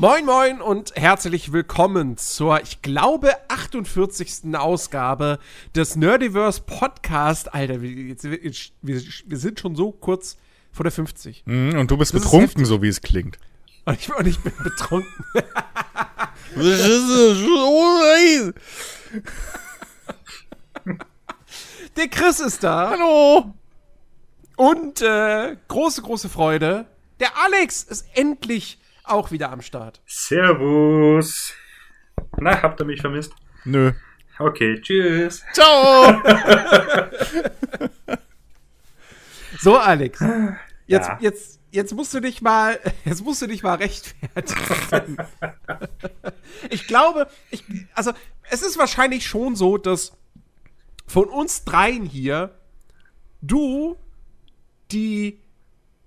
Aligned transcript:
Moin 0.00 0.24
Moin 0.24 0.60
und 0.60 0.94
herzlich 0.94 1.50
willkommen 1.52 2.16
zur, 2.16 2.62
ich 2.62 2.82
glaube, 2.82 3.32
48. 3.48 4.54
Ausgabe 4.54 5.40
des 5.74 5.96
Nerdiverse 5.96 6.60
Podcast. 6.60 7.52
Alter, 7.52 7.82
wir, 7.82 7.90
jetzt, 7.90 8.22
wir, 8.22 8.38
wir 8.80 9.36
sind 9.38 9.58
schon 9.58 9.74
so 9.74 9.90
kurz 9.90 10.36
vor 10.70 10.84
der 10.84 10.92
50. 10.92 11.42
Mhm, 11.46 11.76
und 11.80 11.90
du 11.90 11.96
bist 11.96 12.14
das 12.14 12.22
betrunken, 12.22 12.64
so 12.64 12.80
wie 12.80 12.86
es 12.86 13.00
klingt. 13.00 13.40
Und 13.86 13.98
ich, 13.98 14.14
und 14.14 14.24
ich 14.28 14.38
bin 14.38 14.52
betrunken. 14.62 15.12
Der 21.96 22.06
Chris 22.06 22.38
ist 22.38 22.62
da. 22.62 22.90
Hallo. 22.90 23.52
Und 24.54 25.02
äh, 25.02 25.56
große, 25.66 26.02
große 26.02 26.28
Freude. 26.28 26.86
Der 27.18 27.36
Alex 27.36 27.82
ist 27.82 28.06
endlich 28.14 28.78
auch 29.10 29.30
wieder 29.30 29.50
am 29.50 29.62
Start. 29.62 30.00
Servus. 30.06 31.54
Na, 32.38 32.62
habt 32.62 32.80
ihr 32.80 32.86
mich 32.86 33.00
vermisst? 33.00 33.32
Nö. 33.64 33.92
Okay, 34.38 34.80
tschüss. 34.80 35.44
Ciao. 35.52 36.22
so, 39.58 39.76
Alex. 39.76 40.20
Jetzt, 40.86 41.08
ja. 41.08 41.18
jetzt, 41.20 41.60
jetzt 41.70 41.94
musst 41.94 42.14
du 42.14 42.20
dich 42.20 42.40
mal, 42.40 42.78
jetzt 43.04 43.24
musst 43.24 43.42
du 43.42 43.46
dich 43.46 43.62
mal 43.62 43.74
rechtfertigen. 43.74 45.16
ich 46.70 46.86
glaube, 46.86 47.28
ich, 47.50 47.64
also, 47.94 48.12
es 48.50 48.62
ist 48.62 48.78
wahrscheinlich 48.78 49.26
schon 49.26 49.56
so, 49.56 49.76
dass 49.76 50.16
von 51.06 51.28
uns 51.28 51.64
dreien 51.64 52.04
hier 52.04 52.54
du 53.40 53.96
die 54.90 55.40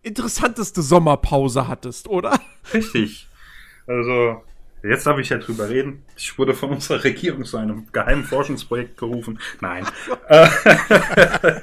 interessanteste 0.03 0.81
Sommerpause 0.81 1.67
hattest, 1.67 2.07
oder? 2.07 2.39
Richtig. 2.73 3.27
Also, 3.87 4.43
jetzt 4.83 5.05
darf 5.05 5.19
ich 5.19 5.29
ja 5.29 5.37
drüber 5.37 5.69
reden. 5.69 6.03
Ich 6.15 6.37
wurde 6.37 6.53
von 6.53 6.71
unserer 6.71 7.03
Regierung 7.03 7.45
zu 7.45 7.57
einem 7.57 7.87
geheimen 7.91 8.23
Forschungsprojekt 8.23 8.97
gerufen. 8.97 9.39
Nein. 9.59 9.85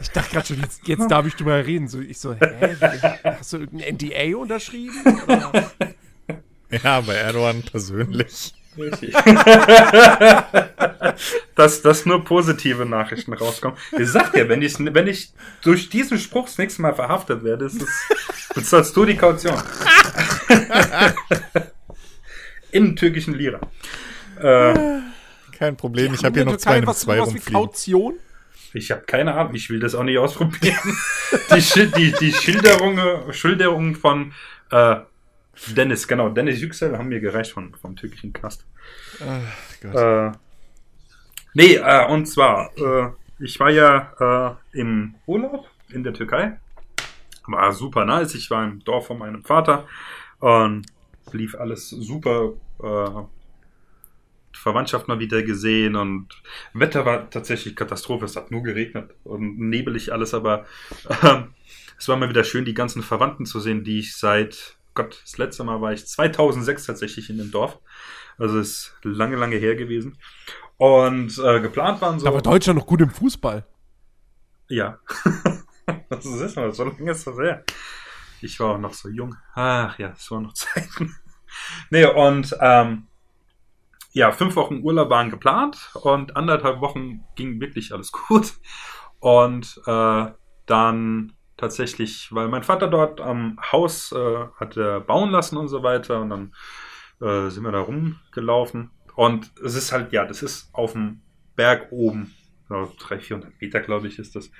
ich 0.00 0.10
dachte 0.10 0.30
gerade 0.30 0.46
schon, 0.46 0.60
jetzt, 0.60 0.86
jetzt 0.86 1.10
darf 1.10 1.26
ich 1.26 1.34
drüber 1.34 1.64
reden. 1.64 1.88
So, 1.88 2.00
ich 2.00 2.18
so, 2.18 2.34
hä? 2.34 2.76
Hast 3.24 3.52
du 3.52 3.58
irgendein 3.58 3.94
NDA 3.94 4.36
unterschrieben? 4.36 5.22
Oder? 5.24 5.70
Ja, 6.70 7.00
bei 7.00 7.14
Erdogan 7.14 7.62
persönlich. 7.62 8.52
Richtig. 8.78 9.14
dass, 11.54 11.82
dass 11.82 12.06
nur 12.06 12.24
positive 12.24 12.86
Nachrichten 12.86 13.32
rauskommen. 13.32 13.76
Ich 13.98 14.10
sag 14.10 14.32
dir, 14.32 14.48
wenn 14.48 14.62
ich, 14.62 14.74
wenn 14.78 15.08
ich 15.08 15.32
durch 15.62 15.90
diesen 15.90 16.18
Spruch 16.18 16.46
das 16.46 16.58
nächste 16.58 16.82
Mal 16.82 16.94
verhaftet 16.94 17.44
werde, 17.44 17.66
ist 17.66 17.80
es, 17.82 17.90
bezahlst 18.54 18.96
du 18.96 19.04
die 19.04 19.16
Kaution. 19.16 19.60
Im 22.70 22.96
türkischen 22.96 23.34
Lira. 23.34 23.60
Äh, 24.40 25.00
Kein 25.56 25.76
Problem, 25.76 26.14
ich 26.14 26.24
habe 26.24 26.34
hier 26.34 26.44
noch 26.44 26.58
zwei 26.58 26.78
in 26.78 26.94
zwei 26.94 27.20
rumfliegen. 27.20 27.52
Kaution? 27.52 28.14
Ich 28.74 28.90
habe 28.90 29.00
keine 29.02 29.34
Ahnung, 29.34 29.54
ich 29.54 29.70
will 29.70 29.80
das 29.80 29.94
auch 29.94 30.04
nicht 30.04 30.18
ausprobieren. 30.18 30.76
die, 31.50 31.86
die, 31.96 32.12
die 32.20 32.32
Schilderung, 32.32 33.00
Schilderung 33.32 33.94
von 33.94 34.32
äh, 34.70 34.96
Dennis, 35.66 36.06
genau, 36.06 36.28
Dennis 36.28 36.60
Yüksel 36.60 36.96
haben 36.96 37.08
mir 37.08 37.20
gereicht 37.20 37.52
von, 37.52 37.74
vom 37.74 37.96
türkischen 37.96 38.32
Knast. 38.32 38.66
Ach 39.20 39.80
Gott. 39.80 39.94
Äh, 39.94 40.38
nee, 41.54 41.74
äh, 41.74 42.06
und 42.06 42.26
zwar, 42.26 42.70
äh, 42.76 43.10
ich 43.38 43.58
war 43.60 43.70
ja 43.70 44.58
äh, 44.72 44.78
im 44.78 45.14
Urlaub 45.26 45.68
in 45.90 46.02
der 46.02 46.14
Türkei. 46.14 46.58
War 47.46 47.72
super 47.72 48.04
nice. 48.04 48.34
Ich 48.34 48.50
war 48.50 48.64
im 48.64 48.84
Dorf 48.84 49.06
von 49.06 49.18
meinem 49.18 49.42
Vater 49.42 49.86
und 50.38 50.86
lief 51.32 51.54
alles 51.54 51.88
super. 51.88 52.52
Äh, 52.82 53.22
Verwandtschaft 54.52 55.08
mal 55.08 55.20
wieder 55.20 55.42
gesehen 55.42 55.94
und 55.94 56.28
Wetter 56.72 57.06
war 57.06 57.30
tatsächlich 57.30 57.76
Katastrophe. 57.76 58.24
Es 58.24 58.36
hat 58.36 58.50
nur 58.50 58.62
geregnet 58.62 59.14
und 59.24 59.58
nebelig 59.58 60.12
alles, 60.12 60.34
aber 60.34 60.66
äh, 61.08 61.42
es 61.96 62.08
war 62.08 62.16
mal 62.16 62.28
wieder 62.28 62.44
schön, 62.44 62.64
die 62.64 62.74
ganzen 62.74 63.02
Verwandten 63.02 63.46
zu 63.46 63.60
sehen, 63.60 63.84
die 63.84 64.00
ich 64.00 64.16
seit 64.16 64.77
Gott, 64.98 65.22
das 65.22 65.38
letzte 65.38 65.62
Mal 65.62 65.80
war 65.80 65.92
ich 65.92 66.04
2006 66.08 66.86
tatsächlich 66.86 67.30
in 67.30 67.38
dem 67.38 67.52
Dorf. 67.52 67.78
Also 68.36 68.58
ist 68.58 68.96
lange, 69.04 69.36
lange 69.36 69.54
her 69.54 69.76
gewesen. 69.76 70.18
Und 70.76 71.38
äh, 71.38 71.60
geplant 71.60 72.00
waren 72.00 72.18
so. 72.18 72.26
Aber 72.26 72.42
Deutschland 72.42 72.80
noch 72.80 72.86
gut 72.86 73.00
im 73.00 73.10
Fußball. 73.10 73.64
Ja. 74.68 74.98
das 76.10 76.26
ist 76.26 76.56
mal, 76.56 76.72
so 76.72 76.82
lange 76.82 77.12
ist 77.12 77.28
das 77.28 77.38
her. 77.38 77.62
Ich 78.40 78.58
war 78.58 78.74
auch 78.74 78.78
noch 78.78 78.92
so 78.92 79.08
jung. 79.08 79.36
Ach 79.54 79.96
ja, 80.00 80.14
es 80.16 80.28
waren 80.32 80.42
noch 80.42 80.52
Zeiten. 80.54 81.14
nee, 81.90 82.04
und 82.04 82.56
ähm, 82.60 83.06
ja, 84.10 84.32
fünf 84.32 84.56
Wochen 84.56 84.82
Urlaub 84.82 85.10
waren 85.10 85.30
geplant 85.30 85.92
und 85.94 86.36
anderthalb 86.36 86.80
Wochen 86.80 87.24
ging 87.36 87.60
wirklich 87.60 87.92
alles 87.92 88.10
gut. 88.10 88.54
Und 89.20 89.80
äh, 89.86 90.26
dann 90.66 91.34
tatsächlich, 91.58 92.28
weil 92.32 92.48
mein 92.48 92.62
Vater 92.62 92.88
dort 92.88 93.20
am 93.20 93.58
Haus 93.70 94.12
äh, 94.12 94.46
hatte 94.56 95.00
bauen 95.00 95.30
lassen 95.30 95.58
und 95.58 95.68
so 95.68 95.82
weiter 95.82 96.22
und 96.22 96.30
dann 96.30 96.54
äh, 97.20 97.50
sind 97.50 97.64
wir 97.64 97.72
da 97.72 97.80
rumgelaufen 97.80 98.90
und 99.14 99.50
es 99.62 99.74
ist 99.74 99.92
halt, 99.92 100.12
ja, 100.12 100.24
das 100.24 100.42
ist 100.42 100.70
auf 100.72 100.92
dem 100.92 101.20
Berg 101.56 101.88
oben, 101.90 102.34
so 102.68 102.90
300, 102.98 103.22
400 103.22 103.60
Meter 103.60 103.80
glaube 103.80 104.06
ich 104.06 104.18
ist 104.18 104.34
das. 104.36 104.50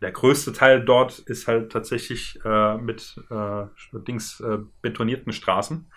Der 0.00 0.12
größte 0.12 0.52
Teil 0.52 0.84
dort 0.84 1.18
ist 1.20 1.48
halt 1.48 1.72
tatsächlich 1.72 2.38
äh, 2.44 2.76
mit 2.76 3.16
äh, 3.30 3.64
Dings 4.06 4.40
äh, 4.40 4.58
betonierten 4.82 5.32
Straßen. 5.32 5.90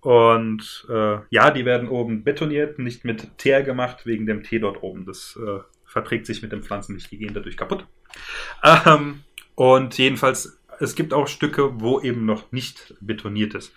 Und 0.00 0.86
äh, 0.88 1.18
ja, 1.30 1.50
die 1.50 1.64
werden 1.64 1.88
oben 1.88 2.24
betoniert, 2.24 2.78
nicht 2.78 3.04
mit 3.04 3.38
Teer 3.38 3.62
gemacht, 3.62 4.06
wegen 4.06 4.26
dem 4.26 4.42
Tee 4.42 4.58
dort 4.58 4.82
oben. 4.82 5.06
Das 5.06 5.38
verträgt 5.86 6.26
sich 6.26 6.42
mit 6.42 6.52
den 6.52 6.62
Pflanzen 6.62 6.94
nicht, 6.94 7.10
die 7.10 7.18
gehen 7.18 7.32
dadurch 7.32 7.56
kaputt. 7.56 7.86
Ähm, 8.62 9.24
und 9.54 9.96
jedenfalls, 9.98 10.58
es 10.80 10.94
gibt 10.94 11.12
auch 11.12 11.28
Stücke, 11.28 11.80
wo 11.80 12.00
eben 12.00 12.24
noch 12.26 12.50
nicht 12.52 12.94
betoniert 13.00 13.54
ist. 13.54 13.72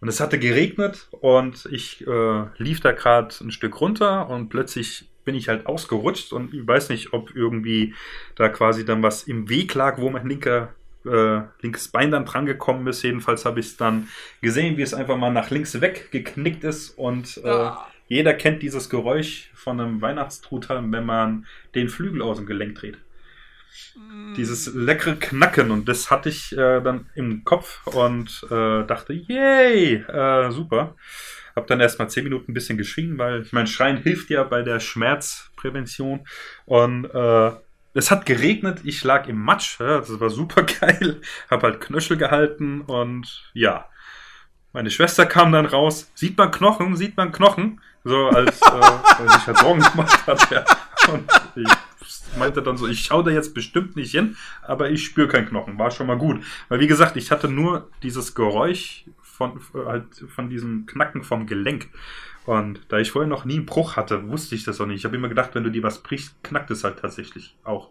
Und 0.00 0.08
es 0.08 0.20
hatte 0.20 0.38
geregnet 0.38 1.08
und 1.10 1.66
ich 1.70 2.06
äh, 2.06 2.44
lief 2.58 2.80
da 2.80 2.92
gerade 2.92 3.34
ein 3.40 3.50
Stück 3.50 3.80
runter 3.80 4.28
und 4.28 4.50
plötzlich 4.50 5.08
bin 5.24 5.34
ich 5.34 5.48
halt 5.48 5.66
ausgerutscht 5.66 6.32
und 6.32 6.54
ich 6.54 6.66
weiß 6.66 6.90
nicht, 6.90 7.12
ob 7.12 7.34
irgendwie 7.34 7.94
da 8.36 8.48
quasi 8.48 8.84
dann 8.84 9.02
was 9.02 9.24
im 9.24 9.48
Weg 9.48 9.74
lag, 9.74 9.98
wo 9.98 10.08
mein 10.10 10.28
linker 10.28 10.74
äh, 11.04 11.40
linkes 11.60 11.88
Bein 11.88 12.10
dann 12.10 12.26
dran 12.26 12.46
gekommen 12.46 12.86
ist. 12.86 13.02
Jedenfalls 13.02 13.44
habe 13.44 13.60
ich 13.60 13.66
es 13.66 13.76
dann 13.76 14.08
gesehen, 14.42 14.76
wie 14.76 14.82
es 14.82 14.94
einfach 14.94 15.16
mal 15.16 15.32
nach 15.32 15.50
links 15.50 15.80
weggeknickt 15.80 16.62
ist 16.62 16.90
und 16.90 17.38
äh, 17.42 17.48
ja. 17.48 17.86
jeder 18.06 18.34
kennt 18.34 18.62
dieses 18.62 18.90
Geräusch 18.90 19.50
von 19.54 19.80
einem 19.80 20.02
Weihnachtstruthahn, 20.02 20.92
wenn 20.92 21.06
man 21.06 21.46
den 21.74 21.88
Flügel 21.88 22.22
aus 22.22 22.36
dem 22.36 22.46
Gelenk 22.46 22.76
dreht. 22.76 22.98
Dieses 24.36 24.74
leckere 24.74 25.16
Knacken 25.16 25.70
und 25.70 25.88
das 25.88 26.10
hatte 26.10 26.28
ich 26.28 26.52
äh, 26.52 26.80
dann 26.80 27.06
im 27.14 27.44
Kopf 27.44 27.86
und 27.86 28.44
äh, 28.50 28.84
dachte, 28.84 29.12
yay, 29.12 29.94
äh, 29.94 30.50
super. 30.50 30.94
Hab 31.54 31.66
dann 31.66 31.80
erstmal 31.80 32.10
zehn 32.10 32.24
Minuten 32.24 32.50
ein 32.50 32.54
bisschen 32.54 32.76
geschrien, 32.76 33.16
weil 33.18 33.42
ich 33.42 33.52
meine, 33.52 33.66
Schreien 33.66 33.96
hilft 33.96 34.28
ja 34.30 34.44
bei 34.44 34.62
der 34.62 34.78
Schmerzprävention 34.78 36.26
und 36.66 37.06
äh, 37.06 37.52
es 37.94 38.10
hat 38.10 38.26
geregnet, 38.26 38.80
ich 38.84 39.02
lag 39.04 39.26
im 39.26 39.42
Matsch, 39.42 39.80
ja, 39.80 39.98
das 39.98 40.20
war 40.20 40.28
super 40.28 40.62
geil, 40.80 41.20
hab 41.50 41.62
halt 41.62 41.80
Knöchel 41.80 42.16
gehalten 42.16 42.82
und 42.82 43.50
ja. 43.54 43.88
Meine 44.72 44.90
Schwester 44.90 45.24
kam 45.24 45.52
dann 45.52 45.64
raus, 45.64 46.10
sieht 46.14 46.36
man 46.36 46.50
Knochen, 46.50 46.96
sieht 46.96 47.16
man 47.16 47.32
Knochen, 47.32 47.80
so 48.04 48.28
als 48.28 48.60
äh, 48.60 48.70
weil 49.18 49.30
sich 49.30 49.46
halt 49.46 49.58
Sorgen 49.58 49.80
gemacht 49.80 50.26
hat. 50.26 50.50
Ja. 50.50 50.64
Und 51.10 51.30
ich 51.54 51.72
meinte 52.36 52.62
dann 52.62 52.76
so, 52.76 52.86
ich 52.86 53.00
schaue 53.00 53.24
da 53.24 53.30
jetzt 53.30 53.54
bestimmt 53.54 53.96
nicht 53.96 54.12
hin, 54.12 54.36
aber 54.62 54.90
ich 54.90 55.04
spüre 55.04 55.28
keinen 55.28 55.48
Knochen. 55.48 55.78
War 55.78 55.90
schon 55.90 56.06
mal 56.06 56.18
gut. 56.18 56.44
Weil 56.68 56.80
wie 56.80 56.86
gesagt, 56.86 57.16
ich 57.16 57.30
hatte 57.30 57.48
nur 57.48 57.90
dieses 58.02 58.34
Geräusch 58.34 59.04
von, 59.20 59.60
halt 59.74 60.24
von 60.28 60.48
diesem 60.48 60.86
Knacken 60.86 61.22
vom 61.22 61.46
Gelenk. 61.46 61.88
Und 62.46 62.80
da 62.88 62.98
ich 62.98 63.10
vorher 63.10 63.28
noch 63.28 63.44
nie 63.44 63.56
einen 63.56 63.66
Bruch 63.66 63.96
hatte, 63.96 64.28
wusste 64.28 64.54
ich 64.54 64.64
das 64.64 64.80
auch 64.80 64.86
nicht. 64.86 64.98
Ich 64.98 65.04
habe 65.04 65.16
immer 65.16 65.28
gedacht, 65.28 65.50
wenn 65.54 65.64
du 65.64 65.70
dir 65.70 65.82
was 65.82 66.02
brichst, 66.02 66.42
knackt 66.44 66.70
es 66.70 66.84
halt 66.84 67.00
tatsächlich 67.00 67.56
auch. 67.64 67.90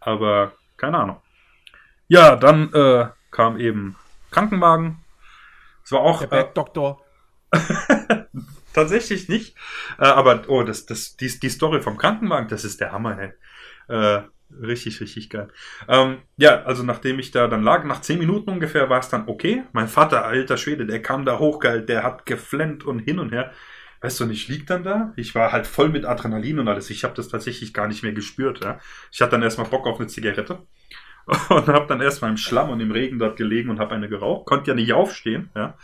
Aber 0.00 0.52
keine 0.76 0.98
Ahnung. 0.98 1.20
Ja, 2.08 2.36
dann 2.36 2.72
äh, 2.72 3.08
kam 3.30 3.58
eben 3.58 3.96
Krankenwagen. 4.30 4.98
Es 5.84 5.92
war 5.92 6.00
auch. 6.00 6.20
Der 6.20 6.28
Bergdoktor. 6.28 7.04
Äh, 7.50 7.58
tatsächlich 8.72 9.28
nicht. 9.28 9.56
Äh, 9.98 10.06
aber, 10.06 10.44
oh, 10.48 10.62
das, 10.62 10.86
das, 10.86 11.16
die, 11.16 11.38
die 11.38 11.48
Story 11.50 11.80
vom 11.80 11.98
Krankenwagen, 11.98 12.48
das 12.48 12.64
ist 12.64 12.80
der 12.80 12.92
Hammer, 12.92 13.18
ey. 13.18 13.32
Äh, 13.88 14.22
richtig, 14.62 15.00
richtig 15.00 15.30
geil. 15.30 15.48
Ähm, 15.88 16.18
ja, 16.36 16.62
also 16.62 16.82
nachdem 16.82 17.18
ich 17.18 17.30
da 17.30 17.48
dann 17.48 17.62
lag, 17.62 17.84
nach 17.84 18.00
zehn 18.00 18.18
Minuten 18.18 18.50
ungefähr 18.50 18.88
war 18.90 19.00
es 19.00 19.08
dann 19.08 19.28
okay. 19.28 19.64
Mein 19.72 19.88
Vater, 19.88 20.24
alter 20.24 20.56
Schwede, 20.56 20.86
der 20.86 21.02
kam 21.02 21.24
da 21.24 21.38
hochgeil, 21.38 21.82
der 21.82 22.02
hat 22.02 22.26
geflennt 22.26 22.84
und 22.84 23.00
hin 23.00 23.18
und 23.18 23.32
her. 23.32 23.52
Weißt 24.00 24.20
du, 24.20 24.24
und 24.24 24.30
ich 24.30 24.48
lieg 24.48 24.66
dann 24.66 24.84
da. 24.84 25.14
Ich 25.16 25.34
war 25.34 25.50
halt 25.52 25.66
voll 25.66 25.88
mit 25.88 26.04
Adrenalin 26.04 26.58
und 26.58 26.68
alles. 26.68 26.90
Ich 26.90 27.04
habe 27.04 27.14
das 27.14 27.28
tatsächlich 27.28 27.72
gar 27.72 27.88
nicht 27.88 28.02
mehr 28.02 28.12
gespürt. 28.12 28.62
Ja. 28.62 28.78
Ich 29.10 29.22
hatte 29.22 29.32
dann 29.32 29.42
erstmal 29.42 29.68
Bock 29.68 29.86
auf 29.86 29.98
eine 29.98 30.08
Zigarette 30.08 30.58
und 31.48 31.68
habe 31.68 31.86
dann 31.86 32.02
erstmal 32.02 32.30
im 32.30 32.36
Schlamm 32.36 32.68
und 32.68 32.80
im 32.80 32.90
Regen 32.90 33.18
dort 33.18 33.36
gelegen 33.38 33.70
und 33.70 33.78
habe 33.80 33.94
eine 33.94 34.08
geraucht. 34.10 34.44
Konnte 34.46 34.70
ja 34.70 34.74
nicht 34.74 34.92
aufstehen. 34.92 35.50
Ja. 35.54 35.78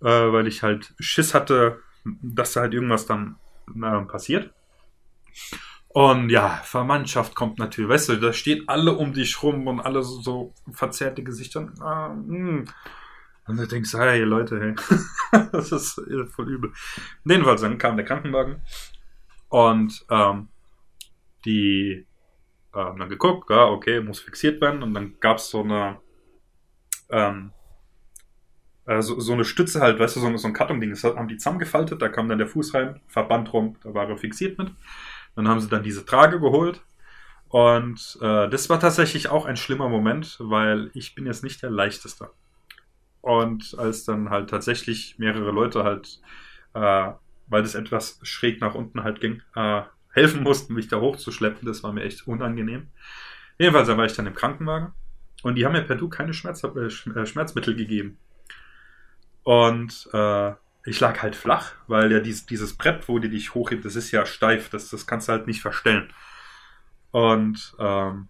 äh, 0.00 0.32
weil 0.32 0.46
ich 0.46 0.62
halt 0.62 0.94
Schiss 1.00 1.34
hatte, 1.34 1.80
dass 2.04 2.54
da 2.54 2.62
halt 2.62 2.74
irgendwas 2.74 3.06
dann 3.06 3.36
äh, 3.76 4.00
passiert. 4.06 4.50
Und 5.88 6.28
ja, 6.28 6.60
Verwandtschaft 6.64 7.34
kommt 7.34 7.58
natürlich, 7.58 7.90
weißt 7.90 8.10
du, 8.10 8.16
da 8.16 8.32
stehen 8.32 8.64
alle 8.68 8.92
um 8.92 9.14
dich 9.14 9.42
rum 9.42 9.66
und 9.66 9.80
alle 9.80 10.02
so, 10.02 10.20
so 10.20 10.54
verzerrte 10.70 11.22
Gesichter. 11.22 11.72
Ah, 11.80 12.10
hm. 12.10 12.66
und 13.46 13.56
du 13.56 13.66
denkst, 13.66 13.94
hey 13.94 14.20
Leute, 14.20 14.60
hey, 14.60 15.40
das 15.52 15.72
ist 15.72 16.00
voll 16.30 16.50
übel. 16.50 16.72
Jedenfalls, 17.24 17.62
dann 17.62 17.78
kam 17.78 17.96
der 17.96 18.04
Krankenwagen 18.04 18.60
und 19.48 20.04
ähm, 20.10 20.48
die 21.46 22.06
äh, 22.74 22.78
haben 22.78 22.98
dann 22.98 23.08
geguckt, 23.08 23.48
ja, 23.48 23.64
okay, 23.64 24.00
muss 24.00 24.20
fixiert 24.20 24.60
werden 24.60 24.82
und 24.82 24.92
dann 24.92 25.18
gab 25.20 25.38
es 25.38 25.48
so 25.48 25.62
eine 25.62 26.00
ähm, 27.10 27.52
äh, 28.88 29.02
so, 29.02 29.20
so, 29.20 29.32
eine 29.32 29.44
Stütze 29.44 29.80
halt, 29.80 29.98
weißt 29.98 30.16
du, 30.16 30.20
so, 30.20 30.36
so 30.36 30.48
ein 30.48 30.54
Kartonding, 30.54 30.90
das 30.90 31.04
haben 31.04 31.28
die 31.28 31.36
zusammengefaltet, 31.36 32.00
da 32.00 32.08
kam 32.08 32.28
dann 32.28 32.38
der 32.38 32.46
Fuß 32.46 32.74
rein, 32.74 33.00
Verband 33.06 33.52
rum, 33.52 33.76
da 33.82 33.94
war 33.94 34.08
er 34.08 34.16
fixiert 34.16 34.58
mit. 34.58 34.72
Dann 35.34 35.48
haben 35.48 35.60
sie 35.60 35.68
dann 35.68 35.82
diese 35.82 36.04
Trage 36.04 36.40
geholt. 36.40 36.82
Und 37.48 38.18
äh, 38.20 38.48
das 38.48 38.68
war 38.68 38.78
tatsächlich 38.78 39.28
auch 39.28 39.46
ein 39.46 39.56
schlimmer 39.56 39.88
Moment, 39.88 40.36
weil 40.38 40.90
ich 40.94 41.14
bin 41.14 41.26
jetzt 41.26 41.42
nicht 41.42 41.62
der 41.62 41.70
Leichteste. 41.70 42.30
Und 43.20 43.74
als 43.78 44.04
dann 44.04 44.30
halt 44.30 44.50
tatsächlich 44.50 45.18
mehrere 45.18 45.50
Leute 45.50 45.82
halt, 45.82 46.20
äh, 46.74 47.12
weil 47.46 47.62
das 47.62 47.74
etwas 47.74 48.20
schräg 48.22 48.60
nach 48.60 48.74
unten 48.74 49.02
halt 49.02 49.20
ging, 49.20 49.42
äh, 49.54 49.82
helfen 50.12 50.42
mussten, 50.42 50.74
mich 50.74 50.88
da 50.88 51.00
hochzuschleppen, 51.00 51.66
das 51.66 51.82
war 51.82 51.92
mir 51.92 52.02
echt 52.02 52.26
unangenehm. 52.26 52.88
Jedenfalls 53.58 53.88
da 53.88 53.96
war 53.96 54.04
ich 54.04 54.14
dann 54.14 54.26
im 54.26 54.34
Krankenwagen 54.34 54.92
und 55.42 55.54
die 55.54 55.64
haben 55.64 55.72
mir 55.72 55.82
per 55.82 55.96
Du 55.96 56.08
keine 56.08 56.34
Schmerz, 56.34 56.62
äh, 56.64 56.90
Schmerzmittel 57.26 57.74
gegeben. 57.74 58.18
Und 59.42 60.08
äh, 60.12 60.52
ich 60.84 61.00
lag 61.00 61.22
halt 61.22 61.36
flach, 61.36 61.72
weil 61.86 62.10
ja 62.12 62.20
dies, 62.20 62.46
dieses 62.46 62.74
Brett, 62.74 63.08
wo 63.08 63.18
die 63.18 63.28
dich 63.28 63.54
hochhebt, 63.54 63.84
das 63.84 63.96
ist 63.96 64.10
ja 64.10 64.24
steif, 64.26 64.70
das, 64.70 64.88
das 64.90 65.06
kannst 65.06 65.28
du 65.28 65.32
halt 65.32 65.46
nicht 65.46 65.60
verstellen. 65.60 66.12
Und 67.10 67.74
ähm, 67.78 68.28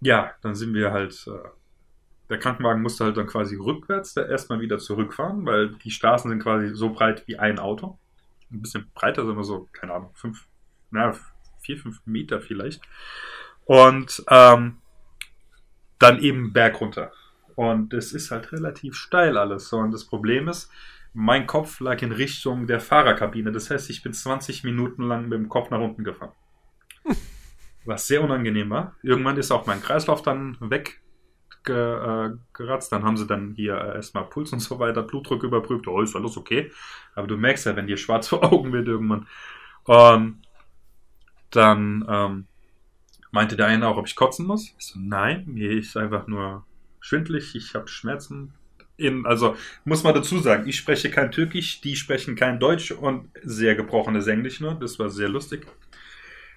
ja, 0.00 0.32
dann 0.42 0.54
sind 0.54 0.74
wir 0.74 0.92
halt, 0.92 1.26
äh, 1.26 1.48
der 2.28 2.38
Krankenwagen 2.38 2.82
musste 2.82 3.04
halt 3.04 3.16
dann 3.16 3.26
quasi 3.26 3.56
rückwärts 3.56 4.14
da 4.14 4.24
erstmal 4.24 4.60
wieder 4.60 4.78
zurückfahren, 4.78 5.46
weil 5.46 5.70
die 5.70 5.90
Straßen 5.90 6.30
sind 6.30 6.42
quasi 6.42 6.74
so 6.74 6.90
breit 6.90 7.26
wie 7.26 7.38
ein 7.38 7.58
Auto. 7.58 7.98
Ein 8.50 8.62
bisschen 8.62 8.90
breiter 8.94 9.24
sind 9.24 9.36
wir 9.36 9.44
so, 9.44 9.68
keine 9.72 9.94
Ahnung, 9.94 10.10
fünf, 10.14 10.46
na, 10.90 11.14
vier, 11.60 11.78
fünf 11.78 12.00
Meter 12.04 12.40
vielleicht. 12.40 12.82
Und 13.64 14.22
ähm, 14.28 14.78
dann 15.98 16.18
eben 16.20 16.52
Berg 16.52 16.80
runter. 16.80 17.12
Und 17.56 17.94
es 17.94 18.12
ist 18.12 18.30
halt 18.30 18.52
relativ 18.52 18.94
steil 18.94 19.38
alles. 19.38 19.68
So. 19.68 19.78
Und 19.78 19.92
das 19.92 20.04
Problem 20.04 20.48
ist, 20.48 20.70
mein 21.14 21.46
Kopf 21.46 21.80
lag 21.80 22.02
in 22.02 22.12
Richtung 22.12 22.66
der 22.66 22.80
Fahrerkabine. 22.80 23.52
Das 23.52 23.70
heißt, 23.70 23.88
ich 23.88 24.02
bin 24.02 24.12
20 24.12 24.64
Minuten 24.64 25.04
lang 25.04 25.28
mit 25.28 25.38
dem 25.38 25.48
Kopf 25.48 25.70
nach 25.70 25.80
unten 25.80 26.04
gefahren. 26.04 26.32
Was 27.84 28.06
sehr 28.06 28.22
unangenehm 28.22 28.68
war. 28.70 28.96
Irgendwann 29.02 29.36
ist 29.36 29.52
auch 29.52 29.66
mein 29.66 29.80
Kreislauf 29.80 30.22
dann 30.22 30.56
weggeratzt. 30.60 32.90
Dann 32.90 33.04
haben 33.04 33.16
sie 33.16 33.26
dann 33.26 33.54
hier 33.54 33.76
erstmal 33.76 34.24
Puls 34.24 34.52
und 34.52 34.60
so 34.60 34.80
weiter, 34.80 35.02
Blutdruck 35.02 35.44
überprüft. 35.44 35.86
Oh, 35.86 36.00
ist 36.00 36.16
alles 36.16 36.36
okay. 36.36 36.72
Aber 37.14 37.28
du 37.28 37.36
merkst 37.36 37.66
ja, 37.66 37.76
wenn 37.76 37.86
dir 37.86 37.96
schwarz 37.96 38.28
vor 38.28 38.52
Augen 38.52 38.72
wird 38.72 38.88
irgendwann. 38.88 39.28
Und 39.84 40.42
dann 41.50 42.04
ähm, 42.08 42.46
meinte 43.30 43.56
der 43.56 43.66
eine 43.66 43.86
auch, 43.86 43.98
ob 43.98 44.08
ich 44.08 44.16
kotzen 44.16 44.46
muss. 44.46 44.74
Ich 44.78 44.86
so, 44.86 44.98
nein, 44.98 45.44
mir 45.46 45.70
ist 45.70 45.96
einfach 45.96 46.26
nur 46.26 46.66
schwindlig, 47.00 47.54
ich 47.54 47.74
habe 47.74 47.86
Schmerzen, 47.86 48.54
in, 48.96 49.26
also 49.26 49.56
muss 49.84 50.04
man 50.04 50.14
dazu 50.14 50.38
sagen, 50.38 50.68
ich 50.68 50.76
spreche 50.76 51.10
kein 51.10 51.32
Türkisch, 51.32 51.80
die 51.80 51.96
sprechen 51.96 52.36
kein 52.36 52.60
Deutsch 52.60 52.92
und 52.92 53.28
sehr 53.42 53.74
gebrochenes 53.74 54.26
Englisch 54.26 54.60
nur. 54.60 54.74
Das 54.74 54.98
war 54.98 55.10
sehr 55.10 55.28
lustig. 55.28 55.66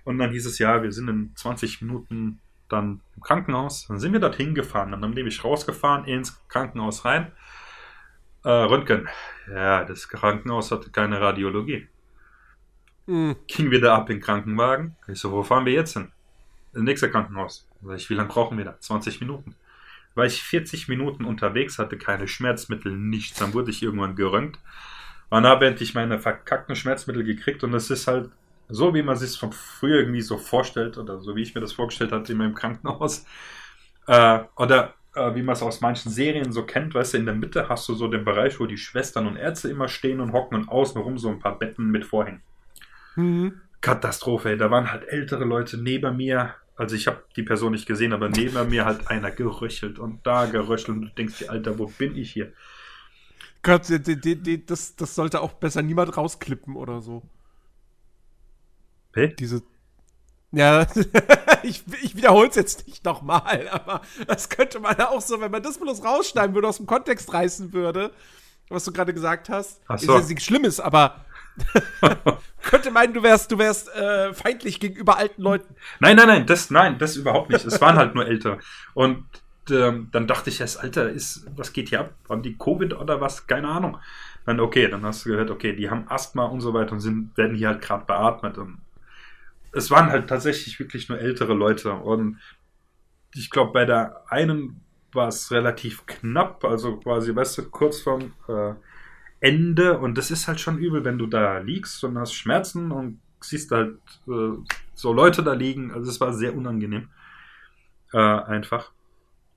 Und 0.04 0.20
dann 0.20 0.32
hieß 0.32 0.46
es 0.46 0.60
ja, 0.60 0.84
wir 0.84 0.92
sind 0.92 1.10
in 1.10 1.32
20 1.36 1.82
Minuten 1.82 2.40
dann 2.70 3.02
im 3.16 3.24
Krankenhaus. 3.24 3.88
Dann 3.88 4.00
sind 4.00 4.14
wir 4.14 4.20
dorthin 4.20 4.56
gefahren. 4.56 4.92
Dann 4.92 5.04
haben 5.04 5.16
die 5.16 5.24
mich 5.24 5.44
rausgefahren 5.44 6.06
ins 6.06 6.40
Krankenhaus 6.48 7.06
rein. 7.06 7.32
Äh, 8.44 8.50
Röntgen. 8.50 9.10
Ja, 9.50 9.84
das 9.84 10.08
Krankenhaus 10.08 10.72
hatte 10.72 10.92
keine 10.92 11.20
Radiologie. 11.20 11.88
Mhm. 13.08 13.36
Ging 13.48 13.72
wieder 13.72 13.94
ab 13.94 14.10
in 14.10 14.18
den 14.18 14.24
Krankenwagen. 14.24 14.96
Ich 15.08 15.20
so, 15.20 15.32
wo 15.32 15.44
fahren 15.44 15.66
wir 15.66 15.74
jetzt 15.74 15.94
hin? 15.94 16.12
Das 16.74 16.84
nächste 16.84 17.10
Krankenhaus. 17.10 17.68
Ich, 17.96 18.10
wie 18.10 18.14
lange 18.14 18.30
brauchen 18.30 18.58
wir 18.58 18.66
da? 18.66 18.80
20 18.80 19.22
Minuten 19.22 19.56
war 20.18 20.26
ich 20.26 20.44
40 20.44 20.88
Minuten 20.88 21.26
unterwegs, 21.26 21.80
hatte 21.80 21.98
keine 21.98 22.28
Schmerzmittel, 22.28 22.92
nichts. 22.98 23.40
Dann 23.40 23.54
wurde 23.54 23.72
ich 23.72 23.84
irgendwann 23.84 24.16
gerönt. 24.16 24.60
Und 25.30 25.46
habe 25.46 25.68
endlich 25.68 25.94
meine 25.94 26.20
verkackten 26.20 26.76
Schmerzmittel 26.76 27.24
gekriegt 27.24 27.64
und 27.64 27.74
es 27.74 27.90
ist 27.90 28.08
halt 28.08 28.30
so, 28.70 28.94
wie 28.94 29.04
man 29.04 29.16
sich 29.16 29.32
es 29.32 29.36
von 29.38 29.52
früher 29.52 30.00
irgendwie 30.00 30.22
so 30.22 30.38
vorstellt 30.38 30.98
oder 30.98 31.20
so 31.20 31.36
wie 31.36 31.42
ich 31.42 31.54
mir 31.54 31.62
das 31.62 31.74
vorgestellt 31.74 32.12
hatte 32.12 32.32
in 32.32 32.38
meinem 32.38 32.56
Krankenhaus. 32.56 33.26
Äh, 34.08 34.40
oder 34.56 34.94
äh, 35.16 35.36
wie 35.36 35.42
man 35.42 35.54
es 35.54 35.62
aus 35.62 35.82
manchen 35.82 36.12
Serien 36.12 36.52
so 36.52 36.64
kennt, 36.64 36.96
weißt 36.96 37.14
du, 37.14 37.18
in 37.18 37.26
der 37.26 37.36
Mitte 37.36 37.68
hast 37.68 37.90
du 37.90 37.94
so 37.94 38.08
den 38.08 38.24
Bereich, 38.24 38.60
wo 38.60 38.66
die 38.66 38.78
Schwestern 38.78 39.28
und 39.28 39.36
Ärzte 39.36 39.70
immer 39.70 39.90
stehen 39.90 40.22
und 40.22 40.32
hocken 40.32 40.58
und 40.58 40.70
außenrum 40.70 41.18
so 41.18 41.30
ein 41.30 41.40
paar 41.40 41.60
Betten 41.60 41.92
mit 41.92 42.06
Vorhängen. 42.06 42.42
Mhm. 43.16 43.62
Katastrophe, 43.82 44.52
ey. 44.52 44.58
da 44.58 44.72
waren 44.72 44.92
halt 44.92 45.08
ältere 45.08 45.44
Leute 45.44 45.78
neben 45.78 46.18
mir, 46.18 46.56
also 46.78 46.96
ich 46.96 47.08
habe 47.08 47.24
die 47.36 47.44
Person 47.44 47.72
nicht 47.72 47.88
gesehen, 47.88 48.14
aber 48.14 48.30
neben 48.30 48.70
mir 48.70 48.86
hat 48.86 49.10
einer 49.10 49.32
geröchelt 49.32 49.98
und 49.98 50.26
da 50.26 50.46
geröchelt 50.46 50.90
und 50.90 51.02
du 51.02 51.08
denkst 51.10 51.40
dir, 51.40 51.50
Alter, 51.50 51.80
wo 51.80 51.88
bin 51.88 52.16
ich 52.16 52.32
hier? 52.32 52.54
Gott, 53.64 53.90
die, 53.90 54.00
die, 54.00 54.36
die, 54.36 54.66
das, 54.66 54.96
das 54.96 55.16
sollte 55.16 55.42
auch 55.42 55.54
besser 55.54 55.82
niemand 55.82 56.16
rausklippen 56.16 56.76
oder 56.76 57.02
so. 57.02 57.24
Hä? 59.16 59.34
Diese. 59.40 59.64
Ja, 60.52 60.86
ich, 61.64 61.84
ich 62.04 62.16
wiederhole 62.16 62.48
es 62.50 62.56
jetzt 62.56 62.88
nicht 62.88 63.04
nochmal, 63.04 63.68
aber 63.70 64.02
das 64.28 64.48
könnte 64.48 64.80
man 64.80 64.96
ja 64.98 65.10
auch 65.10 65.22
so, 65.22 65.42
wenn 65.42 65.52
man 65.52 65.64
das 65.64 65.80
bloß 65.80 66.04
rausschneiden 66.04 66.54
würde, 66.54 66.68
aus 66.68 66.78
dem 66.78 66.86
Kontext 66.86 67.34
reißen 67.34 67.74
würde, 67.74 68.14
was 68.70 68.86
du 68.86 68.94
gerade 68.94 69.14
gesagt 69.14 69.50
hast. 69.50 69.82
Ach 69.88 69.98
so. 69.98 70.16
Ist 70.16 70.22
ja 70.22 70.28
nichts 70.30 70.46
Schlimmes, 70.46 70.80
aber 70.80 71.26
Könnte 72.64 72.92
meinen, 72.92 73.14
du 73.14 73.24
wärst, 73.24 73.52
du 73.52 73.58
wärst 73.58 73.94
äh, 73.96 74.34
feindlich 74.34 74.80
gegenüber 74.80 75.18
alten 75.18 75.42
Leuten. 75.42 75.76
Nein, 76.00 76.18
nein, 76.18 76.28
nein, 76.28 76.46
das, 76.46 76.70
nein, 76.70 76.98
das 76.98 77.16
überhaupt 77.16 77.50
nicht. 77.50 77.66
Es 77.66 77.80
waren 77.80 77.96
halt 77.96 78.14
nur 78.14 78.28
älter. 78.28 78.60
Und 78.94 79.26
ähm, 79.70 80.10
dann 80.12 80.28
dachte 80.28 80.50
ich 80.50 80.60
erst, 80.60 80.80
Alter, 80.80 81.10
ist, 81.10 81.46
was 81.56 81.74
geht 81.74 81.90
hier 81.90 82.02
ab? 82.02 82.14
Haben 82.30 82.42
die 82.42 82.58
Covid 82.58 82.94
oder 82.94 83.22
was? 83.22 83.48
Keine 83.48 83.70
Ahnung. 83.70 83.98
Dann, 84.46 84.60
okay, 84.60 84.88
dann 84.88 85.04
hast 85.06 85.26
du 85.26 85.30
gehört, 85.30 85.50
okay, 85.50 85.76
die 85.76 85.90
haben 85.90 86.08
Asthma 86.10 86.46
und 86.46 86.62
so 86.62 86.74
weiter 86.74 86.94
und 86.94 87.00
sind, 87.00 87.38
werden 87.38 87.56
hier 87.56 87.70
halt 87.70 87.82
gerade 87.82 88.06
beatmet. 88.06 88.58
Und 88.58 88.80
es 89.72 89.92
waren 89.92 90.10
halt 90.10 90.28
tatsächlich 90.28 90.80
wirklich 90.80 91.10
nur 91.10 91.20
ältere 91.20 91.54
Leute. 91.54 91.94
Und 91.94 92.40
ich 93.34 93.50
glaube, 93.50 93.72
bei 93.74 93.86
der 93.86 94.24
einen 94.30 94.82
war 95.14 95.28
es 95.28 95.52
relativ 95.52 96.06
knapp, 96.06 96.64
also 96.64 96.98
quasi, 96.98 97.36
weißt 97.36 97.58
du, 97.58 97.70
kurz 97.70 98.02
vorm 98.02 98.34
äh, 98.48 98.74
Ende 99.40 100.00
und 100.00 100.18
das 100.18 100.32
ist 100.32 100.48
halt 100.48 100.60
schon 100.60 100.78
übel, 100.78 101.04
wenn 101.06 101.18
du 101.18 101.28
da 101.28 101.60
liegst 101.60 102.04
und 102.04 102.18
hast 102.18 102.34
Schmerzen 102.34 102.92
und 102.92 103.22
siehst 103.42 103.72
halt 103.72 104.00
äh, 104.28 104.58
so 104.94 105.14
Leute 105.14 105.44
da 105.44 105.54
liegen. 105.54 105.92
Also 105.92 106.10
es 106.10 106.20
war 106.20 106.34
sehr 106.34 106.56
unangenehm. 106.56 107.10
Äh, 108.14 108.18
einfach. 108.18 108.92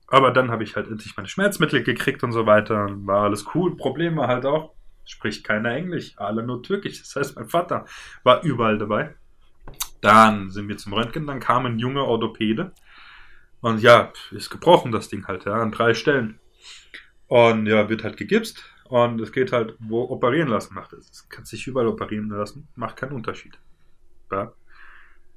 Aber 0.07 0.31
dann 0.31 0.51
habe 0.51 0.63
ich 0.63 0.75
halt 0.75 0.87
endlich 0.87 1.15
meine 1.15 1.29
Schmerzmittel 1.29 1.83
gekriegt 1.83 2.23
und 2.23 2.31
so 2.31 2.45
weiter. 2.45 2.87
War 3.05 3.23
alles 3.23 3.45
cool. 3.55 3.75
Problem 3.77 4.17
war 4.17 4.27
halt 4.27 4.45
auch, 4.45 4.73
spricht 5.05 5.43
keiner 5.43 5.71
Englisch, 5.71 6.13
alle 6.17 6.43
nur 6.43 6.61
Türkisch. 6.61 6.99
Das 6.99 7.15
heißt, 7.15 7.35
mein 7.37 7.49
Vater 7.49 7.85
war 8.23 8.43
überall 8.43 8.77
dabei. 8.77 9.15
Dann 10.01 10.49
sind 10.49 10.67
wir 10.67 10.77
zum 10.77 10.93
Röntgen, 10.93 11.27
dann 11.27 11.39
kam 11.39 11.65
ein 11.65 11.79
junger 11.79 12.05
Orthopäde. 12.05 12.73
Und 13.61 13.81
ja, 13.81 14.11
ist 14.31 14.49
gebrochen 14.49 14.91
das 14.91 15.07
Ding 15.07 15.27
halt, 15.27 15.45
ja, 15.45 15.53
an 15.53 15.71
drei 15.71 15.93
Stellen. 15.93 16.39
Und 17.27 17.67
ja, 17.67 17.87
wird 17.87 18.03
halt 18.03 18.17
gegipst. 18.17 18.65
Und 18.91 19.21
es 19.21 19.31
geht 19.31 19.53
halt, 19.53 19.73
wo 19.79 20.01
operieren 20.01 20.49
lassen 20.49 20.75
macht 20.75 20.91
es. 20.91 21.29
Kann 21.29 21.45
sich 21.45 21.65
überall 21.65 21.87
operieren 21.87 22.27
lassen, 22.27 22.67
macht 22.75 22.97
keinen 22.97 23.13
Unterschied. 23.13 23.57
Ja. 24.29 24.51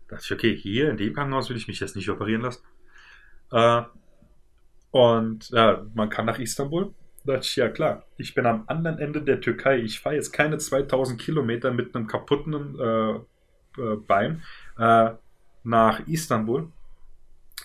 Da 0.08 0.16
dachte 0.16 0.24
ich, 0.24 0.32
okay, 0.32 0.56
hier 0.56 0.90
in 0.90 0.96
dem 0.96 1.14
Krankenhaus 1.14 1.50
will 1.50 1.56
ich 1.56 1.68
mich 1.68 1.78
jetzt 1.78 1.94
nicht 1.94 2.10
operieren 2.10 2.42
lassen. 2.42 2.64
Äh, 3.52 3.82
und 4.90 5.50
ja, 5.50 5.86
man 5.94 6.08
kann 6.08 6.26
nach 6.26 6.40
Istanbul. 6.40 6.92
Da 7.24 7.34
dachte 7.34 7.46
ich, 7.46 7.54
ja 7.54 7.68
klar, 7.68 8.04
ich 8.16 8.34
bin 8.34 8.44
am 8.44 8.64
anderen 8.66 8.98
Ende 8.98 9.22
der 9.22 9.40
Türkei. 9.40 9.78
Ich 9.78 10.00
fahre 10.00 10.16
jetzt 10.16 10.32
keine 10.32 10.58
2000 10.58 11.20
Kilometer 11.20 11.70
mit 11.70 11.94
einem 11.94 12.08
kaputten 12.08 12.76
äh, 12.80 13.12
äh, 13.80 13.96
Bein 14.08 14.42
äh, 14.78 15.10
nach 15.62 16.00
Istanbul, 16.08 16.72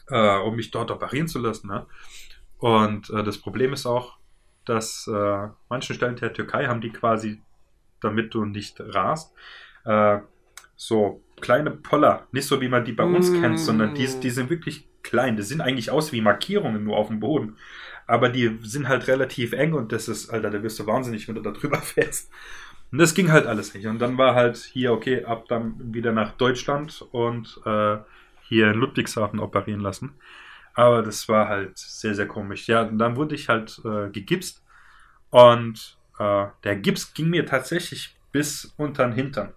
äh, 0.08 0.38
um 0.38 0.55
mich 0.55 0.69
dort 0.69 0.91
operieren 0.91 1.27
zu 1.27 1.39
lassen. 1.39 1.69
Ne? 1.69 1.88
Und 2.60 3.10
äh, 3.10 3.24
das 3.24 3.39
Problem 3.39 3.74
ist 3.74 3.88
auch, 3.88 4.18
dass 4.69 5.07
äh, 5.07 5.47
manchen 5.69 5.95
Stellen 5.95 6.15
der 6.15 6.33
Türkei 6.33 6.67
haben 6.67 6.81
die 6.81 6.91
quasi, 6.91 7.41
damit 8.01 8.33
du 8.33 8.45
nicht 8.45 8.79
rast, 8.79 9.33
äh, 9.85 10.19
so 10.75 11.21
kleine 11.41 11.71
Poller, 11.71 12.27
nicht 12.31 12.47
so 12.47 12.61
wie 12.61 12.69
man 12.69 12.85
die 12.85 12.93
bei 12.93 13.03
uns 13.03 13.29
mm. 13.31 13.41
kennt, 13.41 13.59
sondern 13.59 13.95
die, 13.95 14.07
die 14.21 14.29
sind 14.29 14.49
wirklich 14.49 14.88
klein. 15.03 15.35
Die 15.35 15.43
sind 15.43 15.61
eigentlich 15.61 15.91
aus 15.91 16.11
wie 16.11 16.21
Markierungen 16.21 16.83
nur 16.83 16.97
auf 16.97 17.07
dem 17.07 17.19
Boden. 17.19 17.57
aber 18.07 18.29
die 18.29 18.57
sind 18.63 18.88
halt 18.88 19.07
relativ 19.07 19.53
eng 19.53 19.73
und 19.73 19.91
das 19.91 20.07
ist, 20.07 20.29
Alter, 20.29 20.49
da 20.49 20.63
wirst 20.63 20.79
du 20.79 20.88
wahnsinnig, 20.88 21.27
wenn 21.27 21.35
du 21.35 21.41
da 21.41 21.51
drüber 21.51 21.77
fährst. 21.81 22.31
Und 22.91 22.97
das 22.97 23.13
ging 23.13 23.31
halt 23.31 23.45
alles 23.45 23.73
nicht. 23.73 23.85
Und 23.85 23.99
dann 23.99 24.17
war 24.17 24.33
halt 24.33 24.57
hier, 24.57 24.93
okay, 24.93 25.23
ab 25.25 25.47
dann 25.47 25.93
wieder 25.93 26.11
nach 26.11 26.31
Deutschland 26.31 27.05
und 27.11 27.59
äh, 27.65 27.97
hier 28.41 28.71
in 28.71 28.79
Ludwigshafen 28.79 29.39
operieren 29.39 29.81
lassen. 29.81 30.13
Aber 30.73 31.01
das 31.01 31.27
war 31.27 31.47
halt 31.47 31.77
sehr, 31.77 32.15
sehr 32.15 32.27
komisch. 32.27 32.67
Ja, 32.67 32.83
und 32.83 32.97
dann 32.97 33.15
wurde 33.15 33.35
ich 33.35 33.49
halt 33.49 33.81
äh, 33.83 34.09
gegipst 34.09 34.63
und 35.29 35.97
äh, 36.19 36.47
der 36.63 36.75
Gips 36.75 37.13
ging 37.13 37.29
mir 37.29 37.45
tatsächlich 37.45 38.15
bis 38.31 38.73
unter 38.77 39.05
den 39.05 39.13
Hintern. 39.13 39.53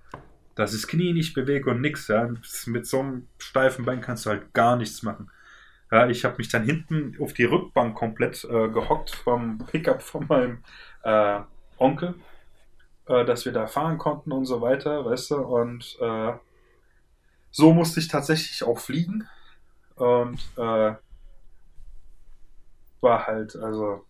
Dass 0.54 0.73
das 0.73 0.87
Knie 0.87 1.12
nicht 1.12 1.35
bewege 1.35 1.71
und 1.71 1.81
nix. 1.81 2.09
Ja. 2.09 2.28
Mit 2.66 2.87
so 2.87 3.00
einem 3.00 3.28
steifen 3.38 3.85
Bein 3.85 4.00
kannst 4.00 4.26
du 4.26 4.31
halt 4.31 4.52
gar 4.52 4.76
nichts 4.76 5.02
machen. 5.02 5.31
Ja, 5.90 6.09
ich 6.09 6.25
habe 6.25 6.37
mich 6.38 6.49
dann 6.49 6.64
hinten 6.64 7.16
auf 7.21 7.35
die 7.35 7.45
Rückbank 7.45 7.95
komplett 7.95 8.45
äh, 8.45 8.69
gehockt 8.69 9.11
vom 9.11 9.59
Pickup 9.71 10.02
von 10.02 10.26
meinem 10.26 10.64
äh, 11.04 11.40
Onkel, 11.76 12.14
äh, 13.07 13.25
dass 13.26 13.45
wir 13.45 13.52
da 13.52 13.66
fahren 13.66 13.99
konnten 13.99 14.33
und 14.33 14.47
so 14.47 14.62
weiter, 14.62 15.04
weißt 15.04 15.33
du. 15.33 15.37
Und 15.37 15.99
äh, 16.00 16.33
so 17.50 17.75
musste 17.75 18.00
ich 18.00 18.09
tatsächlich 18.09 18.64
auch 18.64 18.78
fliegen. 18.78 19.28
Und 19.97 20.39
äh, 20.57 20.95
war 23.01 23.27
halt, 23.27 23.57
also 23.57 24.05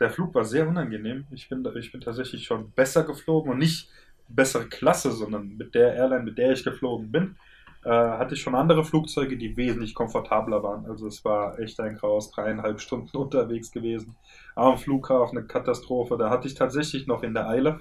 der 0.00 0.10
Flug 0.10 0.34
war 0.34 0.44
sehr 0.44 0.68
unangenehm. 0.68 1.24
Ich 1.30 1.48
bin, 1.48 1.66
ich 1.76 1.92
bin 1.92 2.00
tatsächlich 2.00 2.44
schon 2.44 2.70
besser 2.72 3.04
geflogen 3.04 3.52
und 3.52 3.58
nicht 3.58 3.88
bessere 4.28 4.68
Klasse, 4.68 5.12
sondern 5.12 5.56
mit 5.56 5.74
der 5.74 5.94
Airline, 5.94 6.24
mit 6.24 6.38
der 6.38 6.52
ich 6.52 6.64
geflogen 6.64 7.10
bin, 7.12 7.36
äh, 7.84 7.90
hatte 7.90 8.34
ich 8.34 8.42
schon 8.42 8.54
andere 8.54 8.84
Flugzeuge, 8.84 9.36
die 9.36 9.56
wesentlich 9.56 9.94
komfortabler 9.94 10.62
waren. 10.62 10.86
Also 10.86 11.06
es 11.06 11.24
war 11.24 11.58
echt 11.58 11.80
ein 11.80 11.96
Chaos, 11.98 12.30
dreieinhalb 12.30 12.80
Stunden 12.80 13.16
unterwegs 13.16 13.70
gewesen. 13.72 14.16
Am 14.54 14.78
Flughafen 14.78 15.38
eine 15.38 15.46
Katastrophe. 15.46 16.16
Da 16.16 16.30
hatte 16.30 16.48
ich 16.48 16.54
tatsächlich 16.54 17.06
noch 17.06 17.22
in 17.22 17.34
der 17.34 17.48
Eile, 17.48 17.80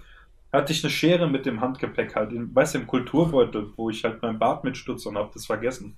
hatte 0.52 0.74
ich 0.74 0.84
eine 0.84 0.92
Schere 0.92 1.30
mit 1.30 1.46
dem 1.46 1.62
Handgepäck 1.62 2.16
halt, 2.16 2.34
in, 2.34 2.54
weißt 2.54 2.76
du, 2.76 2.80
im 2.80 2.88
Kulturbeutel, 2.88 3.72
wo 3.78 3.90
ich 3.90 4.04
halt 4.04 4.22
mein 4.22 4.40
Bart 4.40 4.64
mitstutze 4.64 5.10
und 5.10 5.18
habe 5.18 5.32
das 5.34 5.46
vergessen. 5.46 5.98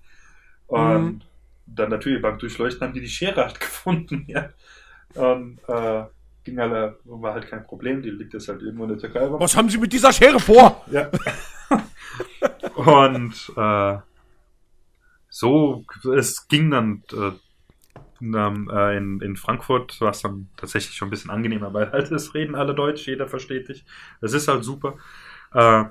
Und 0.67 1.05
mhm. 1.05 1.21
dann 1.65 1.89
natürlich 1.89 2.21
beim 2.21 2.39
Durchleuchten 2.39 2.81
haben 2.81 2.93
die 2.93 3.01
die 3.01 3.07
Schere 3.07 3.43
halt 3.43 3.59
gefunden, 3.59 4.25
ja. 4.27 4.49
Und 5.15 5.59
äh, 5.67 6.03
ging 6.43 6.59
alle, 6.59 6.99
war 7.05 7.33
halt 7.33 7.47
kein 7.47 7.65
Problem, 7.65 8.01
die 8.01 8.09
liegt 8.09 8.33
jetzt 8.33 8.47
halt 8.47 8.61
irgendwo 8.61 8.83
in 8.83 8.89
der 8.89 8.97
Türkei. 8.97 9.27
Was 9.31 9.55
haben 9.55 9.69
Sie 9.69 9.77
mit 9.77 9.93
dieser 9.93 10.11
Schere 10.11 10.39
vor? 10.39 10.83
Ja. 10.91 11.09
Und 12.75 13.51
äh, 13.55 13.97
so, 15.29 15.85
es 16.15 16.47
ging 16.47 16.71
dann 16.71 17.03
äh, 17.13 17.31
äh, 18.21 18.97
in, 18.97 19.21
in 19.21 19.35
Frankfurt, 19.35 19.99
war 20.01 20.11
es 20.11 20.21
dann 20.21 20.49
tatsächlich 20.57 20.95
schon 20.95 21.07
ein 21.07 21.11
bisschen 21.11 21.31
angenehmer, 21.31 21.73
weil 21.73 21.91
halt 21.91 22.11
es 22.11 22.33
reden 22.33 22.55
alle 22.55 22.75
Deutsch, 22.75 23.07
jeder 23.07 23.27
versteht 23.27 23.69
dich. 23.69 23.85
Das 24.21 24.33
ist 24.33 24.47
halt 24.47 24.63
super. 24.63 24.95
Äh, 25.53 25.85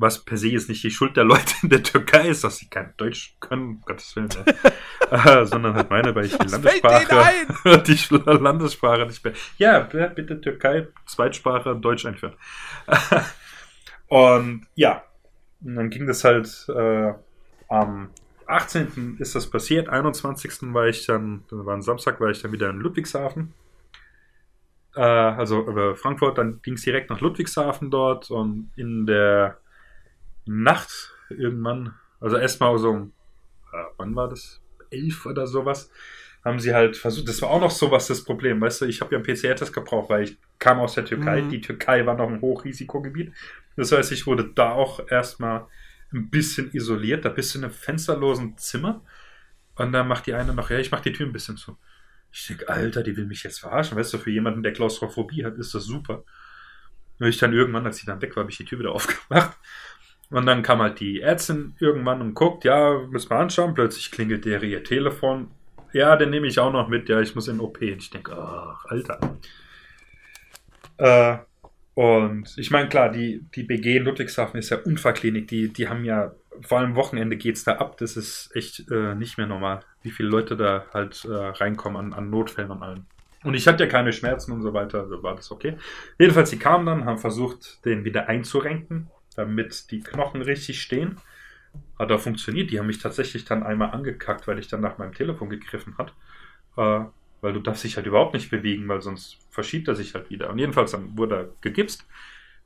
was 0.00 0.24
per 0.24 0.38
se 0.38 0.48
jetzt 0.48 0.68
nicht 0.68 0.82
die 0.82 0.90
Schuld 0.90 1.16
der 1.16 1.24
Leute 1.24 1.54
in 1.62 1.68
der 1.68 1.82
Türkei 1.82 2.28
ist, 2.28 2.42
dass 2.42 2.56
sie 2.56 2.68
kein 2.68 2.94
Deutsch 2.96 3.36
können, 3.38 3.62
um 3.62 3.80
Gottes 3.82 4.16
Willen, 4.16 4.30
äh, 5.10 5.44
sondern 5.44 5.74
halt 5.74 5.90
meine, 5.90 6.14
weil 6.14 6.24
ich 6.24 6.36
die 6.36 6.48
Landessprache, 6.48 7.82
die 7.86 7.98
Landessprache 8.10 9.06
nicht 9.06 9.22
mehr. 9.22 9.34
Ja, 9.58 9.80
bitte 9.80 10.40
Türkei, 10.40 10.88
Zweitsprache, 11.06 11.76
Deutsch 11.76 12.06
einführen. 12.06 12.34
und 14.08 14.66
ja, 14.74 15.02
und 15.62 15.74
dann 15.74 15.90
ging 15.90 16.06
das 16.06 16.24
halt 16.24 16.66
äh, 16.68 17.12
am 17.68 18.08
18. 18.46 19.16
ist 19.18 19.34
das 19.34 19.48
passiert, 19.48 19.88
21. 19.88 20.72
war 20.72 20.88
ich 20.88 21.06
dann, 21.06 21.44
das 21.50 21.64
war 21.64 21.76
ein 21.76 21.82
Samstag, 21.82 22.20
war 22.20 22.30
ich 22.30 22.40
dann 22.40 22.52
wieder 22.52 22.70
in 22.70 22.80
Ludwigshafen. 22.80 23.52
Äh, 24.96 25.02
also 25.02 25.60
über 25.60 25.94
Frankfurt, 25.94 26.38
dann 26.38 26.60
ging 26.62 26.74
es 26.74 26.82
direkt 26.82 27.10
nach 27.10 27.20
Ludwigshafen 27.20 27.90
dort 27.90 28.30
und 28.30 28.70
in 28.76 29.06
der 29.06 29.58
Nacht 30.50 31.14
irgendwann, 31.28 31.94
also 32.20 32.36
erstmal 32.36 32.76
so, 32.78 33.10
äh, 33.72 33.84
wann 33.98 34.16
war 34.16 34.28
das? 34.28 34.60
Elf 34.90 35.24
oder 35.26 35.46
sowas, 35.46 35.90
haben 36.44 36.58
sie 36.58 36.74
halt 36.74 36.96
versucht, 36.96 37.28
das 37.28 37.40
war 37.42 37.50
auch 37.50 37.60
noch 37.60 37.70
sowas 37.70 38.08
das 38.08 38.24
Problem, 38.24 38.60
weißt 38.60 38.80
du, 38.80 38.84
ich 38.86 39.00
habe 39.00 39.14
ja 39.14 39.22
einen 39.22 39.26
PCR-Test 39.26 39.72
gebraucht, 39.72 40.10
weil 40.10 40.24
ich 40.24 40.38
kam 40.58 40.80
aus 40.80 40.94
der 40.94 41.04
Türkei, 41.04 41.42
mhm. 41.42 41.50
die 41.50 41.60
Türkei 41.60 42.04
war 42.06 42.16
noch 42.16 42.28
ein 42.28 42.40
Hochrisikogebiet, 42.40 43.32
das 43.76 43.92
heißt, 43.92 44.10
ich 44.10 44.26
wurde 44.26 44.50
da 44.52 44.72
auch 44.72 45.08
erstmal 45.08 45.66
ein 46.12 46.30
bisschen 46.30 46.72
isoliert, 46.72 47.24
da 47.24 47.28
bist 47.28 47.54
du 47.54 47.58
in 47.58 47.64
einem 47.64 47.72
fensterlosen 47.72 48.58
Zimmer 48.58 49.04
und 49.76 49.92
dann 49.92 50.08
macht 50.08 50.26
die 50.26 50.34
eine 50.34 50.52
noch, 50.52 50.70
ja, 50.70 50.78
ich 50.78 50.90
mach 50.90 51.00
die 51.00 51.12
Tür 51.12 51.26
ein 51.26 51.32
bisschen 51.32 51.56
zu. 51.56 51.78
Ich 52.32 52.46
denke, 52.46 52.68
Alter, 52.68 53.02
die 53.02 53.16
will 53.16 53.26
mich 53.26 53.44
jetzt 53.44 53.60
verarschen, 53.60 53.96
weißt 53.96 54.14
du, 54.14 54.18
für 54.18 54.30
jemanden, 54.30 54.62
der 54.62 54.72
Klaustrophobie 54.72 55.44
hat, 55.44 55.58
ist 55.58 55.74
das 55.74 55.84
super. 55.84 56.24
Und 57.18 57.26
ich 57.26 57.38
dann 57.38 57.52
irgendwann, 57.52 57.86
als 57.86 57.98
sie 57.98 58.06
dann 58.06 58.22
weg 58.22 58.34
war, 58.34 58.42
habe 58.42 58.50
ich 58.50 58.56
die 58.56 58.64
Tür 58.64 58.78
wieder 58.78 58.92
aufgemacht 58.94 59.56
und 60.30 60.46
dann 60.46 60.62
kam 60.62 60.80
halt 60.80 61.00
die 61.00 61.20
Ärztin 61.20 61.74
irgendwann 61.80 62.20
und 62.20 62.34
guckt, 62.34 62.64
ja, 62.64 63.00
müssen 63.10 63.30
wir 63.30 63.36
anschauen. 63.36 63.74
Plötzlich 63.74 64.12
klingelt 64.12 64.44
der 64.44 64.62
ihr 64.62 64.84
Telefon. 64.84 65.50
Ja, 65.92 66.14
den 66.16 66.30
nehme 66.30 66.46
ich 66.46 66.60
auch 66.60 66.72
noch 66.72 66.88
mit. 66.88 67.08
Ja, 67.08 67.20
ich 67.20 67.34
muss 67.34 67.48
in 67.48 67.58
OP. 67.58 67.80
Und 67.80 67.96
ich 67.98 68.10
denke, 68.10 68.36
ach, 68.36 68.84
Alter. 68.86 69.18
Äh, 70.98 71.38
und 71.94 72.56
ich 72.56 72.70
meine, 72.70 72.88
klar, 72.88 73.10
die, 73.10 73.44
die 73.56 73.64
BG 73.64 73.96
in 73.96 74.04
Ludwigshafen 74.04 74.60
ist 74.60 74.70
ja 74.70 74.78
Unfallklinik. 74.78 75.48
Die, 75.48 75.72
die 75.72 75.88
haben 75.88 76.04
ja, 76.04 76.32
vor 76.60 76.78
allem 76.78 76.94
Wochenende 76.94 77.36
geht 77.36 77.56
es 77.56 77.64
da 77.64 77.72
ab. 77.78 77.96
Das 77.98 78.16
ist 78.16 78.54
echt 78.54 78.88
äh, 78.88 79.16
nicht 79.16 79.36
mehr 79.36 79.48
normal, 79.48 79.80
wie 80.02 80.12
viele 80.12 80.28
Leute 80.28 80.56
da 80.56 80.84
halt 80.94 81.24
äh, 81.24 81.32
reinkommen 81.32 81.98
an, 81.98 82.12
an 82.12 82.30
Notfällen 82.30 82.70
und 82.70 82.84
allem. 82.84 83.06
Und 83.42 83.54
ich 83.54 83.66
hatte 83.66 83.82
ja 83.82 83.90
keine 83.90 84.12
Schmerzen 84.12 84.52
und 84.52 84.62
so 84.62 84.74
weiter, 84.74 85.00
also 85.00 85.22
war 85.22 85.34
das 85.34 85.50
okay. 85.50 85.76
Jedenfalls, 86.18 86.50
sie 86.50 86.58
kamen 86.58 86.84
dann, 86.84 87.04
haben 87.06 87.18
versucht, 87.18 87.84
den 87.86 88.04
wieder 88.04 88.28
einzurenken 88.28 89.08
damit 89.36 89.90
die 89.90 90.00
Knochen 90.00 90.42
richtig 90.42 90.80
stehen. 90.80 91.16
Hat 91.98 92.10
auch 92.10 92.20
funktioniert. 92.20 92.70
Die 92.70 92.78
haben 92.78 92.86
mich 92.86 92.98
tatsächlich 92.98 93.44
dann 93.44 93.62
einmal 93.62 93.90
angekackt, 93.90 94.48
weil 94.48 94.58
ich 94.58 94.68
dann 94.68 94.80
nach 94.80 94.98
meinem 94.98 95.14
Telefon 95.14 95.50
gegriffen 95.50 95.96
hat. 95.98 96.12
Äh, 96.76 97.04
weil 97.40 97.52
du 97.52 97.60
darfst 97.60 97.84
dich 97.84 97.96
halt 97.96 98.06
überhaupt 98.06 98.34
nicht 98.34 98.50
bewegen, 98.50 98.86
weil 98.88 99.00
sonst 99.00 99.38
verschiebt 99.50 99.88
er 99.88 99.94
sich 99.94 100.14
halt 100.14 100.30
wieder. 100.30 100.50
Und 100.50 100.58
jedenfalls 100.58 100.92
dann 100.92 101.16
wurde 101.16 101.36
er 101.36 101.48
gegipst. 101.60 102.06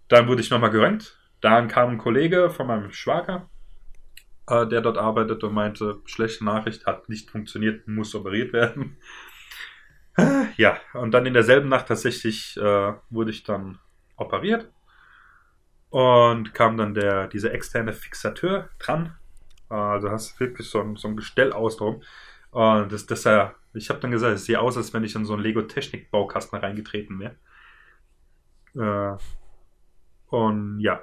Dann 0.08 0.28
wurde 0.28 0.42
ich 0.42 0.50
nochmal 0.50 0.70
geröntgt. 0.70 1.18
Dann 1.40 1.68
kam 1.68 1.90
ein 1.90 1.98
Kollege 1.98 2.50
von 2.50 2.66
meinem 2.66 2.90
Schwager, 2.92 3.48
äh, 4.48 4.66
der 4.66 4.80
dort 4.80 4.98
arbeitet 4.98 5.44
und 5.44 5.54
meinte, 5.54 5.98
schlechte 6.06 6.44
Nachricht, 6.44 6.86
hat 6.86 7.08
nicht 7.08 7.30
funktioniert, 7.30 7.86
muss 7.86 8.14
operiert 8.14 8.52
werden. 8.52 8.96
ja, 10.56 10.78
und 10.94 11.12
dann 11.12 11.26
in 11.26 11.34
derselben 11.34 11.68
Nacht 11.68 11.88
tatsächlich 11.88 12.56
äh, 12.56 12.92
wurde 13.10 13.30
ich 13.30 13.42
dann 13.44 13.78
operiert. 14.16 14.70
Und 15.94 16.54
kam 16.54 16.76
dann 16.76 16.92
der, 16.92 17.28
dieser 17.28 17.52
externe 17.54 17.92
Fixateur 17.92 18.68
dran. 18.80 19.14
Also 19.68 20.10
hast 20.10 20.40
wirklich 20.40 20.68
so 20.68 20.80
ein, 20.80 20.96
so 20.96 21.06
ein 21.06 21.14
Gestell 21.14 21.52
aus 21.52 21.76
drum. 21.76 22.02
Und 22.50 22.90
das, 22.90 23.06
das 23.06 23.22
ja, 23.22 23.54
ich 23.74 23.90
habe 23.90 24.00
dann 24.00 24.10
gesagt, 24.10 24.34
es 24.34 24.44
sieht 24.44 24.56
aus, 24.56 24.76
als 24.76 24.92
wenn 24.92 25.04
ich 25.04 25.14
in 25.14 25.24
so 25.24 25.34
einen 25.34 25.44
Lego-Technik-Baukasten 25.44 26.58
reingetreten 26.58 27.20
wäre. 27.20 27.36
Äh, 28.74 30.34
und 30.34 30.80
ja, 30.80 31.00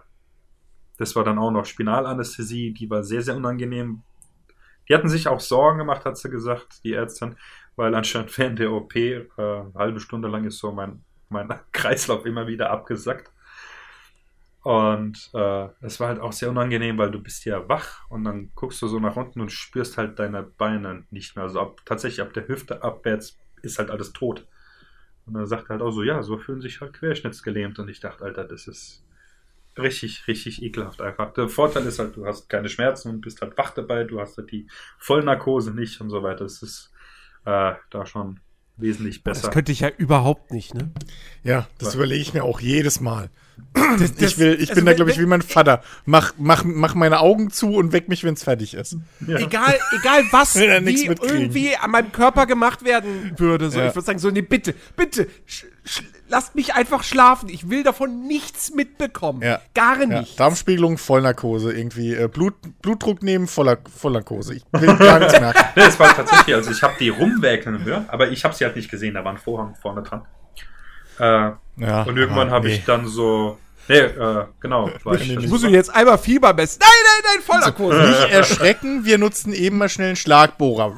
das 0.97 1.15
war 1.15 1.23
dann 1.23 1.39
auch 1.39 1.51
noch 1.51 1.63
Spinalanästhesie, 1.63 2.73
die 2.73 2.89
war 2.89 3.01
sehr, 3.05 3.21
sehr 3.21 3.37
unangenehm. 3.37 4.03
Die 4.89 4.93
hatten 4.93 5.07
sich 5.07 5.29
auch 5.29 5.39
Sorgen 5.39 5.77
gemacht, 5.77 6.03
hat 6.03 6.17
sie 6.17 6.29
gesagt, 6.29 6.83
die 6.83 6.95
Ärztin, 6.95 7.37
weil 7.77 7.95
anscheinend 7.95 8.37
während 8.37 8.59
der 8.59 8.73
OP 8.73 8.93
äh, 8.97 9.25
eine 9.37 9.71
halbe 9.73 10.01
Stunde 10.01 10.27
lang 10.27 10.43
ist 10.43 10.57
so 10.57 10.73
mein, 10.73 11.01
mein 11.29 11.47
Kreislauf 11.71 12.25
immer 12.25 12.45
wieder 12.47 12.71
abgesackt. 12.71 13.31
Und 14.63 15.31
äh, 15.33 15.69
es 15.81 15.99
war 15.99 16.09
halt 16.09 16.19
auch 16.19 16.33
sehr 16.33 16.49
unangenehm, 16.49 16.97
weil 16.97 17.09
du 17.09 17.19
bist 17.19 17.45
ja 17.45 17.67
wach 17.67 18.07
und 18.09 18.23
dann 18.23 18.51
guckst 18.53 18.81
du 18.81 18.87
so 18.87 18.99
nach 18.99 19.15
unten 19.15 19.41
und 19.41 19.51
spürst 19.51 19.97
halt 19.97 20.19
deine 20.19 20.43
Beine 20.43 21.05
nicht 21.09 21.35
mehr. 21.35 21.45
Also 21.45 21.59
ab, 21.59 21.81
tatsächlich 21.85 22.21
ab 22.21 22.33
der 22.33 22.47
Hüfte 22.47 22.83
abwärts 22.83 23.39
ist 23.63 23.79
halt 23.79 23.89
alles 23.89 24.13
tot. 24.13 24.47
Und 25.25 25.35
er 25.35 25.47
sagt 25.47 25.69
halt 25.69 25.81
auch 25.81 25.91
so, 25.91 26.03
ja, 26.03 26.21
so 26.21 26.37
fühlen 26.37 26.61
sich 26.61 26.79
halt 26.79 26.93
querschnittsgelähmt. 26.93 27.79
Und 27.79 27.89
ich 27.89 27.99
dachte, 27.99 28.23
Alter, 28.23 28.43
das 28.43 28.67
ist 28.67 29.03
richtig, 29.77 30.27
richtig 30.27 30.61
ekelhaft 30.61 31.01
einfach. 31.01 31.33
Der 31.33 31.47
Vorteil 31.47 31.85
ist 31.85 31.99
halt, 31.99 32.15
du 32.15 32.25
hast 32.25 32.49
keine 32.49 32.69
Schmerzen 32.69 33.09
und 33.09 33.21
bist 33.21 33.41
halt 33.41 33.57
wach 33.57 33.71
dabei, 33.71 34.03
du 34.03 34.19
hast 34.19 34.37
halt 34.37 34.51
die 34.51 34.67
Vollnarkose 34.99 35.71
nicht 35.71 36.01
und 36.01 36.09
so 36.09 36.21
weiter. 36.21 36.43
Das 36.43 36.61
ist 36.61 36.91
äh, 37.45 37.73
da 37.89 38.05
schon 38.05 38.39
wesentlich 38.77 39.23
besser. 39.23 39.43
Das 39.43 39.51
könnte 39.51 39.71
ich 39.71 39.81
ja 39.81 39.89
überhaupt 39.89 40.51
nicht, 40.51 40.73
ne? 40.73 40.91
Ja, 41.43 41.67
das 41.77 41.95
überlege 41.95 42.21
ich 42.21 42.33
mir 42.33 42.43
auch 42.43 42.59
jedes 42.59 42.99
Mal. 42.99 43.29
Das, 43.73 44.15
das, 44.15 44.31
ich 44.31 44.37
will, 44.37 44.55
ich 44.55 44.69
also 44.69 44.75
bin 44.75 44.85
da, 44.85 44.93
glaube 44.93 45.11
ich, 45.11 45.19
wie 45.19 45.25
mein 45.25 45.41
Vater. 45.41 45.81
Mach, 46.05 46.33
mach, 46.37 46.63
mach 46.65 46.93
meine 46.93 47.19
Augen 47.19 47.51
zu 47.51 47.75
und 47.75 47.93
weck 47.93 48.09
mich, 48.09 48.23
wenn 48.23 48.33
es 48.33 48.43
fertig 48.43 48.73
ist. 48.73 48.97
Ja. 49.25 49.37
Egal, 49.37 49.79
egal 49.97 50.23
was 50.31 50.55
wie 50.55 51.05
irgendwie 51.05 51.75
an 51.77 51.91
meinem 51.91 52.11
Körper 52.11 52.45
gemacht 52.45 52.83
werden 52.83 53.33
würde. 53.37 53.69
So, 53.69 53.79
ja. 53.79 53.87
Ich 53.87 53.95
würde 53.95 54.05
sagen, 54.05 54.19
so, 54.19 54.29
nee, 54.29 54.41
bitte, 54.41 54.75
bitte, 54.95 55.27
lasst 56.27 56.55
mich 56.55 56.73
einfach 56.73 57.03
schlafen. 57.03 57.49
Ich 57.49 57.69
will 57.69 57.83
davon 57.83 58.27
nichts 58.27 58.73
mitbekommen. 58.73 59.41
Ja. 59.41 59.61
Gar 59.73 60.05
nichts. 60.05 60.31
Ja. 60.31 60.37
Darmspiegelung, 60.37 60.97
Vollnarkose. 60.97 61.71
Irgendwie 61.71 62.13
äh, 62.13 62.27
Blut, 62.27 62.55
Blutdruck 62.81 63.23
nehmen, 63.23 63.47
Voller, 63.47 63.77
Vollnarkose. 63.95 64.55
Ich 64.55 64.63
will 64.71 64.95
gar 64.97 65.19
nichts 65.19 65.33
merken. 65.39 65.59
nee, 65.75 65.83
es 65.83 65.99
war 65.99 66.13
tatsächlich, 66.13 66.55
also 66.55 66.71
ich 66.71 66.81
habe 66.83 66.95
die 66.99 67.09
rumwäkeln 67.09 67.83
hören, 67.83 68.05
aber 68.09 68.31
ich 68.31 68.43
habe 68.43 68.55
sie 68.55 68.65
halt 68.65 68.75
nicht 68.75 68.89
gesehen. 68.89 69.13
Da 69.13 69.23
war 69.23 69.31
ein 69.31 69.37
Vorhang 69.37 69.75
vorne 69.75 70.03
dran. 70.03 70.23
Äh, 71.21 71.51
ja, 71.77 72.03
und 72.03 72.17
irgendwann 72.17 72.49
habe 72.49 72.67
nee. 72.67 72.75
ich 72.75 72.85
dann 72.85 73.07
so 73.07 73.57
Nee, 73.87 73.97
äh, 73.97 74.45
genau. 74.59 74.89
Ich, 75.13 75.37
ich 75.37 75.47
muss 75.47 75.63
jetzt 75.63 75.93
einmal 75.93 76.17
Fieber 76.17 76.53
messen. 76.53 76.79
Nein, 76.81 76.89
nein, 77.03 77.21
nein, 77.25 77.41
Vollnarkose. 77.43 78.07
Nicht 78.07 78.31
erschrecken, 78.31 79.05
wir 79.05 79.17
nutzen 79.17 79.53
eben 79.53 79.77
mal 79.79 79.89
schnell 79.89 80.07
einen 80.07 80.15
Schlagbohrer. 80.15 80.95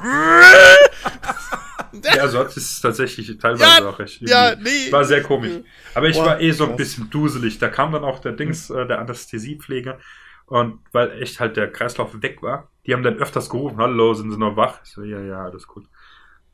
ja, 2.04 2.22
also 2.22 2.44
das 2.44 2.56
ist 2.56 2.80
tatsächlich 2.80 3.36
teilweise 3.38 3.82
ja, 3.82 3.88
auch 3.88 3.98
recht. 3.98 4.20
Ja, 4.20 4.54
nee. 4.54 4.92
War 4.92 5.04
sehr 5.04 5.22
komisch. 5.22 5.60
Aber 5.94 6.08
ich 6.08 6.16
Boah, 6.16 6.26
war 6.26 6.40
eh 6.40 6.52
so 6.52 6.68
ein 6.68 6.76
bisschen 6.76 7.10
duselig. 7.10 7.58
Da 7.58 7.68
kam 7.68 7.90
dann 7.92 8.04
auch 8.04 8.20
der 8.20 8.32
Dings, 8.32 8.70
äh, 8.70 8.86
der 8.86 9.00
Anästhesiepfleger. 9.00 9.98
Und 10.46 10.78
weil 10.92 11.22
echt 11.22 11.40
halt 11.40 11.56
der 11.56 11.72
Kreislauf 11.72 12.22
weg 12.22 12.42
war, 12.42 12.70
die 12.86 12.92
haben 12.92 13.02
dann 13.02 13.16
öfters 13.16 13.48
gerufen, 13.48 13.78
hallo, 13.78 14.12
sind 14.12 14.30
sie 14.30 14.38
noch 14.38 14.56
wach? 14.56 14.80
Ich 14.84 14.90
so, 14.90 15.02
ja, 15.02 15.20
ja, 15.20 15.42
alles 15.44 15.66
gut. 15.66 15.86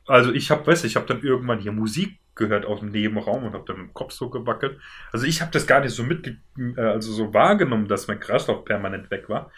Also 0.07 0.31
ich 0.31 0.49
habe, 0.49 0.65
weiß 0.65 0.85
ich 0.85 0.95
habe 0.95 1.05
dann 1.05 1.21
irgendwann 1.21 1.59
hier 1.59 1.73
Musik 1.73 2.20
gehört 2.35 2.65
aus 2.65 2.79
dem 2.79 2.91
Nebenraum 2.91 3.43
und 3.43 3.53
habe 3.53 3.65
dann 3.65 3.77
mit 3.77 3.87
dem 3.87 3.93
Kopf 3.93 4.13
so 4.13 4.29
gewackelt. 4.29 4.79
Also 5.11 5.25
ich 5.25 5.41
habe 5.41 5.51
das 5.51 5.67
gar 5.67 5.81
nicht 5.81 5.93
so 5.93 6.03
mit, 6.03 6.27
äh, 6.57 6.81
also 6.81 7.11
so 7.11 7.33
wahrgenommen, 7.33 7.87
dass 7.87 8.07
mein 8.07 8.19
Kreislauf 8.19 8.65
permanent 8.65 9.11
weg 9.11 9.29
war. 9.29 9.51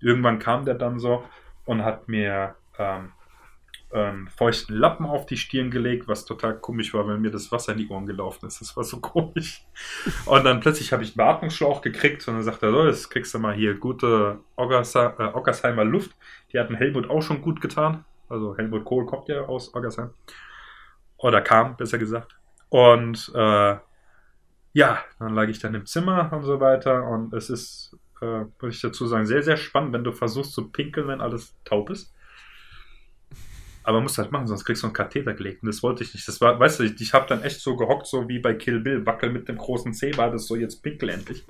Irgendwann 0.00 0.38
kam 0.38 0.64
der 0.64 0.74
dann 0.74 0.98
so 0.98 1.24
und 1.64 1.84
hat 1.84 2.08
mir 2.08 2.54
ähm, 2.78 3.12
einen 3.90 4.28
feuchten 4.28 4.76
Lappen 4.76 5.06
auf 5.06 5.24
die 5.24 5.38
Stirn 5.38 5.70
gelegt, 5.70 6.08
was 6.08 6.26
total 6.26 6.58
komisch 6.58 6.92
war, 6.92 7.06
weil 7.06 7.18
mir 7.18 7.30
das 7.30 7.50
Wasser 7.50 7.72
in 7.72 7.78
die 7.78 7.88
Ohren 7.88 8.06
gelaufen 8.06 8.46
ist. 8.46 8.60
Das 8.60 8.76
war 8.76 8.84
so 8.84 9.00
komisch. 9.00 9.64
Und 10.26 10.44
dann 10.44 10.60
plötzlich 10.60 10.92
habe 10.92 11.02
ich 11.02 11.10
einen 11.10 11.26
Beatmungsschlauch 11.26 11.80
gekriegt 11.80 12.26
und 12.28 12.34
dann 12.34 12.42
sagt 12.42 12.62
er, 12.62 12.70
so, 12.70 12.86
jetzt 12.86 13.10
kriegst 13.10 13.32
du 13.32 13.38
mal 13.38 13.54
hier 13.54 13.74
gute 13.74 14.40
Oggersa 14.56 15.14
äh, 15.18 15.36
Oggersheimer 15.36 15.84
Luft. 15.84 16.10
Die 16.52 16.58
hat 16.58 16.68
ein 16.68 16.76
Helmut 16.76 17.08
auch 17.08 17.22
schon 17.22 17.40
gut 17.40 17.60
getan. 17.60 18.04
Also 18.28 18.56
Helmut 18.56 18.84
Kohl 18.84 19.06
kommt 19.06 19.28
ja 19.28 19.42
aus 19.42 19.74
Oggersheim. 19.74 20.10
Oder 21.18 21.42
kam, 21.42 21.76
besser 21.76 21.98
gesagt. 21.98 22.36
Und 22.68 23.30
äh, 23.34 23.76
ja, 24.72 25.02
dann 25.18 25.34
lag 25.34 25.48
ich 25.48 25.58
dann 25.58 25.74
im 25.74 25.86
Zimmer 25.86 26.32
und 26.32 26.44
so 26.44 26.60
weiter. 26.60 27.04
Und 27.08 27.32
es 27.34 27.50
ist, 27.50 27.96
äh, 28.20 28.44
muss 28.60 28.74
ich 28.74 28.80
dazu 28.80 29.06
sagen, 29.06 29.26
sehr, 29.26 29.42
sehr 29.42 29.56
spannend, 29.56 29.92
wenn 29.92 30.04
du 30.04 30.12
versuchst 30.12 30.52
zu 30.52 30.70
pinkeln, 30.70 31.08
wenn 31.08 31.20
alles 31.20 31.54
taub 31.64 31.90
ist. 31.90 32.14
Aber 33.82 34.00
musst 34.00 34.18
halt 34.18 34.30
machen, 34.30 34.46
sonst 34.46 34.64
kriegst 34.64 34.82
du 34.82 34.86
einen 34.86 34.94
Katheter 34.94 35.32
gelegt. 35.32 35.62
Und 35.62 35.68
das 35.68 35.82
wollte 35.82 36.04
ich 36.04 36.12
nicht. 36.12 36.28
Das 36.28 36.40
war, 36.40 36.60
weißt 36.60 36.80
du, 36.80 36.84
ich, 36.84 37.00
ich 37.00 37.14
habe 37.14 37.26
dann 37.26 37.42
echt 37.42 37.60
so 37.60 37.74
gehockt, 37.74 38.06
so 38.06 38.28
wie 38.28 38.38
bei 38.38 38.54
Kill 38.54 38.80
Bill, 38.80 39.06
wackel 39.06 39.30
mit 39.30 39.48
dem 39.48 39.56
großen 39.56 39.94
C, 39.94 40.16
war 40.16 40.30
das 40.30 40.46
so 40.46 40.56
jetzt 40.56 40.82
pinkel 40.82 41.08
endlich. 41.08 41.44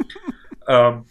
ähm, 0.66 1.04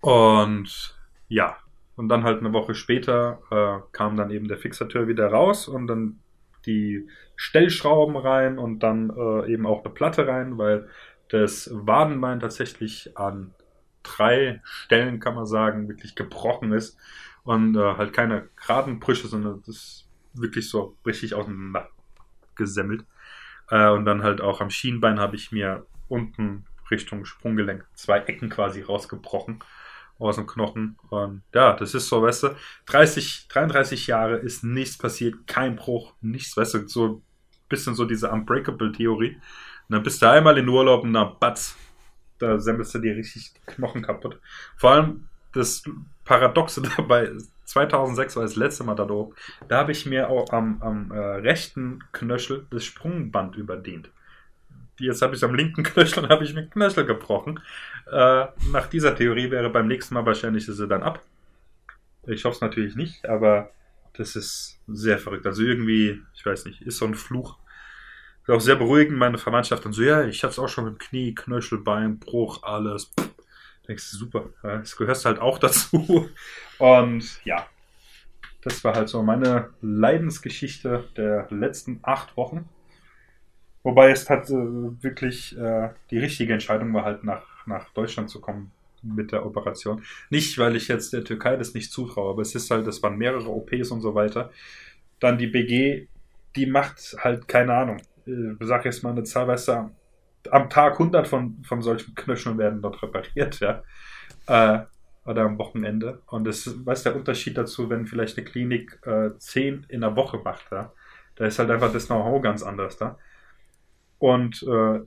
und 0.00 0.96
ja, 1.28 1.56
und 1.94 2.08
dann 2.08 2.24
halt 2.24 2.40
eine 2.40 2.52
Woche 2.52 2.74
später 2.74 3.40
äh, 3.50 3.88
kam 3.92 4.16
dann 4.16 4.30
eben 4.30 4.48
der 4.48 4.58
Fixateur 4.58 5.06
wieder 5.06 5.28
raus 5.28 5.68
und 5.68 5.86
dann 5.86 6.18
die 6.66 7.08
Stellschrauben 7.36 8.16
rein 8.16 8.58
und 8.58 8.80
dann 8.80 9.10
äh, 9.10 9.52
eben 9.52 9.66
auch 9.66 9.84
eine 9.84 9.92
Platte 9.92 10.26
rein, 10.26 10.58
weil 10.58 10.88
das 11.28 11.70
Wadenbein 11.72 12.40
tatsächlich 12.40 13.16
an 13.16 13.54
drei 14.02 14.60
Stellen, 14.64 15.20
kann 15.20 15.34
man 15.34 15.46
sagen, 15.46 15.88
wirklich 15.88 16.14
gebrochen 16.14 16.72
ist 16.72 16.98
und 17.44 17.76
äh, 17.76 17.96
halt 17.96 18.12
keine 18.12 18.48
geraden 18.56 19.00
Brüche, 19.00 19.28
sondern 19.28 19.62
das 19.66 19.68
ist 19.68 20.08
wirklich 20.34 20.68
so 20.68 20.96
richtig 21.06 21.34
auseinander 21.34 21.88
gesemmelt. 22.54 23.04
Äh, 23.70 23.90
und 23.90 24.04
dann 24.04 24.22
halt 24.22 24.40
auch 24.40 24.60
am 24.60 24.70
Schienbein 24.70 25.18
habe 25.18 25.36
ich 25.36 25.52
mir 25.52 25.86
unten 26.08 26.66
Richtung 26.90 27.24
Sprunggelenk 27.24 27.86
zwei 27.94 28.18
Ecken 28.18 28.50
quasi 28.50 28.82
rausgebrochen 28.82 29.60
aus 30.18 30.36
dem 30.36 30.46
Knochen. 30.46 30.96
Und 31.10 31.42
ja, 31.54 31.74
das 31.74 31.94
ist 31.94 32.08
so, 32.08 32.22
weißt 32.22 32.44
du, 32.44 32.48
30, 32.86 33.48
33 33.48 34.06
Jahre 34.06 34.36
ist 34.36 34.64
nichts 34.64 34.98
passiert, 34.98 35.46
kein 35.46 35.76
Bruch, 35.76 36.14
nichts, 36.20 36.56
weißt 36.56 36.74
du, 36.74 36.88
so 36.88 37.06
ein 37.06 37.22
bisschen 37.68 37.94
so 37.94 38.04
diese 38.04 38.30
Unbreakable-Theorie. 38.30 39.34
Und 39.36 39.88
dann 39.88 40.02
bist 40.02 40.22
du 40.22 40.30
einmal 40.30 40.58
in 40.58 40.68
Urlaub 40.68 41.02
und 41.02 41.12
dann 41.12 41.36
batz, 41.40 41.76
da 42.38 42.58
semmelst 42.58 42.94
du 42.94 42.98
dir 42.98 43.16
richtig 43.16 43.52
die 43.54 43.72
Knochen 43.72 44.02
kaputt. 44.02 44.40
Vor 44.76 44.90
allem 44.90 45.28
das 45.52 45.82
Paradoxe 46.24 46.82
dabei, 46.96 47.30
2006 47.64 48.36
war 48.36 48.42
das 48.42 48.56
letzte 48.56 48.84
Mal 48.84 48.94
da 48.94 49.08
oben, 49.08 49.34
da 49.68 49.78
habe 49.78 49.92
ich 49.92 50.06
mir 50.06 50.28
auch 50.28 50.52
am, 50.52 50.82
am 50.82 51.10
äh, 51.10 51.18
rechten 51.18 52.00
Knöchel 52.12 52.66
das 52.70 52.84
Sprungband 52.84 53.56
überdehnt 53.56 54.10
jetzt 54.98 55.22
habe 55.22 55.34
ich 55.34 55.44
am 55.44 55.54
linken 55.54 55.82
Knöchel 55.82 56.24
und 56.24 56.30
habe 56.30 56.44
ich 56.44 56.54
mir 56.54 56.66
Knöchel 56.66 57.04
gebrochen. 57.04 57.60
Äh, 58.10 58.46
nach 58.72 58.86
dieser 58.88 59.14
Theorie 59.14 59.50
wäre 59.50 59.70
beim 59.70 59.88
nächsten 59.88 60.14
Mal 60.14 60.26
wahrscheinlich 60.26 60.68
ist 60.68 60.76
sie 60.76 60.88
dann 60.88 61.02
ab. 61.02 61.22
Ich 62.26 62.44
hoffe 62.44 62.56
es 62.56 62.60
natürlich 62.60 62.94
nicht, 62.94 63.28
aber 63.28 63.70
das 64.14 64.36
ist 64.36 64.78
sehr 64.86 65.18
verrückt. 65.18 65.46
Also 65.46 65.62
irgendwie, 65.62 66.22
ich 66.34 66.44
weiß 66.44 66.66
nicht, 66.66 66.82
ist 66.82 66.98
so 66.98 67.06
ein 67.06 67.14
Fluch. 67.14 67.58
Ist 68.42 68.50
auch 68.50 68.60
sehr 68.60 68.76
beruhigend, 68.76 69.18
meine 69.18 69.38
Verwandtschaft 69.38 69.84
dann 69.84 69.92
so, 69.92 70.02
ja, 70.02 70.24
ich 70.24 70.42
hatte 70.42 70.52
es 70.52 70.58
auch 70.58 70.68
schon 70.68 70.84
mit 70.84 70.98
Knie, 70.98 71.34
Knöchel, 71.34 71.78
Bein, 71.78 72.18
Bruch, 72.18 72.62
alles. 72.62 73.12
Pff. 73.18 73.30
Denkst 73.88 74.12
du, 74.12 74.16
super, 74.16 74.50
es 74.82 74.96
gehört 74.96 75.24
halt 75.24 75.40
auch 75.40 75.58
dazu. 75.58 76.28
Und 76.78 77.44
ja, 77.44 77.66
das 78.62 78.84
war 78.84 78.94
halt 78.94 79.08
so 79.08 79.22
meine 79.22 79.70
Leidensgeschichte 79.80 81.04
der 81.16 81.48
letzten 81.50 81.98
acht 82.02 82.36
Wochen. 82.36 82.68
Wobei 83.82 84.10
es 84.10 84.30
hat 84.30 84.48
äh, 84.50 84.54
wirklich 84.54 85.56
äh, 85.58 85.90
die 86.10 86.18
richtige 86.18 86.52
Entscheidung 86.52 86.94
war, 86.94 87.04
halt 87.04 87.24
nach, 87.24 87.66
nach 87.66 87.88
Deutschland 87.90 88.30
zu 88.30 88.40
kommen 88.40 88.70
mit 89.02 89.32
der 89.32 89.44
Operation. 89.44 90.02
Nicht, 90.30 90.58
weil 90.58 90.76
ich 90.76 90.88
jetzt 90.88 91.12
der 91.12 91.24
Türkei 91.24 91.56
das 91.56 91.74
nicht 91.74 91.92
zutraue, 91.92 92.30
aber 92.30 92.42
es 92.42 92.54
ist 92.54 92.70
halt, 92.70 92.86
das 92.86 93.02
waren 93.02 93.18
mehrere 93.18 93.48
OPs 93.48 93.90
und 93.90 94.00
so 94.00 94.14
weiter. 94.14 94.50
Dann 95.20 95.38
die 95.38 95.48
BG, 95.48 96.06
die 96.56 96.66
macht 96.66 97.16
halt, 97.18 97.48
keine 97.48 97.74
Ahnung, 97.74 97.96
äh, 98.26 98.54
sag 98.60 98.84
jetzt 98.84 99.02
mal 99.02 99.10
eine 99.10 99.24
Zahl, 99.24 99.48
weißt 99.48 99.68
du, 99.68 99.90
am 100.50 100.70
Tag 100.70 100.94
100 100.94 101.26
von, 101.26 101.62
von 101.64 101.82
solchen 101.82 102.14
Knöcheln 102.14 102.58
werden 102.58 102.82
dort 102.82 103.02
repariert, 103.02 103.60
ja. 103.60 103.82
Äh, 104.46 104.84
oder 105.24 105.42
am 105.42 105.58
Wochenende. 105.58 106.20
Und 106.26 106.44
das 106.44 106.66
ist 106.66 107.04
der 107.04 107.14
Unterschied 107.14 107.56
dazu, 107.56 107.88
wenn 107.88 108.06
vielleicht 108.06 108.36
eine 108.36 108.44
Klinik 108.44 108.98
äh, 109.06 109.30
10 109.38 109.86
in 109.88 110.00
der 110.00 110.16
Woche 110.16 110.38
macht, 110.38 110.70
ja. 110.72 110.92
Da 111.36 111.46
ist 111.46 111.58
halt 111.58 111.70
einfach 111.70 111.92
das 111.92 112.06
Know-how 112.06 112.42
ganz 112.42 112.62
anders 112.62 112.96
da. 112.96 113.18
Und 114.22 114.62
äh, 114.62 115.00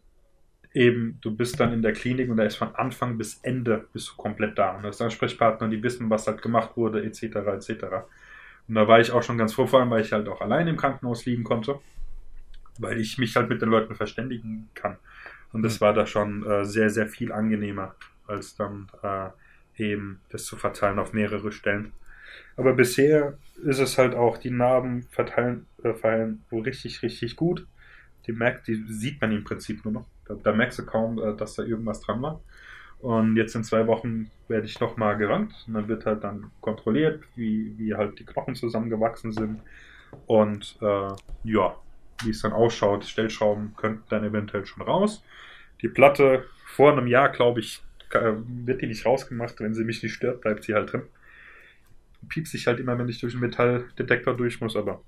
eben, 0.73 1.19
du 1.21 1.34
bist 1.34 1.58
dann 1.62 1.71
in 1.71 1.82
der 1.82 1.93
Klinik 1.93 2.30
und 2.30 2.36
da 2.36 2.43
ist 2.43 2.58
von 2.58 2.75
Anfang 2.75 3.17
bis 3.17 3.39
Ende 3.43 3.88
bist 3.93 4.10
du 4.10 4.15
komplett 4.17 4.58
da. 4.58 4.71
Und 4.71 4.84
du 4.84 4.89
hast 4.89 5.01
Ansprechpartner, 5.01 5.69
die 5.69 5.82
wissen, 5.82 6.10
was 6.10 6.28
halt 6.28 6.41
gemacht 6.41 6.75
wurde, 6.75 7.01
etc. 7.01 7.23
etc. 7.23 7.86
Und 8.67 8.75
da 8.75 8.89
war 8.89 8.99
ich 8.99 9.12
auch 9.12 9.23
schon 9.23 9.38
ganz 9.38 9.54
froh, 9.54 9.67
vor 9.67 9.80
allem, 9.80 9.89
weil 9.89 10.01
ich 10.01 10.12
halt 10.12 10.28
auch 10.28 10.41
allein 10.41 10.67
im 10.67 10.75
Krankenhaus 10.75 11.25
liegen 11.25 11.45
konnte, 11.45 11.80
weil 12.78 12.99
ich 12.99 13.17
mich 13.17 13.38
halt 13.38 13.47
mit 13.47 13.62
den 13.62 13.69
Leuten 13.69 13.95
verständigen 13.95 14.67
kann. 14.73 14.97
Und 15.54 15.62
das 15.62 15.80
war 15.80 15.93
da 15.93 16.06
schon 16.06 16.45
äh, 16.45 16.65
sehr, 16.65 16.89
sehr 16.89 17.08
viel 17.08 17.32
angenehmer, 17.32 17.95
als 18.28 18.58
dann 18.58 18.89
äh, 19.01 19.30
eben 19.78 20.19
das 20.30 20.43
zu 20.43 20.58
verteilen 20.58 20.99
auf 20.99 21.13
mehrere 21.13 21.54
Stellen. 21.54 21.93
Aber 22.58 22.73
bisher 22.73 23.38
ist 23.63 23.80
es 23.80 23.97
halt 23.97 24.13
auch, 24.13 24.38
die 24.38 24.51
Narben 24.51 25.04
verteilen, 25.04 25.67
äh, 25.84 25.93
verheilen 25.93 26.43
richtig, 26.51 27.01
richtig 27.01 27.38
gut 27.38 27.65
die 28.28 28.34
merkt, 28.34 28.68
die 28.68 28.84
sieht 28.88 29.22
man 29.22 29.32
im 29.32 29.44
Prinzip 29.44 29.84
nur 29.86 29.94
noch. 29.94 30.06
Da, 30.26 30.36
da 30.36 30.54
merkst 30.54 30.80
du 30.80 30.86
kaum, 30.86 31.20
äh, 31.20 31.36
dass 31.36 31.56
da 31.56 31.64
irgendwas 31.64 32.02
dran 32.02 32.22
war. 32.22 32.42
Und 33.00 33.36
jetzt 33.36 33.56
in 33.56 33.64
zwei 33.64 33.86
Wochen 33.88 34.32
werde 34.48 34.66
ich 34.66 34.80
nochmal 34.80 35.18
gerankt 35.18 35.54
und 35.68 35.74
dann 35.74 35.88
wird 35.88 36.06
halt 36.06 36.24
dann 36.24 36.52
kontrolliert, 36.62 37.24
wie, 37.36 37.78
wie 37.78 37.94
halt 37.94 38.20
die 38.20 38.26
Knochen 38.26 38.56
zusammengewachsen 38.56 39.32
sind. 39.32 39.62
Und 40.26 40.78
äh, 40.82 41.10
ja, 41.44 41.76
wie 42.24 42.30
es 42.30 42.42
dann 42.42 42.54
ausschaut, 42.54 43.06
Stellschrauben 43.06 43.76
könnten 43.76 44.04
dann 44.10 44.24
eventuell 44.24 44.66
schon 44.66 44.84
raus. 44.84 45.24
Die 45.82 45.90
Platte 45.90 46.46
vor 46.66 46.94
einem 46.94 47.08
Jahr, 47.08 47.30
glaube 47.30 47.60
ich, 47.60 47.84
wird 48.12 48.82
die 48.82 48.88
nicht 48.88 49.06
rausgemacht. 49.06 49.60
Wenn 49.60 49.74
sie 49.74 49.84
mich 49.84 50.02
nicht 50.02 50.14
stört, 50.14 50.42
bleibt 50.42 50.64
sie 50.64 50.74
halt 50.74 50.94
drin. 50.94 51.04
Piepst 52.30 52.54
sich 52.54 52.66
halt 52.66 52.80
immer, 52.80 52.98
wenn 52.98 53.10
ich 53.10 53.20
durch 53.20 53.34
den 53.34 53.42
Metalldetektor 53.42 54.36
durch 54.36 54.62
muss, 54.62 54.76
aber 54.76 55.02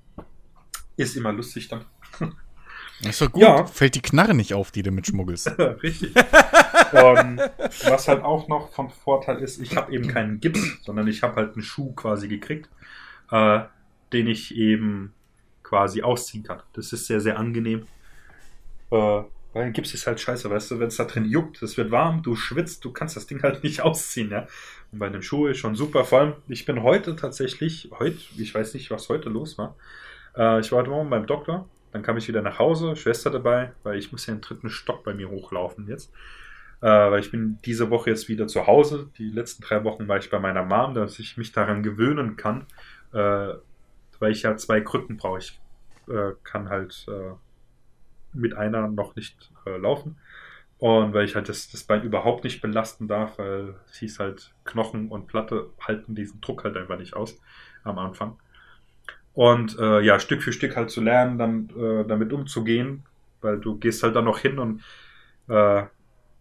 ist 0.98 1.16
immer 1.16 1.32
lustig 1.32 1.68
dann. 1.68 1.86
Ist 3.02 3.22
doch 3.22 3.32
gut. 3.32 3.44
Ja. 3.44 3.66
Fällt 3.66 3.96
die 3.96 4.02
Knarre 4.02 4.34
nicht 4.34 4.54
auf, 4.54 4.72
die 4.72 4.82
du 4.82 4.92
mitschmuggelst. 4.92 5.48
Richtig. 5.84 6.16
um, 6.16 7.40
was 7.84 8.08
halt 8.08 8.24
auch 8.24 8.48
noch 8.48 8.72
von 8.72 8.90
Vorteil 8.90 9.38
ist, 9.38 9.62
ich 9.62 9.76
habe 9.76 9.94
eben 9.94 10.08
keinen 10.08 10.40
Gips, 10.40 10.80
sondern 10.84 11.08
ich 11.08 11.22
habe 11.22 11.36
halt 11.36 11.54
einen 11.54 11.64
Schuh 11.64 11.94
quasi 11.94 12.28
gekriegt, 12.28 12.70
äh, 13.32 13.60
den 14.14 14.28
ich 14.28 14.56
eben 14.56 15.14
quasi 15.64 16.02
ausziehen 16.02 16.44
kann. 16.44 16.62
Das 16.74 16.92
ist 16.94 17.06
sehr, 17.06 17.22
sehr 17.22 17.38
angenehm. 17.38 17.88
Äh, 18.90 18.96
weil 19.54 19.66
ein 19.66 19.74
Gips 19.74 19.94
ist 19.94 20.08
halt 20.08 20.20
scheiße, 20.20 20.50
weißt 20.50 20.72
du, 20.72 20.80
wenn 20.80 20.88
es 20.88 20.98
da 20.98 21.06
drin 21.06 21.26
juckt, 21.26 21.62
es 21.62 21.78
wird 21.78 21.92
warm, 21.92 22.22
du 22.22 22.36
schwitzt, 22.36 22.86
du 22.86 22.92
kannst 22.92 23.16
das 23.16 23.28
Ding 23.28 23.44
halt 23.44 23.64
nicht 23.64 23.82
ausziehen, 23.84 24.32
ja. 24.32 24.48
Und 24.92 25.00
bei 25.00 25.08
einem 25.08 25.22
Schuh 25.22 25.48
ist 25.48 25.58
schon 25.58 25.76
super. 25.76 26.04
Vor 26.06 26.20
allem, 26.20 26.34
ich 26.48 26.66
bin 26.66 26.82
heute 26.82 27.16
tatsächlich, 27.16 27.90
heute, 28.00 28.18
ich 28.38 28.56
weiß 28.56 28.74
nicht, 28.74 28.90
was 28.90 29.10
heute 29.10 29.30
los 29.30 29.58
war. 29.58 29.76
Äh, 30.36 30.62
ich 30.62 30.72
war 30.72 30.80
heute 30.80 30.90
Morgen 30.90 31.10
beim 31.10 31.28
Doktor 31.28 31.68
Dann 31.98 32.04
kam 32.04 32.18
ich 32.18 32.28
wieder 32.28 32.44
nach 32.44 32.60
Hause, 32.60 32.96
Schwester 32.96 33.32
dabei, 33.32 33.72
weil 33.82 33.98
ich 33.98 34.12
muss 34.12 34.28
ja 34.28 34.36
den 34.36 34.42
dritten 34.42 34.70
Stock 34.70 35.04
bei 35.04 35.16
mir 35.16 35.32
hochlaufen 35.32 35.88
jetzt. 35.88 36.14
Äh, 36.80 36.86
weil 36.86 37.22
ich 37.22 37.32
bin 37.32 37.58
diese 37.66 37.90
Woche 37.90 38.12
jetzt 38.12 38.30
wieder 38.30 38.46
zu 38.46 38.68
Hause. 38.68 39.10
Die 39.18 39.32
letzten 39.32 39.64
drei 39.64 39.84
Wochen 39.84 40.08
war 40.08 40.20
ich 40.20 40.30
bei 40.30 40.38
meiner 40.38 40.64
Mom, 40.64 40.94
dass 40.94 41.18
ich 41.18 41.38
mich 41.38 41.54
daran 41.54 41.82
gewöhnen 41.82 42.38
kann, 42.38 42.68
äh, 43.14 43.56
weil 44.20 44.32
ich 44.32 44.44
ja 44.44 44.56
zwei 44.58 44.80
Krücken 44.82 45.18
brauche. 45.18 45.40
Ich 45.40 45.60
äh, 46.08 46.34
kann 46.44 46.70
halt 46.70 47.08
äh, 47.08 47.34
mit 48.32 48.54
einer 48.54 48.88
noch 48.90 49.16
nicht 49.16 49.52
äh, 49.66 49.76
laufen. 49.76 50.18
Und 50.78 51.16
weil 51.16 51.26
ich 51.26 51.34
halt 51.34 51.50
das, 51.50 51.72
das 51.72 51.84
Bein 51.84 52.04
überhaupt 52.04 52.44
nicht 52.44 52.62
belasten 52.62 53.08
darf, 53.08 53.40
weil 53.40 53.74
es 53.90 53.98
hieß 53.98 54.20
halt, 54.20 54.54
Knochen 54.66 55.10
und 55.10 55.26
Platte 55.26 55.72
halten 55.82 56.14
diesen 56.14 56.42
Druck 56.42 56.64
halt 56.64 56.78
einfach 56.78 57.00
nicht 57.00 57.16
aus 57.16 57.42
am 57.84 57.98
Anfang. 57.98 58.38
Und 59.38 59.78
äh, 59.78 60.02
ja, 60.02 60.20
Stück 60.20 60.42
für 60.42 60.52
Stück 60.52 60.76
halt 60.76 60.90
zu 60.90 61.00
lernen, 61.00 61.38
dann 61.38 61.70
äh, 61.78 62.08
damit 62.08 62.34
umzugehen, 62.34 63.04
weil 63.40 63.60
du 63.60 63.78
gehst 63.78 64.02
halt 64.02 64.16
dann 64.16 64.26
noch 64.26 64.40
hin 64.40 64.58
und 64.58 64.82
äh, 65.48 65.84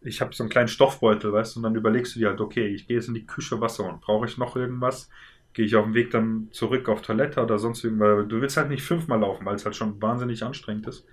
ich 0.00 0.22
habe 0.22 0.35
so 0.35 0.42
einen 0.42 0.48
kleinen 0.48 0.68
Stoffbeutel, 0.68 1.30
weißt 1.30 1.54
du, 1.54 1.59
und 1.59 1.64
dann 1.64 1.74
überlegst 1.74 2.14
du 2.14 2.20
dir 2.20 2.30
halt, 2.30 2.40
okay, 2.40 2.66
ich 2.68 2.87
gehe 2.87 2.96
jetzt 2.96 3.09
in 3.09 3.12
die 3.12 3.26
Küche 3.26 3.61
Wasser 3.61 3.85
und 3.85 4.00
brauche 4.00 4.24
ich 4.24 4.38
noch 4.38 4.56
irgendwas? 4.56 5.11
Gehe 5.52 5.66
ich 5.66 5.76
auf 5.76 5.85
dem 5.85 5.92
Weg 5.92 6.11
dann 6.11 6.48
zurück 6.52 6.88
auf 6.88 7.02
Toilette 7.02 7.42
oder 7.42 7.59
sonst 7.59 7.85
irgendwas? 7.85 8.26
Du 8.28 8.40
willst 8.40 8.56
halt 8.56 8.70
nicht 8.70 8.82
fünfmal 8.82 9.20
laufen, 9.20 9.44
weil 9.44 9.56
es 9.56 9.66
halt 9.66 9.76
schon 9.76 10.00
wahnsinnig 10.00 10.42
anstrengend 10.42 10.87
ist. 10.87 11.06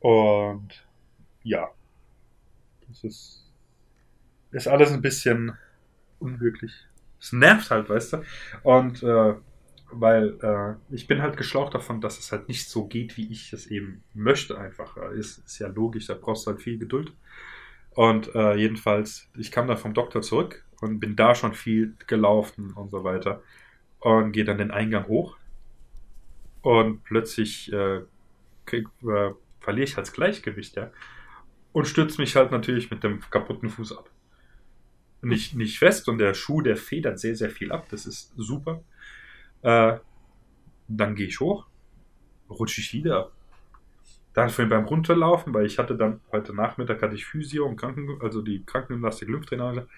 Und 0.00 0.86
ja, 1.42 1.68
das 2.88 3.04
ist, 3.04 3.52
ist 4.52 4.68
alles 4.68 4.90
ein 4.90 5.02
bisschen 5.02 5.52
unwirklich. 6.18 6.72
Es 7.20 7.34
nervt 7.34 7.70
halt, 7.70 7.90
weißt 7.90 8.14
du? 8.14 8.22
Und 8.62 9.02
äh, 9.02 9.34
weil 10.00 10.38
äh, 10.42 10.94
ich 10.94 11.06
bin 11.06 11.22
halt 11.22 11.36
geschlaucht 11.36 11.74
davon, 11.74 12.00
dass 12.00 12.18
es 12.18 12.32
halt 12.32 12.48
nicht 12.48 12.68
so 12.68 12.86
geht, 12.86 13.16
wie 13.16 13.30
ich 13.30 13.52
es 13.52 13.66
eben 13.66 14.02
möchte, 14.14 14.58
einfach. 14.58 14.96
Ist, 15.12 15.38
ist 15.38 15.58
ja 15.58 15.68
logisch, 15.68 16.06
da 16.06 16.14
brauchst 16.14 16.46
du 16.46 16.50
halt 16.50 16.62
viel 16.62 16.78
Geduld. 16.78 17.12
Und 17.90 18.34
äh, 18.34 18.54
jedenfalls, 18.56 19.28
ich 19.36 19.50
kam 19.50 19.66
dann 19.68 19.78
vom 19.78 19.94
Doktor 19.94 20.22
zurück 20.22 20.64
und 20.80 21.00
bin 21.00 21.16
da 21.16 21.34
schon 21.34 21.54
viel 21.54 21.94
gelaufen 22.06 22.72
und 22.72 22.90
so 22.90 23.04
weiter. 23.04 23.42
Und 24.00 24.32
gehe 24.32 24.44
dann 24.44 24.58
den 24.58 24.70
Eingang 24.70 25.08
hoch. 25.08 25.36
Und 26.62 27.02
plötzlich 27.04 27.72
äh, 27.72 28.02
krieg, 28.66 28.86
äh, 29.02 29.30
verliere 29.60 29.84
ich 29.84 29.96
halt 29.96 30.06
das 30.06 30.12
Gleichgewicht, 30.12 30.76
ja. 30.76 30.90
Und 31.72 31.86
stürze 31.86 32.20
mich 32.20 32.36
halt 32.36 32.50
natürlich 32.50 32.90
mit 32.90 33.02
dem 33.02 33.20
kaputten 33.30 33.70
Fuß 33.70 33.96
ab. 33.96 34.10
Nicht, 35.22 35.54
nicht 35.54 35.78
fest 35.78 36.08
und 36.08 36.18
der 36.18 36.34
Schuh, 36.34 36.60
der 36.60 36.76
federt 36.76 37.18
sehr, 37.18 37.36
sehr 37.36 37.50
viel 37.50 37.72
ab. 37.72 37.86
Das 37.90 38.06
ist 38.06 38.32
super. 38.36 38.82
Äh, 39.62 39.98
dann 40.88 41.14
gehe 41.14 41.26
ich 41.26 41.40
hoch, 41.40 41.66
rutsche 42.48 42.80
ich 42.80 42.92
wieder. 42.92 43.30
Dann 44.34 44.50
vorhin 44.50 44.68
beim 44.68 44.84
Runterlaufen, 44.84 45.54
weil 45.54 45.66
ich 45.66 45.78
hatte 45.78 45.96
dann 45.96 46.20
heute 46.30 46.54
Nachmittag 46.54 47.02
hatte 47.02 47.14
ich 47.14 47.24
Physio 47.24 47.66
und 47.66 47.76
Kranken, 47.76 48.18
also 48.20 48.42
die 48.42 48.62
Krankengymnastik 48.64 49.28
Lymphdrainage. 49.28 49.88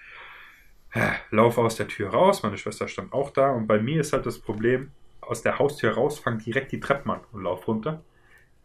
Laufe 1.29 1.61
aus 1.61 1.75
der 1.75 1.87
Tür 1.87 2.09
raus, 2.09 2.41
meine 2.41 2.57
Schwester 2.57 2.87
stand 2.87 3.13
auch 3.13 3.29
da 3.29 3.51
und 3.51 3.67
bei 3.67 3.79
mir 3.79 4.01
ist 4.01 4.11
halt 4.11 4.25
das 4.25 4.39
Problem, 4.39 4.91
aus 5.21 5.43
der 5.43 5.59
Haustür 5.59 5.91
raus, 5.91 6.17
fang 6.17 6.39
direkt 6.39 6.71
die 6.71 6.79
Treppen 6.79 7.11
an 7.11 7.21
und 7.31 7.43
lauf 7.43 7.67
runter. 7.67 8.03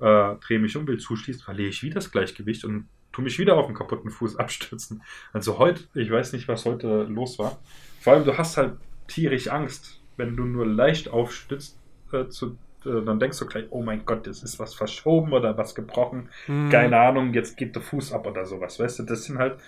Äh, 0.01 0.37
drehe 0.37 0.59
mich 0.59 0.77
um, 0.77 0.87
will 0.87 0.99
zuschließen, 0.99 1.43
verliere 1.43 1.69
ich 1.69 1.83
wieder 1.83 1.97
das 1.97 2.11
Gleichgewicht 2.11 2.65
und 2.65 2.89
tu 3.13 3.21
mich 3.21 3.39
wieder 3.39 3.57
auf 3.57 3.67
den 3.67 3.75
kaputten 3.75 4.11
Fuß 4.11 4.37
abstützen. 4.39 5.03
Also 5.33 5.59
heute, 5.59 5.85
ich 5.95 6.11
weiß 6.11 6.33
nicht, 6.33 6.49
was 6.49 6.65
heute 6.65 7.05
los 7.05 7.39
war. 7.39 7.59
Vor 8.01 8.15
allem, 8.15 8.25
du 8.25 8.37
hast 8.37 8.57
halt 8.57 8.79
tierisch 9.07 9.49
Angst, 9.49 10.01
wenn 10.17 10.37
du 10.37 10.45
nur 10.45 10.67
leicht 10.67 11.09
aufstützt, 11.09 11.79
äh, 12.13 12.29
zu 12.29 12.57
äh, 12.85 13.03
dann 13.03 13.19
denkst 13.19 13.39
du 13.39 13.47
gleich, 13.47 13.67
oh 13.71 13.83
mein 13.83 14.05
Gott, 14.05 14.27
es 14.27 14.43
ist 14.43 14.59
was 14.59 14.75
verschoben 14.75 15.33
oder 15.33 15.57
was 15.57 15.75
gebrochen. 15.75 16.29
Hm. 16.47 16.71
Keine 16.71 16.99
Ahnung, 16.99 17.33
jetzt 17.33 17.57
geht 17.57 17.75
der 17.75 17.83
Fuß 17.83 18.13
ab 18.13 18.27
oder 18.27 18.45
sowas. 18.45 18.79
Weißt 18.79 18.99
du, 18.99 19.03
das 19.05 19.25
sind 19.25 19.39
halt 19.39 19.59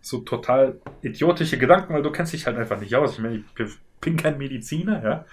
so 0.00 0.18
total 0.18 0.80
idiotische 1.02 1.58
Gedanken, 1.58 1.92
weil 1.94 2.02
du 2.02 2.12
kennst 2.12 2.32
dich 2.32 2.46
halt 2.46 2.56
einfach 2.56 2.80
nicht 2.80 2.94
aus. 2.94 3.14
Ich 3.14 3.18
meine, 3.18 3.36
ich 3.36 3.44
bin 4.00 4.16
kein 4.16 4.38
Mediziner, 4.38 5.02
ja. 5.02 5.24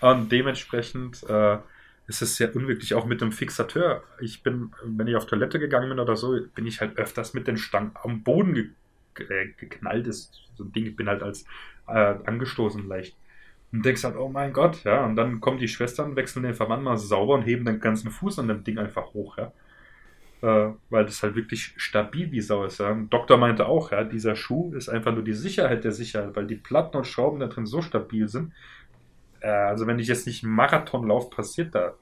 Und 0.00 0.30
dementsprechend 0.30 1.22
äh, 1.28 1.58
ist 2.06 2.20
es 2.20 2.36
sehr 2.36 2.54
unwirklich, 2.54 2.94
auch 2.94 3.06
mit 3.06 3.20
dem 3.20 3.32
Fixateur. 3.32 4.02
Ich 4.20 4.42
bin, 4.42 4.72
wenn 4.84 5.06
ich 5.06 5.16
auf 5.16 5.26
Toilette 5.26 5.58
gegangen 5.58 5.88
bin 5.88 6.00
oder 6.00 6.16
so, 6.16 6.38
bin 6.54 6.66
ich 6.66 6.80
halt 6.80 6.98
öfters 6.98 7.32
mit 7.32 7.46
den 7.46 7.56
Stangen 7.56 7.92
am 8.02 8.22
Boden 8.22 8.54
ge 8.54 8.70
äh, 9.16 9.48
geknallt. 9.56 10.06
Ist 10.06 10.34
so 10.56 10.64
ein 10.64 10.72
Ding, 10.72 10.86
ich 10.86 10.96
bin 10.96 11.08
halt 11.08 11.22
als 11.22 11.46
äh, 11.88 12.14
angestoßen 12.26 12.86
leicht. 12.86 13.16
Und 13.74 13.84
denkst 13.84 14.04
halt, 14.04 14.16
oh 14.16 14.28
mein 14.28 14.52
Gott, 14.52 14.84
ja. 14.84 15.04
Und 15.04 15.16
dann 15.16 15.40
kommen 15.40 15.58
die 15.58 15.66
Schwestern, 15.66 16.14
wechseln 16.14 16.44
den 16.44 16.54
Verband 16.54 16.84
mal 16.84 16.96
sauber 16.96 17.34
und 17.34 17.42
heben 17.42 17.64
den 17.64 17.80
ganzen 17.80 18.12
Fuß 18.12 18.38
an 18.38 18.46
dem 18.46 18.62
Ding 18.62 18.78
einfach 18.78 19.12
hoch, 19.14 19.36
ja. 19.36 19.52
Äh, 20.42 20.74
weil 20.90 21.04
das 21.04 21.24
halt 21.24 21.34
wirklich 21.34 21.74
stabil 21.76 22.30
wie 22.30 22.40
Sau 22.40 22.64
ist, 22.64 22.78
ja. 22.78 22.92
Und 22.92 23.12
Doktor 23.12 23.36
meinte 23.36 23.66
auch, 23.66 23.90
ja, 23.90 24.04
dieser 24.04 24.36
Schuh 24.36 24.72
ist 24.74 24.88
einfach 24.88 25.12
nur 25.12 25.24
die 25.24 25.32
Sicherheit 25.32 25.82
der 25.82 25.90
Sicherheit, 25.90 26.36
weil 26.36 26.46
die 26.46 26.54
Platten 26.54 26.96
und 26.96 27.06
Schrauben 27.08 27.40
da 27.40 27.48
drin 27.48 27.66
so 27.66 27.82
stabil 27.82 28.28
sind. 28.28 28.52
Äh, 29.40 29.48
also 29.48 29.88
wenn 29.88 29.98
ich 29.98 30.06
jetzt 30.06 30.28
nicht 30.28 30.44
Marathon 30.44 31.08
laufe, 31.08 31.30
passiert 31.30 31.74
da 31.74 31.94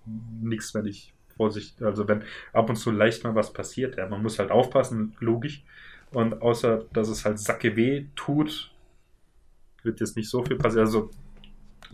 nichts, 0.43 0.75
wenn 0.75 0.85
ich 0.85 1.15
Vorsicht, 1.39 1.83
also 1.83 2.07
wenn 2.07 2.23
ab 2.53 2.69
und 2.69 2.77
zu 2.77 2.91
leicht 2.91 3.25
mal 3.25 3.35
was 3.35 3.51
passiert, 3.51 3.97
ja. 3.97 4.07
Man 4.11 4.23
muss 4.23 4.39
halt 4.39 4.51
aufpassen, 4.51 5.17
logisch. 5.21 5.65
Und 6.11 6.43
außer, 6.43 6.85
dass 6.93 7.09
es 7.09 7.25
halt 7.25 7.39
sacke 7.39 7.77
weh 7.77 8.05
tut, 8.15 8.71
wird 9.83 10.01
jetzt 10.01 10.19
nicht 10.19 10.29
so 10.29 10.45
viel 10.45 10.59
passieren. 10.59 10.85
Also 10.85 11.11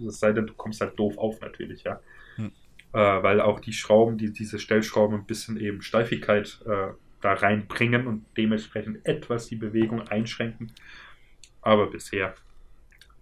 es 0.06 0.20
sei 0.20 0.32
denn, 0.32 0.46
du 0.46 0.54
kommst 0.54 0.80
halt 0.80 0.98
doof 0.98 1.18
auf 1.18 1.40
natürlich, 1.40 1.84
ja. 1.84 2.00
Hm. 2.36 2.52
Äh, 2.92 2.98
weil 2.98 3.40
auch 3.40 3.60
die 3.60 3.72
Schrauben, 3.72 4.18
die, 4.18 4.32
diese 4.32 4.58
Stellschrauben 4.58 5.16
ein 5.18 5.26
bisschen 5.26 5.58
eben 5.58 5.82
Steifigkeit 5.82 6.60
äh, 6.66 6.88
da 7.20 7.32
reinbringen 7.32 8.06
und 8.06 8.24
dementsprechend 8.36 9.04
etwas 9.04 9.48
die 9.48 9.56
Bewegung 9.56 10.06
einschränken. 10.08 10.72
Aber 11.62 11.88
bisher 11.88 12.34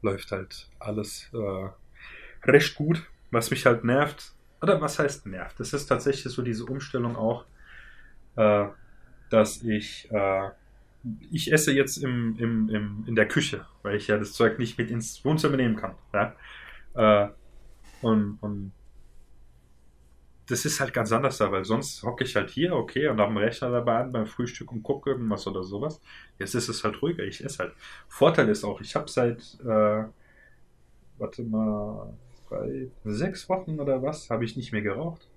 läuft 0.03 0.31
halt 0.33 0.69
alles 0.79 1.31
äh, 1.33 2.49
recht 2.49 2.75
gut. 2.75 3.03
Was 3.31 3.51
mich 3.51 3.67
halt 3.67 3.85
nervt, 3.85 4.33
oder 4.63 4.81
was 4.81 4.99
heißt 4.99 5.27
nervt? 5.27 5.59
Das 5.59 5.73
ist 5.73 5.87
tatsächlich 5.87 6.33
so 6.33 6.43
diese 6.43 6.65
Umstellung 6.65 7.17
auch, 7.17 7.45
äh, 8.37 8.67
dass 9.31 9.63
ich 9.63 10.09
äh, 10.13 10.51
ich 11.31 11.53
esse 11.53 11.73
jetzt 11.73 11.99
im, 11.99 12.37
im, 12.39 12.69
im, 12.69 13.05
in 13.07 13.15
der 13.15 13.29
Küche, 13.29 13.65
weil 13.83 13.97
ich 13.97 14.09
ja 14.09 14.19
das 14.19 14.33
Zeug 14.33 14.59
nicht 14.59 14.79
mit 14.79 14.91
ins 14.91 15.25
Wohnzimmer 15.25 15.57
nehmen 15.57 15.77
kann. 15.77 15.95
Ja? 16.13 16.35
Äh, 16.97 17.29
und, 18.03 18.39
und 18.41 18.73
das 20.49 20.65
ist 20.65 20.81
halt 20.81 20.93
ganz 20.93 21.13
anders 21.13 21.39
da, 21.39 21.51
weil 21.51 21.65
sonst 21.65 22.03
hocke 22.03 22.25
ich 22.25 22.37
halt 22.37 22.51
hier, 22.51 22.75
okay, 22.75 23.09
und 23.09 23.19
habe 23.19 23.31
einen 23.31 23.39
Rechner 23.39 23.71
dabei 23.71 23.99
an 23.99 24.13
beim 24.13 24.27
Frühstück 24.27 24.71
und 24.71 24.83
gucke 24.83 25.11
irgendwas 25.11 25.47
oder 25.47 25.65
sowas. 25.65 26.01
Jetzt 26.39 26.55
ist 26.55 26.69
es 26.69 26.85
halt 26.85 27.03
ruhiger, 27.03 27.25
ich 27.25 27.45
esse 27.45 27.65
halt. 27.65 27.75
Vorteil 28.09 28.49
ist 28.49 28.65
auch, 28.65 28.81
ich 28.81 28.95
habe 28.95 29.11
seit, 29.11 29.59
äh, 29.65 30.05
warte 31.19 31.43
mal, 31.43 32.15
drei, 32.49 32.89
sechs 33.05 33.49
Wochen 33.49 33.81
oder 33.81 34.03
was, 34.03 34.31
habe 34.31 34.45
ich 34.45 34.57
nicht 34.57 34.73
mehr 34.73 34.83
geraucht. 34.83 35.29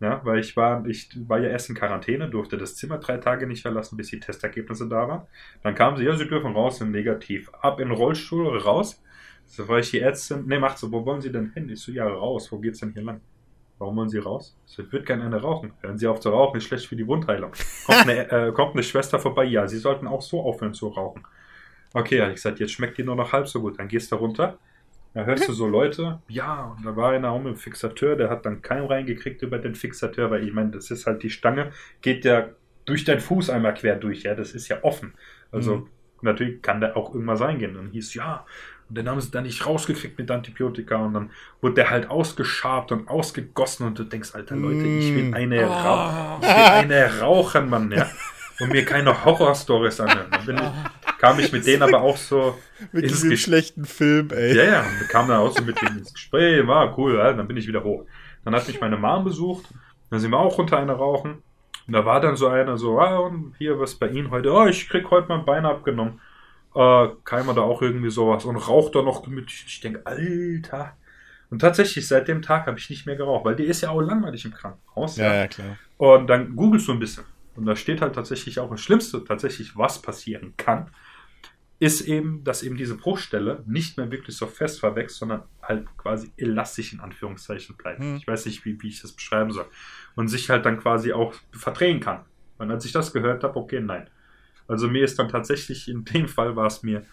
Ja, 0.00 0.20
weil 0.24 0.40
ich 0.40 0.56
war, 0.56 0.84
ich 0.86 1.08
war 1.28 1.38
ja 1.38 1.48
erst 1.48 1.70
in 1.70 1.76
Quarantäne, 1.76 2.28
durfte 2.28 2.58
das 2.58 2.74
Zimmer 2.74 2.98
drei 2.98 3.18
Tage 3.18 3.46
nicht 3.46 3.62
verlassen, 3.62 3.96
bis 3.96 4.08
die 4.08 4.18
Testergebnisse 4.18 4.88
da 4.88 5.08
waren. 5.08 5.26
Dann 5.62 5.76
kamen 5.76 5.96
sie, 5.96 6.04
ja, 6.04 6.16
sie 6.16 6.26
dürfen 6.26 6.52
raus, 6.52 6.78
sind 6.78 6.90
negativ. 6.90 7.50
Ab 7.60 7.78
in 7.78 7.88
den 7.88 7.96
Rollstuhl, 7.96 8.58
raus. 8.58 9.00
So 9.46 9.68
war 9.68 9.78
ich 9.78 9.90
die 9.90 10.00
Ärztin, 10.00 10.46
ne, 10.46 10.58
macht 10.58 10.78
so, 10.78 10.90
wo 10.90 11.04
wollen 11.04 11.20
Sie 11.20 11.30
denn 11.30 11.52
hin? 11.52 11.68
Ich 11.68 11.80
so, 11.80 11.92
ja, 11.92 12.06
raus, 12.06 12.50
wo 12.50 12.58
geht's 12.58 12.80
denn 12.80 12.92
hier 12.92 13.02
lang? 13.02 13.20
Warum 13.78 13.96
wollen 13.96 14.08
Sie 14.08 14.18
raus? 14.18 14.56
So, 14.64 14.82
ich 14.82 14.92
würde 14.92 15.04
gerne 15.04 15.24
eine 15.24 15.40
rauchen. 15.40 15.72
Hören 15.80 15.98
Sie 15.98 16.06
auf 16.06 16.20
zu 16.20 16.30
rauchen, 16.30 16.56
ist 16.56 16.64
schlecht 16.64 16.86
für 16.86 16.96
die 16.96 17.06
Wundheilung. 17.06 17.52
Kommt 17.84 18.08
eine, 18.08 18.30
äh, 18.48 18.52
kommt 18.52 18.74
eine 18.74 18.82
Schwester 18.82 19.18
vorbei, 19.18 19.44
ja, 19.44 19.66
Sie 19.66 19.78
sollten 19.78 20.06
auch 20.06 20.22
so 20.22 20.40
aufhören 20.40 20.74
zu 20.74 20.88
rauchen. 20.88 21.26
Okay, 21.92 22.20
habe 22.20 22.30
ich 22.30 22.36
gesagt, 22.36 22.60
jetzt 22.60 22.72
schmeckt 22.72 22.96
die 22.96 23.04
nur 23.04 23.16
noch 23.16 23.32
halb 23.32 23.48
so 23.48 23.60
gut. 23.60 23.78
Dann 23.78 23.88
gehst 23.88 24.12
du 24.12 24.16
runter, 24.16 24.58
da 25.14 25.24
hörst 25.24 25.48
du 25.48 25.52
so 25.52 25.66
Leute, 25.78 26.20
ja, 26.28 26.74
und 26.76 26.86
da 26.86 26.96
war 26.96 27.10
einer 27.10 27.36
mit 27.38 27.54
dem 27.54 27.56
Fixateur, 27.56 28.16
der 28.16 28.30
hat 28.30 28.46
dann 28.46 28.62
keinen 28.62 28.86
reingekriegt 28.86 29.42
über 29.42 29.58
den 29.58 29.74
Fixateur, 29.74 30.30
weil 30.30 30.46
ich 30.46 30.52
meine, 30.52 30.70
das 30.70 30.90
ist 30.90 31.06
halt 31.06 31.22
die 31.22 31.30
Stange, 31.30 31.72
geht 32.00 32.24
ja 32.24 32.48
durch 32.84 33.04
deinen 33.04 33.20
Fuß 33.20 33.50
einmal 33.50 33.74
quer 33.74 33.96
durch, 33.96 34.22
ja, 34.22 34.34
das 34.34 34.52
ist 34.52 34.68
ja 34.68 34.82
offen. 34.82 35.14
Also 35.50 35.76
mhm. 35.76 35.88
natürlich 36.22 36.62
kann 36.62 36.80
der 36.80 36.96
auch 36.96 37.12
irgendwas 37.14 37.40
reingehen. 37.40 37.76
Und 37.76 37.90
hieß, 37.90 38.14
ja, 38.14 38.46
und 38.92 38.98
dann 38.98 39.08
haben 39.08 39.22
sie 39.22 39.30
dann 39.30 39.44
nicht 39.44 39.64
rausgekriegt 39.64 40.18
mit 40.18 40.30
Antibiotika 40.30 40.96
und 40.96 41.14
dann 41.14 41.30
wurde 41.62 41.76
der 41.76 41.88
halt 41.88 42.10
ausgeschabt 42.10 42.92
und 42.92 43.08
ausgegossen 43.08 43.86
und 43.86 43.98
du 43.98 44.04
denkst, 44.04 44.34
alter 44.34 44.54
Leute, 44.54 44.86
ich 44.86 45.14
will 45.14 45.30
mm. 45.30 45.34
eine, 45.34 45.66
oh. 45.66 45.72
Rauch, 45.72 46.42
ich 46.42 46.48
will 46.48 46.54
eine 46.54 47.20
rauchen, 47.20 47.70
Mann, 47.70 47.90
ja. 47.90 48.06
Und 48.60 48.70
mir 48.70 48.84
keine 48.84 49.24
Horrorstories 49.24 49.98
anhören. 49.98 50.26
Dann 50.30 50.44
bin 50.44 50.56
ich, 50.56 51.18
kam 51.18 51.40
ich 51.40 51.50
mit 51.52 51.66
denen 51.66 51.82
aber 51.84 52.02
auch 52.02 52.18
so 52.18 52.58
mit 52.92 53.08
diesem 53.08 53.34
schlechten 53.38 53.86
Film, 53.86 54.28
ey. 54.30 54.54
Ja, 54.54 54.64
ja, 54.64 54.80
und 54.80 55.08
kam 55.08 55.26
dann 55.26 55.38
auch 55.38 55.56
so 55.56 55.62
mit 55.62 55.80
denen 55.80 56.00
ins 56.00 56.12
Gespräch, 56.12 56.66
war 56.66 56.98
cool, 56.98 57.16
ja, 57.16 57.32
dann 57.32 57.48
bin 57.48 57.56
ich 57.56 57.66
wieder 57.66 57.82
hoch. 57.82 58.04
Dann 58.44 58.54
hat 58.54 58.68
mich 58.68 58.78
meine 58.78 58.98
Mom 58.98 59.24
besucht, 59.24 59.64
dann 60.10 60.20
sind 60.20 60.32
wir 60.32 60.38
auch 60.38 60.58
runter 60.58 60.76
eine 60.76 60.92
rauchen. 60.92 61.42
Und 61.86 61.94
da 61.94 62.04
war 62.04 62.20
dann 62.20 62.36
so 62.36 62.48
einer 62.48 62.76
so, 62.76 63.00
ah, 63.00 63.20
und 63.20 63.54
hier, 63.56 63.80
was 63.80 63.94
bei 63.94 64.08
Ihnen 64.08 64.30
heute? 64.30 64.52
Oh, 64.52 64.66
ich 64.66 64.86
krieg 64.90 65.10
heute 65.10 65.28
mein 65.28 65.46
Bein 65.46 65.64
abgenommen 65.64 66.20
äh, 66.74 67.08
Keimer 67.24 67.54
da 67.54 67.62
auch 67.62 67.82
irgendwie 67.82 68.10
sowas 68.10 68.44
und 68.44 68.56
raucht 68.56 68.94
da 68.94 69.02
noch 69.02 69.22
gemütlich. 69.22 69.64
Ich 69.66 69.80
denke, 69.80 70.06
Alter. 70.06 70.96
Und 71.50 71.58
tatsächlich, 71.58 72.08
seit 72.08 72.28
dem 72.28 72.40
Tag 72.40 72.66
habe 72.66 72.78
ich 72.78 72.88
nicht 72.88 73.04
mehr 73.04 73.16
geraucht, 73.16 73.44
weil 73.44 73.56
die 73.56 73.64
ist 73.64 73.82
ja 73.82 73.90
auch 73.90 74.00
langweilig 74.00 74.44
im 74.46 74.54
Krankenhaus. 74.54 75.16
Ja, 75.16 75.34
ja, 75.34 75.48
klar. 75.48 75.76
Und 75.98 76.28
dann 76.28 76.56
googelst 76.56 76.88
du 76.88 76.92
ein 76.92 76.98
bisschen. 76.98 77.24
Und 77.54 77.66
da 77.66 77.76
steht 77.76 78.00
halt 78.00 78.14
tatsächlich 78.14 78.58
auch 78.58 78.70
das 78.70 78.80
Schlimmste, 78.80 79.22
tatsächlich, 79.24 79.76
was 79.76 80.00
passieren 80.00 80.54
kann, 80.56 80.90
ist 81.78 82.02
eben, 82.02 82.44
dass 82.44 82.62
eben 82.62 82.76
diese 82.76 82.96
Bruchstelle 82.96 83.64
nicht 83.66 83.98
mehr 83.98 84.10
wirklich 84.10 84.36
so 84.36 84.46
fest 84.46 84.80
verwächst, 84.80 85.16
sondern 85.16 85.42
halt 85.60 85.86
quasi 85.98 86.30
elastisch 86.36 86.92
in 86.92 87.00
Anführungszeichen 87.00 87.76
bleibt. 87.76 87.98
Hm. 87.98 88.16
Ich 88.16 88.26
weiß 88.26 88.46
nicht, 88.46 88.64
wie, 88.64 88.80
wie 88.80 88.88
ich 88.88 89.02
das 89.02 89.12
beschreiben 89.12 89.50
soll. 89.50 89.66
Und 90.14 90.28
sich 90.28 90.48
halt 90.48 90.64
dann 90.64 90.78
quasi 90.78 91.12
auch 91.12 91.34
verdrehen 91.50 91.98
kann. 91.98 92.20
Und 92.58 92.70
als 92.70 92.84
ich 92.84 92.92
das 92.92 93.12
gehört 93.12 93.42
habe, 93.42 93.58
okay, 93.58 93.80
nein. 93.80 94.08
Also 94.72 94.88
mir 94.88 95.04
ist 95.04 95.18
dann 95.18 95.28
tatsächlich, 95.28 95.88
in 95.88 96.04
dem 96.04 96.28
Fall 96.28 96.56
war 96.56 96.66
es 96.66 96.82
mir, 96.82 97.04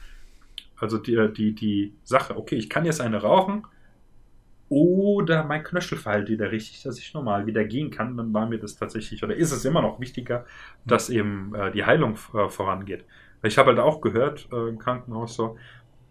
also 0.78 0.98
die, 0.98 1.32
die, 1.34 1.54
die 1.54 1.93
Sache, 2.04 2.38
okay, 2.38 2.56
ich 2.56 2.69
kann 2.69 2.86
jetzt 2.86 3.02
eine 3.02 3.22
rauchen, 3.22 3.65
oder 4.69 5.43
mein 5.43 5.63
Knöchel 5.63 5.98
verhält 5.98 6.30
wieder 6.30 6.52
richtig, 6.52 6.84
dass 6.84 7.00
ich 7.00 7.13
normal 7.13 7.48
wieder 7.48 7.63
gehen 7.65 7.89
kann, 7.89 8.15
dann 8.15 8.34
war 8.34 8.48
mir 8.48 8.60
das 8.60 8.78
tatsächlich, 8.78 9.24
oder 9.24 9.36
ist 9.36 9.52
es 9.52 9.65
immer 9.65 9.82
noch 9.82 10.00
wichtiger, 10.00 10.45
dass 10.86 11.10
eben 11.10 11.54
äh, 11.56 11.72
die 11.72 11.86
Heilung 11.86 12.17
äh, 12.36 12.50
vorangeht. 12.50 13.04
Ich 13.41 13.58
habe 13.58 13.69
halt 13.69 13.80
auch 13.80 14.00
gehört 14.00 14.48
äh, 14.52 14.69
im 14.69 14.78
Krankenhaus 14.78 15.36
so, 15.36 15.58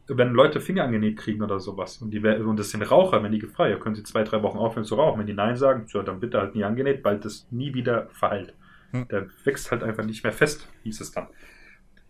wenn 0.09 0.33
Leute 0.33 0.61
Finger 0.61 0.85
angenäht 0.85 1.19
kriegen 1.19 1.43
oder 1.43 1.61
sowas 1.61 1.99
und, 1.99 2.11
die, 2.11 2.19
und 2.19 2.59
das 2.59 2.71
sind 2.71 2.83
Raucher, 2.83 3.23
wenn 3.23 3.31
die 3.31 3.39
gefragt, 3.39 3.81
können 3.81 3.95
sie 3.95 4.03
zwei, 4.03 4.25
drei 4.25 4.43
Wochen 4.43 4.59
aufhören 4.59 4.85
zu 4.85 4.95
rauchen. 4.95 5.21
Wenn 5.21 5.27
die 5.27 5.35
Nein 5.35 5.57
sagen, 5.57 5.85
so, 5.87 6.03
dann 6.03 6.19
bitte 6.19 6.39
halt 6.39 6.55
nie 6.55 6.65
angenäht, 6.65 7.05
weil 7.05 7.19
das 7.19 7.47
nie 7.51 7.75
wieder 7.75 8.09
verheilt. 8.09 8.55
Hm. 8.93 9.09
Der 9.09 9.29
wächst 9.45 9.71
halt 9.71 9.83
einfach 9.83 10.05
nicht 10.05 10.23
mehr 10.23 10.33
fest, 10.33 10.69
hieß 10.85 11.01
es 11.01 11.13
dann. 11.13 11.27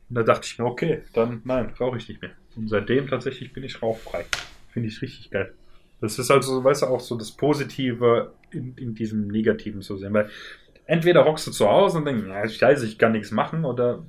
Und 0.09 0.15
da 0.15 0.23
dachte 0.23 0.47
ich 0.47 0.59
mir, 0.59 0.65
okay, 0.65 1.03
dann 1.13 1.43
nein, 1.45 1.73
rauche 1.79 1.99
ich 1.99 2.09
nicht 2.09 2.23
mehr. 2.23 2.31
Und 2.57 2.69
seitdem 2.69 3.09
tatsächlich 3.09 3.53
bin 3.53 3.65
ich 3.65 3.83
rauchfrei. 3.83 4.25
Finde 4.71 4.89
ich 4.89 5.03
richtig 5.03 5.31
geil. 5.31 5.55
Das 6.01 6.19
ist 6.19 6.31
also, 6.31 6.63
weißt 6.63 6.83
du, 6.83 6.87
auch 6.87 7.01
so 7.01 7.17
das 7.17 7.33
Positive 7.33 8.33
in, 8.51 8.75
in 8.77 8.95
diesem 8.95 9.29
Negativen 9.29 9.83
zu 9.83 9.97
sehen. 9.97 10.15
Weil 10.15 10.31
entweder 10.87 11.21
rockst 11.21 11.47
du 11.49 11.51
zu 11.51 11.69
Hause 11.69 11.99
und 11.99 12.05
denkst, 12.05 12.25
ja, 12.27 12.49
scheiße, 12.49 12.87
ich 12.87 12.99
kann 12.99 13.13
nichts 13.13 13.31
machen, 13.31 13.65
oder 13.65 14.05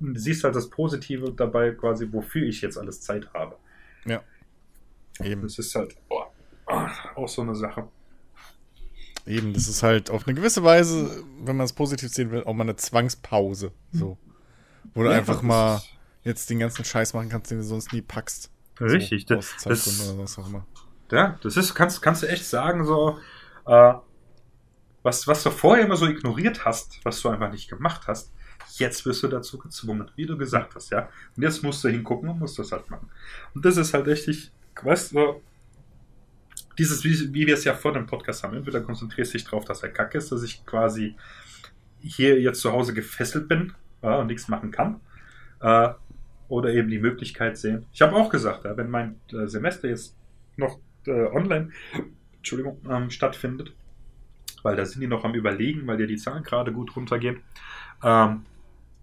du 0.00 0.18
siehst 0.18 0.44
halt 0.44 0.54
das 0.54 0.70
Positive 0.70 1.32
dabei, 1.32 1.72
quasi, 1.72 2.08
wofür 2.10 2.46
ich 2.46 2.62
jetzt 2.62 2.78
alles 2.78 3.00
Zeit 3.00 3.32
habe. 3.34 3.56
Ja. 4.04 4.22
Eben. 5.22 5.42
Das 5.42 5.58
ist 5.58 5.74
halt 5.74 5.96
boah, 6.08 6.32
auch 7.14 7.28
so 7.28 7.42
eine 7.42 7.54
Sache. 7.54 7.88
Eben, 9.28 9.52
das 9.52 9.68
ist 9.68 9.82
halt 9.82 10.10
auf 10.10 10.26
eine 10.26 10.34
gewisse 10.34 10.64
Weise, 10.64 11.22
wenn 11.42 11.56
man 11.56 11.64
es 11.66 11.72
positiv 11.74 12.10
sehen 12.12 12.30
will, 12.30 12.44
auch 12.44 12.54
mal 12.54 12.64
eine 12.64 12.76
Zwangspause. 12.76 13.72
So. 13.92 14.16
Wo 14.94 15.02
du 15.02 15.10
Ja, 15.10 15.18
einfach 15.18 15.42
mal 15.42 15.82
jetzt 16.24 16.48
den 16.50 16.58
ganzen 16.58 16.84
Scheiß 16.84 17.12
machen 17.14 17.28
kannst, 17.28 17.50
den 17.50 17.58
du 17.58 17.64
sonst 17.64 17.92
nie 17.92 18.00
packst. 18.02 18.50
Richtig, 18.80 19.26
So, 19.28 19.34
das- 19.36 19.54
das- 19.64 20.00
oder 20.00 20.18
was 20.18 20.38
auch 20.38 20.46
immer. 20.48 20.66
Ja, 21.10 21.38
das 21.42 21.56
ist, 21.56 21.74
kannst, 21.74 22.00
kannst 22.02 22.22
du 22.22 22.26
echt 22.28 22.44
sagen, 22.44 22.84
so, 22.84 23.18
äh, 23.66 23.94
was, 25.02 25.26
was 25.26 25.42
du 25.42 25.50
vorher 25.50 25.84
immer 25.84 25.96
so 25.96 26.06
ignoriert 26.06 26.64
hast, 26.64 27.00
was 27.04 27.20
du 27.20 27.28
einfach 27.28 27.50
nicht 27.50 27.68
gemacht 27.68 28.06
hast, 28.06 28.32
jetzt 28.76 29.04
wirst 29.06 29.22
du 29.22 29.28
dazu 29.28 29.58
gezwungen, 29.58 30.10
wie 30.16 30.26
du 30.26 30.36
gesagt 30.36 30.74
hast, 30.74 30.90
ja. 30.90 31.08
Und 31.36 31.42
jetzt 31.42 31.62
musst 31.62 31.82
du 31.84 31.88
hingucken 31.88 32.28
und 32.28 32.38
musst 32.38 32.58
das 32.58 32.72
halt 32.72 32.88
machen. 32.90 33.08
Und 33.54 33.64
das 33.64 33.76
ist 33.76 33.94
halt 33.94 34.06
richtig, 34.06 34.50
weißt 34.82 35.12
du, 35.12 35.40
dieses, 36.78 37.04
wie, 37.04 37.34
wie 37.34 37.46
wir 37.46 37.54
es 37.54 37.64
ja 37.64 37.74
vor 37.74 37.92
dem 37.92 38.06
Podcast 38.06 38.44
haben, 38.44 38.56
entweder 38.56 38.80
konzentrierst 38.80 39.34
du 39.34 39.38
dich 39.38 39.46
drauf, 39.46 39.64
dass 39.64 39.82
er 39.82 39.90
kacke 39.90 40.16
ist, 40.16 40.30
dass 40.30 40.42
ich 40.42 40.64
quasi 40.64 41.16
hier 42.00 42.40
jetzt 42.40 42.60
zu 42.60 42.72
Hause 42.72 42.94
gefesselt 42.94 43.48
bin 43.48 43.74
ja, 44.02 44.16
und 44.16 44.28
nichts 44.28 44.48
machen 44.48 44.70
kann. 44.70 45.00
Äh, 45.60 45.90
oder 46.48 46.72
eben 46.72 46.88
die 46.88 46.98
Möglichkeit 46.98 47.58
sehen. 47.58 47.84
Ich 47.92 48.00
habe 48.00 48.16
auch 48.16 48.30
gesagt, 48.30 48.64
ja, 48.64 48.76
wenn 48.76 48.88
mein 48.88 49.16
äh, 49.32 49.46
Semester 49.46 49.88
jetzt 49.88 50.16
noch 50.56 50.78
äh, 51.06 51.26
online 51.26 51.70
Entschuldigung, 52.36 52.80
ähm, 52.88 53.10
stattfindet, 53.10 53.74
weil 54.62 54.76
da 54.76 54.86
sind 54.86 55.00
die 55.00 55.06
noch 55.06 55.24
am 55.24 55.34
Überlegen, 55.34 55.86
weil 55.86 56.00
ja 56.00 56.06
die 56.06 56.16
Zahlen 56.16 56.42
gerade 56.42 56.72
gut 56.72 56.96
runtergehen, 56.96 57.40
ähm, 58.02 58.46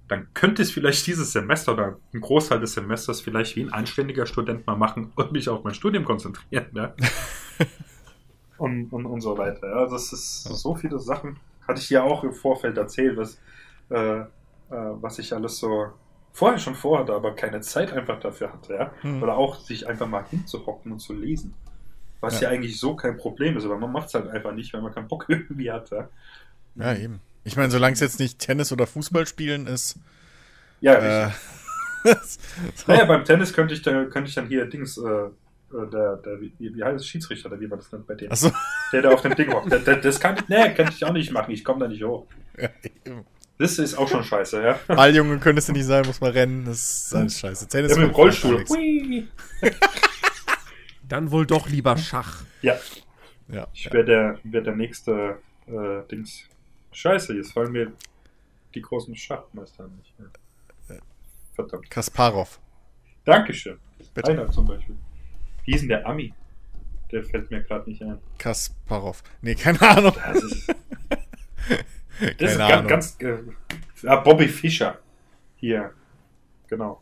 dann 0.08 0.28
könnte 0.34 0.62
es 0.62 0.72
vielleicht 0.72 1.06
dieses 1.08 1.34
Semester 1.34 1.74
oder 1.74 2.00
ein 2.14 2.22
Großteil 2.22 2.60
des 2.60 2.74
Semesters 2.74 3.22
vielleicht 3.22 3.56
wie 3.56 3.64
ein 3.64 3.74
anständiger 3.74 4.26
Student 4.26 4.66
mal 4.66 4.76
machen 4.76 5.12
und 5.16 5.32
mich 5.32 5.50
auf 5.50 5.64
mein 5.64 5.74
Studium 5.74 6.04
konzentrieren. 6.04 6.68
Ja? 6.74 6.96
und, 8.58 8.92
und, 8.92 9.06
und 9.06 9.22
so 9.22 9.38
weiter. 9.38 9.68
Ja? 9.68 9.86
Das 9.88 10.14
ist 10.14 10.44
so 10.44 10.76
viele 10.76 11.00
Sachen. 11.00 11.38
Hatte 11.68 11.80
ich 11.80 11.90
ja 11.90 12.04
auch 12.04 12.24
im 12.24 12.34
Vorfeld 12.34 12.78
erzählt, 12.78 13.18
was, 13.18 13.40
äh, 13.90 14.20
äh, 14.20 14.26
was 14.70 15.20
ich 15.20 15.34
alles 15.34 15.58
so 15.58 15.88
vorher 16.32 16.60
schon 16.60 16.76
vorhatte, 16.76 17.14
aber 17.14 17.36
keine 17.36 17.62
Zeit 17.62 17.94
einfach 17.94 18.20
dafür 18.20 18.54
hatte. 18.54 18.74
Ja? 18.74 18.92
Hm. 19.02 19.24
Oder 19.24 19.38
auch 19.38 19.60
sich 19.60 19.88
einfach 19.88 20.08
mal 20.08 20.26
hinzuhocken 20.30 20.92
und 20.92 21.00
zu 21.00 21.14
lesen. 21.14 21.54
Was 22.22 22.40
ja, 22.42 22.50
Ja. 22.50 22.50
eigentlich 22.50 22.80
so 22.80 22.96
kein 22.96 23.18
Problem 23.18 23.58
ist, 23.58 23.66
aber 23.66 23.78
man 23.78 23.92
macht 23.92 24.08
es 24.08 24.14
halt 24.16 24.28
einfach 24.28 24.54
nicht, 24.54 24.74
weil 24.74 24.82
man 24.82 24.94
keinen 24.94 25.08
Bock 25.08 25.26
irgendwie 25.30 25.72
hat. 25.72 25.90
Ja, 25.92 26.10
Ja, 26.76 26.94
eben. 26.96 27.22
Ich 27.44 27.56
meine, 27.58 27.70
solange 27.72 27.94
es 27.94 28.00
jetzt 28.00 28.20
nicht 28.20 28.40
Tennis 28.40 28.72
oder 28.72 28.88
Fußball 28.88 29.28
spielen 29.28 29.68
ist. 29.68 30.00
ja 30.82 31.28
Äh, 31.28 31.32
so. 32.24 32.40
Naja, 32.88 33.06
beim 33.06 33.24
Tennis 33.24 33.54
könnte 33.54 33.74
ich, 33.74 33.82
da, 33.82 34.06
könnte 34.06 34.30
ich 34.30 34.36
dann 34.36 34.48
hier 34.48 34.66
Dings, 34.66 34.98
äh, 34.98 35.30
der, 35.72 36.18
der, 36.18 36.42
wie, 36.42 36.54
wie 36.60 36.84
heißt 36.84 36.98
es, 37.00 37.08
Schiedsrichter, 37.08 37.50
oder 37.50 37.60
wie 37.60 37.68
man 37.68 37.80
das 37.80 37.92
nennt 37.92 38.08
bei 38.08 38.16
denen? 38.16 38.32
Achso. 38.32 38.52
Der, 38.92 39.02
der 39.02 39.14
auf 39.14 39.22
dem 39.22 39.36
Ding 39.36 39.52
hockt. 39.54 39.72
Der, 39.72 39.80
der, 39.80 39.98
das 39.98 40.20
kann 40.20 40.36
ich, 40.38 40.48
nee, 40.48 40.74
kann 40.74 40.88
ich 40.90 41.04
auch 41.04 41.14
nicht 41.14 41.32
machen, 41.32 41.52
ich 41.52 41.64
komme 41.64 41.80
da 41.80 41.88
nicht 41.88 42.04
hoch. 42.04 42.26
Ja, 42.58 42.70
eben. 42.84 43.26
Das 43.58 43.80
ist 43.80 43.96
auch 43.98 44.08
schon 44.08 44.24
scheiße, 44.24 44.62
ja. 44.62 44.80
Balljunge 44.88 45.40
könntest 45.40 45.70
du 45.70 45.74
nicht 45.74 45.86
sein, 45.86 46.06
muss 46.06 46.20
man 46.20 46.32
rennen. 46.32 46.66
Das 46.66 46.78
ist 47.06 47.16
alles 47.16 47.40
scheiße. 47.40 47.68
Tennis 47.70 47.94
Der 47.94 48.02
mit 48.02 48.12
dem 48.12 48.16
Rollstuhl. 48.16 48.66
Dann 51.08 51.32
wohl 51.32 51.46
doch 51.46 51.70
lieber 51.70 51.98
Schach. 51.98 52.44
Ja, 52.62 52.78
Ja. 53.48 53.68
ich 53.74 53.92
wäre 53.94 54.04
der, 54.04 54.40
wär 54.44 54.62
der 54.62 54.76
nächste 54.76 55.38
äh, 55.68 56.02
Dings. 56.12 56.50
Scheiße, 56.92 57.34
jetzt 57.36 57.54
fallen 57.54 57.72
mir 57.72 57.92
die 58.74 58.82
großen 58.82 59.16
Schachmeister 59.16 59.88
nicht. 59.88 60.14
Ja. 60.90 60.96
Verdammt. 61.54 61.90
Kasparov. 61.90 62.60
Dankeschön. 63.24 63.80
Bitte. 64.14 64.32
Einer 64.32 64.52
zum 64.52 64.66
Beispiel. 64.66 64.96
Wie 65.66 65.74
ist 65.74 65.82
denn 65.82 65.90
der 65.90 66.06
Ami? 66.06 66.34
Der 67.12 67.24
fällt 67.24 67.52
mir 67.52 67.62
gerade 67.64 67.90
nicht 67.90 68.02
ein. 68.02 68.18
Kasparov. 68.38 69.24
Nee, 69.42 69.56
keine 69.56 69.82
Ahnung. 69.82 70.14
Das 70.16 70.44
ist, 70.44 70.68
Keine 70.68 72.34
das 72.38 72.52
ist 72.52 72.60
Ahnung. 72.60 72.88
ganz, 72.88 73.18
ganz 73.18 73.48
äh, 74.04 74.08
ah, 74.08 74.16
Bobby 74.18 74.48
Fischer. 74.48 75.00
Hier. 75.58 75.92
Genau. 76.68 77.02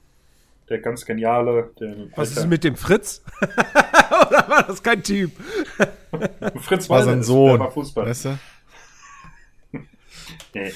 Der 0.70 0.80
ganz 0.80 1.06
geniale. 1.06 1.72
Der 1.80 1.96
Was 2.16 2.38
ist 2.38 2.48
mit 2.48 2.64
dem 2.64 2.76
Fritz? 2.76 3.22
Oder 3.42 4.48
war 4.50 4.64
das 4.68 4.82
kein 4.82 5.04
Typ? 5.04 5.32
Fritz 6.62 6.90
war 6.90 7.00
Walter 7.00 7.12
sein 7.12 7.24
Sohn. 7.24 7.52
Der 7.52 7.60
war 7.60 7.72
Fußball. 7.72 8.06
Weißt 8.08 8.26
du? 8.26 8.40
Nee. 10.56 10.72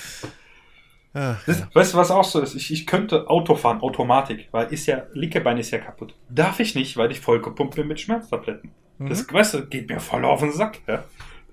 Ach, 1.19 1.43
Das, 1.45 1.61
ja. 1.61 1.69
Weißt 1.73 1.93
du, 1.93 1.97
was 1.97 2.11
auch 2.11 2.23
so 2.23 2.41
ist? 2.41 2.53
Ich, 2.53 2.71
ich 2.71 2.85
könnte 2.85 3.27
Auto 3.27 3.55
fahren, 3.55 3.81
Automatik, 3.81 4.49
weil 4.51 4.71
ist 4.71 4.85
ja, 4.85 5.03
linke 5.13 5.41
Bein 5.41 5.57
ist 5.57 5.71
ja 5.71 5.79
kaputt. 5.79 6.13
Darf 6.29 6.59
ich 6.59 6.75
nicht, 6.75 6.95
weil 6.95 7.11
ich 7.11 7.19
vollgepumpt 7.19 7.75
bin 7.75 7.87
mit 7.87 7.99
Schmerztabletten. 7.99 8.71
Das, 8.99 9.31
weißt 9.31 9.53
du, 9.55 9.65
geht 9.65 9.89
mir 9.89 9.99
voll 9.99 10.25
auf 10.25 10.39
den 10.41 10.51
Sack, 10.51 10.79
ja. 10.87 11.03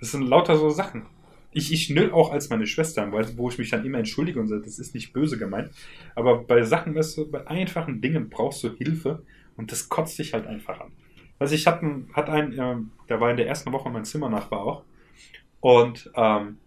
Das 0.01 0.13
sind 0.13 0.23
lauter 0.23 0.57
so 0.57 0.71
Sachen. 0.71 1.07
Ich, 1.53 1.73
ich 1.73 1.89
nüll 1.89 2.11
auch 2.13 2.31
als 2.31 2.51
meine 2.51 2.67
Schwester, 2.67 3.11
weil, 3.13 3.39
wo 3.39 3.49
ich 3.49 3.59
mich 3.59 3.71
dann 3.71 3.85
immer 3.85 3.99
entschuldige 3.99 4.41
und 4.41 4.49
sage, 4.49 4.63
das 4.63 4.79
ist 4.79 4.95
nicht 4.95 5.13
böse 5.13 5.39
gemeint. 5.39 5.71
Aber 6.15 6.43
bei 6.43 6.63
Sachen, 6.65 6.95
weißt 6.95 7.17
du, 7.17 7.31
bei 7.31 7.47
einfachen 7.47 8.01
Dingen 8.01 8.29
brauchst 8.29 8.65
du 8.65 8.75
Hilfe 8.77 9.23
und 9.57 9.73
das 9.73 9.89
kotzt 9.89 10.19
dich 10.19 10.35
halt 10.35 10.47
einfach 10.47 10.81
an. 10.81 10.91
Also 11.39 11.55
ich 11.55 11.67
hatte 11.67 11.81
einen, 11.83 12.11
hat 12.13 12.29
einen, 12.29 12.59
ähm, 12.59 12.91
der 13.09 13.21
war 13.21 13.31
in 13.31 13.37
der 13.37 13.47
ersten 13.47 13.73
Woche 13.73 13.89
mein 13.91 14.05
Zimmernachbar 14.05 14.61
auch. 14.61 14.83
Und 15.61 16.11
ähm, 16.17 16.59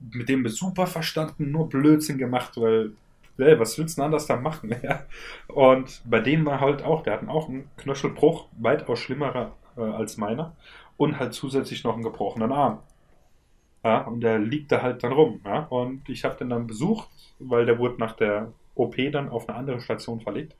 mit 0.00 0.28
dem 0.28 0.46
super 0.48 0.86
verstanden, 0.86 1.50
nur 1.50 1.68
Blödsinn 1.68 2.18
gemacht, 2.18 2.52
weil, 2.56 2.92
ey, 3.38 3.58
was 3.58 3.78
willst 3.78 3.96
du 3.96 4.00
denn 4.00 4.06
anders 4.06 4.26
da 4.26 4.36
machen? 4.36 4.74
Ja? 4.82 5.02
Und 5.48 6.02
bei 6.04 6.20
dem 6.20 6.46
war 6.46 6.60
halt 6.60 6.82
auch, 6.82 7.02
der 7.02 7.14
hatten 7.14 7.28
auch 7.28 7.48
einen 7.48 7.68
Knöchelbruch, 7.76 8.46
weitaus 8.58 9.00
schlimmerer 9.00 9.52
äh, 9.76 9.82
als 9.82 10.16
meiner, 10.16 10.54
und 10.96 11.18
halt 11.18 11.34
zusätzlich 11.34 11.84
noch 11.84 11.94
einen 11.94 12.02
gebrochenen 12.02 12.52
Arm. 12.52 12.80
Ja, 13.84 14.02
und 14.02 14.20
der 14.20 14.38
liegt 14.38 14.72
da 14.72 14.82
halt 14.82 15.04
dann 15.04 15.12
rum. 15.12 15.40
Ja? 15.44 15.60
Und 15.70 16.08
ich 16.08 16.24
habe 16.24 16.36
den 16.36 16.50
dann 16.50 16.66
besucht, 16.66 17.08
weil 17.38 17.66
der 17.66 17.78
wurde 17.78 17.98
nach 17.98 18.16
der 18.16 18.52
OP 18.74 18.96
dann 19.12 19.28
auf 19.28 19.48
eine 19.48 19.58
andere 19.58 19.80
Station 19.80 20.20
verlegt, 20.20 20.56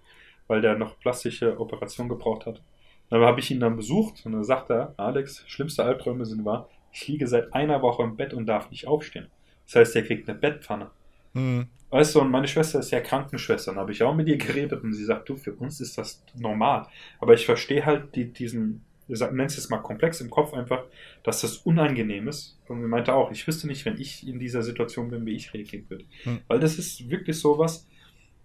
weil 0.46 0.60
der 0.60 0.76
noch 0.76 0.98
plastische 0.98 1.58
Operation 1.60 2.08
gebraucht 2.08 2.46
hat. 2.46 2.62
Dann 3.10 3.22
habe 3.22 3.40
ich 3.40 3.50
ihn 3.50 3.60
dann 3.60 3.76
besucht 3.76 4.24
und 4.26 4.32
dann 4.32 4.44
sagt 4.44 4.70
er, 4.70 4.94
Alex, 4.96 5.44
schlimmste 5.46 5.84
Albträume 5.84 6.26
sind 6.26 6.44
wahr, 6.44 6.68
ich 7.00 7.06
liege 7.06 7.28
seit 7.28 7.54
einer 7.54 7.80
Woche 7.80 8.02
im 8.02 8.16
Bett 8.16 8.34
und 8.34 8.46
darf 8.46 8.70
nicht 8.70 8.88
aufstehen. 8.88 9.28
Das 9.66 9.76
heißt, 9.76 9.96
er 9.96 10.02
kriegt 10.02 10.28
eine 10.28 10.36
Bettpfanne. 10.36 10.90
Hm. 11.34 11.68
Weißt 11.90 12.14
du, 12.14 12.20
und 12.20 12.30
meine 12.30 12.48
Schwester 12.48 12.80
ist 12.80 12.90
ja 12.90 13.00
Krankenschwester. 13.00 13.70
Dann 13.70 13.80
habe 13.80 13.92
ich 13.92 14.02
auch 14.02 14.14
mit 14.14 14.28
ihr 14.28 14.36
geredet 14.36 14.82
und 14.82 14.92
sie 14.92 15.04
sagt, 15.04 15.28
du, 15.28 15.36
für 15.36 15.52
uns 15.54 15.80
ist 15.80 15.96
das 15.96 16.22
normal. 16.34 16.86
Aber 17.20 17.34
ich 17.34 17.46
verstehe 17.46 17.86
halt 17.86 18.14
die, 18.16 18.32
diesen, 18.32 18.84
nenne 19.06 19.46
es 19.46 19.70
mal 19.70 19.78
komplex 19.78 20.20
im 20.20 20.28
Kopf 20.28 20.54
einfach, 20.54 20.84
dass 21.22 21.40
das 21.40 21.58
unangenehm 21.58 22.26
ist. 22.28 22.58
Und 22.66 22.82
sie 22.82 22.88
meinte 22.88 23.14
auch, 23.14 23.30
ich 23.30 23.46
wüsste 23.46 23.68
nicht, 23.68 23.84
wenn 23.84 23.98
ich 24.00 24.26
in 24.26 24.40
dieser 24.40 24.62
Situation 24.62 25.08
bin, 25.08 25.24
wie 25.24 25.36
ich 25.36 25.54
reagieren 25.54 25.88
würde. 25.88 26.04
Hm. 26.24 26.40
Weil 26.48 26.58
das 26.58 26.78
ist 26.78 27.08
wirklich 27.08 27.38
sowas, 27.38 27.86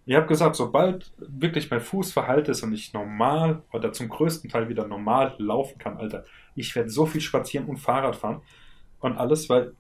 Ich 0.05 0.15
habe 0.15 0.27
gesagt, 0.27 0.55
sobald 0.55 1.13
wirklich 1.17 1.71
mein 1.71 1.79
Fuß 1.79 2.11
verheilt 2.11 2.49
ist 2.49 2.61
und 2.63 2.73
ich 2.73 2.93
normal 2.93 3.63
oder 3.71 3.93
zum 3.93 4.09
größten 4.09 4.49
Teil 4.49 4.67
wieder 4.67 4.87
normal 4.87 5.35
laufen 5.37 5.77
kann, 5.77 5.97
Alter, 5.97 6.25
ich 6.55 6.75
werde 6.75 6.89
so 6.89 7.05
viel 7.05 7.21
spazieren 7.21 7.67
und 7.67 7.77
Fahrrad 7.77 8.15
fahren 8.15 8.41
und 8.99 9.17
alles, 9.17 9.49
weil, 9.49 9.73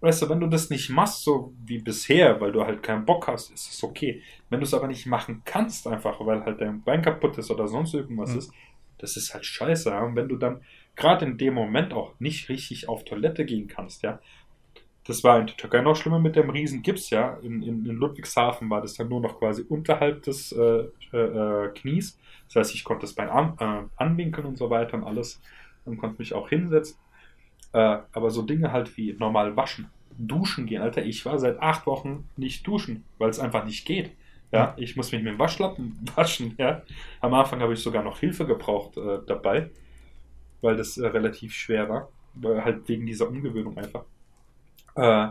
weißt 0.00 0.22
du, 0.22 0.28
wenn 0.30 0.40
du 0.40 0.46
das 0.46 0.70
nicht 0.70 0.88
machst, 0.88 1.22
so 1.22 1.52
wie 1.64 1.78
bisher, 1.78 2.40
weil 2.40 2.52
du 2.52 2.64
halt 2.64 2.82
keinen 2.82 3.04
Bock 3.04 3.28
hast, 3.28 3.50
ist 3.50 3.70
es 3.70 3.84
okay. 3.84 4.22
Wenn 4.48 4.60
du 4.60 4.64
es 4.64 4.74
aber 4.74 4.86
nicht 4.86 5.06
machen 5.06 5.42
kannst, 5.44 5.86
einfach, 5.86 6.18
weil 6.24 6.44
halt 6.44 6.60
dein 6.60 6.82
Bein 6.82 7.02
kaputt 7.02 7.36
ist 7.36 7.50
oder 7.50 7.68
sonst 7.68 7.92
irgendwas 7.94 8.32
mhm. 8.32 8.38
ist, 8.38 8.52
das 8.98 9.16
ist 9.16 9.34
halt 9.34 9.44
scheiße. 9.44 9.90
Ja? 9.90 10.02
Und 10.02 10.16
wenn 10.16 10.28
du 10.28 10.36
dann 10.36 10.62
gerade 10.96 11.24
in 11.24 11.38
dem 11.38 11.54
Moment 11.54 11.92
auch 11.92 12.18
nicht 12.18 12.48
richtig 12.48 12.88
auf 12.88 13.04
Toilette 13.04 13.44
gehen 13.44 13.68
kannst, 13.68 14.02
ja, 14.02 14.20
das 15.08 15.24
war 15.24 15.40
in 15.40 15.46
der 15.46 15.56
Türkei 15.56 15.80
noch 15.80 15.96
schlimmer 15.96 16.18
mit 16.18 16.36
dem 16.36 16.50
riesen 16.50 16.82
Gips, 16.82 17.08
ja. 17.08 17.38
In, 17.42 17.62
in, 17.62 17.86
in 17.86 17.96
Ludwigshafen 17.96 18.68
war 18.68 18.82
das 18.82 18.92
dann 18.92 19.08
nur 19.08 19.22
noch 19.22 19.38
quasi 19.38 19.64
unterhalb 19.66 20.22
des 20.24 20.52
äh, 20.52 20.84
äh, 21.16 21.68
Knies. 21.74 22.18
Das 22.48 22.56
heißt, 22.56 22.74
ich 22.74 22.84
konnte 22.84 23.06
das 23.06 23.14
Bein 23.14 23.30
an, 23.30 23.56
äh, 23.58 23.88
anwinkeln 23.96 24.46
und 24.46 24.58
so 24.58 24.68
weiter 24.68 24.98
und 24.98 25.04
alles 25.04 25.40
und 25.86 25.96
konnte 25.96 26.16
mich 26.18 26.34
auch 26.34 26.50
hinsetzen. 26.50 26.98
Äh, 27.72 28.00
aber 28.12 28.30
so 28.30 28.42
Dinge 28.42 28.70
halt 28.70 28.94
wie 28.98 29.14
normal 29.18 29.56
waschen, 29.56 29.88
duschen 30.18 30.66
gehen, 30.66 30.82
Alter, 30.82 31.02
ich 31.02 31.24
war 31.24 31.38
seit 31.38 31.58
acht 31.62 31.86
Wochen 31.86 32.28
nicht 32.36 32.66
duschen, 32.66 33.04
weil 33.16 33.30
es 33.30 33.38
einfach 33.38 33.64
nicht 33.64 33.86
geht. 33.86 34.10
Ja, 34.52 34.74
ich 34.76 34.94
muss 34.94 35.10
mich 35.12 35.22
mit 35.22 35.32
dem 35.32 35.38
Waschlappen 35.38 35.98
waschen, 36.16 36.54
ja. 36.58 36.82
Am 37.22 37.32
Anfang 37.32 37.60
habe 37.60 37.72
ich 37.72 37.80
sogar 37.80 38.02
noch 38.02 38.18
Hilfe 38.18 38.44
gebraucht 38.44 38.98
äh, 38.98 39.20
dabei, 39.26 39.70
weil 40.60 40.76
das 40.76 40.98
äh, 40.98 41.06
relativ 41.06 41.54
schwer 41.54 41.88
war, 41.88 42.08
halt 42.62 42.86
wegen 42.90 43.06
dieser 43.06 43.26
Umgewöhnung 43.26 43.78
einfach. 43.78 44.04
Äh, 44.98 45.28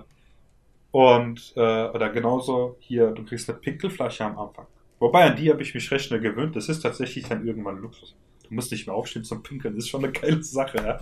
und, 0.91 1.53
äh, 1.56 1.89
oder 1.89 2.10
genauso 2.10 2.77
hier, 2.80 3.12
du 3.12 3.23
kriegst 3.23 3.49
eine 3.49 3.60
Pinkelflasche 3.60 4.25
am 4.25 4.39
Anfang. 4.39 4.65
Wobei, 4.99 5.25
an 5.25 5.36
die 5.36 5.51
habe 5.51 5.62
ich 5.62 5.73
mich 5.73 5.91
recht 5.91 6.06
schnell 6.06 6.21
gewöhnt. 6.21 6.56
Das 6.56 6.69
ist 6.69 6.80
tatsächlich 6.80 7.27
dann 7.27 7.45
irgendwann 7.45 7.77
Luxus. 7.77 8.15
Du 8.47 8.56
musst 8.56 8.71
nicht 8.71 8.88
mehr 8.88 8.95
aufstehen 8.95 9.25
zum 9.25 9.43
Pinkeln, 9.43 9.75
das 9.75 9.84
ist 9.84 9.89
schon 9.89 10.03
eine 10.03 10.13
geile 10.13 10.41
Sache, 10.41 10.77
ja. 10.77 10.99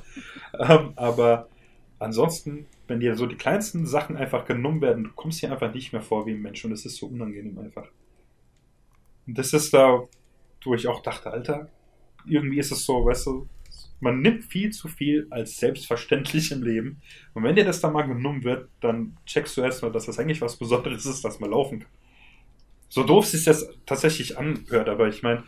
ähm, 0.60 0.94
aber 0.96 1.48
ansonsten, 2.00 2.66
wenn 2.88 3.00
dir 3.00 3.16
so 3.16 3.28
die 3.28 3.36
kleinsten 3.36 3.86
Sachen 3.86 4.18
einfach 4.18 4.46
genommen 4.46 4.82
werden, 4.82 5.04
du 5.04 5.12
kommst 5.12 5.42
hier 5.42 5.52
einfach 5.52 5.72
nicht 5.72 5.94
mehr 5.94 6.02
vor 6.02 6.26
wie 6.26 6.32
ein 6.32 6.42
Mensch 6.42 6.66
und 6.66 6.72
es 6.72 6.86
ist 6.86 6.98
so 6.98 7.06
unangenehm 7.06 7.60
einfach. 7.60 7.88
Und 9.28 9.38
das 9.38 9.54
ist 9.54 9.74
da, 9.76 10.04
wo 10.64 10.74
ich 10.74 10.88
auch 10.88 11.04
dachte, 11.04 11.32
Alter, 11.32 11.70
irgendwie 12.26 12.58
ist 12.58 12.72
es 12.72 12.84
so, 12.84 13.06
weißt 13.06 13.28
du, 13.28 13.48
man 14.00 14.22
nimmt 14.22 14.44
viel 14.44 14.72
zu 14.72 14.88
viel 14.88 15.28
als 15.30 15.58
selbstverständlich 15.58 16.52
im 16.52 16.64
Leben. 16.64 17.02
Und 17.34 17.44
wenn 17.44 17.56
dir 17.56 17.66
das 17.66 17.82
dann 17.82 17.94
mal 17.94 18.04
genommen 18.04 18.44
wird, 18.44 18.70
dann 18.82 19.18
checkst 19.26 19.56
du 19.58 19.62
erstmal, 19.62 19.92
dass 19.92 20.06
das 20.06 20.20
eigentlich 20.20 20.42
was 20.42 20.58
Besonderes 20.58 21.06
ist, 21.06 21.24
dass 21.24 21.40
man 21.40 21.52
laufen 21.52 21.80
kann. 21.80 21.90
So 22.90 23.04
doof 23.04 23.26
sich 23.26 23.44
das 23.44 23.68
tatsächlich 23.86 24.38
anhört, 24.38 24.90
aber 24.90 25.08
ich 25.08 25.24
meine, 25.24 25.44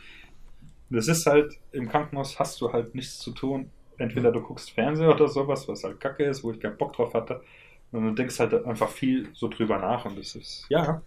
das 0.89 1.07
ist 1.07 1.25
halt, 1.25 1.53
im 1.71 1.89
Krankenhaus 1.89 2.39
hast 2.39 2.59
du 2.61 2.71
halt 2.71 2.95
nichts 2.95 3.19
zu 3.19 3.31
tun. 3.31 3.69
Entweder 3.97 4.31
du 4.31 4.41
guckst 4.41 4.71
Fernseher 4.71 5.13
oder 5.13 5.27
sowas, 5.27 5.67
was 5.67 5.83
halt 5.83 5.99
kacke 5.99 6.23
ist, 6.23 6.43
wo 6.43 6.51
ich 6.51 6.59
keinen 6.59 6.77
Bock 6.77 6.93
drauf 6.93 7.13
hatte. 7.13 7.41
Und 7.91 8.03
du 8.03 8.11
denkst 8.11 8.39
halt 8.39 8.53
einfach 8.65 8.89
viel 8.89 9.29
so 9.33 9.47
drüber 9.47 9.77
nach 9.77 10.05
und 10.05 10.17
das 10.17 10.35
ist, 10.35 10.65
ja. 10.69 11.01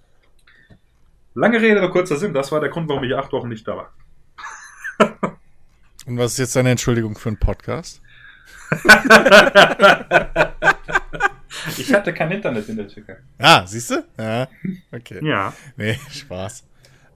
Lange 1.35 1.61
Rede, 1.61 1.89
kurzer 1.91 2.17
Sinn, 2.17 2.35
das 2.35 2.51
war 2.51 2.61
der 2.61 2.71
Grund, 2.71 2.89
warum 2.89 3.05
ich 3.05 3.15
acht 3.15 3.33
Wochen 3.33 3.49
nicht 3.49 3.67
da 3.67 3.77
war. 3.77 3.93
Und 6.07 6.19
was 6.19 6.33
ist 6.33 6.39
jetzt 6.39 6.57
deine 6.57 6.71
Entschuldigung 6.71 7.17
für 7.17 7.29
einen 7.29 7.39
Podcast? 7.39 8.01
ich 11.77 11.93
hatte 11.93 12.15
kein 12.15 12.31
Internet 12.31 12.69
in 12.69 12.77
der 12.77 12.89
Türkei. 12.89 13.17
Ah, 13.39 13.67
siehst 13.67 13.91
du? 13.91 14.05
Ja, 14.19 14.49
okay. 14.93 15.21
Ja. 15.23 15.53
Nee, 15.77 15.99
Spaß. 16.11 16.65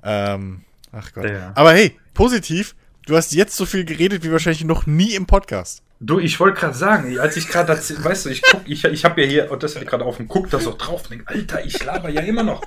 Ähm, 0.02 0.64
ach 0.92 1.12
Gott. 1.12 1.30
Ja. 1.30 1.52
Aber 1.54 1.72
hey, 1.72 1.98
positiv, 2.12 2.74
du 3.06 3.16
hast 3.16 3.32
jetzt 3.32 3.56
so 3.56 3.64
viel 3.66 3.84
geredet 3.84 4.24
wie 4.24 4.32
wahrscheinlich 4.32 4.64
noch 4.64 4.86
nie 4.86 5.14
im 5.14 5.26
Podcast. 5.26 5.82
Du, 6.06 6.18
ich 6.18 6.38
wollte 6.38 6.60
gerade 6.60 6.76
sagen, 6.76 7.18
als 7.18 7.38
ich 7.38 7.48
gerade, 7.48 7.72
weißt 7.72 8.26
du, 8.26 8.28
ich 8.28 8.42
guck, 8.42 8.68
ich, 8.68 8.84
ich 8.84 9.04
habe 9.06 9.22
ja 9.22 9.26
hier, 9.26 9.50
und 9.50 9.62
das 9.62 9.74
hatte 9.74 9.84
ich 9.84 9.90
gerade 9.90 10.04
auf 10.04 10.18
dem 10.18 10.28
guck 10.28 10.50
da 10.50 10.60
so 10.60 10.74
drauf 10.76 11.04
und 11.04 11.12
denk, 11.12 11.22
Alter, 11.30 11.64
ich 11.64 11.82
laber 11.82 12.10
ja 12.10 12.20
immer 12.20 12.42
noch. 12.42 12.62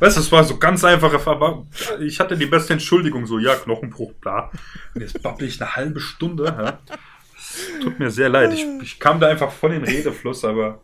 Weißt 0.00 0.16
du, 0.16 0.20
es 0.22 0.32
war 0.32 0.42
so 0.44 0.56
ganz 0.56 0.82
einfache, 0.84 1.20
aber 1.30 1.66
ich 2.00 2.18
hatte 2.18 2.38
die 2.38 2.46
beste 2.46 2.72
Entschuldigung, 2.72 3.26
so, 3.26 3.38
ja, 3.38 3.56
Knochenbruch, 3.56 4.14
bla. 4.14 4.50
Und 4.94 5.02
jetzt 5.02 5.22
babbel 5.22 5.48
ich 5.48 5.60
eine 5.60 5.76
halbe 5.76 6.00
Stunde, 6.00 6.44
ja. 6.44 6.78
Tut 7.82 7.98
mir 7.98 8.10
sehr 8.10 8.30
leid. 8.30 8.54
Ich, 8.54 8.64
ich 8.82 8.98
kam 8.98 9.20
da 9.20 9.28
einfach 9.28 9.52
voll 9.52 9.74
in 9.74 9.84
Redefluss, 9.84 10.44
aber. 10.46 10.80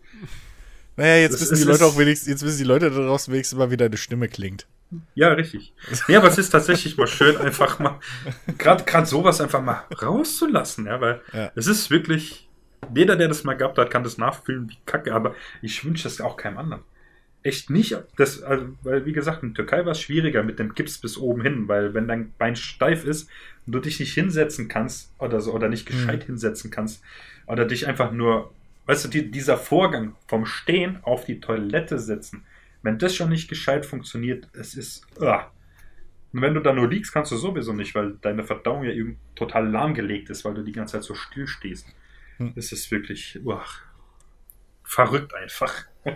Naja, 0.96 1.22
jetzt 1.22 1.40
wissen 1.40 1.56
die 1.56 1.64
Leute 1.64 1.86
auch 1.86 1.96
wenigstens, 1.96 2.28
jetzt 2.28 2.44
wissen 2.44 2.58
die 2.58 2.64
Leute 2.64 2.90
da 2.90 2.98
draußen 2.98 3.32
wenigstens 3.32 3.58
mal, 3.58 3.70
wie 3.70 3.78
deine 3.78 3.96
Stimme 3.96 4.28
klingt. 4.28 4.66
Ja, 5.14 5.32
richtig. 5.32 5.72
Ja, 6.08 6.18
aber 6.18 6.28
es 6.28 6.38
ist 6.38 6.50
tatsächlich 6.50 6.96
mal 6.96 7.06
schön, 7.06 7.36
einfach 7.36 7.78
mal, 7.78 7.98
gerade 8.58 8.84
gerade 8.84 9.06
sowas 9.06 9.40
einfach 9.40 9.62
mal 9.62 9.84
rauszulassen, 10.02 10.86
ja, 10.86 11.00
weil 11.00 11.20
ja. 11.32 11.50
es 11.54 11.66
ist 11.66 11.90
wirklich, 11.90 12.48
jeder, 12.94 13.16
der 13.16 13.28
das 13.28 13.44
mal 13.44 13.54
gehabt 13.54 13.78
hat, 13.78 13.90
kann 13.90 14.04
das 14.04 14.18
nachfühlen 14.18 14.68
wie 14.70 14.76
Kacke, 14.86 15.14
aber 15.14 15.34
ich 15.62 15.84
wünsche 15.84 16.08
es 16.08 16.20
auch 16.20 16.36
keinem 16.36 16.58
anderen. 16.58 16.82
Echt 17.42 17.68
nicht, 17.68 17.96
das, 18.16 18.42
also, 18.42 18.66
weil 18.82 19.04
wie 19.04 19.12
gesagt, 19.12 19.42
in 19.42 19.50
der 19.50 19.64
Türkei 19.64 19.84
war 19.84 19.92
es 19.92 20.00
schwieriger 20.00 20.42
mit 20.42 20.58
dem 20.58 20.74
Gips 20.74 20.98
bis 20.98 21.18
oben 21.18 21.42
hin, 21.42 21.68
weil 21.68 21.92
wenn 21.92 22.08
dein 22.08 22.32
Bein 22.38 22.56
steif 22.56 23.04
ist 23.04 23.28
und 23.66 23.74
du 23.74 23.80
dich 23.80 24.00
nicht 24.00 24.14
hinsetzen 24.14 24.68
kannst 24.68 25.12
oder 25.18 25.40
so, 25.40 25.52
oder 25.52 25.68
nicht 25.68 25.86
gescheit 25.86 26.22
mhm. 26.22 26.26
hinsetzen 26.26 26.70
kannst, 26.70 27.02
oder 27.46 27.66
dich 27.66 27.86
einfach 27.86 28.12
nur, 28.12 28.50
weißt 28.86 29.04
du, 29.04 29.08
die, 29.08 29.30
dieser 29.30 29.58
Vorgang 29.58 30.14
vom 30.26 30.46
Stehen 30.46 30.98
auf 31.02 31.26
die 31.26 31.40
Toilette 31.40 31.98
setzen, 31.98 32.44
wenn 32.84 32.98
das 32.98 33.16
schon 33.16 33.30
nicht 33.30 33.48
gescheit 33.48 33.86
funktioniert, 33.86 34.46
es 34.52 34.74
ist. 34.74 35.06
Uh. 35.18 35.38
Und 36.32 36.42
wenn 36.42 36.54
du 36.54 36.60
da 36.60 36.72
nur 36.72 36.88
liegst, 36.88 37.12
kannst 37.12 37.32
du 37.32 37.36
sowieso 37.36 37.72
nicht, 37.72 37.94
weil 37.94 38.18
deine 38.20 38.44
Verdauung 38.44 38.84
ja 38.84 38.90
eben 38.90 39.18
total 39.34 39.68
lahmgelegt 39.68 40.28
ist, 40.30 40.44
weil 40.44 40.54
du 40.54 40.62
die 40.62 40.72
ganze 40.72 40.92
Zeit 40.92 41.04
so 41.04 41.14
still 41.14 41.46
stehst. 41.46 41.86
Hm. 42.36 42.54
Das 42.54 42.72
ist 42.72 42.90
wirklich 42.90 43.40
uh, 43.44 43.58
verrückt 44.84 45.34
einfach. 45.34 45.72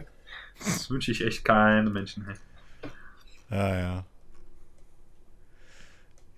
Das 0.60 0.90
wünsche 0.90 1.12
ich 1.12 1.24
echt 1.24 1.44
keinem 1.44 1.92
Menschen. 1.92 2.26
Ja, 3.48 3.78
ja. 3.78 4.04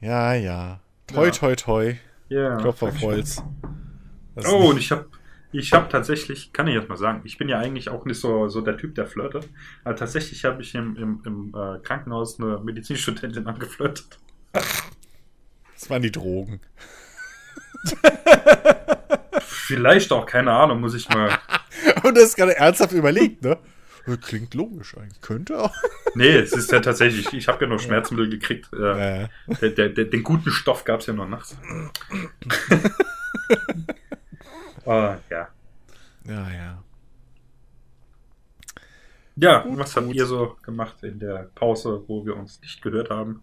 Ja, 0.00 0.34
ja. 0.34 0.80
Toi, 1.06 1.30
toi, 1.30 1.56
toi. 1.56 1.96
Ja. 2.28 2.56
Klopf 2.56 2.82
auf 2.82 3.00
Holz. 3.00 3.42
oh, 4.44 4.68
und 4.68 4.76
ich 4.76 4.92
habe 4.92 5.08
ich 5.52 5.72
habe 5.72 5.88
tatsächlich, 5.88 6.52
kann 6.52 6.68
ich 6.68 6.74
jetzt 6.74 6.88
mal 6.88 6.96
sagen, 6.96 7.22
ich 7.24 7.38
bin 7.38 7.48
ja 7.48 7.58
eigentlich 7.58 7.88
auch 7.88 8.04
nicht 8.04 8.20
so, 8.20 8.48
so 8.48 8.60
der 8.60 8.76
Typ, 8.76 8.94
der 8.94 9.06
flirtet. 9.06 9.48
Aber 9.84 9.96
tatsächlich 9.96 10.44
habe 10.44 10.62
ich 10.62 10.74
im, 10.74 10.96
im, 10.96 11.22
im 11.24 11.54
äh, 11.54 11.78
Krankenhaus 11.80 12.38
eine 12.38 12.58
Medizinstudentin 12.58 13.46
angeflirtet. 13.48 14.18
Das 14.52 15.90
waren 15.90 16.02
die 16.02 16.12
Drogen. 16.12 16.60
Vielleicht 19.40 20.12
auch, 20.12 20.26
keine 20.26 20.52
Ahnung, 20.52 20.80
muss 20.80 20.94
ich 20.94 21.08
mal. 21.08 21.30
Und 22.02 22.16
das 22.16 22.24
ist 22.24 22.36
gerade 22.36 22.56
ernsthaft 22.56 22.92
überlegt, 22.92 23.42
ne? 23.42 23.58
Klingt 24.22 24.54
logisch 24.54 24.96
eigentlich. 24.96 25.20
Könnte 25.20 25.58
auch. 25.62 25.74
Nee, 26.14 26.36
es 26.36 26.52
ist 26.52 26.72
ja 26.72 26.80
tatsächlich, 26.80 27.32
ich 27.32 27.48
habe 27.48 27.64
ja 27.64 27.68
nur 27.68 27.78
Schmerzmittel 27.78 28.28
gekriegt. 28.28 28.68
Äh, 28.72 29.22
ja. 29.22 29.28
der, 29.60 29.70
der, 29.70 29.88
der, 29.90 30.04
den 30.06 30.22
guten 30.22 30.50
Stoff 30.50 30.84
gab 30.84 31.00
es 31.00 31.06
ja 31.06 31.12
nur 31.12 31.26
nachts. 31.26 31.56
Uh, 34.86 35.16
ja. 35.30 35.48
Ja, 36.24 36.50
ja. 36.50 36.82
Ja, 39.36 39.58
gut, 39.60 39.78
was 39.78 39.96
habt 39.96 40.12
ihr 40.12 40.26
so 40.26 40.56
gemacht 40.62 41.02
in 41.02 41.18
der 41.18 41.50
Pause, 41.54 42.02
wo 42.06 42.26
wir 42.26 42.36
uns 42.36 42.60
nicht 42.60 42.82
gehört 42.82 43.10
haben? 43.10 43.42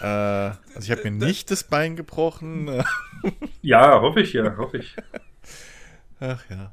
Äh, 0.00 0.06
also 0.06 0.80
ich 0.80 0.90
habe 0.90 1.04
mir 1.04 1.12
nicht 1.12 1.50
das 1.50 1.64
Bein 1.64 1.94
gebrochen. 1.94 2.84
ja, 3.62 4.00
hoffe 4.00 4.20
ich 4.20 4.32
ja, 4.32 4.56
hoffe 4.56 4.78
ich. 4.78 4.96
Ach 6.18 6.42
ja. 6.50 6.72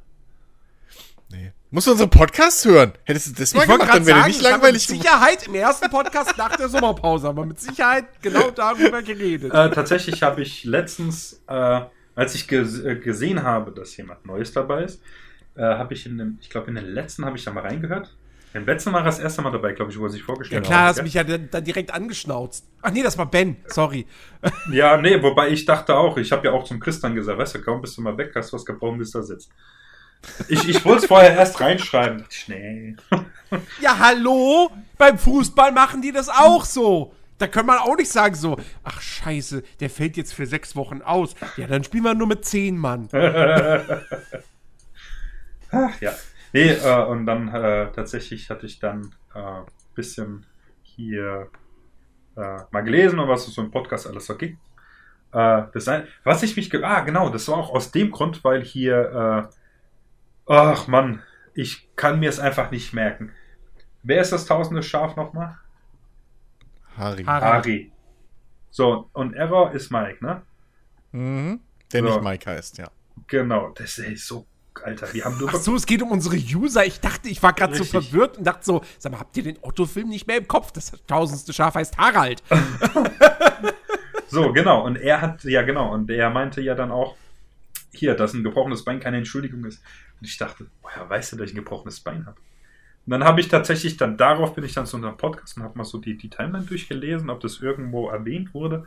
Nee. 1.31 1.51
Musst 1.69 1.85
du 1.85 1.91
unseren 1.91 2.09
Podcast 2.09 2.65
hören? 2.65 2.93
Hättest 3.03 3.27
du 3.27 3.33
das 3.33 3.53
mal 3.53 3.61
ich 3.61 3.69
gemacht, 3.69 3.89
dann 3.93 4.05
wäre 4.07 4.25
nicht 4.25 4.41
langweilig. 4.41 4.89
Mit 4.89 5.01
Sicherheit 5.01 5.47
im 5.47 5.53
ersten 5.53 5.91
Podcast 5.91 6.35
nach 6.39 6.55
der 6.55 6.69
Sommerpause, 6.69 7.27
aber 7.27 7.45
mit 7.45 7.59
Sicherheit 7.59 8.05
genau 8.23 8.49
darüber 8.49 9.03
geredet. 9.03 9.53
Äh, 9.53 9.69
tatsächlich 9.69 10.23
habe 10.23 10.41
ich 10.41 10.63
letztens 10.63 11.43
äh, 11.47 11.81
als 12.19 12.35
ich 12.35 12.51
äh, 12.51 12.95
gesehen 12.95 13.43
habe, 13.43 13.71
dass 13.71 13.95
jemand 13.95 14.25
Neues 14.25 14.51
dabei 14.51 14.83
ist, 14.83 15.01
äh, 15.55 15.61
habe 15.61 15.93
ich 15.93 16.05
in 16.05 16.17
dem, 16.17 16.37
ich 16.41 16.49
glaube, 16.49 16.67
in 16.67 16.75
den 16.75 16.85
letzten 16.85 17.23
habe 17.23 17.37
ich 17.37 17.45
da 17.45 17.51
mal 17.51 17.61
reingehört. 17.61 18.13
Im 18.53 18.65
letzten 18.65 18.91
war 18.91 19.01
er 19.01 19.05
das 19.05 19.19
erste 19.19 19.41
Mal 19.41 19.51
dabei, 19.51 19.71
glaube 19.71 19.91
ich, 19.91 19.97
wo 19.97 20.03
er 20.03 20.09
sich 20.09 20.23
vorgestellt 20.23 20.65
hat. 20.65 20.69
Ja, 20.69 20.75
klar, 20.75 20.87
hast 20.87 20.99
du 20.99 21.03
mich 21.03 21.13
ja 21.13 21.23
dann 21.23 21.63
direkt 21.63 21.93
angeschnauzt. 21.93 22.65
Ach 22.81 22.91
nee, 22.91 23.03
das 23.03 23.17
war 23.17 23.27
Ben, 23.31 23.55
sorry. 23.67 24.05
Ja, 24.71 24.97
nee, 24.97 25.21
wobei 25.21 25.49
ich 25.49 25.63
dachte 25.63 25.95
auch, 25.95 26.17
ich 26.17 26.31
habe 26.33 26.47
ja 26.47 26.53
auch 26.53 26.65
zum 26.65 26.81
Christian 26.81 27.15
gesagt, 27.15 27.37
weißt 27.37 27.55
du, 27.55 27.61
kaum 27.61 27.79
bist 27.79 27.97
du 27.97 28.01
mal 28.01 28.17
weg, 28.17 28.33
hast 28.35 28.51
du 28.51 28.57
was 28.57 28.65
gebraucht, 28.65 28.97
bis 28.97 29.11
da 29.11 29.23
sitzt. 29.23 29.49
Ich, 30.49 30.67
ich 30.67 30.83
wollte 30.83 31.03
es 31.03 31.05
vorher 31.05 31.37
erst 31.37 31.61
reinschreiben. 31.61 32.25
Schnell. 32.29 32.97
Ja, 33.79 33.97
hallo? 33.97 34.69
Beim 34.97 35.17
Fußball 35.17 35.71
machen 35.71 36.01
die 36.01 36.11
das 36.11 36.27
auch 36.27 36.65
so. 36.65 37.13
Da 37.39 37.47
kann 37.47 37.65
man 37.65 37.79
auch 37.79 37.95
nicht 37.95 38.11
sagen 38.11 38.35
so, 38.35 38.57
ach 38.83 39.01
scheiße, 39.01 39.63
der 39.79 39.89
fällt 39.89 40.17
jetzt 40.17 40.33
für 40.33 40.45
sechs 40.45 40.75
Wochen 40.75 41.01
aus. 41.01 41.35
Ja, 41.57 41.65
dann 41.67 41.83
spielen 41.85 42.03
wir 42.03 42.13
nur 42.13 42.27
mit 42.27 42.45
zehn 42.45 42.77
Mann. 42.77 43.07
ach 45.71 46.01
ja. 46.01 46.11
Nee, 46.51 46.71
äh, 46.71 47.05
und 47.05 47.25
dann 47.25 47.47
äh, 47.47 47.91
tatsächlich 47.93 48.49
hatte 48.49 48.65
ich 48.65 48.79
dann 48.79 49.13
ein 49.33 49.63
äh, 49.63 49.65
bisschen 49.95 50.45
hier 50.81 51.49
äh, 52.35 52.57
mal 52.71 52.81
gelesen 52.81 53.19
was 53.19 53.45
so 53.45 53.61
im 53.61 53.71
Podcast 53.71 54.05
alles 54.05 54.25
so 54.25 54.35
gibt. 54.35 54.57
Äh, 55.31 55.63
das 55.73 55.87
ein, 55.87 56.07
was 56.23 56.43
ich 56.43 56.57
mich, 56.57 56.73
ah 56.83 57.01
genau, 57.01 57.29
das 57.29 57.47
war 57.47 57.57
auch 57.57 57.69
aus 57.69 57.91
dem 57.91 58.11
Grund, 58.11 58.43
weil 58.43 58.63
hier, 58.63 59.47
äh, 60.47 60.53
ach 60.53 60.87
Mann, 60.87 61.21
ich 61.53 61.87
kann 61.95 62.19
mir 62.19 62.29
es 62.29 62.39
einfach 62.39 62.71
nicht 62.71 62.93
merken. 62.93 63.31
Wer 64.03 64.21
ist 64.21 64.31
das 64.31 64.45
tausende 64.45 64.83
Schaf 64.83 65.15
nochmal? 65.15 65.57
Harry. 66.99 67.23
Harry. 67.23 67.91
So, 68.69 69.09
und 69.13 69.33
Error 69.33 69.71
ist 69.71 69.91
Mike, 69.91 70.23
ne? 70.23 70.41
Mhm. 71.11 71.59
Der 71.91 72.03
So. 72.03 72.09
nicht 72.09 72.21
Mike 72.23 72.49
heißt, 72.49 72.77
ja. 72.77 72.89
Genau, 73.27 73.69
das 73.69 73.97
ist 73.97 74.27
so, 74.27 74.45
Alter, 74.83 75.07
die 75.07 75.23
haben 75.23 75.37
nur 75.37 75.49
Ach 75.49 75.55
so, 75.55 75.75
es 75.75 75.85
geht 75.85 76.01
um 76.01 76.11
unsere 76.11 76.35
User. 76.35 76.85
Ich 76.85 76.99
dachte, 76.99 77.29
ich 77.29 77.41
war 77.41 77.53
gerade 77.53 77.75
so 77.75 77.83
verwirrt 77.83 78.37
und 78.37 78.45
dachte 78.45 78.63
so, 78.63 78.81
sag 78.97 79.11
mal, 79.11 79.19
habt 79.19 79.35
ihr 79.37 79.43
den 79.43 79.57
Otto-Film 79.61 80.07
nicht 80.07 80.27
mehr 80.27 80.37
im 80.37 80.47
Kopf? 80.47 80.71
Das 80.71 80.91
tausendste 81.07 81.51
Schaf 81.53 81.75
heißt 81.75 81.97
Harald. 81.97 82.43
So, 84.31 84.53
genau. 84.53 84.85
Und 84.85 84.95
er 84.97 85.21
hat, 85.21 85.43
ja 85.43 85.63
genau, 85.63 85.91
und 85.91 86.09
er 86.11 86.29
meinte 86.29 86.61
ja 86.61 86.75
dann 86.75 86.91
auch, 86.91 87.15
hier, 87.91 88.13
dass 88.15 88.33
ein 88.33 88.43
gebrochenes 88.43 88.85
Bein 88.85 88.99
keine 88.99 89.17
Entschuldigung 89.17 89.65
ist. 89.65 89.81
Und 90.21 90.27
ich 90.27 90.37
dachte, 90.37 90.67
woher 90.83 91.09
weißt 91.09 91.31
du, 91.31 91.37
dass 91.37 91.49
ich 91.49 91.53
ein 91.53 91.63
gebrochenes 91.63 91.99
Bein 91.99 92.27
habe? 92.27 92.37
Und 93.09 93.13
dann 93.13 93.23
habe 93.23 93.41
ich 93.41 93.47
tatsächlich, 93.47 93.97
dann 93.97 94.17
darauf 94.17 94.53
bin 94.53 94.63
ich 94.63 94.75
dann 94.75 94.85
zu 94.85 94.97
unserem 94.97 95.17
Podcast 95.17 95.57
und 95.57 95.63
habe 95.63 95.75
mal 95.75 95.83
so 95.83 95.97
die, 95.97 96.15
die 96.15 96.29
Timeline 96.29 96.67
durchgelesen, 96.67 97.31
ob 97.31 97.39
das 97.39 97.59
irgendwo 97.59 98.07
erwähnt 98.07 98.53
wurde. 98.53 98.85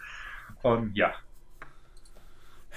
Und 0.62 0.94
ja, 0.94 1.12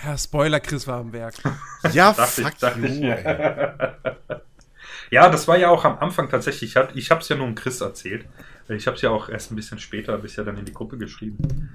Ja, 0.04 0.18
Spoiler, 0.18 0.60
Chris 0.60 0.88
war 0.88 1.02
am 1.02 1.14
Werk. 1.14 1.36
Ja, 1.93 2.14
dachte 2.14 2.41
ich, 2.41 2.48
fuck 2.48 2.58
dachte 2.58 2.80
you, 2.80 2.86
ich. 2.88 3.04
ey. 3.04 3.91
ja, 5.12 5.30
das 5.30 5.48
war 5.48 5.56
ja 5.56 5.70
auch 5.70 5.86
am 5.86 6.00
Anfang 6.00 6.30
tatsächlich, 6.32 6.72
ich 6.72 6.78
habe 6.78 6.98
ich 6.98 7.12
es 7.12 7.30
ja 7.30 7.36
nur 7.36 7.46
um 7.46 7.54
Chris 7.54 7.80
erzählt. 7.80 8.26
Ich 8.68 8.88
habe 8.88 8.96
es 8.96 9.04
ja 9.04 9.12
auch 9.12 9.30
erst 9.30 9.52
ein 9.52 9.56
bisschen 9.56 9.78
später, 9.78 10.14
habe 10.14 10.26
ich 10.26 10.36
ja 10.36 10.43
dann 10.43 10.58
in 10.58 10.66
die 10.66 10.74
Gruppe 10.74 10.98
geschrieben. 10.98 11.70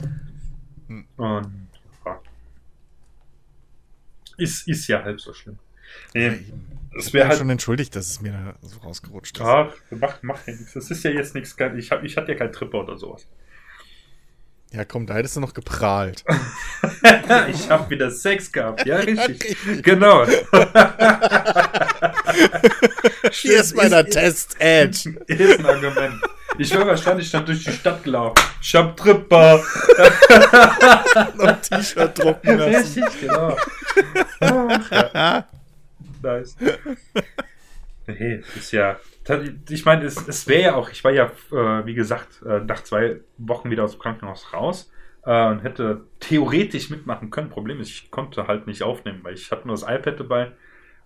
Hm. 0.88 1.06
Und 1.16 1.68
ja. 2.04 2.20
Ist, 4.36 4.66
ist 4.66 4.88
ja 4.88 5.04
halb 5.04 5.20
so 5.20 5.32
schlimm. 5.32 5.60
Nee, 6.14 6.28
Ich 6.28 6.52
es 6.98 7.04
bin 7.06 7.14
wäre 7.20 7.28
halt. 7.28 7.38
schon 7.38 7.50
entschuldigt, 7.50 7.94
dass 7.96 8.08
es 8.10 8.20
mir 8.20 8.32
da 8.32 8.54
so 8.66 8.78
rausgerutscht 8.80 9.38
ist. 9.38 9.44
Ach, 9.44 9.72
mach, 9.90 10.16
mach 10.22 10.46
ja 10.46 10.54
nichts. 10.54 10.72
Das 10.74 10.90
ist 10.90 11.02
ja 11.04 11.10
jetzt 11.10 11.34
nichts. 11.34 11.56
Ich, 11.76 11.90
hab, 11.90 12.02
ich 12.04 12.16
hatte 12.16 12.32
ja 12.32 12.38
keinen 12.38 12.52
Tripper 12.52 12.78
oder 12.80 12.96
sowas. 12.96 13.26
Ja, 14.72 14.84
komm, 14.84 15.04
da 15.06 15.14
hättest 15.14 15.34
du 15.36 15.40
noch 15.40 15.52
geprahlt. 15.52 16.24
ich 17.48 17.68
habe 17.70 17.90
wieder 17.90 18.10
Sex 18.10 18.52
gehabt. 18.52 18.86
Ja, 18.86 18.96
richtig. 18.98 19.56
genau. 19.82 20.24
Hier 23.32 23.60
ist 23.60 23.74
meiner 23.76 24.04
Test, 24.04 24.56
Edge. 24.60 25.10
Ist 25.26 25.58
ein 25.58 25.66
Argument. 25.66 26.14
Ich 26.58 26.70
wäre 26.72 26.86
wahrscheinlich 26.86 27.30
dann 27.30 27.46
durch 27.46 27.64
die 27.64 27.72
Stadt 27.72 28.04
gelaufen. 28.04 28.40
Ich 28.62 28.74
hab 28.74 28.96
Tripper. 28.96 29.62
noch 31.36 31.60
T-Shirt 31.62 32.18
drucken 32.18 32.58
lassen. 32.58 33.02
Richtig, 33.02 33.20
genau. 33.22 33.56
Ach, 34.40 34.90
ja. 35.14 35.44
Nice. 36.22 36.56
Nee, 38.06 38.42
ist 38.56 38.72
ja. 38.72 38.98
Ich 39.68 39.84
meine, 39.84 40.04
es, 40.04 40.26
es 40.26 40.46
wäre 40.48 40.62
ja 40.62 40.74
auch, 40.74 40.90
ich 40.90 41.04
war 41.04 41.12
ja, 41.12 41.26
äh, 41.52 41.86
wie 41.86 41.94
gesagt, 41.94 42.42
äh, 42.42 42.60
nach 42.60 42.82
zwei 42.82 43.20
Wochen 43.38 43.70
wieder 43.70 43.84
aus 43.84 43.92
dem 43.92 44.00
Krankenhaus 44.00 44.52
raus 44.52 44.90
äh, 45.24 45.46
und 45.48 45.60
hätte 45.60 46.06
theoretisch 46.18 46.90
mitmachen 46.90 47.30
können. 47.30 47.50
Problem 47.50 47.80
ist, 47.80 47.90
ich 47.90 48.10
konnte 48.10 48.46
halt 48.46 48.66
nicht 48.66 48.82
aufnehmen, 48.82 49.20
weil 49.22 49.34
ich 49.34 49.50
hatte 49.52 49.66
nur 49.66 49.76
das 49.76 49.84
iPad 49.84 50.18
dabei 50.18 50.52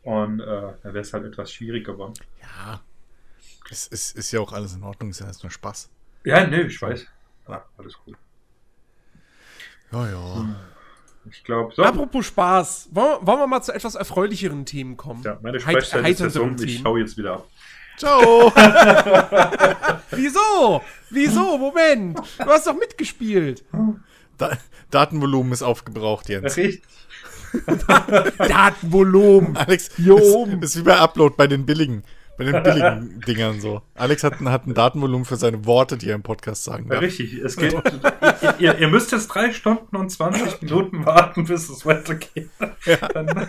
und 0.03 0.41
äh, 0.41 0.45
da 0.45 0.85
wäre 0.85 1.01
es 1.01 1.13
halt 1.13 1.25
etwas 1.25 1.53
schwierig 1.53 1.85
geworden. 1.85 2.15
Ja. 2.41 2.81
Es 3.71 3.87
ist, 3.87 4.17
ist 4.17 4.31
ja 4.33 4.41
auch 4.41 4.53
alles 4.53 4.75
in 4.75 4.83
Ordnung, 4.83 5.11
ist 5.11 5.21
ja 5.21 5.27
erst 5.27 5.43
nur 5.43 5.51
Spaß. 5.51 5.91
Ja, 6.25 6.47
nö, 6.47 6.67
ich 6.67 6.81
weiß. 6.81 7.07
Ja, 7.49 7.65
alles 7.77 7.99
gut. 7.99 8.17
Ja, 9.91 10.09
ja. 10.09 10.57
Ich 11.31 11.45
glaube, 11.45 11.75
so. 11.75 11.83
Apropos 11.83 12.27
Spaß, 12.27 12.89
wollen, 12.93 13.19
wollen 13.27 13.39
wir 13.39 13.47
mal 13.47 13.63
zu 13.63 13.73
etwas 13.73 13.95
erfreulicheren 13.95 14.67
Themen 14.67 14.97
kommen? 14.97 15.23
Ja, 15.23 15.39
meine 15.43 15.61
Sprechzeit 15.61 16.09
ist 16.09 16.21
jetzt 16.21 16.37
um. 16.37 16.57
Ich 16.63 16.85
hau 16.85 16.97
jetzt 16.97 17.17
wieder 17.17 17.35
ab. 17.35 17.49
Ciao. 17.97 18.53
Wieso? 20.11 20.83
Wieso? 21.11 21.59
Moment. 21.59 22.19
Du 22.19 22.45
hast 22.47 22.67
doch 22.67 22.75
mitgespielt. 22.77 23.65
da 24.37 24.59
Datenvolumen 24.91 25.53
ist 25.53 25.63
aufgebraucht, 25.63 26.29
Jens. 26.29 26.57
Richtig. 26.57 26.83
Datenvolumen. 28.39 29.57
Alex, 29.57 29.91
Hier 29.97 30.17
ist, 30.17 30.35
oben. 30.35 30.63
ist 30.63 30.77
wie 30.77 30.83
bei 30.83 30.99
Upload 30.99 31.35
bei 31.37 31.47
den 31.47 31.67
billigen, 31.67 32.03
bei 32.37 32.45
den 32.45 32.63
billigen 32.63 33.21
Dingern 33.27 33.61
so. 33.61 33.83
Alex 33.95 34.25
hat, 34.25 34.41
ein- 34.41 34.49
hat 34.51 34.67
ein 34.67 34.75
Datenvolumen 34.75 35.25
für 35.25 35.37
seine 35.37 35.65
Worte, 35.67 35.97
die 35.97 36.09
er 36.09 36.15
im 36.15 36.23
Podcast 36.23 36.65
sagen 36.65 36.85
Ja, 36.85 36.95
darf. 36.95 37.03
richtig. 37.03 37.35
Es 37.35 37.57
geht, 37.57 37.73
ihr, 37.73 38.55
ihr, 38.59 38.79
ihr 38.79 38.89
müsst 38.89 39.13
jetzt 39.13 39.29
drei 39.29 39.53
Stunden 39.53 39.95
und 39.97 40.11
20 40.11 40.63
Minuten 40.63 41.07
warten, 41.07 41.45
bis 41.45 41.69
es 41.69 41.85
weitergeht. 41.87 42.51
Dann, 43.15 43.49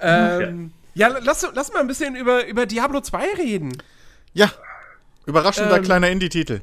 Ähm, 0.00 0.72
ja, 0.94 1.08
lass, 1.08 1.46
lass 1.54 1.72
mal 1.72 1.80
ein 1.80 1.86
bisschen 1.86 2.16
über, 2.16 2.46
über 2.46 2.66
Diablo 2.66 3.00
2 3.00 3.34
reden. 3.36 3.72
Ja. 4.32 4.50
Überraschender 5.26 5.76
Ähm, 5.76 5.82
kleiner 5.82 6.08
Indie-Titel. 6.10 6.60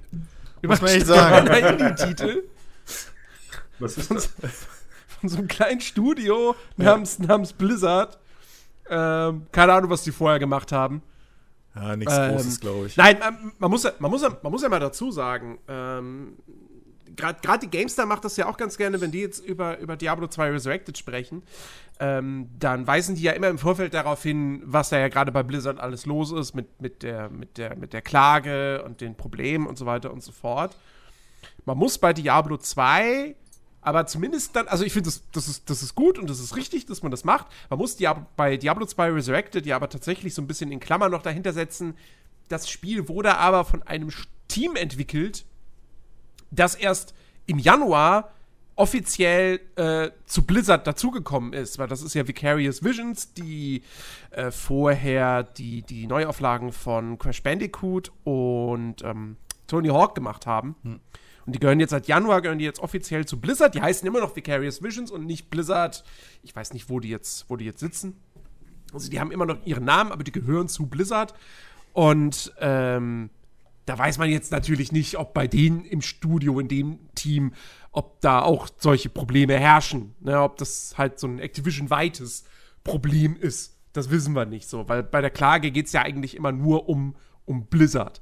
Muss 0.63 0.81
man 0.81 0.91
echt 0.91 1.05
sagen. 1.07 1.47
Indie-Titel 1.47 2.43
was 3.79 3.97
ist 3.97 4.11
das? 4.11 4.29
von 5.19 5.27
so 5.29 5.37
einem 5.37 5.47
kleinen 5.47 5.81
Studio 5.81 6.55
namens, 6.77 7.17
namens 7.17 7.51
Blizzard. 7.53 8.19
Ähm, 8.91 9.47
keine 9.51 9.73
Ahnung, 9.73 9.89
was 9.89 10.03
die 10.03 10.11
vorher 10.11 10.37
gemacht 10.37 10.71
haben. 10.71 11.01
Ja, 11.73 11.95
nichts 11.95 12.13
Ähm, 12.15 12.31
Großes, 12.33 12.59
glaube 12.59 12.87
ich. 12.87 12.97
Nein, 12.97 13.17
man, 13.19 13.53
man, 13.57 13.71
muss, 13.71 13.83
ja- 13.83 13.93
man, 13.99 14.11
muss, 14.11 14.21
man 14.21 14.51
muss 14.51 14.61
ja 14.61 14.67
mal 14.69 14.79
dazu 14.81 15.09
sagen, 15.11 15.57
ähm, 15.69 16.33
gerade 17.15 17.59
die 17.65 17.69
GameStar 17.69 18.05
macht 18.05 18.25
das 18.25 18.35
ja 18.37 18.47
auch 18.47 18.57
ganz 18.57 18.77
gerne, 18.77 18.99
wenn 19.01 19.11
die 19.11 19.21
jetzt 19.21 19.39
über, 19.45 19.79
über 19.79 19.95
Diablo 19.95 20.27
2 20.27 20.51
Resurrected 20.51 20.97
sprechen, 20.97 21.43
ähm, 21.99 22.49
dann 22.59 22.87
weisen 22.87 23.15
die 23.15 23.21
ja 23.21 23.31
immer 23.33 23.47
im 23.47 23.57
Vorfeld 23.57 23.93
darauf 23.93 24.21
hin, 24.23 24.61
was 24.65 24.89
da 24.89 24.97
ja 24.99 25.07
gerade 25.07 25.31
bei 25.31 25.43
Blizzard 25.43 25.79
alles 25.79 26.05
los 26.05 26.31
ist 26.31 26.53
mit, 26.53 26.81
mit, 26.81 27.03
der, 27.03 27.29
mit, 27.29 27.57
der, 27.57 27.75
mit 27.77 27.93
der 27.93 28.01
Klage 28.01 28.83
und 28.83 29.01
den 29.01 29.15
Problemen 29.15 29.67
und 29.67 29.77
so 29.77 29.85
weiter 29.85 30.11
und 30.11 30.23
so 30.23 30.31
fort. 30.31 30.75
Man 31.65 31.77
muss 31.77 31.97
bei 31.97 32.11
Diablo 32.11 32.57
2 32.57 33.35
aber 33.81 34.05
zumindest 34.05 34.55
dann, 34.55 34.67
also 34.67 34.83
ich 34.83 34.93
finde, 34.93 35.07
das, 35.07 35.23
das, 35.31 35.47
ist, 35.47 35.69
das 35.69 35.81
ist 35.81 35.95
gut 35.95 36.19
und 36.19 36.29
das 36.29 36.39
ist 36.39 36.55
richtig, 36.55 36.85
dass 36.85 37.01
man 37.01 37.11
das 37.11 37.23
macht. 37.23 37.47
Man 37.69 37.79
muss 37.79 37.97
Diab 37.97 38.35
bei 38.35 38.57
Diablo 38.57 38.85
2 38.85 39.11
Resurrected 39.11 39.65
ja 39.65 39.75
aber 39.75 39.89
tatsächlich 39.89 40.33
so 40.33 40.41
ein 40.41 40.47
bisschen 40.47 40.71
in 40.71 40.79
Klammern 40.79 41.11
noch 41.11 41.23
dahinter 41.23 41.51
setzen. 41.51 41.95
Das 42.47 42.69
Spiel 42.69 43.07
wurde 43.07 43.37
aber 43.37 43.65
von 43.65 43.81
einem 43.83 44.11
Team 44.47 44.75
entwickelt, 44.75 45.45
das 46.51 46.75
erst 46.75 47.13
im 47.47 47.57
Januar 47.57 48.31
offiziell 48.75 49.59
äh, 49.75 50.11
zu 50.25 50.43
Blizzard 50.45 50.87
dazugekommen 50.87 51.53
ist, 51.53 51.77
weil 51.77 51.87
das 51.87 52.01
ist 52.01 52.13
ja 52.13 52.27
Vicarious 52.27 52.83
Visions, 52.83 53.33
die 53.33 53.83
äh, 54.31 54.51
vorher 54.51 55.43
die, 55.43 55.81
die 55.81 56.07
Neuauflagen 56.07 56.71
von 56.71 57.17
Crash 57.17 57.43
Bandicoot 57.43 58.11
und 58.23 59.03
ähm, 59.03 59.37
Tony 59.67 59.89
Hawk 59.89 60.15
gemacht 60.15 60.45
haben. 60.45 60.75
Und 61.45 61.53
die 61.55 61.59
gehören 61.59 61.79
jetzt 61.79 61.91
seit 61.91 62.07
Januar, 62.07 62.41
gehören 62.41 62.59
die 62.59 62.65
jetzt 62.65 62.79
offiziell 62.79 63.25
zu 63.25 63.39
Blizzard. 63.39 63.75
Die 63.75 63.81
heißen 63.81 64.07
immer 64.07 64.19
noch 64.19 64.35
Vicarious 64.35 64.83
Visions 64.83 65.11
und 65.11 65.25
nicht 65.25 65.49
Blizzard. 65.49 66.03
Ich 66.43 66.55
weiß 66.55 66.73
nicht, 66.73 66.89
wo 66.89 66.99
die 66.99 67.09
jetzt, 67.09 67.49
wo 67.49 67.57
die 67.57 67.65
jetzt 67.65 67.79
sitzen. 67.79 68.21
Also 68.93 69.09
die 69.09 69.19
haben 69.19 69.31
immer 69.31 69.45
noch 69.45 69.65
ihren 69.65 69.85
Namen, 69.85 70.11
aber 70.11 70.23
die 70.23 70.31
gehören 70.31 70.67
zu 70.67 70.87
Blizzard. 70.87 71.33
Und 71.93 72.53
ähm, 72.59 73.29
da 73.85 73.97
weiß 73.97 74.17
man 74.17 74.29
jetzt 74.29 74.51
natürlich 74.51 74.91
nicht, 74.91 75.17
ob 75.17 75.33
bei 75.33 75.47
denen 75.47 75.83
im 75.85 76.01
Studio, 76.01 76.59
in 76.59 76.67
dem 76.67 76.99
Team, 77.15 77.53
ob 77.91 78.21
da 78.21 78.41
auch 78.41 78.67
solche 78.77 79.09
Probleme 79.09 79.57
herrschen. 79.57 80.13
Ne? 80.19 80.41
Ob 80.41 80.57
das 80.57 80.95
halt 80.97 81.19
so 81.19 81.27
ein 81.27 81.39
Activision-weites 81.39 82.45
Problem 82.83 83.35
ist. 83.35 83.77
Das 83.93 84.09
wissen 84.09 84.33
wir 84.33 84.45
nicht 84.45 84.69
so, 84.69 84.87
weil 84.87 85.03
bei 85.03 85.21
der 85.21 85.31
Klage 85.31 85.71
geht 85.71 85.87
es 85.87 85.91
ja 85.91 86.01
eigentlich 86.01 86.35
immer 86.35 86.51
nur 86.51 86.87
um, 86.87 87.15
um 87.45 87.65
Blizzard. 87.65 88.21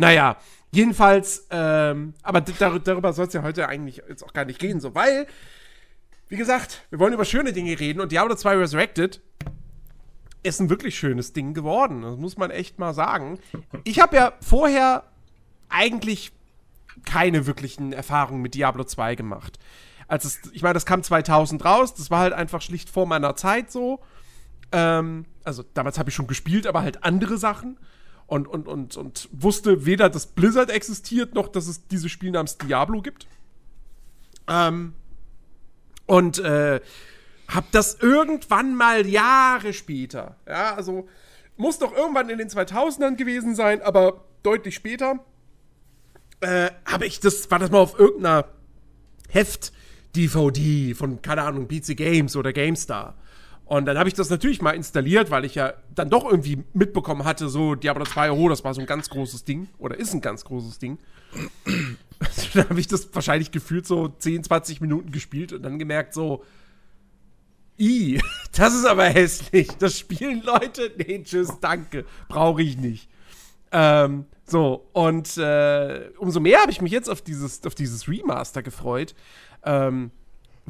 Naja, 0.00 0.38
jedenfalls, 0.72 1.46
ähm, 1.50 2.14
aber 2.22 2.40
dar 2.40 2.78
darüber 2.78 3.12
soll 3.12 3.26
es 3.26 3.34
ja 3.34 3.42
heute 3.42 3.68
eigentlich 3.68 4.02
jetzt 4.08 4.24
auch 4.24 4.32
gar 4.32 4.46
nicht 4.46 4.58
gehen, 4.58 4.80
so, 4.80 4.94
weil, 4.94 5.26
wie 6.28 6.36
gesagt, 6.36 6.86
wir 6.88 6.98
wollen 6.98 7.12
über 7.12 7.26
schöne 7.26 7.52
Dinge 7.52 7.78
reden 7.78 8.00
und 8.00 8.10
Diablo 8.10 8.34
2 8.34 8.56
Resurrected 8.56 9.20
ist 10.42 10.58
ein 10.58 10.70
wirklich 10.70 10.98
schönes 10.98 11.34
Ding 11.34 11.52
geworden. 11.52 12.00
Das 12.00 12.16
muss 12.16 12.38
man 12.38 12.50
echt 12.50 12.78
mal 12.78 12.94
sagen. 12.94 13.38
Ich 13.84 14.00
habe 14.00 14.16
ja 14.16 14.32
vorher 14.40 15.04
eigentlich 15.68 16.32
keine 17.04 17.46
wirklichen 17.46 17.92
Erfahrungen 17.92 18.40
mit 18.40 18.54
Diablo 18.54 18.84
2 18.84 19.16
gemacht. 19.16 19.58
Als 20.08 20.24
es, 20.24 20.40
ich 20.52 20.62
meine, 20.62 20.74
das 20.74 20.86
kam 20.86 21.02
2000 21.02 21.62
raus, 21.62 21.92
das 21.92 22.10
war 22.10 22.20
halt 22.20 22.32
einfach 22.32 22.62
schlicht 22.62 22.88
vor 22.88 23.04
meiner 23.04 23.36
Zeit 23.36 23.70
so. 23.70 24.00
Ähm, 24.72 25.26
also 25.44 25.62
damals 25.74 25.98
habe 25.98 26.08
ich 26.08 26.14
schon 26.14 26.26
gespielt, 26.26 26.66
aber 26.66 26.80
halt 26.80 27.04
andere 27.04 27.36
Sachen. 27.36 27.76
Und, 28.30 28.46
und, 28.46 28.68
und, 28.68 28.96
und 28.96 29.28
wusste 29.32 29.86
weder, 29.86 30.08
dass 30.08 30.26
Blizzard 30.26 30.70
existiert, 30.70 31.34
noch 31.34 31.48
dass 31.48 31.66
es 31.66 31.88
dieses 31.88 32.12
Spiel 32.12 32.30
namens 32.30 32.58
Diablo 32.58 33.02
gibt. 33.02 33.26
Ähm, 34.46 34.94
und 36.06 36.38
äh, 36.38 36.80
hab 37.48 37.72
das 37.72 37.94
irgendwann 37.94 38.76
mal 38.76 39.04
Jahre 39.08 39.72
später, 39.72 40.36
ja, 40.46 40.76
also 40.76 41.08
muss 41.56 41.80
doch 41.80 41.92
irgendwann 41.92 42.30
in 42.30 42.38
den 42.38 42.48
2000ern 42.48 43.16
gewesen 43.16 43.56
sein, 43.56 43.82
aber 43.82 44.24
deutlich 44.44 44.76
später. 44.76 45.18
Äh, 46.40 46.70
habe 46.84 47.06
ich 47.06 47.18
das, 47.18 47.50
war 47.50 47.58
das 47.58 47.72
mal 47.72 47.80
auf 47.80 47.98
irgendeiner 47.98 48.46
Heft-DVD 49.28 50.94
von, 50.94 51.20
keine 51.20 51.42
Ahnung, 51.42 51.66
PC 51.66 51.96
Games 51.96 52.36
oder 52.36 52.52
GameStar. 52.52 53.16
Und 53.70 53.86
dann 53.86 53.96
habe 53.96 54.08
ich 54.08 54.14
das 54.16 54.28
natürlich 54.30 54.60
mal 54.60 54.72
installiert, 54.72 55.30
weil 55.30 55.44
ich 55.44 55.54
ja 55.54 55.74
dann 55.94 56.10
doch 56.10 56.24
irgendwie 56.24 56.64
mitbekommen 56.72 57.22
hatte, 57.22 57.48
so 57.48 57.76
Diablo 57.76 58.04
2, 58.04 58.32
oh, 58.32 58.48
das 58.48 58.64
war 58.64 58.74
so 58.74 58.80
ein 58.80 58.86
ganz 58.88 59.08
großes 59.08 59.44
Ding 59.44 59.68
oder 59.78 59.96
ist 59.96 60.12
ein 60.12 60.20
ganz 60.20 60.44
großes 60.44 60.80
Ding. 60.80 60.98
dann 62.54 62.68
habe 62.68 62.80
ich 62.80 62.88
das 62.88 63.14
wahrscheinlich 63.14 63.52
gefühlt 63.52 63.86
so 63.86 64.08
10, 64.08 64.42
20 64.42 64.80
Minuten 64.80 65.12
gespielt 65.12 65.52
und 65.52 65.62
dann 65.62 65.78
gemerkt, 65.78 66.14
so, 66.14 66.42
i, 67.78 68.20
das 68.56 68.74
ist 68.74 68.86
aber 68.86 69.04
hässlich. 69.04 69.68
Das 69.78 69.96
spielen 69.96 70.42
Leute. 70.42 70.90
Nee, 70.98 71.22
tschüss, 71.22 71.60
danke. 71.60 72.06
Brauche 72.28 72.62
ich 72.62 72.76
nicht. 72.76 73.08
Ähm, 73.70 74.24
so, 74.46 74.88
und 74.94 75.36
äh, 75.36 76.10
umso 76.18 76.40
mehr 76.40 76.60
habe 76.62 76.72
ich 76.72 76.82
mich 76.82 76.90
jetzt 76.90 77.08
auf 77.08 77.22
dieses, 77.22 77.64
auf 77.64 77.76
dieses 77.76 78.08
Remaster 78.08 78.64
gefreut. 78.64 79.14
Ähm, 79.64 80.10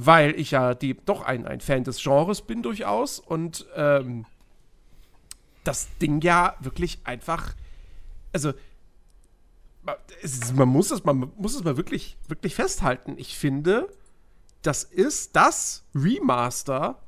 weil 0.07 0.39
ich 0.39 0.53
ja 0.53 0.75
die, 0.75 0.95
doch 0.95 1.23
ein, 1.23 1.47
ein 1.47 1.61
Fan 1.61 1.85
des 1.85 2.03
Genres 2.03 2.43
bin 2.43 2.63
durchaus 2.63 3.19
und 3.19 3.67
ähm, 3.75 4.25
das 5.65 5.89
Ding 5.99 6.21
ja 6.23 6.57
wirklich 6.61 7.01
einfach, 7.05 7.55
also 8.33 8.53
es, 10.23 10.53
man 10.53 10.69
muss 10.69 10.91
es, 10.91 11.05
man 11.05 11.33
muss 11.37 11.55
es 11.55 11.65
mal 11.65 11.77
wirklich, 11.77 12.17
wirklich 12.29 12.55
festhalten. 12.55 13.15
Ich 13.19 13.37
finde, 13.37 13.89
das 14.63 14.85
ist 14.85 15.37
das 15.37 15.85
Remaster 15.95 17.03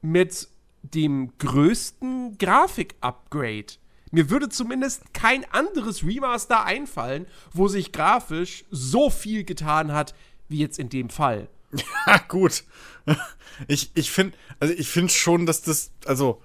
mit 0.00 0.48
dem 0.82 1.32
größten 1.38 2.38
Grafik-Upgrade. 2.38 3.74
Mir 4.10 4.30
würde 4.30 4.48
zumindest 4.48 5.12
kein 5.12 5.44
anderes 5.52 6.04
Remaster 6.04 6.64
einfallen, 6.64 7.26
wo 7.52 7.68
sich 7.68 7.92
grafisch 7.92 8.64
so 8.70 9.10
viel 9.10 9.44
getan 9.44 9.92
hat, 9.92 10.14
wie 10.48 10.58
jetzt 10.58 10.78
in 10.78 10.88
dem 10.88 11.10
Fall. 11.10 11.48
Ja, 12.06 12.18
gut. 12.28 12.64
Ich, 13.66 13.90
ich 13.94 14.10
finde, 14.10 14.36
also 14.60 14.74
ich 14.74 14.88
schon, 15.12 15.46
dass 15.46 15.62
das, 15.62 15.90
also 16.06 16.40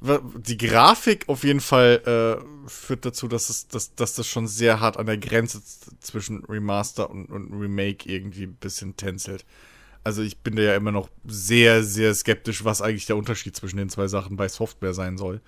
die 0.00 0.56
Grafik 0.56 1.28
auf 1.28 1.42
jeden 1.42 1.60
Fall 1.60 2.02
äh, 2.06 2.68
führt 2.68 3.04
dazu, 3.04 3.26
dass, 3.26 3.50
es, 3.50 3.66
dass, 3.66 3.94
dass 3.96 4.14
das 4.14 4.28
schon 4.28 4.46
sehr 4.46 4.78
hart 4.80 4.96
an 4.96 5.06
der 5.06 5.18
Grenze 5.18 5.60
zwischen 6.00 6.44
Remaster 6.44 7.10
und, 7.10 7.26
und 7.26 7.52
Remake 7.52 8.08
irgendwie 8.08 8.44
ein 8.44 8.54
bisschen 8.54 8.96
tänzelt. 8.96 9.44
Also 10.04 10.22
ich 10.22 10.38
bin 10.38 10.54
da 10.54 10.62
ja 10.62 10.76
immer 10.76 10.92
noch 10.92 11.10
sehr, 11.26 11.82
sehr 11.82 12.14
skeptisch, 12.14 12.64
was 12.64 12.80
eigentlich 12.80 13.06
der 13.06 13.16
Unterschied 13.16 13.56
zwischen 13.56 13.76
den 13.76 13.88
zwei 13.88 14.06
Sachen 14.06 14.36
bei 14.36 14.48
Software 14.48 14.94
sein 14.94 15.18
soll. 15.18 15.40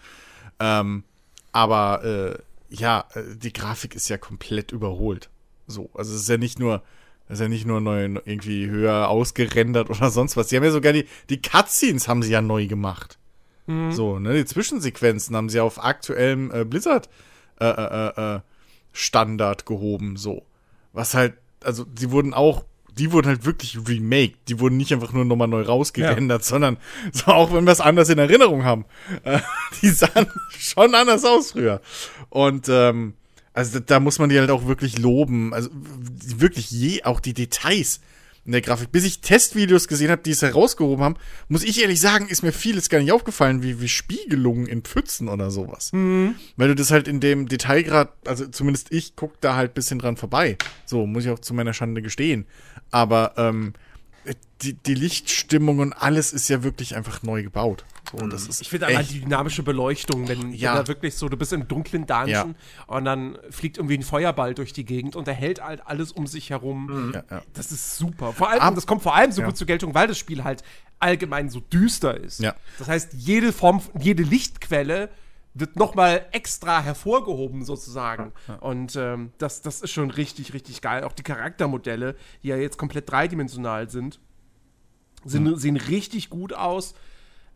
Ähm, 0.59 1.05
aber 1.53 2.05
äh, 2.05 2.75
ja, 2.75 3.07
äh, 3.15 3.37
die 3.37 3.53
Grafik 3.53 3.95
ist 3.95 4.09
ja 4.09 4.19
komplett 4.19 4.73
überholt. 4.73 5.31
So, 5.69 5.91
also 5.95 6.13
es 6.15 6.23
ist 6.23 6.29
ja 6.29 6.39
nicht 6.39 6.59
nur, 6.59 6.83
das 7.31 7.39
ist 7.39 7.45
ja 7.45 7.49
nicht 7.49 7.65
nur 7.65 7.81
neu, 7.81 8.03
irgendwie 8.25 8.69
höher 8.69 9.09
ausgerendert 9.09 9.89
oder 9.89 10.11
sonst 10.11 10.37
was. 10.37 10.49
Sie 10.49 10.57
haben 10.57 10.65
ja 10.65 10.73
sogar 10.73 10.93
die, 10.93 11.07
die 11.29 11.41
Cutscenes 11.41 12.09
haben 12.09 12.25
sie 12.25 12.33
ja 12.33 12.43
neu 12.43 12.67
gemacht. 12.67 13.19
Mhm. 13.69 13.93
So, 13.93 14.19
ne, 14.19 14.35
die 14.35 14.45
Zwischensequenzen 14.45 15.37
haben 15.37 15.49
sie 15.49 15.61
auf 15.61 15.81
aktuellem 15.81 16.51
äh, 16.51 16.65
Blizzard 16.65 17.09
äh, 17.61 17.67
äh, 17.67 18.09
äh, 18.17 18.35
äh, 18.35 18.41
Standard 18.91 19.65
gehoben, 19.65 20.17
so. 20.17 20.43
Was 20.93 21.15
halt, 21.15 21.35
also 21.63 21.85
die 21.85 22.11
wurden 22.11 22.35
auch, 22.35 22.65
die 22.99 23.13
wurden 23.13 23.29
halt 23.29 23.45
wirklich 23.45 23.79
remake. 23.87 24.35
Die 24.49 24.59
wurden 24.59 24.77
nicht 24.77 24.93
einfach 24.93 25.13
nur 25.13 25.25
nochmal 25.25 25.47
neu 25.47 25.63
rausgerendert, 25.63 26.43
ja. 26.43 26.49
sondern 26.49 26.79
so 27.13 27.27
auch 27.31 27.53
wenn 27.53 27.63
wir 27.63 27.71
es 27.71 27.81
anders 27.81 28.09
in 28.09 28.19
Erinnerung 28.19 28.65
haben. 28.65 28.87
Äh, 29.23 29.39
die 29.83 29.91
sahen 29.91 30.27
schon 30.59 30.97
anders 30.97 31.25
aus 31.25 31.53
früher. 31.53 31.81
Und 32.29 32.69
ähm, 32.69 33.15
also 33.61 33.79
da 33.79 34.01
muss 34.01 34.19
man 34.19 34.31
die 34.31 34.39
halt 34.39 34.51
auch 34.51 34.67
wirklich 34.67 34.99
loben. 34.99 35.53
Also 35.53 35.69
wirklich 35.75 36.71
je, 36.71 37.03
auch 37.03 37.21
die 37.21 37.35
Details 37.35 38.01
in 38.47 38.53
der 38.53 38.63
Grafik. 38.63 38.91
Bis 38.91 39.05
ich 39.05 39.21
Testvideos 39.21 39.87
gesehen 39.87 40.11
habe, 40.11 40.23
die 40.23 40.31
es 40.31 40.41
herausgehoben 40.41 41.05
haben, 41.05 41.17
muss 41.49 41.63
ich 41.63 41.83
ehrlich 41.83 42.01
sagen, 42.01 42.27
ist 42.29 42.43
mir 42.43 42.53
vieles 42.53 42.89
gar 42.89 43.01
nicht 43.01 43.13
aufgefallen, 43.13 43.63
wie, 43.63 43.83
wie 43.83 43.89
Spiegelungen 43.89 44.67
in 44.67 44.81
Pfützen 44.81 45.29
oder 45.29 45.51
sowas. 45.51 45.93
Mhm. 45.93 46.37
Weil 46.57 46.69
du 46.69 46.75
das 46.75 46.91
halt 46.91 47.07
in 47.07 47.21
dem 47.21 47.49
Detailgrad, 47.49 48.15
also 48.27 48.47
zumindest 48.47 48.91
ich 48.93 49.15
guck 49.15 49.39
da 49.43 49.57
halt 49.57 49.75
bisschen 49.75 49.99
dran 49.99 50.17
vorbei. 50.17 50.57
So, 50.87 51.07
muss 51.07 51.27
ich 51.27 51.31
auch 51.31 51.39
zu 51.39 51.53
meiner 51.53 51.75
Schande 51.75 52.01
gestehen. 52.01 52.47
Aber 52.91 53.35
ähm, 53.37 53.75
die, 54.63 54.75
die 54.75 54.95
Lichtstimmung 54.95 55.79
und 55.79 55.93
alles 55.93 56.33
ist 56.33 56.49
ja 56.49 56.63
wirklich 56.63 56.95
einfach 56.95 57.23
neu 57.23 57.43
gebaut. 57.43 57.85
So, 58.11 58.27
das 58.27 58.47
ist 58.47 58.61
ich 58.61 58.69
finde 58.69 58.87
allein 58.87 59.07
die 59.07 59.21
dynamische 59.21 59.63
Beleuchtung, 59.63 60.29
wenn, 60.29 60.53
ja. 60.53 60.75
da 60.75 60.89
wirklich 60.89 61.15
so, 61.15 61.29
du 61.29 61.37
bist 61.37 61.53
im 61.53 61.69
dunklen 61.69 62.07
Dungeon 62.07 62.29
ja. 62.29 62.55
und 62.87 63.05
dann 63.05 63.39
fliegt 63.51 63.79
irgendwie 63.79 63.97
ein 63.97 64.03
Feuerball 64.03 64.55
durch 64.55 64.73
die 64.73 64.85
Gegend 64.85 65.17
und 65.17 65.29
er 65.29 65.35
hält 65.35 65.63
halt 65.63 65.87
alles 65.87 66.13
um 66.13 66.27
sich 66.27 66.51
herum. 66.51 66.87
Mhm. 66.87 67.13
Ja, 67.15 67.43
das 67.55 67.73
ist 67.73 67.97
super. 67.97 68.33
Vor 68.33 68.51
allem, 68.51 68.61
Ab 68.61 68.75
das 68.75 68.87
kommt 68.87 69.03
vor 69.03 69.15
allem 69.15 69.33
so 69.33 69.43
gut 69.43 69.57
zur 69.57 69.67
Geltung, 69.67 69.95
weil 69.95 70.09
das 70.09 70.19
Spiel 70.19 70.45
halt 70.45 70.63
allgemein 70.99 71.49
so 71.49 71.61
düster 71.61 72.17
ist. 72.17 72.41
Das 72.79 72.89
heißt, 72.89 73.15
jede 73.15 73.53
Form, 73.53 73.81
jede 73.99 74.23
Lichtquelle 74.23 75.09
wird 75.55 75.77
nochmal 75.77 76.27
extra 76.33 76.81
hervorgehoben 76.83 77.65
sozusagen. 77.65 78.33
Ja, 78.47 78.55
ja. 78.55 78.61
Und 78.61 78.97
ähm, 78.97 79.33
das, 79.39 79.63
das 79.63 79.83
ist 79.83 79.91
schon 79.91 80.11
richtig, 80.11 80.55
richtig 80.55 80.81
geil. 80.81 81.05
Auch 81.05 81.13
die 81.13 81.23
Charaktermodelle, 81.23 82.17
die 82.43 82.49
ja 82.49 82.57
jetzt 82.57 82.79
komplett 82.79 83.11
dreidimensional 83.11 83.91
sind, 83.91 84.21
sind 85.25 85.45
mhm. 85.45 85.57
sehen 85.57 85.77
richtig 85.77 86.31
gut 86.31 86.53
aus. 86.53 86.95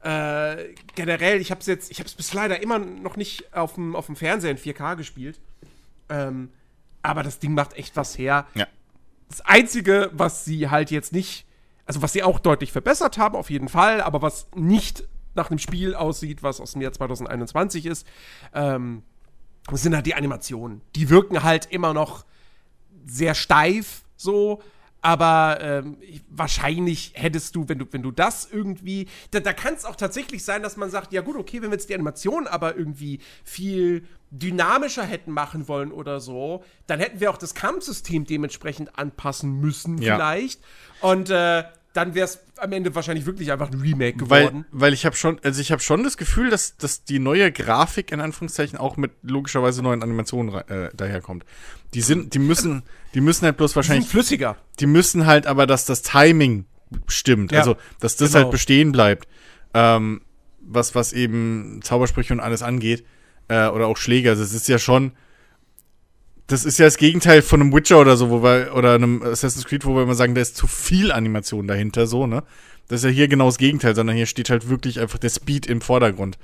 Äh, 0.01 0.75
generell, 0.95 1.41
ich 1.41 1.51
habe 1.51 1.61
es 1.61 1.67
jetzt, 1.67 1.91
ich 1.91 1.99
habe 1.99 2.07
es 2.07 2.15
bis 2.15 2.35
leider 2.35 2.63
immer 2.63 2.79
noch 2.79 3.17
nicht 3.17 3.55
auf 3.55 3.75
dem, 3.75 3.97
auf 3.97 4.07
dem 4.07 4.17
Fernseher 4.17 4.51
in 4.51 4.59
4K 4.59 4.97
gespielt. 4.97 5.41
Ähm, 6.09 6.51
aber 7.03 7.23
das 7.23 7.39
Ding 7.39 7.55
macht 7.55 7.75
echt 7.75 7.97
was 7.97 8.19
her. 8.19 8.47
Ja. 8.55 8.67
Das 9.29 9.41
Einzige, 9.43 10.11
was 10.13 10.45
sie 10.45 10.69
halt 10.69 10.91
jetzt 10.91 11.13
nicht, 11.13 11.47
also 11.87 12.03
was 12.03 12.13
sie 12.13 12.23
auch 12.23 12.39
deutlich 12.39 12.73
verbessert 12.73 13.19
haben, 13.19 13.37
auf 13.37 13.51
jeden 13.51 13.69
Fall, 13.69 14.01
aber 14.03 14.21
was 14.21 14.49
nicht 14.55 15.05
nach 15.35 15.51
einem 15.51 15.59
Spiel 15.59 15.95
aussieht, 15.95 16.43
was 16.43 16.61
aus 16.61 16.73
dem 16.73 16.83
Jahr 16.83 16.93
2021 16.93 17.87
ist, 17.87 18.07
ähm, 18.55 19.03
sind 19.73 19.95
halt 19.95 20.07
die 20.07 20.15
Animationen. 20.15 20.83
Die 20.95 21.11
wirken 21.11 21.43
halt 21.43 21.67
immer 21.67 21.95
noch 21.95 22.25
sehr 23.07 23.35
steif, 23.35 24.03
so. 24.17 24.63
Aber 25.01 25.59
ähm, 25.61 25.99
wahrscheinlich 26.31 27.13
hättest 27.15 27.55
du, 27.55 27.69
wenn 27.69 27.79
du, 27.79 27.85
wenn 27.91 28.03
du 28.03 28.11
das 28.11 28.49
irgendwie, 28.51 29.07
da, 29.33 29.41
da 29.41 29.53
kann 29.53 29.75
es 29.75 29.85
auch 29.85 29.97
tatsächlich 29.97 30.43
sein, 30.45 30.63
dass 30.63 30.79
man 30.79 30.89
sagt, 30.89 31.13
ja 31.13 31.21
gut, 31.21 31.37
okay, 31.37 31.61
wenn 31.61 31.71
wir 31.71 31.75
jetzt 31.75 31.91
die 31.91 31.95
Animation 31.95 32.47
aber 32.47 32.75
irgendwie 32.75 33.21
viel 33.45 34.07
dynamischer 34.31 35.05
hätten 35.05 35.31
machen 35.31 35.69
wollen 35.69 35.93
oder 35.93 36.21
so, 36.21 36.65
dann 36.87 37.01
hätten 37.01 37.21
wir 37.21 37.31
auch 37.31 37.37
das 37.37 37.55
Kampfsystem 37.55 38.25
dementsprechend 38.25 38.99
anpassen 38.99 39.61
müssen, 39.61 39.99
ja. 39.99 40.15
vielleicht. 40.15 40.63
Und 41.03 41.29
äh, 41.29 41.65
dann 41.95 42.15
wäre 42.15 42.25
es 42.25 42.41
am 42.59 42.73
Ende 42.73 42.95
wahrscheinlich 42.95 43.25
wirklich 43.25 43.53
einfach 43.53 43.71
ein 43.71 43.81
Remake 43.81 44.19
geworden. 44.19 44.67
Weil, 44.73 44.81
weil 44.81 44.93
ich 44.93 45.07
habe 45.07 45.15
schon, 45.15 45.39
also 45.45 45.61
ich 45.61 45.71
habe 45.71 45.81
schon 45.81 46.03
das 46.03 46.17
Gefühl, 46.17 46.51
dass, 46.51 46.77
dass 46.77 47.05
die 47.05 47.21
neue 47.21 47.53
Grafik 47.53 48.11
in 48.11 48.21
Anführungszeichen 48.21 48.79
auch 48.79 48.97
mit 48.97 49.13
logischerweise 49.23 49.81
neuen 49.81 50.03
Animationen 50.03 50.53
äh, 50.69 50.91
daherkommt. 50.95 51.45
Die 51.95 52.01
sind, 52.01 52.35
die 52.35 52.41
müssen, 52.41 52.83
die 53.15 53.21
müssen 53.21 53.45
halt 53.45 53.57
bloß 53.57 53.77
wahrscheinlich. 53.77 54.07
Die 54.07 54.11
sind 54.11 54.21
flüssiger. 54.21 54.57
Die 54.81 54.87
müssen 54.87 55.27
halt 55.27 55.47
aber, 55.47 55.69
dass 55.69 55.85
das 55.85 56.03
Timing 56.03 56.67
stimmt. 57.07 57.53
Ja, 57.53 57.61
also, 57.61 57.77
dass 58.01 58.17
das 58.17 58.33
genau. 58.33 58.43
halt 58.43 58.51
bestehen 58.51 58.91
bleibt. 58.91 59.29
Ähm, 59.73 60.23
was, 60.61 60.97
was 60.97 61.13
eben 61.13 61.81
Zaubersprüche 61.83 62.35
und 62.35 62.41
alles 62.41 62.63
angeht. 62.63 63.05
Äh, 63.47 63.69
oder 63.69 63.87
auch 63.87 63.99
Schläge. 63.99 64.31
Also 64.31 64.43
es 64.43 64.53
ist 64.53 64.67
ja 64.67 64.79
schon 64.79 65.13
das 66.47 66.65
ist 66.65 66.79
ja 66.79 66.87
das 66.87 66.99
Gegenteil 66.99 67.43
von 67.43 67.61
einem 67.61 67.73
Witcher 67.73 67.99
oder 67.99 68.17
so, 68.17 68.31
wo 68.31 68.43
wir, 68.43 68.75
oder 68.75 68.95
einem 68.95 69.23
Assassin's 69.23 69.65
Creed, 69.65 69.85
wo 69.85 69.95
wir 69.95 70.03
immer 70.03 70.15
sagen, 70.15 70.35
da 70.35 70.41
ist 70.41 70.57
zu 70.57 70.67
viel 70.67 71.11
Animation 71.11 71.67
dahinter, 71.67 72.07
so, 72.07 72.27
ne? 72.27 72.43
Das 72.89 73.01
ist 73.01 73.05
ja 73.05 73.11
hier 73.11 73.29
genau 73.29 73.47
das 73.47 73.57
Gegenteil, 73.57 73.95
sondern 73.95 74.15
hier 74.15 74.27
steht 74.27 74.51
halt 74.51 74.69
wirklich 74.69 75.01
einfach 75.01 75.19
der 75.19 75.31
Speed 75.31 75.67
im 75.67 75.81
Vordergrund. 75.81 76.39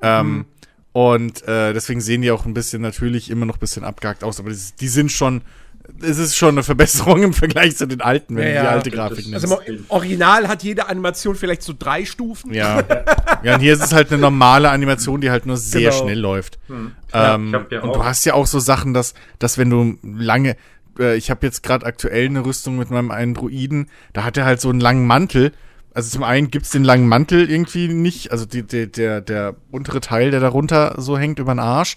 Ähm, 0.00 0.28
mhm. 0.28 0.44
und 0.92 1.42
äh, 1.48 1.72
deswegen 1.72 2.00
sehen 2.00 2.22
die 2.22 2.30
auch 2.30 2.46
ein 2.46 2.54
bisschen 2.54 2.82
natürlich 2.82 3.30
immer 3.30 3.46
noch 3.46 3.56
ein 3.56 3.60
bisschen 3.60 3.82
abgehakt 3.82 4.22
aus, 4.22 4.38
aber 4.38 4.50
die, 4.50 4.58
die 4.78 4.88
sind 4.88 5.10
schon 5.10 5.42
es 6.00 6.18
ist 6.18 6.36
schon 6.36 6.50
eine 6.50 6.62
Verbesserung 6.62 7.22
im 7.22 7.32
Vergleich 7.32 7.76
zu 7.76 7.86
den 7.86 8.00
alten, 8.00 8.36
wenn 8.36 8.54
ja, 8.54 8.54
du 8.54 8.60
die 8.60 8.66
alte 8.68 8.90
Grafik 8.90 9.28
nimmst. 9.28 9.44
Also 9.44 9.60
im 9.60 9.84
Original 9.88 10.48
hat 10.48 10.62
jede 10.62 10.88
Animation 10.88 11.34
vielleicht 11.34 11.62
so 11.62 11.74
drei 11.76 12.04
Stufen. 12.04 12.52
Ja. 12.52 12.82
ja, 13.42 13.54
und 13.54 13.60
hier 13.60 13.72
ist 13.72 13.82
es 13.82 13.92
halt 13.92 14.12
eine 14.12 14.20
normale 14.20 14.70
Animation, 14.70 15.20
die 15.20 15.30
halt 15.30 15.46
nur 15.46 15.56
sehr 15.56 15.90
genau. 15.90 16.02
schnell 16.02 16.18
läuft. 16.18 16.58
Hm. 16.68 16.92
Ähm, 17.12 17.52
ja, 17.52 17.66
ja 17.70 17.80
und 17.82 17.96
du 17.96 18.04
hast 18.04 18.24
ja 18.26 18.34
auch 18.34 18.46
so 18.46 18.58
Sachen, 18.58 18.94
dass, 18.94 19.14
dass 19.38 19.58
wenn 19.58 19.70
du 19.70 19.98
lange, 20.02 20.56
äh, 20.98 21.16
ich 21.16 21.30
habe 21.30 21.44
jetzt 21.46 21.62
gerade 21.62 21.86
aktuell 21.86 22.26
eine 22.26 22.44
Rüstung 22.44 22.76
mit 22.76 22.90
meinem 22.90 23.10
einen 23.10 23.34
Druiden, 23.34 23.88
da 24.12 24.24
hat 24.24 24.36
er 24.36 24.44
halt 24.44 24.60
so 24.60 24.70
einen 24.70 24.80
langen 24.80 25.06
Mantel. 25.06 25.52
Also 25.94 26.10
zum 26.10 26.22
einen 26.22 26.50
gibt's 26.50 26.70
den 26.70 26.84
langen 26.84 27.08
Mantel 27.08 27.50
irgendwie 27.50 27.88
nicht, 27.88 28.30
also 28.30 28.44
die, 28.46 28.62
die, 28.62 28.90
der, 28.90 29.20
der 29.20 29.56
untere 29.72 30.00
Teil, 30.00 30.30
der 30.30 30.40
darunter 30.40 30.94
so 30.98 31.18
hängt 31.18 31.38
über 31.38 31.52
den 31.54 31.58
Arsch. 31.58 31.96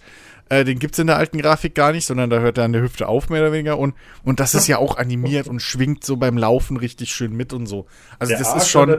Äh, 0.52 0.66
den 0.66 0.80
gibt's 0.80 0.99
in 0.99 1.08
der 1.08 1.16
alten 1.16 1.38
Grafik 1.38 1.76
gar 1.76 1.93
nicht, 1.93 2.06
sondern 2.06 2.30
da 2.30 2.39
hört 2.39 2.58
er 2.58 2.66
an 2.66 2.74
der 2.74 2.82
Hüfte 2.82 3.08
auf, 3.08 3.30
mehr 3.30 3.41
oder 3.41 3.54
weniger. 3.54 3.80
Und, 3.80 3.95
und 4.26 4.41
das 4.41 4.54
ist 4.54 4.68
ja 4.68 4.80
auch 4.80 4.97
animiert 4.97 5.47
und 5.47 5.62
schwingt 5.62 6.04
so 6.04 6.18
beim 6.18 6.38
Laufen 6.38 6.76
richtig 6.76 7.14
schön 7.14 7.32
mit 7.32 7.54
und 7.54 7.68
so. 7.68 7.86
Also 8.20 8.32
der 8.32 8.39
das 8.39 8.49
Arsch 8.49 8.64
ist 8.64 8.70
schon. 8.70 8.97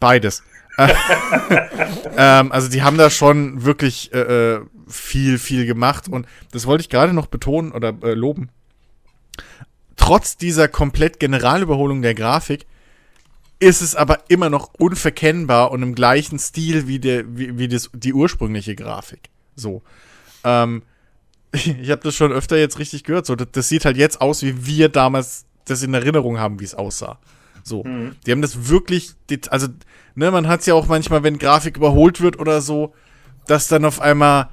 Beides. 0.00 0.42
ähm, 2.16 2.50
also 2.50 2.70
die 2.70 2.80
haben 2.80 2.96
da 2.96 3.10
schon 3.10 3.64
wirklich 3.64 4.14
äh, 4.14 4.54
äh, 4.54 4.60
viel, 4.88 5.38
viel 5.38 5.66
gemacht 5.66 6.08
und 6.08 6.26
das 6.50 6.64
wollte 6.64 6.80
ich 6.80 6.88
gerade 6.88 7.12
noch 7.12 7.26
betonen 7.26 7.70
oder 7.70 7.94
äh, 8.02 8.14
loben. 8.14 8.48
Trotz 9.96 10.38
dieser 10.38 10.66
komplett 10.66 11.20
Generalüberholung 11.20 12.00
der 12.00 12.14
Grafik 12.14 12.64
ist 13.58 13.82
es 13.82 13.94
aber 13.94 14.20
immer 14.28 14.48
noch 14.48 14.70
unverkennbar 14.78 15.72
und 15.72 15.82
im 15.82 15.94
gleichen 15.94 16.38
Stil 16.38 16.88
wie, 16.88 17.00
der, 17.00 17.36
wie, 17.36 17.58
wie 17.58 17.68
das, 17.68 17.90
die 17.92 18.14
ursprüngliche 18.14 18.74
Grafik. 18.74 19.28
So. 19.54 19.82
Ähm, 20.44 20.82
ich 21.52 21.90
habe 21.90 22.02
das 22.02 22.14
schon 22.14 22.32
öfter 22.32 22.56
jetzt 22.56 22.78
richtig 22.78 23.04
gehört. 23.04 23.26
So, 23.26 23.36
das, 23.36 23.48
das, 23.52 23.68
sieht 23.68 23.84
halt 23.84 23.96
jetzt 23.96 24.20
aus, 24.20 24.42
wie 24.42 24.66
wir 24.66 24.88
damals 24.88 25.44
das 25.66 25.82
in 25.82 25.94
Erinnerung 25.94 26.38
haben, 26.38 26.60
wie 26.60 26.64
es 26.64 26.74
aussah. 26.74 27.18
So. 27.62 27.84
Mhm. 27.84 28.16
Die 28.26 28.32
haben 28.32 28.42
das 28.42 28.68
wirklich, 28.68 29.14
also, 29.50 29.68
ne, 30.14 30.30
man 30.30 30.48
hat 30.48 30.60
es 30.60 30.66
ja 30.66 30.74
auch 30.74 30.86
manchmal, 30.86 31.22
wenn 31.22 31.38
Grafik 31.38 31.76
überholt 31.76 32.20
wird 32.20 32.38
oder 32.38 32.60
so, 32.60 32.94
dass 33.46 33.68
dann 33.68 33.84
auf 33.84 34.00
einmal, 34.00 34.48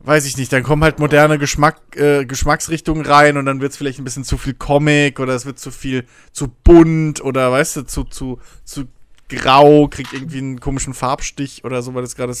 weiß 0.00 0.26
ich 0.26 0.36
nicht, 0.36 0.52
dann 0.52 0.62
kommen 0.62 0.82
halt 0.82 0.98
moderne 0.98 1.38
Geschmack, 1.38 1.96
äh, 1.96 2.24
Geschmacksrichtungen 2.24 3.04
rein 3.04 3.36
und 3.36 3.46
dann 3.46 3.60
wird 3.60 3.72
es 3.72 3.78
vielleicht 3.78 3.98
ein 3.98 4.04
bisschen 4.04 4.24
zu 4.24 4.38
viel 4.38 4.54
Comic 4.54 5.20
oder 5.20 5.34
es 5.34 5.46
wird 5.46 5.58
zu 5.58 5.70
viel 5.70 6.06
zu 6.32 6.48
bunt 6.48 7.22
oder 7.22 7.50
weißt 7.50 7.76
du, 7.76 7.82
zu, 7.82 8.04
zu, 8.04 8.38
zu 8.64 8.84
grau, 9.28 9.88
kriegt 9.88 10.12
irgendwie 10.12 10.38
einen 10.38 10.60
komischen 10.60 10.94
Farbstich 10.94 11.64
oder 11.64 11.82
so, 11.82 11.94
weil 11.94 12.02
das 12.02 12.16
gerade 12.16 12.34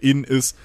in 0.00 0.24
ist. 0.24 0.56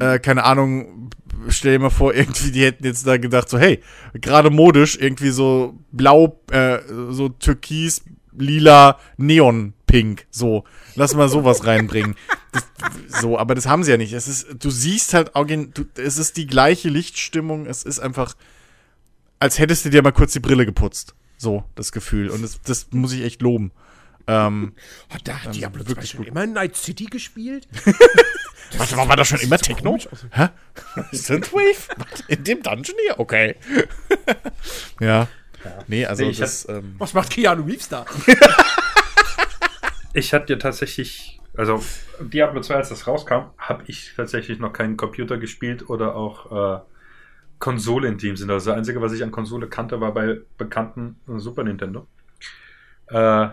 Äh, 0.00 0.18
keine 0.18 0.44
Ahnung, 0.44 1.10
stell 1.48 1.72
dir 1.72 1.78
mal 1.78 1.90
vor, 1.90 2.14
irgendwie, 2.14 2.50
die 2.50 2.64
hätten 2.64 2.84
jetzt 2.84 3.06
da 3.06 3.16
gedacht, 3.16 3.48
so, 3.48 3.58
hey, 3.58 3.80
gerade 4.14 4.50
modisch, 4.50 4.96
irgendwie 5.00 5.30
so 5.30 5.78
blau, 5.90 6.40
äh, 6.50 6.78
so 7.10 7.28
türkis, 7.28 8.02
lila, 8.32 8.98
neon 9.16 9.74
pink, 9.86 10.26
so. 10.30 10.64
Lass 10.94 11.14
mal 11.14 11.28
sowas 11.28 11.66
reinbringen. 11.66 12.16
Das, 12.52 13.20
so, 13.20 13.38
aber 13.38 13.54
das 13.54 13.66
haben 13.66 13.84
sie 13.84 13.90
ja 13.90 13.96
nicht. 13.96 14.12
Es 14.14 14.26
ist, 14.26 14.46
du 14.58 14.70
siehst 14.70 15.14
halt, 15.14 15.32
du, 15.34 15.84
es 15.96 16.18
ist 16.18 16.36
die 16.36 16.46
gleiche 16.46 16.88
Lichtstimmung, 16.88 17.66
es 17.66 17.82
ist 17.82 17.98
einfach, 17.98 18.34
als 19.38 19.58
hättest 19.58 19.84
du 19.84 19.90
dir 19.90 20.02
mal 20.02 20.12
kurz 20.12 20.32
die 20.32 20.40
Brille 20.40 20.64
geputzt. 20.64 21.14
So, 21.36 21.64
das 21.74 21.92
Gefühl. 21.92 22.30
Und 22.30 22.42
das, 22.42 22.60
das 22.62 22.86
muss 22.92 23.12
ich 23.12 23.22
echt 23.22 23.42
loben. 23.42 23.72
Ähm, 24.26 24.74
hat 25.10 25.26
da 25.26 25.38
ähm, 25.44 25.52
Diablo 25.52 25.84
2 25.84 26.06
schon 26.06 26.24
immer 26.24 26.44
in 26.44 26.52
Night 26.52 26.76
City 26.76 27.06
gespielt? 27.06 27.66
Warte, 28.76 28.96
war, 28.96 29.08
war 29.08 29.16
das 29.16 29.28
schon 29.28 29.40
immer 29.40 29.58
Techno? 29.58 29.98
Hä? 30.30 30.48
Synthwave? 31.12 31.88
In 32.28 32.44
dem 32.44 32.62
Dungeon 32.62 32.96
hier? 33.04 33.20
Okay. 33.20 33.56
ja. 35.00 35.28
ja. 35.64 35.84
Nee, 35.86 36.06
also 36.06 36.24
nee, 36.24 36.32
das, 36.32 36.66
hat, 36.68 36.76
ähm, 36.76 36.96
Was 36.98 37.14
macht 37.14 37.30
Keanu 37.30 37.62
Reeves 37.62 37.88
da? 37.88 38.04
ich 40.12 40.32
hatte 40.32 40.52
ja 40.54 40.58
tatsächlich, 40.58 41.40
also 41.56 41.82
Diablo 42.20 42.60
2, 42.60 42.74
als 42.74 42.88
das 42.88 43.06
rauskam, 43.06 43.50
habe 43.58 43.84
ich 43.86 44.12
tatsächlich 44.16 44.58
noch 44.58 44.72
keinen 44.72 44.96
Computer 44.96 45.38
gespielt 45.38 45.88
oder 45.88 46.16
auch 46.16 46.80
äh, 46.80 46.80
Konsole 47.58 48.08
in 48.08 48.18
dem 48.18 48.36
Sinne. 48.36 48.54
Also 48.54 48.70
das 48.70 48.78
Einzige, 48.78 49.00
was 49.00 49.12
ich 49.12 49.22
an 49.22 49.30
Konsole 49.30 49.68
kannte, 49.68 50.00
war 50.00 50.12
bei 50.12 50.40
bekannten 50.58 51.16
Super 51.38 51.62
Nintendo. 51.62 52.08
Äh, 53.06 53.48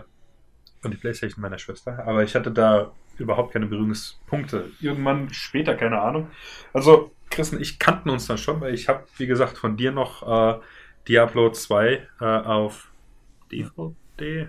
und 0.82 0.92
die 0.92 0.96
Playstation 0.96 1.42
meiner 1.42 1.58
Schwester. 1.58 2.04
Aber 2.06 2.24
ich 2.24 2.34
hatte 2.34 2.50
da 2.50 2.92
überhaupt 3.20 3.52
keine 3.52 3.66
Berührungspunkte. 3.66 4.70
Irgendwann 4.80 5.32
später, 5.32 5.74
keine 5.74 6.00
Ahnung. 6.00 6.30
Also, 6.72 7.12
Chris 7.30 7.52
und 7.52 7.60
ich 7.60 7.78
kannten 7.78 8.10
uns 8.10 8.26
dann 8.26 8.38
schon, 8.38 8.60
weil 8.60 8.74
ich 8.74 8.88
habe, 8.88 9.04
wie 9.16 9.26
gesagt, 9.26 9.58
von 9.58 9.76
dir 9.76 9.92
noch 9.92 10.56
äh, 10.56 10.60
Diablo 11.06 11.50
2 11.50 12.08
äh, 12.20 12.24
auf 12.24 12.90
DVD. 13.52 14.48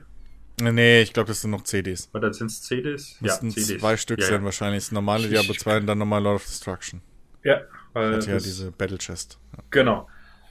Nee, 0.61 1.01
ich 1.01 1.13
glaube, 1.13 1.27
das 1.27 1.41
sind 1.41 1.51
noch 1.51 1.63
CDs. 1.63 2.09
Oder 2.13 2.33
sind 2.33 2.47
es 2.47 2.61
CDs? 2.61 3.17
Das 3.21 3.41
ja, 3.41 3.49
CDs. 3.49 3.79
zwei 3.79 3.97
Stück 3.97 4.19
ja, 4.19 4.27
sein 4.27 4.41
ja. 4.41 4.45
wahrscheinlich. 4.45 4.83
Das 4.83 4.91
normale 4.91 5.27
Diablo 5.27 5.53
2 5.53 5.77
und 5.77 5.87
dann 5.87 5.97
nochmal 5.97 6.21
Lord 6.21 6.35
of 6.35 6.45
Destruction. 6.45 7.01
Ja, 7.43 7.61
weil. 7.93 8.15
Hat 8.15 8.27
ja 8.27 8.37
diese 8.37 8.71
Battle 8.71 8.97
Chest. 8.97 9.39
Genau. 9.71 10.07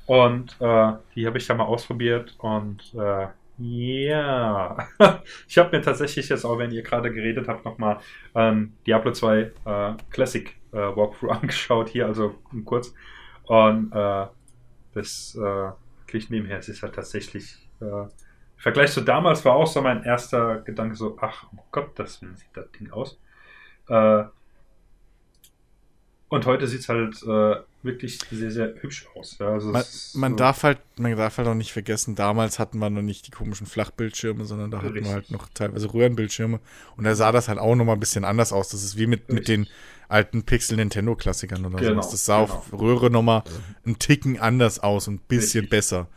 Und 0.07 0.57
äh, 0.61 0.93
die 1.15 1.27
habe 1.27 1.39
ich 1.39 1.47
da 1.47 1.55
mal 1.55 1.65
ausprobiert 1.65 2.35
und 2.39 2.83
äh, 2.95 3.29
ja, 3.61 4.89
ich 5.49 5.59
habe 5.59 5.77
mir 5.77 5.83
tatsächlich 5.83 6.29
jetzt 6.29 6.45
auch, 6.45 6.59
wenn 6.59 6.71
ihr 6.71 6.83
gerade 6.83 7.13
geredet 7.13 7.47
habt, 7.47 7.65
nochmal 7.65 7.99
ähm, 8.35 8.73
Diablo 8.87 9.13
2 9.13 9.39
äh, 9.39 9.51
Classic 10.11 10.57
äh, 10.73 10.77
Walkthrough 10.77 11.31
angeschaut, 11.43 11.91
hier 11.91 12.07
also 12.07 12.37
kurz. 12.65 12.95
Und 13.45 13.93
äh, 13.93 14.27
das 14.95 15.39
äh, 15.41 15.71
kriegt 16.07 16.31
nebenher, 16.31 16.59
es 16.59 16.69
ist 16.69 16.83
halt 16.83 16.95
tatsächlich, 16.95 17.69
äh, 17.81 17.85
im 17.85 18.09
Vergleich 18.57 18.93
zu 18.93 19.03
damals 19.03 19.45
war 19.45 19.55
auch 19.55 19.67
so 19.67 19.83
mein 19.83 20.05
erster 20.05 20.61
Gedanke 20.61 20.95
so, 20.95 21.19
ach 21.21 21.47
oh 21.57 21.63
Gott, 21.71 21.99
das 21.99 22.21
sieht 22.21 22.37
das 22.55 22.71
Ding 22.73 22.91
aus. 22.91 23.21
Äh, 23.89 24.25
und 26.29 26.47
heute 26.47 26.67
sieht 26.67 26.81
es 26.81 26.89
halt 26.89 27.23
äh, 27.25 27.63
wirklich 27.83 28.19
sehr, 28.31 28.51
sehr 28.51 28.75
hübsch 28.81 29.07
aus. 29.15 29.39
Ja, 29.39 29.49
also 29.49 29.71
man, 29.71 29.85
man 30.15 30.33
so 30.33 30.37
darf 30.37 30.63
halt, 30.63 30.79
man 30.99 31.17
darf 31.17 31.39
halt 31.39 31.49
auch 31.49 31.55
nicht 31.55 31.73
vergessen, 31.73 32.15
damals 32.15 32.59
hatten 32.59 32.79
wir 32.79 32.91
noch 32.91 33.03
nicht 33.03 33.27
die 33.27 33.31
komischen 33.31 33.67
Flachbildschirme, 33.67 34.45
sondern 34.45 34.71
da 34.71 34.79
hatten 34.79 34.89
Richtig. 34.89 35.05
wir 35.07 35.13
halt 35.13 35.31
noch 35.31 35.49
teilweise 35.55 35.93
Röhrenbildschirme. 35.93 36.61
Und 36.97 37.05
da 37.05 37.15
sah 37.15 37.33
das 37.33 37.49
halt 37.49 37.59
auch 37.59 37.75
nochmal 37.75 37.97
ein 37.97 38.01
bisschen 38.01 38.25
anders 38.25 38.53
aus. 38.53 38.69
Das 38.69 38.85
ist 38.85 38.97
wie 38.99 39.07
mit, 39.07 39.33
mit 39.33 39.49
den 39.49 39.67
alten 40.09 40.43
Pixel 40.43 40.77
Nintendo 40.77 41.15
Klassikern 41.17 41.65
oder 41.65 41.79
genau, 41.79 42.03
so. 42.03 42.11
Das 42.11 42.25
sah 42.25 42.45
genau. 42.45 42.55
auf 42.55 42.73
Röhre 42.73 43.11
nochmal 43.11 43.45
einen 43.85 43.99
Ticken 43.99 44.39
anders 44.39 44.81
aus, 44.81 45.07
ein 45.07 45.19
bisschen 45.19 45.61
Richtig. 45.61 45.71
besser. 45.71 46.09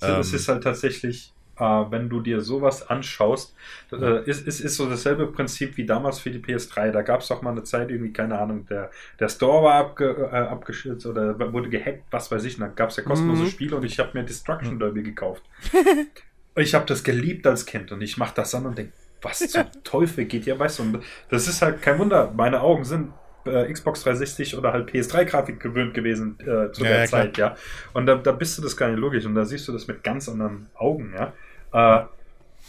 Es 0.00 0.28
ähm, 0.28 0.36
ist 0.36 0.48
halt 0.48 0.62
tatsächlich 0.62 1.32
äh, 1.58 1.90
wenn 1.90 2.08
du 2.08 2.20
dir 2.20 2.40
sowas 2.40 2.88
anschaust, 2.88 3.54
äh, 3.92 4.24
ist, 4.24 4.46
ist, 4.46 4.60
ist 4.60 4.76
so 4.76 4.88
dasselbe 4.88 5.26
Prinzip 5.26 5.76
wie 5.76 5.86
damals 5.86 6.18
für 6.18 6.30
die 6.30 6.38
PS3. 6.38 6.90
Da 6.90 7.02
gab 7.02 7.20
es 7.20 7.30
auch 7.30 7.42
mal 7.42 7.50
eine 7.50 7.64
Zeit, 7.64 7.90
irgendwie, 7.90 8.12
keine 8.12 8.38
Ahnung, 8.38 8.66
der, 8.66 8.90
der 9.18 9.28
Store 9.28 9.64
war 9.64 9.74
abge, 9.74 10.30
äh, 10.32 10.36
abgeschützt 10.36 11.06
oder 11.06 11.38
wurde 11.52 11.68
gehackt, 11.68 12.04
was 12.10 12.30
weiß 12.30 12.44
ich. 12.44 12.54
Und 12.54 12.62
dann 12.62 12.74
gab 12.74 12.90
es 12.90 12.96
ja 12.96 13.02
kostenlose 13.02 13.44
mhm. 13.44 13.48
Spiele 13.48 13.76
und 13.76 13.84
ich 13.84 13.98
habe 13.98 14.10
mir 14.14 14.24
Destruction 14.24 14.74
mhm. 14.74 14.80
Derby 14.80 15.02
gekauft. 15.02 15.42
ich 16.56 16.74
habe 16.74 16.86
das 16.86 17.04
geliebt 17.04 17.46
als 17.46 17.66
Kind 17.66 17.92
und 17.92 18.02
ich 18.02 18.16
mache 18.16 18.34
das 18.34 18.54
an 18.54 18.66
und 18.66 18.78
denke, 18.78 18.92
was 19.22 19.38
zum 19.38 19.64
Teufel 19.84 20.26
geht 20.26 20.44
hier, 20.44 20.58
weißt 20.58 20.78
du? 20.78 20.82
Und 20.84 21.00
das 21.28 21.48
ist 21.48 21.62
halt 21.62 21.82
kein 21.82 21.98
Wunder. 21.98 22.32
Meine 22.36 22.60
Augen 22.60 22.84
sind 22.84 23.12
äh, 23.48 23.72
Xbox 23.72 24.02
360 24.02 24.56
oder 24.56 24.72
halt 24.72 24.90
PS3-Grafik 24.90 25.60
gewöhnt 25.60 25.94
gewesen 25.94 26.38
äh, 26.40 26.72
zu 26.72 26.82
ja, 26.82 26.90
der 26.90 26.98
ja, 27.00 27.06
Zeit, 27.06 27.34
klar. 27.34 27.50
ja. 27.50 27.56
Und 27.92 28.06
da, 28.06 28.16
da 28.16 28.32
bist 28.32 28.58
du 28.58 28.62
das 28.62 28.76
gar 28.76 28.88
nicht 28.88 28.98
logisch 28.98 29.24
und 29.24 29.34
da 29.34 29.44
siehst 29.44 29.66
du 29.68 29.72
das 29.72 29.86
mit 29.86 30.02
ganz 30.04 30.28
anderen 30.28 30.68
Augen, 30.74 31.12
ja. 31.16 31.32
Äh, 31.72 32.04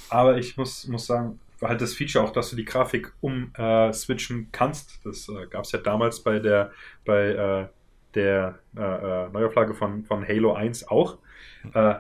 aber 0.10 0.38
ich 0.38 0.58
muss, 0.58 0.88
muss 0.88 1.06
sagen, 1.06 1.40
halt 1.62 1.82
das 1.82 1.94
Feature 1.94 2.24
auch, 2.24 2.32
dass 2.32 2.50
du 2.50 2.56
die 2.56 2.66
Grafik 2.66 3.14
umswitchen 3.22 4.44
äh, 4.44 4.48
kannst. 4.52 5.00
Das 5.04 5.30
äh, 5.30 5.48
gab 5.48 5.66
es 5.66 5.72
ja 5.72 5.80
damals 5.80 6.22
bei 6.22 6.40
der, 6.40 6.72
bei 7.06 7.28
äh, 7.30 7.68
der 8.16 8.60
äh, 8.76 8.82
äh, 8.82 9.30
Neuauflage 9.30 9.74
von, 9.74 10.04
von 10.04 10.28
Halo 10.28 10.54
1 10.54 10.88
auch. 10.88 11.18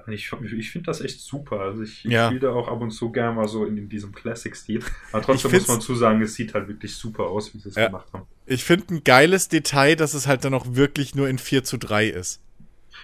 Ich 0.08 0.32
ich 0.32 0.72
finde 0.72 0.86
das 0.86 1.02
echt 1.02 1.20
super. 1.20 1.60
Also 1.60 1.84
ich, 1.84 2.06
ich 2.06 2.12
ja. 2.12 2.28
spiele 2.28 2.40
da 2.40 2.52
auch 2.54 2.70
ab 2.70 2.80
und 2.80 2.92
zu 2.92 3.12
gerne 3.12 3.34
mal 3.34 3.48
so 3.50 3.66
in, 3.66 3.76
in 3.76 3.90
diesem 3.90 4.14
Classic-Stil. 4.14 4.82
Aber 5.12 5.22
trotzdem 5.22 5.52
muss 5.52 5.68
man 5.68 5.82
zu 5.82 5.96
sagen, 5.96 6.22
es 6.22 6.36
sieht 6.36 6.54
halt 6.54 6.70
wirklich 6.70 6.96
super 6.96 7.26
aus, 7.26 7.54
wie 7.54 7.60
sie 7.60 7.68
es 7.68 7.76
ja. 7.76 7.88
gemacht 7.88 8.08
haben. 8.14 8.26
Ich 8.46 8.64
finde 8.64 8.96
ein 8.96 9.04
geiles 9.04 9.50
Detail, 9.50 9.98
dass 9.98 10.14
es 10.14 10.28
halt 10.28 10.46
dann 10.46 10.54
auch 10.54 10.66
wirklich 10.70 11.14
nur 11.14 11.28
in 11.28 11.38
4 11.38 11.66
zu 11.66 11.78
3 11.78 12.08
ist. 12.08 12.42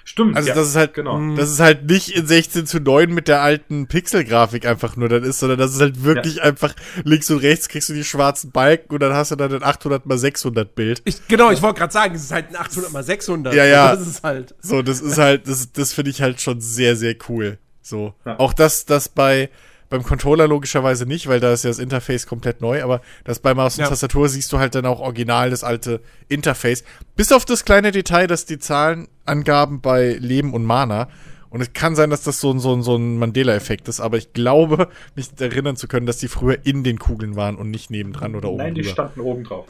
Stimmt. 0.07 0.37
Also 0.37 0.49
ja, 0.49 0.53
das 0.53 0.67
ist 0.67 0.75
halt, 0.75 0.93
genau. 0.93 1.35
das 1.35 1.49
ist 1.49 1.59
halt 1.59 1.89
nicht 1.89 2.15
in 2.15 2.27
16 2.27 2.67
zu 2.67 2.79
9 2.79 3.11
mit 3.11 3.27
der 3.27 3.41
alten 3.41 3.87
Pixel-Grafik 3.87 4.67
einfach 4.67 4.95
nur 4.95 5.09
dann 5.09 5.23
ist, 5.23 5.39
sondern 5.39 5.57
das 5.57 5.73
ist 5.73 5.81
halt 5.81 6.03
wirklich 6.03 6.35
ja. 6.35 6.43
einfach 6.43 6.75
links 7.03 7.31
und 7.31 7.39
rechts 7.39 7.69
kriegst 7.69 7.89
du 7.89 7.93
die 7.93 8.03
schwarzen 8.03 8.51
Balken 8.51 8.93
und 8.93 8.99
dann 8.99 9.13
hast 9.13 9.31
du 9.31 9.35
dann 9.35 9.51
ein 9.51 9.63
800 9.63 10.05
x 10.05 10.21
600 10.21 10.75
Bild. 10.75 11.01
Ich, 11.05 11.27
genau, 11.27 11.49
ich 11.49 11.63
wollte 11.63 11.79
gerade 11.79 11.91
sagen, 11.91 12.13
es 12.13 12.25
ist 12.25 12.31
halt 12.31 12.49
ein 12.49 12.55
800 12.55 12.93
x 12.93 13.05
600. 13.07 13.55
Ja, 13.55 13.65
ja. 13.65 13.95
Das 13.95 14.05
ist 14.05 14.23
halt. 14.23 14.53
So, 14.61 14.83
das 14.83 15.01
ist 15.01 15.17
halt, 15.17 15.47
das, 15.47 15.71
das 15.71 15.93
finde 15.93 16.11
ich 16.11 16.21
halt 16.21 16.39
schon 16.39 16.61
sehr, 16.61 16.95
sehr 16.95 17.15
cool. 17.27 17.57
So. 17.81 18.13
Ja. 18.25 18.37
Auch 18.37 18.53
das, 18.53 18.85
das 18.85 19.09
bei, 19.09 19.49
beim 19.89 20.03
Controller 20.03 20.47
logischerweise 20.47 21.05
nicht, 21.05 21.27
weil 21.27 21.39
da 21.39 21.53
ist 21.53 21.63
ja 21.63 21.69
das 21.69 21.79
Interface 21.79 22.27
komplett 22.27 22.61
neu, 22.61 22.83
aber 22.83 23.01
das 23.23 23.39
bei 23.39 23.53
Maus 23.53 23.77
und 23.77 23.83
ja. 23.83 23.89
Tastatur 23.89 24.29
siehst 24.29 24.51
du 24.51 24.59
halt 24.59 24.75
dann 24.75 24.85
auch 24.85 24.99
original 24.99 25.49
das 25.49 25.63
alte 25.63 26.01
Interface. 26.27 26.83
Bis 27.15 27.31
auf 27.31 27.45
das 27.45 27.65
kleine 27.65 27.91
Detail, 27.91 28.27
dass 28.27 28.45
die 28.45 28.59
Zahlenangaben 28.59 29.81
bei 29.81 30.13
Leben 30.13 30.53
und 30.53 30.63
Mana 30.63 31.07
und 31.55 31.61
es 31.61 31.71
kann 31.71 31.95
sein, 31.95 32.09
dass 32.09 32.23
das 32.23 32.41
so 32.41 32.51
ein, 32.51 32.59
so 32.59 32.75
ein, 32.75 32.83
so 32.83 32.97
ein 32.97 33.17
Mandela-Effekt 33.17 33.87
ist, 33.87 34.01
aber 34.01 34.17
ich 34.17 34.33
glaube, 34.33 34.89
mich 35.15 35.29
erinnern 35.39 35.77
zu 35.77 35.87
können, 35.87 36.05
dass 36.05 36.17
die 36.17 36.27
früher 36.27 36.65
in 36.65 36.83
den 36.83 36.99
Kugeln 36.99 37.37
waren 37.37 37.55
und 37.55 37.71
nicht 37.71 37.89
nebendran 37.89 38.35
oder 38.35 38.49
oben 38.49 38.57
Nein, 38.57 38.75
die 38.75 38.81
drüber. 38.81 38.93
standen 38.93 39.21
oben 39.21 39.45
drauf. 39.45 39.65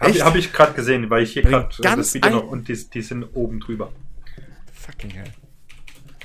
Habe 0.00 0.24
hab 0.24 0.34
ich 0.34 0.50
gerade 0.50 0.72
gesehen, 0.72 1.10
weil 1.10 1.24
ich 1.24 1.34
hier 1.34 1.42
gerade 1.42 1.68
das 1.82 2.14
Video 2.14 2.30
noch 2.30 2.44
und 2.44 2.68
die, 2.68 2.88
die 2.88 3.02
sind 3.02 3.24
oben 3.34 3.60
drüber. 3.60 3.92
Fucking 4.72 5.10
hell. 5.10 5.30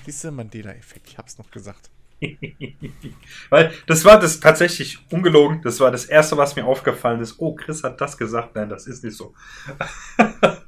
Dieser 0.06 0.32
Mandela-Effekt, 0.32 1.10
ich 1.10 1.18
hab's 1.18 1.38
noch 1.38 1.52
gesagt. 1.52 1.90
Weil 3.50 3.72
das 3.86 4.06
war 4.06 4.20
das 4.20 4.40
tatsächlich 4.40 5.00
ungelogen. 5.12 5.62
Das 5.62 5.80
war 5.80 5.92
das 5.92 6.06
erste, 6.06 6.38
was 6.38 6.56
mir 6.56 6.66
aufgefallen 6.66 7.22
ist. 7.22 7.36
Oh, 7.40 7.54
Chris 7.54 7.84
hat 7.84 8.02
das 8.02 8.18
gesagt. 8.18 8.56
Nein, 8.56 8.70
das 8.70 8.88
ist 8.88 9.04
nicht 9.04 9.16
so. 9.16 9.34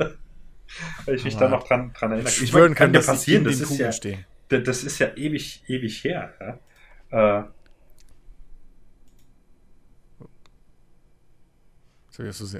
Weil 1.05 1.15
ich 1.15 1.23
mich 1.23 1.35
da 1.35 1.49
noch 1.49 1.67
dran, 1.67 1.91
dran 1.93 2.11
erinnere. 2.11 2.29
Ich 2.29 2.49
schwören 2.49 2.75
kann, 2.75 2.91
kann 2.91 3.03
passieren. 3.03 3.43
Das 3.43 3.59
ist, 3.59 3.79
ja, 3.79 4.59
das 4.59 4.83
ist 4.83 4.99
ja 4.99 5.15
ewig, 5.15 5.63
ewig 5.67 6.03
her. 6.03 6.59
Ja? 7.11 7.39
Äh, 7.39 7.43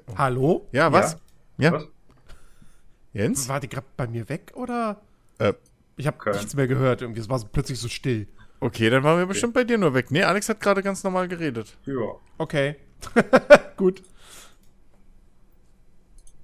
Oh. 0.08 0.18
Hallo? 0.18 0.70
Ja, 0.72 0.90
was? 0.94 1.18
Ja. 1.58 1.66
ja. 1.66 1.74
Was? 1.74 1.88
Jens? 3.12 3.50
War 3.50 3.60
die 3.60 3.68
gerade 3.68 3.88
bei 3.98 4.08
mir 4.08 4.30
weg 4.30 4.54
oder? 4.56 5.02
Äh, 5.38 5.54
ich 5.98 6.08
habe 6.08 6.18
okay. 6.18 6.32
nichts 6.32 6.56
mehr 6.56 6.68
gehört. 6.68 7.02
Irgendwie, 7.02 7.20
es 7.20 7.28
war 7.28 7.40
so 7.40 7.48
plötzlich 7.52 7.78
so 7.78 7.90
still. 7.90 8.28
Okay, 8.60 8.90
dann 8.90 9.04
waren 9.04 9.18
wir 9.18 9.24
okay. 9.24 9.34
bestimmt 9.34 9.54
bei 9.54 9.64
dir 9.64 9.78
nur 9.78 9.94
weg. 9.94 10.12
Nee, 10.12 10.24
Alex 10.24 10.50
hat 10.50 10.60
gerade 10.60 10.84
ganz 10.84 11.04
normal 11.04 11.28
geredet. 11.28 11.78
Ja. 11.86 12.16
Okay. 12.38 12.76
Gut. 13.78 14.04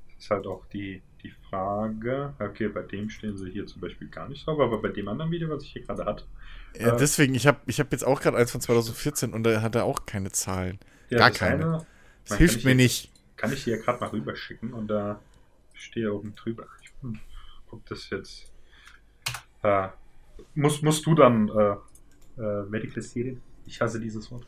Das 0.08 0.24
ist 0.24 0.30
halt 0.30 0.48
auch 0.48 0.66
die, 0.68 1.02
die 1.24 1.34
Frage. 1.50 2.34
Okay, 2.40 2.70
bei 2.70 2.84
dem 2.84 3.10
stehen 3.10 3.38
sie 3.38 3.52
hier 3.52 3.68
zum 3.68 3.82
Beispiel 3.82 4.08
gar 4.08 4.30
nicht 4.30 4.48
drauf, 4.48 4.60
aber 4.60 4.82
bei 4.82 4.90
dem 4.90 5.08
anderen 5.08 5.30
Video, 5.32 5.50
was 5.50 5.64
ich 5.64 5.74
hier 5.74 5.84
gerade 5.84 6.06
hatte. 6.06 6.24
Ja, 6.80 6.94
äh, 6.94 6.98
deswegen, 6.98 7.36
ich 7.36 7.48
habe 7.48 7.60
ich 7.66 7.80
hab 7.80 7.92
jetzt 7.92 8.06
auch 8.06 8.22
gerade 8.22 8.38
eins 8.38 8.52
von 8.52 8.62
2014 8.62 9.34
und 9.34 9.44
da 9.44 9.62
hat 9.62 9.76
er 9.76 9.84
auch 9.84 10.06
keine 10.06 10.32
Zahlen. 10.32 10.80
Ja, 11.10 11.18
gar 11.20 11.32
keine. 11.32 11.66
Eine, 11.66 11.86
das 12.28 12.38
hilft 12.38 12.64
mir 12.64 12.72
hier, 12.72 12.76
nicht. 12.76 13.12
Kann 13.36 13.52
ich 13.52 13.64
hier 13.64 13.78
gerade 13.78 14.00
mal 14.00 14.10
rüberschicken 14.10 14.74
und 14.74 14.88
da 14.88 15.20
stehe 15.74 16.14
oben 16.14 16.34
drüber. 16.36 16.66
Ich 16.82 16.92
guck 17.70 17.86
das 17.88 18.10
jetzt. 18.10 18.52
Äh, 19.62 19.90
musst, 20.54 20.84
musst 20.84 21.06
du 21.06 21.16
dann 21.16 21.50
äh, 21.50 21.76
äh, 22.38 22.64
medikalisieren. 22.70 23.42
Ich 23.66 23.82
hasse 23.82 24.00
dieses 24.00 24.30
Wort. 24.32 24.46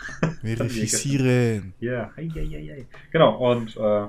Verifizieren. 0.42 1.72
ja, 1.80 2.12
hei, 2.16 2.28
hei, 2.34 2.46
hei. 2.46 2.86
genau. 3.10 3.36
Und 3.50 3.76
äh, 3.76 4.06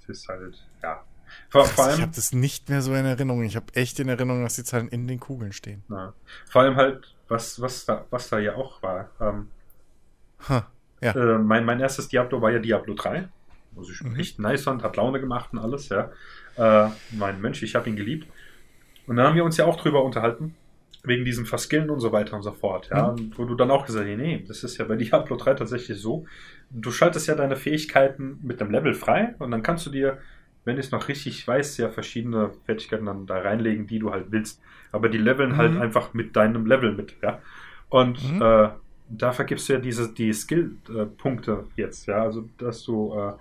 es 0.00 0.08
ist 0.08 0.28
halt, 0.28 0.56
ja. 0.82 1.04
Vor, 1.48 1.64
vor 1.64 1.84
allem, 1.84 1.96
ich 1.96 2.02
habe 2.02 2.12
das 2.14 2.32
nicht 2.32 2.68
mehr 2.68 2.82
so 2.82 2.94
in 2.94 3.04
Erinnerung. 3.04 3.42
Ich 3.44 3.56
habe 3.56 3.66
echt 3.74 4.00
in 4.00 4.08
Erinnerung, 4.08 4.42
dass 4.42 4.56
die 4.56 4.64
Zahlen 4.64 4.88
in 4.88 5.06
den 5.06 5.20
Kugeln 5.20 5.52
stehen. 5.52 5.82
Na, 5.88 6.14
vor 6.46 6.62
allem 6.62 6.76
halt, 6.76 7.14
was, 7.28 7.60
was, 7.60 7.84
da, 7.84 8.06
was 8.10 8.28
da 8.28 8.38
ja 8.38 8.54
auch 8.54 8.82
war. 8.82 9.10
Ähm, 9.20 9.48
huh, 10.48 10.62
ja. 11.00 11.12
Äh, 11.12 11.38
mein, 11.38 11.64
mein 11.64 11.80
erstes 11.80 12.08
Diablo 12.08 12.40
war 12.40 12.50
ja 12.50 12.58
Diablo 12.58 12.94
3. 12.94 13.28
Was 13.72 13.88
ich 13.88 14.02
mhm. 14.02 14.18
echt 14.18 14.38
nice 14.38 14.64
fand, 14.64 14.82
hat 14.82 14.96
Laune 14.96 15.20
gemacht 15.20 15.52
und 15.52 15.58
alles, 15.58 15.88
ja. 15.88 16.10
Äh, 16.56 16.90
mein 17.12 17.40
Mensch, 17.40 17.62
ich 17.62 17.74
habe 17.74 17.88
ihn 17.88 17.96
geliebt. 17.96 18.26
Und 19.06 19.16
dann 19.16 19.26
haben 19.26 19.36
wir 19.36 19.44
uns 19.44 19.56
ja 19.56 19.64
auch 19.64 19.80
drüber 19.80 20.04
unterhalten, 20.04 20.56
wegen 21.04 21.24
diesem 21.24 21.46
Verskillen 21.46 21.90
und 21.90 22.00
so 22.00 22.12
weiter 22.12 22.36
und 22.36 22.42
so 22.42 22.52
fort. 22.52 22.90
Ja, 22.90 23.12
mhm. 23.12 23.32
wo 23.36 23.44
du 23.44 23.54
dann 23.54 23.70
auch 23.70 23.86
gesagt 23.86 24.06
hast, 24.06 24.16
nee, 24.16 24.44
das 24.46 24.64
ist 24.64 24.78
ja 24.78 24.84
bei 24.84 24.96
Diablo 24.96 25.36
3 25.36 25.54
tatsächlich 25.54 25.98
so. 25.98 26.26
Du 26.70 26.90
schaltest 26.90 27.26
ja 27.26 27.34
deine 27.34 27.56
Fähigkeiten 27.56 28.38
mit 28.42 28.60
dem 28.60 28.70
Level 28.70 28.94
frei 28.94 29.34
und 29.38 29.50
dann 29.50 29.62
kannst 29.62 29.86
du 29.86 29.90
dir, 29.90 30.18
wenn 30.64 30.78
ich 30.78 30.86
es 30.86 30.92
noch 30.92 31.08
richtig 31.08 31.46
weiß, 31.46 31.78
ja 31.78 31.88
verschiedene 31.88 32.50
Fertigkeiten 32.66 33.06
dann 33.06 33.26
da 33.26 33.38
reinlegen, 33.38 33.86
die 33.86 33.98
du 33.98 34.10
halt 34.10 34.26
willst. 34.30 34.60
Aber 34.92 35.08
die 35.08 35.18
leveln 35.18 35.56
halt 35.56 35.72
mhm. 35.72 35.74
halt 35.76 35.84
einfach 35.84 36.14
mit 36.14 36.36
deinem 36.36 36.66
Level 36.66 36.92
mit, 36.92 37.16
ja. 37.22 37.40
Und 37.88 38.32
mhm. 38.32 38.42
äh, 38.42 38.68
da 39.08 39.32
vergibst 39.32 39.68
du 39.68 39.72
ja 39.72 39.78
diese, 39.78 40.12
die 40.12 40.32
Skill-Punkte 40.32 41.64
jetzt, 41.76 42.06
ja. 42.06 42.22
Also, 42.22 42.48
dass 42.58 42.84
du 42.84 43.14
äh, 43.14 43.32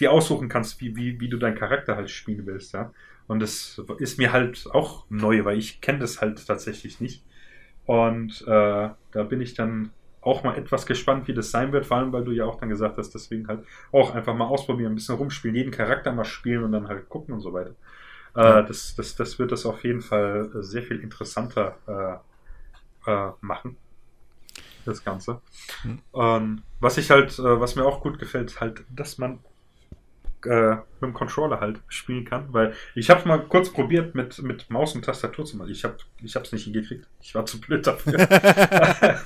dir 0.00 0.12
aussuchen 0.12 0.48
kannst, 0.48 0.80
wie, 0.80 0.96
wie, 0.96 1.20
wie 1.20 1.28
du 1.28 1.38
deinen 1.38 1.56
Charakter 1.56 1.96
halt 1.96 2.10
spielen 2.10 2.44
willst, 2.44 2.74
ja. 2.74 2.92
Und 3.26 3.40
das 3.40 3.80
ist 3.98 4.18
mir 4.18 4.32
halt 4.32 4.66
auch 4.72 5.06
neu, 5.08 5.44
weil 5.44 5.58
ich 5.58 5.80
kenne 5.80 6.00
das 6.00 6.20
halt 6.20 6.46
tatsächlich 6.46 7.00
nicht. 7.00 7.24
Und 7.86 8.42
äh, 8.46 8.90
da 9.12 9.22
bin 9.28 9.40
ich 9.40 9.54
dann 9.54 9.90
auch 10.20 10.42
mal 10.42 10.56
etwas 10.56 10.86
gespannt, 10.86 11.28
wie 11.28 11.34
das 11.34 11.50
sein 11.50 11.72
wird, 11.72 11.86
vor 11.86 11.98
allem 11.98 12.12
weil 12.12 12.24
du 12.24 12.32
ja 12.32 12.44
auch 12.44 12.58
dann 12.58 12.70
gesagt 12.70 12.96
hast, 12.96 13.14
deswegen 13.14 13.46
halt 13.46 13.64
auch 13.92 14.14
einfach 14.14 14.34
mal 14.34 14.46
ausprobieren, 14.46 14.92
ein 14.92 14.94
bisschen 14.94 15.16
rumspielen, 15.16 15.56
jeden 15.56 15.70
Charakter 15.70 16.12
mal 16.12 16.24
spielen 16.24 16.64
und 16.64 16.72
dann 16.72 16.88
halt 16.88 17.08
gucken 17.08 17.34
und 17.34 17.40
so 17.40 17.52
weiter. 17.52 17.74
Äh, 18.34 18.64
das, 18.64 18.94
das, 18.96 19.14
das 19.16 19.38
wird 19.38 19.52
das 19.52 19.66
auf 19.66 19.84
jeden 19.84 20.00
Fall 20.00 20.50
sehr 20.54 20.82
viel 20.82 21.00
interessanter 21.00 21.76
äh, 23.06 23.10
äh, 23.10 23.32
machen. 23.40 23.76
Das 24.84 25.02
Ganze. 25.04 25.40
Mhm. 25.82 25.98
Ähm, 26.14 26.62
was 26.80 26.98
ich 26.98 27.10
halt, 27.10 27.38
äh, 27.38 27.60
was 27.60 27.76
mir 27.76 27.84
auch 27.84 28.00
gut 28.00 28.18
gefällt, 28.18 28.60
halt, 28.60 28.84
dass 28.94 29.18
man 29.18 29.38
äh, 30.46 30.76
mit 31.00 31.02
dem 31.02 31.14
Controller 31.14 31.60
halt 31.60 31.80
spielen 31.88 32.24
kann, 32.24 32.52
weil 32.52 32.74
ich 32.94 33.10
habe 33.10 33.26
mal 33.28 33.38
kurz 33.38 33.70
probiert 33.70 34.14
mit, 34.14 34.42
mit 34.42 34.70
Maus 34.70 34.94
und 34.94 35.04
Tastatur 35.04 35.44
zu 35.44 35.56
machen. 35.56 35.70
Ich 35.70 35.84
habe 35.84 35.96
ich 36.22 36.34
es 36.34 36.52
nicht 36.52 36.64
hingekriegt. 36.64 37.06
Ich 37.20 37.34
war 37.34 37.46
zu 37.46 37.60
blöd 37.60 37.86
dafür. 37.86 38.18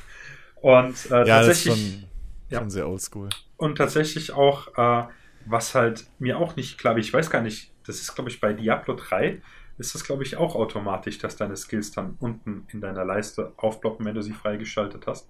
und 0.60 1.10
äh, 1.10 1.26
ja, 1.26 1.42
tatsächlich 1.42 1.46
das 1.46 1.48
ist 1.48 1.64
schon, 1.64 2.04
ja. 2.50 2.58
schon 2.58 2.70
sehr 2.70 2.88
oldschool. 2.88 3.28
Und 3.56 3.76
tatsächlich 3.76 4.32
auch, 4.32 4.68
äh, 4.76 5.08
was 5.46 5.74
halt 5.74 6.06
mir 6.18 6.38
auch 6.38 6.56
nicht 6.56 6.78
klar, 6.78 6.96
ich 6.96 7.12
weiß 7.12 7.30
gar 7.30 7.42
nicht, 7.42 7.72
das 7.86 8.00
ist 8.00 8.14
glaube 8.14 8.30
ich 8.30 8.40
bei 8.40 8.52
Diablo 8.52 8.94
3 8.94 9.40
ist 9.78 9.94
das 9.94 10.02
glaube 10.02 10.24
ich 10.24 10.36
auch 10.36 10.56
automatisch, 10.56 11.18
dass 11.18 11.36
deine 11.36 11.56
Skills 11.56 11.92
dann 11.92 12.16
unten 12.18 12.66
in 12.72 12.80
deiner 12.80 13.04
Leiste 13.04 13.52
aufploppen, 13.56 14.04
wenn 14.04 14.14
du 14.14 14.22
sie 14.22 14.32
freigeschaltet 14.32 15.06
hast. 15.06 15.28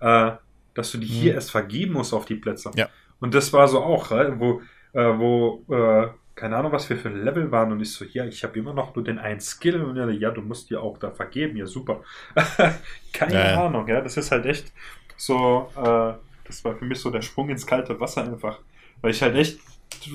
Äh, 0.00 0.32
dass 0.74 0.90
du 0.90 0.98
die 0.98 1.06
hm. 1.06 1.14
hier 1.14 1.34
erst 1.34 1.50
vergeben 1.50 1.92
musst 1.94 2.12
auf 2.12 2.24
die 2.24 2.34
Plätze. 2.34 2.70
Ja. 2.74 2.88
Und 3.20 3.34
das 3.34 3.52
war 3.52 3.68
so 3.68 3.82
auch, 3.82 4.10
wo 4.10 4.60
äh, 4.94 5.18
wo, 5.18 5.64
äh, 5.68 6.08
keine 6.34 6.56
Ahnung, 6.56 6.72
was 6.72 6.88
wir 6.88 6.96
für 6.96 7.08
ein 7.08 7.22
Level 7.22 7.50
waren 7.50 7.72
und 7.72 7.80
ich 7.80 7.92
so, 7.92 8.04
ja, 8.04 8.24
ich 8.24 8.42
habe 8.42 8.58
immer 8.58 8.72
noch 8.72 8.94
nur 8.94 9.04
den 9.04 9.18
einen 9.18 9.40
Skill 9.40 9.82
und 9.82 9.96
ja, 9.96 10.08
ja, 10.08 10.30
du 10.30 10.40
musst 10.40 10.70
dir 10.70 10.82
auch 10.82 10.98
da 10.98 11.10
vergeben, 11.10 11.56
ja, 11.56 11.66
super. 11.66 12.02
keine 13.12 13.34
ja, 13.34 13.66
Ahnung, 13.66 13.86
ja, 13.88 14.00
das 14.00 14.16
ist 14.16 14.30
halt 14.30 14.46
echt 14.46 14.72
so, 15.16 15.70
äh, 15.76 16.14
das 16.44 16.64
war 16.64 16.74
für 16.76 16.84
mich 16.84 16.98
so 17.00 17.10
der 17.10 17.22
Sprung 17.22 17.50
ins 17.50 17.66
kalte 17.66 17.98
Wasser 18.00 18.24
einfach, 18.24 18.58
weil 19.00 19.12
ich 19.12 19.22
halt 19.22 19.36
echt 19.36 19.60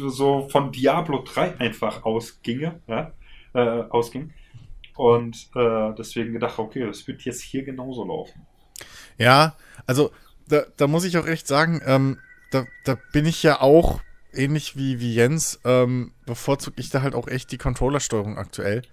so 0.08 0.50
von 0.50 0.72
Diablo 0.72 1.24
3 1.24 1.60
einfach 1.60 2.04
ausginge, 2.04 2.80
ja, 2.88 3.14
äh, 3.54 3.84
ausging 3.90 4.34
und 4.96 5.50
äh, 5.56 5.94
deswegen 5.98 6.34
gedacht, 6.34 6.60
okay, 6.60 6.86
das 6.86 7.08
wird 7.08 7.22
jetzt 7.22 7.42
hier 7.42 7.64
genauso 7.64 8.06
laufen. 8.06 8.46
Ja, 9.18 9.56
also 9.86 10.12
da, 10.48 10.64
da 10.76 10.88
muss 10.88 11.06
ich 11.06 11.18
auch 11.18 11.28
echt 11.28 11.48
sagen, 11.48 11.82
ähm, 11.86 12.20
da, 12.52 12.66
da 12.84 12.98
bin 13.14 13.26
ich 13.26 13.42
ja 13.44 13.62
auch 13.62 14.02
ähnlich 14.34 14.76
wie, 14.76 15.00
wie 15.00 15.14
Jens, 15.14 15.60
ähm, 15.66 16.12
bevorzuge 16.26 16.80
ich 16.80 16.90
da 16.90 17.02
halt 17.02 17.16
auch 17.16 17.28
echt 17.28 17.52
die 17.52 17.58
Controllersteuerung 17.58 18.38
aktuell. 18.38 18.84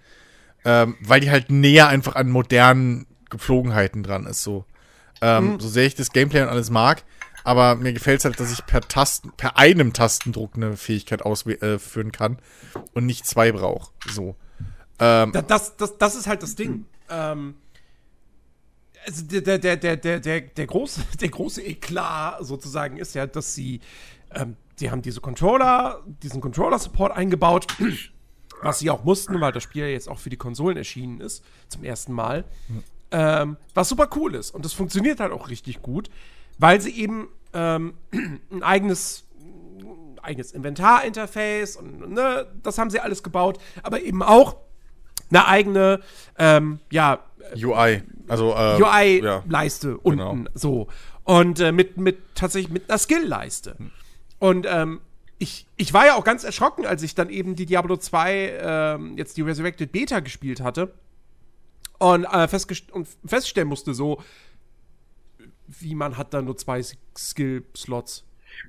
Ähm, 0.65 0.97
weil 1.01 1.19
die 1.19 1.31
halt 1.31 1.51
näher 1.51 1.87
einfach 1.87 2.15
an 2.15 2.29
modernen 2.29 3.07
Gepflogenheiten 3.29 4.03
dran 4.03 4.25
ist, 4.25 4.43
so. 4.43 4.65
Ähm, 5.21 5.53
mhm. 5.53 5.59
So 5.59 5.67
sehr 5.67 5.85
ich 5.85 5.95
das 5.95 6.11
Gameplay 6.11 6.41
und 6.41 6.49
alles 6.49 6.69
mag, 6.69 7.03
aber 7.43 7.75
mir 7.75 7.93
gefällt 7.93 8.19
es 8.19 8.25
halt, 8.25 8.39
dass 8.39 8.51
ich 8.51 8.65
per 8.65 8.81
Tasten, 8.81 9.31
per 9.35 9.57
einem 9.57 9.93
Tastendruck 9.93 10.55
eine 10.55 10.77
Fähigkeit 10.77 11.21
ausführen 11.23 12.09
äh, 12.09 12.11
kann 12.11 12.37
und 12.93 13.05
nicht 13.05 13.25
zwei 13.25 13.51
brauche. 13.51 13.91
So. 14.09 14.35
Ähm, 14.99 15.31
das, 15.47 15.77
das, 15.77 15.97
das 15.97 16.15
ist 16.15 16.27
halt 16.27 16.43
das 16.43 16.55
Ding. 16.55 16.85
Ähm, 17.09 17.55
also 19.05 19.23
der, 19.23 19.41
der, 19.41 19.57
der, 19.57 19.77
der, 19.77 20.19
der, 20.19 20.41
der, 20.41 20.67
große, 20.67 21.01
der 21.21 21.29
große 21.29 21.63
Eklat 21.63 22.45
sozusagen 22.45 22.97
ist 22.97 23.15
ja, 23.15 23.25
dass 23.25 23.55
sie 23.55 23.79
ähm, 24.35 24.57
sie 24.77 24.91
haben 24.91 25.01
diese 25.01 25.21
Controller, 25.21 26.03
diesen 26.05 26.39
Controller-Support 26.39 27.11
eingebaut, 27.11 27.67
was 28.61 28.79
sie 28.79 28.89
auch 28.89 29.03
mussten, 29.03 29.39
weil 29.41 29.51
das 29.51 29.63
Spiel 29.63 29.87
jetzt 29.87 30.07
auch 30.07 30.19
für 30.19 30.29
die 30.29 30.37
Konsolen 30.37 30.77
erschienen 30.77 31.19
ist, 31.19 31.43
zum 31.67 31.83
ersten 31.83 32.13
Mal. 32.13 32.45
Mhm. 32.67 32.83
Ähm, 33.09 33.57
was 33.73 33.89
super 33.89 34.09
cool 34.15 34.35
ist. 34.35 34.51
Und 34.51 34.65
das 34.65 34.73
funktioniert 34.73 35.19
halt 35.19 35.31
auch 35.31 35.49
richtig 35.49 35.81
gut, 35.81 36.09
weil 36.57 36.81
sie 36.81 36.91
eben 36.91 37.29
ähm, 37.53 37.93
ein 38.51 38.63
eigenes 38.63 39.23
eigenes 40.21 40.51
Inventarinterface 40.51 41.77
und 41.77 42.11
ne, 42.11 42.47
das 42.61 42.77
haben 42.77 42.89
sie 42.89 42.99
alles 42.99 43.23
gebaut, 43.23 43.59
aber 43.81 44.01
eben 44.01 44.21
auch 44.21 44.57
eine 45.29 45.47
eigene 45.47 46.01
ähm, 46.37 46.81
ja 46.91 47.19
UI, 47.55 48.03
also 48.27 48.53
äh, 48.53 48.81
UI-Leiste 48.81 49.89
ja, 49.89 49.95
unten 50.03 50.43
genau. 50.43 50.49
so 50.53 50.87
und 51.23 51.61
äh, 51.61 51.71
mit 51.71 51.95
mit 51.95 52.35
tatsächlich 52.35 52.73
mit 52.73 52.89
einer 52.89 52.97
Skill-Leiste. 52.97 53.75
Mhm. 53.77 53.91
Und 54.39 54.65
ähm, 54.69 55.01
ich, 55.39 55.67
ich 55.75 55.93
war 55.93 56.05
ja 56.05 56.15
auch 56.15 56.23
ganz 56.23 56.43
erschrocken, 56.43 56.85
als 56.85 57.03
ich 57.03 57.15
dann 57.15 57.29
eben 57.29 57.55
die 57.55 57.65
Diablo 57.65 57.97
2, 57.97 58.59
ähm, 58.59 59.17
jetzt 59.17 59.37
die 59.37 59.41
Resurrected 59.41 59.91
Beta 59.91 60.19
gespielt 60.19 60.61
hatte. 60.61 60.93
Und, 61.99 62.25
äh, 62.25 62.47
festgest 62.47 62.91
und 62.91 63.07
feststellen 63.25 63.67
musste, 63.67 63.93
so, 63.93 64.21
wie 65.67 65.95
man 65.95 66.17
hat 66.17 66.33
da 66.33 66.41
nur 66.41 66.57
zwei 66.57 66.81
Skill-Slots. 67.17 68.23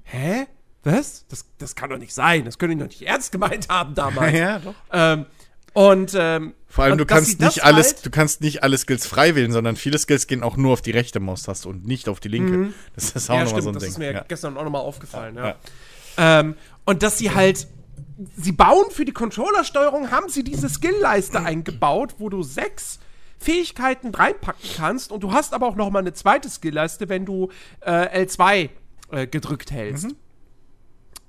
Hä? 0.05 0.47
Was? 0.83 1.27
Das, 1.29 1.45
das 1.59 1.75
kann 1.75 1.91
doch 1.91 1.99
nicht 1.99 2.15
sein. 2.15 2.45
Das 2.45 2.59
können 2.59 2.79
die 2.79 2.85
doch 2.85 2.91
nicht 2.91 3.03
ernst 3.03 3.33
gemeint 3.33 3.69
haben 3.69 3.95
damals. 3.95 4.33
ja, 4.37 4.59
doch. 4.59 4.75
Ähm, 4.93 5.27
und 5.75 6.15
ähm, 6.19 6.55
vor 6.67 6.85
allem, 6.85 6.99
du 6.99 7.07
kannst 7.07 7.41
nicht 7.41 7.65
alles, 7.65 7.95
halt 7.95 8.07
du 8.07 8.11
kannst 8.11 8.41
nicht 8.41 8.63
alle 8.63 8.77
Skills 8.77 9.07
frei 9.07 9.35
wählen, 9.35 9.53
sondern 9.53 9.77
viele 9.77 9.99
Skills 9.99 10.27
gehen 10.27 10.43
auch 10.43 10.57
nur 10.57 10.73
auf 10.73 10.83
die 10.83 10.91
rechte 10.91 11.21
Maustaste 11.21 11.69
und 11.69 11.87
nicht 11.87 12.09
auf 12.09 12.21
die 12.21 12.29
linke. 12.29 12.57
Mhm. 12.57 12.75
Das 12.95 13.11
ist 13.13 13.31
auch 13.31 13.37
ja, 13.37 13.45
nochmal 13.45 13.63
so 13.63 13.71
ein 13.71 13.75
das 13.75 13.83
Ding. 13.83 13.91
Das 13.91 13.95
ist 13.95 13.99
mir 13.99 14.13
ja. 14.13 14.25
gestern 14.27 14.57
auch 14.57 14.65
nochmal 14.65 14.83
aufgefallen, 14.83 15.37
ja. 15.37 15.49
ja. 15.49 16.41
Ähm, 16.41 16.57
und 16.85 17.03
dass 17.03 17.19
sie 17.19 17.35
halt, 17.35 17.69
sie 18.37 18.53
bauen 18.53 18.91
für 18.91 19.05
die 19.05 19.13
Controllersteuerung, 19.13 20.11
haben 20.11 20.29
sie 20.29 20.45
diese 20.45 20.69
Skillleiste 20.69 21.41
eingebaut, 21.41 22.17
wo 22.19 22.29
du 22.29 22.43
sechs 22.43 22.99
Fähigkeiten 23.39 24.15
reinpacken 24.15 24.69
kannst 24.77 25.13
und 25.13 25.23
du 25.23 25.33
hast 25.33 25.55
aber 25.55 25.69
auch 25.69 25.77
nochmal 25.77 26.03
eine 26.03 26.13
zweite 26.13 26.51
Skillleiste, 26.51 27.09
wenn 27.09 27.25
du 27.25 27.51
äh, 27.81 28.25
L2 28.25 28.71
äh, 29.11 29.27
gedrückt 29.27 29.71
hältst. 29.71 30.07
Mhm. 30.07 30.17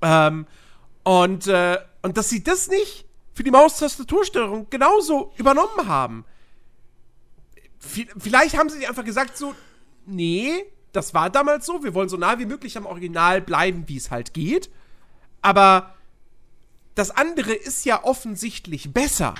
Ähm, 0.01 0.47
und, 1.03 1.47
äh, 1.47 1.77
und 2.01 2.17
dass 2.17 2.29
sie 2.29 2.43
das 2.43 2.67
nicht 2.67 3.05
für 3.33 3.43
die 3.43 3.51
Maustastatursteuerung 3.51 4.67
genauso 4.69 5.33
übernommen 5.37 5.87
haben. 5.87 6.25
Vielleicht 7.79 8.57
haben 8.57 8.69
sie 8.69 8.85
einfach 8.85 9.05
gesagt 9.05 9.37
so, 9.37 9.55
nee, 10.05 10.65
das 10.91 11.13
war 11.13 11.29
damals 11.29 11.65
so. 11.65 11.83
Wir 11.83 11.93
wollen 11.93 12.09
so 12.09 12.17
nah 12.17 12.39
wie 12.39 12.45
möglich 12.45 12.77
am 12.77 12.85
Original 12.85 13.41
bleiben, 13.41 13.87
wie 13.87 13.97
es 13.97 14.11
halt 14.11 14.33
geht. 14.33 14.69
Aber 15.41 15.95
das 16.95 17.11
andere 17.11 17.53
ist 17.53 17.85
ja 17.85 18.03
offensichtlich 18.03 18.93
besser. 18.93 19.35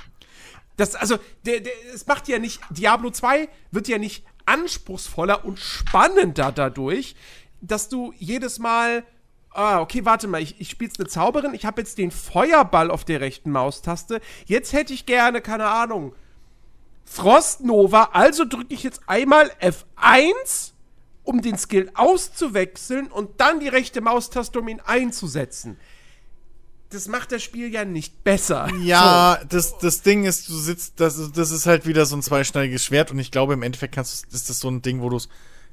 Das, 0.78 0.96
also, 0.96 1.18
der, 1.46 1.60
der, 1.60 1.74
es 1.94 2.08
macht 2.08 2.30
ja 2.30 2.40
nicht, 2.40 2.62
Diablo 2.70 3.10
2 3.10 3.50
wird 3.72 3.90
ja 3.90 3.98
nicht 3.98 4.24
anspruchsvoller 4.46 5.44
und 5.44 5.60
spannender 5.60 6.54
dadurch, 6.54 7.16
dass 7.60 7.90
du 7.90 8.14
jedes 8.18 8.60
Mal, 8.60 9.04
ah, 9.52 9.82
okay, 9.82 10.06
warte 10.06 10.28
mal, 10.28 10.42
ich, 10.42 10.60
ich 10.60 10.70
spiele 10.70 10.92
eine 10.98 11.08
Zauberin, 11.08 11.54
ich 11.54 11.66
habe 11.66 11.82
jetzt 11.82 11.98
den 11.98 12.12
Feuerball 12.12 12.92
auf 12.92 13.06
der 13.06 13.22
rechten 13.22 13.52
Maustaste, 13.52 14.22
jetzt 14.46 14.74
hätte 14.74 14.94
ich 14.94 15.06
gerne, 15.06 15.42
keine 15.42 15.68
Ahnung, 15.68 16.14
Frostnova, 17.06 18.10
also 18.14 18.46
drücke 18.46 18.74
ich 18.74 18.84
jetzt 18.84 19.02
einmal 19.08 19.52
F1, 19.62 20.72
um 21.24 21.42
den 21.42 21.58
Skill 21.58 21.92
auszuwechseln 21.96 23.08
und 23.08 23.42
dann 23.42 23.60
die 23.60 23.68
rechte 23.68 24.02
Maustaste, 24.02 24.60
um 24.60 24.68
ihn 24.68 24.80
einzusetzen 24.80 25.78
das 26.90 27.08
macht 27.08 27.32
das 27.32 27.44
Spiel 27.44 27.72
ja 27.72 27.86
nicht 27.86 28.24
besser. 28.24 28.68
Ja, 28.82 29.38
so. 29.42 29.48
das, 29.50 29.78
das 29.78 30.02
Ding 30.02 30.26
ist, 30.26 30.50
du 30.50 30.58
sitzt, 30.58 31.00
das, 31.00 31.32
das 31.32 31.52
ist 31.52 31.66
halt 31.66 31.86
wieder 31.86 32.06
so 32.06 32.16
ein 32.16 32.24
zweischneidiges 32.24 32.84
Schwert 32.84 33.12
und 33.12 33.20
ich 33.20 33.32
glaube, 33.32 33.54
im 33.54 33.62
Endeffekt 33.62 33.94
kannst 33.94 34.26
ist 34.34 34.50
das 34.50 34.60
so 34.60 34.70
ein 34.70 34.82
Ding, 34.82 35.02
wo 35.02 35.10
du 35.10 35.18
es 35.18 35.30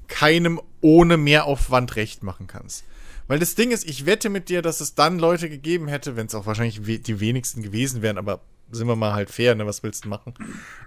keinem 0.09 0.61
ohne 0.83 1.17
Mehraufwand 1.17 1.97
recht 1.97 2.23
machen 2.23 2.47
kannst. 2.47 2.85
Weil 3.29 3.39
das 3.39 3.55
Ding 3.55 3.71
ist, 3.71 3.89
ich 3.89 4.07
wette 4.07 4.29
mit 4.29 4.49
dir, 4.49 4.63
dass 4.63 4.81
es 4.81 4.95
dann 4.95 5.19
Leute 5.19 5.49
gegeben 5.49 5.89
hätte, 5.89 6.17
wenn 6.17 6.27
es 6.27 6.35
auch 6.35 6.47
wahrscheinlich 6.47 6.81
die 7.03 7.21
wenigsten 7.21 7.63
gewesen 7.63 8.03
wären, 8.03 8.19
aber 8.19 8.41
sind 8.71 8.87
wir 8.87 8.97
mal 8.97 9.13
halt 9.13 9.31
fair, 9.31 9.55
ne, 9.55 9.67
was 9.67 9.83
willst 9.83 10.05
du 10.05 10.09
machen? 10.09 10.35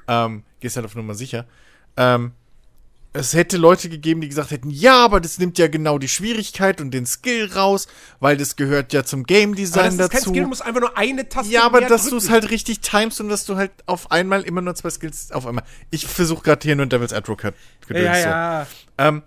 Ähm, 0.07 0.43
gehst 0.59 0.75
halt 0.75 0.85
auf 0.85 0.95
Nummer 0.95 1.15
sicher. 1.15 1.45
Ähm, 1.97 2.33
es 3.11 3.33
hätte 3.33 3.57
Leute 3.57 3.89
gegeben, 3.89 4.21
die 4.21 4.29
gesagt 4.29 4.51
hätten, 4.51 4.69
ja, 4.69 5.03
aber 5.03 5.19
das 5.19 5.39
nimmt 5.39 5.57
ja 5.57 5.67
genau 5.67 5.97
die 5.97 6.07
Schwierigkeit 6.07 6.79
und 6.79 6.91
den 6.91 7.07
Skill 7.07 7.51
raus, 7.53 7.87
weil 8.19 8.37
das 8.37 8.55
gehört 8.55 8.93
ja 8.93 9.03
zum 9.03 9.23
Game 9.23 9.55
Design 9.55 9.79
aber 9.79 9.85
das 9.85 9.93
ist 9.93 9.99
dazu. 9.99 10.11
Kein 10.11 10.21
Skill, 10.21 10.43
du 10.43 10.49
musst 10.49 10.61
einfach 10.61 10.81
nur 10.81 10.97
eine 10.97 11.27
Taste 11.27 11.51
Ja, 11.51 11.63
aber 11.63 11.81
dass 11.81 12.07
du 12.09 12.17
es 12.17 12.29
halt 12.29 12.51
richtig 12.51 12.81
timest 12.81 13.19
und 13.19 13.29
dass 13.29 13.45
du 13.45 13.55
halt 13.55 13.71
auf 13.87 14.11
einmal 14.11 14.43
immer 14.43 14.61
nur 14.61 14.75
zwei 14.75 14.91
Skills 14.91 15.31
auf 15.31 15.47
einmal. 15.47 15.63
Ich 15.89 16.05
versuche 16.05 16.43
gerade 16.43 16.61
hier 16.61 16.75
nur 16.75 16.85
Devil's 16.85 17.13
Advocate 17.13 17.55
ja, 17.89 18.17
ja. 18.17 18.65
So. 18.65 19.03
Ähm, 19.03 19.23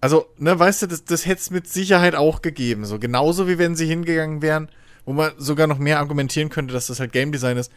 also, 0.00 0.26
ne, 0.38 0.58
weißt 0.58 0.82
du, 0.82 0.86
das, 0.86 1.04
das 1.04 1.26
hätte 1.26 1.40
es 1.40 1.50
mit 1.50 1.68
Sicherheit 1.68 2.14
auch 2.14 2.42
gegeben. 2.42 2.84
So 2.84 2.98
genauso 2.98 3.48
wie 3.48 3.58
wenn 3.58 3.76
sie 3.76 3.86
hingegangen 3.86 4.42
wären, 4.42 4.68
wo 5.04 5.12
man 5.12 5.32
sogar 5.38 5.66
noch 5.66 5.78
mehr 5.78 5.98
argumentieren 5.98 6.48
könnte, 6.48 6.74
dass 6.74 6.86
das 6.88 7.00
halt 7.00 7.12
Game 7.12 7.32
Design 7.32 7.56
ist 7.56 7.70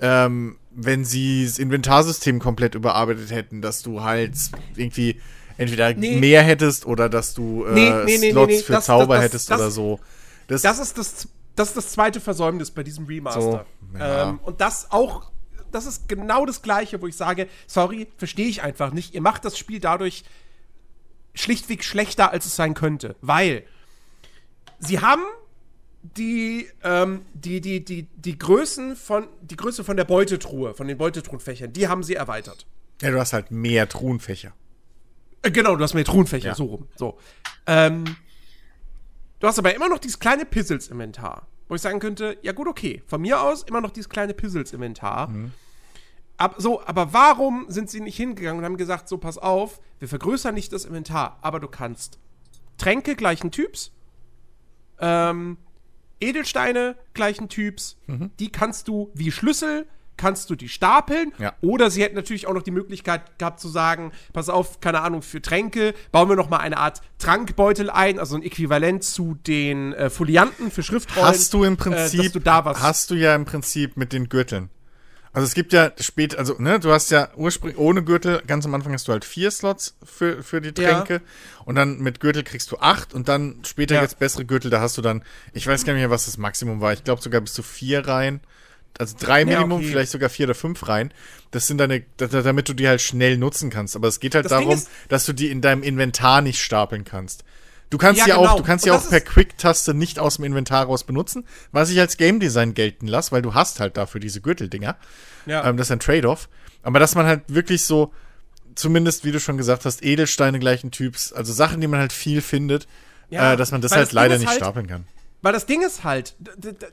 ähm, 0.00 0.58
wenn 0.70 1.04
sie 1.04 1.44
das 1.44 1.58
Inventarsystem 1.58 2.38
komplett 2.38 2.74
überarbeitet 2.74 3.30
hätten, 3.30 3.62
dass 3.62 3.82
du 3.82 4.02
halt 4.02 4.36
irgendwie 4.76 5.20
entweder 5.56 5.92
nee. 5.94 6.16
mehr 6.16 6.42
hättest 6.42 6.86
oder 6.86 7.08
dass 7.08 7.34
du 7.34 7.64
äh, 7.64 7.72
nee, 8.04 8.18
nee, 8.18 8.30
Slots 8.30 8.62
für 8.62 8.74
das, 8.74 8.86
Zauber 8.86 9.16
das, 9.16 9.24
hättest 9.24 9.50
oder 9.50 9.70
so. 9.70 9.98
Das, 10.46 10.62
das, 10.62 10.78
ist 10.78 10.98
das, 10.98 11.28
das 11.56 11.68
ist 11.68 11.76
das 11.76 11.92
zweite 11.92 12.20
Versäumnis 12.20 12.70
bei 12.70 12.84
diesem 12.84 13.06
Remaster. 13.06 13.40
So, 13.40 13.98
ja. 13.98 14.30
ähm, 14.30 14.40
und 14.44 14.60
das 14.60 14.90
auch, 14.90 15.32
das 15.72 15.86
ist 15.86 16.08
genau 16.08 16.46
das 16.46 16.62
Gleiche, 16.62 17.02
wo 17.02 17.08
ich 17.08 17.16
sage, 17.16 17.48
sorry, 17.66 18.06
verstehe 18.16 18.46
ich 18.46 18.62
einfach 18.62 18.92
nicht. 18.92 19.14
Ihr 19.14 19.20
macht 19.20 19.44
das 19.44 19.58
Spiel 19.58 19.80
dadurch 19.80 20.22
schlichtweg 21.34 21.84
schlechter, 21.84 22.32
als 22.32 22.46
es 22.46 22.56
sein 22.56 22.74
könnte, 22.74 23.16
weil 23.20 23.64
sie 24.78 25.00
haben 25.00 25.22
die, 26.02 26.68
ähm, 26.82 27.22
die, 27.34 27.60
die, 27.60 27.84
die, 27.84 28.04
die 28.14 28.38
Größen 28.38 28.96
von, 28.96 29.28
die 29.42 29.56
Größe 29.56 29.84
von 29.84 29.96
der 29.96 30.04
Beutetruhe, 30.04 30.74
von 30.74 30.88
den 30.88 30.98
Beutetruhenfächern, 30.98 31.72
die 31.72 31.88
haben 31.88 32.02
sie 32.02 32.14
erweitert. 32.14 32.66
Ja, 33.02 33.10
du 33.10 33.18
hast 33.18 33.32
halt 33.32 33.50
mehr 33.50 33.88
Truhenfächer. 33.88 34.52
Äh, 35.42 35.50
genau, 35.50 35.76
du 35.76 35.82
hast 35.82 35.94
mehr 35.94 36.04
Truhenfächer, 36.04 36.48
ja. 36.48 36.54
so 36.54 36.64
rum. 36.64 36.88
So. 36.96 37.18
Ähm, 37.66 38.16
du 39.40 39.46
hast 39.46 39.58
aber 39.58 39.74
immer 39.74 39.88
noch 39.88 39.98
dieses 39.98 40.18
kleine 40.18 40.44
Pizzles-Inventar, 40.44 41.46
wo 41.68 41.74
ich 41.74 41.80
sagen 41.80 42.00
könnte, 42.00 42.38
ja 42.42 42.52
gut, 42.52 42.68
okay, 42.68 43.02
von 43.06 43.20
mir 43.20 43.40
aus 43.40 43.62
immer 43.62 43.80
noch 43.80 43.90
dieses 43.90 44.08
kleine 44.08 44.34
Pizzles-Inventar. 44.34 45.28
Mhm. 45.28 45.52
Ab, 46.38 46.54
so, 46.58 46.82
aber 46.86 47.12
warum 47.12 47.66
sind 47.68 47.90
sie 47.90 48.00
nicht 48.00 48.16
hingegangen 48.16 48.60
und 48.60 48.64
haben 48.64 48.76
gesagt, 48.76 49.08
so, 49.08 49.18
pass 49.18 49.38
auf, 49.38 49.80
wir 49.98 50.08
vergrößern 50.08 50.54
nicht 50.54 50.72
das 50.72 50.84
Inventar, 50.84 51.38
aber 51.42 51.60
du 51.60 51.68
kannst 51.68 52.18
Tränke 52.78 53.16
gleichen 53.16 53.50
Typs, 53.50 53.92
ähm, 55.00 55.58
Edelsteine 56.20 56.96
gleichen 57.12 57.48
Typs, 57.48 57.96
mhm. 58.06 58.30
die 58.38 58.50
kannst 58.50 58.88
du 58.88 59.10
wie 59.14 59.32
Schlüssel 59.32 59.86
kannst 60.18 60.50
du 60.50 60.56
die 60.56 60.68
stapeln. 60.68 61.32
Ja. 61.38 61.54
Oder 61.62 61.90
sie 61.90 62.02
hätten 62.02 62.16
natürlich 62.16 62.46
auch 62.46 62.52
noch 62.52 62.62
die 62.62 62.70
Möglichkeit 62.70 63.38
gehabt 63.38 63.60
zu 63.60 63.68
sagen, 63.68 64.12
pass 64.34 64.50
auf, 64.50 64.80
keine 64.80 65.00
Ahnung, 65.00 65.22
für 65.22 65.40
Tränke 65.40 65.94
bauen 66.12 66.28
wir 66.28 66.36
noch 66.36 66.50
mal 66.50 66.58
eine 66.58 66.76
Art 66.76 67.00
Trankbeutel 67.18 67.88
ein, 67.88 68.18
also 68.18 68.36
ein 68.36 68.42
Äquivalent 68.42 69.02
zu 69.04 69.38
den 69.46 69.94
äh, 69.94 70.10
Folianten 70.10 70.70
für 70.70 70.82
Schriftrollen. 70.82 71.28
Hast 71.28 71.54
du 71.54 71.64
im 71.64 71.78
Prinzip, 71.78 72.24
äh, 72.24 72.28
du 72.30 72.40
da 72.40 72.64
was 72.66 72.82
hast 72.82 73.10
du 73.10 73.14
ja 73.14 73.34
im 73.34 73.46
Prinzip 73.46 73.96
mit 73.96 74.12
den 74.12 74.28
Gürteln. 74.28 74.68
Also 75.38 75.46
es 75.46 75.54
gibt 75.54 75.72
ja 75.72 75.92
spät, 76.00 76.36
also 76.36 76.56
ne, 76.58 76.80
du 76.80 76.90
hast 76.90 77.12
ja 77.12 77.28
ursprünglich 77.36 77.78
ohne 77.78 78.02
Gürtel, 78.02 78.42
ganz 78.48 78.66
am 78.66 78.74
Anfang 78.74 78.92
hast 78.92 79.06
du 79.06 79.12
halt 79.12 79.24
vier 79.24 79.52
Slots 79.52 79.96
für, 80.02 80.42
für 80.42 80.60
die 80.60 80.72
Tränke 80.72 81.14
ja. 81.14 81.20
und 81.64 81.76
dann 81.76 82.00
mit 82.00 82.18
Gürtel 82.18 82.42
kriegst 82.42 82.72
du 82.72 82.78
acht 82.78 83.14
und 83.14 83.28
dann 83.28 83.60
später 83.64 83.94
ja. 83.94 84.02
jetzt 84.02 84.18
bessere 84.18 84.44
Gürtel, 84.44 84.68
da 84.68 84.80
hast 84.80 84.98
du 84.98 85.00
dann, 85.00 85.22
ich 85.52 85.64
weiß 85.64 85.84
gar 85.84 85.92
nicht 85.92 86.00
mehr, 86.00 86.10
was 86.10 86.24
das 86.24 86.38
Maximum 86.38 86.80
war, 86.80 86.92
ich 86.92 87.04
glaube 87.04 87.22
sogar 87.22 87.40
bis 87.40 87.52
zu 87.52 87.62
vier 87.62 88.08
rein. 88.08 88.40
Also 88.98 89.14
drei 89.16 89.44
Minimum, 89.44 89.78
okay. 89.78 89.90
vielleicht 89.90 90.10
sogar 90.10 90.28
vier 90.28 90.46
oder 90.46 90.56
fünf 90.56 90.88
rein. 90.88 91.14
Das 91.52 91.68
sind 91.68 91.78
deine, 91.78 92.02
damit 92.16 92.68
du 92.68 92.74
die 92.74 92.88
halt 92.88 93.00
schnell 93.00 93.38
nutzen 93.38 93.70
kannst. 93.70 93.94
Aber 93.94 94.08
es 94.08 94.18
geht 94.18 94.34
halt 94.34 94.46
das 94.46 94.50
darum, 94.50 94.82
dass 95.08 95.24
du 95.24 95.34
die 95.34 95.52
in 95.52 95.60
deinem 95.60 95.84
Inventar 95.84 96.40
nicht 96.40 96.60
stapeln 96.60 97.04
kannst. 97.04 97.44
Du 97.90 97.96
kannst 97.96 98.20
ja, 98.20 98.26
ja 98.26 98.36
genau. 98.36 98.50
auch, 98.50 98.56
du 98.56 98.62
kannst 98.62 98.84
ja 98.84 98.94
auch 98.94 99.08
per 99.08 99.20
Quick-Taste 99.20 99.94
nicht 99.94 100.18
aus 100.18 100.36
dem 100.36 100.44
Inventar 100.44 100.84
raus 100.84 101.04
benutzen, 101.04 101.46
was 101.72 101.88
ich 101.90 101.98
als 101.98 102.18
Game 102.18 102.38
Design 102.38 102.74
gelten 102.74 103.06
lasse, 103.06 103.32
weil 103.32 103.40
du 103.40 103.54
hast 103.54 103.80
halt 103.80 103.96
dafür 103.96 104.20
diese 104.20 104.40
Gürteldinger. 104.40 104.96
Ja. 105.46 105.66
Ähm, 105.66 105.76
das 105.78 105.86
ist 105.86 105.92
ein 105.92 106.00
Trade-off. 106.00 106.48
Aber 106.82 106.98
dass 106.98 107.14
man 107.14 107.26
halt 107.26 107.42
wirklich 107.48 107.84
so, 107.84 108.12
zumindest 108.74 109.24
wie 109.24 109.32
du 109.32 109.40
schon 109.40 109.56
gesagt 109.56 109.86
hast, 109.86 110.04
Edelsteine 110.04 110.58
gleichen 110.58 110.90
Typs, 110.90 111.32
also 111.32 111.52
Sachen, 111.52 111.80
die 111.80 111.86
man 111.86 112.00
halt 112.00 112.12
viel 112.12 112.42
findet, 112.42 112.86
ja, 113.30 113.54
äh, 113.54 113.56
dass 113.56 113.72
man 113.72 113.80
das 113.80 113.92
halt 113.92 114.08
das 114.08 114.12
leider 114.12 114.38
nicht 114.38 114.48
halt, 114.48 114.58
stapeln 114.58 114.86
kann. 114.86 115.06
Weil 115.40 115.52
das 115.52 115.66
Ding 115.66 115.82
ist 115.82 116.04
halt, 116.04 116.34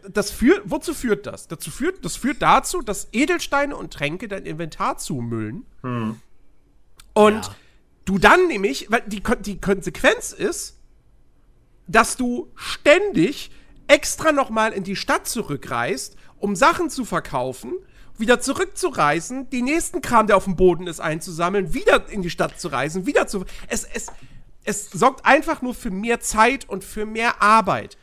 das 0.09 0.31
führt, 0.31 0.61
wozu 0.65 0.93
führt 0.93 1.25
das? 1.25 1.47
Dazu 1.47 1.71
führt, 1.71 2.05
das 2.05 2.15
führt 2.15 2.41
dazu, 2.41 2.81
dass 2.81 3.07
Edelsteine 3.11 3.75
und 3.75 3.91
Tränke 3.91 4.27
dein 4.27 4.45
Inventar 4.45 4.97
zumüllen. 4.97 5.65
Hm. 5.81 6.19
Und 7.13 7.45
ja. 7.45 7.55
du 8.05 8.17
dann 8.17 8.47
nämlich, 8.47 8.87
weil 8.91 9.03
die, 9.07 9.23
die 9.41 9.59
Konsequenz 9.59 10.31
ist, 10.31 10.74
dass 11.87 12.17
du 12.17 12.51
ständig 12.55 13.51
extra 13.87 14.31
nochmal 14.31 14.73
in 14.73 14.83
die 14.83 14.95
Stadt 14.95 15.27
zurückreist, 15.27 16.15
um 16.39 16.55
Sachen 16.55 16.89
zu 16.89 17.05
verkaufen, 17.05 17.73
wieder 18.17 18.39
zurückzureisen, 18.39 19.49
die 19.49 19.61
nächsten 19.61 20.01
Kram, 20.01 20.27
der 20.27 20.37
auf 20.37 20.45
dem 20.45 20.55
Boden 20.55 20.87
ist, 20.87 20.99
einzusammeln, 20.99 21.73
wieder 21.73 22.09
in 22.09 22.21
die 22.21 22.29
Stadt 22.29 22.59
zu 22.59 22.69
reisen, 22.69 23.05
wieder 23.05 23.27
zu. 23.27 23.45
Es, 23.67 23.83
es, 23.83 24.07
es 24.63 24.89
sorgt 24.89 25.25
einfach 25.25 25.61
nur 25.61 25.73
für 25.73 25.91
mehr 25.91 26.19
Zeit 26.19 26.67
und 26.67 26.83
für 26.83 27.05
mehr 27.05 27.41
Arbeit. 27.41 27.97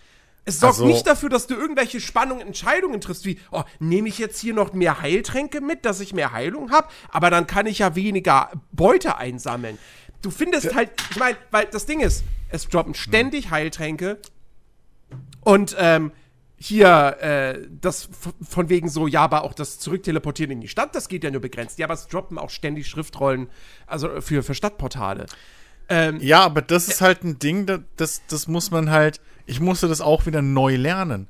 Es 0.45 0.59
sorgt 0.59 0.81
also, 0.81 0.87
nicht 0.87 1.07
dafür, 1.07 1.29
dass 1.29 1.47
du 1.47 1.55
irgendwelche 1.55 2.01
Spannungen, 2.01 2.45
Entscheidungen 2.47 3.01
triffst, 3.01 3.25
wie, 3.25 3.39
oh, 3.53 3.63
nehme 3.79 4.09
ich 4.09 4.19
jetzt 4.19 4.41
hier 4.41 4.55
noch 4.55 4.73
mehr 4.73 5.01
Heiltränke 5.01 5.61
mit, 5.61 5.85
dass 5.85 6.01
ich 6.01 6.13
mehr 6.15 6.33
Heilung 6.33 6.73
habe, 6.73 6.89
aber 7.11 7.31
dann 7.31 7.47
kann 7.47 7.67
ich 7.67 7.79
ja 7.79 7.95
weniger 7.95 8.51
Beute 8.73 9.17
einsammeln. 9.17 9.79
Du 10.21 10.31
findest 10.31 10.75
halt, 10.75 10.91
ich 11.11 11.19
meine, 11.19 11.37
weil 11.53 11.67
das 11.67 11.87
Ding 11.87 12.01
ist, 12.01 12.25
es 12.53 12.69
droppen 12.69 12.95
ständig 12.95 13.51
Heiltränke. 13.51 14.19
Und 15.41 15.75
ähm, 15.79 16.13
hier, 16.57 17.17
äh, 17.21 17.67
das 17.81 18.09
von 18.49 18.69
wegen 18.69 18.89
so, 18.89 19.09
ja, 19.09 19.23
aber 19.23 19.43
auch 19.43 19.55
das 19.55 19.81
Zurückteleportieren 19.81 20.53
in 20.53 20.61
die 20.61 20.69
Stadt, 20.69 20.95
das 20.95 21.09
geht 21.09 21.25
ja 21.25 21.31
nur 21.31 21.41
begrenzt. 21.41 21.79
Ja, 21.79 21.87
aber 21.87 21.95
es 21.95 22.07
droppen 22.07 22.39
auch 22.39 22.51
ständig 22.51 22.87
Schriftrollen, 22.87 23.49
also 23.87 24.21
für, 24.21 24.43
für 24.43 24.55
Stadtportale. 24.55 25.27
Ähm, 25.89 26.19
ja, 26.21 26.45
aber 26.45 26.63
das 26.63 26.87
ist 26.87 27.01
halt 27.01 27.25
ein 27.25 27.39
Ding, 27.41 27.67
das, 27.97 28.23
das 28.29 28.47
muss 28.47 28.71
man 28.71 28.91
halt, 28.91 29.21
ich 29.47 29.61
musste 29.61 29.89
das 29.89 30.01
auch 30.01 30.27
wieder 30.27 30.41
neu 30.41 30.77
lernen 30.77 31.27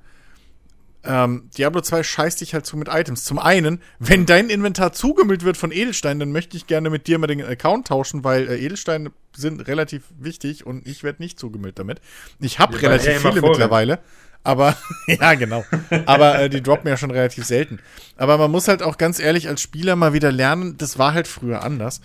ähm, 1.05 1.50
Diablo 1.57 1.80
2 1.80 2.03
scheißt 2.03 2.40
dich 2.40 2.55
halt 2.55 2.64
zu 2.64 2.76
mit 2.76 2.88
Items. 2.88 3.24
Zum 3.24 3.38
einen, 3.38 3.82
wenn 3.98 4.24
dein 4.24 4.50
Inventar 4.50 4.92
zugemüllt 4.92 5.44
wird 5.44 5.57
von 5.57 5.72
Edelsteinen, 5.72 6.20
dann 6.20 6.32
möchte 6.32 6.57
ich 6.57 6.66
gerne 6.66 6.90
mit 6.90 7.07
dir 7.07 7.18
mal 7.18 7.26
den 7.26 7.44
Account 7.44 7.88
tauschen, 7.88 8.22
weil 8.22 8.48
äh, 8.48 8.57
Edelsteine 8.59 9.11
sind 9.36 9.66
relativ 9.66 10.05
wichtig 10.18 10.64
und 10.64 10.86
ich 10.86 11.03
werde 11.03 11.22
nicht 11.22 11.40
zugemüllt 11.40 11.78
damit. 11.78 12.00
Ich 12.38 12.59
habe 12.59 12.80
relativ 12.80 13.20
viele 13.20 13.42
mittlerweile. 13.42 13.98
Aber, 14.44 14.76
ja, 15.07 15.34
genau. 15.34 15.64
Aber 16.07 16.38
äh, 16.38 16.48
die 16.48 16.62
droppen 16.62 16.88
ja 16.88 16.96
schon 16.96 17.11
relativ 17.11 17.44
selten. 17.44 17.80
Aber 18.16 18.38
man 18.38 18.50
muss 18.50 18.68
halt 18.68 18.82
auch 18.82 18.98
ganz 18.98 19.18
ehrlich 19.18 19.48
als 19.48 19.61
Spieler 19.61 19.96
mal 19.96 20.12
wieder 20.12 20.32
lernen, 20.32 20.76
das 20.78 20.98
war 20.98 21.14
halt 21.14 21.28
früher 21.28 21.62
anders. 21.62 22.00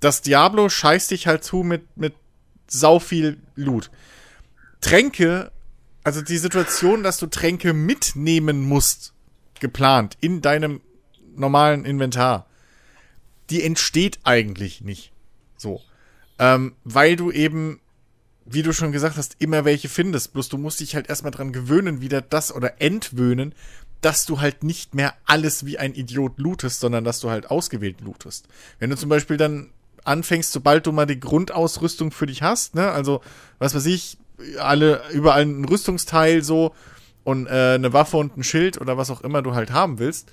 Das 0.00 0.22
Diablo 0.22 0.68
scheißt 0.68 1.10
dich 1.10 1.26
halt 1.26 1.42
zu 1.42 1.58
mit, 1.58 1.96
mit 1.96 2.14
sau 2.68 2.98
viel 2.98 3.38
Loot. 3.54 3.90
Tränke 4.80 5.50
also 6.06 6.22
die 6.22 6.38
Situation, 6.38 7.02
dass 7.02 7.18
du 7.18 7.26
Tränke 7.26 7.72
mitnehmen 7.72 8.62
musst, 8.62 9.12
geplant, 9.58 10.16
in 10.20 10.40
deinem 10.40 10.80
normalen 11.34 11.84
Inventar, 11.84 12.46
die 13.50 13.62
entsteht 13.62 14.20
eigentlich 14.22 14.82
nicht. 14.82 15.12
So. 15.56 15.80
Ähm, 16.38 16.76
weil 16.84 17.16
du 17.16 17.32
eben 17.32 17.80
wie 18.48 18.62
du 18.62 18.72
schon 18.72 18.92
gesagt 18.92 19.16
hast, 19.16 19.34
immer 19.40 19.64
welche 19.64 19.88
findest. 19.88 20.32
Bloß 20.32 20.48
du 20.48 20.56
musst 20.56 20.78
dich 20.78 20.94
halt 20.94 21.08
erstmal 21.08 21.32
dran 21.32 21.52
gewöhnen, 21.52 22.00
wieder 22.00 22.20
das 22.20 22.54
oder 22.54 22.80
entwöhnen, 22.80 23.52
dass 24.02 24.24
du 24.24 24.40
halt 24.40 24.62
nicht 24.62 24.94
mehr 24.94 25.14
alles 25.24 25.66
wie 25.66 25.78
ein 25.78 25.92
Idiot 25.92 26.38
lootest, 26.38 26.78
sondern 26.78 27.02
dass 27.02 27.18
du 27.18 27.28
halt 27.28 27.50
ausgewählt 27.50 28.00
lootest. 28.02 28.46
Wenn 28.78 28.90
du 28.90 28.96
zum 28.96 29.08
Beispiel 29.08 29.36
dann 29.36 29.70
anfängst, 30.04 30.52
sobald 30.52 30.86
du 30.86 30.92
mal 30.92 31.06
die 31.06 31.18
Grundausrüstung 31.18 32.12
für 32.12 32.26
dich 32.26 32.42
hast, 32.42 32.76
ne, 32.76 32.92
also 32.92 33.20
was 33.58 33.74
weiß 33.74 33.86
ich, 33.86 34.16
alle 34.58 35.02
überall 35.12 35.42
ein 35.42 35.64
Rüstungsteil 35.64 36.42
so 36.42 36.74
und 37.24 37.46
äh, 37.46 37.74
eine 37.74 37.92
Waffe 37.92 38.16
und 38.16 38.36
ein 38.36 38.44
Schild 38.44 38.80
oder 38.80 38.96
was 38.96 39.10
auch 39.10 39.22
immer 39.22 39.42
du 39.42 39.54
halt 39.54 39.72
haben 39.72 39.98
willst, 39.98 40.30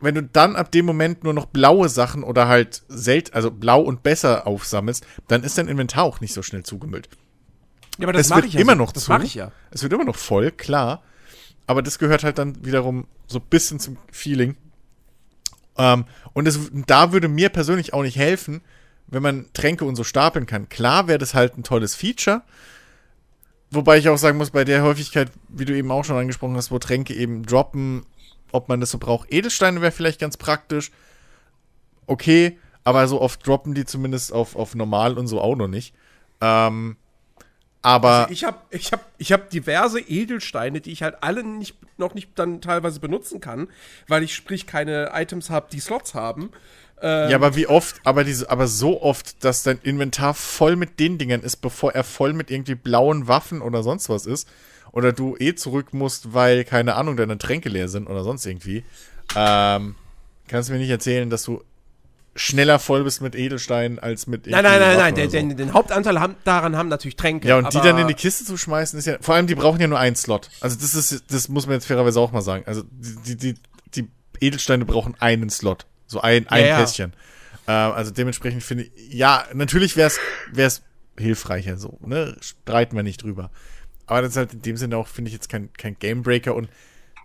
wenn 0.00 0.14
du 0.14 0.22
dann 0.22 0.56
ab 0.56 0.70
dem 0.70 0.86
Moment 0.86 1.24
nur 1.24 1.32
noch 1.32 1.46
blaue 1.46 1.88
Sachen 1.88 2.22
oder 2.22 2.46
halt 2.46 2.82
selten, 2.88 3.34
also 3.34 3.50
blau 3.50 3.80
und 3.80 4.02
besser 4.02 4.46
aufsammelst, 4.46 5.06
dann 5.28 5.42
ist 5.42 5.58
dein 5.58 5.68
Inventar 5.68 6.04
auch 6.04 6.20
nicht 6.20 6.34
so 6.34 6.42
schnell 6.42 6.62
zugemüllt. 6.62 7.08
Ja, 7.98 8.04
aber 8.04 8.12
das 8.12 8.26
es 8.26 8.34
wird 8.34 8.44
ich 8.44 8.54
ja 8.54 8.60
immer 8.60 8.72
so. 8.72 8.78
noch 8.78 8.92
das 8.92 9.04
zu. 9.04 9.12
mache 9.12 9.24
ich 9.24 9.34
ja. 9.34 9.50
Es 9.70 9.82
wird 9.82 9.92
immer 9.92 10.04
noch 10.04 10.16
voll, 10.16 10.50
klar. 10.50 11.02
Aber 11.66 11.82
das 11.82 11.98
gehört 11.98 12.24
halt 12.24 12.38
dann 12.38 12.64
wiederum 12.64 13.06
so 13.26 13.38
ein 13.38 13.46
bisschen 13.48 13.80
zum 13.80 13.96
Feeling. 14.12 14.56
Ähm, 15.76 16.04
und 16.32 16.46
es, 16.46 16.58
da 16.86 17.12
würde 17.12 17.28
mir 17.28 17.48
persönlich 17.48 17.94
auch 17.94 18.02
nicht 18.02 18.16
helfen, 18.16 18.60
wenn 19.06 19.22
man 19.22 19.46
Tränke 19.54 19.84
und 19.84 19.96
so 19.96 20.04
stapeln 20.04 20.46
kann. 20.46 20.68
Klar 20.68 21.08
wäre 21.08 21.18
das 21.18 21.34
halt 21.34 21.56
ein 21.56 21.62
tolles 21.62 21.94
Feature. 21.94 22.42
Wobei 23.74 23.98
ich 23.98 24.08
auch 24.08 24.16
sagen 24.16 24.38
muss, 24.38 24.50
bei 24.50 24.64
der 24.64 24.82
Häufigkeit, 24.82 25.30
wie 25.48 25.64
du 25.64 25.76
eben 25.76 25.90
auch 25.90 26.04
schon 26.04 26.16
angesprochen 26.16 26.56
hast, 26.56 26.70
wo 26.70 26.78
Tränke 26.78 27.14
eben 27.14 27.44
droppen, 27.44 28.06
ob 28.52 28.68
man 28.68 28.80
das 28.80 28.90
so 28.90 28.98
braucht. 28.98 29.32
Edelsteine 29.32 29.80
wäre 29.80 29.92
vielleicht 29.92 30.20
ganz 30.20 30.36
praktisch. 30.36 30.90
Okay, 32.06 32.58
aber 32.84 33.08
so 33.08 33.20
oft 33.20 33.46
droppen 33.46 33.74
die 33.74 33.84
zumindest 33.84 34.32
auf, 34.32 34.56
auf 34.56 34.74
normal 34.74 35.18
und 35.18 35.26
so 35.26 35.40
auch 35.40 35.56
noch 35.56 35.68
nicht. 35.68 35.94
Ähm, 36.40 36.96
aber 37.82 38.22
Also 38.22 38.32
ich 38.32 38.44
habe 38.44 38.58
ich 38.70 38.92
hab, 38.92 39.04
ich 39.18 39.32
hab 39.32 39.50
diverse 39.50 40.00
Edelsteine, 40.00 40.80
die 40.80 40.90
ich 40.90 41.02
halt 41.02 41.16
alle 41.22 41.44
nicht, 41.44 41.76
noch 41.98 42.14
nicht 42.14 42.30
dann 42.36 42.62
teilweise 42.62 42.98
benutzen 42.98 43.40
kann, 43.40 43.68
weil 44.08 44.22
ich 44.22 44.34
sprich 44.34 44.66
keine 44.66 45.10
Items 45.12 45.50
habe, 45.50 45.68
die 45.70 45.80
Slots 45.80 46.14
haben. 46.14 46.50
Ähm, 47.00 47.30
Ja, 47.30 47.36
aber 47.36 47.56
wie 47.56 47.66
oft, 47.66 47.96
aber 48.04 48.24
diese, 48.24 48.50
aber 48.50 48.66
so 48.66 49.02
oft, 49.02 49.44
dass 49.44 49.62
dein 49.62 49.78
Inventar 49.82 50.34
voll 50.34 50.76
mit 50.76 51.00
den 51.00 51.18
Dingern 51.18 51.42
ist, 51.42 51.56
bevor 51.56 51.92
er 51.92 52.04
voll 52.04 52.32
mit 52.32 52.50
irgendwie 52.50 52.74
blauen 52.74 53.28
Waffen 53.28 53.60
oder 53.60 53.82
sonst 53.82 54.08
was 54.08 54.26
ist. 54.26 54.48
Oder 54.92 55.12
du 55.12 55.36
eh 55.38 55.54
zurück 55.56 55.92
musst, 55.92 56.34
weil, 56.34 56.64
keine 56.64 56.94
Ahnung, 56.94 57.16
deine 57.16 57.36
Tränke 57.36 57.68
leer 57.68 57.88
sind 57.88 58.06
oder 58.06 58.22
sonst 58.22 58.46
irgendwie. 58.46 58.84
Ähm, 59.34 59.96
kannst 60.46 60.68
du 60.68 60.72
mir 60.72 60.78
nicht 60.78 60.90
erzählen, 60.90 61.28
dass 61.30 61.42
du 61.42 61.62
schneller 62.36 62.78
voll 62.78 63.04
bist 63.04 63.20
mit 63.20 63.34
Edelsteinen 63.34 63.98
als 63.98 64.26
mit 64.26 64.46
Nein, 64.46 64.64
nein, 64.64 64.80
nein, 64.80 64.98
nein. 64.98 65.14
Den, 65.14 65.30
so. 65.30 65.36
den, 65.36 65.56
den 65.56 65.72
Hauptanteil 65.72 66.20
haben, 66.20 66.36
daran 66.44 66.76
haben 66.76 66.88
natürlich 66.88 67.16
Tränke. 67.16 67.48
Ja, 67.48 67.56
und 67.56 67.72
die 67.72 67.80
dann 67.80 67.98
in 67.98 68.08
die 68.08 68.14
Kiste 68.14 68.44
zu 68.44 68.56
schmeißen, 68.56 68.98
ist 68.98 69.06
ja. 69.06 69.16
Vor 69.20 69.34
allem, 69.34 69.46
die 69.46 69.54
brauchen 69.54 69.80
ja 69.80 69.86
nur 69.86 69.98
einen 69.98 70.16
Slot. 70.16 70.50
Also, 70.60 70.76
das 70.80 70.94
ist, 70.94 71.24
das 71.30 71.48
muss 71.48 71.66
man 71.66 71.74
jetzt 71.74 71.86
fairerweise 71.86 72.20
auch 72.20 72.32
mal 72.32 72.42
sagen. 72.42 72.64
Also, 72.66 72.82
die, 72.90 73.36
die, 73.36 73.54
die, 73.54 73.60
die 73.94 74.08
Edelsteine 74.40 74.84
brauchen 74.84 75.14
einen 75.20 75.50
Slot. 75.50 75.86
So 76.06 76.20
ein, 76.20 76.46
ein 76.48 76.62
Ja, 76.62 76.68
ja. 76.68 76.80
Kästchen. 76.80 77.12
Ähm, 77.66 77.92
also, 77.92 78.10
dementsprechend 78.10 78.62
finde 78.62 78.84
ich, 78.84 78.92
ja, 79.14 79.44
natürlich 79.54 79.96
wäre 79.96 80.10
es 80.54 80.82
hilfreicher 81.18 81.76
so, 81.76 81.98
ne? 82.04 82.36
Streiten 82.40 82.96
wir 82.96 83.02
nicht 83.02 83.22
drüber. 83.22 83.50
Aber 84.06 84.22
das 84.22 84.32
ist 84.32 84.36
halt 84.36 84.52
in 84.52 84.62
dem 84.62 84.76
Sinne 84.76 84.96
auch, 84.96 85.08
finde 85.08 85.28
ich, 85.28 85.32
jetzt 85.34 85.48
kein, 85.48 85.72
kein 85.72 85.98
Gamebreaker 85.98 86.54
und 86.54 86.68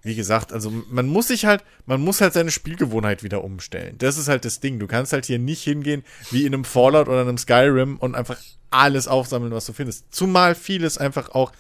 wie 0.02 0.16
gesagt, 0.16 0.54
also 0.54 0.72
man 0.90 1.08
muss 1.08 1.28
sich 1.28 1.46
halt, 1.46 1.64
man 1.86 2.00
muss 2.02 2.22
halt 2.22 2.34
seine 2.34 2.52
Spielgewohnheit 2.52 3.22
wieder 3.22 3.44
umstellen. 3.44 3.98
Das 3.98 4.18
ist 4.18 4.30
halt 4.30 4.46
das 4.46 4.62
Ding. 4.62 4.80
Du 4.80 4.88
kannst 4.88 5.12
halt 5.12 5.26
hier 5.26 5.40
nicht 5.40 5.62
hingehen 5.64 6.04
wie 6.32 6.46
in 6.46 6.54
einem 6.54 6.64
Fallout 6.64 7.10
oder 7.10 7.22
einem 7.22 7.38
Skyrim 7.38 7.98
und 7.98 8.16
einfach 8.16 8.38
alles 8.70 9.08
aufsammeln, 9.10 9.52
was 9.52 9.66
du 9.66 9.74
findest. 9.74 10.14
Zumal 10.14 10.56
vieles 10.56 10.98
einfach 10.98 11.30
auch. 11.32 11.52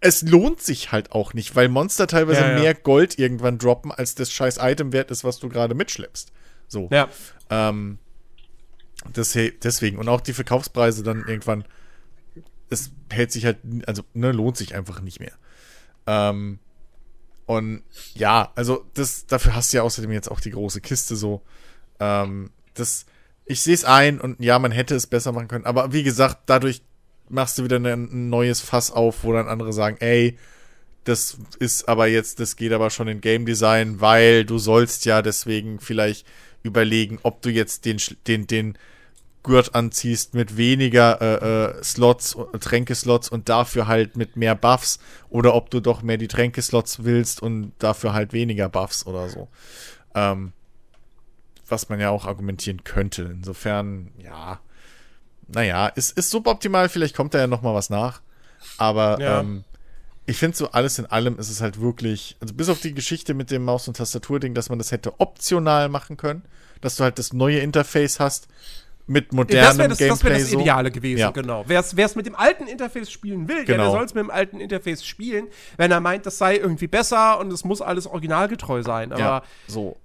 Es 0.00 0.22
lohnt 0.22 0.62
sich 0.62 0.92
halt 0.92 1.12
auch 1.12 1.34
nicht, 1.34 1.56
weil 1.56 1.68
Monster 1.68 2.06
teilweise 2.06 2.40
Ja, 2.40 2.52
ja. 2.52 2.58
mehr 2.60 2.74
Gold 2.74 3.18
irgendwann 3.18 3.58
droppen, 3.58 3.90
als 3.90 4.14
das 4.14 4.30
scheiß 4.30 4.58
Item 4.60 4.92
wert 4.92 5.10
ist, 5.10 5.24
was 5.24 5.38
du 5.40 5.48
gerade 5.48 5.74
mitschleppst. 5.74 6.30
So. 6.68 6.88
Ja. 6.92 7.08
Ähm, 7.50 7.98
deswegen. 9.16 9.98
Und 9.98 10.08
auch 10.08 10.20
die 10.20 10.34
Verkaufspreise 10.34 11.02
dann 11.02 11.24
irgendwann, 11.26 11.64
es 12.70 12.90
hält 13.10 13.32
sich 13.32 13.44
halt, 13.44 13.58
also, 13.86 14.02
ne, 14.14 14.32
lohnt 14.32 14.56
sich 14.56 14.74
einfach 14.74 15.00
nicht 15.00 15.20
mehr. 15.20 15.32
Ähm, 16.06 16.58
und 17.46 17.82
ja, 18.14 18.52
also 18.54 18.84
das, 18.94 19.26
dafür 19.26 19.54
hast 19.54 19.72
du 19.72 19.78
ja 19.78 19.82
außerdem 19.82 20.12
jetzt 20.12 20.30
auch 20.30 20.40
die 20.40 20.50
große 20.50 20.80
Kiste 20.80 21.16
so. 21.16 21.42
Ähm, 21.98 22.50
das, 22.74 23.06
ich 23.46 23.62
sehe 23.62 23.74
es 23.74 23.84
ein 23.84 24.20
und 24.20 24.38
ja, 24.40 24.58
man 24.58 24.70
hätte 24.70 24.94
es 24.94 25.06
besser 25.06 25.32
machen 25.32 25.48
können. 25.48 25.64
Aber 25.64 25.92
wie 25.92 26.02
gesagt, 26.02 26.42
dadurch 26.46 26.82
machst 27.28 27.58
du 27.58 27.64
wieder 27.64 27.76
ein, 27.76 28.28
neues 28.28 28.60
Fass 28.60 28.90
auf, 28.90 29.24
wo 29.24 29.32
dann 29.32 29.48
andere 29.48 29.72
sagen, 29.72 29.96
ey, 30.00 30.38
das 31.04 31.38
ist 31.58 31.88
aber 31.88 32.06
jetzt, 32.06 32.40
das 32.40 32.56
geht 32.56 32.72
aber 32.72 32.90
schon 32.90 33.08
in 33.08 33.20
Game 33.20 33.46
Design, 33.46 34.00
weil 34.00 34.44
du 34.44 34.58
sollst 34.58 35.04
ja 35.06 35.22
deswegen 35.22 35.80
vielleicht 35.80 36.26
überlegen, 36.62 37.18
ob 37.22 37.40
du 37.42 37.50
jetzt 37.50 37.84
den, 37.84 37.98
den, 38.26 38.46
den 38.46 38.78
Gurt 39.42 39.74
anziehst 39.74 40.34
mit 40.34 40.56
weniger 40.56 41.20
äh, 41.22 41.78
äh, 41.78 41.84
Slots, 41.84 42.34
äh, 42.34 42.58
Tränkeslots 42.58 43.28
und 43.28 43.48
dafür 43.48 43.86
halt 43.86 44.16
mit 44.16 44.36
mehr 44.36 44.54
Buffs 44.54 44.98
oder 45.30 45.54
ob 45.54 45.70
du 45.70 45.80
doch 45.80 46.02
mehr 46.02 46.18
die 46.18 46.28
Tränkeslots 46.28 47.04
willst 47.04 47.40
und 47.40 47.72
dafür 47.78 48.12
halt 48.12 48.32
weniger 48.32 48.68
Buffs 48.68 49.06
oder 49.06 49.28
so. 49.28 49.48
Ähm, 50.14 50.52
was 51.68 51.88
man 51.88 52.00
ja 52.00 52.10
auch 52.10 52.26
argumentieren 52.26 52.84
könnte. 52.84 53.22
Insofern, 53.22 54.10
ja, 54.22 54.60
naja, 55.48 55.88
ist, 55.88 56.16
ist 56.16 56.30
suboptimal, 56.30 56.88
vielleicht 56.88 57.16
kommt 57.16 57.34
da 57.34 57.38
ja 57.38 57.46
noch 57.46 57.62
mal 57.62 57.74
was 57.74 57.90
nach. 57.90 58.20
Aber 58.76 59.20
Ja. 59.20 59.40
ähm, 59.40 59.64
ich 60.26 60.36
finde 60.36 60.56
so 60.56 60.70
alles 60.72 60.98
in 60.98 61.06
allem 61.06 61.38
ist 61.38 61.48
es 61.48 61.60
halt 61.60 61.80
wirklich, 61.80 62.36
also 62.40 62.52
bis 62.54 62.68
auf 62.68 62.80
die 62.80 62.92
Geschichte 62.94 63.32
mit 63.34 63.50
dem 63.50 63.64
Maus- 63.64 63.88
und 63.88 63.96
Tastaturding, 63.96 64.52
dass 64.54 64.68
man 64.68 64.78
das 64.78 64.92
hätte 64.92 65.18
optional 65.20 65.88
machen 65.88 66.16
können, 66.18 66.42
dass 66.82 66.96
du 66.96 67.04
halt 67.04 67.18
das 67.18 67.32
neue 67.32 67.60
Interface 67.60 68.20
hast 68.20 68.46
mit 69.06 69.32
modernem 69.32 69.64
Das 69.68 69.78
wäre 69.78 69.88
das, 69.88 69.98
das, 69.98 70.06
Gameplay 70.20 70.38
das 70.40 70.50
so. 70.50 70.60
Ideale 70.60 70.90
gewesen, 70.90 71.20
Ja. 71.20 71.30
genau. 71.30 71.64
Wer 71.66 71.80
es 71.80 72.14
mit 72.14 72.26
dem 72.26 72.34
alten 72.36 72.66
Interface 72.66 73.10
spielen 73.10 73.48
will, 73.48 73.60
ja, 73.60 73.64
Genau. 73.64 73.84
der 73.84 73.90
soll 73.92 74.04
es 74.04 74.12
mit 74.12 74.22
dem 74.24 74.30
alten 74.30 74.60
Interface 74.60 75.02
spielen, 75.02 75.46
wenn 75.78 75.90
er 75.90 76.00
meint, 76.00 76.26
das 76.26 76.36
sei 76.36 76.56
irgendwie 76.58 76.88
besser 76.88 77.40
und 77.40 77.50
es 77.50 77.64
muss 77.64 77.80
alles 77.80 78.06
originalgetreu 78.06 78.82
sein. 78.82 79.12
Aber 79.12 79.20
ja, 79.20 79.42
so. 79.66 79.96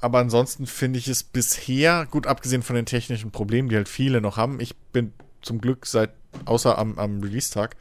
Aber 0.00 0.18
ansonsten 0.18 0.66
finde 0.66 0.98
ich 0.98 1.08
es 1.08 1.22
bisher, 1.22 2.06
gut 2.10 2.26
abgesehen 2.26 2.62
von 2.62 2.76
den 2.76 2.86
technischen 2.86 3.30
Problemen, 3.30 3.68
die 3.68 3.76
halt 3.76 3.88
viele 3.88 4.20
noch 4.20 4.36
haben, 4.36 4.60
ich 4.60 4.74
bin 4.76 5.12
zum 5.42 5.60
Glück 5.60 5.86
seit, 5.86 6.10
außer 6.46 6.78
am, 6.78 6.98
am 6.98 7.20
Release-Tag, 7.20 7.76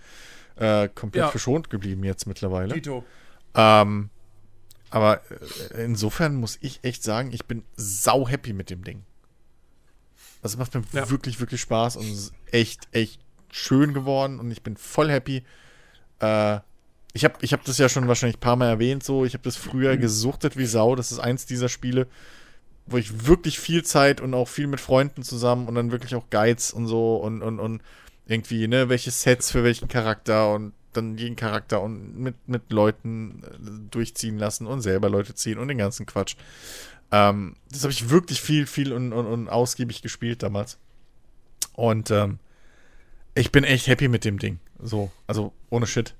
äh, 0.57 0.89
komplett 0.89 1.23
Ja. 1.25 1.31
verschont 1.31 1.69
geblieben 1.69 2.03
jetzt 2.03 2.25
mittlerweile. 2.27 2.73
Tito. 2.73 3.05
Ähm, 3.55 4.09
aber 4.89 5.21
äh, 5.73 5.85
insofern 5.85 6.35
muss 6.35 6.57
ich 6.61 6.79
echt 6.83 7.03
sagen, 7.03 7.31
ich 7.31 7.45
bin 7.45 7.63
sau 7.77 8.27
happy 8.27 8.53
mit 8.53 8.69
dem 8.69 8.83
Ding. 8.83 9.03
Also 10.41 10.55
es 10.55 10.57
macht 10.59 10.73
mir 10.75 10.83
Ja. 10.93 11.09
wirklich, 11.09 11.39
wirklich 11.39 11.61
Spaß 11.61 11.95
und 11.97 12.05
es 12.11 12.17
ist 12.19 12.33
echt, 12.51 12.87
echt 12.91 13.19
schön 13.51 13.93
geworden 13.93 14.39
und 14.39 14.51
ich 14.51 14.61
bin 14.61 14.77
voll 14.77 15.09
happy. 15.09 15.43
Äh, 16.19 16.59
ich 17.13 17.23
habe 17.23 17.35
ich 17.41 17.53
hab 17.53 17.63
das 17.65 17.77
ja 17.77 17.89
schon 17.89 18.07
wahrscheinlich 18.07 18.37
ein 18.37 18.41
paar 18.41 18.55
Mal 18.55 18.69
erwähnt, 18.69 19.03
so. 19.03 19.25
Ich 19.25 19.33
habe 19.33 19.43
das 19.43 19.55
früher 19.55 19.97
gesuchtet 19.97 20.57
wie 20.57 20.65
Sau. 20.65 20.95
Das 20.95 21.11
ist 21.11 21.19
eins 21.19 21.45
dieser 21.45 21.69
Spiele, 21.69 22.07
wo 22.85 22.97
ich 22.97 23.27
wirklich 23.27 23.59
viel 23.59 23.83
Zeit 23.83 24.21
und 24.21 24.33
auch 24.33 24.47
viel 24.47 24.67
mit 24.67 24.79
Freunden 24.79 25.23
zusammen 25.23 25.67
und 25.67 25.75
dann 25.75 25.91
wirklich 25.91 26.15
auch 26.15 26.29
Guides 26.29 26.71
und 26.71 26.87
so 26.87 27.17
und, 27.17 27.41
und, 27.41 27.59
und 27.59 27.81
irgendwie, 28.27 28.67
ne, 28.67 28.89
welche 28.89 29.11
Sets 29.11 29.51
für 29.51 29.63
welchen 29.63 29.87
Charakter 29.87 30.53
und 30.53 30.73
dann 30.93 31.17
jeden 31.17 31.35
Charakter 31.35 31.81
und 31.81 32.17
mit, 32.17 32.35
mit 32.47 32.71
Leuten 32.71 33.43
äh, 33.43 33.91
durchziehen 33.91 34.37
lassen 34.37 34.67
und 34.67 34.81
selber 34.81 35.09
Leute 35.09 35.35
ziehen 35.35 35.57
und 35.57 35.67
den 35.67 35.77
ganzen 35.77 36.05
Quatsch. 36.05 36.35
Ähm, 37.11 37.55
das 37.71 37.83
habe 37.83 37.91
ich 37.91 38.09
wirklich 38.09 38.41
viel, 38.41 38.67
viel 38.67 38.93
und, 38.93 39.13
und, 39.13 39.25
und 39.25 39.49
ausgiebig 39.49 40.01
gespielt 40.01 40.43
damals. 40.43 40.77
Und 41.73 42.11
ähm, 42.11 42.39
ich 43.35 43.51
bin 43.51 43.63
echt 43.63 43.87
happy 43.87 44.07
mit 44.07 44.25
dem 44.25 44.39
Ding. 44.39 44.59
So, 44.81 45.11
also 45.27 45.53
ohne 45.69 45.87
Shit. 45.87 46.15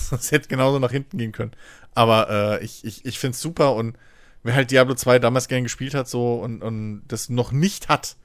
Das 0.10 0.32
hätte 0.32 0.48
genauso 0.48 0.78
nach 0.78 0.90
hinten 0.90 1.18
gehen 1.18 1.32
können. 1.32 1.52
Aber 1.94 2.58
äh, 2.60 2.64
ich, 2.64 2.84
ich, 2.84 3.04
ich 3.04 3.18
finde 3.18 3.34
es 3.34 3.40
super 3.40 3.74
und 3.74 3.96
wer 4.42 4.54
halt 4.54 4.70
Diablo 4.70 4.94
2 4.94 5.18
damals 5.18 5.48
gern 5.48 5.62
gespielt 5.62 5.94
hat 5.94 6.08
so 6.08 6.34
und, 6.36 6.62
und 6.62 7.02
das 7.08 7.28
noch 7.28 7.52
nicht 7.52 7.88
hat, 7.88 8.16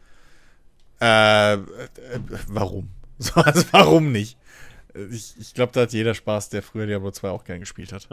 äh, 1.01 1.53
äh, 1.53 1.59
warum? 2.47 2.89
So, 3.21 3.33
also 3.33 3.65
warum 3.71 4.13
nicht? 4.13 4.37
Ich, 5.11 5.35
ich 5.37 5.53
glaube, 5.53 5.73
da 5.73 5.81
hat 5.81 5.91
jeder 5.91 6.13
Spaß, 6.13 6.47
der 6.51 6.63
früher 6.63 6.87
Diablo 6.87 7.11
2 7.11 7.29
auch 7.29 7.43
gern 7.43 7.59
gespielt 7.59 7.91
hat. 7.91 8.07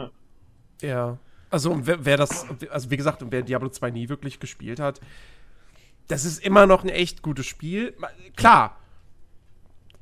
Ja. 0.81 1.17
Also, 1.49 1.87
wer, 1.87 2.03
wer 2.03 2.17
das, 2.17 2.45
also 2.69 2.91
wie 2.91 2.97
gesagt, 2.97 3.23
wer 3.29 3.41
Diablo 3.41 3.69
2 3.69 3.91
nie 3.91 4.09
wirklich 4.09 4.41
gespielt 4.41 4.81
hat, 4.81 4.99
das 6.09 6.25
ist 6.25 6.43
immer 6.43 6.65
noch 6.65 6.83
ein 6.83 6.89
echt 6.89 7.21
gutes 7.21 7.45
Spiel. 7.45 7.95
Klar, 8.35 8.77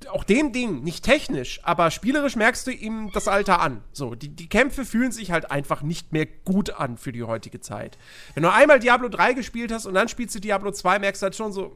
auch 0.09 0.23
dem 0.23 0.51
Ding, 0.51 0.83
nicht 0.83 1.03
technisch, 1.03 1.59
aber 1.63 1.91
spielerisch 1.91 2.35
merkst 2.35 2.67
du 2.67 2.71
ihm 2.71 3.11
das 3.13 3.27
Alter 3.27 3.59
an. 3.59 3.81
So, 3.91 4.15
die, 4.15 4.29
die 4.29 4.47
Kämpfe 4.47 4.85
fühlen 4.85 5.11
sich 5.11 5.31
halt 5.31 5.51
einfach 5.51 5.81
nicht 5.81 6.11
mehr 6.11 6.25
gut 6.25 6.71
an 6.71 6.97
für 6.97 7.11
die 7.11 7.23
heutige 7.23 7.59
Zeit. 7.59 7.97
Wenn 8.33 8.43
du 8.43 8.51
einmal 8.51 8.79
Diablo 8.79 9.09
3 9.09 9.33
gespielt 9.33 9.71
hast 9.71 9.85
und 9.85 9.93
dann 9.93 10.07
spielst 10.07 10.35
du 10.35 10.39
Diablo 10.39 10.71
2, 10.71 10.99
merkst 10.99 11.21
du 11.21 11.23
halt 11.25 11.35
schon 11.35 11.51
so, 11.51 11.75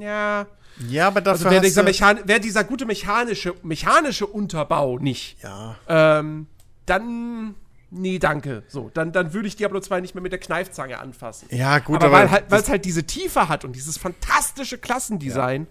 ja. 0.00 0.46
Ja, 0.88 1.06
aber 1.08 1.20
dafür 1.20 1.46
also 1.46 1.50
wäre 1.50 1.62
dieser, 1.62 1.82
Mechan 1.82 2.20
wär 2.24 2.38
dieser 2.38 2.64
gute 2.64 2.86
mechanische, 2.86 3.54
mechanische 3.62 4.26
Unterbau 4.26 4.98
nicht. 4.98 5.42
Ja. 5.42 5.76
Ähm, 5.88 6.46
dann 6.86 7.54
nee, 7.90 8.18
danke. 8.18 8.62
So, 8.68 8.90
dann, 8.94 9.12
dann 9.12 9.32
würde 9.34 9.48
ich 9.48 9.56
Diablo 9.56 9.80
2 9.80 10.00
nicht 10.00 10.14
mehr 10.14 10.22
mit 10.22 10.32
der 10.32 10.40
Kneifzange 10.40 10.98
anfassen. 10.98 11.48
Ja, 11.50 11.78
gut, 11.78 11.96
aber. 11.96 12.06
aber 12.06 12.16
weil 12.16 12.30
halt, 12.30 12.52
es 12.52 12.68
halt 12.68 12.84
diese 12.84 13.04
Tiefe 13.04 13.48
hat 13.48 13.64
und 13.64 13.76
dieses 13.76 13.98
fantastische 13.98 14.78
Klassendesign 14.78 15.62
ja. 15.62 15.68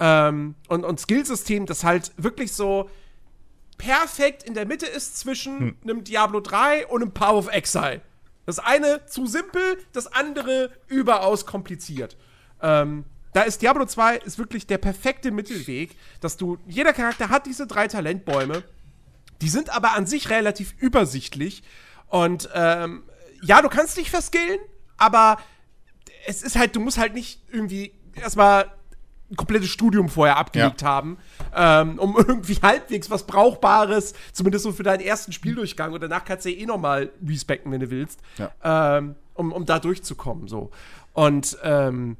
Ähm, 0.00 0.54
und, 0.68 0.84
und 0.84 1.00
Skillsystem, 1.00 1.66
das 1.66 1.84
halt 1.84 2.12
wirklich 2.16 2.52
so 2.52 2.90
perfekt 3.76 4.42
in 4.42 4.54
der 4.54 4.66
Mitte 4.66 4.86
ist 4.86 5.18
zwischen 5.18 5.58
hm. 5.58 5.76
einem 5.82 6.04
Diablo 6.04 6.40
3 6.40 6.86
und 6.86 7.02
einem 7.02 7.12
Power 7.12 7.38
of 7.38 7.48
Exile. 7.48 8.00
Das 8.46 8.58
eine 8.58 9.04
zu 9.06 9.26
simpel, 9.26 9.78
das 9.92 10.06
andere 10.12 10.70
überaus 10.86 11.46
kompliziert. 11.46 12.16
Ähm, 12.62 13.04
da 13.34 13.42
ist 13.42 13.62
Diablo 13.62 13.84
2 13.84 14.16
ist 14.18 14.38
wirklich 14.38 14.66
der 14.66 14.78
perfekte 14.78 15.30
Mittelweg, 15.30 15.96
dass 16.20 16.36
du, 16.36 16.58
jeder 16.66 16.92
Charakter 16.92 17.28
hat 17.28 17.46
diese 17.46 17.66
drei 17.66 17.86
Talentbäume 17.86 18.64
die 19.40 19.48
sind 19.48 19.70
aber 19.70 19.92
an 19.92 20.06
sich 20.06 20.30
relativ 20.30 20.74
übersichtlich. 20.78 21.62
Und 22.06 22.48
ähm, 22.54 23.04
ja, 23.42 23.62
du 23.62 23.68
kannst 23.68 23.96
dich 23.96 24.10
verskillen, 24.10 24.58
aber 24.96 25.38
es 26.26 26.42
ist 26.42 26.56
halt, 26.56 26.74
du 26.74 26.80
musst 26.80 26.98
halt 26.98 27.14
nicht 27.14 27.42
irgendwie 27.50 27.92
erstmal 28.14 28.70
komplettes 29.36 29.68
Studium 29.68 30.08
vorher 30.08 30.36
abgelegt 30.36 30.82
ja. 30.82 30.88
haben, 30.88 31.18
ähm, 31.54 31.98
um 31.98 32.16
irgendwie 32.26 32.56
halbwegs 32.62 33.10
was 33.10 33.26
Brauchbares, 33.26 34.14
zumindest 34.32 34.64
so 34.64 34.72
für 34.72 34.82
deinen 34.82 35.00
ersten 35.00 35.32
Spieldurchgang 35.32 35.92
und 35.92 36.02
danach 36.02 36.24
kannst 36.24 36.46
du 36.46 36.50
ja 36.50 36.58
eh 36.58 36.66
nochmal 36.66 37.10
respekten, 37.26 37.70
wenn 37.70 37.80
du 37.80 37.90
willst, 37.90 38.20
ja. 38.38 38.98
ähm, 38.98 39.14
um, 39.34 39.52
um 39.52 39.66
da 39.66 39.78
durchzukommen. 39.78 40.48
So. 40.48 40.70
Und 41.12 41.58
ähm, 41.62 42.16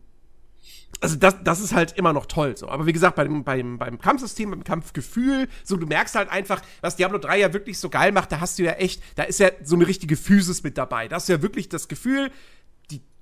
also 1.00 1.16
das, 1.16 1.36
das 1.44 1.60
ist 1.60 1.74
halt 1.74 1.92
immer 1.92 2.12
noch 2.12 2.26
toll 2.26 2.56
so. 2.56 2.68
Aber 2.68 2.86
wie 2.86 2.92
gesagt, 2.92 3.16
beim, 3.16 3.44
beim, 3.44 3.78
beim 3.78 3.98
Kampfsystem, 3.98 4.50
beim 4.50 4.64
Kampfgefühl, 4.64 5.48
so 5.62 5.76
du 5.76 5.86
merkst 5.86 6.14
halt 6.16 6.28
einfach, 6.28 6.60
was 6.80 6.96
Diablo 6.96 7.18
3 7.18 7.38
ja 7.38 7.52
wirklich 7.52 7.78
so 7.78 7.88
geil 7.88 8.10
macht, 8.12 8.32
da 8.32 8.40
hast 8.40 8.58
du 8.58 8.64
ja 8.64 8.72
echt, 8.72 9.02
da 9.16 9.22
ist 9.22 9.38
ja 9.38 9.50
so 9.62 9.76
eine 9.76 9.86
richtige 9.86 10.16
Physis 10.16 10.62
mit 10.62 10.76
dabei. 10.76 11.08
Da 11.08 11.16
hast 11.16 11.28
du 11.28 11.34
ja 11.34 11.42
wirklich 11.42 11.68
das 11.68 11.88
Gefühl, 11.88 12.30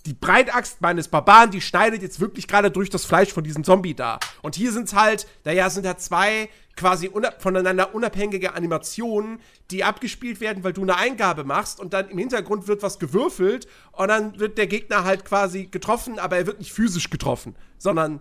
die, 0.07 0.15
Breitaxt 0.15 0.81
meines 0.81 1.09
Barbaren, 1.09 1.51
die 1.51 1.61
schneidet 1.61 2.03
jetzt 2.03 2.21
wirklich 2.21 2.47
gerade 2.49 2.71
durch 2.71 2.91
das 2.91 3.05
Fleisch 3.05 3.33
von 3.33 3.45
diesem 3.45 3.65
Zombie 3.65 3.95
da. 3.95 4.19
Und 4.43 4.55
hier 4.55 4.73
sind's 4.73 4.95
halt, 4.95 5.27
naja, 5.45 5.69
sind 5.71 5.85
da 5.85 5.97
zwei 5.97 6.49
quasi 6.77 7.11
voneinander 7.39 7.95
unabhängige 7.95 8.55
Animationen, 8.55 9.41
die 9.71 9.83
abgespielt 9.83 10.41
werden, 10.41 10.63
weil 10.63 10.75
du 10.75 10.83
eine 10.83 10.97
Eingabe 10.97 11.45
machst 11.45 11.81
und 11.81 11.93
dann 11.93 12.09
im 12.11 12.19
Hintergrund 12.19 12.69
wird 12.69 12.83
was 12.83 12.99
gewürfelt 12.99 13.67
und 13.93 14.09
dann 14.09 14.39
wird 14.39 14.59
der 14.59 14.67
Gegner 14.67 15.05
halt 15.05 15.25
quasi 15.25 15.67
getroffen, 15.67 16.19
aber 16.19 16.37
er 16.37 16.47
wird 16.47 16.59
nicht 16.59 16.73
physisch 16.73 17.11
getroffen, 17.11 17.57
sondern 17.79 18.21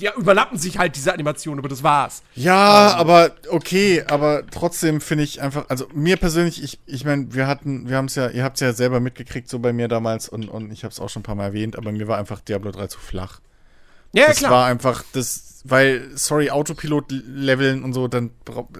die 0.00 0.08
überlappen 0.16 0.58
sich 0.58 0.78
halt 0.78 0.96
diese 0.96 1.12
Animationen, 1.12 1.58
aber 1.58 1.68
das 1.68 1.82
war's. 1.82 2.22
Ja, 2.34 2.92
ähm. 2.92 2.98
aber 2.98 3.30
okay, 3.50 4.04
aber 4.08 4.46
trotzdem 4.50 5.00
finde 5.00 5.24
ich 5.24 5.40
einfach, 5.40 5.66
also 5.68 5.86
mir 5.94 6.16
persönlich, 6.16 6.62
ich, 6.62 6.80
ich 6.86 7.04
meine, 7.04 7.34
wir 7.34 7.46
hatten, 7.46 7.88
wir 7.88 7.96
haben 7.96 8.06
es 8.06 8.14
ja, 8.14 8.28
ihr 8.28 8.44
habt 8.44 8.56
es 8.56 8.60
ja 8.60 8.72
selber 8.72 9.00
mitgekriegt, 9.00 9.48
so 9.48 9.58
bei 9.58 9.72
mir 9.72 9.88
damals 9.88 10.28
und, 10.28 10.48
und 10.48 10.70
ich 10.70 10.84
habe 10.84 10.92
es 10.92 11.00
auch 11.00 11.08
schon 11.08 11.20
ein 11.20 11.24
paar 11.24 11.34
Mal 11.34 11.46
erwähnt, 11.46 11.76
aber 11.76 11.92
mir 11.92 12.08
war 12.08 12.18
einfach 12.18 12.40
Diablo 12.40 12.70
3 12.70 12.86
zu 12.86 12.98
flach. 12.98 13.40
Ja, 14.12 14.28
das 14.28 14.38
klar. 14.38 14.50
war 14.50 14.66
einfach, 14.66 15.04
das, 15.12 15.60
weil, 15.64 16.08
sorry, 16.14 16.50
Autopilot 16.50 17.06
leveln 17.10 17.84
und 17.84 17.92
so, 17.92 18.08
dann, 18.08 18.30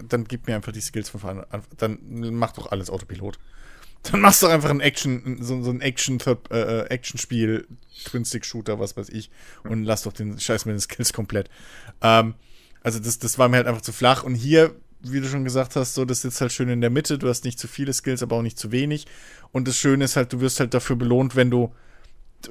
dann 0.09 0.25
gib 0.25 0.47
mir 0.47 0.57
einfach 0.57 0.73
die 0.73 0.81
Skills 0.81 1.11
von 1.11 1.21
vorne. 1.21 1.47
Dann 1.77 1.99
mach 2.33 2.53
doch 2.53 2.71
alles 2.73 2.91
Autopilot. 2.91 3.39
Dann 4.05 4.21
machst 4.21 4.43
du 4.43 4.47
einfach 4.47 4.71
ein 4.71 4.81
Action, 4.81 5.39
so, 5.41 5.63
so 5.63 5.71
ein 5.71 5.81
Action, 5.81 6.19
äh, 6.51 6.59
äh, 6.59 6.87
Action-Spiel, 6.89 7.67
Twin-Stick-Shooter, 8.05 8.79
was 8.79 8.97
weiß 8.97 9.09
ich, 9.11 9.31
und 9.65 9.85
lass 9.85 10.03
doch 10.03 10.13
den 10.13 10.39
Scheiß 10.39 10.65
mit 10.67 10.75
den 10.75 10.81
Skills 10.81 11.13
komplett. 11.13 11.51
Ähm, 12.01 12.35
also 12.83 12.99
das, 13.01 13.19
das 13.19 13.39
war 13.39 13.49
mir 13.49 13.57
halt 13.57 13.67
einfach 13.67 13.83
zu 13.83 13.93
flach. 13.93 14.23
Und 14.23 14.35
hier, 14.35 14.75
wie 15.01 15.21
du 15.21 15.29
schon 15.29 15.45
gesagt 15.45 15.77
hast, 15.77 15.95
so, 15.95 16.05
das 16.05 16.23
sitzt 16.23 16.41
halt 16.41 16.53
schön 16.53 16.69
in 16.69 16.81
der 16.81 16.91
Mitte. 16.91 17.19
Du 17.19 17.29
hast 17.29 17.45
nicht 17.45 17.59
zu 17.59 17.69
viele 17.69 17.93
Skills, 17.93 18.23
aber 18.23 18.37
auch 18.37 18.43
nicht 18.43 18.59
zu 18.59 18.73
wenig. 18.73 19.07
Und 19.53 19.69
das 19.69 19.77
Schöne 19.77 20.05
ist 20.05 20.17
halt, 20.17 20.33
du 20.33 20.41
wirst 20.41 20.61
halt 20.61 20.75
dafür 20.75 20.97
belohnt, 20.97 21.37
wenn 21.37 21.51
du 21.51 21.75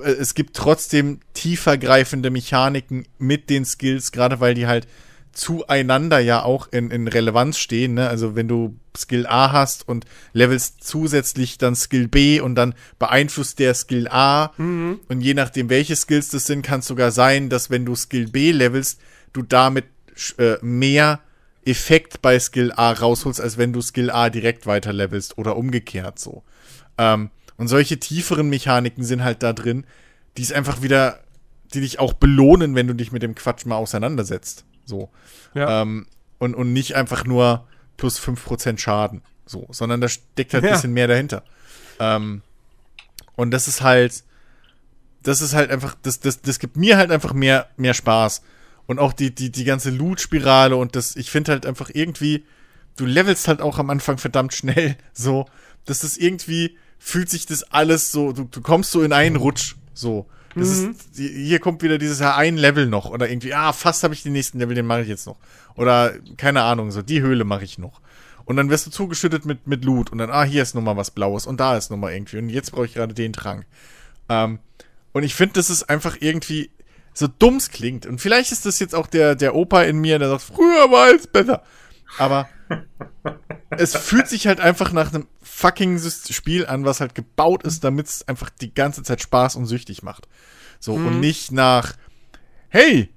äh, 0.04 0.12
es 0.12 0.34
gibt 0.34 0.56
trotzdem 0.56 1.20
tiefergreifende 1.34 2.30
Mechaniken 2.30 3.08
mit 3.18 3.50
den 3.50 3.66
Skills, 3.66 4.12
gerade 4.12 4.40
weil 4.40 4.54
die 4.54 4.68
halt 4.68 4.88
zueinander 5.32 6.20
ja 6.20 6.44
auch 6.44 6.68
in, 6.72 6.90
in 6.92 7.08
Relevanz 7.08 7.58
stehen. 7.58 7.94
Ne? 7.94 8.10
Also 8.10 8.36
wenn 8.36 8.48
du 8.48 8.76
Skill 8.98 9.28
A 9.28 9.52
hast 9.52 9.88
und 9.88 10.06
levelst 10.34 10.84
zusätzlich 10.84 11.58
dann 11.58 11.76
Skill 11.76 12.08
B 12.08 12.40
und 12.40 12.56
dann 12.56 12.76
beeinflusst 13.00 13.60
der 13.60 13.74
Skill 13.74 14.08
A 14.10 14.52
mhm. 14.58 15.00
und 15.08 15.22
je 15.22 15.34
nachdem 15.34 15.70
welche 15.70 15.96
Skills 15.96 16.30
das 16.30 16.46
sind, 16.46 16.62
kann 16.62 16.80
es 16.80 16.88
sogar 16.88 17.12
sein, 17.12 17.50
dass 17.50 17.70
wenn 17.70 17.86
du 17.86 17.96
Skill 17.96 18.28
B 18.28 18.52
levelst, 18.52 19.00
du 19.34 19.42
damit 19.42 19.86
äh, 20.38 20.58
mehr 20.62 21.20
Effekt 21.66 22.22
bei 22.22 22.40
Skill 22.40 22.72
A 22.76 22.92
rausholst, 22.92 23.42
als 23.42 23.58
wenn 23.58 23.74
du 23.74 23.82
Skill 23.82 24.10
A 24.10 24.30
direkt 24.30 24.66
weiter 24.66 24.94
levelst 24.94 25.38
oder 25.38 25.58
umgekehrt 25.58 26.18
so. 26.18 26.44
Ähm, 26.98 27.30
und 27.58 27.68
solche 27.68 28.00
tieferen 28.00 28.50
Mechaniken 28.50 29.04
sind 29.04 29.24
halt 29.24 29.44
da 29.44 29.54
drin, 29.54 29.86
die 30.38 30.44
es 30.44 30.52
einfach 30.52 30.82
wieder, 30.82 31.20
die 31.74 31.82
dich 31.82 32.00
auch 32.00 32.14
belohnen, 32.14 32.76
wenn 32.76 32.88
du 32.88 32.94
dich 32.94 33.12
mit 33.12 33.24
dem 33.24 33.36
Quatsch 33.36 33.66
mal 33.66 33.76
auseinandersetzt. 33.76 34.66
So. 34.86 35.10
Ja. 35.54 35.82
Ähm, 35.82 36.08
und, 36.38 36.56
und 36.56 36.72
nicht 36.72 36.96
einfach 36.96 37.26
nur 37.26 37.68
plus 37.98 38.20
5% 38.20 38.78
Schaden. 38.78 39.22
So, 39.46 39.68
sondern 39.72 40.02
da 40.02 40.10
steckt 40.10 40.54
halt 40.54 40.64
ein 40.64 40.70
ja. 40.70 40.74
bisschen 40.76 40.94
mehr 40.94 41.08
dahinter. 41.08 41.44
Ähm, 42.00 42.42
und 43.36 43.52
das 43.52 43.68
ist 43.68 43.82
halt, 43.82 44.24
das 45.24 45.42
ist 45.42 45.54
halt 45.54 45.72
einfach, 45.72 45.96
das, 46.02 46.20
das, 46.20 46.42
das 46.42 46.60
gibt 46.60 46.78
mir 46.78 46.98
halt 46.98 47.12
einfach 47.12 47.34
mehr, 47.34 47.70
mehr 47.78 47.94
Spaß. 47.94 48.42
Und 48.86 49.00
auch 49.00 49.14
die, 49.14 49.34
die, 49.34 49.52
die 49.52 49.64
ganze 49.64 49.90
Loot-Spirale 49.90 50.76
und 50.76 50.96
das, 50.96 51.16
ich 51.16 51.30
finde 51.30 51.52
halt 51.52 51.66
einfach 51.66 51.90
irgendwie, 51.94 52.46
du 52.96 53.06
levelst 53.06 53.48
halt 53.48 53.62
auch 53.62 53.80
am 53.80 53.90
Anfang 53.90 54.18
verdammt 54.18 54.54
schnell, 54.54 54.98
so, 55.14 55.46
dass 55.86 56.00
das 56.00 56.18
irgendwie, 56.18 56.78
fühlt 57.00 57.30
sich 57.30 57.46
das 57.46 57.64
alles 57.72 58.12
so, 58.12 58.32
du, 58.32 58.46
du 58.46 58.62
kommst 58.62 58.92
so 58.92 59.04
in 59.04 59.14
einen 59.14 59.36
Rutsch, 59.36 59.76
so. 59.94 60.28
Das 60.58 60.82
mhm. 60.82 60.92
ist, 60.92 61.18
hier 61.18 61.60
kommt 61.60 61.82
wieder 61.84 61.98
dieses 61.98 62.20
ja 62.20 62.36
ein 62.36 62.58
Level 62.58 62.88
noch 62.88 63.10
oder 63.10 63.30
irgendwie, 63.30 63.54
ah, 63.54 63.74
fast 63.74 64.04
habe 64.04 64.14
ich 64.14 64.24
den 64.24 64.34
nächsten 64.34 64.60
Level, 64.60 64.76
den 64.76 64.86
mache 64.86 65.02
ich 65.02 65.08
jetzt 65.08 65.28
noch. 65.28 65.38
Oder 65.76 66.14
keine 66.38 66.64
Ahnung, 66.64 66.92
so 66.92 67.02
die 67.02 67.22
Höhle 67.22 67.44
mache 67.44 67.64
ich 67.64 67.78
noch. 67.78 68.02
Und 68.46 68.56
dann 68.56 68.70
wirst 68.70 68.88
du 68.88 68.92
zugeschüttet 68.92 69.46
mit, 69.46 69.68
mit 69.68 69.84
Loot 69.84 70.12
und 70.12 70.18
dann, 70.20 70.30
ah, 70.30 70.44
hier 70.44 70.64
ist 70.64 70.74
nochmal 70.74 70.98
was 70.98 71.12
Blaues 71.12 71.46
und 71.46 71.60
da 71.60 71.78
ist 71.78 71.92
nochmal 71.92 72.14
irgendwie 72.14 72.38
und 72.38 72.50
jetzt 72.50 72.72
brauche 72.72 72.86
ich 72.86 72.94
gerade 72.94 73.14
den 73.14 73.34
Trank. 73.34 73.66
Ähm, 74.30 74.60
und 75.12 75.24
ich 75.24 75.36
finde, 75.36 75.54
das 75.54 75.70
ist 75.70 75.90
einfach 75.90 76.18
irgendwie 76.20 76.72
so 77.14 77.28
dumm's 77.28 77.72
klingt. 77.72 78.06
Und 78.06 78.22
vielleicht 78.22 78.52
ist 78.52 78.66
das 78.66 78.80
jetzt 78.80 78.94
auch 78.96 79.08
der, 79.08 79.36
der 79.36 79.56
Opa 79.56 79.84
in 79.84 79.98
mir, 79.98 80.20
der 80.20 80.30
sagt, 80.30 80.44
früher 80.44 80.92
war 80.92 81.14
es 81.14 81.28
besser. 81.28 81.64
Aber 82.18 82.48
es 83.80 83.96
fühlt 83.96 84.28
sich 84.28 84.48
halt 84.48 84.60
einfach 84.60 84.92
nach 84.92 85.14
einem 85.14 85.28
fucking 85.42 86.00
Spiel 86.00 86.66
an, 86.66 86.86
was 86.86 87.00
halt 87.00 87.16
gebaut 87.16 87.64
ist, 87.64 87.84
damit 87.84 88.08
es 88.08 88.28
einfach 88.28 88.50
die 88.50 88.74
ganze 88.74 89.04
Zeit 89.04 89.22
Spaß 89.22 89.56
und 89.56 89.66
süchtig 89.66 90.04
macht. 90.04 90.28
So, 90.80 90.96
mhm. 90.98 91.08
und 91.08 91.20
nicht 91.20 91.52
nach, 91.52 91.94
hey, 92.70 93.10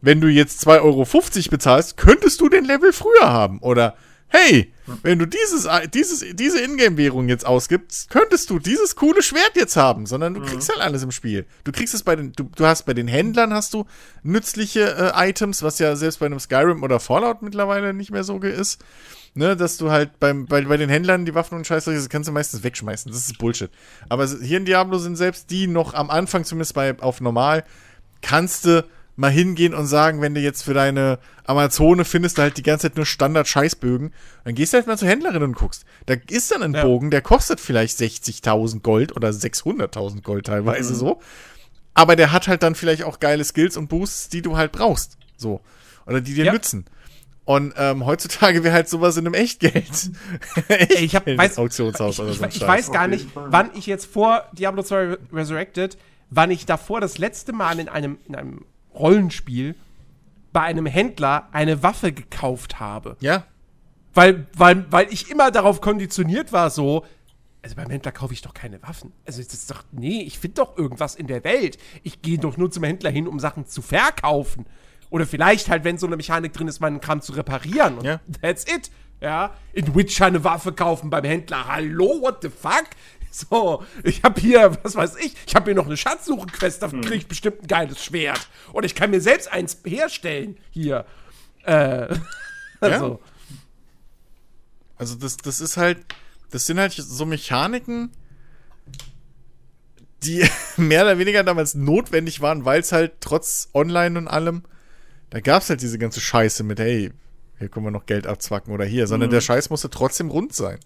wenn 0.00 0.20
du 0.20 0.28
jetzt 0.28 0.66
2,50 0.66 0.82
Euro 0.82 1.06
bezahlst, 1.50 1.96
könntest 1.96 2.40
du 2.40 2.48
den 2.48 2.64
Level 2.64 2.92
früher 2.92 3.30
haben. 3.30 3.60
Oder 3.60 3.96
hey, 4.28 4.72
wenn 5.02 5.18
du 5.18 5.26
dieses, 5.26 5.68
dieses, 5.92 6.24
diese 6.34 6.60
Ingame-Währung 6.60 7.28
jetzt 7.28 7.46
ausgibst, 7.46 8.10
könntest 8.10 8.50
du 8.50 8.58
dieses 8.58 8.96
coole 8.96 9.22
Schwert 9.22 9.52
jetzt 9.54 9.76
haben, 9.76 10.06
sondern 10.06 10.34
du 10.34 10.40
mhm. 10.40 10.46
kriegst 10.46 10.68
halt 10.68 10.80
alles 10.80 11.02
im 11.02 11.10
Spiel. 11.10 11.46
Du 11.64 11.72
kriegst 11.72 11.94
es 11.94 12.02
bei 12.02 12.16
den, 12.16 12.32
du, 12.32 12.44
du 12.44 12.66
hast 12.66 12.86
bei 12.86 12.94
den 12.94 13.08
Händlern 13.08 13.52
hast 13.52 13.74
du 13.74 13.86
nützliche 14.22 15.12
äh, 15.14 15.28
Items, 15.28 15.62
was 15.62 15.78
ja 15.78 15.96
selbst 15.96 16.20
bei 16.20 16.26
einem 16.26 16.40
Skyrim 16.40 16.82
oder 16.82 17.00
Fallout 17.00 17.42
mittlerweile 17.42 17.94
nicht 17.94 18.10
mehr 18.10 18.24
so 18.24 18.38
ist. 18.38 18.84
Ne, 19.36 19.54
dass 19.54 19.76
du 19.76 19.90
halt 19.90 20.18
beim, 20.18 20.46
bei, 20.46 20.62
bei 20.62 20.78
den 20.78 20.88
Händlern 20.88 21.26
die 21.26 21.34
Waffen 21.34 21.58
und 21.58 21.66
Scheiße, 21.66 21.94
das 21.94 22.08
kannst 22.08 22.26
du 22.26 22.32
meistens 22.32 22.62
wegschmeißen. 22.62 23.12
Das 23.12 23.20
ist 23.20 23.36
Bullshit. 23.36 23.70
Aber 24.08 24.26
hier 24.26 24.56
in 24.56 24.64
Diablo 24.64 24.96
sind 24.96 25.16
selbst 25.16 25.50
die 25.50 25.66
noch 25.66 25.92
am 25.92 26.08
Anfang, 26.08 26.44
zumindest 26.44 26.72
bei, 26.72 26.98
auf 27.00 27.20
normal, 27.20 27.64
kannst 28.22 28.64
du 28.64 28.82
mal 29.16 29.30
hingehen 29.30 29.74
und 29.74 29.86
sagen, 29.86 30.20
wenn 30.20 30.34
du 30.34 30.40
jetzt 30.40 30.62
für 30.62 30.74
deine 30.74 31.18
Amazone 31.44 32.04
findest, 32.04 32.38
du 32.38 32.42
halt 32.42 32.56
die 32.56 32.62
ganze 32.62 32.88
Zeit 32.88 32.96
nur 32.96 33.06
Standard-Scheißbögen, 33.06 34.12
dann 34.44 34.54
gehst 34.54 34.72
du 34.72 34.76
halt 34.76 34.86
mal 34.86 34.98
zur 34.98 35.08
Händlerin 35.08 35.42
und 35.42 35.54
guckst. 35.54 35.84
Da 36.06 36.14
ist 36.28 36.50
dann 36.50 36.62
ein 36.62 36.74
ja. 36.74 36.82
Bogen, 36.82 37.10
der 37.10 37.22
kostet 37.22 37.60
vielleicht 37.60 37.98
60.000 37.98 38.80
Gold 38.80 39.16
oder 39.16 39.30
600.000 39.30 40.22
Gold 40.22 40.46
teilweise 40.46 40.92
mhm. 40.92 40.98
so. 40.98 41.20
Aber 41.94 42.14
der 42.14 42.32
hat 42.32 42.46
halt 42.46 42.62
dann 42.62 42.74
vielleicht 42.74 43.04
auch 43.04 43.20
geile 43.20 43.42
Skills 43.44 43.76
und 43.76 43.88
Boosts, 43.88 44.28
die 44.28 44.42
du 44.42 44.56
halt 44.56 44.72
brauchst. 44.72 45.16
So. 45.36 45.60
Oder 46.06 46.20
die 46.20 46.34
dir 46.34 46.44
ja. 46.44 46.52
nützen. 46.52 46.84
Und 47.46 47.74
ähm, 47.78 48.04
heutzutage 48.04 48.64
wäre 48.64 48.74
halt 48.74 48.88
sowas 48.88 49.16
in 49.16 49.24
einem 49.24 49.34
Echtgeld. 49.34 50.10
Echt 50.68 51.00
ich 51.00 51.14
hab, 51.14 51.26
weiß, 51.26 51.58
Auktionshaus 51.58 52.14
ich, 52.14 52.20
oder 52.20 52.32
so. 52.32 52.44
Ich, 52.44 52.56
ich 52.56 52.66
weiß 52.66 52.90
gar 52.90 53.06
nicht, 53.06 53.28
wann 53.34 53.70
ich 53.74 53.86
jetzt 53.86 54.06
vor 54.06 54.44
Diablo 54.52 54.82
2 54.82 55.16
Resurrected, 55.32 55.96
wann 56.28 56.50
ich 56.50 56.66
davor 56.66 57.00
das 57.00 57.18
letzte 57.18 57.52
Mal 57.52 57.78
in 57.78 57.88
einem, 57.88 58.18
in 58.26 58.34
einem 58.34 58.64
Rollenspiel 58.92 59.76
bei 60.52 60.62
einem 60.62 60.86
Händler 60.86 61.48
eine 61.52 61.84
Waffe 61.84 62.12
gekauft 62.12 62.80
habe. 62.80 63.16
Ja. 63.20 63.44
Weil, 64.12 64.48
weil, 64.52 64.90
weil 64.90 65.12
ich 65.12 65.30
immer 65.30 65.52
darauf 65.52 65.80
konditioniert 65.80 66.52
war, 66.52 66.70
so, 66.70 67.04
also 67.62 67.76
beim 67.76 67.90
Händler 67.90 68.10
kaufe 68.10 68.32
ich 68.32 68.42
doch 68.42 68.54
keine 68.54 68.82
Waffen. 68.82 69.12
Also 69.24 69.40
das 69.40 69.54
ist 69.54 69.70
doch, 69.70 69.84
nee, 69.92 70.22
ich 70.22 70.40
finde 70.40 70.62
doch 70.62 70.76
irgendwas 70.76 71.14
in 71.14 71.28
der 71.28 71.44
Welt. 71.44 71.78
Ich 72.02 72.22
gehe 72.22 72.38
doch 72.38 72.56
nur 72.56 72.72
zum 72.72 72.82
Händler 72.82 73.10
hin, 73.10 73.28
um 73.28 73.38
Sachen 73.38 73.66
zu 73.66 73.82
verkaufen. 73.82 74.66
Oder 75.10 75.26
vielleicht 75.26 75.68
halt, 75.68 75.84
wenn 75.84 75.98
so 75.98 76.06
eine 76.06 76.16
Mechanik 76.16 76.52
drin 76.52 76.68
ist, 76.68 76.80
meinen 76.80 77.00
Kram 77.00 77.20
zu 77.20 77.32
reparieren. 77.32 77.98
Und 77.98 78.04
Ja. 78.04 78.20
that's 78.42 78.64
it. 78.64 78.90
Ja, 79.20 79.54
in 79.72 79.94
Witcher 79.94 80.26
eine 80.26 80.44
Waffe 80.44 80.72
kaufen 80.72 81.08
beim 81.08 81.24
Händler. 81.24 81.66
Hallo, 81.68 82.20
what 82.20 82.38
the 82.42 82.50
fuck? 82.50 82.84
So, 83.30 83.84
ich 84.02 84.22
habe 84.22 84.40
hier, 84.40 84.78
was 84.82 84.94
weiß 84.94 85.16
ich, 85.16 85.34
ich 85.46 85.54
habe 85.54 85.66
hier 85.66 85.74
noch 85.74 85.84
eine 85.84 85.96
Schatzsuchen-Quest, 85.98 86.82
da 86.82 86.88
kriege 86.88 87.16
ich 87.16 87.26
bestimmt 87.26 87.62
ein 87.62 87.66
geiles 87.66 88.02
Schwert. 88.02 88.48
Oder 88.72 88.86
ich 88.86 88.94
kann 88.94 89.10
mir 89.10 89.20
selbst 89.20 89.52
eins 89.52 89.76
herstellen. 89.84 90.56
Hier. 90.70 91.04
Äh, 91.64 92.16
also. 92.80 93.20
Also 94.96 95.16
das, 95.16 95.36
das 95.36 95.60
ist 95.60 95.76
halt, 95.76 95.98
das 96.50 96.64
sind 96.64 96.78
halt 96.78 96.92
so 96.94 97.26
Mechaniken, 97.26 98.10
die 100.22 100.48
mehr 100.78 101.02
oder 101.02 101.18
weniger 101.18 101.44
damals 101.44 101.74
notwendig 101.74 102.40
waren, 102.40 102.64
weil 102.64 102.80
es 102.80 102.92
halt 102.92 103.20
trotz 103.20 103.68
Online 103.74 104.18
und 104.18 104.28
allem, 104.28 104.62
da 105.36 105.40
gab 105.40 105.60
es 105.60 105.68
halt 105.68 105.82
diese 105.82 105.98
ganze 105.98 106.18
Scheiße 106.18 106.64
mit, 106.64 106.80
hey, 106.80 107.12
hier 107.58 107.68
können 107.68 107.84
wir 107.84 107.90
noch 107.90 108.06
Geld 108.06 108.26
abzwacken 108.26 108.72
oder 108.72 108.86
hier, 108.86 109.06
sondern 109.06 109.28
der 109.28 109.42
Scheiß 109.42 109.68
musste 109.68 109.90
trotzdem 109.90 110.30
rund 110.30 110.54
sein. 110.54 110.78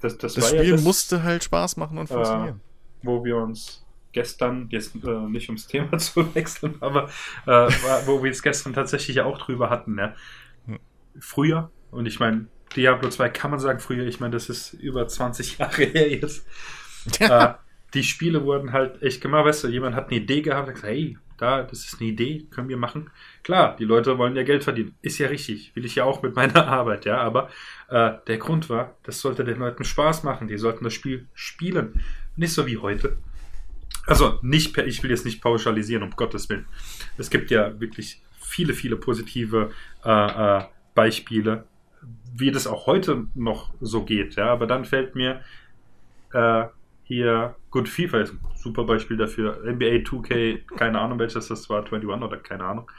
Das, 0.00 0.16
das, 0.16 0.32
Das 0.32 0.36
war 0.38 0.48
Spiel 0.48 0.64
ja 0.64 0.76
das, 0.76 0.82
musste 0.82 1.22
halt 1.22 1.44
Spaß 1.44 1.76
machen 1.76 1.98
und 1.98 2.06
funktionieren. 2.06 2.62
wo 3.02 3.22
wir 3.22 3.36
uns 3.36 3.84
gestern, 4.12 4.68
jetzt 4.70 4.94
äh, 5.04 5.08
nicht 5.28 5.50
ums 5.50 5.66
Thema 5.66 5.98
zu 5.98 6.34
wechseln, 6.34 6.76
aber 6.80 7.10
äh, 7.44 7.68
wo 8.06 8.24
wir 8.24 8.30
es 8.30 8.42
gestern 8.42 8.72
tatsächlich 8.72 9.16
ja 9.16 9.26
auch 9.26 9.36
drüber 9.36 9.68
hatten. 9.68 9.98
Ja. 9.98 10.14
Früher, 11.20 11.70
und 11.90 12.06
ich 12.06 12.18
meine, 12.18 12.46
Diablo 12.76 13.10
2 13.10 13.28
kann 13.28 13.50
man 13.50 13.60
sagen 13.60 13.80
früher, 13.80 14.06
ich 14.06 14.20
meine, 14.20 14.32
das 14.32 14.48
ist 14.48 14.72
über 14.72 15.06
20 15.06 15.58
Jahre 15.58 15.82
her 15.84 16.10
jetzt. 16.10 16.46
äh, 17.20 17.52
die 17.92 18.04
Spiele 18.04 18.42
wurden 18.42 18.72
halt 18.72 19.02
echt 19.02 19.20
gemacht, 19.20 19.44
weißt 19.44 19.64
du, 19.64 19.68
jemand 19.68 19.96
hat 19.96 20.06
eine 20.06 20.16
Idee 20.16 20.40
gehabt, 20.40 20.66
hat 20.66 20.74
gesagt, 20.76 20.90
hey, 20.90 21.18
da, 21.36 21.62
das 21.62 21.80
ist 21.84 22.00
eine 22.00 22.08
Idee, 22.08 22.46
können 22.50 22.68
wir 22.68 22.76
machen. 22.76 23.10
Klar, 23.46 23.76
die 23.76 23.84
Leute 23.84 24.18
wollen 24.18 24.34
ja 24.34 24.42
Geld 24.42 24.64
verdienen. 24.64 24.96
Ist 25.02 25.18
ja 25.18 25.28
richtig, 25.28 25.70
will 25.76 25.84
ich 25.84 25.94
ja 25.94 26.02
auch 26.02 26.20
mit 26.20 26.34
meiner 26.34 26.66
Arbeit, 26.66 27.04
ja, 27.04 27.18
aber 27.18 27.48
äh, 27.88 28.14
der 28.26 28.38
Grund 28.38 28.68
war, 28.68 28.96
das 29.04 29.20
sollte 29.20 29.44
den 29.44 29.60
Leuten 29.60 29.84
Spaß 29.84 30.24
machen, 30.24 30.48
die 30.48 30.58
sollten 30.58 30.82
das 30.82 30.94
Spiel 30.94 31.28
spielen. 31.32 32.02
Nicht 32.34 32.52
so 32.52 32.66
wie 32.66 32.78
heute. 32.78 33.18
Also 34.04 34.40
nicht, 34.42 34.76
ich 34.78 35.00
will 35.04 35.10
jetzt 35.12 35.24
nicht 35.24 35.40
pauschalisieren, 35.40 36.02
um 36.02 36.10
Gottes 36.10 36.48
Willen. 36.48 36.66
Es 37.18 37.30
gibt 37.30 37.52
ja 37.52 37.78
wirklich 37.78 38.20
viele, 38.40 38.74
viele 38.74 38.96
positive 38.96 39.70
äh, 40.04 40.08
äh, 40.10 40.64
Beispiele, 40.96 41.66
wie 42.34 42.50
das 42.50 42.66
auch 42.66 42.88
heute 42.88 43.28
noch 43.36 43.72
so 43.80 44.02
geht. 44.02 44.34
Ja, 44.34 44.46
aber 44.46 44.66
dann 44.66 44.84
fällt 44.84 45.14
mir 45.14 45.40
äh, 46.32 46.64
hier 47.04 47.54
gut 47.70 47.88
FIFA 47.88 48.22
ist 48.22 48.32
ein 48.32 48.40
super 48.56 48.82
Beispiel 48.82 49.16
dafür. 49.16 49.62
NBA 49.64 50.02
2K, 50.02 50.62
keine 50.76 50.98
Ahnung 50.98 51.20
welches 51.20 51.46
das 51.46 51.70
war, 51.70 51.84
21 51.84 52.08
oder 52.08 52.38
keine 52.38 52.64
Ahnung. 52.64 52.90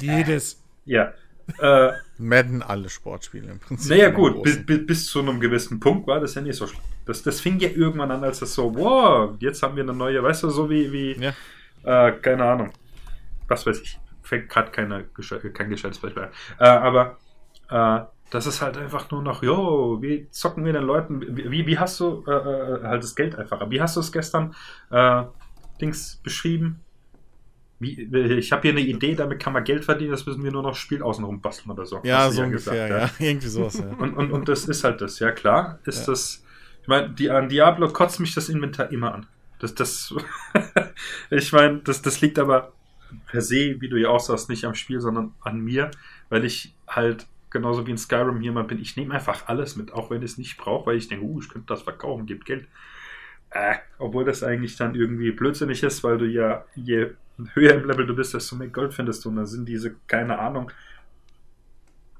Jedes. 0.00 0.62
Ja. 0.84 1.12
Äh, 1.58 1.92
Madden 2.18 2.62
alle 2.62 2.88
Sportspiele 2.88 3.50
im 3.50 3.58
Prinzip. 3.58 3.90
naja, 3.90 4.10
gut, 4.10 4.42
bis, 4.42 4.64
bis, 4.64 4.86
bis 4.86 5.06
zu 5.06 5.20
einem 5.20 5.40
gewissen 5.40 5.78
Punkt 5.78 6.06
war 6.06 6.20
das 6.20 6.34
ja 6.34 6.42
nicht 6.42 6.56
so 6.56 6.66
schlimm. 6.66 6.80
Das, 7.06 7.22
das 7.22 7.40
fing 7.40 7.58
ja 7.58 7.68
irgendwann 7.68 8.10
an, 8.10 8.24
als 8.24 8.40
das 8.40 8.54
so, 8.54 8.74
wow, 8.74 9.34
jetzt 9.40 9.62
haben 9.62 9.76
wir 9.76 9.82
eine 9.82 9.92
neue, 9.92 10.22
weißt 10.22 10.44
du, 10.44 10.50
so 10.50 10.70
wie, 10.70 10.90
wie 10.90 11.12
Ja. 11.20 12.08
äh, 12.08 12.12
keine 12.12 12.44
Ahnung. 12.44 12.70
Was 13.48 13.66
weiß 13.66 13.80
ich. 13.80 13.98
Fängt 14.22 14.48
gerade 14.48 14.70
keine, 14.70 15.04
kein 15.52 15.68
gescheites 15.68 15.98
Beispiel 15.98 16.22
ein. 16.24 16.30
Äh, 16.58 16.64
aber 16.66 17.18
äh, 17.68 18.00
das 18.30 18.46
ist 18.46 18.62
halt 18.62 18.78
einfach 18.78 19.10
nur 19.10 19.20
noch, 19.22 19.42
jo, 19.42 19.98
wie 20.00 20.28
zocken 20.30 20.64
wir 20.64 20.72
den 20.72 20.84
Leuten? 20.84 21.20
Wie, 21.36 21.66
wie, 21.66 21.78
hast 21.78 22.00
du 22.00 22.24
äh, 22.26 22.30
äh, 22.30 22.82
halt 22.84 23.02
das 23.02 23.14
Geld 23.14 23.36
einfacher? 23.36 23.70
Wie 23.70 23.82
hast 23.82 23.96
du 23.96 24.00
es 24.00 24.10
gestern 24.10 24.54
äh, 24.90 25.24
Dings 25.78 26.16
beschrieben? 26.22 26.80
Wie, 27.84 28.34
ich 28.38 28.52
habe 28.52 28.62
hier 28.62 28.72
eine 28.72 28.80
Idee, 28.80 29.14
damit 29.14 29.40
kann 29.40 29.52
man 29.52 29.64
Geld 29.64 29.84
verdienen, 29.84 30.10
das 30.10 30.26
müssen 30.26 30.42
wir 30.42 30.50
nur 30.50 30.62
noch 30.62 30.74
Spiel 30.74 31.02
außenrum 31.02 31.40
basteln 31.40 31.70
oder 31.70 31.86
so. 31.86 32.00
Ja, 32.02 32.30
so 32.30 32.42
ungefähr, 32.42 32.88
gesagt, 32.88 33.18
ja. 33.20 33.26
Irgendwie 33.26 33.48
sowas, 33.48 33.78
ja. 33.78 33.86
und, 33.98 34.14
und, 34.14 34.32
und 34.32 34.48
das 34.48 34.64
ist 34.64 34.84
halt 34.84 35.00
das, 35.00 35.18
ja 35.18 35.30
klar, 35.30 35.78
ist 35.84 36.00
Ja. 36.00 36.12
das. 36.12 36.44
Ich 36.82 36.88
meine, 36.88 37.10
die, 37.10 37.30
an 37.30 37.48
Diablo 37.48 37.88
kotzt 37.88 38.20
mich 38.20 38.34
das 38.34 38.48
Inventar 38.48 38.92
immer 38.92 39.14
an. 39.14 39.26
Das, 39.58 39.74
das, 39.74 40.14
ich 41.30 41.52
meine, 41.52 41.78
das, 41.78 42.02
das 42.02 42.20
liegt 42.20 42.38
aber 42.38 42.72
per 43.26 43.40
se, 43.40 43.80
wie 43.80 43.88
du 43.88 43.96
ja 43.96 44.08
auch 44.08 44.20
sagst, 44.20 44.48
nicht 44.48 44.64
am 44.64 44.74
Spiel, 44.74 45.00
sondern 45.00 45.34
an 45.40 45.60
mir, 45.60 45.90
weil 46.28 46.44
ich 46.44 46.74
halt 46.86 47.26
genauso 47.54 47.86
wie 47.86 47.92
in 47.92 47.98
Skyrim 47.98 48.42
jemand 48.42 48.68
bin, 48.68 48.80
ich 48.80 48.96
nehme 48.96 49.14
einfach 49.14 49.46
alles 49.46 49.76
mit, 49.76 49.92
auch 49.92 50.10
wenn 50.10 50.22
ich 50.22 50.32
es 50.32 50.38
nicht 50.38 50.58
brauche, 50.58 50.86
weil 50.86 50.98
ich 50.98 51.08
denke, 51.08 51.24
uh, 51.24 51.40
ich 51.40 51.48
könnte 51.48 51.68
das 51.68 51.82
verkaufen, 51.82 52.26
gibt 52.26 52.44
Geld. 52.44 52.66
Äh, 53.50 53.76
obwohl 53.98 54.24
das 54.24 54.42
eigentlich 54.42 54.76
dann 54.76 54.96
irgendwie 54.96 55.30
blödsinnig 55.30 55.82
ist, 55.84 56.02
weil 56.02 56.18
du 56.18 56.26
ja, 56.26 56.64
je 56.74 57.10
höher 57.54 57.74
im 57.74 57.88
Level 57.88 58.06
du 58.06 58.14
bist, 58.14 58.34
desto 58.34 58.56
mehr 58.56 58.68
Gold 58.68 58.94
findest 58.94 59.24
du. 59.24 59.28
Und 59.28 59.36
dann 59.36 59.46
sind 59.46 59.68
diese, 59.68 59.94
keine 60.06 60.38
Ahnung, 60.38 60.70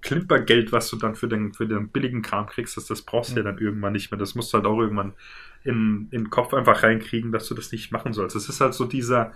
Klimpergeld, 0.04 0.70
was 0.70 0.90
du 0.90 0.96
dann 0.96 1.16
für 1.16 1.28
den, 1.28 1.54
für 1.54 1.66
den 1.66 1.88
billigen 1.88 2.20
Kram 2.20 2.46
kriegst, 2.46 2.76
das, 2.76 2.86
das 2.86 3.02
brauchst 3.02 3.32
du 3.32 3.36
ja 3.36 3.42
dann 3.42 3.58
irgendwann 3.58 3.94
nicht 3.94 4.10
mehr. 4.10 4.18
Das 4.18 4.34
musst 4.34 4.52
du 4.52 4.58
halt 4.58 4.66
auch 4.66 4.78
irgendwann 4.78 5.14
in, 5.64 6.08
in 6.10 6.24
den 6.24 6.30
Kopf 6.30 6.52
einfach 6.52 6.82
reinkriegen, 6.82 7.32
dass 7.32 7.48
du 7.48 7.54
das 7.54 7.72
nicht 7.72 7.90
machen 7.90 8.12
sollst. 8.12 8.36
Das 8.36 8.48
ist 8.48 8.60
halt 8.60 8.74
so 8.74 8.84
dieser, 8.84 9.32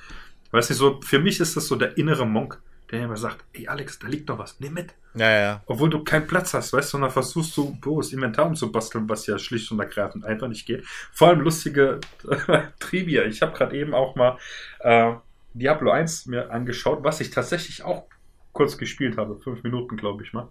weißt 0.50 0.70
du, 0.70 0.74
so, 0.74 1.00
für 1.00 1.18
mich 1.18 1.40
ist 1.40 1.56
das 1.56 1.66
so 1.66 1.74
der 1.74 1.96
innere 1.96 2.26
Monk, 2.26 2.60
der 2.90 3.04
immer 3.04 3.16
sagt, 3.16 3.44
ey 3.54 3.66
Alex, 3.66 3.98
da 3.98 4.08
liegt 4.08 4.28
doch 4.28 4.38
was, 4.38 4.60
nimm 4.60 4.74
mit. 4.74 4.94
Ja, 5.14 5.30
ja. 5.30 5.62
Obwohl 5.66 5.88
du 5.88 6.04
keinen 6.04 6.26
Platz 6.26 6.52
hast, 6.52 6.72
weißt 6.72 6.92
du, 6.92 6.96
und 6.98 7.02
dann 7.02 7.10
versuchst 7.10 7.56
du, 7.56 7.74
Bro, 7.80 8.02
das 8.02 8.12
Inventar 8.12 8.46
umzubasteln, 8.46 9.08
was 9.08 9.26
ja 9.26 9.38
schlicht 9.38 9.70
und 9.72 9.80
ergreifend 9.80 10.24
einfach 10.26 10.48
nicht 10.48 10.66
geht. 10.66 10.86
Vor 11.12 11.28
allem 11.28 11.40
lustige 11.40 12.00
Trivia. 12.78 13.24
Ich 13.24 13.40
habe 13.40 13.56
gerade 13.56 13.76
eben 13.76 13.94
auch 13.94 14.16
mal 14.16 14.38
äh, 14.80 15.14
Diablo 15.58 15.90
1 15.90 16.26
mir 16.26 16.50
angeschaut, 16.50 17.00
was 17.02 17.20
ich 17.20 17.30
tatsächlich 17.30 17.84
auch 17.84 18.04
kurz 18.52 18.78
gespielt 18.78 19.16
habe. 19.18 19.36
Fünf 19.38 19.62
Minuten, 19.62 19.96
glaube 19.96 20.22
ich 20.24 20.32
mal. 20.32 20.48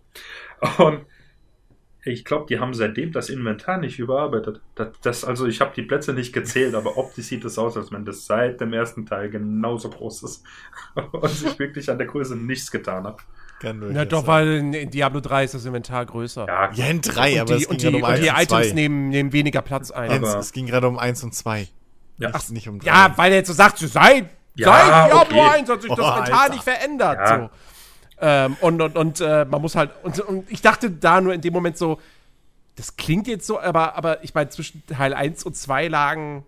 Und 0.77 1.05
ich 2.03 2.23
glaube, 2.23 2.45
die 2.47 2.59
haben 2.59 2.73
seitdem 2.73 3.11
das 3.11 3.29
Inventar 3.29 3.79
nicht 3.79 3.99
überarbeitet. 3.99 4.61
Das, 4.75 4.89
das 5.01 5.25
also, 5.25 5.45
ich 5.45 5.59
habe 5.59 5.73
die 5.75 5.81
Plätze 5.81 6.13
nicht 6.13 6.31
gezählt, 6.31 6.73
aber 6.73 6.97
optisch 6.97 7.25
sieht 7.25 7.43
es 7.43 7.57
aus, 7.57 7.75
als 7.75 7.91
wenn 7.91 8.05
das 8.05 8.25
seit 8.25 8.61
dem 8.61 8.71
ersten 8.71 9.05
Teil 9.05 9.29
genauso 9.29 9.89
groß 9.89 10.23
ist 10.23 10.43
und 11.11 11.29
sich 11.29 11.59
wirklich 11.59 11.89
an 11.89 11.97
der 11.97 12.07
Größe 12.07 12.37
nichts 12.37 12.71
getan 12.71 13.03
hat. 13.05 13.19
Kann 13.59 13.83
Na 13.91 14.05
doch, 14.05 14.19
sein. 14.25 14.27
weil 14.27 14.47
in, 14.75 14.89
Diablo 14.91 15.19
3 15.19 15.43
ist 15.45 15.55
das 15.55 15.65
Inventar 15.65 16.05
größer. 16.05 16.45
Ja, 16.47 16.71
Ja, 16.71 16.85
in 16.85 17.01
drei, 17.01 17.33
und 17.33 17.39
aber 17.41 17.55
die, 17.57 17.63
es 17.63 17.67
und 17.67 17.81
ging 17.81 17.91
die, 17.91 18.01
um 18.01 18.03
und 18.03 18.17
die 18.19 18.27
Items 18.27 18.73
nehmen, 18.73 19.09
nehmen 19.09 19.33
weniger 19.33 19.61
Platz 19.61 19.91
ein. 19.91 20.11
Aber- 20.23 20.37
es 20.39 20.53
ging 20.53 20.67
gerade 20.67 20.87
um 20.87 20.97
eins 20.99 21.23
und 21.23 21.33
zwei. 21.33 21.67
Ja. 22.19 22.29
Nicht, 22.31 22.51
nicht 22.51 22.69
um 22.69 22.79
drei. 22.79 22.87
ja, 22.87 23.13
weil 23.17 23.31
er 23.31 23.39
jetzt 23.39 23.47
so 23.47 23.53
sagt, 23.53 23.79
seit, 23.79 24.29
Ja, 24.57 24.73
seit 24.73 25.11
Diablo 25.11 25.37
okay. 25.39 25.49
1 25.59 25.69
hat 25.69 25.81
sich 25.81 25.89
das 25.91 25.99
Oh, 25.99 26.09
Inventar 26.17 26.41
Alter. 26.41 26.53
nicht 26.53 26.63
verändert. 26.63 27.19
Ja. 27.19 27.37
So. 27.39 27.49
Ähm, 28.19 28.57
und 28.61 28.81
und, 28.81 28.95
und 28.97 29.21
äh, 29.21 29.45
man 29.45 29.61
muss 29.61 29.75
halt, 29.75 29.91
und, 30.03 30.19
und 30.21 30.51
ich 30.51 30.61
dachte 30.61 30.89
da 30.89 31.21
nur 31.21 31.33
in 31.33 31.41
dem 31.41 31.53
Moment 31.53 31.77
so, 31.77 31.99
das 32.75 32.95
klingt 32.97 33.27
jetzt 33.27 33.45
so, 33.47 33.59
aber, 33.59 33.95
aber 33.95 34.23
ich 34.23 34.33
meine, 34.33 34.49
zwischen 34.49 34.83
Teil 34.87 35.13
1 35.13 35.43
und 35.45 35.55
2 35.55 35.87
lagen 35.87 36.45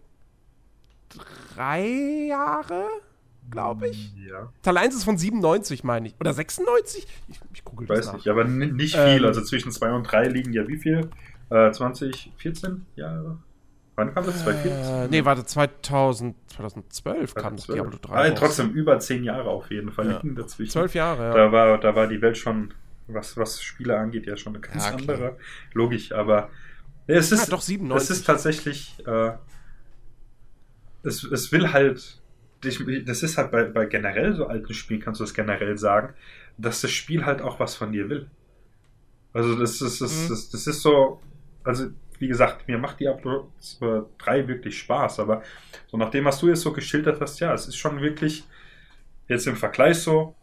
drei 1.55 1.85
Jahre, 2.27 2.85
glaube 3.49 3.87
ich. 3.89 4.13
ja. 4.29 4.49
Teil 4.61 4.77
1 4.77 4.95
ist 4.95 5.03
von 5.03 5.17
97, 5.17 5.83
meine 5.83 6.07
ich. 6.07 6.15
Oder 6.19 6.33
96? 6.33 7.07
Ich, 7.27 7.39
ich 7.53 7.63
google 7.65 7.83
Ich 7.85 7.89
das 7.89 7.97
weiß 7.99 8.05
nach. 8.07 8.13
nicht, 8.15 8.27
aber 8.27 8.43
ni- 8.45 8.71
nicht 8.71 8.95
Ähm. 8.95 9.17
viel. 9.17 9.25
Also 9.25 9.41
zwischen 9.41 9.71
2 9.71 9.91
und 9.91 10.03
3 10.03 10.27
liegen 10.27 10.53
ja 10.53 10.67
wie 10.67 10.77
viel? 10.77 11.09
Äh, 11.49 11.71
20, 11.71 12.31
14 12.37 12.85
Jahre? 12.95 13.37
Wann 13.99 14.13
kam 14.13 14.25
das? 14.25 14.39
2014? 14.39 14.95
Äh, 14.95 15.07
nee, 15.09 15.25
warte, 15.25 15.45
2000, 15.45 16.35
2012 16.51 17.35
kam 17.35 17.57
das 17.57 17.65
12. 17.65 17.75
Diablo 17.81 17.99
3. 18.01 18.13
Ah, 18.15 18.29
raus. 18.29 18.39
trotzdem 18.39 18.71
über 18.71 18.97
10 18.97 19.23
Jahre 19.25 19.49
auf 19.49 19.69
jeden 19.71 19.91
Fall 19.91 20.09
Ja. 20.11 20.21
dazwischen. 20.23 20.71
Zwölf 20.71 20.93
Jahre, 20.95 21.23
ja. 21.23 21.33
Da 21.33 21.51
war, 21.51 21.77
da 21.79 21.95
war 21.95 22.07
die 22.07 22.21
Welt 22.21 22.37
schon, 22.37 22.73
was, 23.07 23.35
was 23.35 23.61
Spiele 23.61 23.97
angeht, 23.97 24.25
ja 24.25 24.37
schon 24.37 24.53
eine 24.55 24.61
ganz 24.61 24.85
Ja, 24.85 24.91
klar. 24.91 24.99
andere. 25.01 25.37
Logisch, 25.73 26.13
aber 26.13 26.49
nee, 27.07 27.15
es 27.15 27.31
ist, 27.33 27.47
Ja, 27.47 27.51
doch, 27.51 27.61
97. 27.61 28.09
es 28.09 28.17
ist 28.19 28.25
tatsächlich, 28.25 28.95
äh, 29.05 29.31
es, 31.03 31.23
es 31.23 31.51
will 31.51 31.73
halt, 31.73 32.21
das 33.05 33.23
ist 33.23 33.37
halt 33.37 33.51
bei, 33.51 33.65
bei 33.65 33.85
generell 33.85 34.33
so 34.33 34.47
alten 34.47 34.73
Spielen, 34.73 35.01
kannst 35.01 35.19
du 35.19 35.25
das 35.25 35.33
generell 35.33 35.77
sagen, 35.77 36.13
dass 36.57 36.81
das 36.81 36.91
Spiel 36.91 37.25
halt 37.25 37.41
auch 37.41 37.59
was 37.59 37.75
von 37.75 37.91
dir 37.91 38.09
will. 38.09 38.29
Also 39.33 39.55
das 39.59 39.81
ist, 39.81 40.01
das, 40.01 40.11
Mhm. 40.25 40.29
das, 40.29 40.49
das 40.51 40.67
ist 40.67 40.81
so, 40.81 41.21
also 41.63 41.89
wie 42.19 42.27
gesagt, 42.27 42.67
mir 42.67 42.77
macht 42.77 42.99
Diablo 42.99 43.51
3 44.17 44.47
wirklich 44.47 44.77
Spaß, 44.79 45.19
aber 45.19 45.41
so 45.87 45.97
nach 45.97 46.09
dem, 46.11 46.25
was 46.25 46.39
du 46.39 46.47
jetzt 46.49 46.61
so 46.61 46.71
geschildert 46.73 47.19
hast, 47.21 47.39
ja, 47.39 47.53
es 47.53 47.67
ist 47.67 47.77
schon 47.77 48.01
wirklich 48.01 48.45
jetzt 49.27 49.47
im 49.47 49.55
Vergleich 49.55 49.99
so, 49.99 50.35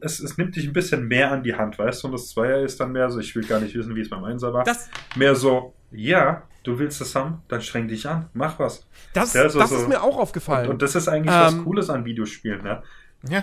es, 0.00 0.20
es 0.20 0.38
nimmt 0.38 0.54
dich 0.54 0.66
ein 0.66 0.72
bisschen 0.72 1.08
mehr 1.08 1.32
an 1.32 1.42
die 1.42 1.54
Hand, 1.54 1.78
weißt 1.78 2.02
du, 2.02 2.06
und 2.08 2.12
das 2.12 2.28
Zweier 2.28 2.60
ist 2.62 2.78
dann 2.78 2.92
mehr 2.92 3.10
so, 3.10 3.18
ich 3.18 3.34
will 3.34 3.44
gar 3.44 3.60
nicht 3.60 3.74
wissen, 3.74 3.94
wie 3.96 4.00
es 4.00 4.10
beim 4.10 4.22
Einser 4.24 4.52
war, 4.52 4.64
Das, 4.64 4.88
mehr 5.16 5.34
so, 5.34 5.74
ja, 5.90 6.42
du 6.62 6.78
willst 6.78 7.00
es 7.00 7.14
haben, 7.14 7.42
dann 7.48 7.60
streng 7.62 7.88
dich 7.88 8.08
an, 8.08 8.28
mach 8.34 8.58
was. 8.58 8.86
das, 9.12 9.32
Ja, 9.34 9.48
so- 9.48 9.58
das 9.58 9.70
so. 9.70 9.76
ist 9.76 9.88
mir 9.88 10.02
auch 10.02 10.16
aufgefallen. 10.18 10.66
Und, 10.66 10.74
und 10.74 10.82
das 10.82 10.94
ist 10.94 11.08
eigentlich 11.08 11.34
was 11.34 11.54
Ähm, 11.54 11.64
Cooles 11.64 11.90
an 11.90 12.04
Videospielen, 12.04 12.62
ne? 12.62 12.82
Ja. 13.28 13.42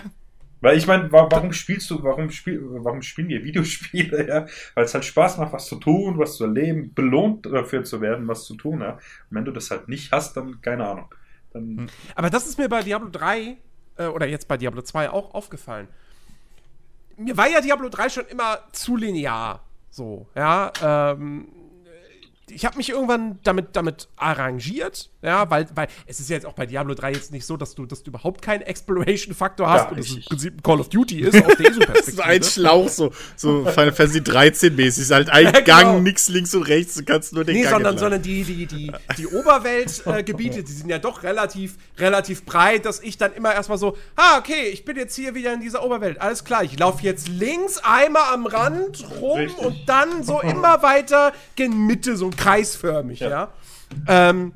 Weil 0.60 0.76
ich 0.76 0.86
meine, 0.86 1.10
warum 1.10 1.52
spielst 1.52 1.90
du, 1.90 2.02
warum, 2.02 2.30
spiel, 2.30 2.60
warum 2.62 3.00
spielen 3.02 3.28
wir 3.28 3.42
Videospiele, 3.42 4.28
ja? 4.28 4.46
Weil 4.74 4.84
es 4.84 4.94
halt 4.94 5.04
Spaß 5.04 5.38
macht, 5.38 5.52
was 5.52 5.66
zu 5.66 5.76
tun, 5.76 6.18
was 6.18 6.36
zu 6.36 6.44
erleben, 6.44 6.92
belohnt 6.94 7.46
dafür 7.46 7.84
zu 7.84 8.00
werden, 8.00 8.28
was 8.28 8.44
zu 8.44 8.54
tun, 8.54 8.80
ja? 8.80 8.92
Und 8.92 9.00
wenn 9.30 9.44
du 9.44 9.52
das 9.52 9.70
halt 9.70 9.88
nicht 9.88 10.12
hast, 10.12 10.36
dann 10.36 10.60
keine 10.60 10.86
Ahnung. 10.86 11.14
Dann 11.52 11.62
hm. 11.62 11.86
Aber 12.14 12.30
das 12.30 12.46
ist 12.46 12.58
mir 12.58 12.68
bei 12.68 12.82
Diablo 12.82 13.08
3 13.10 13.56
äh, 13.96 14.06
oder 14.06 14.26
jetzt 14.26 14.48
bei 14.48 14.56
Diablo 14.56 14.82
2 14.82 15.10
auch 15.10 15.34
aufgefallen. 15.34 15.88
Mir 17.16 17.36
war 17.36 17.48
ja 17.48 17.60
Diablo 17.60 17.88
3 17.88 18.08
schon 18.08 18.26
immer 18.26 18.60
zu 18.72 18.96
linear. 18.96 19.64
So, 19.90 20.26
ja. 20.34 20.72
Ähm, 20.82 21.48
ich 22.48 22.64
habe 22.64 22.76
mich 22.76 22.90
irgendwann 22.90 23.38
damit, 23.42 23.76
damit 23.76 24.08
arrangiert, 24.16 25.09
ja, 25.22 25.50
weil, 25.50 25.66
weil 25.74 25.88
es 26.06 26.18
ist 26.18 26.30
ja 26.30 26.36
jetzt 26.36 26.46
auch 26.46 26.54
bei 26.54 26.64
Diablo 26.64 26.94
3 26.94 27.12
jetzt 27.12 27.32
nicht 27.32 27.44
so, 27.44 27.58
dass 27.58 27.74
du, 27.74 27.84
dass 27.84 28.02
du 28.02 28.10
überhaupt 28.10 28.40
keinen 28.40 28.62
Exploration-Faktor 28.62 29.68
hast 29.68 29.84
ja, 29.84 29.90
und 29.90 29.98
es 29.98 30.14
im 30.14 30.22
Prinzip 30.22 30.54
ein 30.56 30.62
Call 30.62 30.80
of 30.80 30.88
Duty 30.88 31.20
ist 31.20 31.34
aus 31.44 31.56
der 31.56 31.66
ESO-Perspektive. 31.66 31.92
das 31.94 32.08
ist 32.08 32.20
ein 32.20 32.42
Schlauch, 32.42 32.88
so, 32.88 33.12
so 33.36 33.66
Final 33.66 33.92
Fantasy 33.92 34.22
13 34.22 34.74
mäßig. 34.74 35.02
Ist 35.02 35.10
halt 35.10 35.28
ein 35.28 35.44
ja, 35.44 35.50
genau. 35.52 35.64
Gang, 35.64 36.02
nix 36.02 36.28
links 36.28 36.54
und 36.54 36.62
rechts, 36.62 36.94
du 36.94 37.04
kannst 37.04 37.34
nur 37.34 37.44
den 37.44 37.54
nee, 37.54 37.62
Gang 37.62 37.74
sondern, 37.74 37.98
sondern 37.98 38.22
die, 38.22 38.44
die, 38.44 38.66
die, 38.66 38.92
die 39.18 39.26
Oberweltgebiete, 39.26 40.60
äh, 40.60 40.62
die 40.62 40.72
sind 40.72 40.88
ja 40.88 40.98
doch 40.98 41.22
relativ, 41.22 41.76
relativ 41.98 42.46
breit, 42.46 42.86
dass 42.86 43.00
ich 43.00 43.18
dann 43.18 43.34
immer 43.34 43.52
erstmal 43.52 43.78
so, 43.78 43.98
ah, 44.16 44.38
okay, 44.38 44.68
ich 44.72 44.86
bin 44.86 44.96
jetzt 44.96 45.14
hier 45.14 45.34
wieder 45.34 45.52
in 45.52 45.60
dieser 45.60 45.84
Oberwelt. 45.84 46.18
Alles 46.20 46.44
klar, 46.44 46.64
ich 46.64 46.78
laufe 46.78 47.04
jetzt 47.04 47.28
links 47.28 47.78
einmal 47.82 48.32
am 48.32 48.46
Rand 48.46 49.06
rum 49.20 49.38
Richtig. 49.38 49.66
und 49.66 49.76
dann 49.86 50.22
so 50.22 50.40
immer 50.40 50.82
weiter 50.82 51.34
gen 51.56 51.86
Mitte, 51.86 52.16
so 52.16 52.30
kreisförmig, 52.34 53.20
ja. 53.20 53.28
ja? 53.28 53.48
Ähm, 54.06 54.52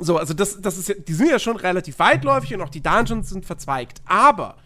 so, 0.00 0.16
also 0.16 0.34
das, 0.34 0.60
das 0.60 0.78
ist 0.78 0.88
ja, 0.88 0.94
die 0.94 1.14
sind 1.14 1.30
ja 1.30 1.38
schon 1.38 1.56
relativ 1.56 1.98
weitläufig 1.98 2.54
und 2.54 2.62
auch 2.62 2.68
die 2.68 2.82
Dungeons 2.82 3.28
sind 3.30 3.46
verzweigt. 3.46 4.00
Aber 4.06 4.56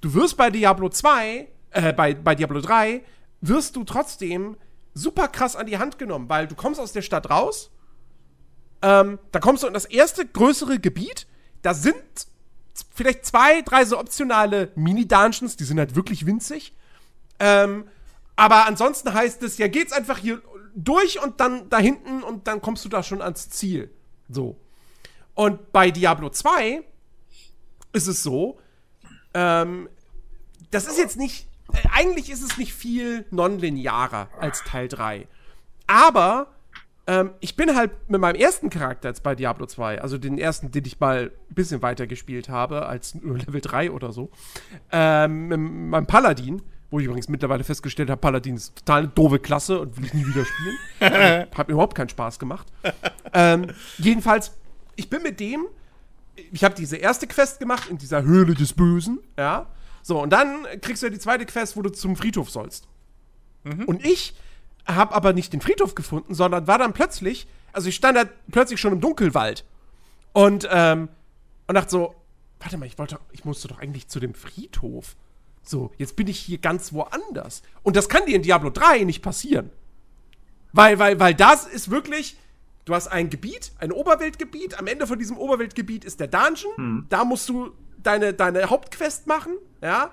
du 0.00 0.14
wirst 0.14 0.36
bei 0.36 0.50
Diablo 0.50 0.88
2, 0.88 1.48
äh, 1.70 1.92
bei, 1.92 2.14
bei 2.14 2.34
Diablo 2.34 2.60
3, 2.60 3.02
wirst 3.40 3.76
du 3.76 3.84
trotzdem 3.84 4.56
super 4.94 5.28
krass 5.28 5.56
an 5.56 5.66
die 5.66 5.78
Hand 5.78 5.98
genommen, 5.98 6.28
weil 6.28 6.46
du 6.46 6.54
kommst 6.54 6.80
aus 6.80 6.92
der 6.92 7.02
Stadt 7.02 7.28
raus, 7.30 7.70
ähm, 8.82 9.18
da 9.32 9.40
kommst 9.40 9.62
du 9.62 9.66
in 9.66 9.74
das 9.74 9.86
erste 9.86 10.26
größere 10.26 10.78
Gebiet, 10.78 11.26
da 11.62 11.74
sind 11.74 11.94
vielleicht 12.94 13.24
zwei, 13.24 13.62
drei 13.62 13.84
so 13.84 13.98
optionale 13.98 14.70
Mini-Dungeons, 14.74 15.56
die 15.56 15.64
sind 15.64 15.78
halt 15.78 15.96
wirklich 15.96 16.26
winzig. 16.26 16.74
Ähm, 17.40 17.84
aber 18.36 18.66
ansonsten 18.66 19.12
heißt 19.12 19.42
es, 19.42 19.58
ja, 19.58 19.68
geht's 19.68 19.92
einfach 19.92 20.18
hier 20.18 20.42
durch 20.74 21.22
und 21.22 21.40
dann 21.40 21.68
da 21.70 21.78
hinten 21.78 22.22
und 22.22 22.46
dann 22.46 22.60
kommst 22.60 22.84
du 22.84 22.88
da 22.88 23.02
schon 23.02 23.22
ans 23.22 23.48
Ziel. 23.50 23.90
So. 24.34 24.56
Und 25.34 25.72
bei 25.72 25.90
Diablo 25.90 26.30
2 26.30 26.82
ist 27.92 28.06
es 28.06 28.22
so, 28.22 28.58
ähm, 29.32 29.88
das 30.70 30.86
ist 30.86 30.98
jetzt 30.98 31.16
nicht, 31.16 31.46
äh, 31.72 31.78
eigentlich 31.92 32.30
ist 32.30 32.42
es 32.42 32.58
nicht 32.58 32.74
viel 32.74 33.24
nonlinearer 33.30 34.28
als 34.38 34.62
Teil 34.64 34.88
3. 34.88 35.26
Aber 35.86 36.48
ähm, 37.06 37.30
ich 37.40 37.56
bin 37.56 37.74
halt 37.74 37.90
mit 38.08 38.20
meinem 38.20 38.36
ersten 38.36 38.70
Charakter 38.70 39.08
jetzt 39.08 39.22
bei 39.22 39.34
Diablo 39.34 39.66
2, 39.66 40.00
also 40.00 40.18
den 40.18 40.38
ersten, 40.38 40.70
den 40.70 40.84
ich 40.84 41.00
mal 41.00 41.32
ein 41.50 41.54
bisschen 41.54 41.82
weiter 41.82 42.06
gespielt 42.06 42.48
habe, 42.48 42.86
als 42.86 43.14
Level 43.14 43.60
3 43.60 43.90
oder 43.90 44.12
so, 44.12 44.30
ähm, 44.90 45.48
mit 45.48 45.58
meinem 45.58 46.06
Paladin, 46.06 46.62
wo 46.94 47.00
ich 47.00 47.06
übrigens 47.06 47.28
mittlerweile 47.28 47.64
festgestellt 47.64 48.08
habe, 48.08 48.20
Paladin 48.20 48.54
ist 48.54 48.76
total 48.76 49.00
eine 49.00 49.08
doofe 49.08 49.40
Klasse 49.40 49.80
und 49.80 49.96
will 49.96 50.04
ich 50.04 50.14
nie 50.14 50.24
wieder 50.24 50.44
spielen. 50.44 50.78
also, 51.00 51.50
hat 51.58 51.66
mir 51.66 51.72
überhaupt 51.72 51.96
keinen 51.96 52.08
Spaß 52.08 52.38
gemacht. 52.38 52.68
ähm, 53.32 53.66
jedenfalls, 53.98 54.52
ich 54.94 55.10
bin 55.10 55.24
mit 55.24 55.40
dem, 55.40 55.66
ich 56.52 56.62
habe 56.62 56.76
diese 56.76 56.96
erste 56.96 57.26
Quest 57.26 57.58
gemacht 57.58 57.90
in 57.90 57.98
dieser 57.98 58.22
Höhle 58.22 58.54
des 58.54 58.74
Bösen, 58.74 59.18
ja. 59.36 59.66
So, 60.02 60.22
und 60.22 60.30
dann 60.30 60.66
kriegst 60.82 61.02
du 61.02 61.06
ja 61.06 61.10
die 61.10 61.18
zweite 61.18 61.46
Quest, 61.46 61.76
wo 61.76 61.82
du 61.82 61.90
zum 61.90 62.14
Friedhof 62.14 62.48
sollst. 62.48 62.86
Mhm. 63.64 63.86
Und 63.86 64.06
ich 64.06 64.36
habe 64.86 65.16
aber 65.16 65.32
nicht 65.32 65.52
den 65.52 65.62
Friedhof 65.62 65.96
gefunden, 65.96 66.32
sondern 66.32 66.68
war 66.68 66.78
dann 66.78 66.92
plötzlich, 66.92 67.48
also 67.72 67.88
ich 67.88 67.96
stand 67.96 68.16
da 68.16 68.22
plötzlich 68.52 68.80
schon 68.80 68.92
im 68.92 69.00
Dunkelwald 69.00 69.64
und, 70.32 70.68
ähm, 70.70 71.08
und 71.66 71.74
dachte 71.74 71.90
so, 71.90 72.14
warte 72.60 72.76
mal, 72.76 72.86
ich 72.86 72.98
wollte, 72.98 73.18
ich 73.32 73.44
musste 73.44 73.66
doch 73.66 73.80
eigentlich 73.80 74.06
zu 74.06 74.20
dem 74.20 74.34
Friedhof. 74.34 75.16
So, 75.64 75.92
jetzt 75.96 76.16
bin 76.16 76.26
ich 76.26 76.38
hier 76.38 76.58
ganz 76.58 76.92
woanders. 76.92 77.62
Und 77.82 77.96
das 77.96 78.08
kann 78.08 78.26
dir 78.26 78.36
in 78.36 78.42
Diablo 78.42 78.70
3 78.70 79.04
nicht 79.04 79.22
passieren. 79.22 79.70
Weil, 80.72 80.98
weil, 80.98 81.18
weil 81.18 81.34
das 81.34 81.66
ist 81.66 81.90
wirklich, 81.90 82.36
du 82.84 82.94
hast 82.94 83.08
ein 83.08 83.30
Gebiet, 83.30 83.72
ein 83.78 83.92
Oberweltgebiet. 83.92 84.78
Am 84.78 84.86
Ende 84.86 85.06
von 85.06 85.18
diesem 85.18 85.38
Oberweltgebiet 85.38 86.04
ist 86.04 86.20
der 86.20 86.28
Dungeon. 86.28 86.76
Hm. 86.76 87.06
Da 87.08 87.24
musst 87.24 87.48
du 87.48 87.72
deine, 88.02 88.34
deine 88.34 88.68
Hauptquest 88.68 89.26
machen, 89.26 89.56
ja. 89.82 90.10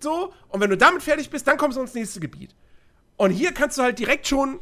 So, 0.00 0.32
und 0.48 0.60
wenn 0.60 0.70
du 0.70 0.76
damit 0.76 1.02
fertig 1.02 1.30
bist, 1.30 1.46
dann 1.46 1.58
kommst 1.58 1.76
du 1.76 1.82
ins 1.82 1.94
nächste 1.94 2.20
Gebiet. 2.20 2.54
Und 3.16 3.30
hier 3.30 3.52
kannst 3.52 3.78
du 3.78 3.82
halt 3.82 3.98
direkt 3.98 4.26
schon 4.26 4.60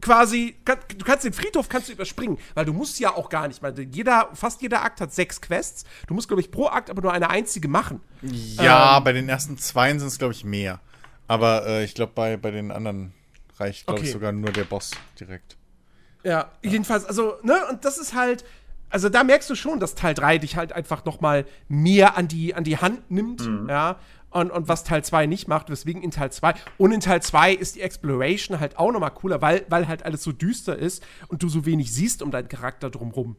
quasi, 0.00 0.56
du 0.64 1.04
kannst 1.04 1.24
den 1.24 1.32
Friedhof 1.32 1.68
kannst 1.68 1.88
du 1.88 1.92
überspringen, 1.92 2.38
weil 2.54 2.64
du 2.64 2.72
musst 2.72 3.00
ja 3.00 3.14
auch 3.14 3.28
gar 3.28 3.48
nicht, 3.48 3.62
weil 3.62 3.78
jeder, 3.80 4.30
fast 4.34 4.62
jeder 4.62 4.82
Akt 4.82 5.00
hat 5.00 5.12
sechs 5.12 5.40
Quests. 5.40 5.84
Du 6.06 6.14
musst, 6.14 6.28
glaube 6.28 6.40
ich, 6.40 6.50
pro 6.50 6.66
Akt 6.66 6.90
aber 6.90 7.02
nur 7.02 7.12
eine 7.12 7.30
einzige 7.30 7.68
machen. 7.68 8.00
Ja, 8.22 8.98
ähm, 8.98 9.04
bei 9.04 9.12
den 9.12 9.28
ersten 9.28 9.58
zweien 9.58 9.98
sind 9.98 10.08
es, 10.08 10.18
glaube 10.18 10.34
ich, 10.34 10.44
mehr. 10.44 10.80
Aber 11.26 11.66
äh, 11.66 11.84
ich 11.84 11.94
glaube, 11.94 12.12
bei, 12.14 12.36
bei 12.36 12.50
den 12.50 12.70
anderen 12.70 13.12
reicht, 13.58 13.86
glaube 13.86 14.00
okay. 14.00 14.08
ich, 14.08 14.12
sogar 14.12 14.32
nur 14.32 14.50
der 14.50 14.64
Boss 14.64 14.92
direkt. 15.18 15.56
Ja, 16.24 16.30
ja, 16.30 16.50
jedenfalls, 16.62 17.04
also, 17.04 17.34
ne, 17.42 17.54
und 17.70 17.84
das 17.84 17.98
ist 17.98 18.14
halt, 18.14 18.44
also 18.90 19.08
da 19.08 19.24
merkst 19.24 19.48
du 19.50 19.54
schon, 19.54 19.80
dass 19.80 19.94
Teil 19.94 20.14
3 20.14 20.38
dich 20.38 20.56
halt 20.56 20.72
einfach 20.72 21.04
noch 21.04 21.20
mal 21.20 21.44
mehr 21.68 22.16
an 22.16 22.28
die, 22.28 22.54
an 22.54 22.64
die 22.64 22.78
Hand 22.78 23.10
nimmt, 23.10 23.46
mhm. 23.46 23.68
ja, 23.68 23.96
und, 24.30 24.50
und 24.50 24.68
was 24.68 24.84
Teil 24.84 25.04
2 25.04 25.26
nicht 25.26 25.48
macht, 25.48 25.70
weswegen 25.70 26.02
in 26.02 26.10
Teil 26.10 26.30
2 26.30 26.54
und 26.76 26.92
in 26.92 27.00
Teil 27.00 27.22
2 27.22 27.52
ist 27.54 27.76
die 27.76 27.80
Exploration 27.80 28.60
halt 28.60 28.78
auch 28.78 28.92
nochmal 28.92 29.10
cooler, 29.12 29.40
weil, 29.40 29.64
weil 29.68 29.88
halt 29.88 30.04
alles 30.04 30.22
so 30.22 30.32
düster 30.32 30.76
ist 30.76 31.04
und 31.28 31.42
du 31.42 31.48
so 31.48 31.64
wenig 31.64 31.92
siehst 31.92 32.22
um 32.22 32.30
deinen 32.30 32.48
Charakter 32.48 32.90
drumrum. 32.90 33.36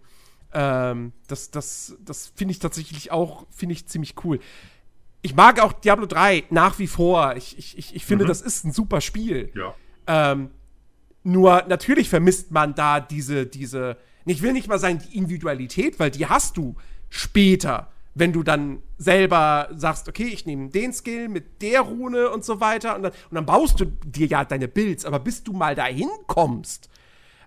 Ähm, 0.51 1.13
das 1.27 1.51
das, 1.51 1.95
das 2.03 2.31
finde 2.35 2.53
ich 2.53 2.59
tatsächlich 2.59 3.11
auch, 3.11 3.45
finde 3.51 3.73
ich 3.73 3.87
ziemlich 3.87 4.15
cool. 4.23 4.39
Ich 5.21 5.35
mag 5.35 5.59
auch 5.59 5.73
Diablo 5.73 6.05
3 6.05 6.45
nach 6.49 6.79
wie 6.79 6.87
vor. 6.87 7.35
Ich, 7.35 7.57
ich, 7.57 7.77
ich, 7.77 7.95
ich 7.95 8.05
finde, 8.05 8.23
mhm. 8.23 8.29
das 8.29 8.41
ist 8.41 8.65
ein 8.65 8.71
super 8.71 9.01
Spiel. 9.01 9.51
Ja. 9.53 9.75
Ähm, 10.07 10.49
nur 11.23 11.65
natürlich 11.67 12.09
vermisst 12.09 12.51
man 12.51 12.73
da 12.73 12.99
diese, 12.99 13.45
diese, 13.45 13.97
ich 14.25 14.41
will 14.41 14.53
nicht 14.53 14.67
mal 14.67 14.79
sagen, 14.79 14.99
die 14.99 15.17
Individualität, 15.17 15.99
weil 15.99 16.09
die 16.09 16.25
hast 16.25 16.57
du 16.57 16.75
später 17.09 17.91
wenn 18.19 18.33
du 18.33 18.43
dann 18.43 18.81
selber 18.97 19.69
sagst, 19.75 20.07
okay, 20.07 20.27
ich 20.27 20.45
nehme 20.45 20.69
den 20.69 20.93
Skill 20.93 21.29
mit 21.29 21.61
der 21.61 21.81
Rune 21.81 22.29
und 22.29 22.43
so 22.43 22.59
weiter 22.59 22.95
und 22.95 23.03
dann, 23.03 23.11
und 23.11 23.35
dann 23.35 23.45
baust 23.45 23.79
du 23.79 23.85
dir 23.85 24.27
ja 24.27 24.45
deine 24.45 24.67
Builds, 24.67 25.05
aber 25.05 25.19
bis 25.19 25.43
du 25.43 25.53
mal 25.53 25.75
dahin 25.75 26.09
kommst, 26.27 26.89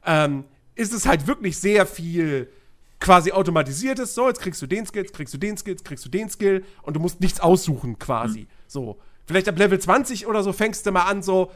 ähm, 0.04 0.44
ist 0.74 0.92
es 0.92 1.06
halt 1.06 1.26
wirklich 1.26 1.58
sehr 1.58 1.86
viel 1.86 2.50
quasi 2.98 3.32
automatisiertes. 3.32 4.14
So, 4.14 4.28
jetzt 4.28 4.40
kriegst 4.40 4.62
du 4.62 4.66
den 4.66 4.86
Skill, 4.86 5.02
jetzt 5.02 5.14
kriegst 5.14 5.34
du 5.34 5.38
den 5.38 5.56
Skill, 5.56 5.74
jetzt 5.74 5.84
kriegst 5.84 6.04
du 6.04 6.08
den 6.08 6.30
Skill 6.30 6.64
und 6.82 6.94
du 6.94 7.00
musst 7.00 7.20
nichts 7.20 7.40
aussuchen 7.40 7.98
quasi. 7.98 8.40
Mhm. 8.40 8.46
So, 8.66 8.98
vielleicht 9.26 9.48
ab 9.48 9.58
Level 9.58 9.78
20 9.78 10.26
oder 10.26 10.42
so 10.42 10.52
fängst 10.52 10.86
du 10.86 10.92
mal 10.92 11.04
an, 11.04 11.22
so, 11.22 11.50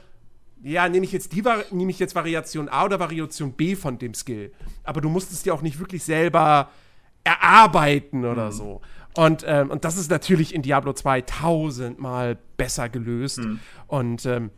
ja, 0.63 0.89
nehme 0.89 1.05
ich 1.05 1.13
jetzt 1.13 1.33
die 1.33 1.43
nehme 1.71 1.91
ich 1.91 1.99
jetzt 1.99 2.15
Variation 2.15 2.69
A 2.69 2.85
oder 2.85 2.99
Variation 2.99 3.53
B 3.53 3.77
von 3.77 3.99
dem 3.99 4.15
Skill. 4.15 4.53
Aber 4.85 5.01
du 5.01 5.09
musst 5.09 5.33
es 5.33 5.43
dir 5.43 5.55
auch 5.55 5.63
nicht 5.63 5.79
wirklich 5.79 6.03
selber 6.03 6.71
erarbeiten 7.25 8.25
oder 8.25 8.47
mhm. 8.47 8.53
so. 8.53 8.81
Und, 9.17 9.45
ähm, 9.47 9.71
und 9.71 9.85
das 9.85 9.97
ist 9.97 10.11
natürlich 10.11 10.55
in 10.55 10.63
Diablo 10.63 10.93
2 10.93 11.23
tausendmal 11.23 12.39
besser 12.57 12.89
gelöst. 12.89 13.39
Mhm. 13.39 13.61
Und 13.87 14.27
ähm, 14.27 14.51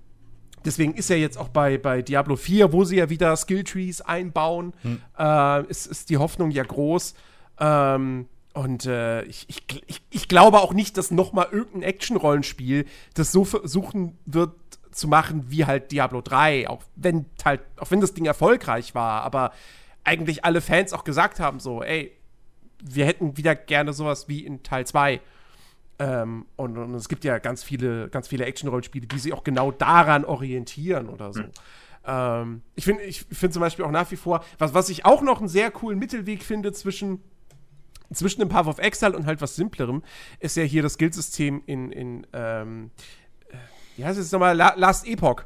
deswegen 0.65 0.95
ist 0.95 1.11
ja 1.11 1.17
jetzt 1.17 1.39
auch 1.39 1.49
bei, 1.49 1.79
bei 1.79 2.03
Diablo 2.03 2.37
4, 2.37 2.73
wo 2.73 2.85
sie 2.85 2.97
ja 2.97 3.09
wieder 3.09 3.37
Skilltrees 3.37 4.01
einbauen, 4.01 4.75
mhm. 4.83 5.01
äh, 5.17 5.65
ist, 5.67 5.87
ist 5.87 6.11
die 6.11 6.17
Hoffnung 6.17 6.51
ja 6.51 6.65
groß. 6.65 7.15
Ähm, 7.61 8.27
und 8.53 8.87
äh, 8.87 9.23
ich, 9.23 9.47
ich, 9.49 10.03
ich, 10.11 10.29
glaube 10.29 10.59
auch 10.59 10.73
nicht, 10.73 10.97
dass 10.97 11.13
noch 11.13 11.33
mal 11.33 11.47
irgendein 11.53 11.83
Action-Rollenspiel 11.83 12.87
das 13.15 13.31
so 13.31 13.45
versuchen 13.45 14.19
wird 14.27 14.55
zu 14.91 15.07
machen 15.07 15.45
wie 15.49 15.65
halt 15.65 15.93
Diablo 15.93 16.21
3, 16.21 16.69
auch 16.69 16.83
wenn 16.97 17.27
halt, 17.45 17.61
auch 17.77 17.93
wenn 17.93 18.01
das 18.01 18.15
Ding 18.15 18.25
erfolgreich 18.25 18.97
war, 18.97 19.23
aber 19.23 19.53
eigentlich 20.03 20.45
alle 20.45 20.61
Fans 20.61 20.93
auch 20.93 21.05
gesagt 21.05 21.39
haben 21.39 21.61
so, 21.61 21.83
ey, 21.83 22.18
wir 22.83 23.07
hätten 23.07 23.37
wieder 23.37 23.55
gerne 23.55 23.93
sowas 23.93 24.29
wie 24.29 24.45
in 24.45 24.63
Teil 24.63 24.87
2. 24.87 25.21
Ähm, 26.01 26.47
und, 26.57 26.79
und, 26.79 26.95
es 26.95 27.09
gibt 27.09 27.25
ja 27.25 27.39
ganz 27.39 27.65
viele, 27.65 28.09
ganz 28.09 28.29
viele 28.29 28.45
Action-Rollenspiele, 28.45 29.07
die 29.07 29.19
sich 29.19 29.33
auch 29.33 29.43
genau 29.43 29.73
daran 29.73 30.25
orientieren 30.25 31.09
oder 31.09 31.33
so. 31.33 31.43
Mhm. 31.43 31.51
Ähm, 32.07 32.63
ich 32.77 32.85
finde 32.85 33.03
ich 33.03 33.25
find 33.25 33.53
zum 33.53 33.61
Beispiel 33.61 33.85
auch 33.85 33.91
nach 33.91 34.11
wie 34.11 34.17
vor, 34.17 34.45
was, 34.59 34.75
was 34.75 34.89
ich 34.91 35.05
auch 35.05 35.23
noch 35.23 35.41
einen 35.41 35.49
sehr 35.49 35.71
coolen 35.73 35.99
Mittelweg 35.99 36.45
finde 36.45 36.73
zwischen, 36.73 37.21
zwischen 38.13 38.41
dem 38.41 38.49
Path 38.49 38.69
of 38.69 38.79
Exile 38.79 39.17
und 39.17 39.27
halt 39.27 39.41
was 39.41 39.57
Simplerem, 39.57 40.05
ist 40.39 40.57
ja 40.57 40.63
hier 40.63 40.83
das 40.83 40.99
Guildsystem 40.99 41.63
in, 41.67 41.91
in 41.91 42.27
ähm, 42.33 42.93
äh, 43.49 43.57
wie 43.97 44.05
heißt 44.05 44.21
es 44.21 44.31
nochmal? 44.31 44.57
La 44.57 44.75
Last 44.77 45.07
Epoch. 45.07 45.43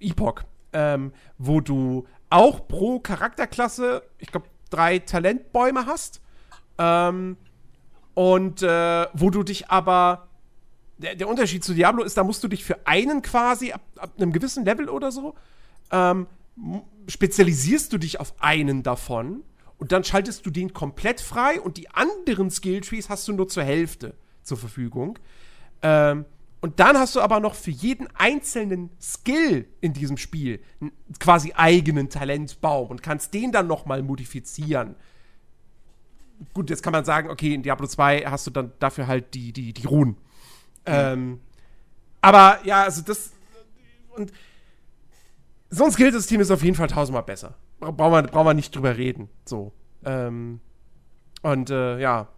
Epoch. 0.00 0.42
Ähm, 0.72 1.12
wo 1.38 1.60
du 1.60 2.06
auch 2.30 2.66
pro 2.66 2.98
Charakterklasse, 2.98 4.02
ich 4.18 4.30
glaube, 4.30 4.48
drei 4.70 4.98
Talentbäume 4.98 5.86
hast 5.86 6.20
ähm, 6.78 7.36
und 8.14 8.62
äh, 8.62 9.06
wo 9.12 9.30
du 9.30 9.42
dich 9.42 9.70
aber 9.70 10.28
der, 10.98 11.14
der, 11.14 11.28
Unterschied 11.28 11.62
zu 11.62 11.74
Diablo 11.74 12.02
ist, 12.02 12.16
da 12.16 12.24
musst 12.24 12.42
du 12.42 12.48
dich 12.48 12.64
für 12.64 12.86
einen 12.86 13.22
quasi 13.22 13.72
ab, 13.72 13.82
ab 13.96 14.12
einem 14.16 14.32
gewissen 14.32 14.64
Level 14.64 14.88
oder 14.88 15.12
so 15.12 15.34
ähm, 15.90 16.26
spezialisierst 17.06 17.92
du 17.92 17.98
dich 17.98 18.20
auf 18.20 18.34
einen 18.40 18.82
davon 18.82 19.44
und 19.78 19.92
dann 19.92 20.04
schaltest 20.04 20.44
du 20.44 20.50
den 20.50 20.72
komplett 20.72 21.20
frei 21.20 21.60
und 21.60 21.76
die 21.76 21.90
anderen 21.90 22.50
Skilltrees 22.50 23.08
hast 23.08 23.28
du 23.28 23.32
nur 23.32 23.48
zur 23.48 23.62
Hälfte 23.62 24.14
zur 24.42 24.58
Verfügung. 24.58 25.18
Ähm, 25.82 26.24
und 26.60 26.80
dann 26.80 26.98
hast 26.98 27.14
du 27.14 27.20
aber 27.20 27.38
noch 27.38 27.54
für 27.54 27.70
jeden 27.70 28.08
einzelnen 28.16 28.90
Skill 29.00 29.68
in 29.80 29.92
diesem 29.92 30.16
Spiel 30.16 30.60
einen 30.80 30.90
quasi 31.20 31.52
eigenen 31.54 32.08
Talentbaum 32.08 32.88
und 32.88 33.02
kannst 33.02 33.32
den 33.32 33.52
dann 33.52 33.68
noch 33.68 33.86
mal 33.86 34.02
modifizieren. 34.02 34.96
Gut, 36.54 36.70
jetzt 36.70 36.82
kann 36.82 36.92
man 36.92 37.04
sagen, 37.04 37.30
okay, 37.30 37.54
in 37.54 37.62
Diablo 37.62 37.86
2 37.86 38.22
hast 38.22 38.46
du 38.46 38.50
dann 38.50 38.72
dafür 38.78 39.06
halt 39.06 39.34
die, 39.34 39.52
die, 39.52 39.72
die 39.72 39.86
Runen. 39.86 40.10
Mhm. 40.10 40.16
Ähm, 40.86 41.40
aber 42.20 42.60
ja, 42.64 42.84
also 42.84 43.02
das 43.02 43.32
und 44.10 44.32
so 45.70 45.84
ein 45.84 45.92
Skillsystem 45.92 46.40
ist 46.40 46.50
auf 46.50 46.62
jeden 46.62 46.76
Fall 46.76 46.88
tausendmal 46.88 47.22
besser. 47.22 47.54
Brauchen 47.78 48.12
wir, 48.12 48.22
brauchen 48.22 48.46
wir 48.46 48.54
nicht 48.54 48.74
drüber 48.74 48.96
reden. 48.96 49.28
So. 49.44 49.72
Ähm, 50.04 50.60
und 51.42 51.70
äh, 51.70 52.00
ja, 52.00 52.28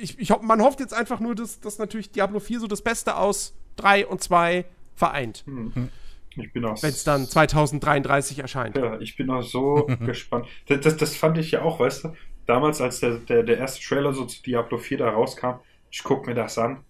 ich, 0.00 0.18
ich, 0.18 0.30
man 0.42 0.60
hofft 0.60 0.80
jetzt 0.80 0.92
einfach 0.92 1.20
nur, 1.20 1.34
dass, 1.34 1.60
dass 1.60 1.78
natürlich 1.78 2.10
Diablo 2.10 2.40
4 2.40 2.60
so 2.60 2.66
das 2.66 2.82
Beste 2.82 3.16
aus 3.16 3.54
3 3.76 4.06
und 4.06 4.22
2 4.22 4.66
vereint. 4.94 5.44
Hm. 5.46 5.88
Ich 6.36 6.52
bin 6.52 6.64
auch. 6.66 6.82
Wenn 6.82 6.90
es 6.90 7.04
dann 7.04 7.26
2033 7.26 8.40
erscheint. 8.40 8.76
Ja, 8.76 9.00
ich 9.00 9.16
bin 9.16 9.30
auch 9.30 9.42
so 9.42 9.86
gespannt. 10.04 10.46
Das, 10.66 10.80
das, 10.80 10.96
das, 10.98 11.16
fand 11.16 11.38
ich 11.38 11.52
ja 11.52 11.62
auch, 11.62 11.80
weißt 11.80 12.04
du, 12.04 12.14
damals, 12.46 12.80
als 12.80 13.00
der, 13.00 13.18
der, 13.18 13.42
der 13.42 13.58
erste 13.58 13.84
Trailer 13.86 14.12
so 14.12 14.24
zu 14.24 14.42
Diablo 14.42 14.78
4 14.78 14.98
da 14.98 15.10
rauskam, 15.10 15.60
ich 15.90 16.02
guck 16.02 16.26
mir 16.26 16.34
das 16.34 16.58
an, 16.58 16.84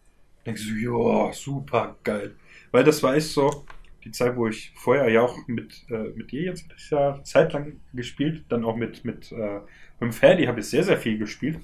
denke 0.44 0.60
so, 0.60 0.72
ja, 0.74 1.32
super 1.32 1.96
geil. 2.04 2.36
Weil 2.70 2.84
das 2.84 3.02
war 3.02 3.14
echt 3.14 3.28
so, 3.28 3.64
die 4.04 4.12
Zeit, 4.12 4.36
wo 4.36 4.46
ich 4.46 4.72
vorher 4.76 5.08
ja 5.08 5.22
auch 5.22 5.36
mit, 5.48 5.84
äh, 5.90 6.10
mit 6.14 6.30
dir 6.30 6.42
jetzt 6.42 6.70
das 6.72 6.90
Jahr 6.90 7.24
zeitlang 7.24 7.80
gespielt, 7.92 8.44
dann 8.48 8.64
auch 8.64 8.76
mit, 8.76 9.04
mit, 9.04 9.32
äh, 9.32 9.60
mit 9.98 10.14
Ferdi 10.14 10.46
habe 10.46 10.60
ich 10.60 10.68
sehr, 10.68 10.84
sehr 10.84 10.96
viel 10.96 11.18
gespielt. 11.18 11.56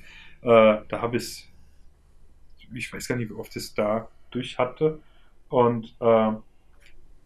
Äh, 0.43 0.79
da 0.89 1.01
habe 1.01 1.17
ich, 1.17 1.49
ich 2.75 2.93
weiß 2.93 3.07
gar 3.07 3.17
nicht, 3.17 3.31
wie 3.31 3.35
oft 3.35 3.55
ich 3.55 3.63
es 3.63 3.75
da 3.75 4.09
durch 4.31 4.59
hatte. 4.59 4.99
Und 5.49 5.95
äh, 6.01 6.33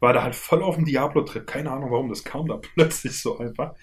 war 0.00 0.12
da 0.12 0.22
halt 0.22 0.34
voll 0.34 0.62
auf 0.62 0.76
dem 0.76 0.84
Diablo-Trip. 0.84 1.46
Keine 1.46 1.70
Ahnung 1.70 1.90
warum, 1.90 2.08
das 2.10 2.22
kam 2.22 2.46
da 2.46 2.56
plötzlich 2.74 3.18
so 3.18 3.38
einfach. 3.38 3.74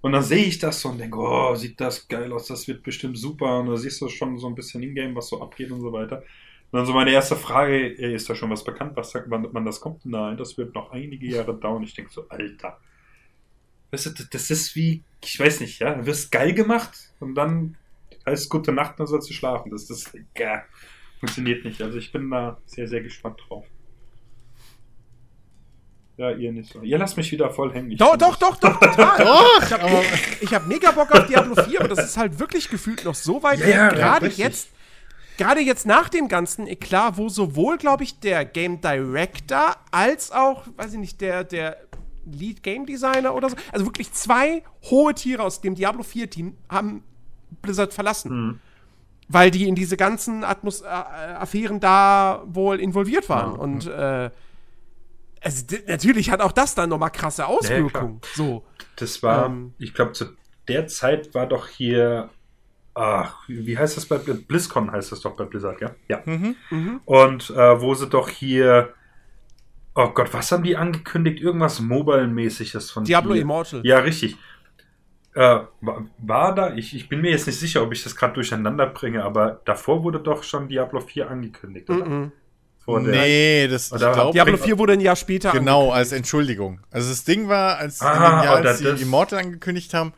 Und 0.00 0.12
dann 0.12 0.22
sehe 0.22 0.44
ich 0.44 0.58
das 0.58 0.80
so 0.80 0.88
und 0.90 0.98
denke, 0.98 1.18
oh, 1.18 1.54
sieht 1.54 1.80
das 1.80 2.08
geil 2.08 2.32
aus, 2.32 2.46
das 2.46 2.68
wird 2.68 2.82
bestimmt 2.82 3.18
super. 3.18 3.60
Und 3.60 3.68
da 3.68 3.76
siehst 3.76 4.00
du 4.00 4.08
schon 4.08 4.38
so 4.38 4.46
ein 4.46 4.54
bisschen 4.54 4.82
in-game, 4.82 5.14
was 5.14 5.28
so 5.28 5.40
abgeht 5.40 5.70
und 5.70 5.80
so 5.80 5.92
weiter. 5.92 6.18
Und 6.72 6.78
dann 6.78 6.86
so 6.86 6.92
meine 6.92 7.10
erste 7.10 7.36
Frage, 7.36 7.88
ist 7.88 8.30
da 8.30 8.34
schon 8.34 8.50
was 8.50 8.64
bekannt, 8.64 8.96
was 8.96 9.14
man, 9.26 9.48
wann 9.52 9.64
das 9.64 9.80
kommt? 9.80 10.06
Nein, 10.06 10.36
das 10.36 10.56
wird 10.56 10.74
noch 10.74 10.92
einige 10.92 11.26
Jahre 11.26 11.54
dauern. 11.54 11.82
Ich 11.82 11.94
denke 11.94 12.12
so, 12.12 12.28
Alter. 12.28 12.78
Weißt 13.90 14.06
du, 14.06 14.24
das 14.30 14.50
ist 14.50 14.76
wie, 14.76 15.02
ich 15.24 15.38
weiß 15.38 15.60
nicht, 15.60 15.80
ja, 15.80 15.94
du 15.94 16.06
wirst 16.06 16.30
geil 16.30 16.54
gemacht 16.54 17.12
und 17.18 17.34
dann 17.34 17.76
heißt 18.24 18.48
gute 18.48 18.72
Nacht, 18.72 19.00
dann 19.00 19.08
sollst 19.08 19.28
du 19.28 19.34
schlafen. 19.34 19.70
Das, 19.70 19.86
das 19.86 20.12
ja, 20.38 20.62
funktioniert 21.18 21.64
nicht. 21.64 21.82
Also 21.82 21.98
ich 21.98 22.12
bin 22.12 22.30
da 22.30 22.60
sehr, 22.66 22.86
sehr 22.86 23.00
gespannt 23.00 23.40
drauf. 23.48 23.66
Ja, 26.20 26.30
ihr 26.32 26.52
nicht 26.52 26.70
so. 26.70 26.82
Ihr 26.82 26.98
lasst 26.98 27.16
mich 27.16 27.32
wieder 27.32 27.48
voll 27.48 27.72
hängen. 27.72 27.96
doch, 27.96 28.14
doch, 28.14 28.36
doch, 28.36 28.56
doch, 28.60 28.78
total. 28.78 29.24
doch, 29.24 29.62
ich 29.62 30.52
habe 30.52 30.54
hab 30.54 30.66
mega 30.66 30.90
Bock 30.90 31.10
auf 31.12 31.26
Diablo 31.26 31.54
4, 31.54 31.80
aber 31.80 31.88
das 31.88 32.04
ist 32.04 32.18
halt 32.18 32.38
wirklich 32.38 32.68
gefühlt 32.68 33.06
noch 33.06 33.14
so 33.14 33.42
weit 33.42 33.60
ja, 33.60 33.88
Gerade 33.88 34.26
ja, 34.26 34.32
jetzt 34.44 34.68
gerade 35.38 35.62
jetzt 35.62 35.86
nach 35.86 36.10
dem 36.10 36.28
ganzen 36.28 36.66
Eklat, 36.66 37.16
wo 37.16 37.30
sowohl, 37.30 37.78
glaube 37.78 38.04
ich, 38.04 38.20
der 38.20 38.44
Game 38.44 38.82
Director 38.82 39.76
als 39.90 40.30
auch, 40.30 40.66
weiß 40.76 40.92
ich 40.92 40.98
nicht, 40.98 41.22
der, 41.22 41.42
der 41.42 41.78
Lead 42.26 42.62
Game 42.62 42.84
Designer 42.84 43.34
oder 43.34 43.48
so, 43.48 43.56
also 43.72 43.86
wirklich 43.86 44.12
zwei 44.12 44.62
hohe 44.90 45.14
Tiere 45.14 45.42
aus 45.42 45.62
dem 45.62 45.74
Diablo 45.74 46.02
4 46.02 46.28
Team 46.28 46.58
haben 46.68 47.02
Blizzard 47.62 47.94
verlassen. 47.94 48.30
Mhm. 48.30 48.60
Weil 49.28 49.50
die 49.50 49.66
in 49.66 49.74
diese 49.74 49.96
ganzen 49.96 50.44
Atmos 50.44 50.82
äh, 50.82 50.86
Affären 50.86 51.80
da 51.80 52.42
wohl 52.44 52.78
involviert 52.78 53.30
waren. 53.30 53.52
Ja, 53.52 53.58
und 53.58 53.86
äh, 53.86 54.30
also, 55.42 55.64
natürlich 55.86 56.30
hat 56.30 56.40
auch 56.40 56.52
das 56.52 56.74
dann 56.74 56.88
nochmal 56.90 57.10
krasse 57.10 57.46
Auswirkungen. 57.46 58.20
Ja, 58.22 58.28
so. 58.34 58.64
Das 58.96 59.22
war, 59.22 59.46
ähm, 59.46 59.74
ich 59.78 59.94
glaube, 59.94 60.12
zu 60.12 60.36
der 60.68 60.86
Zeit 60.86 61.34
war 61.34 61.46
doch 61.46 61.66
hier 61.68 62.30
ach, 62.94 63.44
wie 63.48 63.78
heißt 63.78 63.96
das 63.96 64.06
bei 64.06 64.18
BlizzCon 64.18 64.90
heißt 64.90 65.12
das 65.12 65.20
doch 65.20 65.36
bei 65.36 65.44
Blizzard, 65.44 65.80
ja? 65.80 65.90
Ja. 66.08 66.22
Mhm. 66.24 66.56
Mhm. 66.70 67.00
Und 67.04 67.50
äh, 67.50 67.80
wo 67.80 67.94
sie 67.94 68.08
doch 68.08 68.28
hier 68.28 68.92
Oh 69.94 70.08
Gott, 70.10 70.32
was 70.32 70.52
haben 70.52 70.62
die 70.62 70.76
angekündigt? 70.76 71.40
Irgendwas 71.40 71.80
Mobile-mäßiges 71.80 72.90
von 72.90 73.04
Diablo 73.04 73.34
hier. 73.34 73.42
Immortal. 73.42 73.80
Ja, 73.84 73.98
richtig. 73.98 74.36
Äh, 75.34 75.60
war, 75.80 76.06
war, 76.18 76.54
da, 76.54 76.74
ich, 76.74 76.94
ich 76.94 77.08
bin 77.08 77.20
mir 77.20 77.30
jetzt 77.30 77.46
nicht 77.46 77.58
sicher, 77.58 77.82
ob 77.82 77.92
ich 77.92 78.02
das 78.02 78.16
gerade 78.16 78.34
durcheinander 78.34 78.86
bringe, 78.86 79.24
aber 79.24 79.60
davor 79.64 80.02
wurde 80.02 80.20
doch 80.20 80.42
schon 80.42 80.68
Diablo 80.68 81.00
4 81.00 81.30
angekündigt, 81.30 81.90
oder? 81.90 82.04
Mhm. 82.04 82.32
Vor 82.90 83.00
nee, 83.00 83.68
das 83.68 83.92
oder 83.92 84.12
glaub, 84.12 84.32
Diablo 84.32 84.56
4 84.56 84.78
wurde 84.78 84.92
ein 84.94 85.00
Jahr 85.00 85.16
später 85.16 85.52
Genau, 85.52 85.90
als 85.90 86.12
Entschuldigung. 86.12 86.80
Also 86.90 87.10
das 87.10 87.24
Ding 87.24 87.48
war, 87.48 87.78
als, 87.78 88.00
ah, 88.00 88.12
in 88.12 88.20
dem 88.20 88.44
Jahr, 88.44 88.56
als 88.56 88.78
sie 88.78 89.02
Immortal 89.02 89.38
angekündigt 89.38 89.94
haben, 89.94 90.12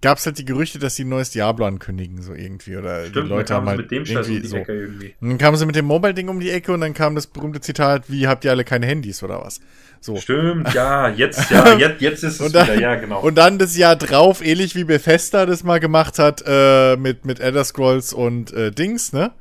gab 0.00 0.18
es 0.18 0.26
halt 0.26 0.38
die 0.38 0.44
Gerüchte, 0.44 0.78
dass 0.78 0.94
sie 0.94 1.04
ein 1.04 1.08
neues 1.08 1.30
Diablo 1.30 1.66
ankündigen, 1.66 2.22
so 2.22 2.34
irgendwie. 2.34 2.76
Oder 2.76 3.06
Stimmt, 3.06 3.26
die 3.26 3.28
Leute 3.30 3.54
haben 3.54 3.66
halt 3.66 3.78
mit 3.78 3.90
dem 3.90 4.04
irgendwie 4.04 4.36
um 4.36 4.42
die 4.42 4.48
so. 4.48 4.56
Ecke 4.56 4.72
irgendwie. 4.72 5.14
Und 5.20 5.30
dann 5.30 5.38
kamen 5.38 5.56
sie 5.56 5.66
mit 5.66 5.76
dem 5.76 5.86
Mobile-Ding 5.86 6.28
um 6.28 6.40
die 6.40 6.50
Ecke 6.50 6.72
und 6.72 6.80
dann 6.80 6.94
kam 6.94 7.14
das 7.14 7.26
berühmte 7.26 7.60
Zitat, 7.60 8.04
wie 8.08 8.28
habt 8.28 8.44
ihr 8.44 8.50
alle 8.50 8.64
keine 8.64 8.86
Handys 8.86 9.22
oder 9.22 9.40
was? 9.40 9.60
So. 10.00 10.16
Stimmt, 10.16 10.72
ja, 10.74 11.08
jetzt, 11.16 11.50
ja, 11.50 11.76
jetzt, 11.76 12.00
jetzt 12.00 12.22
ist 12.22 12.40
es 12.40 12.52
dann, 12.52 12.66
wieder, 12.68 12.80
ja, 12.80 12.94
genau. 12.94 13.20
Und 13.20 13.36
dann 13.36 13.58
das 13.58 13.76
Jahr 13.76 13.96
drauf, 13.96 14.44
ähnlich 14.44 14.74
wie 14.76 14.84
Bethesda 14.84 15.46
das 15.46 15.64
mal 15.64 15.80
gemacht 15.80 16.18
hat, 16.18 16.44
äh, 16.46 16.96
mit, 16.96 17.24
mit 17.24 17.40
Elder 17.40 17.64
Scrolls 17.64 18.12
und 18.12 18.52
äh, 18.52 18.70
Dings, 18.70 19.12
ne? 19.12 19.32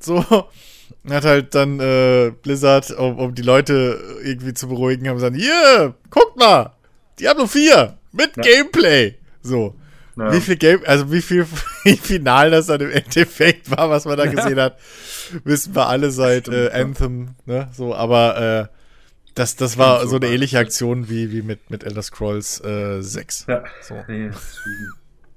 So. 0.00 0.24
Hat 1.08 1.24
halt 1.24 1.54
dann 1.54 1.80
äh, 1.80 2.32
Blizzard, 2.42 2.90
um, 2.92 3.18
um 3.18 3.34
die 3.34 3.42
Leute 3.42 4.00
irgendwie 4.22 4.54
zu 4.54 4.68
beruhigen, 4.68 5.08
haben 5.08 5.16
gesagt, 5.16 5.36
hier, 5.36 5.94
guckt 6.10 6.36
mal, 6.36 6.72
Diablo 7.18 7.46
4 7.46 7.96
mit 8.12 8.36
ja. 8.36 8.42
Gameplay. 8.42 9.16
So. 9.42 9.74
Ja. 10.16 10.32
Wie 10.32 10.40
viel 10.40 10.56
Game, 10.56 10.80
also 10.86 11.10
wie 11.12 11.22
viel 11.22 11.46
Final 12.02 12.50
das 12.50 12.66
dann 12.66 12.80
im 12.80 12.90
Endeffekt 12.90 13.70
war, 13.70 13.88
was 13.88 14.04
man 14.04 14.18
da 14.18 14.26
gesehen 14.26 14.60
hat, 14.60 14.78
wissen 15.44 15.74
wir 15.74 15.86
alle 15.86 16.10
seit 16.10 16.46
Stimmt, 16.46 16.56
äh, 16.56 16.80
Anthem, 16.80 17.28
ne? 17.46 17.68
So, 17.72 17.94
aber 17.94 18.68
äh, 18.68 18.76
das, 19.34 19.56
das 19.56 19.78
war 19.78 20.06
so 20.06 20.16
eine 20.16 20.26
ähnliche 20.26 20.58
Aktion 20.58 21.08
wie, 21.08 21.32
wie 21.32 21.42
mit, 21.42 21.70
mit 21.70 21.84
Elder 21.84 22.02
Scrolls 22.02 22.62
äh, 22.62 23.00
6. 23.00 23.46
Ja. 23.48 23.64
So. 23.80 23.94
Nee, 24.08 24.30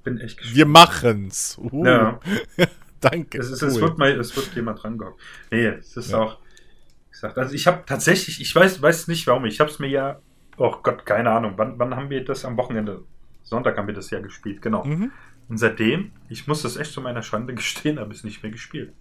bin 0.02 0.20
echt 0.20 0.36
gespannt. 0.36 0.56
Wir 0.56 0.66
machen's. 0.66 1.58
Uh. 1.58 1.86
Ja. 1.86 2.20
Danke. 3.04 3.38
Es, 3.38 3.50
ist, 3.50 3.62
cool. 3.62 3.68
es, 3.68 3.80
wird 3.80 3.98
mal, 3.98 4.18
es 4.18 4.36
wird 4.36 4.54
jemand 4.54 4.82
dran 4.82 4.98
gehockt. 4.98 5.20
Nee, 5.50 5.66
es 5.66 5.96
ist 5.96 6.12
ja. 6.12 6.18
auch. 6.18 6.38
Gesagt, 7.10 7.38
also 7.38 7.54
ich 7.54 7.66
habe 7.66 7.84
tatsächlich, 7.86 8.40
ich 8.40 8.54
weiß, 8.54 8.82
weiß 8.82 9.08
nicht 9.08 9.26
warum, 9.26 9.44
ich 9.44 9.60
habe 9.60 9.70
es 9.70 9.78
mir 9.78 9.88
ja, 9.88 10.18
oh 10.56 10.76
Gott, 10.82 11.06
keine 11.06 11.30
Ahnung, 11.30 11.54
wann, 11.56 11.78
wann 11.78 11.94
haben 11.94 12.10
wir 12.10 12.24
das 12.24 12.44
am 12.44 12.56
Wochenende 12.56 13.04
Sonntag 13.44 13.76
haben 13.76 13.86
wir 13.86 13.94
das 13.94 14.10
ja 14.10 14.20
gespielt, 14.20 14.62
genau. 14.62 14.84
Mhm. 14.84 15.12
Und 15.48 15.58
seitdem, 15.58 16.12
ich 16.28 16.46
muss 16.46 16.62
das 16.62 16.76
echt 16.76 16.92
zu 16.92 17.00
meiner 17.00 17.22
Schande 17.22 17.54
gestehen, 17.54 18.00
habe 18.00 18.12
ich 18.12 18.18
es 18.18 18.24
nicht 18.24 18.42
mehr 18.42 18.50
gespielt. 18.50 18.92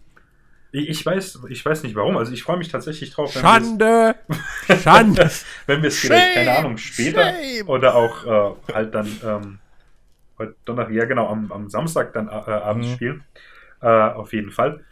Ich 0.71 1.05
weiß, 1.05 1.41
ich 1.49 1.63
weiß 1.63 1.83
nicht 1.83 1.95
warum. 1.95 2.17
Also 2.17 2.33
ich 2.33 2.41
freue 2.41 2.57
mich 2.57 2.67
tatsächlich 2.67 3.11
drauf. 3.11 3.35
Wenn 3.35 3.41
Schande! 3.43 4.15
Schande! 4.81 5.29
wenn 5.67 5.81
wir 5.83 5.87
es 5.87 5.99
vielleicht, 5.99 6.33
keine 6.33 6.57
Ahnung, 6.57 6.77
später 6.77 7.31
Shame. 7.31 7.69
oder 7.69 7.95
auch 7.95 8.25
äh, 8.25 8.73
halt 8.73 8.95
dann 8.95 9.07
ähm, 9.23 9.59
heute 10.39 10.55
Donnerstag, 10.65 10.95
ja 10.95 11.05
genau, 11.05 11.27
am, 11.27 11.51
am 11.51 11.69
Samstag 11.69 12.13
dann 12.13 12.27
äh, 12.27 12.31
abends 12.31 12.87
mhm. 12.87 12.93
spielen. 12.93 13.23
Äh, 13.83 13.87
auf 13.87 14.31
jeden 14.31 14.49
Fall. 14.49 14.83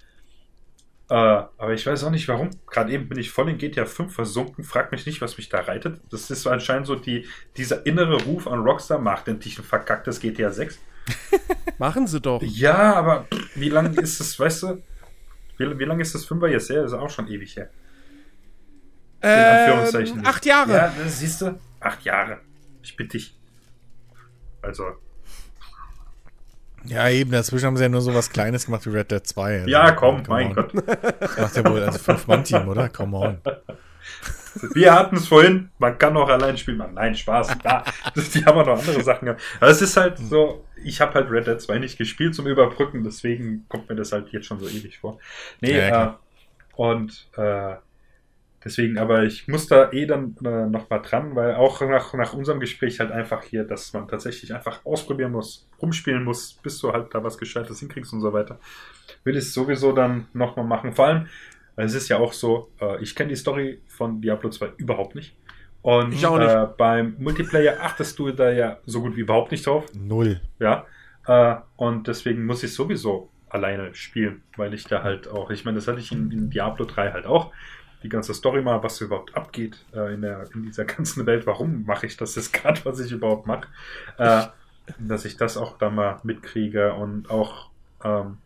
Äh, 1.10 1.14
aber 1.14 1.74
ich 1.74 1.86
weiß 1.86 2.04
auch 2.04 2.12
nicht 2.12 2.28
warum. 2.28 2.50
Gerade 2.70 2.92
eben 2.92 3.08
bin 3.08 3.18
ich 3.18 3.32
voll 3.32 3.50
in 3.50 3.58
GTA 3.58 3.86
5 3.86 4.14
versunken. 4.14 4.66
Frag 4.66 4.92
mich 4.92 5.06
nicht, 5.06 5.22
was 5.22 5.38
mich 5.38 5.48
da 5.48 5.62
reitet. 5.62 6.02
Das 6.12 6.30
ist 6.30 6.46
anscheinend 6.46 6.88
so 6.88 6.96
die, 6.96 7.26
dieser 7.56 7.86
innere 7.86 8.22
Ruf 8.24 8.48
an 8.48 8.60
Rockstar. 8.60 9.00
Macht 9.00 9.30
endlich 9.30 9.58
ein 9.58 9.64
verkacktes 9.64 10.20
GTA 10.20 10.52
6. 10.52 10.78
Machen 11.78 12.06
sie 12.06 12.20
doch. 12.20 12.42
Ja, 12.44 12.94
aber 12.94 13.28
wie 13.56 13.70
lange 13.70 14.00
ist 14.02 14.20
das, 14.20 14.38
weißt 14.38 14.64
du? 14.64 14.84
Wie, 15.58 15.80
wie 15.80 15.86
lange 15.86 16.02
ist 16.02 16.14
das 16.14 16.28
5er 16.28 16.48
jetzt 16.48 16.70
her? 16.70 16.82
Das 16.82 16.92
ist 16.92 16.98
auch 16.98 17.10
schon 17.10 17.30
ewig 17.30 17.56
her. 17.56 17.70
In 19.22 19.30
Anführungszeichen. 19.30 20.20
Ähm, 20.20 20.26
acht 20.26 20.46
Jahre. 20.46 20.74
Ja, 20.74 20.94
das 21.02 21.20
siehst 21.20 21.42
du. 21.42 21.60
Acht 21.80 22.04
Jahre. 22.04 22.40
Ich 22.84 22.96
bitte 22.98 23.18
dich. 23.18 23.38
Also, 24.62 24.84
ja, 26.86 27.10
eben, 27.10 27.32
dazwischen 27.32 27.68
haben 27.68 27.78
sie 27.78 27.84
ja 27.84 27.90
nur 27.90 28.02
so 28.02 28.14
was 28.14 28.30
Kleines 28.30 28.66
gemacht 28.66 28.86
wie 28.86 28.90
Red 28.90 29.12
Dead 29.12 29.26
2. 29.26 29.60
Also, 29.60 29.70
ja, 29.70 29.92
komm, 29.92 30.24
mein 30.28 30.48
on. 30.48 30.54
Gott. 30.56 30.74
Das 31.20 31.38
macht 31.38 31.56
ja 31.58 31.70
wohl 31.70 31.84
also 31.84 32.00
Fünf-Mann-Team, 32.00 32.68
oder? 32.68 32.90
Come 32.90 33.18
on. 33.18 33.42
Wir 34.74 34.94
hatten 34.94 35.16
es 35.16 35.28
vorhin, 35.28 35.70
man 35.78 35.98
kann 35.98 36.18
auch 36.18 36.28
allein 36.28 36.58
spielen. 36.58 36.78
Man, 36.78 36.94
nein, 36.94 37.16
Spaß. 37.16 37.58
Da, 37.64 37.84
die 38.34 38.46
haben 38.46 38.58
auch 38.58 38.66
noch 38.66 38.80
andere 38.80 39.02
Sachen 39.04 39.26
gehabt. 39.26 39.42
Aber 39.60 39.70
es 39.70 39.82
ist 39.82 39.96
halt 39.96 40.18
so, 40.18 40.66
ich 40.84 41.00
habe 41.00 41.14
halt 41.14 41.32
Red 41.32 41.48
Dead 41.48 41.62
2 41.62 41.80
nicht 41.80 41.98
gespielt 41.98 42.36
zum 42.36 42.48
Überbrücken, 42.48 43.04
deswegen 43.04 43.66
kommt 43.70 43.90
mir 43.90 43.96
das 43.96 44.12
halt 44.12 44.30
jetzt 44.30 44.48
schon 44.48 44.60
so 44.60 44.68
ewig 44.68 45.00
vor. 45.00 45.20
Nee, 45.62 45.78
ja, 45.78 46.06
äh, 46.06 46.10
Und 46.76 47.30
äh, 47.38 47.76
deswegen, 48.64 48.98
aber 48.98 49.24
ich 49.24 49.48
muss 49.48 49.68
da 49.68 49.92
eh 49.92 50.06
dann 50.06 50.36
äh, 50.44 50.68
noch 50.68 50.90
mal 50.90 51.00
dran, 51.00 51.36
weil 51.36 51.56
auch 51.56 51.82
nach, 51.82 52.14
nach 52.14 52.34
unserem 52.34 52.60
Gespräch 52.60 53.00
halt 53.00 53.12
einfach 53.12 53.44
hier, 53.44 53.64
dass 53.64 53.94
man 53.94 54.08
tatsächlich 54.08 54.54
einfach 54.54 54.86
ausprobieren 54.86 55.32
muss, 55.32 55.68
rumspielen 55.82 56.24
muss, 56.24 56.54
bis 56.62 56.80
du 56.80 56.92
halt 56.92 57.14
da 57.14 57.24
was 57.24 57.38
Gescheites 57.38 57.80
hinkriegst 57.80 58.14
und 58.14 58.22
so 58.22 58.34
weiter, 58.34 58.60
will 59.24 59.36
ich 59.36 59.44
es 59.44 59.54
sowieso 59.54 59.92
dann 59.92 60.28
noch 60.34 60.56
mal 60.56 60.64
machen. 60.64 60.94
Vor 60.94 61.06
allem, 61.08 61.28
es 61.76 61.94
ist 61.94 62.10
ja 62.10 62.18
auch 62.18 62.34
so, 62.34 62.72
äh, 62.80 63.02
ich 63.02 63.16
kenne 63.16 63.30
die 63.30 63.36
Story 63.36 63.82
von 63.88 64.22
Diablo 64.22 64.50
2 64.50 64.74
überhaupt 64.78 65.16
nicht. 65.16 65.36
Und 65.82 66.14
Ich 66.14 66.26
auch 66.26 66.38
nicht. 66.38 66.52
Äh, 66.52 66.68
beim 66.78 67.16
Multiplayer 67.18 67.82
achtest 67.82 68.20
du 68.20 68.32
da 68.32 68.52
ja 68.52 68.78
so 68.86 69.02
gut 69.02 69.16
wie 69.16 69.22
überhaupt 69.22 69.52
nicht 69.52 69.66
drauf. 69.66 69.86
Null. 69.94 70.40
Ja. 70.60 70.86
Äh, 71.26 71.56
und 71.76 72.08
deswegen 72.08 72.46
muss 72.46 72.64
ich 72.64 72.74
sowieso 72.74 73.30
alleine 73.50 73.94
spielen, 73.96 74.44
weil 74.58 74.74
ich 74.74 74.86
da 74.86 75.04
halt 75.04 75.28
auch, 75.28 75.50
ich 75.50 75.66
meine, 75.66 75.76
das 75.76 75.88
hatte 75.88 76.00
ich 76.00 76.12
in, 76.12 76.32
in 76.32 76.50
Diablo 76.50 76.86
3 76.86 77.12
halt 77.12 77.26
auch. 77.26 77.52
Die 78.04 78.10
ganze 78.10 78.34
Story 78.34 78.62
mal, 78.62 78.82
was 78.84 79.00
überhaupt 79.02 79.36
abgeht 79.36 79.86
äh, 79.94 80.14
in, 80.14 80.22
der, 80.22 80.48
in 80.54 80.64
dieser 80.64 80.86
ganzen 80.86 81.26
Welt, 81.26 81.46
warum 81.46 81.86
mache 81.86 82.06
ich 82.06 82.18
das 82.18 82.36
jetzt 82.36 82.54
gerade, 82.54 82.84
was 82.84 83.00
ich 83.00 83.12
überhaupt 83.12 83.48
mache, 83.48 83.68
äh, 84.18 84.44
dass 85.00 85.26
ich 85.26 85.38
das 85.38 85.58
auch 85.58 85.78
da 85.78 85.90
mal 85.90 86.20
mitkriege 86.24 86.94
und 86.94 87.30
auch 87.30 87.70
ähm, 88.04 88.38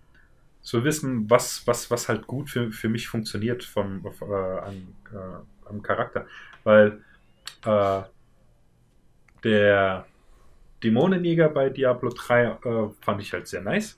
zu 0.61 0.83
wissen, 0.83 1.29
was, 1.29 1.65
was, 1.67 1.91
was 1.91 2.09
halt 2.09 2.27
gut 2.27 2.49
für, 2.49 2.71
für 2.71 2.89
mich 2.89 3.07
funktioniert 3.07 3.63
vom, 3.63 4.03
äh, 4.05 4.33
an, 4.33 4.87
äh, 5.13 5.69
am 5.69 5.81
Charakter. 5.83 6.25
Weil 6.63 7.01
äh, 7.65 8.01
der 9.43 10.05
Dämonenjäger 10.83 11.49
bei 11.49 11.69
Diablo 11.69 12.09
3 12.09 12.43
äh, 12.43 12.57
fand 13.01 13.21
ich 13.21 13.31
halt 13.31 13.47
sehr 13.47 13.61
nice. 13.61 13.95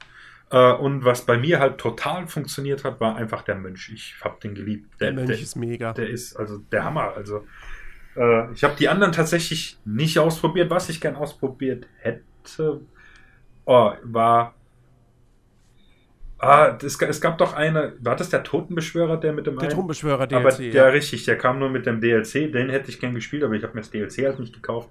Äh, 0.50 0.74
und 0.74 1.04
was 1.04 1.26
bei 1.26 1.38
mir 1.38 1.60
halt 1.60 1.78
total 1.78 2.28
funktioniert 2.28 2.84
hat, 2.84 3.00
war 3.00 3.16
einfach 3.16 3.42
der 3.42 3.56
Mönch. 3.56 3.92
Ich 3.94 4.16
hab 4.22 4.40
den 4.40 4.56
geliebt. 4.56 5.00
Der 5.02 5.14
Mönch 5.14 5.42
ist 5.42 5.56
mega. 5.56 5.94
Der 5.94 6.10
ist 6.10 6.36
also 6.36 6.58
der 6.72 6.84
Hammer. 6.84 7.14
Also 7.16 7.46
äh, 8.16 8.52
ich 8.54 8.64
habe 8.64 8.76
die 8.78 8.88
anderen 8.88 9.12
tatsächlich 9.12 9.78
nicht 9.86 10.18
ausprobiert. 10.20 10.70
Was 10.70 10.90
ich 10.90 11.02
gern 11.02 11.16
ausprobiert 11.16 11.88
hätte, 12.00 12.82
oh, 13.66 13.92
war 14.04 14.54
Ah, 16.40 16.78
es, 16.84 17.02
es 17.02 17.20
gab 17.20 17.40
doch 17.40 17.54
eine, 17.54 17.94
war 18.00 18.16
das 18.16 18.30
der 18.30 18.44
Totenbeschwörer, 18.44 19.18
der 19.18 19.34
mit 19.34 19.48
dem 19.48 19.58
Der 19.58 19.70
Totenbeschwörer 19.70 20.28
DLC. 20.28 20.40
aber 20.40 20.52
der 20.52 20.94
richtig, 20.94 21.26
der 21.26 21.36
kam 21.38 21.58
nur 21.58 21.70
mit 21.70 21.88
dem 21.88 22.00
DLC, 22.00 22.52
den 22.54 22.70
hätte 22.70 22.92
ich 22.92 23.00
gern 23.00 23.16
gespielt, 23.16 23.44
aber 23.44 23.56
ich 23.56 23.64
habe 23.64 23.74
mir 23.74 23.82
das 23.82 23.90
DLC 23.90 24.26
halt 24.26 24.40
nicht 24.40 24.54
gekauft. 24.54 24.90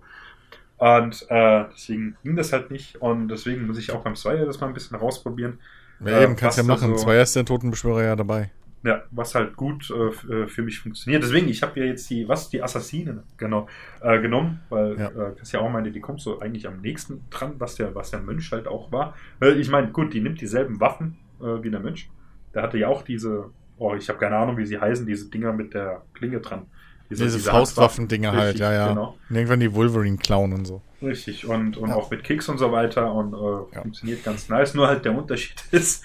Und 0.79 1.27
äh, 1.31 1.65
deswegen 1.73 2.17
ging 2.23 2.37
das 2.37 2.53
halt 2.53 2.71
nicht. 2.71 2.97
Und 3.01 3.29
deswegen 3.29 3.67
muss 3.67 3.79
ich 3.79 3.93
auch 3.93 4.03
beim 4.03 4.15
Zweier 4.15 4.45
das 4.45 4.61
mal 4.61 4.67
ein 4.69 4.75
bisschen 4.75 4.97
rausprobieren. 4.97 5.59
Ja, 6.01 6.19
Äh, 6.21 6.25
eben, 6.25 6.37
kannst 6.37 6.59
ja 6.59 6.65
machen. 6.65 6.91
so- 6.91 7.05
Zweier 7.05 7.23
ist 7.23 7.35
der 7.35 7.45
Totenbeschwörer 7.47 8.03
ja 8.05 8.17
dabei. 8.17 8.51
Ja, 8.83 9.03
was 9.11 9.35
halt 9.35 9.57
gut 9.57 9.91
äh, 9.91 10.33
äh, 10.33 10.47
für 10.47 10.63
mich 10.63 10.79
funktioniert. 10.79 11.23
Deswegen, 11.23 11.49
ich 11.49 11.63
habe 11.63 11.81
ja 11.81 11.87
jetzt 11.87 12.09
die, 12.11 12.29
was, 12.29 12.51
die 12.51 12.63
Assassinen, 12.63 13.23
genau, 13.37 13.67
äh, 14.01 14.21
genommen, 14.21 14.61
weil 14.69 14.97
Ja. 14.99 15.09
äh, 15.09 15.35
das 15.37 15.51
ja 15.51 15.61
auch 15.61 15.71
meinte, 15.71 15.91
die 15.91 15.99
kommt 16.01 16.21
so 16.21 16.39
eigentlich 16.41 16.69
am 16.69 16.83
nächsten 16.83 17.25
dran, 17.31 17.55
was 17.59 17.75
der, 17.77 17.95
was 17.97 18.11
der 18.11 18.21
Mönch 18.21 18.53
halt 18.53 18.69
auch 18.69 18.93
war. 18.93 19.15
Weil 19.41 19.59
ich 19.59 19.71
meine, 19.71 19.91
gut, 19.91 20.13
die 20.15 20.21
nimmt 20.21 20.41
dieselben 20.41 20.79
Waffen 20.79 21.17
äh, 21.41 21.63
wie 21.63 21.71
der 21.71 21.81
Mönch. 21.81 22.09
Der 22.55 22.63
hatte 22.63 22.79
ja 22.79 22.87
auch 22.89 23.03
diese, 23.03 23.47
oh, 23.79 23.95
ich 23.97 24.09
habe 24.09 24.19
keine 24.21 24.37
Ahnung, 24.37 24.57
wie 24.57 24.67
sie 24.67 24.79
heißen, 24.79 25.05
diese 25.07 25.31
Dinger 25.31 25.53
mit 25.53 25.75
der 25.75 26.03
Klinge 26.15 26.39
dran. 26.41 26.67
Diese, 27.11 27.25
Diese 27.25 27.37
diese 27.39 27.51
Faustwaffendinger 27.51 28.33
halt, 28.33 28.59
ja, 28.59 28.73
ja. 28.73 28.89
Genau. 28.89 29.17
Und 29.29 29.37
irgendwann 29.37 29.61
die 29.61 29.73
Wolverine 29.75 30.17
klauen 30.17 30.53
und 30.53 30.65
so. 30.65 30.83
Richtig, 31.01 31.47
und, 31.47 31.77
und 31.77 31.91
Ja. 31.91 31.95
auch 31.97 32.11
mit 32.11 32.25
Kicks 32.25 32.49
und 32.49 32.59
so 32.59 32.73
weiter 32.73 33.13
und 33.13 33.33
äh, 33.35 33.75
Ja. 33.77 33.83
funktioniert 33.83 34.25
ganz 34.25 34.49
nice. 34.49 34.75
Nur 34.75 34.89
halt 34.89 35.05
der 35.05 35.17
Unterschied 35.17 35.63
ist, 35.71 36.05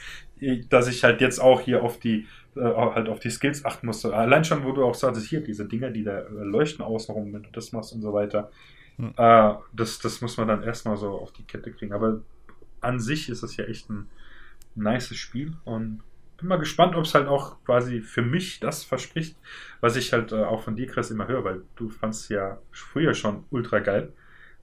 dass 0.69 0.87
ich 0.87 1.03
halt 1.03 1.21
jetzt 1.21 1.39
auch 1.39 1.61
hier 1.61 1.83
auf 1.83 1.99
die 1.99 2.27
äh, 2.55 2.61
halt 2.61 3.07
auf 3.07 3.19
die 3.19 3.29
Skills 3.29 3.63
achten 3.63 3.87
musste. 3.87 4.13
Allein 4.13 4.43
schon, 4.43 4.63
wo 4.65 4.73
du 4.73 4.83
auch 4.83 4.95
sagst, 4.95 5.25
hier 5.25 5.41
diese 5.41 5.65
Dinger, 5.65 5.89
die 5.89 6.03
da 6.03 6.19
äh, 6.19 6.25
leuchten 6.29 6.83
außenrum, 6.83 7.33
wenn 7.33 7.43
du 7.43 7.49
das 7.51 7.71
machst 7.71 7.93
und 7.93 8.01
so 8.01 8.11
weiter. 8.13 8.51
Hm. 8.97 9.13
Äh, 9.17 9.53
das, 9.73 9.99
das 9.99 10.19
muss 10.21 10.35
man 10.37 10.47
dann 10.49 10.61
erstmal 10.63 10.97
so 10.97 11.11
auf 11.11 11.31
die 11.31 11.43
Kette 11.43 11.71
kriegen. 11.71 11.93
Aber 11.93 12.19
an 12.81 12.99
sich 12.99 13.29
ist 13.29 13.41
es 13.43 13.55
ja 13.57 13.63
echt 13.65 13.89
ein 13.89 14.09
nices 14.75 15.17
Spiel 15.17 15.53
und 15.63 16.01
bin 16.41 16.49
mal 16.49 16.57
gespannt, 16.59 16.95
ob 16.95 17.05
es 17.05 17.13
halt 17.15 17.27
auch 17.27 17.55
quasi 17.65 18.01
für 18.01 18.21
mich 18.21 18.59
das 18.59 18.83
verspricht, 18.83 19.37
was 19.79 19.95
ich 19.95 20.11
halt 20.13 20.31
äh, 20.33 20.43
auch 20.43 20.61
von 20.63 20.75
dir, 20.75 20.87
Chris, 20.87 21.09
immer 21.11 21.27
höre, 21.27 21.43
weil 21.43 21.61
du 21.75 21.89
fandst 21.89 22.29
ja 22.29 22.57
früher 22.71 23.13
schon 23.13 23.45
ultra 23.49 23.79
geil 23.79 24.11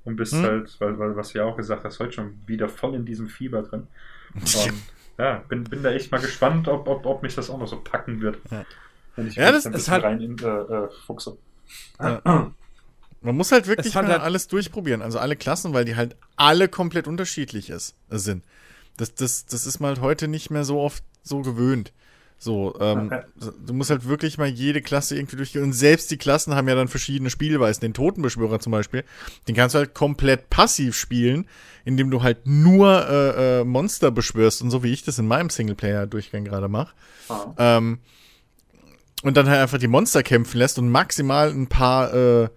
und 0.04 0.16
bist 0.16 0.34
Hm. 0.34 0.42
halt, 0.42 0.76
weil, 0.80 0.98
weil, 0.98 1.16
was 1.16 1.32
du 1.32 1.38
ja 1.38 1.44
auch 1.44 1.56
gesagt 1.56 1.84
hast, 1.84 1.98
heute 2.00 2.12
schon 2.12 2.40
wieder 2.46 2.68
voll 2.68 2.94
in 2.94 3.04
diesem 3.06 3.28
Fieber 3.28 3.62
drin. 3.62 3.86
Und 4.34 4.72
ja, 5.18 5.42
bin, 5.48 5.64
bin 5.64 5.82
da 5.82 5.90
echt 5.90 6.12
mal 6.12 6.20
gespannt, 6.20 6.68
ob, 6.68 6.86
ob, 6.86 7.04
ob 7.06 7.22
mich 7.22 7.34
das 7.34 7.50
auch 7.50 7.58
noch 7.58 7.66
so 7.66 7.80
packen 7.80 8.20
wird. 8.20 8.38
Ja. 8.50 8.64
Wenn 9.16 9.26
ich 9.26 9.34
Ja, 9.36 9.46
mich 9.46 9.54
das 9.54 9.64
da 9.64 9.70
ein 9.70 9.72
ist 9.74 9.78
bisschen 9.80 9.92
halt- 9.94 10.04
rein 10.04 10.20
in, 10.20 10.38
äh, 10.38 10.46
äh, 10.46 10.88
fuchse. 11.06 11.38
Ja. 11.98 12.20
Man 13.20 13.34
muss 13.36 13.50
halt 13.50 13.66
wirklich 13.66 13.92
mal 13.96 14.06
halt- 14.06 14.20
alles 14.22 14.46
durchprobieren, 14.46 15.02
also 15.02 15.18
alle 15.18 15.34
Klassen, 15.34 15.72
weil 15.74 15.84
die 15.84 15.96
halt 15.96 16.14
alle 16.36 16.68
komplett 16.68 17.08
unterschiedlich 17.08 17.68
ist, 17.70 17.96
äh, 18.10 18.18
sind. 18.18 18.44
Das, 18.96 19.14
das, 19.14 19.46
das 19.46 19.66
ist 19.66 19.80
man 19.80 19.88
halt 19.90 20.00
heute 20.00 20.28
nicht 20.28 20.50
mehr 20.50 20.64
so 20.64 20.80
oft 20.80 21.02
so 21.28 21.42
gewöhnt. 21.42 21.92
So, 22.40 22.76
ähm, 22.80 23.10
du 23.66 23.74
musst 23.74 23.90
halt 23.90 24.06
wirklich 24.06 24.38
mal 24.38 24.46
jede 24.46 24.80
Klasse 24.80 25.16
irgendwie 25.16 25.36
durchgehen. 25.36 25.64
Und 25.64 25.72
selbst 25.72 26.08
die 26.12 26.18
Klassen 26.18 26.54
haben 26.54 26.68
ja 26.68 26.76
dann 26.76 26.86
verschiedene 26.86 27.30
Spielweisen. 27.30 27.80
Den 27.80 27.94
Totenbeschwörer 27.94 28.60
zum 28.60 28.70
Beispiel, 28.70 29.02
den 29.48 29.56
kannst 29.56 29.74
du 29.74 29.80
halt 29.80 29.92
komplett 29.92 30.48
passiv 30.48 30.96
spielen, 30.96 31.48
indem 31.84 32.12
du 32.12 32.22
halt 32.22 32.46
nur 32.46 33.08
äh, 33.08 33.60
äh, 33.60 33.64
Monster 33.64 34.12
beschwörst 34.12 34.62
und 34.62 34.70
so 34.70 34.84
wie 34.84 34.92
ich 34.92 35.02
das 35.02 35.18
in 35.18 35.26
meinem 35.26 35.50
Singleplayer-Durchgang 35.50 36.44
gerade 36.44 36.68
mache. 36.68 36.94
Ah. 37.28 37.54
Ähm, 37.58 37.98
und 39.24 39.36
dann 39.36 39.48
halt 39.48 39.60
einfach 39.60 39.78
die 39.78 39.88
Monster 39.88 40.22
kämpfen 40.22 40.58
lässt 40.58 40.78
und 40.78 40.90
maximal 40.90 41.50
ein 41.50 41.66
paar 41.66 42.14
äh, 42.14 42.48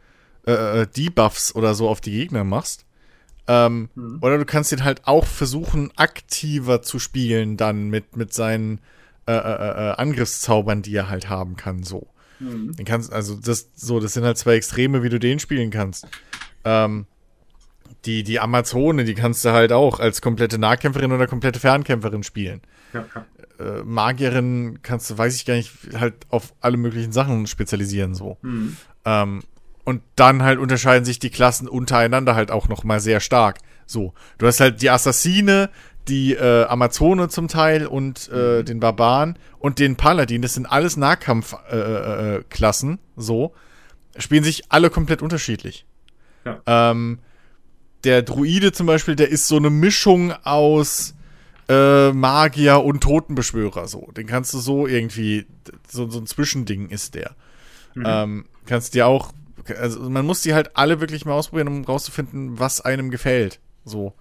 äh, 0.45 0.85
Debuffs 0.85 1.55
oder 1.55 1.73
so 1.73 1.89
auf 1.89 2.01
die 2.01 2.11
Gegner 2.11 2.43
machst. 2.43 2.85
Ähm, 3.51 3.89
Mhm. 3.95 4.19
Oder 4.21 4.37
du 4.37 4.45
kannst 4.45 4.71
ihn 4.71 4.83
halt 4.83 5.07
auch 5.07 5.25
versuchen, 5.25 5.91
aktiver 5.97 6.81
zu 6.81 6.99
spielen, 6.99 7.57
dann 7.57 7.89
mit, 7.89 8.15
mit 8.15 8.33
seinen 8.33 8.79
äh, 9.27 9.33
äh, 9.33 9.35
äh, 9.35 9.95
Angriffszaubern, 9.97 10.81
die 10.81 10.95
er 10.95 11.09
halt 11.09 11.27
haben 11.29 11.57
kann, 11.57 11.83
so. 11.83 12.07
Mhm. 12.39 12.75
Den 12.75 12.85
kannst, 12.85 13.11
also 13.11 13.35
das, 13.35 13.69
so, 13.75 13.99
das 13.99 14.13
sind 14.13 14.23
halt 14.23 14.37
zwei 14.37 14.55
Extreme, 14.55 15.03
wie 15.03 15.09
du 15.09 15.19
den 15.19 15.39
spielen 15.39 15.69
kannst. 15.69 16.07
Ähm, 16.63 17.05
die, 18.05 18.23
die 18.23 18.39
Amazone, 18.39 19.03
die 19.03 19.13
kannst 19.15 19.43
du 19.45 19.51
halt 19.51 19.71
auch 19.73 19.99
als 19.99 20.21
komplette 20.21 20.57
Nahkämpferin 20.57 21.11
oder 21.11 21.27
komplette 21.27 21.59
Fernkämpferin 21.59 22.23
spielen 22.23 22.61
Ja, 22.93 23.05
ja. 23.13 23.25
äh, 23.79 23.83
Magierin 23.83 24.79
kannst 24.81 25.09
du, 25.11 25.17
weiß 25.17 25.35
ich 25.35 25.45
gar 25.45 25.55
nicht, 25.55 25.71
halt 25.95 26.15
auf 26.29 26.53
alle 26.61 26.77
möglichen 26.77 27.11
Sachen 27.11 27.45
spezialisieren 27.47 28.15
so. 28.15 28.37
Mhm. 28.41 28.77
Ähm, 29.05 29.41
und 29.83 30.01
dann 30.15 30.43
halt 30.43 30.59
unterscheiden 30.59 31.05
sich 31.05 31.19
die 31.19 31.29
Klassen 31.29 31.67
untereinander 31.67 32.35
halt 32.35 32.51
auch 32.51 32.67
noch 32.67 32.83
mal 32.83 32.99
sehr 32.99 33.19
stark. 33.19 33.59
So, 33.85 34.13
du 34.37 34.47
hast 34.47 34.59
halt 34.59 34.81
die 34.81 34.89
Assassine, 34.89 35.69
die 36.07 36.33
äh, 36.33 36.65
Amazone 36.65 37.29
zum 37.29 37.47
Teil 37.47 37.85
und 37.85 38.29
äh, 38.29 38.63
den 38.63 38.79
Barbaren 38.79 39.37
und 39.59 39.79
den 39.79 39.95
Paladin. 39.95 40.41
Das 40.41 40.53
sind 40.53 40.65
alles 40.65 40.97
Nahkampfklassen. 40.97 41.79
Äh, 41.79 42.35
äh, 42.37 42.43
Klassen, 42.49 42.99
so 43.15 43.53
spielen 44.17 44.43
sich 44.43 44.63
alle 44.69 44.89
komplett 44.89 45.21
unterschiedlich. 45.21 45.85
Ja. 46.45 46.61
Ähm, 46.65 47.19
der 48.03 48.23
Druide 48.23 48.71
zum 48.71 48.87
Beispiel, 48.87 49.15
der 49.15 49.29
ist 49.29 49.47
so 49.47 49.57
eine 49.57 49.69
Mischung 49.69 50.33
aus 50.43 51.13
äh, 51.69 52.11
Magier 52.11 52.83
und 52.83 53.01
Totenbeschwörer. 53.01 53.87
So, 53.87 54.09
den 54.11 54.27
kannst 54.27 54.53
du 54.53 54.59
so 54.59 54.87
irgendwie 54.87 55.45
so, 55.87 56.09
so 56.09 56.19
ein 56.19 56.25
Zwischending 56.25 56.89
ist 56.89 57.15
der. 57.15 57.35
Mhm. 57.93 58.03
Ähm, 58.05 58.45
kannst 58.65 58.95
dir 58.95 59.07
auch, 59.07 59.31
also 59.79 60.09
man 60.09 60.25
muss 60.25 60.41
die 60.41 60.53
halt 60.53 60.75
alle 60.75 60.99
wirklich 61.01 61.25
mal 61.25 61.33
ausprobieren, 61.33 61.67
um 61.67 61.83
rauszufinden, 61.83 62.59
was 62.59 62.81
einem 62.81 63.09
gefällt. 63.11 63.59
So. 63.85 64.13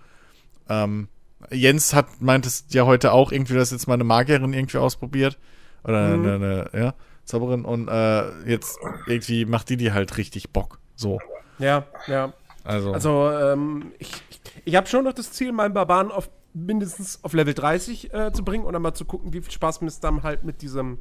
Ähm, 0.69 1.09
Jens 1.51 1.95
hat, 1.95 2.21
meint 2.21 2.47
es 2.47 2.65
ja 2.71 2.85
heute 2.85 3.13
auch 3.13 3.33
irgendwie, 3.33 3.55
dass 3.55 3.71
jetzt 3.71 3.87
mal 3.89 3.95
eine 3.95 4.05
Magierin 4.05 4.53
irgendwie 4.53 4.79
ausprobiert. 4.79 5.39
Oder 5.85 6.17
Mhm. 6.17 6.25
eine, 6.27 6.35
eine, 6.35 6.71
ja, 6.85 6.95
Zauberin. 7.25 7.65
Und 7.65 7.89
äh, 7.89 8.31
jetzt 8.49 8.79
irgendwie 9.07 9.45
macht 9.47 9.69
die 9.71 9.77
die 9.77 9.93
halt 9.93 10.17
richtig 10.19 10.51
Bock. 10.51 10.79
So. 10.97 11.19
Ja, 11.59 11.87
ja. 12.07 12.33
Also, 12.65 12.93
Also, 12.93 13.31
ähm, 13.31 13.93
ich, 13.99 14.13
ich, 14.31 14.41
ich 14.67 14.77
habe 14.77 14.87
schon 14.87 15.05
noch 15.05 15.15
das 15.15 15.33
Ziel, 15.33 15.53
meinen 15.53 15.73
Barbaren 15.73 16.11
auf 16.13 16.29
mindestens 16.53 17.23
auf 17.23 17.33
Level 17.33 17.55
30 17.55 18.13
äh, 18.13 18.33
zu 18.33 18.45
bringen 18.45 18.65
und 18.65 18.73
dann 18.73 18.83
mal 18.83 18.95
zu 18.95 19.05
gucken, 19.05 19.33
wie 19.33 19.41
viel 19.41 19.53
Spaß 19.53 19.81
mir 19.81 19.89
es 19.89 20.01
dann 20.01 20.23
halt 20.23 20.43
mit 20.45 20.63
diesem 20.63 20.99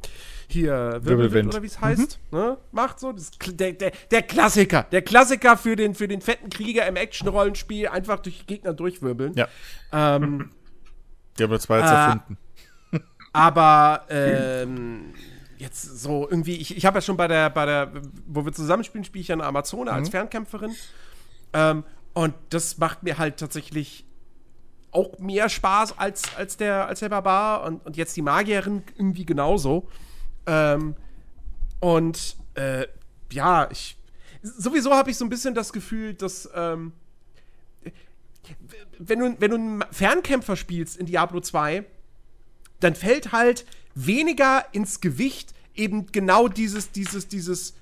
hier 0.47 0.99
Wirbelwind, 1.01 1.49
oder 1.49 1.63
wie 1.63 1.67
es 1.67 1.81
heißt, 1.81 2.19
ne, 2.31 2.57
macht 2.71 2.99
so. 2.99 3.11
Das, 3.11 3.31
der, 3.31 3.73
der, 3.73 3.91
der 4.11 4.21
Klassiker. 4.21 4.85
Der 4.91 5.01
Klassiker 5.01 5.57
für 5.57 5.75
den, 5.75 5.95
für 5.95 6.07
den 6.07 6.21
fetten 6.21 6.49
Krieger 6.49 6.87
im 6.87 6.95
Action-Rollenspiel, 6.95 7.87
einfach 7.87 8.19
durch 8.19 8.39
die 8.39 8.45
Gegner 8.45 8.73
durchwirbeln. 8.73 9.33
Ja. 9.33 9.47
Ähm, 9.91 10.51
Diablo 11.39 11.57
2 11.57 11.79
jetzt 11.79 11.89
äh, 11.89 11.93
erfunden. 11.93 12.37
aber 13.33 14.05
ähm, 14.09 15.13
jetzt 15.57 15.99
so 16.01 16.27
irgendwie, 16.29 16.55
ich, 16.55 16.75
ich 16.75 16.85
habe 16.85 16.97
ja 16.97 17.01
schon 17.01 17.17
bei 17.17 17.27
der, 17.27 17.49
bei 17.49 17.65
der, 17.65 17.91
wo 18.27 18.45
wir 18.45 18.53
zusammenspielen, 18.53 19.03
spiele 19.03 19.21
ich 19.21 19.27
ja 19.29 19.35
eine 19.35 19.45
Amazone 19.45 19.91
als 19.91 20.09
Fernkämpferin. 20.09 20.75
Ähm, 21.53 21.83
und 22.13 22.33
das 22.49 22.77
macht 22.77 23.03
mir 23.03 23.17
halt 23.17 23.37
tatsächlich 23.37 24.05
auch 24.91 25.19
mehr 25.19 25.49
Spaß 25.49 25.97
als, 25.97 26.35
als, 26.35 26.57
der, 26.57 26.87
als 26.87 26.99
der 26.99 27.09
Barbar 27.09 27.63
und, 27.63 27.85
und 27.85 27.97
jetzt 27.97 28.15
die 28.17 28.21
Magierin 28.21 28.83
irgendwie 28.97 29.25
genauso. 29.25 29.87
Ähm, 30.45 30.95
und 31.79 32.35
äh, 32.55 32.87
ja, 33.31 33.69
ich 33.71 33.97
sowieso 34.41 34.93
habe 34.93 35.11
ich 35.11 35.17
so 35.17 35.25
ein 35.25 35.29
bisschen 35.29 35.53
das 35.53 35.73
Gefühl, 35.73 36.13
dass 36.13 36.49
ähm, 36.55 36.93
wenn 38.97 39.19
du, 39.19 39.35
wenn 39.39 39.51
du 39.51 39.57
einen 39.57 39.85
Fernkämpfer 39.91 40.55
spielst 40.55 40.97
in 40.97 41.05
Diablo 41.05 41.39
2, 41.39 41.85
dann 42.79 42.95
fällt 42.95 43.31
halt 43.31 43.65
weniger 43.95 44.65
ins 44.71 45.01
Gewicht 45.01 45.53
eben 45.75 46.07
genau 46.11 46.47
dieses, 46.47 46.91
dieses, 46.91 47.27
dieses, 47.27 47.75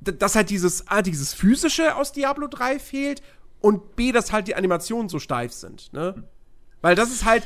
dass 0.00 0.34
halt 0.34 0.50
dieses, 0.50 0.88
A, 0.88 1.02
dieses 1.02 1.32
physische 1.34 1.96
aus 1.96 2.12
Diablo 2.12 2.46
3 2.48 2.78
fehlt 2.78 3.22
und 3.66 3.96
B, 3.96 4.12
dass 4.12 4.30
halt 4.30 4.46
die 4.46 4.54
Animationen 4.54 5.08
so 5.08 5.18
steif 5.18 5.52
sind, 5.52 5.92
ne? 5.92 6.22
Weil 6.82 6.94
das 6.94 7.10
ist 7.10 7.24
halt, 7.24 7.42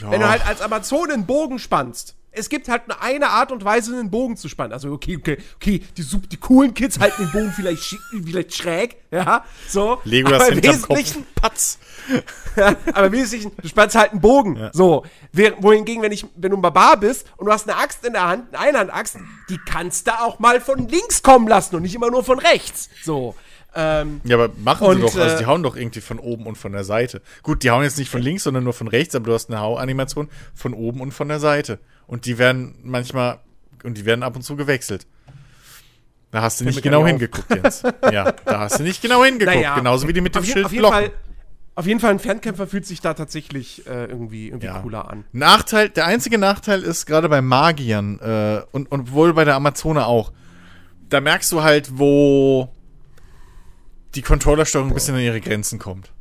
ja. 0.00 0.08
wenn 0.08 0.20
du 0.20 0.28
halt 0.28 0.46
als 0.46 0.60
Amazone 0.60 1.14
einen 1.14 1.26
Bogen 1.26 1.58
spannst, 1.58 2.14
es 2.30 2.48
gibt 2.48 2.68
halt 2.68 2.86
nur 2.86 3.02
eine 3.02 3.30
Art 3.30 3.50
und 3.50 3.64
Weise, 3.64 3.92
einen 3.98 4.08
Bogen 4.08 4.36
zu 4.36 4.48
spannen. 4.48 4.72
Also, 4.72 4.92
okay, 4.92 5.16
okay, 5.16 5.38
okay, 5.56 5.82
die, 5.96 6.04
die 6.04 6.36
coolen 6.36 6.74
Kids 6.74 7.00
halten 7.00 7.24
den 7.24 7.32
Bogen 7.32 7.52
vielleicht, 7.52 7.96
vielleicht 8.24 8.54
schräg, 8.54 8.98
ja, 9.10 9.44
so. 9.66 10.00
Lego 10.04 10.30
das 10.30 10.46
hinterm 10.46 10.80
Kopf. 10.82 11.16
Patz. 11.34 11.80
ja, 12.54 12.76
aber 12.92 13.06
im 13.08 13.12
Wesentlichen, 13.14 13.50
du 13.60 13.66
spannst 13.66 13.96
halt 13.96 14.12
einen 14.12 14.20
Bogen, 14.20 14.54
ja. 14.54 14.70
so. 14.72 15.04
Wohingegen, 15.32 16.04
wenn, 16.04 16.12
ich, 16.12 16.24
wenn 16.36 16.52
du 16.52 16.58
ein 16.58 16.62
Barbar 16.62 16.98
bist 16.98 17.26
und 17.36 17.46
du 17.46 17.52
hast 17.52 17.68
eine 17.68 17.76
Axt 17.78 18.04
in 18.04 18.12
der 18.12 18.28
Hand, 18.28 18.54
eine 18.54 18.60
Einhandaxt, 18.60 19.16
die 19.48 19.58
kannst 19.66 20.06
du 20.06 20.12
auch 20.20 20.38
mal 20.38 20.60
von 20.60 20.86
links 20.86 21.24
kommen 21.24 21.48
lassen 21.48 21.74
und 21.74 21.82
nicht 21.82 21.96
immer 21.96 22.12
nur 22.12 22.22
von 22.22 22.38
rechts, 22.38 22.90
so. 23.02 23.34
Ähm, 23.74 24.20
ja, 24.24 24.36
aber 24.36 24.50
machen 24.58 24.86
und, 24.86 24.96
sie 24.96 25.02
doch, 25.02 25.16
also 25.16 25.36
die 25.36 25.44
äh, 25.44 25.46
hauen 25.46 25.62
doch 25.62 25.76
irgendwie 25.76 26.00
von 26.00 26.18
oben 26.18 26.46
und 26.46 26.56
von 26.56 26.72
der 26.72 26.84
Seite. 26.84 27.20
Gut, 27.42 27.62
die 27.62 27.70
hauen 27.70 27.82
jetzt 27.82 27.98
nicht 27.98 28.10
von 28.10 28.22
links, 28.22 28.44
sondern 28.44 28.64
nur 28.64 28.72
von 28.72 28.88
rechts, 28.88 29.14
aber 29.14 29.26
du 29.26 29.34
hast 29.34 29.50
eine 29.50 29.60
Hauanimation 29.60 30.28
von 30.54 30.74
oben 30.74 31.00
und 31.00 31.12
von 31.12 31.28
der 31.28 31.38
Seite. 31.38 31.78
Und 32.06 32.24
die 32.24 32.38
werden 32.38 32.76
manchmal, 32.82 33.40
und 33.84 33.98
die 33.98 34.04
werden 34.04 34.22
ab 34.22 34.36
und 34.36 34.42
zu 34.42 34.56
gewechselt. 34.56 35.06
Da 36.30 36.42
hast 36.42 36.60
du 36.60 36.64
nicht 36.64 36.82
genau 36.82 37.06
hingeguckt, 37.06 37.54
Jens. 37.54 37.82
ja, 38.12 38.32
da 38.44 38.60
hast 38.60 38.78
du 38.78 38.82
nicht 38.82 39.00
genau 39.00 39.24
hingeguckt. 39.24 39.56
Naja, 39.56 39.76
Genauso 39.76 40.08
wie 40.08 40.12
die 40.12 40.20
mit 40.20 40.34
dem 40.34 40.44
Schild 40.44 40.66
auf 40.66 40.72
jeden 40.72 40.86
Fall, 40.86 41.10
auf 41.78 41.86
jeden 41.86 42.00
Fall, 42.00 42.10
ein 42.10 42.18
Fernkämpfer 42.18 42.66
fühlt 42.66 42.84
sich 42.84 43.00
da 43.00 43.14
tatsächlich 43.14 43.86
äh, 43.86 44.06
irgendwie, 44.06 44.48
irgendwie 44.48 44.66
ja. 44.66 44.80
cooler 44.80 45.08
an. 45.08 45.24
Nachteil, 45.30 45.88
der 45.88 46.06
einzige 46.06 46.36
Nachteil 46.36 46.82
ist 46.82 47.06
gerade 47.06 47.28
bei 47.28 47.40
Magiern 47.40 48.18
äh, 48.18 48.62
und, 48.72 48.90
und 48.90 49.12
wohl 49.12 49.32
bei 49.32 49.44
der 49.44 49.54
Amazone 49.54 50.04
auch. 50.04 50.32
Da 51.08 51.20
merkst 51.20 51.52
du 51.52 51.62
halt, 51.62 51.96
wo 51.96 52.68
die 54.14 54.22
Controllersteuerung 54.22 54.90
ein 54.90 54.94
bisschen 54.94 55.14
an 55.14 55.20
ihre 55.20 55.40
Grenzen 55.40 55.78
kommt. 55.78 56.12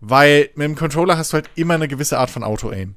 Weil 0.00 0.50
mit 0.54 0.64
dem 0.64 0.76
Controller 0.76 1.18
hast 1.18 1.32
du 1.32 1.34
halt 1.34 1.50
immer 1.54 1.74
eine 1.74 1.88
gewisse 1.88 2.18
Art 2.18 2.30
von 2.30 2.44
Auto-Aim. 2.44 2.90
Ähm, 2.90 2.96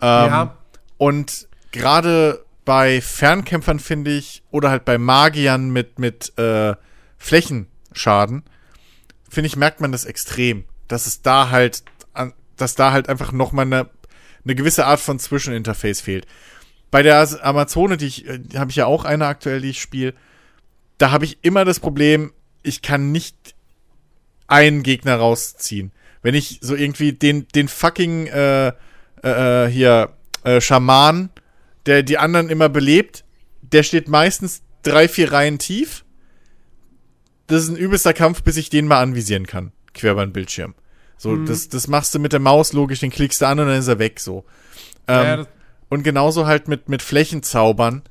ja. 0.00 0.56
Und 0.98 1.48
gerade 1.72 2.44
bei 2.64 3.00
Fernkämpfern 3.00 3.80
finde 3.80 4.12
ich, 4.12 4.42
oder 4.50 4.70
halt 4.70 4.84
bei 4.84 4.98
Magiern 4.98 5.70
mit, 5.70 5.98
mit 5.98 6.36
äh, 6.38 6.74
Flächenschaden, 7.18 8.44
finde 9.28 9.46
ich, 9.46 9.56
merkt 9.56 9.80
man 9.80 9.92
das 9.92 10.04
extrem. 10.04 10.64
Dass 10.88 11.06
es 11.06 11.22
da 11.22 11.50
halt, 11.50 11.82
dass 12.56 12.74
da 12.74 12.92
halt 12.92 13.08
einfach 13.08 13.32
nochmal 13.32 13.66
eine, 13.66 13.88
eine 14.44 14.54
gewisse 14.54 14.86
Art 14.86 15.00
von 15.00 15.18
Zwischeninterface 15.18 16.00
fehlt. 16.00 16.26
Bei 16.90 17.02
der 17.02 17.44
Amazone, 17.44 17.96
die 17.96 18.06
ich, 18.06 18.28
äh, 18.28 18.40
habe 18.56 18.70
ich 18.70 18.76
ja 18.76 18.86
auch 18.86 19.04
eine 19.04 19.26
aktuell, 19.26 19.60
die 19.60 19.70
ich 19.70 19.80
spiele, 19.80 20.14
da 20.98 21.10
habe 21.10 21.24
ich 21.24 21.38
immer 21.42 21.64
das 21.64 21.80
Problem, 21.80 22.32
ich 22.66 22.82
kann 22.82 23.12
nicht 23.12 23.54
einen 24.46 24.82
Gegner 24.82 25.16
rausziehen. 25.16 25.92
Wenn 26.22 26.34
ich 26.34 26.58
so 26.60 26.74
irgendwie 26.74 27.12
den, 27.12 27.46
den 27.54 27.68
fucking 27.68 28.26
äh, 28.26 28.68
äh, 28.68 28.74
äh 29.22 29.70
hier 29.70 30.12
äh, 30.44 30.60
Schaman, 30.60 31.30
der 31.86 32.02
die 32.02 32.18
anderen 32.18 32.48
immer 32.48 32.68
belebt, 32.68 33.24
der 33.62 33.82
steht 33.82 34.08
meistens 34.08 34.62
drei, 34.82 35.08
vier 35.08 35.32
Reihen 35.32 35.58
tief. 35.58 36.04
Das 37.46 37.62
ist 37.62 37.68
ein 37.68 37.76
übelster 37.76 38.12
Kampf, 38.12 38.42
bis 38.42 38.56
ich 38.56 38.70
den 38.70 38.86
mal 38.86 39.00
anvisieren 39.00 39.46
kann. 39.46 39.72
Quer 39.94 40.12
über 40.12 40.26
den 40.26 40.32
Bildschirm. 40.32 40.74
So, 41.16 41.30
mhm. 41.30 41.46
das, 41.46 41.68
das 41.68 41.88
machst 41.88 42.14
du 42.14 42.18
mit 42.18 42.32
der 42.32 42.40
Maus 42.40 42.72
logisch, 42.72 43.00
den 43.00 43.10
klickst 43.10 43.40
du 43.40 43.46
an 43.46 43.58
und 43.60 43.68
dann 43.68 43.78
ist 43.78 43.88
er 43.88 43.98
weg, 43.98 44.20
so. 44.20 44.44
Ähm, 45.08 45.24
ja, 45.24 45.46
und 45.88 46.02
genauso 46.02 46.46
halt 46.46 46.68
mit, 46.68 46.88
mit 46.88 47.02
Flächenzaubern. 47.02 48.02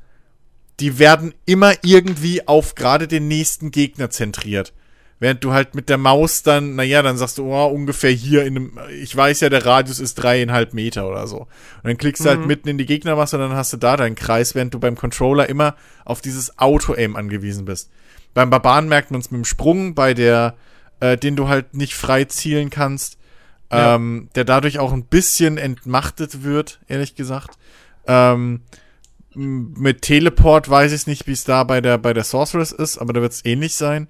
Die 0.80 0.99
werden 0.99 1.34
immer 1.45 1.73
irgendwie 1.84 2.47
auf 2.47 2.76
gerade 2.76 3.07
den 3.07 3.27
nächsten 3.27 3.72
Gegner 3.72 4.10
zentriert. 4.10 4.73
Während 5.18 5.43
du 5.45 5.53
halt 5.53 5.76
mit 5.76 5.88
der 5.88 5.97
Maus 5.97 6.43
dann, 6.43 6.76
naja, 6.76 7.02
dann 7.02 7.18
sagst 7.18 7.38
du, 7.38 7.45
oh, 7.45 7.68
ungefähr 7.68 8.11
hier 8.11 8.43
in 8.43 8.57
einem, 8.57 8.80
ich 9.02 9.15
weiß 9.15 9.39
ja, 9.39 9.49
der 9.49 9.65
Radius 9.65 9.99
ist 9.99 10.15
dreieinhalb 10.15 10.73
Meter 10.73 11.07
oder 11.07 11.26
so. 11.26 11.39
Und 11.39 11.49
dann 11.84 11.97
klickst 11.97 12.26
du 12.26 12.30
halt 12.30 12.41
mhm. 12.41 12.47
mitten 12.47 12.68
in 12.68 12.77
die 12.77 12.85
Gegnermasse 12.85 13.38
und 13.38 13.43
dann 13.43 13.57
hast 13.57 13.72
du 13.72 13.77
da 13.77 13.95
deinen 13.95 14.15
Kreis, 14.15 14.56
während 14.56 14.73
du 14.73 14.80
beim 14.80 14.97
Controller 14.97 15.47
immer 15.47 15.76
auf 16.03 16.19
dieses 16.22 16.60
Auto-Aim 16.60 17.15
angewiesen 17.15 17.64
bist. 17.64 17.89
Beim 18.34 18.49
Barbaren 18.49 18.89
merkt 18.89 19.11
man 19.11 19.22
es 19.22 19.31
mit 19.31 19.38
dem 19.38 19.45
Sprung, 19.45 19.95
bei 19.95 20.14
der, 20.14 20.56
äh, 20.99 21.15
den 21.15 21.38
du 21.38 21.47
halt 21.47 21.76
nicht 21.76 21.95
frei 21.95 22.26
zielen 22.26 22.69
kannst, 22.69 23.18
ja. 23.72 23.95
ähm, 23.95 24.30
der 24.35 24.43
dadurch 24.43 24.80
auch 24.80 24.91
ein 24.91 25.06
bisschen 25.06 25.57
entmachtet 25.57 26.43
wird, 26.43 26.81
ehrlich 26.89 27.15
gesagt. 27.15 27.57
Ähm, 28.06 28.64
mit 29.36 30.02
Teleport 30.02 30.70
weiß 30.70 30.91
ich 30.94 31.07
nicht, 31.07 31.28
wie 31.28 31.34
es 31.34 31.44
da 31.44 31.64
bei 31.64 31.82
der, 31.82 31.98
bei 31.98 32.14
der 32.14 32.24
Sorceress 32.24 32.72
ist, 32.72 32.98
aber 32.98 33.14
da 33.14 33.22
wird 33.22 33.34
es 33.34 33.45
ähnlich 33.45 33.76
sein 33.76 34.07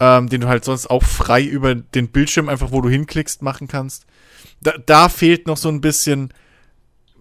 ähm, 0.00 0.28
den 0.28 0.42
du 0.42 0.48
halt 0.48 0.64
sonst 0.64 0.88
auch 0.88 1.02
frei 1.02 1.42
über 1.42 1.74
den 1.74 2.08
Bildschirm 2.08 2.48
einfach, 2.48 2.70
wo 2.70 2.80
du 2.80 2.88
hinklickst, 2.88 3.42
machen 3.42 3.68
kannst. 3.68 4.06
Da, 4.60 4.74
da 4.84 5.08
fehlt 5.08 5.46
noch 5.46 5.56
so 5.56 5.68
ein 5.68 5.80
bisschen 5.80 6.32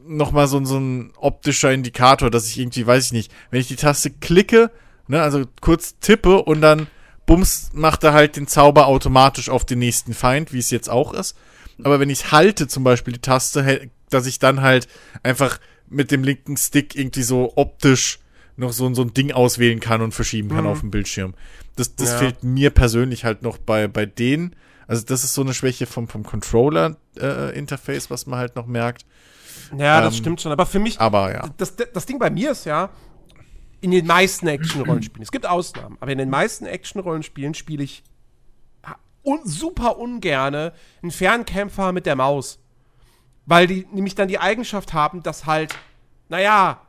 nochmal 0.07 0.47
so, 0.47 0.63
so 0.65 0.77
ein 0.77 1.13
optischer 1.17 1.71
Indikator, 1.71 2.29
dass 2.29 2.47
ich 2.47 2.59
irgendwie, 2.59 2.85
weiß 2.85 3.05
ich 3.05 3.11
nicht, 3.13 3.31
wenn 3.49 3.61
ich 3.61 3.67
die 3.67 3.75
Taste 3.75 4.11
klicke, 4.11 4.71
ne, 5.07 5.21
also 5.21 5.45
kurz 5.61 5.97
tippe 5.99 6.43
und 6.43 6.61
dann 6.61 6.87
bums, 7.25 7.71
macht 7.73 8.03
er 8.03 8.13
halt 8.13 8.35
den 8.35 8.47
Zauber 8.47 8.87
automatisch 8.87 9.49
auf 9.49 9.65
den 9.65 9.79
nächsten 9.79 10.13
Feind, 10.13 10.53
wie 10.53 10.59
es 10.59 10.69
jetzt 10.69 10.89
auch 10.89 11.13
ist. 11.13 11.35
Aber 11.83 11.99
wenn 11.99 12.09
ich 12.09 12.31
halte 12.31 12.67
zum 12.67 12.83
Beispiel 12.83 13.13
die 13.13 13.21
Taste, 13.21 13.89
dass 14.09 14.27
ich 14.27 14.39
dann 14.39 14.61
halt 14.61 14.87
einfach 15.23 15.59
mit 15.89 16.11
dem 16.11 16.23
linken 16.23 16.57
Stick 16.57 16.95
irgendwie 16.95 17.23
so 17.23 17.53
optisch 17.55 18.19
noch 18.57 18.71
so, 18.71 18.93
so 18.93 19.01
ein 19.01 19.13
Ding 19.13 19.31
auswählen 19.31 19.79
kann 19.79 20.01
und 20.01 20.13
verschieben 20.13 20.49
kann 20.49 20.63
mhm. 20.63 20.69
auf 20.69 20.79
dem 20.79 20.91
Bildschirm. 20.91 21.33
Das, 21.75 21.95
das 21.95 22.11
ja. 22.11 22.17
fehlt 22.19 22.43
mir 22.43 22.69
persönlich 22.69 23.25
halt 23.25 23.41
noch 23.41 23.57
bei, 23.57 23.87
bei 23.87 24.05
denen. 24.05 24.55
Also 24.87 25.05
das 25.05 25.23
ist 25.23 25.33
so 25.33 25.41
eine 25.41 25.53
Schwäche 25.53 25.85
vom, 25.85 26.07
vom 26.07 26.23
Controller-Interface, 26.23 28.05
äh, 28.05 28.09
was 28.09 28.27
man 28.27 28.39
halt 28.39 28.55
noch 28.55 28.65
merkt. 28.65 29.05
Ja, 29.77 29.99
das 30.01 30.15
ähm, 30.15 30.19
stimmt 30.19 30.41
schon. 30.41 30.51
Aber 30.51 30.65
für 30.65 30.79
mich, 30.79 30.99
aber 30.99 31.33
ja. 31.33 31.49
Das, 31.57 31.75
das 31.75 32.05
Ding 32.05 32.19
bei 32.19 32.29
mir 32.29 32.51
ist 32.51 32.65
ja, 32.65 32.89
in 33.81 33.91
den 33.91 34.05
meisten 34.05 34.47
Action-Rollenspielen, 34.47 35.23
es 35.23 35.31
gibt 35.31 35.45
Ausnahmen, 35.45 35.97
aber 35.99 36.11
in 36.11 36.17
den 36.17 36.29
meisten 36.29 36.65
Action-Rollenspielen 36.65 37.53
spiele 37.53 37.83
ich 37.83 38.03
un 39.23 39.39
super 39.43 39.97
ungerne 39.97 40.73
einen 41.01 41.11
Fernkämpfer 41.11 41.91
mit 41.91 42.05
der 42.05 42.15
Maus. 42.15 42.59
Weil 43.45 43.67
die 43.67 43.87
nämlich 43.91 44.15
dann 44.15 44.27
die 44.27 44.39
Eigenschaft 44.39 44.93
haben, 44.93 45.21
dass 45.23 45.45
halt, 45.45 45.75
naja, 46.29 46.81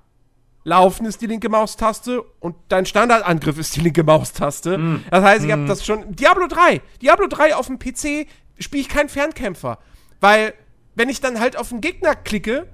Laufen 0.64 1.06
ist 1.06 1.20
die 1.20 1.26
linke 1.26 1.48
Maustaste 1.48 2.22
und 2.40 2.56
dein 2.68 2.86
Standardangriff 2.86 3.56
ist 3.56 3.76
die 3.76 3.80
linke 3.80 4.02
Maustaste. 4.02 4.78
Mm. 4.78 5.04
Das 5.10 5.22
heißt, 5.22 5.44
ich 5.44 5.52
habe 5.52 5.62
mm. 5.62 5.68
das 5.68 5.86
schon. 5.86 6.16
Diablo 6.16 6.48
3. 6.48 6.80
Diablo 7.00 7.28
3 7.28 7.54
auf 7.54 7.68
dem 7.68 7.78
PC 7.78 8.26
spiele 8.58 8.80
ich 8.80 8.88
keinen 8.88 9.08
Fernkämpfer. 9.08 9.78
Weil, 10.20 10.54
wenn 10.96 11.08
ich 11.08 11.20
dann 11.20 11.38
halt 11.38 11.56
auf 11.56 11.70
einen 11.70 11.80
Gegner 11.80 12.16
klicke, 12.16 12.66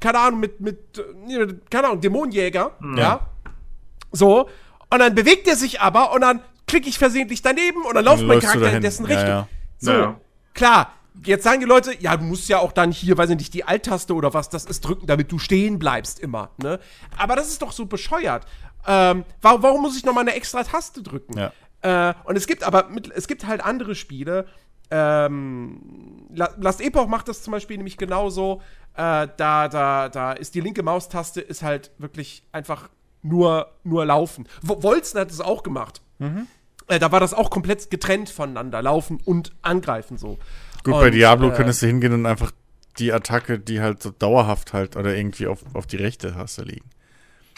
keine 0.00 0.20
Ahnung, 0.20 0.40
mit, 0.40 0.60
mit, 0.60 0.78
keine 1.70 1.88
Ahnung, 1.88 2.00
Dämonenjäger, 2.00 2.72
mm. 2.80 2.96
ja. 2.96 3.28
So, 4.10 4.48
und 4.88 4.98
dann 4.98 5.14
bewegt 5.14 5.46
er 5.48 5.56
sich 5.56 5.82
aber 5.82 6.14
und 6.14 6.22
dann 6.22 6.40
klicke 6.66 6.88
ich 6.88 6.98
versehentlich 6.98 7.42
daneben 7.42 7.84
und 7.84 7.94
dann 7.94 8.06
läuft 8.06 8.22
mein 8.22 8.40
Charakter 8.40 8.72
in 8.72 8.82
dessen 8.82 9.04
Richtung. 9.04 9.28
Ja, 9.28 9.36
ja. 9.36 9.48
So, 9.78 9.92
ja. 9.92 10.20
klar, 10.54 10.94
jetzt 11.24 11.44
sagen 11.44 11.60
die 11.60 11.66
Leute, 11.66 11.94
ja, 12.00 12.16
du 12.16 12.24
musst 12.24 12.48
ja 12.48 12.58
auch 12.58 12.72
dann 12.72 12.92
hier, 12.92 13.16
weiß 13.18 13.30
ich 13.30 13.36
nicht, 13.36 13.54
die 13.54 13.64
Alt-Taste 13.64 14.14
oder 14.14 14.34
was 14.34 14.48
das 14.48 14.64
ist 14.64 14.80
drücken, 14.82 15.06
damit 15.06 15.30
du 15.32 15.38
stehen 15.38 15.78
bleibst 15.78 16.20
immer, 16.20 16.50
ne? 16.62 16.78
Aber 17.16 17.36
das 17.36 17.48
ist 17.48 17.62
doch 17.62 17.72
so 17.72 17.86
bescheuert. 17.86 18.46
Ähm, 18.86 19.24
warum, 19.40 19.62
warum 19.62 19.82
muss 19.82 19.96
ich 19.96 20.04
noch 20.04 20.14
mal 20.14 20.22
eine 20.22 20.34
extra 20.34 20.64
Taste 20.64 21.02
drücken? 21.02 21.38
Ja. 21.38 21.52
Äh, 22.10 22.14
und 22.24 22.36
es 22.36 22.46
gibt 22.46 22.64
aber, 22.64 22.88
mit, 22.88 23.10
es 23.10 23.28
gibt 23.28 23.46
halt 23.46 23.62
andere 23.62 23.94
Spiele, 23.94 24.46
ähm, 24.92 25.80
Last 26.34 26.82
Epoch 26.82 27.06
macht 27.06 27.26
das 27.28 27.42
zum 27.42 27.52
Beispiel 27.52 27.78
nämlich 27.78 27.96
genauso. 27.96 28.60
Äh, 28.94 29.28
da, 29.38 29.68
da, 29.68 30.10
da 30.10 30.32
ist 30.32 30.54
die 30.54 30.60
linke 30.60 30.82
Maustaste 30.82 31.40
ist 31.40 31.62
halt 31.62 31.92
wirklich 31.96 32.44
einfach 32.52 32.90
nur, 33.22 33.68
nur 33.84 34.04
laufen. 34.04 34.46
Wolzen 34.60 35.18
hat 35.18 35.30
es 35.30 35.40
auch 35.40 35.62
gemacht. 35.62 36.02
Mhm. 36.18 36.46
Äh, 36.88 36.98
da 36.98 37.10
war 37.10 37.20
das 37.20 37.32
auch 37.32 37.48
komplett 37.48 37.90
getrennt 37.90 38.28
voneinander, 38.28 38.82
laufen 38.82 39.18
und 39.24 39.52
angreifen 39.62 40.18
so. 40.18 40.38
Gut, 40.84 40.94
und, 40.94 41.00
bei 41.00 41.10
Diablo 41.10 41.50
äh, 41.50 41.54
könntest 41.54 41.82
du 41.82 41.86
hingehen 41.86 42.12
und 42.12 42.26
einfach 42.26 42.52
die 42.98 43.12
Attacke, 43.12 43.58
die 43.58 43.80
halt 43.80 44.02
so 44.02 44.10
dauerhaft 44.10 44.72
halt 44.72 44.96
oder 44.96 45.14
irgendwie 45.14 45.46
auf, 45.46 45.60
auf 45.74 45.86
die 45.86 45.96
rechte 45.96 46.32
Taste 46.32 46.62
liegen. 46.62 46.90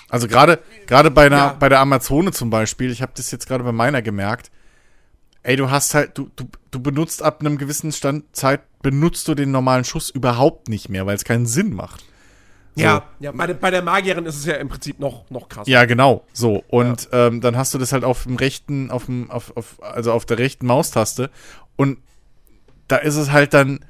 Also 0.08 0.28
gerade 0.28 0.60
gerade 0.86 1.10
bei 1.10 1.26
einer 1.26 1.36
ja. 1.36 1.56
bei 1.58 1.68
der 1.68 1.80
Amazone 1.80 2.30
zum 2.32 2.50
Beispiel, 2.50 2.90
ich 2.90 3.02
habe 3.02 3.12
das 3.16 3.30
jetzt 3.30 3.48
gerade 3.48 3.64
bei 3.64 3.72
meiner 3.72 4.02
gemerkt. 4.02 4.50
Ey, 5.42 5.56
du 5.56 5.70
hast 5.70 5.94
halt 5.94 6.16
du, 6.16 6.30
du 6.36 6.44
du 6.70 6.80
benutzt 6.80 7.22
ab 7.22 7.40
einem 7.40 7.58
gewissen 7.58 7.90
Stand 7.90 8.24
Zeit 8.36 8.60
benutzt 8.82 9.26
du 9.28 9.34
den 9.34 9.50
normalen 9.50 9.84
Schuss 9.84 10.10
überhaupt 10.10 10.68
nicht 10.68 10.88
mehr, 10.88 11.06
weil 11.06 11.16
es 11.16 11.24
keinen 11.24 11.46
Sinn 11.46 11.74
macht. 11.74 12.04
Ja, 12.76 12.96
so. 13.18 13.24
ja 13.24 13.32
bei, 13.32 13.46
de, 13.46 13.56
bei, 13.56 13.70
der 13.70 13.82
Magierin 13.82 14.26
ist 14.26 14.36
es 14.36 14.46
ja 14.46 14.54
im 14.54 14.68
Prinzip 14.68 14.98
noch, 14.98 15.30
noch 15.30 15.48
krasser. 15.48 15.70
Ja, 15.70 15.84
genau. 15.84 16.24
So. 16.32 16.64
Und 16.68 17.08
ja. 17.12 17.28
ähm, 17.28 17.40
dann 17.40 17.56
hast 17.56 17.72
du 17.72 17.78
das 17.78 17.92
halt 17.92 18.04
auf 18.04 18.24
dem 18.24 18.36
rechten, 18.36 18.90
auf 18.90 19.06
dem, 19.06 19.30
auf, 19.30 19.56
auf, 19.56 19.80
also 19.82 20.12
auf 20.12 20.26
der 20.26 20.38
rechten 20.38 20.66
Maustaste. 20.66 21.30
Und 21.76 21.98
da 22.88 22.96
ist 22.96 23.16
es 23.16 23.30
halt 23.30 23.54
dann 23.54 23.80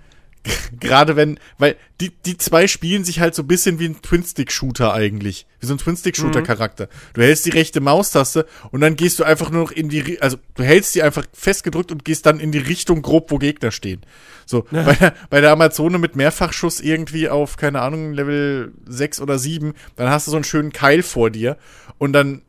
Gerade 0.81 1.16
wenn, 1.16 1.39
weil 1.59 1.77
die, 2.01 2.11
die 2.11 2.37
zwei 2.37 2.66
spielen 2.66 3.05
sich 3.05 3.21
halt 3.21 3.35
so 3.35 3.43
ein 3.43 3.49
bisschen 3.49 3.79
wie 3.79 3.87
ein 3.87 4.03
Twin-Stick-Shooter 4.03 4.93
eigentlich. 4.93 5.47
Wie 5.61 5.66
so 5.66 5.75
ein 5.75 5.79
Twin-Stick-Shooter-Charakter. 5.79 6.89
Du 7.15 7.23
hältst 7.23 7.47
die 7.47 7.51
rechte 7.51 7.81
Maustaste 7.81 8.47
und 8.71 8.81
dann 8.81 8.97
gehst 8.97 9.19
du 9.19 9.25
einfach 9.25 9.51
nur 9.51 9.62
noch 9.62 9.71
in 9.71 9.89
die, 9.89 10.21
also 10.21 10.37
du 10.55 10.62
hältst 10.62 10.95
die 10.95 11.03
einfach 11.03 11.25
festgedrückt 11.33 11.93
und 11.93 12.05
gehst 12.05 12.27
dann 12.27 12.41
in 12.41 12.53
die 12.53 12.59
Richtung 12.59 13.03
grob, 13.03 13.31
wo 13.31 13.39
Gegner 13.39 13.71
stehen. 13.71 14.03
So, 14.47 14.66
ja. 14.71 14.83
bei, 14.83 14.95
der, 14.95 15.15
bei 15.31 15.41
der 15.41 15.53
Amazone 15.53 15.99
mit 15.99 16.16
Mehrfachschuss 16.16 16.81
irgendwie 16.81 17.29
auf, 17.29 17.57
keine 17.57 17.81
Ahnung, 17.81 18.12
Level 18.12 18.73
6 18.87 19.21
oder 19.21 19.39
7, 19.39 19.73
dann 19.97 20.11
hast 20.11 20.27
du 20.27 20.31
so 20.31 20.37
einen 20.37 20.45
schönen 20.45 20.73
Keil 20.73 21.03
vor 21.03 21.31
dir 21.31 21.57
und 21.97 22.12
dann 22.12 22.43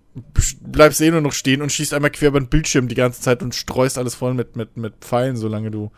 bleibst 0.61 0.99
du 0.99 1.05
eh 1.05 1.11
nur 1.11 1.21
noch 1.21 1.33
stehen 1.33 1.61
und 1.61 1.71
schießt 1.71 1.93
einmal 1.93 2.11
quer 2.11 2.29
über 2.29 2.39
den 2.39 2.47
Bildschirm 2.47 2.87
die 2.87 2.95
ganze 2.95 3.21
Zeit 3.21 3.43
und 3.43 3.53
streust 3.53 3.97
alles 3.97 4.15
voll 4.15 4.33
mit, 4.33 4.55
mit, 4.55 4.77
mit 4.77 4.95
Pfeilen, 5.01 5.35
solange 5.35 5.71
du 5.71 5.91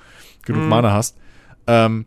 genug 0.46 0.64
mhm. 0.64 0.70
Mana 0.70 0.94
hast. 0.94 1.18
Ähm, 1.68 2.06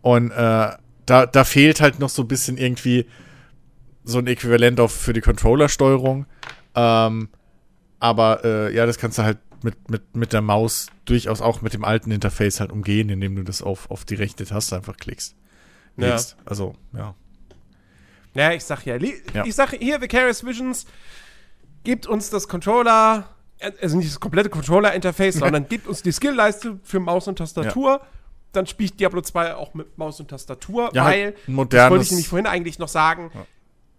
und 0.00 0.30
äh, 0.30 0.70
da, 1.06 1.26
da 1.26 1.44
fehlt 1.44 1.80
halt 1.80 1.98
noch 1.98 2.08
so 2.08 2.22
ein 2.22 2.28
bisschen 2.28 2.56
irgendwie 2.56 3.06
so 4.04 4.18
ein 4.18 4.26
Äquivalent 4.26 4.80
auf 4.80 4.92
für 4.92 5.12
die 5.12 5.20
Controller-Steuerung. 5.20 6.26
Ähm, 6.74 7.28
aber 7.98 8.44
äh, 8.44 8.74
ja, 8.74 8.86
das 8.86 8.98
kannst 8.98 9.18
du 9.18 9.22
halt 9.22 9.38
mit, 9.62 9.90
mit, 9.90 10.16
mit 10.16 10.32
der 10.32 10.42
Maus 10.42 10.88
durchaus 11.04 11.40
auch 11.40 11.62
mit 11.62 11.72
dem 11.72 11.84
alten 11.84 12.10
Interface 12.10 12.60
halt 12.60 12.72
umgehen, 12.72 13.08
indem 13.08 13.36
du 13.36 13.44
das 13.44 13.62
auf, 13.62 13.90
auf 13.90 14.04
die 14.04 14.16
rechte 14.16 14.44
Taste 14.44 14.76
einfach 14.76 14.96
klickst. 14.96 15.36
Ja. 15.96 16.20
Also, 16.44 16.74
ja. 16.94 17.14
Ja, 18.34 18.52
ich 18.52 18.64
sag 18.64 18.84
ja, 18.84 18.96
ja. 18.96 19.44
ich 19.44 19.54
sag 19.54 19.70
hier, 19.74 20.00
Vicarious 20.00 20.44
Visions 20.44 20.86
gibt 21.84 22.06
uns 22.06 22.30
das 22.30 22.48
Controller, 22.48 23.28
also 23.80 23.96
nicht 23.96 24.10
das 24.10 24.20
komplette 24.20 24.48
Controller-Interface, 24.50 25.34
sondern 25.38 25.68
gibt 25.68 25.86
uns 25.86 26.02
die 26.02 26.12
Skill-Leiste 26.12 26.80
für 26.82 27.00
Maus 27.00 27.28
und 27.28 27.36
Tastatur. 27.36 28.00
Ja 28.00 28.06
dann 28.52 28.66
spielt 28.66 29.00
Diablo 29.00 29.20
2 29.20 29.56
auch 29.56 29.74
mit 29.74 29.98
Maus 29.98 30.20
und 30.20 30.28
Tastatur, 30.28 30.90
ja, 30.92 31.04
weil, 31.04 31.34
halt 31.46 31.72
das 31.72 31.90
wollte 31.90 32.04
ich 32.04 32.10
nämlich 32.10 32.28
vorhin 32.28 32.46
eigentlich 32.46 32.78
noch 32.78 32.88
sagen, 32.88 33.30
ja. 33.34 33.46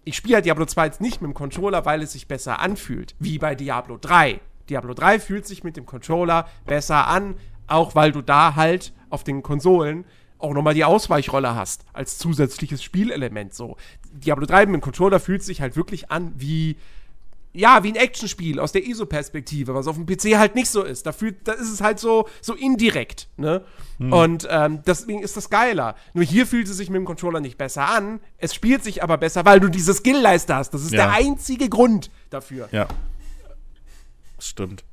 ich 0.05 0.15
spiele 0.15 0.35
halt 0.35 0.45
Diablo 0.45 0.65
2 0.65 0.85
jetzt 0.85 1.01
nicht 1.01 1.21
mit 1.21 1.29
dem 1.29 1.33
Controller, 1.33 1.85
weil 1.85 2.01
es 2.01 2.13
sich 2.13 2.27
besser 2.27 2.59
anfühlt, 2.59 3.15
wie 3.19 3.39
bei 3.39 3.55
Diablo 3.55 3.97
3. 3.97 4.39
Diablo 4.69 4.93
3 4.93 5.19
fühlt 5.19 5.45
sich 5.45 5.63
mit 5.63 5.75
dem 5.75 5.85
Controller 5.85 6.47
besser 6.65 7.07
an, 7.07 7.35
auch 7.67 7.95
weil 7.95 8.11
du 8.11 8.21
da 8.21 8.55
halt 8.55 8.93
auf 9.09 9.23
den 9.23 9.43
Konsolen 9.43 10.05
auch 10.37 10.53
nochmal 10.53 10.73
die 10.73 10.83
Ausweichrolle 10.83 11.55
hast, 11.55 11.85
als 11.93 12.17
zusätzliches 12.17 12.83
Spielelement 12.83 13.53
so. 13.53 13.77
Diablo 14.13 14.45
3 14.45 14.67
mit 14.67 14.75
dem 14.75 14.81
Controller 14.81 15.19
fühlt 15.19 15.43
sich 15.43 15.61
halt 15.61 15.75
wirklich 15.75 16.11
an 16.11 16.33
wie 16.37 16.77
ja, 17.55 17.83
wie 17.83 17.89
ein 17.89 17.95
Actionspiel 17.95 18.59
aus 18.59 18.71
der 18.71 18.85
ISO-Perspektive, 18.85 19.75
was 19.75 19.87
auf 19.87 19.95
dem 19.95 20.07
PC 20.07 20.37
halt 20.37 20.55
nicht 20.55 20.69
so 20.69 20.81
ist. 20.81 21.05
Da, 21.05 21.11
fühlt, 21.11 21.47
da 21.47 21.51
ist 21.51 21.71
es 21.71 21.81
halt 21.81 21.99
so, 21.99 22.27
so 22.41 22.55
indirekt, 22.55 23.27
ne? 23.37 23.63
Hm. 23.99 24.11
Und 24.11 24.47
ähm, 24.49 24.81
deswegen 24.87 25.21
ist 25.21 25.37
das 25.37 25.51
geiler. 25.51 25.95
Nur 26.13 26.23
hier 26.23 26.47
fühlt 26.47 26.67
es 26.67 26.77
sich 26.77 26.89
mit 26.89 26.97
dem 26.97 27.05
Controller 27.05 27.39
nicht 27.39 27.59
besser 27.59 27.87
an. 27.87 28.21
Es 28.39 28.55
spielt 28.55 28.83
sich 28.83 29.03
aber 29.03 29.19
besser, 29.19 29.45
weil 29.45 29.59
du 29.59 29.69
diese 29.69 29.93
Skill-Leiste 29.93 30.55
hast. 30.55 30.73
Das 30.73 30.81
ist 30.83 30.93
ja. 30.93 31.05
der 31.05 31.11
einzige 31.11 31.69
Grund 31.69 32.09
dafür. 32.31 32.69
Ja. 32.71 32.87
Stimmt. 34.39 34.83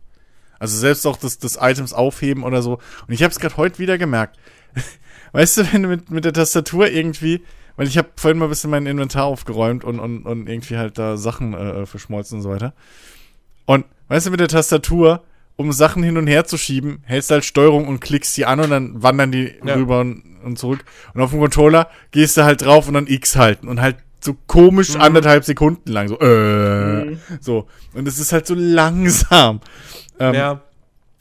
Also 0.58 0.76
selbst 0.76 1.06
auch 1.06 1.16
das, 1.16 1.38
das 1.38 1.56
Items 1.58 1.94
aufheben 1.94 2.44
oder 2.44 2.60
so. 2.60 2.74
Und 3.08 3.14
ich 3.14 3.22
habe 3.22 3.32
es 3.32 3.40
gerade 3.40 3.56
heute 3.56 3.78
wieder 3.78 3.96
gemerkt. 3.96 4.38
weißt 5.32 5.56
du, 5.56 5.72
wenn 5.72 5.82
du 5.82 5.88
mit, 5.88 6.10
mit 6.10 6.26
der 6.26 6.34
Tastatur 6.34 6.88
irgendwie 6.90 7.42
weil 7.76 7.86
ich 7.86 7.98
habe 7.98 8.08
vorhin 8.16 8.38
mal 8.38 8.46
ein 8.46 8.50
bisschen 8.50 8.70
mein 8.70 8.86
Inventar 8.86 9.24
aufgeräumt 9.24 9.84
und, 9.84 9.98
und, 9.98 10.24
und 10.24 10.48
irgendwie 10.48 10.76
halt 10.76 10.98
da 10.98 11.16
Sachen 11.16 11.54
äh, 11.54 11.86
verschmolzen 11.86 12.38
und 12.38 12.42
so 12.42 12.50
weiter. 12.50 12.74
Und 13.66 13.84
weißt 14.08 14.26
du, 14.26 14.30
mit 14.30 14.40
der 14.40 14.48
Tastatur, 14.48 15.22
um 15.56 15.72
Sachen 15.72 16.02
hin 16.02 16.16
und 16.16 16.26
her 16.26 16.44
zu 16.44 16.56
schieben, 16.56 17.02
hältst 17.04 17.30
du 17.30 17.34
halt 17.34 17.44
Steuerung 17.44 17.86
und 17.86 18.00
klickst 18.00 18.34
sie 18.34 18.44
an 18.44 18.60
und 18.60 18.70
dann 18.70 19.02
wandern 19.02 19.30
die 19.30 19.52
ja. 19.64 19.74
rüber 19.74 20.00
und, 20.00 20.22
und 20.42 20.58
zurück. 20.58 20.84
Und 21.14 21.20
auf 21.20 21.30
dem 21.30 21.40
Controller 21.40 21.88
gehst 22.10 22.36
du 22.36 22.44
halt 22.44 22.62
drauf 22.62 22.88
und 22.88 22.94
dann 22.94 23.06
X 23.06 23.36
halten 23.36 23.68
und 23.68 23.80
halt 23.80 23.96
so 24.20 24.36
komisch 24.46 24.94
mhm. 24.94 25.00
anderthalb 25.00 25.44
Sekunden 25.44 25.90
lang. 25.90 26.08
So, 26.08 26.18
äh, 26.20 27.04
mhm. 27.04 27.18
so. 27.40 27.66
Und 27.94 28.06
es 28.06 28.18
ist 28.18 28.32
halt 28.32 28.46
so 28.46 28.54
langsam. 28.54 29.60
Ähm, 30.18 30.34
ja. 30.34 30.60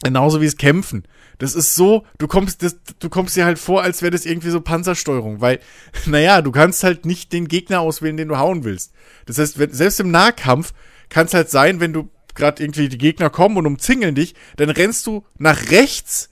Genauso 0.04 0.42
wie 0.42 0.46
es 0.46 0.58
Kämpfen. 0.58 1.04
Das 1.40 1.56
ist 1.56 1.76
so, 1.76 2.06
du 2.18 2.28
kommst, 2.28 2.62
das, 2.64 2.78
du 3.00 3.10
kommst 3.10 3.36
dir 3.36 3.46
halt 3.46 3.58
vor, 3.58 3.82
als 3.82 4.02
wäre 4.02 4.12
das 4.12 4.26
irgendwie 4.26 4.52
so 4.52 4.62
Panzersteuerung, 4.62 5.42
weil, 5.42 5.60
naja, 6.06 6.42
du 6.42 6.52
kannst 6.52 6.84
halt 6.84 7.06
nicht 7.06 7.34
den 7.34 7.48
Gegner 7.48 7.80
auswählen, 7.80 8.18
den 8.18 8.28
du 8.28 8.38
hauen 8.38 8.64
willst. 8.64 8.94
Das 9.26 9.38
heißt, 9.38 9.58
wenn, 9.58 9.74
selbst 9.74 10.00
im 10.00 10.12
Nahkampf 10.12 10.74
kann 11.10 11.26
es 11.26 11.34
halt 11.34 11.50
sein, 11.50 11.80
wenn 11.80 11.94
du 11.94 12.10
gerade 12.36 12.62
irgendwie 12.62 12.90
die 12.90 12.98
Gegner 12.98 13.30
kommen 13.30 13.58
und 13.58 13.66
umzingeln 13.66 14.16
dich, 14.16 14.36
dann 14.58 14.70
rennst 14.70 15.08
du 15.08 15.26
nach 15.38 15.72
rechts. 15.72 16.30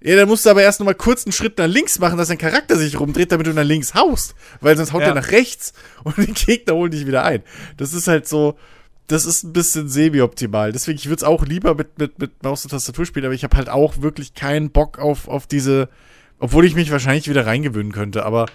Ja, 0.00 0.14
dann 0.14 0.28
musst 0.28 0.46
du 0.46 0.50
aber 0.50 0.62
erst 0.62 0.78
nochmal 0.78 0.94
kurz 0.94 1.24
einen 1.24 1.32
Schritt 1.32 1.58
nach 1.58 1.66
links 1.66 1.98
machen, 1.98 2.18
dass 2.18 2.28
dein 2.28 2.38
Charakter 2.38 2.76
sich 2.76 3.00
rumdreht, 3.00 3.32
damit 3.32 3.48
du 3.48 3.52
nach 3.52 3.64
links 3.64 3.94
haust. 3.94 4.34
Weil 4.60 4.76
sonst 4.76 4.92
haut 4.92 5.02
ja. 5.02 5.08
er 5.08 5.14
nach 5.14 5.30
rechts 5.32 5.72
und 6.04 6.16
die 6.18 6.32
Gegner 6.32 6.74
holen 6.74 6.92
dich 6.92 7.06
wieder 7.06 7.24
ein. 7.24 7.42
Das 7.76 7.92
ist 7.92 8.06
halt 8.06 8.28
so, 8.28 8.56
das 9.08 9.24
ist 9.24 9.42
ein 9.42 9.52
bisschen 9.52 9.88
semi-optimal. 9.88 10.70
Deswegen, 10.70 10.98
ich 10.98 11.06
würde 11.06 11.16
es 11.16 11.24
auch 11.24 11.44
lieber 11.44 11.74
mit, 11.74 11.98
mit, 11.98 12.18
mit 12.18 12.42
Maus 12.42 12.64
und 12.64 12.70
Tastatur 12.70 13.06
spielen, 13.06 13.24
aber 13.24 13.34
ich 13.34 13.42
habe 13.42 13.56
halt 13.56 13.68
auch 13.70 14.02
wirklich 14.02 14.34
keinen 14.34 14.70
Bock 14.70 14.98
auf, 14.98 15.28
auf 15.28 15.46
diese, 15.46 15.88
obwohl 16.38 16.66
ich 16.66 16.74
mich 16.74 16.92
wahrscheinlich 16.92 17.28
wieder 17.28 17.46
reingewöhnen 17.46 17.92
könnte, 17.92 18.24
aber 18.24 18.46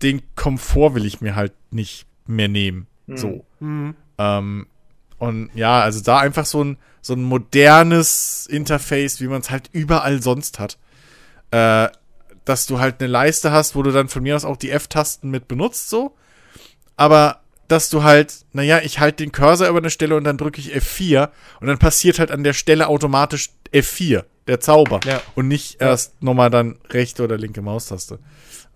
den 0.00 0.22
Komfort 0.36 0.94
will 0.94 1.04
ich 1.04 1.20
mir 1.20 1.34
halt 1.34 1.52
nicht 1.70 2.06
mehr 2.26 2.48
nehmen. 2.48 2.86
Mhm. 3.06 3.16
So. 3.16 3.44
Mhm. 3.58 3.94
Ähm, 4.16 4.66
und 5.18 5.50
ja, 5.54 5.80
also 5.80 6.00
da 6.02 6.18
einfach 6.18 6.46
so 6.46 6.62
ein, 6.62 6.78
so 7.00 7.14
ein 7.14 7.22
modernes 7.24 8.46
Interface, 8.46 9.20
wie 9.20 9.26
man 9.26 9.40
es 9.40 9.50
halt 9.50 9.70
überall 9.72 10.22
sonst 10.22 10.60
hat. 10.60 10.78
Äh, 11.50 11.88
dass 12.44 12.66
du 12.66 12.78
halt 12.78 13.00
eine 13.00 13.10
Leiste 13.10 13.50
hast, 13.50 13.74
wo 13.74 13.82
du 13.82 13.90
dann 13.90 14.08
von 14.08 14.22
mir 14.22 14.36
aus 14.36 14.44
auch 14.44 14.56
die 14.56 14.70
F-Tasten 14.70 15.30
mit 15.30 15.48
benutzt, 15.48 15.90
so. 15.90 16.14
Aber 16.96 17.40
dass 17.68 17.90
du 17.90 18.02
halt, 18.02 18.46
naja, 18.52 18.80
ich 18.82 18.98
halte 18.98 19.22
den 19.22 19.30
Cursor 19.30 19.68
über 19.68 19.78
eine 19.78 19.90
Stelle 19.90 20.16
und 20.16 20.24
dann 20.24 20.38
drücke 20.38 20.60
ich 20.60 20.74
F4 20.74 21.30
und 21.60 21.66
dann 21.66 21.78
passiert 21.78 22.18
halt 22.18 22.30
an 22.30 22.42
der 22.42 22.54
Stelle 22.54 22.88
automatisch 22.88 23.50
F4, 23.72 24.24
der 24.46 24.60
Zauber. 24.60 25.00
Ja. 25.04 25.20
Und 25.34 25.48
nicht 25.48 25.80
erst 25.80 26.22
nochmal 26.22 26.50
dann 26.50 26.78
rechte 26.90 27.22
oder 27.22 27.36
linke 27.36 27.62
Maustaste. 27.62 28.18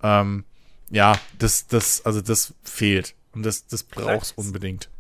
Ähm, 0.03 0.45
ja, 0.91 1.19
das, 1.39 1.67
das, 1.67 2.05
also 2.05 2.21
das 2.21 2.55
fehlt. 2.63 3.15
Und 3.35 3.47
das, 3.47 3.67
das 3.67 3.83
brauchst 3.83 4.37
unbedingt. 4.37 4.91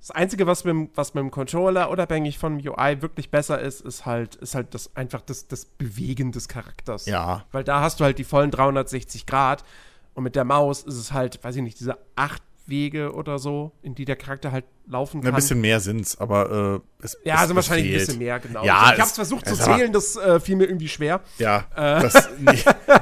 Das 0.00 0.10
Einzige, 0.10 0.46
was 0.46 0.64
mit, 0.64 0.90
was 0.94 1.14
mit 1.14 1.22
dem 1.22 1.30
Controller 1.30 1.90
unabhängig 1.90 2.38
von 2.38 2.56
UI 2.56 3.02
wirklich 3.02 3.30
besser 3.30 3.60
ist, 3.60 3.80
ist 3.82 4.06
halt, 4.06 4.36
ist 4.36 4.54
halt 4.54 4.74
das, 4.74 4.94
einfach 4.96 5.20
das, 5.20 5.48
das 5.48 5.66
Bewegen 5.66 6.32
des 6.32 6.48
Charakters. 6.48 7.06
Ja. 7.06 7.44
Weil 7.52 7.64
da 7.64 7.80
hast 7.80 8.00
du 8.00 8.04
halt 8.04 8.18
die 8.18 8.24
vollen 8.24 8.50
360 8.50 9.26
Grad 9.26 9.64
und 10.14 10.24
mit 10.24 10.36
der 10.36 10.44
Maus 10.44 10.82
ist 10.82 10.96
es 10.96 11.12
halt, 11.12 11.42
weiß 11.42 11.56
ich 11.56 11.62
nicht, 11.62 11.80
diese 11.80 11.98
8 12.16 12.42
Wege 12.66 13.12
oder 13.12 13.38
so, 13.38 13.72
in 13.82 13.94
die 13.94 14.04
der 14.04 14.16
Charakter 14.16 14.52
halt 14.52 14.64
laufen 14.86 15.20
kann. 15.20 15.32
Ein 15.32 15.36
bisschen 15.36 15.60
mehr 15.60 15.80
sind's, 15.80 16.16
aber 16.18 16.82
äh, 17.00 17.04
es 17.04 17.18
Ja, 17.24 17.36
also 17.36 17.54
wahrscheinlich 17.54 17.88
fehlt. 17.88 18.00
ein 18.00 18.06
bisschen 18.06 18.18
mehr, 18.18 18.38
genau. 18.40 18.64
Ja, 18.64 18.92
ich 18.92 19.00
habe 19.00 19.08
es 19.08 19.12
versucht 19.12 19.46
zu 19.46 19.56
zählen, 19.56 19.92
das 19.92 20.16
äh, 20.16 20.40
fiel 20.40 20.56
mir 20.56 20.66
irgendwie 20.66 20.88
schwer. 20.88 21.20
Ja, 21.38 21.66
äh. 21.74 22.02
das, 22.02 22.30
nee, 22.38 22.58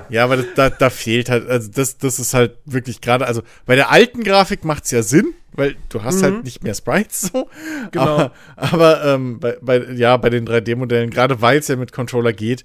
ja 0.08 0.24
aber 0.24 0.38
das, 0.38 0.46
da, 0.54 0.70
da 0.70 0.90
fehlt 0.90 1.28
halt, 1.28 1.48
also 1.48 1.70
das, 1.70 1.98
das 1.98 2.18
ist 2.18 2.34
halt 2.34 2.56
wirklich 2.64 3.00
gerade, 3.00 3.26
also 3.26 3.42
bei 3.66 3.76
der 3.76 3.90
alten 3.90 4.24
Grafik 4.24 4.64
macht's 4.64 4.90
ja 4.90 5.02
Sinn, 5.02 5.34
weil 5.52 5.76
du 5.88 6.02
hast 6.02 6.22
halt 6.22 6.32
mhm. 6.32 6.36
halt 6.36 6.44
nicht 6.44 6.64
mehr 6.64 6.74
Sprites 6.74 7.20
so. 7.32 7.48
Genau. 7.90 8.04
Aber, 8.04 8.32
aber 8.56 9.04
ähm, 9.04 9.38
bei, 9.38 9.58
bei, 9.60 9.78
ja, 9.92 10.16
bei 10.16 10.30
den 10.30 10.46
3D-Modellen, 10.46 11.10
gerade 11.10 11.40
weil 11.40 11.58
es 11.58 11.68
ja 11.68 11.76
mit 11.76 11.92
Controller 11.92 12.32
geht, 12.32 12.64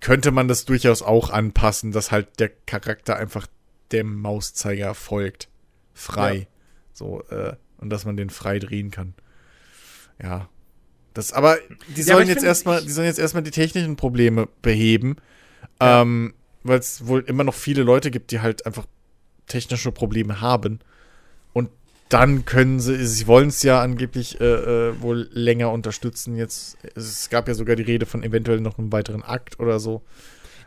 könnte 0.00 0.30
man 0.30 0.48
das 0.48 0.64
durchaus 0.64 1.02
auch 1.02 1.30
anpassen, 1.30 1.92
dass 1.92 2.10
halt 2.10 2.40
der 2.40 2.50
Charakter 2.66 3.16
einfach 3.16 3.46
dem 3.92 4.20
Mauszeiger 4.20 4.94
folgt 4.94 5.48
frei. 5.96 6.34
Ja. 6.34 6.46
So, 6.92 7.22
äh, 7.30 7.54
und 7.78 7.90
dass 7.90 8.04
man 8.04 8.16
den 8.16 8.30
frei 8.30 8.58
drehen 8.58 8.90
kann. 8.90 9.14
Ja. 10.22 10.48
Das, 11.14 11.32
aber 11.32 11.56
die 11.88 12.02
ja, 12.02 12.14
sollen 12.14 12.28
jetzt 12.28 12.44
erstmal, 12.44 12.82
die 12.82 12.90
sollen 12.90 13.06
jetzt 13.06 13.18
erstmal 13.18 13.42
die 13.42 13.50
technischen 13.50 13.96
Probleme 13.96 14.48
beheben. 14.62 15.16
Ja. 15.80 16.02
Ähm, 16.02 16.34
weil 16.62 16.78
es 16.78 17.06
wohl 17.06 17.20
immer 17.26 17.44
noch 17.44 17.54
viele 17.54 17.82
Leute 17.82 18.10
gibt, 18.10 18.30
die 18.32 18.40
halt 18.40 18.66
einfach 18.66 18.86
technische 19.46 19.92
Probleme 19.92 20.40
haben. 20.40 20.80
Und 21.52 21.70
dann 22.08 22.44
können 22.44 22.80
sie, 22.80 23.06
sie 23.06 23.26
wollen 23.26 23.48
es 23.48 23.62
ja 23.62 23.80
angeblich 23.80 24.40
äh, 24.40 24.44
äh, 24.44 25.00
wohl 25.00 25.28
länger 25.32 25.70
unterstützen. 25.70 26.36
Jetzt, 26.36 26.76
es 26.94 27.30
gab 27.30 27.48
ja 27.48 27.54
sogar 27.54 27.76
die 27.76 27.82
Rede 27.82 28.06
von 28.06 28.22
eventuell 28.22 28.60
noch 28.60 28.78
einem 28.78 28.92
weiteren 28.92 29.22
Akt 29.22 29.58
oder 29.60 29.80
so. 29.80 30.02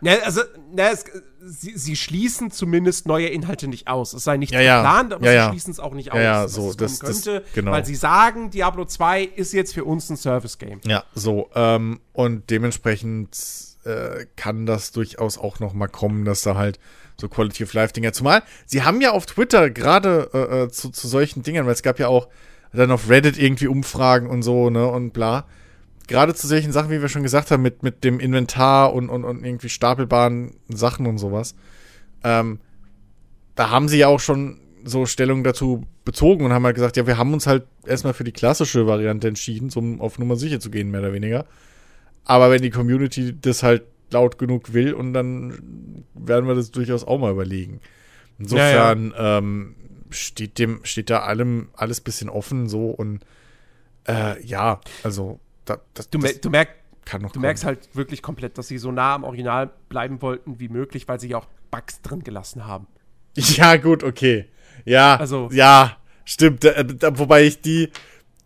Na, 0.01 0.11
also, 0.23 0.41
na, 0.73 0.91
es, 0.91 1.05
sie, 1.41 1.77
sie, 1.77 1.95
schließen 1.95 2.51
zumindest 2.51 3.05
neue 3.07 3.27
Inhalte 3.27 3.67
nicht 3.67 3.87
aus. 3.87 4.13
Es 4.13 4.23
sei 4.23 4.37
nicht 4.37 4.53
ja, 4.53 4.77
geplant, 4.77 5.13
aber 5.13 5.31
ja, 5.31 5.45
sie 5.45 5.49
schließen 5.51 5.71
es 5.71 5.79
auch 5.79 5.93
nicht 5.93 6.11
aus. 6.11 6.17
Ja, 6.17 6.23
ja 6.23 6.47
so, 6.47 6.73
das, 6.73 6.99
könnte, 6.99 7.41
das, 7.41 7.53
genau. 7.53 7.71
Weil 7.71 7.85
sie 7.85 7.95
sagen, 7.95 8.49
Diablo 8.49 8.85
2 8.85 9.23
ist 9.23 9.53
jetzt 9.53 9.73
für 9.73 9.83
uns 9.83 10.09
ein 10.09 10.17
Service-Game. 10.17 10.81
Ja, 10.85 11.03
so. 11.13 11.49
Ähm, 11.55 11.99
und 12.13 12.49
dementsprechend, 12.49 13.35
äh, 13.85 14.25
kann 14.35 14.65
das 14.65 14.91
durchaus 14.91 15.37
auch 15.37 15.59
noch 15.59 15.73
mal 15.73 15.87
kommen, 15.87 16.25
dass 16.25 16.41
da 16.41 16.55
halt 16.55 16.79
so 17.19 17.27
Quality 17.27 17.63
of 17.63 17.73
Life 17.73 17.93
Dinger. 17.93 18.13
Zumal 18.13 18.43
sie 18.65 18.83
haben 18.83 19.01
ja 19.01 19.11
auf 19.11 19.25
Twitter 19.25 19.69
gerade 19.69 20.29
äh, 20.33 20.63
äh, 20.63 20.69
zu, 20.69 20.89
zu 20.89 21.07
solchen 21.07 21.43
Dingern, 21.43 21.65
weil 21.65 21.73
es 21.73 21.83
gab 21.83 21.99
ja 21.99 22.07
auch 22.07 22.27
dann 22.71 22.91
auf 22.91 23.09
Reddit 23.09 23.37
irgendwie 23.37 23.67
Umfragen 23.67 24.29
und 24.29 24.43
so, 24.43 24.69
ne, 24.69 24.85
und 24.87 25.11
bla. 25.11 25.45
Gerade 26.09 26.33
zu 26.33 26.47
solchen 26.47 26.71
Sachen, 26.71 26.89
wie 26.89 27.01
wir 27.01 27.07
schon 27.07 27.21
gesagt 27.21 27.51
haben, 27.51 27.61
mit, 27.61 27.83
mit 27.83 28.03
dem 28.03 28.19
Inventar 28.19 28.93
und, 28.93 29.09
und, 29.09 29.23
und 29.23 29.45
irgendwie 29.45 29.69
stapelbaren 29.69 30.55
Sachen 30.67 31.05
und 31.05 31.19
sowas. 31.19 31.53
Ähm, 32.23 32.59
da 33.53 33.69
haben 33.69 33.87
sie 33.87 33.99
ja 33.99 34.07
auch 34.07 34.19
schon 34.19 34.59
so 34.83 35.05
Stellung 35.05 35.43
dazu 35.43 35.85
bezogen 36.05 36.43
und 36.45 36.51
haben 36.51 36.65
halt 36.65 36.75
gesagt, 36.75 36.97
ja, 36.97 37.05
wir 37.05 37.19
haben 37.19 37.31
uns 37.31 37.45
halt 37.45 37.67
erstmal 37.85 38.15
für 38.15 38.23
die 38.23 38.31
klassische 38.31 38.87
Variante 38.87 39.27
entschieden, 39.27 39.69
um 39.75 40.01
auf 40.01 40.17
Nummer 40.17 40.35
sicher 40.35 40.59
zu 40.59 40.71
gehen, 40.71 40.89
mehr 40.89 41.01
oder 41.01 41.13
weniger. 41.13 41.45
Aber 42.25 42.49
wenn 42.49 42.63
die 42.63 42.71
Community 42.71 43.35
das 43.39 43.61
halt 43.61 43.83
laut 44.09 44.39
genug 44.39 44.73
will 44.73 44.93
und 44.95 45.13
dann 45.13 46.05
werden 46.15 46.47
wir 46.47 46.55
das 46.55 46.71
durchaus 46.71 47.03
auch 47.03 47.19
mal 47.19 47.31
überlegen. 47.31 47.81
Insofern 48.39 49.11
ja, 49.11 49.17
ja. 49.17 49.37
Ähm, 49.37 49.75
steht 50.09 50.57
dem, 50.57 50.79
steht 50.83 51.11
da 51.11 51.19
allem 51.19 51.69
alles 51.75 52.01
bisschen 52.01 52.29
offen 52.29 52.67
so 52.67 52.89
und 52.89 53.23
äh, 54.07 54.43
ja, 54.43 54.81
also 55.03 55.39
da, 55.69 55.79
das, 55.93 56.09
du, 56.09 56.19
das 56.19 56.41
du, 56.41 56.49
merk, 56.49 56.69
du 57.33 57.39
merkst 57.39 57.65
halt 57.65 57.95
wirklich 57.95 58.21
komplett, 58.21 58.57
dass 58.57 58.67
sie 58.67 58.77
so 58.77 58.91
nah 58.91 59.15
am 59.15 59.23
Original 59.23 59.69
bleiben 59.87 60.21
wollten 60.21 60.59
wie 60.59 60.69
möglich, 60.69 61.07
weil 61.07 61.19
sie 61.19 61.29
ja 61.29 61.37
auch 61.37 61.47
Bugs 61.71 62.01
drin 62.01 62.23
gelassen 62.23 62.65
haben. 62.65 62.87
Ja, 63.35 63.77
gut, 63.77 64.03
okay. 64.03 64.49
Ja, 64.85 65.15
also, 65.15 65.49
ja, 65.51 65.97
stimmt. 66.25 66.63
Da, 66.63 66.83
da, 66.83 67.17
wobei 67.17 67.43
ich 67.43 67.61
die, 67.61 67.89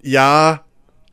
ja, 0.02 0.64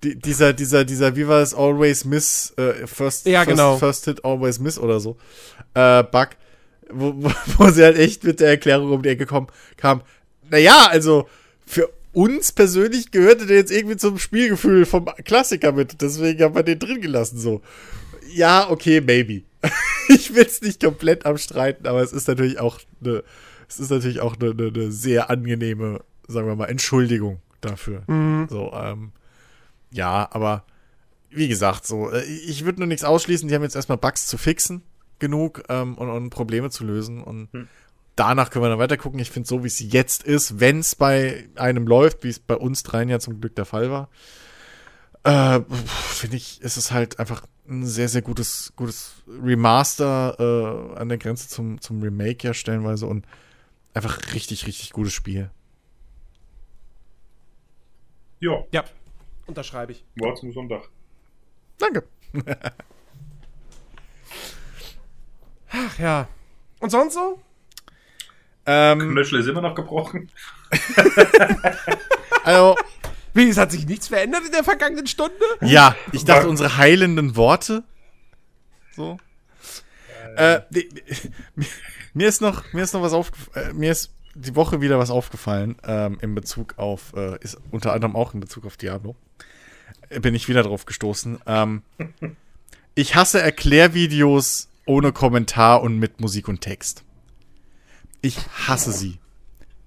die, 0.03 0.19
dieser, 0.19 0.53
dieser, 0.53 0.85
dieser, 0.85 1.17
wie 1.17 1.29
war 1.29 1.41
es, 1.41 1.55
Always 1.55 2.05
Miss, 2.05 2.53
äh, 2.57 2.87
First, 2.87 3.27
ja, 3.27 3.45
first, 3.45 3.51
genau. 3.51 3.77
first 3.77 4.05
Hit, 4.07 4.25
Always 4.25 4.59
Miss 4.59 4.79
oder 4.79 5.01
so, 5.01 5.17
äh, 5.75 6.03
Bug, 6.03 6.31
wo, 6.91 7.15
wo, 7.17 7.31
wo 7.59 7.71
sie 7.71 7.85
halt 7.85 7.97
echt 7.97 8.25
mit 8.25 8.41
der 8.41 8.49
Erklärung 8.49 8.91
um 8.91 9.03
die 9.03 9.11
Ecke 9.11 9.25
kommen, 9.25 9.47
kam, 9.77 10.03
naja, 10.51 10.89
also, 10.91 11.29
für 11.65 11.89
uns 12.13 12.53
persönlich 12.53 13.11
gehörte 13.11 13.47
der 13.47 13.57
jetzt 13.57 13.73
irgendwie 13.73 13.97
zum 13.97 14.19
Spielgefühl 14.19 14.87
vom 14.87 15.07
Klassiker 15.25 15.73
mit, 15.73 16.01
deswegen 16.03 16.43
haben 16.43 16.55
wir 16.55 16.63
den 16.63 16.79
drin 16.79 17.01
gelassen, 17.01 17.39
so. 17.39 17.63
Ja, 18.33 18.71
okay, 18.71 19.01
maybe. 19.01 19.43
ich 20.09 20.35
will 20.35 20.45
es 20.45 20.63
nicht 20.63 20.83
komplett 20.83 21.27
abstreiten, 21.27 21.87
aber 21.87 22.03
es 22.03 22.13
ist 22.13 22.29
natürlich 22.29 22.59
auch 22.59 22.81
eine 23.05 23.23
es 23.71 23.79
ist 23.79 23.91
natürlich 23.91 24.21
auch 24.21 24.37
eine, 24.39 24.51
eine, 24.51 24.67
eine, 24.67 24.93
sehr 24.93 25.31
angenehme, 25.31 26.01
sagen 26.27 26.49
wir 26.49 26.57
mal, 26.57 26.67
Entschuldigung 26.67 27.41
dafür. 27.61 28.03
Mhm. 28.09 28.49
So, 28.51 28.73
ähm, 28.75 29.13
ja, 29.93 30.29
aber 30.33 30.65
wie 31.31 31.47
gesagt, 31.47 31.87
so, 31.87 32.11
äh, 32.11 32.25
ich 32.25 32.65
würde 32.65 32.81
nur 32.81 32.89
nichts 32.89 33.05
ausschließen. 33.05 33.49
Die 33.49 33.55
haben 33.55 33.63
jetzt 33.63 33.77
erstmal 33.77 33.99
Bugs 33.99 34.27
zu 34.27 34.39
fixen, 34.39 34.83
genug 35.21 35.63
ähm, 35.69 35.97
und, 35.97 36.11
und, 36.11 36.31
Probleme 36.31 36.71
zu 36.71 36.85
lösen 36.85 37.23
und 37.23 37.55
mhm. 37.55 37.69
Danach 38.17 38.51
können 38.51 38.65
wir 38.65 38.69
dann 38.69 38.79
weiter 38.79 38.97
gucken. 38.97 39.21
Ich 39.21 39.31
finde 39.31 39.49
so, 39.49 39.63
wie 39.63 39.69
es 39.69 39.81
jetzt 39.81 40.23
ist, 40.23 40.61
wenn 40.61 40.81
es 40.81 40.95
bei 40.95 41.49
einem 41.57 41.87
läuft, 41.87 42.25
wie 42.25 42.29
es 42.29 42.39
bei 42.39 42.57
uns 42.57 42.83
dreien 42.83 43.09
ja 43.09 43.19
zum 43.19 43.41
Glück 43.41 43.55
der 43.55 43.65
Fall 43.65 43.91
war, 43.91 44.09
äh, 45.25 45.61
finde 45.69 46.37
ich, 46.37 46.61
ist 46.63 46.77
es 46.77 46.93
halt 46.93 47.19
einfach 47.19 47.47
ein 47.69 47.87
sehr, 47.87 48.09
sehr 48.09 48.23
gutes, 48.23 48.73
gutes 48.77 49.23
Remaster 49.29 50.37
äh, 50.39 50.99
an 50.99 51.09
der 51.09 51.19
Grenze 51.19 51.49
zum, 51.49 51.81
zum 51.81 52.03
Remake 52.03 52.47
ja 52.47 52.55
stellenweise 52.55 53.07
und 53.07 53.27
einfach 53.95 54.35
richtig, 54.35 54.67
richtig 54.67 54.93
gutes 54.93 55.13
Spiel. 55.13 55.51
Ja. 58.41 58.65
Ja, 58.73 58.85
unterschreibe 59.47 59.93
ich. 59.93 60.05
War 60.17 60.35
zum 60.35 60.53
Sonntag. 60.53 60.89
Danke. 61.79 62.05
Ach 65.71 65.99
ja. 65.99 66.29
Und 66.81 66.91
sonst 66.91 67.15
so? 67.15 67.41
Ähm, 68.67 68.99
Knöchel 69.13 69.41
ist 69.41 69.47
immer 69.47 69.63
noch 69.63 69.75
gebrochen. 69.75 70.31
also, 72.45 72.77
wie, 73.35 73.49
es 73.49 73.57
hat 73.57 73.73
sich 73.73 73.87
nichts 73.87 74.09
verändert 74.09 74.43
in 74.47 74.53
der 74.53 74.65
vergangenen 74.65 75.07
Stunde? 75.07 75.35
Ja, 75.61 75.97
ich 76.13 76.25
dachte, 76.25 76.49
unsere 76.49 76.77
heilenden 76.77 77.37
Worte. 77.37 77.85
So. 78.95 79.19
Äh, 80.37 80.61
die, 80.71 80.89
mir 82.15 82.29
ist 82.29 82.41
noch, 82.41 82.73
mir 82.73 82.83
ist 82.83 82.95
noch 82.95 83.03
was 83.03 83.13
aufgefallen, 83.13 83.71
äh, 83.71 83.73
mir 83.73 83.93
ist 83.93 84.13
die 84.35 84.55
Woche 84.55 84.81
wieder 84.81 84.99
was 84.99 85.11
aufgefallen, 85.11 85.77
ähm, 85.85 86.19
in 86.21 86.35
Bezug 86.35 86.79
auf, 86.79 87.13
äh, 87.17 87.39
ist 87.41 87.59
unter 87.71 87.93
anderem 87.93 88.17
auch 88.17 88.35
in 88.35 88.41
Bezug 88.41 88.65
auf 88.65 88.77
Diablo. 88.77 89.17
Äh, 90.09 90.21
bin 90.21 90.35
ich 90.35 90.49
wieder 90.49 90.63
drauf 90.63 90.87
gestoßen. 90.87 91.41
Ähm, 91.47 91.83
ich 92.95 93.15
hasse 93.15 93.41
Erklärvideos 93.41 94.69
ohne 94.87 95.13
Kommentar 95.13 95.83
und 95.83 95.99
mit 95.99 96.21
Musik 96.21 96.49
und 96.49 96.61
Text. 96.61 97.05
Ich 98.23 98.37
hasse 98.67 98.93
sie. 98.93 99.19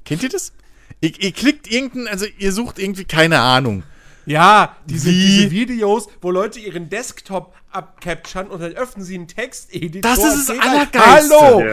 Kennt 0.06 0.24
ihr 0.24 0.30
das? 0.30 0.54
Ihr, 1.02 1.12
ihr 1.20 1.32
klickt 1.32 1.72
irgendeinen, 1.72 2.08
also 2.08 2.26
ihr 2.38 2.52
sucht 2.52 2.80
irgendwie 2.80 3.06
keine 3.06 3.40
Ahnung. 3.40 3.84
Ja, 4.26 4.78
diese, 4.86 5.12
diese, 5.12 5.52
Videos, 5.52 6.08
wo 6.22 6.32
Leute 6.32 6.60
ihren 6.60 6.90
Desktop 6.90 7.54
abcapturen 7.72 8.48
und 8.48 8.62
dann 8.62 8.74
öffnen 8.74 9.06
sie 9.06 9.16
einen 9.16 9.28
Texteditor. 9.28 10.02
Das 10.02 10.24
ist 10.24 10.50
das 10.50 10.60
Allergeilste. 10.60 11.36
Hallo! 11.36 11.64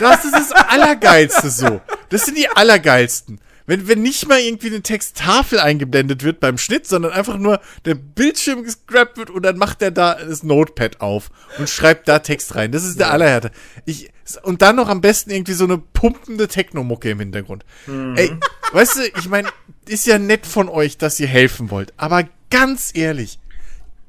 Das 0.00 0.24
ist 0.24 0.32
das 0.32 0.52
Allergeilste 0.52 1.50
so. 1.50 1.80
Das 2.08 2.24
sind 2.24 2.36
die 2.36 2.48
Allergeilsten. 2.48 3.40
Wenn, 3.66 3.88
wenn 3.88 4.02
nicht 4.02 4.28
mal 4.28 4.40
irgendwie 4.40 4.68
eine 4.68 4.82
Texttafel 4.82 5.60
eingeblendet 5.60 6.22
wird 6.22 6.40
beim 6.40 6.58
Schnitt, 6.58 6.86
sondern 6.86 7.12
einfach 7.12 7.38
nur 7.38 7.60
der 7.84 7.94
Bildschirm 7.94 8.64
gescrapt 8.64 9.16
wird 9.16 9.30
und 9.30 9.42
dann 9.42 9.56
macht 9.56 9.82
er 9.82 9.90
da 9.90 10.14
das 10.14 10.42
Notepad 10.42 11.00
auf 11.00 11.30
und 11.58 11.68
schreibt 11.68 12.08
da 12.08 12.18
Text 12.18 12.54
rein. 12.54 12.72
Das 12.72 12.84
ist 12.84 12.98
der 12.98 13.08
ja. 13.08 13.12
Allerhärte. 13.12 13.50
Ich, 13.84 14.10
und 14.42 14.62
dann 14.62 14.76
noch 14.76 14.88
am 14.88 15.00
besten 15.00 15.30
irgendwie 15.30 15.52
so 15.52 15.64
eine 15.64 15.78
pumpende 15.78 16.48
Technomucke 16.48 17.10
im 17.10 17.20
Hintergrund. 17.20 17.64
Mhm. 17.86 18.16
Ey, 18.16 18.36
weißt 18.72 18.96
du, 18.96 19.18
ich 19.18 19.28
meine, 19.28 19.48
ist 19.86 20.06
ja 20.06 20.18
nett 20.18 20.46
von 20.46 20.68
euch, 20.68 20.98
dass 20.98 21.20
ihr 21.20 21.28
helfen 21.28 21.70
wollt, 21.70 21.92
aber 21.96 22.28
ganz 22.50 22.92
ehrlich, 22.94 23.38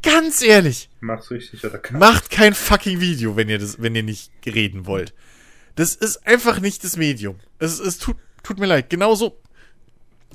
ganz 0.01 0.41
ehrlich, 0.41 0.89
Macht's 0.99 1.31
richtig 1.31 1.63
oder 1.65 1.79
macht 1.91 2.29
kein 2.29 2.53
fucking 2.53 2.99
Video, 2.99 3.35
wenn 3.35 3.49
ihr 3.49 3.59
das, 3.59 3.81
wenn 3.81 3.95
ihr 3.95 4.03
nicht 4.03 4.31
reden 4.45 4.85
wollt. 4.85 5.13
Das 5.75 5.95
ist 5.95 6.27
einfach 6.27 6.59
nicht 6.59 6.83
das 6.83 6.97
Medium. 6.97 7.39
Es, 7.59 7.79
es 7.79 7.97
tut, 7.97 8.17
tut 8.43 8.59
mir 8.59 8.67
leid. 8.67 8.89
Genauso 8.89 9.39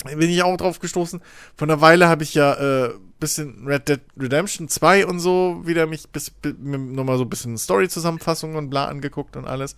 bin 0.05 0.31
ich 0.31 0.43
auch 0.43 0.57
drauf 0.57 0.79
gestoßen. 0.79 1.21
Von 1.57 1.71
einer 1.71 1.81
Weile 1.81 2.09
habe 2.09 2.23
ich 2.23 2.35
ja 2.35 2.87
äh, 2.87 2.95
bisschen 3.21 3.67
Red 3.67 3.89
Dead 3.89 4.01
Redemption 4.19 4.69
2 4.69 5.07
und 5.07 5.19
so 5.19 5.63
wieder 5.65 5.87
mich 5.87 6.09
bis, 6.09 6.31
bis 6.31 6.55
nochmal 6.59 7.19
so 7.19 7.25
ein 7.25 7.31
bisschen 7.31 7.59
Story-Zusammenfassung 7.59 8.55
und 8.55 8.71
bla 8.71 8.87
angeguckt 8.87 9.37
und 9.37 9.47
alles. 9.47 9.77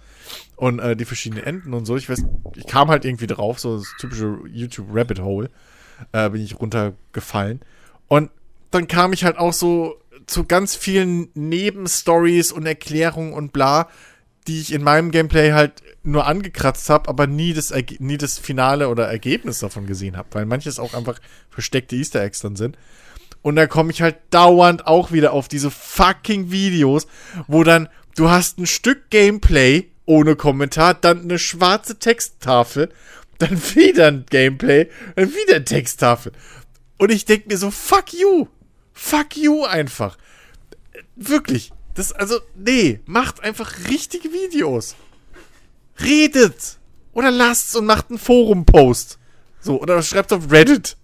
Und 0.57 0.79
äh, 0.79 0.97
die 0.97 1.05
verschiedenen 1.05 1.45
Enden 1.45 1.73
und 1.73 1.87
so. 1.87 1.97
Ich 1.97 2.09
weiß, 2.09 2.25
ich 2.57 2.67
kam 2.67 2.89
halt 2.89 3.05
irgendwie 3.05 3.27
drauf, 3.27 3.59
so 3.59 3.79
das 3.79 3.95
typische 3.99 4.39
YouTube 4.47 4.89
Rabbit 4.93 5.21
Hole, 5.21 5.51
äh, 6.13 6.29
bin 6.31 6.43
ich 6.43 6.61
runtergefallen. 6.61 7.61
Und 8.09 8.31
dann 8.71 8.89
kam 8.89 9.13
ich 9.13 9.25
halt 9.25 9.39
auch 9.39 9.53
so 9.53 9.97
zu 10.27 10.45
ganz 10.45 10.77
vielen 10.77 11.29
Nebenstories 11.35 12.53
und 12.53 12.67
Erklärungen 12.67 13.33
und 13.33 13.53
bla, 13.53 13.89
die 14.51 14.61
ich 14.61 14.73
in 14.73 14.83
meinem 14.83 15.13
Gameplay 15.13 15.53
halt 15.53 15.75
nur 16.03 16.27
angekratzt 16.27 16.91
habe, 16.91 17.09
aber 17.09 17.29
nie 17.29 17.53
das, 17.53 17.73
nie 18.01 18.19
das 18.19 18.37
Finale 18.37 18.89
oder 18.89 19.07
Ergebnis 19.07 19.61
davon 19.61 19.87
gesehen 19.87 20.17
habe, 20.17 20.29
weil 20.33 20.45
manches 20.45 20.81
auch 20.81 20.93
einfach 20.93 21.21
versteckte 21.51 21.95
Easter 21.95 22.21
Eggs 22.21 22.41
dann 22.41 22.57
sind. 22.57 22.77
Und 23.43 23.55
da 23.55 23.69
komme 23.69 23.93
ich 23.93 24.03
halt 24.03 24.17
dauernd 24.31 24.89
auch 24.89 25.13
wieder 25.13 25.33
auf 25.35 25.47
diese 25.47 25.71
fucking 25.71 26.51
Videos, 26.51 27.07
wo 27.47 27.63
dann 27.63 27.89
du 28.17 28.29
hast 28.29 28.59
ein 28.59 28.67
Stück 28.67 29.09
Gameplay 29.11 29.87
ohne 30.05 30.35
Kommentar, 30.35 30.95
dann 30.95 31.23
eine 31.23 31.39
schwarze 31.39 32.01
Texttafel, 32.01 32.89
dann 33.39 33.57
wieder 33.77 34.09
ein 34.09 34.27
Gameplay, 34.29 34.89
dann 35.15 35.29
wieder 35.29 35.57
eine 35.57 35.65
Texttafel. 35.65 36.33
Und 36.99 37.13
ich 37.13 37.25
denke 37.25 37.47
mir 37.47 37.57
so, 37.57 37.71
fuck 37.71 38.13
you. 38.13 38.49
Fuck 38.95 39.37
you 39.37 39.65
einfach. 39.65 40.19
Wirklich. 41.15 41.71
Das, 41.95 42.13
also, 42.13 42.41
nee, 42.55 43.01
macht 43.07 43.43
einfach 43.43 43.89
richtige 43.89 44.31
Videos. 44.33 44.97
Redet! 46.01 46.79
Oder 47.13 47.31
lasst's 47.31 47.75
und 47.77 47.87
macht 47.87 48.11
einen 48.11 48.19
Forum-Post. 48.19 49.19
So, 49.61 49.81
oder 49.81 50.03
schreibt 50.03 50.33
auf 50.33 50.51
Reddit. 50.51 50.97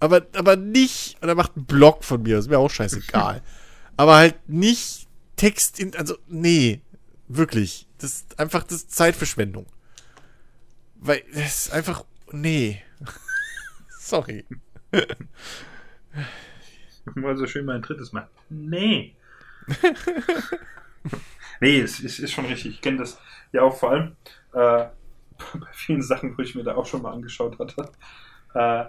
Aber, 0.00 0.26
aber 0.34 0.56
nicht, 0.56 1.16
oder 1.22 1.34
macht 1.34 1.56
einen 1.56 1.64
Blog 1.64 2.04
von 2.04 2.22
mir, 2.22 2.38
ist 2.38 2.50
mir 2.50 2.58
auch 2.58 2.70
scheißegal. 2.70 3.42
aber 3.96 4.16
halt 4.16 4.48
nicht 4.48 5.06
Text 5.36 5.80
in, 5.80 5.94
also, 5.96 6.16
nee, 6.26 6.82
wirklich. 7.28 7.86
Das 7.98 8.12
ist 8.12 8.38
einfach 8.38 8.62
das 8.64 8.78
ist 8.78 8.92
Zeitverschwendung. 8.94 9.66
Weil, 10.96 11.22
das 11.32 11.66
ist 11.66 11.72
einfach, 11.72 12.04
nee. 12.32 12.82
Sorry. 14.00 14.44
Mal 17.14 17.36
so 17.36 17.46
schön 17.46 17.64
mein 17.64 17.82
drittes 17.82 18.12
Mal. 18.12 18.28
Nee. 18.48 19.14
nee, 21.60 21.80
es, 21.80 22.02
es, 22.02 22.18
ist 22.18 22.32
schon 22.32 22.46
richtig. 22.46 22.74
Ich 22.74 22.80
kenne 22.80 22.98
das 22.98 23.18
ja 23.52 23.62
auch 23.62 23.76
vor 23.76 23.90
allem 23.90 24.16
äh, 24.52 24.86
bei 25.54 25.72
vielen 25.72 26.02
Sachen, 26.02 26.36
wo 26.36 26.42
ich 26.42 26.54
mir 26.54 26.64
da 26.64 26.74
auch 26.76 26.86
schon 26.86 27.02
mal 27.02 27.12
angeschaut 27.12 27.58
hatte. 27.58 27.90
Äh, 28.54 28.84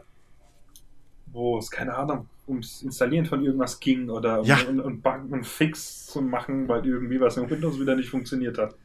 wo 1.28 1.58
es, 1.58 1.70
keine 1.70 1.96
Ahnung, 1.96 2.30
ums 2.48 2.82
Installieren 2.82 3.26
von 3.26 3.44
irgendwas 3.44 3.80
ging 3.80 4.10
oder 4.10 4.42
Ja. 4.44 4.60
um, 4.70 4.80
um, 4.80 5.02
um 5.04 5.34
einen 5.34 5.44
Fix 5.44 6.06
zu 6.08 6.22
machen, 6.22 6.68
weil 6.68 6.86
irgendwie 6.86 7.20
was 7.20 7.38
in 7.38 7.50
Windows 7.50 7.80
wieder 7.80 7.96
nicht 7.96 8.10
funktioniert 8.10 8.58
hat. 8.58 8.76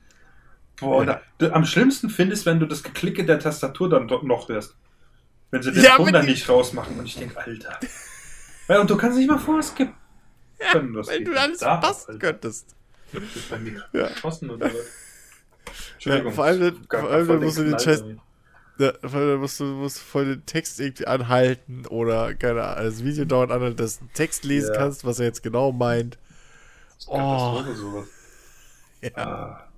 Boah, 0.81 1.05
Ja. 1.05 1.21
da, 1.39 1.51
am 1.53 1.65
schlimmsten 1.65 2.11
findest, 2.11 2.45
wenn 2.47 2.59
du 2.59 2.67
das 2.67 2.83
Geklicke 2.83 3.25
der 3.25 3.39
Tastatur 3.39 3.89
dann 3.89 4.09
dort 4.09 4.25
noch 4.25 4.49
hörst. 4.49 4.77
Wenn 5.51 5.63
sie 5.63 5.73
den 5.73 5.85
Ja, 5.85 5.97
Ton 5.97 6.13
dann 6.13 6.27
nicht 6.27 6.49
rausmachen 6.49 6.99
und 6.99 7.07
ich 7.07 7.17
denke, 7.17 7.39
Alter. 7.39 7.79
Ja, 8.69 8.81
und 8.81 8.91
du 8.91 8.97
kannst 8.97 9.19
nicht 9.19 9.29
mal 9.31 9.39
vorskippen. 9.39 9.95
Können. 10.73 10.95
Das 10.95 11.09
Wenn 11.09 11.25
du 11.25 11.39
alles 11.41 11.59
Da, 11.59 11.77
passen 11.77 12.13
Alter. 12.13 12.19
könntest. 12.33 12.75
Das 13.13 13.23
ist 13.37 13.51
bei 13.51 13.59
mir 13.59 13.85
Ja. 13.93 14.09
geschossen 14.09 14.51
oder 14.51 14.67
was? 14.67 14.73
Ja, 14.75 15.73
Entschuldigung. 15.95 16.33
vor 16.33 16.45
allem, 16.45 16.77
vor 16.89 17.11
allem 17.11 17.27
voll 17.27 17.41
musst 17.41 17.59
du 17.59 17.65
den 17.65 17.79
Scheiß. 17.79 18.05
Ja, 18.79 18.93
weil 19.03 19.33
da 19.33 19.37
musst 19.37 19.61
du 19.61 19.65
musst 19.65 19.99
voll 20.01 20.25
den 20.25 20.47
Text 20.47 20.81
irgendwie 20.81 21.07
anhalten 21.07 21.87
oder 21.87 22.35
keine 22.35 22.65
Ahnung, 22.65 22.85
das 22.87 23.05
Video 23.05 23.25
dauert 23.27 23.51
an, 23.51 23.77
dass 23.77 23.99
du 23.99 24.07
den 24.07 24.13
Text 24.15 24.45
lesen 24.45 24.73
Ja. 24.73 24.81
kannst, 24.81 25.05
was 25.05 25.19
er 25.19 25.27
jetzt 25.27 25.43
genau 25.43 25.73
meint. 25.73 26.19
Das 26.97 27.05
sowas. 27.05 28.07
Ja. 29.03 29.11
Ah. 29.17 29.69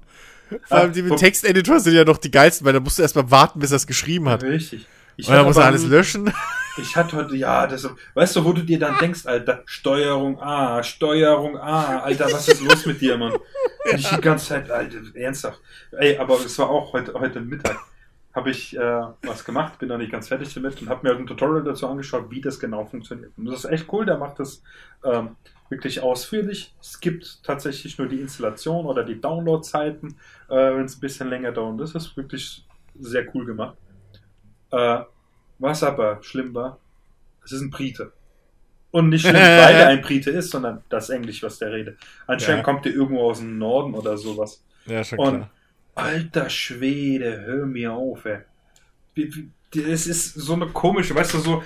Vor 0.68 0.76
allem 0.78 0.90
Ah, 0.90 0.92
die 0.92 1.02
mit 1.02 1.18
Texteditor 1.18 1.80
sind 1.80 1.94
ja 1.94 2.04
noch 2.04 2.18
die 2.18 2.30
geilsten, 2.30 2.66
weil 2.66 2.74
da 2.74 2.80
musst 2.80 2.98
du 2.98 3.02
erstmal 3.02 3.30
warten, 3.30 3.58
bis 3.58 3.70
er 3.72 3.76
es 3.76 3.86
geschrieben 3.86 4.28
hat. 4.28 4.42
Richtig. 4.42 4.86
Ich 5.16 5.26
Und 5.28 5.34
dann 5.34 5.46
muss 5.46 5.56
er 5.56 5.64
alles 5.64 5.84
löschen. 5.86 6.32
Ich 6.76 6.96
hatte 6.96 7.16
heute, 7.16 7.36
ja, 7.36 7.66
das, 7.66 7.88
weißt 8.14 8.36
du, 8.36 8.44
wo 8.44 8.52
du 8.52 8.62
dir 8.62 8.78
dann 8.78 8.98
denkst, 8.98 9.26
Alter, 9.26 9.62
Steuerung 9.64 10.40
A, 10.40 10.82
Steuerung 10.82 11.56
A, 11.56 12.00
Alter, 12.00 12.26
was 12.32 12.48
ist 12.48 12.62
los 12.62 12.84
mit 12.86 13.00
dir, 13.00 13.16
Mann? 13.16 13.32
Und 13.32 13.98
ich 13.98 14.08
die 14.08 14.20
ganze 14.20 14.46
Zeit, 14.46 14.70
Alter, 14.70 14.98
ernsthaft. 15.14 15.60
Ey, 15.92 16.18
aber 16.18 16.34
es 16.44 16.58
war 16.58 16.70
auch 16.70 16.92
heute, 16.92 17.14
heute 17.14 17.40
Mittag, 17.40 17.78
habe 18.34 18.50
ich 18.50 18.76
äh, 18.76 19.02
was 19.22 19.44
gemacht, 19.44 19.78
bin 19.78 19.88
noch 19.88 19.98
nicht 19.98 20.10
ganz 20.10 20.28
fertig 20.28 20.52
damit 20.52 20.82
und 20.82 20.88
habe 20.88 21.04
mir 21.04 21.10
halt 21.10 21.20
ein 21.20 21.26
Tutorial 21.28 21.62
dazu 21.62 21.86
angeschaut, 21.86 22.30
wie 22.30 22.40
das 22.40 22.58
genau 22.58 22.84
funktioniert. 22.84 23.32
Und 23.36 23.44
das 23.44 23.64
ist 23.64 23.70
echt 23.70 23.92
cool, 23.92 24.04
der 24.04 24.18
macht 24.18 24.40
das 24.40 24.62
ähm, 25.04 25.36
wirklich 25.68 26.00
ausführlich. 26.00 26.74
Es 26.80 26.98
gibt 26.98 27.44
tatsächlich 27.44 27.96
nur 27.98 28.08
die 28.08 28.20
Installation 28.20 28.86
oder 28.86 29.04
die 29.04 29.20
Download-Zeiten, 29.20 30.16
äh, 30.48 30.54
wenn 30.54 30.84
es 30.84 30.96
ein 30.96 31.00
bisschen 31.00 31.30
länger 31.30 31.52
dauert. 31.52 31.80
Das 31.80 31.94
ist 31.94 32.16
wirklich 32.16 32.66
sehr 32.98 33.24
cool 33.34 33.46
gemacht. 33.46 33.76
Äh, 34.72 35.02
was 35.58 35.82
aber 35.82 36.22
schlimm 36.22 36.54
war, 36.54 36.78
es 37.44 37.52
ist 37.52 37.60
ein 37.60 37.70
Brite. 37.70 38.12
Und 38.90 39.08
nicht 39.08 39.22
schlimm, 39.22 39.34
weil 39.34 39.74
er 39.74 39.88
ein 39.88 40.02
Brite 40.02 40.30
ist, 40.30 40.50
sondern 40.50 40.82
das 40.88 41.10
Englisch, 41.10 41.42
was 41.42 41.58
der 41.58 41.72
redet. 41.72 41.98
Anscheinend 42.26 42.60
Ja. 42.60 42.64
kommt 42.64 42.84
der 42.84 42.94
irgendwo 42.94 43.28
aus 43.28 43.38
dem 43.40 43.58
Norden 43.58 43.94
oder 43.94 44.16
sowas. 44.16 44.62
Ja, 44.86 45.02
schon 45.02 45.18
Und 45.18 45.46
alter 45.94 46.48
Schwede, 46.48 47.42
hör 47.44 47.66
mir 47.66 47.92
auf, 47.92 48.24
ey. 48.24 48.38
Es 49.72 50.06
ist 50.06 50.34
so 50.34 50.54
eine 50.54 50.66
komische, 50.68 51.14
weißt 51.14 51.34
du, 51.34 51.38
so. 51.38 51.62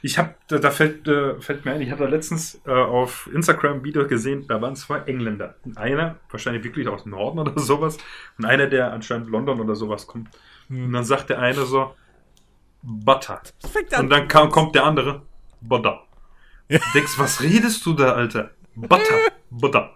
Ich 0.00 0.16
habe, 0.16 0.34
da, 0.48 0.58
da 0.58 0.70
fällt, 0.70 1.06
äh, 1.06 1.40
fällt 1.40 1.64
mir 1.64 1.72
ein, 1.72 1.82
ich 1.82 1.90
habe 1.90 2.04
da 2.04 2.08
letztens 2.08 2.60
äh, 2.66 2.70
auf 2.70 3.28
Instagram 3.34 3.78
ein 3.78 3.84
Video 3.84 4.06
gesehen, 4.06 4.46
da 4.48 4.60
waren 4.62 4.74
zwei 4.76 5.00
Engländer. 5.00 5.56
Und 5.64 5.76
einer, 5.76 6.16
wahrscheinlich 6.30 6.64
wirklich 6.64 6.88
aus 6.88 7.02
dem 7.02 7.10
Norden 7.12 7.38
oder 7.40 7.52
sowas, 7.58 7.98
und 8.38 8.44
einer, 8.44 8.68
der 8.68 8.92
anscheinend 8.92 9.28
London 9.28 9.60
oder 9.60 9.74
sowas 9.74 10.06
kommt. 10.06 10.28
Hm. 10.68 10.86
Und 10.86 10.92
dann 10.92 11.04
sagt 11.04 11.30
der 11.30 11.40
eine 11.40 11.64
so, 11.66 11.94
Butter. 12.82 13.40
Und 13.98 14.10
dann 14.10 14.26
kam, 14.28 14.50
kommt 14.50 14.74
der 14.74 14.84
andere, 14.84 15.22
Butter. 15.60 16.00
Du 16.68 16.78
denkst, 16.94 17.12
was 17.18 17.40
redest 17.42 17.84
du 17.86 17.92
da, 17.92 18.12
Alter? 18.12 18.50
Butter, 18.74 19.14
Butter. 19.50 19.90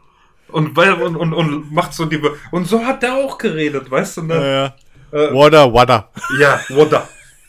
Und, 0.48 0.76
weil, 0.76 0.92
und, 0.94 1.16
und, 1.16 1.32
und 1.32 1.72
macht 1.72 1.92
so 1.92 2.04
die. 2.04 2.18
Be- 2.18 2.36
Und 2.52 2.66
so 2.68 2.84
hat 2.84 3.02
der 3.02 3.14
auch 3.14 3.36
geredet, 3.38 3.90
weißt 3.90 4.18
du? 4.18 4.20
Ja, 4.22 4.26
Ne? 4.26 4.74
ja. 5.12 5.18
Äh, 5.18 5.34
Water, 5.34 5.72
water. 5.72 6.10
ja, 6.38 6.60
Butter. 6.68 7.08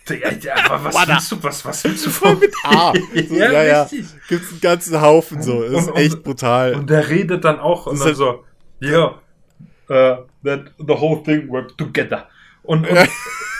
Ja, 0.09 0.31
ja, 0.31 0.55
aber 0.69 0.85
was 0.85 1.07
willst 1.07 1.31
du, 1.33 1.43
was, 1.43 1.65
was 1.65 1.83
willst 1.83 2.05
du 2.05 2.09
von 2.09 2.39
mit 2.39 2.53
Ah, 2.63 2.93
so, 3.13 3.35
ja, 3.35 3.61
ja. 3.63 3.81
richtig. 3.83 4.05
Gibt's 4.29 4.51
einen 4.51 4.61
ganzen 4.61 5.01
Haufen 5.01 5.41
so. 5.41 5.61
Das 5.63 5.81
ist 5.83 5.89
Und- 5.89 5.97
echt 5.97 6.13
und- 6.15 6.23
brutal. 6.23 6.73
Und 6.75 6.89
der 6.89 7.09
redet 7.09 7.43
dann 7.43 7.59
auch 7.59 7.87
und 7.87 7.99
dann 7.99 8.09
ist 8.11 8.17
so, 8.17 8.45
yeah, 8.81 9.15
uh, 9.89 10.23
that 10.45 10.71
the 10.77 10.93
whole 10.93 11.21
thing 11.23 11.49
worked 11.49 11.77
together. 11.77 12.29
Und, 12.63 12.87
und, 12.89 12.97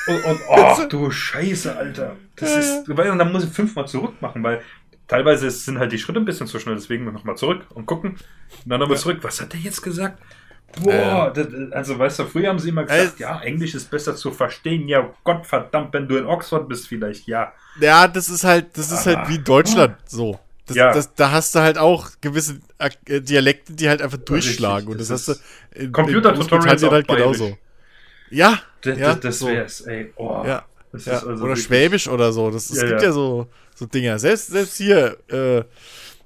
und, 0.07 0.23
und 0.23 0.41
oh, 0.47 0.85
du 0.89 1.11
Scheiße, 1.11 1.75
Alter. 1.75 2.15
Das 2.35 2.53
Ja, 2.53 2.59
ist, 2.59 2.97
weil, 2.97 3.11
und 3.11 3.19
dann 3.19 3.31
muss 3.31 3.43
ich 3.43 3.49
fünfmal 3.51 3.87
zurück 3.87 4.21
machen, 4.21 4.43
weil 4.43 4.61
teilweise 5.07 5.49
sind 5.49 5.79
halt 5.79 5.91
die 5.91 5.97
Schritte 5.99 6.19
ein 6.19 6.25
bisschen 6.25 6.47
zu 6.47 6.59
schnell, 6.59 6.75
deswegen 6.75 7.05
nochmal 7.11 7.37
zurück 7.37 7.65
und 7.73 7.85
gucken. 7.85 8.11
Und 8.11 8.19
dann 8.65 8.79
nochmal 8.79 8.97
Ja. 8.97 9.01
zurück. 9.01 9.19
Was 9.21 9.41
hat 9.41 9.53
der 9.53 9.59
jetzt 9.59 9.81
gesagt? 9.81 10.21
Boah, 10.83 11.31
das, 11.33 11.47
also 11.71 11.97
weißt 11.97 12.19
du, 12.19 12.25
früher 12.25 12.49
haben 12.49 12.59
sie 12.59 12.69
immer 12.69 12.83
gesagt, 12.83 13.19
Äh, 13.19 13.23
ja, 13.23 13.39
Englisch 13.41 13.73
ist 13.73 13.89
besser 13.89 14.15
zu 14.15 14.31
verstehen. 14.31 14.87
Ja, 14.87 15.09
Gottverdammt, 15.23 15.93
wenn 15.93 16.07
du 16.07 16.17
in 16.17 16.25
Oxford 16.25 16.67
bist, 16.67 16.87
vielleicht, 16.87 17.27
ja. 17.27 17.53
Ja, 17.79 18.07
das 18.07 18.29
ist 18.29 18.43
halt, 18.43 18.77
das 18.77 18.91
ist 18.91 19.05
halt 19.05 19.29
wie 19.29 19.39
Deutschland 19.39 19.95
so. 20.05 20.39
Das, 20.67 20.75
Ja. 20.75 20.91
das, 20.91 21.13
da 21.15 21.31
hast 21.31 21.55
du 21.55 21.59
halt 21.59 21.77
auch 21.77 22.09
gewisse 22.19 22.59
äh, 22.79 23.21
Dialekte, 23.21 23.73
die 23.73 23.87
halt 23.87 24.01
einfach 24.01 24.17
durchschlagen. 24.17 24.87
Richtig, 24.89 24.91
und 24.91 24.97
das, 24.99 25.07
das 25.07 25.27
hast 25.29 25.43
du 25.73 25.79
in, 25.83 25.91
Computer-Tutorials 25.93 26.83
halt 26.83 27.07
genauso. 27.07 27.57
Ja, 28.29 28.59
Das, 28.81 28.97
ja, 28.97 29.07
das, 29.13 29.19
das 29.21 29.39
so. 29.39 29.47
wär's, 29.47 29.81
ey. 29.81 30.11
Oh, 30.17 30.43
Ja, 30.45 30.65
das 30.91 31.05
ja. 31.05 31.13
also 31.13 31.27
oder 31.27 31.39
wirklich- 31.41 31.65
Schwäbisch 31.65 32.07
oder 32.07 32.31
so. 32.31 32.51
Das, 32.51 32.69
es 32.69 32.81
Ja, 32.81 32.87
gibt 32.89 33.01
ja. 33.01 33.11
so, 33.11 33.47
so 33.75 33.85
Dinger. 33.85 34.19
Selbst, 34.19 34.47
selbst 34.47 34.77
hier, 34.77 35.17
äh, 35.29 35.63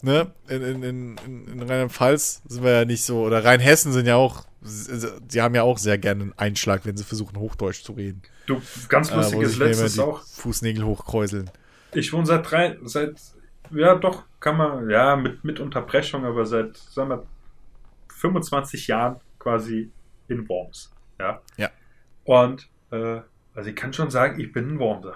ne, 0.02 0.32
in, 0.48 0.62
in, 0.62 0.84
in, 0.84 1.18
in- 1.26 1.48
in 1.48 1.60
Rheinland-Pfalz 1.62 2.42
sind 2.48 2.64
wir 2.64 2.72
ja 2.72 2.86
nicht 2.86 3.04
so, 3.04 3.22
oder 3.24 3.44
Rheinhessen 3.44 3.92
sind 3.94 4.08
ja 4.08 4.16
auch, 4.16 4.46
die 4.62 5.42
haben 5.42 5.56
ja 5.56 5.64
auch 5.64 5.78
sehr 5.78 5.98
gerne 5.98 6.22
einen 6.24 6.34
Einschlag, 6.38 6.82
wenn 6.86 6.96
sie 6.98 7.04
versuchen, 7.04 7.38
Hochdeutsch 7.38 7.84
zu 7.84 7.94
reden. 7.94 8.22
Du, 8.48 8.62
ganz 8.90 9.10
Äh, 9.12 9.16
lustiges 9.16 9.56
immer 9.56 9.66
letztes 9.66 10.00
auch. 10.00 10.22
Fußnägel 10.24 10.84
hochkräuseln. 10.86 11.50
Ich 11.94 12.14
wohne 12.14 12.26
seit 12.26 12.50
drei, 12.50 12.78
seit, 12.84 13.16
ja 13.72 13.96
doch, 13.96 14.24
kann 14.40 14.58
man, 14.58 14.90
ja, 14.90 15.16
mit, 15.16 15.44
mit 15.44 15.60
Unterbrechung, 15.60 16.26
aber 16.26 16.46
seit, 16.46 16.78
sagen 16.78 17.10
wir, 17.10 17.26
25 18.10 18.88
Jahren 18.88 19.20
quasi 19.40 19.90
in 20.28 20.48
Worms. 20.48 20.92
Ja. 21.20 21.42
Ja. 21.58 21.70
Und, 22.24 22.68
äh, 22.92 23.22
also 23.56 23.70
ich 23.70 23.76
kann 23.76 23.94
schon 23.94 24.12
sagen, 24.12 24.40
ich 24.40 24.52
bin 24.52 24.76
ein 24.76 24.80
Wormser. 24.80 25.16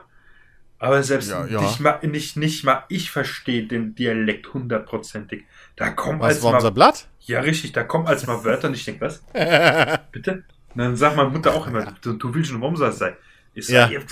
Aber 0.78 1.02
selbst 1.04 1.30
Ja, 1.30 1.46
ja. 1.46 1.62
Nicht, 1.62 1.80
mal, 1.80 2.00
nicht, 2.04 2.36
nicht 2.38 2.64
mal 2.66 2.84
ich 2.90 3.10
verstehe 3.10 3.66
den 3.66 3.96
Dialekt 3.96 4.54
hundertprozentig. 4.54 5.46
Da 5.76 5.90
kommen 5.92 6.20
Was, 6.20 6.36
als 6.36 6.42
Wormser 6.44 6.68
mal, 6.68 6.74
Blatt? 6.74 7.08
ja 7.22 7.40
richtig, 7.40 7.72
da 7.72 7.84
kommen 7.84 8.08
als 8.08 8.28
mal 8.28 8.44
Wörter 8.44 8.68
und 8.68 8.74
ich 8.76 8.84
denke, 8.86 9.02
was? 9.02 9.24
Bitte? 10.12 10.44
Und 10.74 10.78
dann 10.82 10.96
sagt 10.98 11.16
meine 11.16 11.30
Mutter 11.30 11.54
auch 11.54 11.68
immer, 11.68 11.94
du, 12.02 12.14
du 12.14 12.34
willst 12.34 12.52
ein 12.52 12.60
Wormser 12.62 12.92
sein. 12.92 13.14
Ich 13.54 13.68
sag, 13.68 13.90
Ja. 13.90 14.00
ja. 14.00 14.06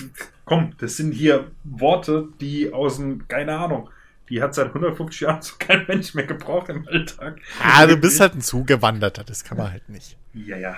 komm, 0.46 0.72
das 0.78 0.96
sind 0.96 1.12
hier 1.12 1.52
Worte, 1.66 2.30
die 2.40 2.72
aus 2.72 2.96
dem, 2.96 3.28
keine 3.28 3.58
Ahnung, 3.58 3.90
die 4.30 4.42
hat 4.42 4.56
seit 4.56 4.68
150 4.68 5.20
Jahren 5.22 5.42
so 5.42 5.56
kein 5.60 5.86
Mensch 5.88 6.14
mehr 6.14 6.26
gebraucht 6.26 6.70
im 6.70 6.88
Alltag. 6.88 7.42
Ah, 7.62 7.86
du 7.86 7.98
bist 7.98 8.22
halt 8.22 8.36
ein 8.36 8.42
Zugewanderter, 8.42 9.26
das 9.26 9.44
kann 9.44 9.58
man 9.58 9.70
halt 9.72 9.90
nicht. 9.90 10.18
Ja, 10.34 10.56
ja. 10.56 10.78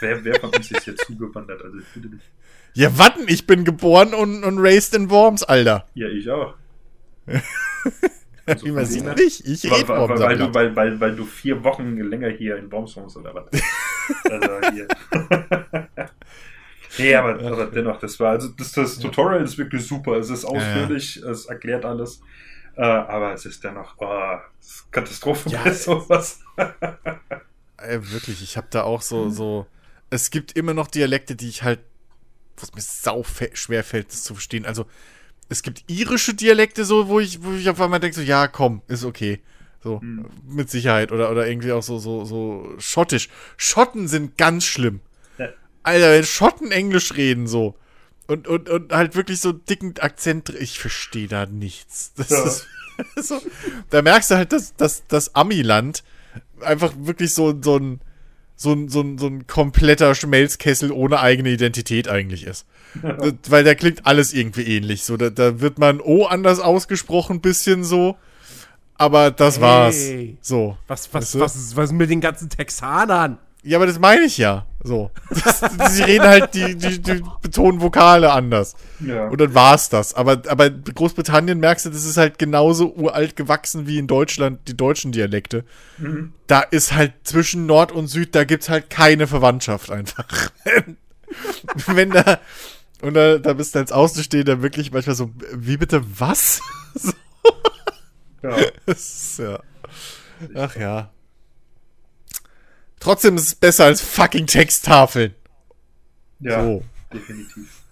Wer, 0.00 0.24
wer 0.24 0.40
von 0.40 0.50
uns 0.50 0.70
ist 0.70 0.84
hier 0.84 0.96
zugewandert? 0.96 1.62
Also, 1.62 1.78
ich 1.78 1.86
bitte 1.94 2.08
dich. 2.08 2.22
Ja, 2.74 2.98
warten, 2.98 3.24
ich 3.26 3.46
bin 3.46 3.64
geboren 3.64 4.12
und, 4.12 4.44
und 4.44 4.58
raised 4.58 4.94
in 4.94 5.08
Worms, 5.08 5.42
Alter. 5.42 5.86
Ja, 5.94 6.08
ich 6.08 6.30
auch. 6.30 6.54
Also 7.26 7.36
Wie 8.66 8.70
man 8.70 8.84
von 8.84 8.92
sieht 8.92 9.16
nicht, 9.16 9.46
ich 9.46 9.64
weil, 9.64 9.78
rede 9.78 9.88
weil, 9.88 9.98
Wormser 9.98 10.26
weil, 10.26 10.38
du, 10.38 10.54
weil, 10.54 10.76
weil, 10.76 11.00
weil 11.00 11.16
du 11.16 11.24
vier 11.24 11.64
Wochen 11.64 11.96
länger 11.96 12.28
hier 12.28 12.56
in 12.56 12.70
Worms 12.70 12.96
wohnst 12.96 13.16
oder 13.16 13.34
was? 13.34 13.46
also 14.30 14.70
hier. 14.72 14.88
nee, 16.98 17.14
aber, 17.14 17.40
aber 17.40 17.66
dennoch, 17.66 17.98
das 17.98 18.20
war, 18.20 18.32
also 18.32 18.48
das, 18.48 18.72
das 18.72 18.98
Tutorial 18.98 19.42
ist 19.42 19.56
wirklich 19.56 19.86
super. 19.86 20.16
Es 20.16 20.30
ist 20.30 20.44
ausführlich, 20.44 21.16
es 21.16 21.46
erklärt 21.46 21.84
alles. 21.84 22.20
Äh, 22.76 22.82
aber 22.82 23.32
es 23.32 23.46
ist 23.46 23.64
dennoch, 23.64 23.94
oh, 23.98 24.36
Katastrophe 24.90 25.48
Ja, 25.48 25.72
sowas. 25.72 26.40
Ey, 27.78 28.12
wirklich, 28.12 28.42
ich 28.42 28.56
habe 28.56 28.66
da 28.70 28.82
auch 28.82 29.00
so, 29.00 29.30
so. 29.30 29.66
Es 30.10 30.30
gibt 30.30 30.52
immer 30.52 30.74
noch 30.74 30.88
Dialekte, 30.88 31.34
die 31.36 31.48
ich 31.48 31.62
halt, 31.62 31.80
wo 32.56 32.62
es 32.64 32.74
mir 32.74 32.80
sau 32.80 33.24
schwer 33.54 33.84
fällt, 33.84 34.08
das 34.12 34.22
zu 34.22 34.34
verstehen. 34.34 34.64
Also, 34.66 34.86
es 35.48 35.62
gibt 35.62 35.84
irische 35.88 36.34
Dialekte, 36.34 36.84
so, 36.84 37.08
wo 37.08 37.20
ich, 37.20 37.42
wo 37.42 37.52
ich 37.52 37.68
auf 37.68 37.80
einmal 37.80 38.00
denke, 38.00 38.16
so, 38.16 38.22
ja, 38.22 38.48
komm, 38.48 38.82
ist 38.88 39.04
okay. 39.04 39.40
So, 39.82 40.00
Hm. 40.00 40.26
mit 40.48 40.70
Sicherheit. 40.70 41.12
Oder, 41.12 41.30
oder 41.30 41.46
irgendwie 41.46 41.72
auch 41.72 41.82
so, 41.82 41.98
so, 41.98 42.24
so 42.24 42.74
schottisch. 42.78 43.28
Schotten 43.56 44.08
sind 44.08 44.36
ganz 44.36 44.64
schlimm. 44.64 45.00
Ja. 45.38 45.48
Alter, 45.84 46.10
wenn 46.12 46.24
Schotten 46.24 46.72
Englisch 46.72 47.14
reden, 47.14 47.46
so. 47.46 47.76
Und, 48.26 48.48
und, 48.48 48.68
und 48.68 48.92
halt 48.92 49.14
wirklich 49.14 49.40
so 49.40 49.52
dicken 49.52 49.94
Akzent, 50.00 50.48
ich 50.48 50.80
verstehe 50.80 51.28
da 51.28 51.46
nichts. 51.46 52.12
Das 52.16 52.30
Ja. 52.30 52.42
ist 52.44 52.66
so, 53.28 53.40
da 53.90 54.02
merkst 54.02 54.30
du 54.30 54.36
halt, 54.36 54.52
dass, 54.52 54.74
dass 54.74 55.06
das 55.06 55.34
Amiland 55.36 56.02
einfach 56.60 56.92
wirklich 56.96 57.32
so, 57.34 57.54
so 57.62 57.76
ein, 57.76 58.00
so 58.56 58.72
ein, 58.72 58.88
so 58.88 59.00
ein, 59.02 59.18
so 59.18 59.26
ein 59.26 59.46
kompletter 59.46 60.14
Schmelzkessel 60.14 60.90
ohne 60.90 61.20
eigene 61.20 61.50
Identität 61.50 62.08
eigentlich 62.08 62.44
ist. 62.44 62.66
Das- 63.02 63.34
Weil 63.50 63.62
da 63.64 63.74
klingt 63.74 64.06
alles 64.06 64.32
irgendwie 64.32 64.62
ähnlich. 64.76 65.04
So, 65.04 65.16
da, 65.18 65.28
da 65.30 65.60
wird 65.60 65.78
man 65.78 66.00
O 66.00 66.24
anders 66.24 66.60
ausgesprochen, 66.60 67.40
bisschen 67.42 67.84
so. 67.84 68.16
Aber 68.94 69.30
das 69.30 69.60
war's. 69.60 69.96
Hey. 69.96 70.38
So. 70.40 70.78
Was, 70.86 71.12
Weißt 71.12 71.14
was, 71.14 71.32
du? 71.32 71.40
was, 71.40 71.76
was 71.76 71.84
ist 71.90 71.92
mit 71.92 72.08
den 72.08 72.22
ganzen 72.22 72.48
Texanern? 72.48 73.36
Ja, 73.62 73.76
aber 73.76 73.84
das 73.86 73.98
meine 73.98 74.22
ich 74.24 74.38
ja. 74.38 74.64
So. 74.86 75.10
Sie 75.90 76.02
reden 76.04 76.26
halt, 76.26 76.54
die, 76.54 76.76
die, 76.76 77.02
die 77.02 77.22
betonen 77.42 77.80
Vokale 77.80 78.30
anders. 78.30 78.76
Ja. 79.00 79.26
Und 79.26 79.40
dann 79.40 79.52
war's 79.52 79.88
das. 79.88 80.14
Aber, 80.14 80.42
aber 80.46 80.70
Großbritannien 80.70 81.58
merkst 81.58 81.86
du, 81.86 81.90
das 81.90 82.04
ist 82.04 82.16
halt 82.16 82.38
genauso 82.38 82.94
uralt 82.94 83.34
gewachsen 83.34 83.88
wie 83.88 83.98
in 83.98 84.06
Deutschland 84.06 84.60
die 84.68 84.76
deutschen 84.76 85.10
Dialekte. 85.10 85.64
Mhm. 85.98 86.32
Da 86.46 86.60
ist 86.60 86.94
halt 86.94 87.14
zwischen 87.24 87.66
Nord 87.66 87.90
und 87.90 88.06
Süd, 88.06 88.34
da 88.36 88.44
gibt's 88.44 88.68
halt 88.68 88.88
keine 88.88 89.26
Verwandtschaft 89.26 89.90
einfach. 89.90 90.26
Wenn 91.86 92.10
da, 92.10 92.38
und 93.02 93.14
da, 93.14 93.38
da 93.38 93.54
bist 93.54 93.74
du 93.74 93.80
als 93.80 93.90
Außenstehender 93.90 94.62
wirklich 94.62 94.92
manchmal 94.92 95.16
so, 95.16 95.32
wie 95.52 95.76
bitte 95.76 96.02
was? 96.18 96.60
So, 98.42 98.48
ja. 98.48 98.56
ist, 98.86 99.38
ja. 99.38 99.60
Ach 100.54 100.76
ja. 100.76 101.10
Trotzdem 103.06 103.36
ist 103.36 103.46
es 103.46 103.54
besser 103.54 103.84
als 103.84 104.00
fucking 104.00 104.48
Texttafeln. 104.48 105.32
Ja, 106.40 106.60
So. 106.60 106.82
definitiv. 107.12 107.82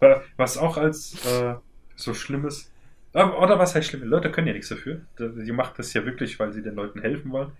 Wa- 0.00 0.22
Was 0.38 0.56
auch 0.56 0.78
als 0.78 1.22
äh, 1.26 1.54
so 1.96 2.14
schlimm 2.14 2.46
ist, 2.46 2.70
aber- 3.12 3.38
oder 3.42 3.58
was 3.58 3.74
heißt 3.74 3.88
schlimm? 3.88 4.04
Leute 4.04 4.30
können 4.32 4.46
ja 4.46 4.54
nichts 4.54 4.70
dafür. 4.70 5.02
Die 5.18 5.52
macht 5.52 5.78
das 5.78 5.92
ja 5.92 6.06
wirklich, 6.06 6.38
weil 6.40 6.54
sie 6.54 6.62
den 6.62 6.74
Leuten 6.76 7.02
helfen 7.02 7.30
wollen. 7.30 7.52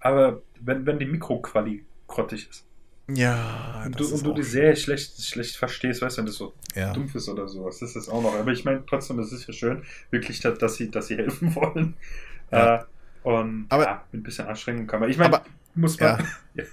Aber 0.00 0.42
wenn, 0.60 0.84
wenn 0.86 0.98
die 0.98 1.06
Mikroquali 1.06 1.84
grottig 2.08 2.48
ist 2.50 2.64
Ja, 3.08 3.84
und, 3.86 3.94
das 4.00 4.08
du, 4.08 4.14
ist 4.16 4.20
und 4.22 4.24
du 4.24 4.34
die 4.34 4.42
sehr 4.42 4.74
schlecht, 4.74 5.22
schlecht 5.24 5.54
verstehst, 5.56 6.02
weißt 6.02 6.16
du, 6.16 6.22
wenn 6.22 6.26
das 6.26 6.34
so 6.34 6.52
Ja. 6.74 6.92
dumpf 6.92 7.14
ist 7.14 7.28
oder 7.28 7.46
sowas, 7.46 7.78
das 7.78 7.94
ist 7.94 8.08
auch 8.08 8.22
noch. 8.22 8.34
Aber 8.34 8.50
ich 8.50 8.64
meine, 8.64 8.84
trotzdem 8.86 9.20
ist 9.20 9.30
es 9.30 9.46
ja 9.46 9.52
schön, 9.54 9.84
wirklich, 10.10 10.40
dass, 10.40 10.58
dass, 10.58 10.74
sie, 10.74 10.90
dass 10.90 11.06
sie 11.06 11.16
helfen 11.22 11.54
wollen. 11.54 11.94
Ja. 12.50 12.74
Äh, 12.76 12.84
und 13.22 13.66
Aber- 13.68 13.84
ja, 13.84 14.04
mit 14.10 14.20
ein 14.20 14.24
bisschen 14.24 14.46
Anstrengung 14.48 14.88
kann 14.88 14.98
man. 14.98 15.10
Ich 15.10 15.16
meine, 15.18 15.40
muss 15.76 15.98
man. 16.00 16.26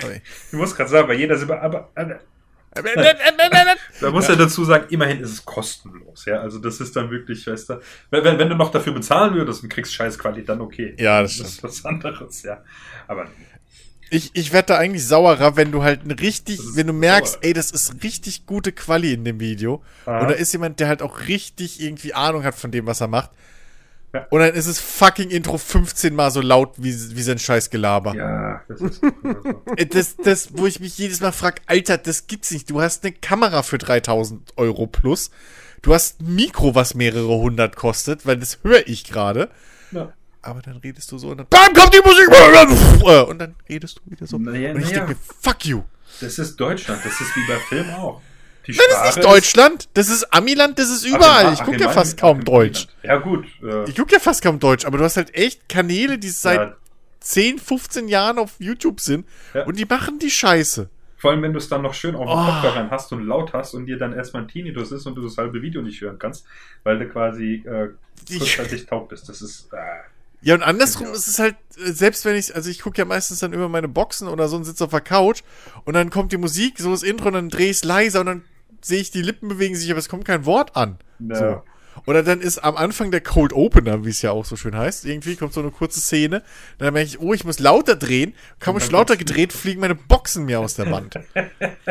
Sorry. 0.00 0.22
Ich 0.46 0.52
muss 0.52 0.76
gerade 0.76 0.90
sagen, 0.90 1.08
bei 1.08 1.14
jeder 1.14 1.36
Silbe, 1.36 1.60
aber, 1.60 1.90
aber 1.94 2.20
Da 4.00 4.10
muss 4.10 4.28
ja. 4.28 4.36
dazu 4.36 4.64
sagen, 4.64 4.86
immerhin 4.90 5.20
ist 5.20 5.32
es 5.32 5.44
kostenlos. 5.44 6.24
Ja, 6.24 6.40
also 6.40 6.58
das 6.58 6.80
ist 6.80 6.94
dann 6.94 7.10
wirklich, 7.10 7.46
weißt 7.46 7.70
du, 7.70 7.80
wenn, 8.10 8.38
wenn, 8.38 8.48
du 8.48 8.54
noch 8.54 8.70
dafür 8.70 8.92
bezahlen 8.92 9.34
würdest 9.34 9.62
und 9.62 9.70
kriegst 9.70 9.92
Scheißqualität, 9.92 10.48
dann 10.48 10.60
okay. 10.60 10.94
Ja, 10.98 11.22
das 11.22 11.36
Das 11.38 11.48
ist 11.48 11.62
was 11.64 11.84
anderes, 11.84 12.42
ja. 12.44 12.62
Aber 13.08 13.26
Ich, 14.10 14.30
ich 14.34 14.52
werde 14.52 14.66
da 14.66 14.78
eigentlich 14.78 15.04
sauerer, 15.04 15.56
wenn 15.56 15.72
du 15.72 15.82
halt 15.82 16.04
ein 16.04 16.12
richtig, 16.12 16.60
wenn 16.74 16.86
du 16.86 16.92
merkst, 16.92 17.34
sauer. 17.34 17.44
ey, 17.44 17.52
das 17.54 17.72
ist 17.72 18.04
richtig 18.04 18.46
gute 18.46 18.70
Quali 18.70 19.14
in 19.14 19.24
dem 19.24 19.40
Video. 19.40 19.82
Aha. 20.06 20.20
Und 20.20 20.30
da 20.30 20.34
ist 20.34 20.52
jemand, 20.52 20.78
der 20.78 20.86
halt 20.86 21.02
auch 21.02 21.26
richtig 21.26 21.82
irgendwie 21.82 22.14
Ahnung 22.14 22.44
hat 22.44 22.54
von 22.54 22.70
dem, 22.70 22.86
was 22.86 23.00
er 23.00 23.08
macht. 23.08 23.30
Ja. 24.12 24.26
Und 24.30 24.40
dann 24.40 24.54
ist 24.54 24.66
es 24.66 24.80
fucking 24.80 25.30
Intro 25.30 25.56
15 25.56 26.14
mal 26.14 26.30
so 26.32 26.40
laut 26.40 26.72
wie, 26.78 26.92
wie 26.92 27.22
sein 27.22 27.38
scheiß 27.38 27.70
Gelaber. 27.70 28.14
ja, 28.14 28.62
das 28.68 28.80
ist 28.80 29.00
Das, 29.90 30.16
das, 30.16 30.48
wo 30.58 30.66
ich 30.66 30.80
mich 30.80 30.98
jedes 30.98 31.20
Mal 31.20 31.30
frag, 31.32 31.60
Alter, 31.66 31.96
das 31.96 32.26
gibt's 32.26 32.50
nicht. 32.50 32.68
Du 32.70 32.80
hast 32.80 33.04
eine 33.04 33.12
Kamera 33.12 33.62
für 33.62 33.78
3000 33.78 34.54
Euro 34.56 34.86
plus. 34.88 35.30
Du 35.82 35.94
hast 35.94 36.20
ein 36.20 36.34
Mikro, 36.34 36.74
was 36.74 36.94
mehrere 36.94 37.36
hundert 37.38 37.76
kostet, 37.76 38.26
weil 38.26 38.36
das 38.36 38.58
höre 38.62 38.86
ich 38.86 39.04
gerade. 39.04 39.48
ja. 39.92 40.12
Aber 40.42 40.62
dann 40.62 40.78
redest 40.78 41.12
du 41.12 41.18
so 41.18 41.28
und 41.28 41.36
dann, 41.36 41.46
BAM, 41.50 41.74
kommt 41.74 41.92
die 41.92 42.00
Musik! 42.02 42.26
Und 43.28 43.38
dann 43.38 43.54
redest 43.68 43.98
du 44.02 44.10
wieder 44.10 44.26
so. 44.26 44.38
Naja, 44.38 44.70
und 44.70 44.78
ich 44.78 44.86
naja. 44.86 45.04
denke 45.04 45.10
mir, 45.12 45.18
fuck 45.42 45.66
you. 45.66 45.82
Das 46.22 46.38
ist 46.38 46.56
Deutschland, 46.56 47.04
das 47.04 47.12
ist 47.20 47.36
wie 47.36 47.46
bei 47.46 47.58
Film 47.68 47.90
auch. 47.90 48.22
Die 48.72 48.78
Das 48.90 49.08
ist 49.10 49.16
nicht 49.16 49.28
Deutschland, 49.28 49.88
das 49.94 50.08
ist 50.08 50.24
Amiland, 50.32 50.78
das 50.78 50.90
ist 50.90 51.04
überall. 51.04 51.52
Ich 51.52 51.62
gucke 51.62 51.80
ja 51.80 51.90
fast 51.90 52.16
kaum 52.18 52.44
Deutsch. 52.44 52.86
Ja, 53.02 53.16
gut. 53.16 53.46
Äh, 53.62 53.88
Ich 53.88 53.96
gucke 53.96 54.12
ja 54.12 54.18
fast 54.20 54.42
kaum 54.42 54.58
Deutsch, 54.58 54.84
aber 54.84 54.98
du 54.98 55.04
hast 55.04 55.16
halt 55.16 55.34
echt 55.34 55.68
Kanäle, 55.68 56.18
die 56.18 56.28
seit 56.30 56.58
ja, 56.60 56.76
10, 57.20 57.58
15 57.58 58.08
Jahren 58.08 58.38
auf 58.38 58.52
YouTube 58.58 59.00
sind 59.00 59.26
Ja. 59.54 59.64
und 59.64 59.78
die 59.78 59.84
machen 59.84 60.18
die 60.18 60.30
Scheiße. 60.30 60.88
vor 61.18 61.32
allem, 61.32 61.42
wenn 61.42 61.52
du 61.52 61.58
es 61.58 61.68
dann 61.68 61.82
noch 61.82 61.92
schön 61.92 62.14
auf 62.14 62.24
den 62.26 62.38
Oh. 62.38 62.44
Kopfhörern 62.46 62.90
hast 62.90 63.12
und 63.12 63.26
laut 63.26 63.52
hast 63.52 63.74
und 63.74 63.84
dir 63.86 63.98
dann 63.98 64.14
erstmal 64.14 64.42
ein 64.42 64.48
Tinnitus 64.48 64.90
ist 64.90 65.04
und 65.06 65.14
du 65.16 65.22
das 65.22 65.36
halbe 65.36 65.60
Video 65.60 65.82
nicht 65.82 66.00
hören 66.00 66.18
kannst, 66.18 66.46
weil 66.82 66.98
du 66.98 67.06
quasi 67.08 67.62
äh, 67.66 67.90
kurzzeitig 68.38 68.86
taub 68.86 69.10
bist. 69.10 69.28
Das 69.28 69.42
ist. 69.42 69.68
Äh, 69.72 69.76
Ja, 70.42 70.54
und 70.54 70.62
andersrum 70.62 71.08
Ja. 71.08 71.12
ist 71.12 71.26
es 71.28 71.38
halt, 71.38 71.56
äh, 71.76 71.92
selbst 71.92 72.24
wenn 72.24 72.34
ich, 72.36 72.54
also 72.54 72.70
ich 72.70 72.80
gucke 72.80 72.96
ja 72.96 73.04
meistens 73.04 73.40
dann 73.40 73.52
über 73.52 73.68
meine 73.68 73.88
Boxen 73.88 74.28
oder 74.28 74.48
so 74.48 74.56
und 74.56 74.64
sitze 74.64 74.84
auf 74.84 74.90
der 74.90 75.02
Couch 75.02 75.42
und 75.84 75.92
dann 75.92 76.08
kommt 76.08 76.32
die 76.32 76.38
Musik, 76.38 76.78
so 76.78 76.90
das 76.92 77.02
Intro 77.02 77.26
und 77.28 77.34
dann 77.34 77.50
drehe 77.50 77.66
ich 77.68 77.76
es 77.76 77.84
leiser 77.84 78.20
und 78.20 78.26
dann 78.26 78.44
sehe 78.82 79.00
ich, 79.00 79.10
die 79.10 79.22
Lippen 79.22 79.48
bewegen 79.48 79.74
sich, 79.74 79.90
aber 79.90 79.98
es 79.98 80.08
kommt 80.08 80.24
kein 80.24 80.46
Wort 80.46 80.76
an. 80.76 80.98
Ja. 81.18 81.36
So. 81.36 81.62
Oder 82.06 82.22
dann 82.22 82.40
ist 82.40 82.58
am 82.58 82.76
Anfang 82.76 83.10
der 83.10 83.20
Cold 83.20 83.52
Opener, 83.52 84.04
wie 84.04 84.10
es 84.10 84.22
ja 84.22 84.30
auch 84.30 84.44
so 84.44 84.56
schön 84.56 84.76
heißt, 84.76 85.04
irgendwie 85.04 85.36
kommt 85.36 85.52
so 85.52 85.60
eine 85.60 85.70
kurze 85.70 86.00
Szene, 86.00 86.42
dann 86.78 86.94
merke 86.94 87.08
ich, 87.08 87.20
oh, 87.20 87.34
ich 87.34 87.44
muss 87.44 87.58
lauter 87.58 87.96
drehen, 87.96 88.34
kaum 88.58 88.78
ich 88.78 88.90
lauter 88.90 89.16
gedreht, 89.16 89.52
fliegen 89.52 89.80
meine 89.80 89.94
Boxen 89.94 90.44
mir 90.44 90.60
aus 90.60 90.74
der 90.74 90.90
Wand. 90.90 91.18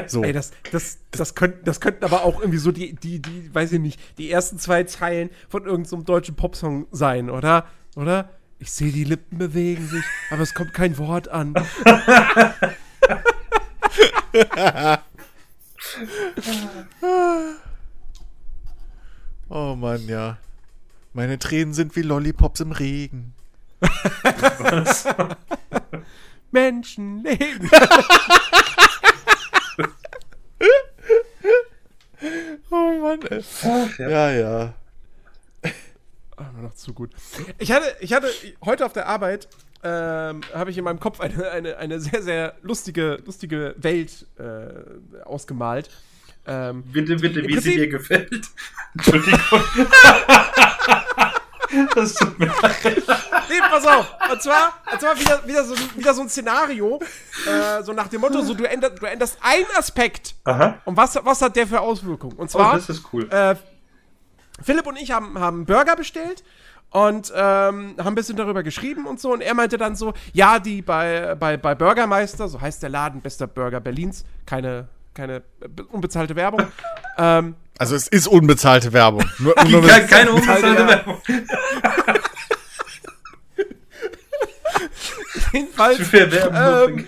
So. 0.07 0.23
Ey, 0.23 0.31
das, 0.31 0.51
das, 0.71 0.99
das, 1.11 1.35
könnten, 1.35 1.65
das 1.65 1.81
könnten 1.81 2.05
aber 2.05 2.23
auch 2.23 2.39
irgendwie 2.39 2.57
so 2.57 2.71
die, 2.71 2.93
die, 2.93 3.19
die, 3.21 3.53
weiß 3.53 3.73
ich 3.73 3.79
nicht, 3.79 3.99
die 4.17 4.31
ersten 4.31 4.57
zwei 4.57 4.83
Zeilen 4.85 5.29
von 5.49 5.65
irgendeinem 5.65 6.05
deutschen 6.05 6.35
Popsong 6.35 6.87
sein, 6.91 7.29
oder? 7.29 7.67
Oder? 7.95 8.29
Ich 8.59 8.71
sehe, 8.71 8.91
die 8.91 9.03
Lippen 9.03 9.37
bewegen 9.37 9.87
sich, 9.87 10.03
aber 10.31 10.41
es 10.41 10.53
kommt 10.53 10.73
kein 10.73 10.97
Wort 10.97 11.27
an. 11.27 11.53
Oh 19.49 19.75
Mann, 19.75 20.07
ja. 20.07 20.37
Meine 21.13 21.39
Tränen 21.39 21.73
sind 21.73 21.95
wie 21.95 22.03
Lollipops 22.03 22.59
im 22.59 22.71
Regen. 22.71 23.33
Menschenleben. 26.51 27.69
Oh 32.69 32.99
Mann, 33.01 33.21
ey. 33.23 33.43
Ja, 33.97 34.31
ja. 34.31 34.73
Aber 36.35 36.61
noch 36.61 36.73
zu 36.75 36.93
gut. 36.93 37.11
Ich 37.57 37.71
hatte, 37.71 37.95
ich 37.99 38.13
hatte 38.13 38.29
heute 38.63 38.85
auf 38.85 38.93
der 38.93 39.07
Arbeit 39.07 39.47
ähm, 39.83 40.41
habe 40.53 40.71
ich 40.71 40.77
in 40.77 40.83
meinem 40.83 40.99
Kopf 40.99 41.19
eine, 41.19 41.49
eine, 41.51 41.77
eine 41.77 41.99
sehr, 41.99 42.21
sehr 42.21 42.53
lustige, 42.61 43.19
lustige 43.25 43.75
Welt 43.77 44.25
äh, 44.37 45.23
ausgemalt. 45.23 45.89
Ähm, 46.47 46.83
Bitte, 46.83 47.15
bitte, 47.17 47.43
wie 47.43 47.59
sie 47.59 47.71
Prinzip- 47.71 47.75
dir 47.75 47.87
gefällt. 47.89 48.47
Entschuldigung. 48.95 49.39
das 51.95 52.13
tut 52.15 52.39
mir 52.39 52.47
leid. 52.47 53.03
Nee, 53.49 53.59
pass 53.69 53.85
auf. 53.85 54.07
Und 54.31 54.41
zwar, 54.41 54.73
und 54.91 54.99
zwar 54.99 55.19
wieder, 55.19 55.47
wieder, 55.47 55.63
so, 55.63 55.75
wieder 55.95 56.13
so 56.13 56.21
ein 56.21 56.29
Szenario, 56.29 56.99
äh, 57.47 57.83
so 57.83 57.93
nach 57.93 58.07
dem 58.07 58.21
Motto, 58.21 58.41
so 58.41 58.53
du 58.53 58.63
änderst, 58.63 59.01
du 59.01 59.05
änderst 59.05 59.37
einen 59.41 59.65
Aspekt. 59.77 60.35
Aha. 60.45 60.79
Und 60.85 60.97
was, 60.97 61.17
was 61.23 61.41
hat 61.41 61.55
der 61.55 61.67
für 61.67 61.79
Auswirkungen? 61.81 62.35
Und 62.37 62.45
Oh, 62.45 62.49
zwar, 62.49 62.75
das 62.75 62.89
ist 62.89 63.03
cool. 63.13 63.29
äh, 63.31 63.55
Philipp 64.63 64.87
und 64.87 64.97
ich 64.97 65.11
haben, 65.11 65.37
haben 65.39 65.65
Burger 65.65 65.95
bestellt 65.95 66.43
und 66.91 67.31
ähm, 67.35 67.95
haben 67.97 68.07
ein 68.07 68.15
bisschen 68.15 68.35
darüber 68.37 68.63
geschrieben 68.63 69.05
und 69.05 69.19
so. 69.19 69.31
Und 69.31 69.41
er 69.41 69.53
meinte 69.53 69.77
dann 69.77 69.95
so, 69.95 70.13
ja, 70.33 70.59
die 70.59 70.81
bei, 70.81 71.35
bei, 71.35 71.55
bei 71.57 71.75
Burgermeister, 71.75 72.47
so 72.47 72.59
heißt 72.61 72.81
der 72.83 72.89
Laden, 72.89 73.21
bester 73.21 73.47
Burger 73.47 73.79
Berlins, 73.79 74.25
keine, 74.45 74.87
keine 75.13 75.41
be- 75.59 75.83
unbezahlte 75.85 76.35
Werbung. 76.35 76.63
ähm, 77.17 77.55
Also 77.77 77.95
es 77.95 78.07
ist 78.07 78.27
unbezahlte 78.27 78.91
Werbung. 78.93 79.23
Nur, 79.39 79.53
nur 79.67 79.87
Keine, 79.87 80.07
keine 80.07 80.31
unbezahlte. 80.31 80.87
Werbung. 80.87 81.21
jedenfalls, 85.53 86.11
werben 86.13 87.07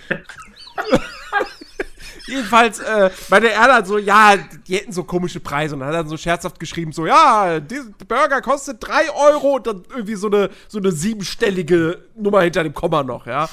Jedenfalls, 2.26 2.78
äh, 2.78 3.10
meinte 3.28 3.50
er 3.50 3.66
dann 3.66 3.84
so, 3.84 3.98
ja, 3.98 4.36
die 4.36 4.76
hätten 4.76 4.92
so 4.92 5.04
komische 5.04 5.40
Preise. 5.40 5.74
Und 5.74 5.80
dann 5.80 5.88
hat 5.88 6.04
er 6.04 6.08
so 6.08 6.16
scherzhaft 6.16 6.58
geschrieben, 6.60 6.92
so, 6.92 7.06
ja, 7.06 7.60
dieser 7.60 7.90
Burger 8.06 8.40
kostet 8.40 8.78
3 8.80 9.10
Euro 9.10 9.56
und 9.56 9.66
dann 9.66 9.84
irgendwie 9.90 10.14
so 10.14 10.28
eine, 10.28 10.50
so 10.68 10.78
eine 10.78 10.92
siebenstellige 10.92 12.04
Nummer 12.14 12.42
hinter 12.42 12.62
dem 12.62 12.74
Komma 12.74 13.02
noch, 13.02 13.26
ja. 13.26 13.48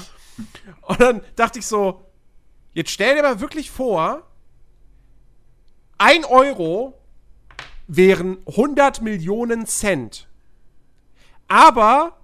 Und 0.82 1.00
dann 1.00 1.20
dachte 1.36 1.58
ich 1.58 1.66
so, 1.66 2.04
jetzt 2.72 2.90
stell 2.90 3.16
dir 3.16 3.22
mal 3.22 3.40
wirklich 3.40 3.70
vor, 3.70 4.22
1 5.98 6.26
Euro 6.26 6.98
wären 7.86 8.38
100 8.46 9.02
Millionen 9.02 9.66
Cent. 9.66 10.28
Aber 11.48 12.16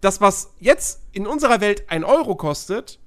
das, 0.00 0.20
was 0.20 0.52
jetzt 0.58 1.00
in 1.12 1.26
unserer 1.26 1.60
Welt 1.60 1.88
1 1.88 2.04
Euro 2.04 2.34
kostet, 2.34 2.98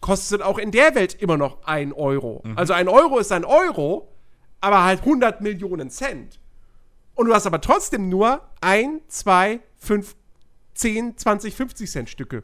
kostet 0.00 0.42
auch 0.42 0.58
in 0.58 0.70
der 0.70 0.94
Welt 0.94 1.14
immer 1.14 1.36
noch 1.36 1.64
ein 1.64 1.92
Euro. 1.92 2.42
Also 2.54 2.72
ein 2.72 2.88
Euro 2.88 3.18
ist 3.18 3.32
ein 3.32 3.44
Euro, 3.44 4.12
aber 4.60 4.84
halt 4.84 5.00
100 5.00 5.40
Millionen 5.40 5.90
Cent. 5.90 6.38
Und 7.14 7.26
du 7.26 7.34
hast 7.34 7.46
aber 7.46 7.60
trotzdem 7.60 8.08
nur 8.08 8.42
1, 8.60 9.02
2, 9.08 9.60
5, 9.78 10.14
10, 10.74 11.16
20, 11.16 11.54
50 11.54 11.90
Cent 11.90 12.10
Stücke. 12.10 12.42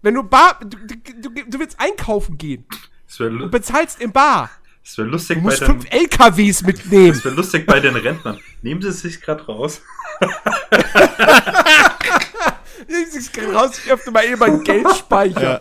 Wenn 0.00 0.14
du 0.14 0.22
bar, 0.24 0.58
du, 0.60 0.76
du, 0.78 0.96
du, 0.96 1.30
du 1.48 1.58
willst 1.60 1.78
einkaufen 1.78 2.36
gehen 2.38 2.64
wäre 3.18 3.30
und 3.30 3.50
bezahlst 3.50 4.00
im 4.00 4.10
Bar. 4.10 4.50
wär 4.96 5.04
lustig, 5.04 5.36
Du 5.36 5.42
bei 5.42 5.50
musst 5.50 5.60
den, 5.60 5.66
fünf 5.66 5.84
LKWs 5.92 6.62
mitnehmen. 6.62 7.12
das 7.12 7.24
wär 7.24 7.32
lustig 7.32 7.66
bei 7.66 7.78
den 7.78 7.94
Rentnern. 7.94 8.40
Nehmen 8.62 8.82
Sie 8.82 8.88
es 8.88 9.00
sich 9.02 9.20
gerade 9.20 9.44
raus. 9.46 9.80
Ich 12.88 13.32
krieg 13.32 13.54
raus, 13.54 13.80
ich 13.84 13.90
öffne 13.90 14.12
mal 14.12 14.24
eben 14.24 14.38
meinen 14.38 14.64
Geldspeicher. 14.64 15.42
Ja. 15.42 15.60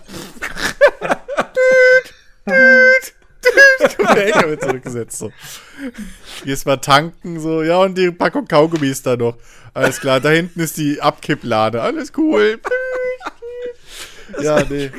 düt, 1.07 2.13
düt, 2.47 2.53
düt. 2.55 3.13
Der 4.15 4.49
wird 4.49 4.61
zurückgesetzt. 4.61 5.17
So. 5.17 5.31
Gehst 6.43 6.65
mal 6.65 6.77
tanken, 6.77 7.39
so, 7.39 7.63
ja, 7.63 7.77
und 7.77 7.97
die 7.97 8.11
Packung 8.11 8.47
Kaugummi 8.47 8.87
ist 8.87 9.05
da 9.05 9.15
noch. 9.15 9.37
Alles 9.73 9.99
klar, 9.99 10.19
da 10.19 10.29
hinten 10.29 10.59
ist 10.59 10.77
die 10.77 11.01
Abkipplade. 11.01 11.81
Alles 11.81 12.11
cool. 12.17 12.59
ja, 14.41 14.63
nee. 14.69 14.91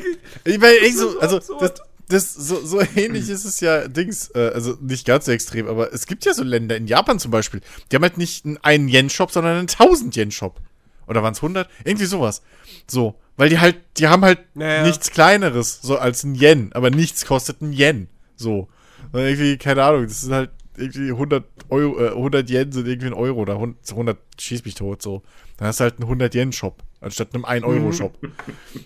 Ich 0.43 0.59
meine, 0.59 0.77
echt 0.79 0.97
so, 0.97 1.19
also, 1.19 1.39
das, 1.59 1.73
das, 2.09 2.33
so, 2.33 2.65
so 2.65 2.81
ähnlich 2.95 3.29
ist 3.29 3.45
es 3.45 3.59
ja 3.59 3.87
Dings, 3.87 4.29
äh, 4.35 4.51
also 4.53 4.77
nicht 4.81 5.05
ganz 5.05 5.25
so 5.25 5.31
extrem, 5.31 5.67
aber 5.67 5.93
es 5.93 6.05
gibt 6.05 6.25
ja 6.25 6.33
so 6.33 6.43
Länder, 6.43 6.75
in 6.75 6.87
Japan 6.87 7.19
zum 7.19 7.31
Beispiel, 7.31 7.61
die 7.91 7.95
haben 7.95 8.03
halt 8.03 8.17
nicht 8.17 8.45
einen 8.61 8.87
Yen-Shop, 8.89 9.31
sondern 9.31 9.57
einen 9.57 9.67
1000-Yen-Shop. 9.67 10.59
Oder 11.07 11.23
waren 11.23 11.33
es 11.33 11.39
100? 11.39 11.69
Irgendwie 11.83 12.05
sowas. 12.05 12.41
So, 12.87 13.19
weil 13.37 13.49
die 13.49 13.59
halt, 13.59 13.77
die 13.97 14.07
haben 14.07 14.23
halt 14.23 14.39
Naja. 14.55 14.83
nichts 14.83 15.11
Kleineres, 15.11 15.79
so 15.81 15.97
als 15.97 16.23
ein 16.23 16.35
Yen, 16.35 16.71
aber 16.73 16.89
nichts 16.89 17.25
kostet 17.25 17.61
ein 17.61 17.73
Yen. 17.73 18.07
So. 18.35 18.67
Und 19.11 19.19
irgendwie, 19.19 19.57
keine 19.57 19.83
Ahnung, 19.83 20.03
das 20.07 20.21
sind 20.21 20.33
halt 20.33 20.51
irgendwie 20.77 21.11
100 21.11 21.43
Euro, 21.69 21.99
äh, 22.03 22.09
100 22.09 22.49
Yen 22.49 22.71
sind 22.71 22.87
irgendwie 22.87 23.07
ein 23.07 23.13
Euro 23.13 23.39
oder 23.41 23.53
100, 23.53 23.91
100 23.91 24.17
schieß 24.39 24.65
mich 24.65 24.75
tot, 24.75 25.01
so. 25.01 25.21
Dann 25.57 25.67
hast 25.67 25.79
du 25.79 25.83
halt 25.83 25.95
einen 25.95 26.03
100 26.05 26.33
Yen 26.33 26.51
Shop, 26.51 26.81
anstatt 26.99 27.33
einem 27.33 27.45
1 27.45 27.63
Euro 27.63 27.91
Shop. 27.91 28.17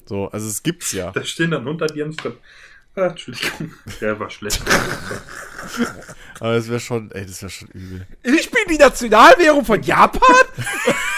so, 0.05 0.27
also 0.29 0.47
es 0.47 0.63
gibt's 0.63 0.91
ja. 0.91 1.11
Da 1.11 1.23
stehen 1.23 1.51
dann 1.51 1.61
100 1.61 1.95
Jens 1.95 2.15
drin. 2.17 2.33
Ah, 2.95 3.07
Entschuldigung. 3.07 3.71
Der 4.01 4.19
war 4.19 4.29
schlecht. 4.31 4.61
Aber 6.39 6.53
es 6.53 6.67
wäre 6.67 6.79
schon, 6.79 7.11
ey, 7.11 7.25
das 7.27 7.41
wäre 7.43 7.49
schon 7.51 7.67
übel. 7.69 8.07
Ich 8.23 8.49
bin 8.49 8.61
die 8.69 8.77
Nationalwährung 8.77 9.63
von 9.63 9.81
Japan? 9.83 10.21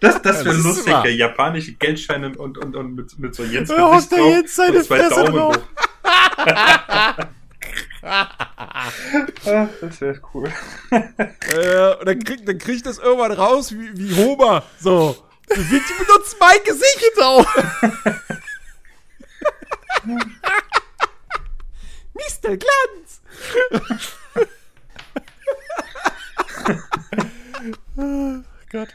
Das, 0.00 0.22
das 0.22 0.44
wäre 0.44 0.56
lustig, 0.56 0.92
ja. 0.92 1.04
Japanische 1.06 1.72
Geldscheine 1.74 2.36
und, 2.36 2.56
und, 2.56 2.74
und 2.74 2.94
mit, 2.94 3.18
mit 3.18 3.34
so 3.34 3.44
Jens 3.44 3.68
Ja, 3.68 3.92
Gesicht 3.92 4.12
der 4.12 4.18
drauf 4.18 4.30
Jens 4.30 4.56
seine 4.56 4.78
und 4.78 4.84
zwei 4.84 4.98
Fresse 4.98 5.24
Daumen 5.24 5.32
drauf. 5.34 5.58
das 9.80 10.00
wäre 10.00 10.20
cool. 10.32 10.50
äh, 10.90 11.94
und 11.96 12.08
dann 12.08 12.24
kriegt 12.24 12.48
dann 12.48 12.56
krieg 12.58 12.76
ich 12.76 12.82
das 12.82 12.98
irgendwann 12.98 13.32
raus 13.32 13.72
wie, 13.72 13.90
wie 13.98 14.16
Homer. 14.16 14.62
So. 14.80 15.16
Die 15.50 15.62
benutzen 15.62 16.36
mein 16.40 16.64
Gesicht 16.64 17.20
auch. 17.20 17.46
Mr. 22.14 22.56
Glanz. 22.56 23.20
Gott. 28.70 28.88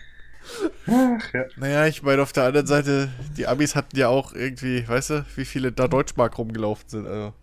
Ach, 0.87 1.33
ja. 1.33 1.45
Naja, 1.57 1.87
ich 1.87 2.03
meine, 2.03 2.21
auf 2.21 2.33
der 2.33 2.45
anderen 2.45 2.67
Seite, 2.67 3.09
die 3.37 3.47
Amis 3.47 3.75
hatten 3.75 3.97
ja 3.97 4.07
auch 4.09 4.33
irgendwie, 4.33 4.87
weißt 4.87 5.09
du, 5.11 5.25
wie 5.35 5.45
viele 5.45 5.71
da 5.71 5.87
Deutschmark 5.87 6.37
rumgelaufen 6.37 6.87
sind. 6.87 7.07
Also, 7.07 7.33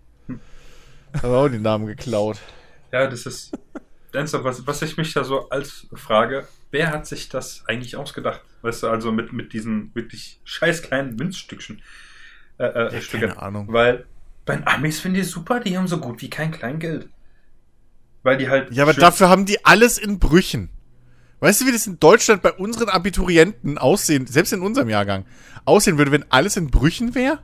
haben 1.23 1.35
auch 1.35 1.49
die 1.49 1.59
Namen 1.59 1.87
geklaut. 1.87 2.39
ja, 2.93 3.07
das 3.07 3.27
ist. 3.27 3.53
Ernsthaft, 4.15 4.45
was, 4.45 4.67
was 4.67 4.83
ich 4.83 4.99
mich 4.99 5.15
da 5.15 5.25
so 5.25 5.49
als 5.49 5.87
frage, 5.95 6.47
wer 6.71 6.91
hat 6.91 7.07
sich 7.07 7.31
das 7.31 7.65
eigentlich 7.67 7.97
ausgedacht? 7.97 8.43
Weißt 8.61 8.83
du, 8.83 8.89
also 8.89 9.11
mit, 9.11 9.33
mit 9.33 9.55
diesen 9.55 9.91
wirklich 9.95 10.39
scheiß 10.45 10.83
kleinen 10.83 11.17
Münzstückchen. 11.17 11.81
Äh, 12.59 12.65
äh, 12.67 12.95
Ja, 12.95 13.01
Stücke. 13.01 13.29
keine 13.29 13.41
Ahnung. 13.41 13.69
Weil 13.73 14.05
bei 14.45 14.57
den 14.57 14.67
Amis 14.67 15.01
finde 15.01 15.21
ich 15.21 15.29
super, 15.31 15.61
die 15.61 15.79
haben 15.79 15.89
so 15.89 15.99
gut 15.99 16.21
wie 16.21 16.29
kein 16.29 16.51
Kleingeld. 16.51 17.09
Weil 18.23 18.37
die 18.37 18.51
halt. 18.51 18.71
Ja, 18.71 18.83
aber 18.83 18.93
dafür 18.93 19.31
haben 19.31 19.47
die 19.47 19.65
alles 19.65 19.97
in 19.97 20.19
Brüchen. 20.19 20.69
Weißt 21.43 21.61
du, 21.61 21.67
wie 21.67 21.73
das 21.73 21.89
in 21.89 21.99
Deutschland 21.99 22.41
bei 22.41 22.53
unseren 22.53 22.89
Abiturienten 22.89 23.77
aussehen, 23.77 24.29
selbst 24.29 24.53
in 24.53 24.63
unserem 24.63 24.89
Jahrgang, 24.89 25.25
aussehen 25.65 25.99
würde, 25.99 26.13
wenn 26.13 26.25
alles 26.31 26.57
in 26.57 26.71
Brüchen 26.71 27.17
wäre? 27.17 27.41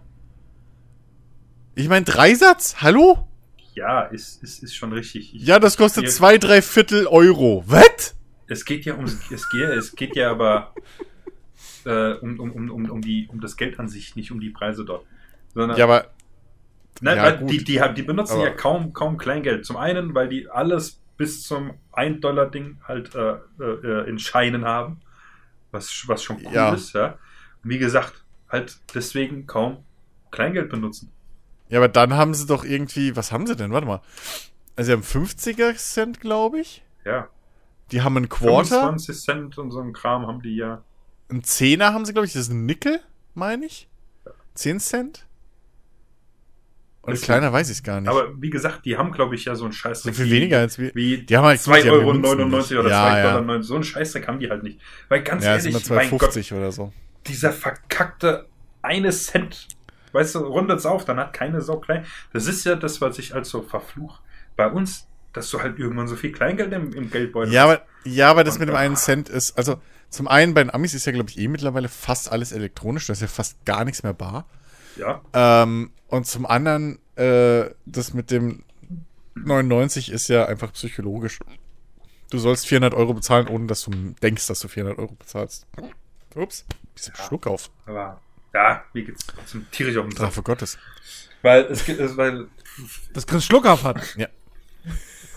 Ich 1.75 1.89
meine, 1.89 2.05
Dreisatz? 2.05 2.77
Hallo? 2.81 3.27
Ja, 3.75 4.03
ist, 4.03 4.41
ist, 4.45 4.63
ist 4.63 4.77
schon 4.77 4.93
richtig. 4.93 5.35
Ich, 5.35 5.43
Ja, 5.43 5.59
das 5.59 5.77
kostet 5.77 6.05
Hier- 6.05 6.13
zwei, 6.13 6.39
drei 6.39 6.63
Viertel 6.63 7.09
Euro. 7.09 7.65
Was? 7.67 8.15
Es 8.47 8.65
geht 8.65 8.85
ja 8.85 8.95
um 8.95 9.03
es 9.05 9.19
geht, 9.51 9.69
es 9.69 9.97
geht 9.97 10.15
ja 10.15 10.31
aber 10.31 10.73
äh, 11.85 12.13
um, 12.13 12.39
um, 12.39 12.53
um, 12.53 12.71
um, 12.71 12.91
um, 12.91 13.01
die, 13.01 13.27
um 13.29 13.41
das 13.41 13.57
Geld 13.57 13.81
an 13.81 13.89
sich, 13.89 14.15
nicht 14.15 14.31
um 14.31 14.39
die 14.39 14.51
Preise 14.51 14.85
dort. 14.85 15.07
Sondern, 15.55 15.77
Ja, 15.77 15.87
aber 15.87 16.07
Nein, 17.01 17.17
ja, 17.17 17.23
weil 17.25 17.47
die, 17.47 17.65
die, 17.65 17.81
haben- 17.81 17.97
die 17.97 18.03
benutzen 18.03 18.35
Aber- 18.35 18.45
ja 18.45 18.51
kaum, 18.51 18.93
kaum 18.93 19.19
Kleingeld. 19.19 19.67
Zum 19.67 19.77
einen, 19.77 20.15
weil 20.15 20.29
die 20.29 20.49
alles 20.49 20.98
bis 21.19 21.43
zum 21.43 21.75
1-Dollar-Ding 21.93 22.79
halt 22.89 23.15
äh, 23.15 23.37
äh, 23.61 24.09
in 24.09 24.19
Scheinen 24.19 24.65
haben, 24.65 25.01
was, 25.71 26.05
was 26.07 26.23
schon 26.23 26.39
cool 26.47 26.53
Ja. 26.55 26.73
ist, 26.73 26.95
ja. 26.95 27.19
Und 27.63 27.71
wie 27.71 27.79
gesagt, 27.79 28.25
halt 28.49 28.79
deswegen 28.95 29.47
kaum 29.47 29.85
Kleingeld 30.31 30.71
benutzen. 30.71 31.13
Ja, 31.69 31.79
aber 31.81 31.89
dann 31.89 32.15
haben 32.15 32.33
sie 32.33 32.47
doch 32.47 32.65
irgendwie, 32.65 33.15
was 33.17 33.31
haben 33.33 33.47
sie 33.47 33.57
denn? 33.57 33.73
Warte 33.73 33.87
mal. 33.87 34.01
Also 34.77 34.87
sie 34.89 34.93
haben 34.93 35.03
50er 35.03 35.75
Cent, 35.77 36.21
glaube 36.21 36.61
ich. 36.61 36.83
Ja. 37.05 37.29
Die 37.91 38.01
haben 38.03 38.17
einen 38.17 38.29
Quarter. 38.29 38.81
25 38.81 39.21
Cent 39.21 39.59
und 39.59 39.71
so 39.71 39.81
ein 39.81 39.93
Kram 39.93 40.27
haben 40.27 40.41
die 40.41 40.57
ja. 40.57 40.83
Ein 41.31 41.43
Zehner 41.43 41.93
haben 41.93 42.07
sie, 42.07 42.13
glaube 42.13 42.27
ich. 42.27 42.33
Das 42.33 42.43
ist 42.43 42.51
ein 42.53 42.65
Nickel, 42.65 43.01
meine 43.35 43.67
ich. 43.67 43.89
10 44.55 44.81
Cent. 44.81 45.27
Und 47.09 47.15
Das- 47.15 47.23
kleiner 47.23 47.53
weiß 47.53 47.69
ich 47.71 47.79
es 47.79 47.83
gar 47.83 48.01
nicht. 48.01 48.09
Aber 48.11 48.41
wie 48.41 48.51
gesagt, 48.51 48.85
die 48.85 48.97
haben, 48.97 49.13
glaube 49.13 49.35
ich, 49.35 49.45
ja 49.47 49.55
so 49.55 49.65
einen 49.65 49.73
Scheißdreck. 49.73 50.15
so 50.15 50.23
viel 50.23 50.31
weniger 50.33 50.59
als 50.61 50.79
wir. 50.79 50.95
Wie 50.95 51.19
Die 51.19 51.37
haben 51.37 51.45
halt 51.45 51.61
2,99 51.61 51.83
die 51.83 51.89
haben 51.91 52.55
Euro 52.55 52.81
oder 52.81 52.91
Ja, 52.91 53.07
2,90 53.07 53.17
ja. 53.25 53.41
Dollar. 53.41 53.63
So 53.63 53.75
einen 53.75 53.85
Scheißdreck 53.85 54.29
haben 54.29 54.39
die 54.41 54.51
halt 54.51 54.63
nicht. 54.63 54.81
Weil 55.09 55.23
ganz 55.23 55.45
Ja, 55.45 55.59
sind 55.59 55.73
ehrlich, 55.73 55.89
mal 55.89 55.97
mein 55.97 56.11
Gott, 56.11 56.31
2,50 56.33 56.55
oder 56.57 56.73
so. 56.73 56.93
dieser 57.27 57.53
verkackte 57.53 58.47
eine 58.83 59.11
Cent, 59.11 59.69
weißt 60.13 60.35
du, 60.37 60.39
rundet's 60.41 60.87
auf, 60.87 61.05
dann 61.05 61.19
hat 61.19 61.33
keine 61.33 61.61
Sau 61.61 61.79
klein. 61.79 62.05
Das 62.33 62.47
ist 62.47 62.65
ja 62.65 62.75
das, 62.77 63.01
was 63.01 63.19
ich 63.19 63.35
als 63.35 63.49
so 63.51 63.63
verfluch. 63.63 64.21
Bei 64.57 64.69
uns, 64.69 65.07
dass 65.33 65.51
du 65.51 65.61
halt 65.61 65.79
irgendwann 65.79 66.09
so 66.09 66.17
viel 66.17 66.33
Kleingeld 66.33 66.73
im, 66.73 66.93
im 66.93 67.11
Geldbeutel 67.11 67.53
Ja, 67.53 67.65
aber, 67.65 67.83
ja, 68.05 68.31
aber 68.31 68.45
das 68.45 68.55
Und, 68.55 68.61
mit 68.61 68.69
dem 68.71 68.77
einen 68.77 68.97
Cent 68.97 69.29
ist, 69.29 69.57
also 69.59 69.81
zum 70.11 70.27
einen 70.29 70.55
bei 70.55 70.63
den 70.63 70.73
Amis 70.73 70.95
ist 70.95 71.05
ja, 71.07 71.13
glaube 71.13 71.29
ich, 71.31 71.39
eh 71.39 71.49
mittlerweile 71.49 71.89
fast 71.89 72.33
alles 72.33 72.53
elektronisch. 72.53 73.07
Da 73.07 73.13
ist 73.13 73.21
ja 73.23 73.29
fast 73.29 73.63
gar 73.67 73.85
nichts 73.85 74.03
mehr 74.03 74.15
bar. 74.15 74.47
Ja, 74.97 75.21
Ähm, 75.35 75.91
und 76.09 76.27
zum 76.27 76.47
anderen, 76.47 76.99
äh, 77.17 77.71
das 77.87 78.15
mit 78.15 78.31
dem 78.31 78.65
99 79.35 80.11
ist 80.11 80.29
ja 80.29 80.47
einfach 80.47 80.73
psychologisch. 80.73 81.39
Du 82.31 82.39
sollst 82.39 82.67
400 82.67 82.95
Euro 82.95 83.15
bezahlen, 83.15 83.49
ohne 83.49 83.67
dass 83.67 83.85
du 83.85 83.91
denkst, 84.23 84.47
dass 84.49 84.61
du 84.61 84.69
400 84.69 84.99
Euro 84.99 85.15
bezahlst. 85.15 85.67
Ups, 86.35 86.67
bisschen 86.95 87.15
Schluck 87.17 87.47
auf. 87.47 87.71
aber 87.87 88.21
ja, 88.55 88.83
wie 88.93 89.05
geht's 89.05 89.27
zum 89.47 89.71
tierisch 89.71 89.97
auf 89.97 90.07
den 90.07 90.13
Saft. 90.13 90.33
Strafe 90.33 90.43
Gottes. 90.43 90.79
Weil 91.43 91.65
es 91.65 91.85
gibt, 91.85 92.01
es, 92.01 92.17
weil 92.17 92.49
Das 93.13 93.27
Chris 93.27 93.45
Schluckauf 93.45 93.85
hat. 93.85 94.17
ich 94.17 94.27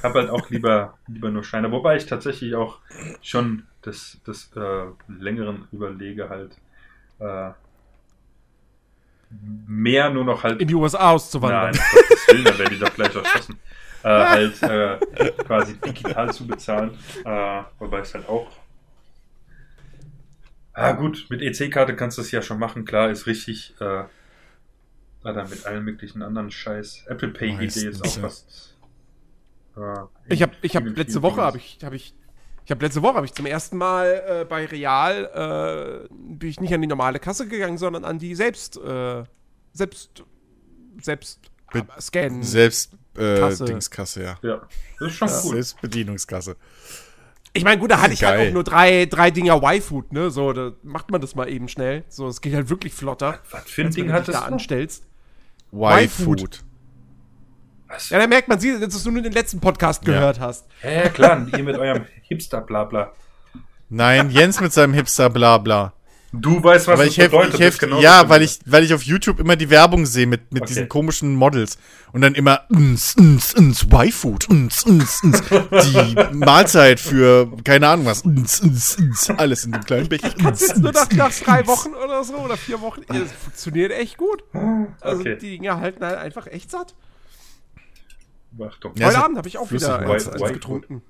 habe 0.03 0.19
halt 0.19 0.29
auch 0.29 0.49
lieber, 0.49 0.97
lieber 1.07 1.29
nur 1.29 1.43
Scheine. 1.43 1.71
Wobei 1.71 1.97
ich 1.97 2.05
tatsächlich 2.05 2.55
auch 2.55 2.79
schon 3.21 3.67
des, 3.85 4.19
des 4.25 4.51
äh, 4.55 4.85
längeren 5.07 5.67
überlege 5.71 6.29
halt 6.29 6.57
äh, 7.19 7.51
mehr 9.67 10.09
nur 10.09 10.25
noch 10.25 10.43
halt 10.43 10.61
In 10.61 10.67
die 10.67 10.75
USA 10.75 11.11
auszuwandern. 11.11 11.71
Nein, 11.71 11.83
Gottes 11.93 12.27
Willen, 12.27 12.45
da 12.45 12.57
werde 12.57 12.73
ich 12.73 12.79
doch 12.79 12.93
gleich 12.93 13.15
erschossen. 13.15 13.59
Äh, 14.03 14.07
halt 14.07 14.63
äh, 14.63 15.31
quasi 15.45 15.75
digital 15.77 16.33
zu 16.33 16.47
bezahlen. 16.47 16.97
Äh, 17.23 17.61
wobei 17.77 17.99
es 17.99 18.11
halt 18.15 18.27
auch. 18.27 18.49
Ah, 20.73 20.93
gut, 20.93 21.27
mit 21.29 21.43
EC-Karte 21.43 21.95
kannst 21.95 22.17
du 22.17 22.23
es 22.23 22.31
ja 22.31 22.41
schon 22.41 22.57
machen, 22.57 22.83
klar, 22.83 23.11
ist 23.11 23.27
richtig. 23.27 23.75
Äh, 23.79 24.05
dann 25.23 25.49
mit 25.49 25.67
allen 25.67 25.83
möglichen 25.83 26.23
anderen 26.23 26.49
Scheiß. 26.49 27.05
Apple 27.07 27.27
Pay 27.27 27.57
geht 27.57 27.75
dir 27.75 27.83
jetzt 27.83 27.99
Meistens, 27.99 28.01
auch 28.01 28.15
ja. 28.15 28.21
fast. 28.23 28.77
Äh, 30.29 30.33
Ich 30.33 30.41
habe 30.41 30.53
ich 30.63 30.75
hab 30.75 30.83
letzte 30.83 31.21
Woche 31.21 31.41
habe 31.41 31.57
ich 31.57 31.77
habe 31.83 31.95
ich 31.95 32.15
ich 32.65 32.71
habe 32.71 32.85
letzte 32.85 33.01
Woche 33.01 33.15
habe 33.15 33.25
ich 33.25 33.33
zum 33.33 33.45
ersten 33.45 33.77
Mal 33.77 34.23
äh, 34.41 34.45
bei 34.45 34.65
Real 34.65 36.05
äh, 36.05 36.13
bin 36.13 36.49
ich 36.49 36.59
nicht 36.59 36.73
an 36.73 36.81
die 36.81 36.87
normale 36.87 37.19
Kasse 37.19 37.47
gegangen, 37.47 37.77
sondern 37.77 38.05
an 38.05 38.19
die 38.19 38.35
selbst 38.35 38.77
äh, 38.77 39.23
selbst 39.73 40.23
selbst 41.01 41.39
Be- 41.71 41.79
äh, 41.79 42.01
scannen. 42.01 42.43
Selbst, 42.43 42.93
äh, 43.17 43.37
Kasse. 43.39 43.65
Dingskasse, 43.65 44.23
ja. 44.23 44.37
Ja, 44.41 44.61
das 44.99 45.09
ist 45.11 45.17
schon 45.17 45.27
cool. 45.29 45.53
Selbstbedienungskasse. 45.53 46.55
Ich 47.53 47.63
meine, 47.65 47.79
gut, 47.79 47.91
da 47.91 47.99
hatte 48.01 48.13
ich 48.13 48.23
halt 48.23 48.37
Geil. 48.37 48.49
auch 48.49 48.53
nur 48.53 48.63
drei, 48.63 49.05
drei 49.05 49.31
Dinger 49.31 49.57
Y-Food, 49.61 50.13
ne? 50.13 50.31
So, 50.31 50.53
da 50.53 50.71
macht 50.83 51.11
man 51.11 51.19
das 51.19 51.35
mal 51.35 51.49
eben 51.49 51.67
schnell. 51.67 52.03
So, 52.07 52.27
es 52.27 52.39
geht 52.41 52.53
halt 52.53 52.69
wirklich 52.69 52.93
flotter. 52.93 53.39
Was 53.51 53.63
für 53.63 53.81
ein 53.83 53.91
Ding 53.91 54.07
du 54.07 54.13
hattest 54.13 54.37
da 54.37 54.47
du? 54.47 54.53
anstellst. 54.53 55.05
Y-Food. 55.73 56.63
Was? 57.91 58.09
Ja, 58.09 58.19
da 58.19 58.27
merkt 58.27 58.47
man, 58.47 58.59
sie, 58.59 58.79
dass 58.79 59.03
du 59.03 59.11
nur 59.11 59.21
den 59.21 59.33
letzten 59.33 59.59
Podcast 59.59 60.05
Ja. 60.07 60.13
gehört 60.13 60.39
hast. 60.39 60.65
Ja, 60.83 61.09
klar, 61.09 61.45
ihr 61.57 61.63
mit 61.63 61.77
eurem 61.77 62.05
Hipster-Blabla. 62.23 63.11
Nein, 63.89 64.29
Jens 64.29 64.61
mit 64.61 64.71
seinem 64.71 64.93
Hipster 64.93 65.29
Blabla. 65.29 65.93
Du 66.33 66.63
weißt, 66.63 66.87
was 66.87 66.93
aber 66.93 67.03
das 67.03 67.17
ich 67.17 67.21
bedeutet. 67.21 67.55
ich 67.55 67.59
helf, 67.59 67.77
genau 67.77 67.99
ja, 67.99 68.21
das 68.21 68.29
weil 68.29 68.41
ich, 68.43 68.59
weil 68.65 68.85
ich 68.85 68.93
auf 68.93 69.03
YouTube 69.03 69.41
immer 69.41 69.57
die 69.57 69.69
Werbung 69.69 70.05
sehe 70.05 70.25
mit, 70.27 70.53
mit 70.53 70.61
Okay. 70.61 70.69
diesen 70.69 70.87
komischen 70.87 71.35
Models. 71.35 71.77
Und 72.13 72.21
dann 72.21 72.35
immer, 72.35 72.61
uns, 72.69 73.15
uns, 73.17 73.53
uns, 73.53 73.83
Y-Food, 73.83 74.47
uns, 74.49 74.85
uns, 74.85 75.21
uns. 75.23 75.41
Die 75.49 76.15
Mahlzeit 76.33 77.01
für, 77.01 77.51
keine 77.65 77.89
Ahnung 77.89 78.05
was, 78.05 78.21
uns, 78.21 78.61
uns, 78.61 78.95
uns. 78.95 79.29
Alles 79.31 79.65
in 79.65 79.73
dem 79.73 79.83
kleinen 79.83 80.07
Becher. 80.07 80.29
Kannst 80.41 80.61
Uns, 80.61 80.67
jetzt 80.69 80.79
nur 80.81 80.93
nach, 80.93 81.11
nach 81.11 81.33
drei 81.33 81.67
Wochen 81.67 81.89
oder 81.95 82.23
so 82.23 82.35
oder 82.37 82.55
vier 82.55 82.79
Wochen. 82.79 83.01
Das 83.09 83.29
funktioniert 83.43 83.91
echt 83.91 84.15
gut. 84.15 84.41
Also 85.01 85.19
Okay. 85.19 85.35
die 85.35 85.57
Dinge 85.57 85.75
halten 85.81 86.05
halt 86.05 86.17
einfach 86.17 86.47
echt 86.47 86.71
satt. 86.71 86.95
Achtung. 88.59 88.93
Ja, 88.95 89.07
Heute 89.07 89.23
Abend 89.23 89.37
habe 89.37 89.47
ich 89.47 89.57
auch 89.57 89.71
wieder 89.71 89.99
eins, 89.99 90.09
White- 90.25 90.33
eins 90.33 90.41
White 90.41 90.53
getrunken. 90.53 91.01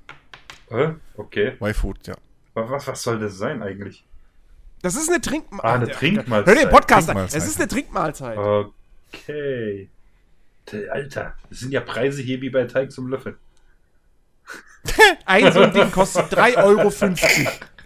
Hä? 0.69 0.95
Okay. 1.18 1.57
Y-Food, 1.61 2.07
ja. 2.07 2.15
Was, 2.53 2.88
was 2.88 3.01
soll 3.03 3.19
das 3.19 3.38
sein 3.38 3.61
eigentlich? 3.63 4.05
Das 4.81 4.95
ist 4.95 5.09
eine 5.09 5.22
Trinkmahlzeit. 5.22 5.69
Ah, 5.72 5.73
eine 5.76 5.91
Trinkmahlzeit. 5.91 6.47
Hör 6.47 6.55
dir 6.61 6.68
den 6.68 6.73
Podcast 6.73 7.09
an. 7.09 7.18
Es 7.18 7.34
ist 7.35 7.57
eine 7.59 7.68
Trinkmahlzeit. 7.68 8.38
Okay. 8.38 9.89
Alter, 10.91 11.35
das 11.49 11.59
sind 11.59 11.72
ja 11.72 11.81
Preise 11.81 12.22
hier 12.22 12.41
wie 12.41 12.49
bei 12.49 12.63
Teig 12.65 12.91
zum 12.91 13.07
Löffeln. 13.07 13.35
Ein 15.26 15.51
so 15.51 15.59
ein 15.61 15.73
Ding 15.73 15.91
kostet 15.91 16.34
3,50 16.34 16.63
Euro. 16.63 16.89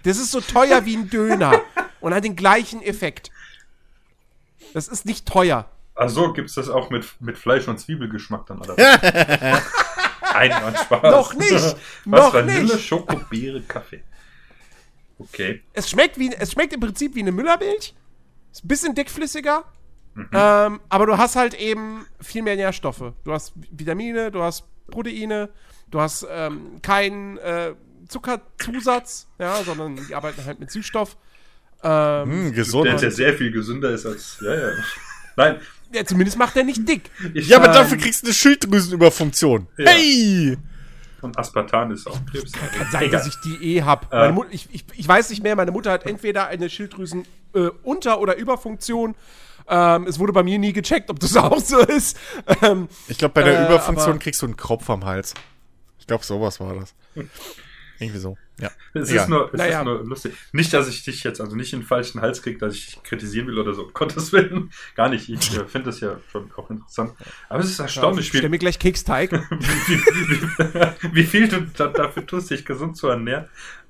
Das 0.03 0.17
ist 0.17 0.31
so 0.31 0.39
teuer 0.39 0.85
wie 0.85 0.95
ein 0.95 1.09
Döner 1.09 1.61
und 1.99 2.13
hat 2.13 2.23
den 2.23 2.35
gleichen 2.35 2.81
Effekt. 2.81 3.31
Das 4.73 4.87
ist 4.87 5.05
nicht 5.05 5.25
teuer. 5.27 5.69
Ach 5.95 6.09
so, 6.09 6.33
gibt's 6.33 6.55
das 6.55 6.69
auch 6.69 6.89
mit, 6.89 7.05
mit 7.21 7.37
Fleisch- 7.37 7.67
und 7.67 7.79
Zwiebelgeschmack 7.79 8.45
dann, 8.47 8.59
oder? 8.59 8.75
Nein, 8.77 10.49
Mann, 10.61 10.75
Spaß. 10.75 11.01
Noch 11.03 11.33
nicht, 11.35 11.51
Was, 11.53 11.75
noch 12.05 12.33
Vanille, 12.33 12.63
nicht. 12.63 12.85
Schoko, 12.85 13.15
Beere, 13.29 13.61
Kaffee. 13.61 14.03
Okay. 15.17 15.61
Es 15.73 15.89
schmeckt, 15.89 16.19
wie, 16.19 16.33
es 16.33 16.51
schmeckt 16.51 16.73
im 16.73 16.81
Prinzip 16.81 17.15
wie 17.15 17.21
eine 17.21 17.31
Müllermilch. 17.31 17.93
Ist 18.51 18.65
ein 18.65 18.67
bisschen 18.67 18.93
dickflüssiger. 18.95 19.63
Mhm. 20.15 20.29
Ähm, 20.33 20.79
aber 20.89 21.05
du 21.05 21.17
hast 21.17 21.35
halt 21.35 21.53
eben 21.53 22.05
viel 22.21 22.41
mehr 22.43 22.55
Nährstoffe. 22.57 23.13
Du 23.23 23.31
hast 23.31 23.53
Vitamine, 23.71 24.31
du 24.31 24.41
hast 24.41 24.65
Proteine, 24.91 25.49
du 25.91 26.01
hast 26.01 26.25
ähm, 26.29 26.81
keinen 26.81 27.37
äh, 27.37 27.73
Zuckerzusatz, 28.09 29.27
ja, 29.39 29.55
sondern 29.63 29.95
die 30.07 30.13
arbeiten 30.15 30.43
halt 30.45 30.59
mit 30.59 30.71
Süßstoff. 30.71 31.15
Ähm, 31.83 32.29
Hm, 32.31 32.43
Der, 32.45 32.51
gesund. 32.51 33.01
der 33.01 33.11
sehr 33.11 33.33
viel 33.33 33.51
gesünder 33.51 33.91
ist 33.91 34.05
als. 34.05 34.37
Ja, 34.41 34.53
ja. 34.55 34.69
Nein. 35.37 35.59
Ja, 35.95 36.05
zumindest 36.05 36.37
macht 36.37 36.55
er 36.55 36.63
nicht 36.63 36.87
dick. 36.87 37.09
Ich, 37.33 37.47
Ja, 37.47 37.57
aber 37.57 37.67
Ähm, 37.67 37.73
dafür 37.73 37.97
kriegst 37.97 38.21
du 38.23 38.27
eine 38.27 38.33
Schilddrüsenüberfunktion. 38.33 39.67
Ja. 39.77 39.89
Hey! 39.91 40.57
Und 41.21 41.37
Aspartan 41.39 41.89
ist 41.91 42.05
auch 42.07 42.19
Krebs. 42.31 42.51
Kann 42.51 42.87
sein, 42.91 43.09
dass 43.09 43.25
ich 43.25 43.33
die 43.43 43.77
eh 43.77 43.81
hab. 43.83 44.13
Äh. 44.13 44.17
Meine 44.17 44.33
Mut, 44.33 44.47
ich, 44.51 44.67
ich, 44.71 44.85
ich 44.93 45.07
weiß 45.07 45.29
nicht 45.31 45.41
mehr, 45.41 45.55
meine 45.55 45.71
Mutter 45.71 45.91
hat 45.91 46.05
entweder 46.05 46.47
eine 46.47 46.69
Schilddrüsen 46.69 47.25
äh, 47.55 47.69
Unter- 47.83 48.19
oder 48.19 48.35
Überfunktion. 48.35 49.15
Ähm, 49.67 50.05
es 50.05 50.19
wurde 50.19 50.33
bei 50.33 50.43
mir 50.43 50.59
nie 50.59 50.73
gecheckt, 50.73 51.09
ob 51.09 51.19
das 51.19 51.35
auch 51.37 51.59
so 51.59 51.79
ist. 51.79 52.15
Ähm, 52.61 52.87
Ich 53.07 53.17
glaube, 53.17 53.33
bei 53.33 53.41
der 53.43 53.61
Äh, 53.61 53.65
Überfunktion 53.65 54.19
kriegst 54.19 54.41
du 54.43 54.45
einen 54.45 54.57
Kropf 54.57 54.87
am 54.91 55.05
Hals. 55.05 55.33
Ich 55.99 56.05
glaube, 56.05 56.23
sowas 56.23 56.59
war 56.59 56.75
das. 56.75 56.93
Irgendwie 57.99 58.19
so. 58.19 58.37
Ja. 58.59 58.69
Es, 58.93 59.09
Egal. 59.09 59.23
ist 59.23 59.29
nur, 59.29 59.53
es 59.53 59.57
Naja. 59.57 59.79
ist 59.79 59.85
nur 59.85 60.03
lustig. 60.05 60.33
Nicht, 60.53 60.73
dass 60.73 60.87
ich 60.87 61.03
dich 61.03 61.23
jetzt, 61.23 61.41
also 61.41 61.55
nicht 61.55 61.73
in 61.73 61.79
den 61.81 61.85
falschen 61.85 62.21
Hals 62.21 62.41
kriege, 62.41 62.57
dass 62.57 62.73
ich 62.75 62.85
dich 62.85 63.03
kritisieren 63.03 63.47
will 63.47 63.59
oder 63.59 63.73
so, 63.73 63.83
um 63.83 63.91
Gottes 63.93 64.31
Willen. 64.31 64.71
Gar 64.95 65.09
nicht. 65.09 65.29
Ich 65.29 65.57
äh, 65.57 65.65
finde 65.65 65.87
das 65.87 65.99
ja 65.99 66.17
schon 66.31 66.51
auch 66.55 66.69
interessant. 66.69 67.13
Aber 67.49 67.59
es 67.59 67.69
ist 67.69 67.79
erstaunlich, 67.79 68.27
ich 68.27 68.33
wie, 68.33 68.37
stell 68.37 68.49
mir 68.49 68.57
gleich 68.59 68.79
Keksteig. 68.79 69.31
wie, 69.49 69.97
wie, 69.97 71.15
wie 71.15 71.23
viel 71.23 71.47
du 71.47 71.61
da, 71.61 71.87
dafür 71.87 72.25
tust, 72.25 72.49
dich 72.49 72.65
gesund 72.65 72.97
zu 72.97 73.07
ernähren. 73.07 73.45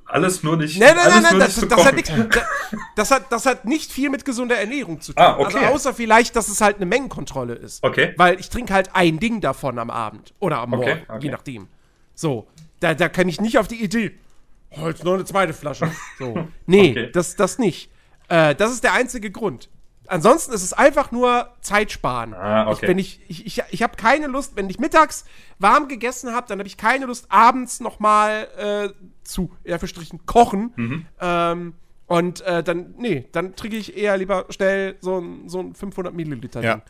Alles 0.07 0.44
nur 0.44 0.56
nicht, 0.56 0.80
Nein, 0.80 0.95
nein, 0.95 1.07
nein, 1.10 1.23
nein, 1.23 1.40
das, 1.40 1.56
das, 1.68 1.84
hat 1.86 1.95
nix, 1.95 2.10
da- 2.10 2.45
das, 2.95 3.10
hat, 3.10 3.32
das 3.32 3.48
hat 3.48 3.65
nicht 3.65 3.91
viel 3.91 4.11
mit 4.11 4.23
gesunder 4.23 4.56
Ernährung 4.56 5.02
zu 5.02 5.14
tun. 5.14 5.23
Ah, 5.23 5.36
okay. 5.40 5.57
Also 5.57 5.73
außer 5.73 5.94
vielleicht, 5.95 6.36
dass 6.36 6.48
es 6.48 6.61
halt 6.61 6.76
eine 6.76 6.86
Mengenkontrolle 6.86 7.56
ist. 7.56 7.84
Okay. 7.84 8.14
Weil 8.15 8.40
ich 8.40 8.52
trinke 8.52 8.72
halt 8.72 8.91
ein 8.94 9.19
Ding 9.19 9.41
davon 9.41 9.80
am 9.80 9.90
Abend 9.90 10.36
oder 10.40 10.60
am 10.60 10.73
Okay, 10.73 10.86
Morgen, 10.95 11.02
okay. 11.07 11.23
je 11.26 11.32
nachdem. 11.32 11.68
So, 12.14 12.48
da, 12.80 12.94
da 12.94 13.10
kann 13.10 13.28
ich 13.30 13.40
nicht 13.42 13.58
auf 13.58 13.68
die 13.68 13.82
Idee, 13.84 14.12
oh, 14.72 14.88
jetzt 14.88 15.04
noch 15.04 15.14
eine 15.14 15.26
zweite 15.26 15.54
Flasche. 15.54 15.92
So, 16.20 16.48
nee, 16.66 16.92
Okay. 16.92 17.10
das, 17.12 17.36
das 17.36 17.58
nicht. 17.60 17.90
Äh, 18.28 18.56
das 18.56 18.72
ist 18.72 18.84
der 18.84 18.94
einzige 18.94 19.32
Grund. 19.32 19.70
Ansonsten 20.08 20.54
ist 20.54 20.64
es 20.64 20.72
einfach 20.74 21.12
nur 21.12 21.50
Zeitsparen. 21.62 22.34
Ah, 22.36 22.68
okay. 22.68 22.74
ich, 22.84 22.88
wenn 22.88 23.00
ich 23.00 23.20
ich, 23.28 23.46
ich, 23.48 23.64
ich 23.72 23.82
habe 23.82 23.96
keine 23.98 24.28
Lust, 24.28 24.56
wenn 24.56 24.70
ich 24.70 24.78
mittags 24.78 25.26
warm 25.58 25.88
gegessen 25.88 26.32
habe, 26.34 26.48
dann 26.48 26.60
habe 26.60 26.68
ich 26.68 26.78
keine 26.78 27.06
Lust, 27.08 27.26
abends 27.30 27.80
noch 27.80 28.00
mal 28.00 28.48
äh, 28.58 29.08
zu, 29.24 29.52
ja, 29.64 29.80
für 29.80 29.88
Strichen, 29.88 30.26
kochen. 30.28 30.74
Mhm. 30.76 31.06
Ähm, 31.20 31.74
und 32.07 32.41
äh, 32.41 32.61
dann, 32.64 32.94
nee, 32.98 33.27
dann 33.32 33.56
trinke 33.56 33.77
ich 33.77 33.98
eher 33.98 34.15
lieber 34.18 34.45
schnell 34.49 34.95
so 35.02 35.19
ein, 35.19 35.49
so 35.49 35.60
ein 35.60 35.73
500 35.73 36.14
Milliliter. 36.14 36.61
Ja. 36.64 36.76
Ding. 36.76 36.84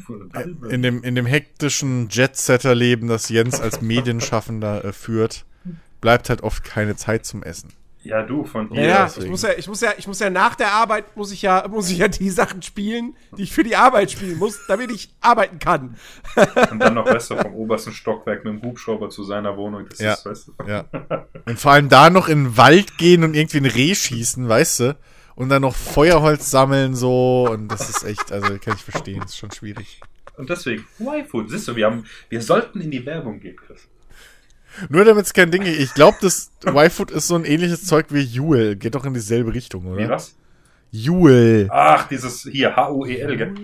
500 0.00 0.34
halbe. 0.34 0.68
In 0.68 0.82
dem, 0.82 1.02
in 1.02 1.16
dem 1.16 1.26
hektischen 1.26 2.08
Jet-Setter-Leben, 2.08 3.08
das 3.08 3.28
Jens 3.28 3.60
als 3.60 3.80
Medienschaffender 3.82 4.84
äh, 4.84 4.92
führt, 4.92 5.44
bleibt 6.00 6.28
halt 6.30 6.42
oft 6.42 6.62
keine 6.62 6.94
Zeit 6.94 7.26
zum 7.26 7.42
Essen. 7.42 7.72
Ja, 8.02 8.22
du, 8.22 8.44
von 8.44 8.70
dir. 8.70 8.82
ja, 8.82 9.10
ich 9.14 9.28
muss 9.28 9.42
ja, 9.42 9.50
ich 9.56 9.68
muss 9.68 9.80
ja, 9.82 9.90
ich 9.98 10.06
muss 10.06 10.18
ja 10.20 10.30
nach 10.30 10.54
der 10.54 10.72
Arbeit 10.72 11.16
muss 11.16 11.32
ich 11.32 11.42
ja, 11.42 11.68
muss 11.68 11.90
ich 11.90 11.98
ja 11.98 12.08
die 12.08 12.30
Sachen 12.30 12.62
spielen, 12.62 13.14
die 13.36 13.42
ich 13.42 13.52
für 13.52 13.62
die 13.62 13.76
Arbeit 13.76 14.10
spielen 14.10 14.38
muss, 14.38 14.58
damit 14.68 14.90
ich 14.90 15.14
arbeiten 15.20 15.58
kann. 15.58 15.96
Und 16.70 16.78
dann 16.78 16.94
noch, 16.94 17.04
du, 17.04 17.20
vom 17.20 17.54
obersten 17.54 17.92
Stockwerk 17.92 18.44
mit 18.44 18.54
dem 18.54 18.62
Hubschrauber 18.62 19.10
zu 19.10 19.22
seiner 19.24 19.56
Wohnung. 19.56 19.86
Das 19.88 19.98
Ja. 19.98 20.14
ist, 20.14 20.24
weißt 20.24 20.48
du. 20.48 20.54
Ja. 20.66 20.84
Und 21.44 21.60
vor 21.60 21.72
allem 21.72 21.88
da 21.90 22.08
noch 22.08 22.28
in 22.28 22.44
den 22.44 22.56
Wald 22.56 22.96
gehen 22.96 23.22
und 23.22 23.34
irgendwie 23.34 23.58
ein 23.58 23.66
Reh 23.66 23.94
schießen, 23.94 24.48
weißt 24.48 24.80
du? 24.80 24.96
Und 25.34 25.48
dann 25.50 25.62
noch 25.62 25.74
Feuerholz 25.74 26.50
sammeln, 26.50 26.94
so. 26.94 27.48
Und 27.50 27.68
das 27.68 27.88
ist 27.90 28.04
echt, 28.04 28.32
also 28.32 28.58
kann 28.58 28.76
ich 28.76 28.82
verstehen, 28.82 29.22
ist 29.22 29.36
schon 29.36 29.50
schwierig. 29.50 30.00
Und 30.36 30.48
deswegen, 30.48 30.86
Y-Food, 30.98 31.50
siehst 31.50 31.68
du, 31.68 31.76
wir 31.76 31.84
haben, 31.86 32.04
wir 32.30 32.40
sollten 32.40 32.80
in 32.80 32.90
die 32.90 33.04
Werbung 33.04 33.40
gehen, 33.40 33.56
Chris. 33.56 33.88
Nur 34.88 35.04
damit 35.04 35.26
es 35.26 35.32
kein 35.34 35.50
Ding 35.50 35.62
ist. 35.62 35.78
Ich 35.78 35.94
glaube, 35.94 36.18
das 36.20 36.50
Y-Food 36.66 37.10
ist 37.10 37.26
so 37.28 37.34
ein 37.36 37.44
ähnliches 37.44 37.84
Zeug 37.86 38.06
wie 38.10 38.20
Juul. 38.20 38.76
Geht 38.76 38.94
doch 38.94 39.04
in 39.04 39.14
dieselbe 39.14 39.52
Richtung, 39.54 39.84
Wie 39.96 40.04
oder? 40.04 40.10
was? 40.10 40.34
Juul. 40.92 41.68
Ach, 41.70 42.08
dieses 42.08 42.42
hier, 42.50 42.74
H-U-E-L, 42.74 43.36
gell? 43.36 43.54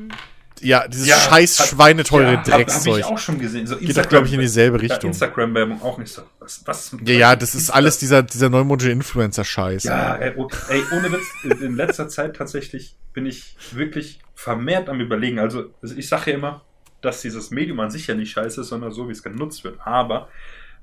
Ja, 0.61 0.89
dieses 0.89 1.07
Ja, 1.07 1.17
scheiß 1.19 1.61
hat- 1.61 1.67
schweineteure 1.69 2.23
Ja, 2.23 2.39
hab, 2.39 2.47
hab 2.47 2.55
Dreckszeug. 2.55 2.99
ich 3.01 3.05
auch 3.05 3.19
schon 3.19 3.39
gesehen. 3.39 3.67
So 3.67 3.77
Geht 3.77 3.97
doch, 3.97 4.09
glaube 4.09 4.27
ich, 4.27 4.33
in 4.33 4.41
dieselbe 4.41 4.79
Ja, 4.79 4.83
Richtung. 4.93 5.11
Instagram-Werbung 5.11 5.83
auch 5.83 5.99
nicht 5.99 6.11
so. 6.13 6.23
Was, 6.41 6.63
was 6.65 6.97
Ja, 7.05 7.15
ja, 7.15 7.37
das 7.37 7.55
ist 7.55 7.63
ist 7.65 7.71
alles 7.71 7.99
dieser, 7.99 8.23
dieser 8.23 8.49
neumodische 8.49 8.91
Influencer-Scheiß. 8.91 9.85
Ja, 9.85 10.17
ey, 10.17 10.33
oh, 10.37 10.49
ey, 10.69 10.83
ohne 10.97 11.13
Witz, 11.13 11.25
in 11.45 11.51
in 11.63 11.77
letzter 11.77 12.09
Zeit 12.09 12.37
tatsächlich 12.37 12.97
bin 13.13 13.27
ich 13.27 13.55
wirklich 13.73 14.21
vermehrt 14.35 14.89
am 14.89 15.01
überlegen. 15.01 15.39
Also, 15.39 15.75
also 15.83 15.95
ich 15.95 16.09
sage 16.09 16.31
ja 16.31 16.37
immer, 16.39 16.63
dass 17.03 17.21
dieses 17.21 17.51
Medium 17.51 17.79
an 17.81 17.91
sich 17.91 18.07
ja 18.07 18.15
nicht 18.15 18.31
scheiße 18.31 18.63
ist, 18.63 18.69
sondern 18.69 18.93
so, 18.93 19.09
wie 19.09 19.13
es 19.13 19.23
genutzt 19.23 19.63
wird. 19.65 19.79
Aber 19.85 20.29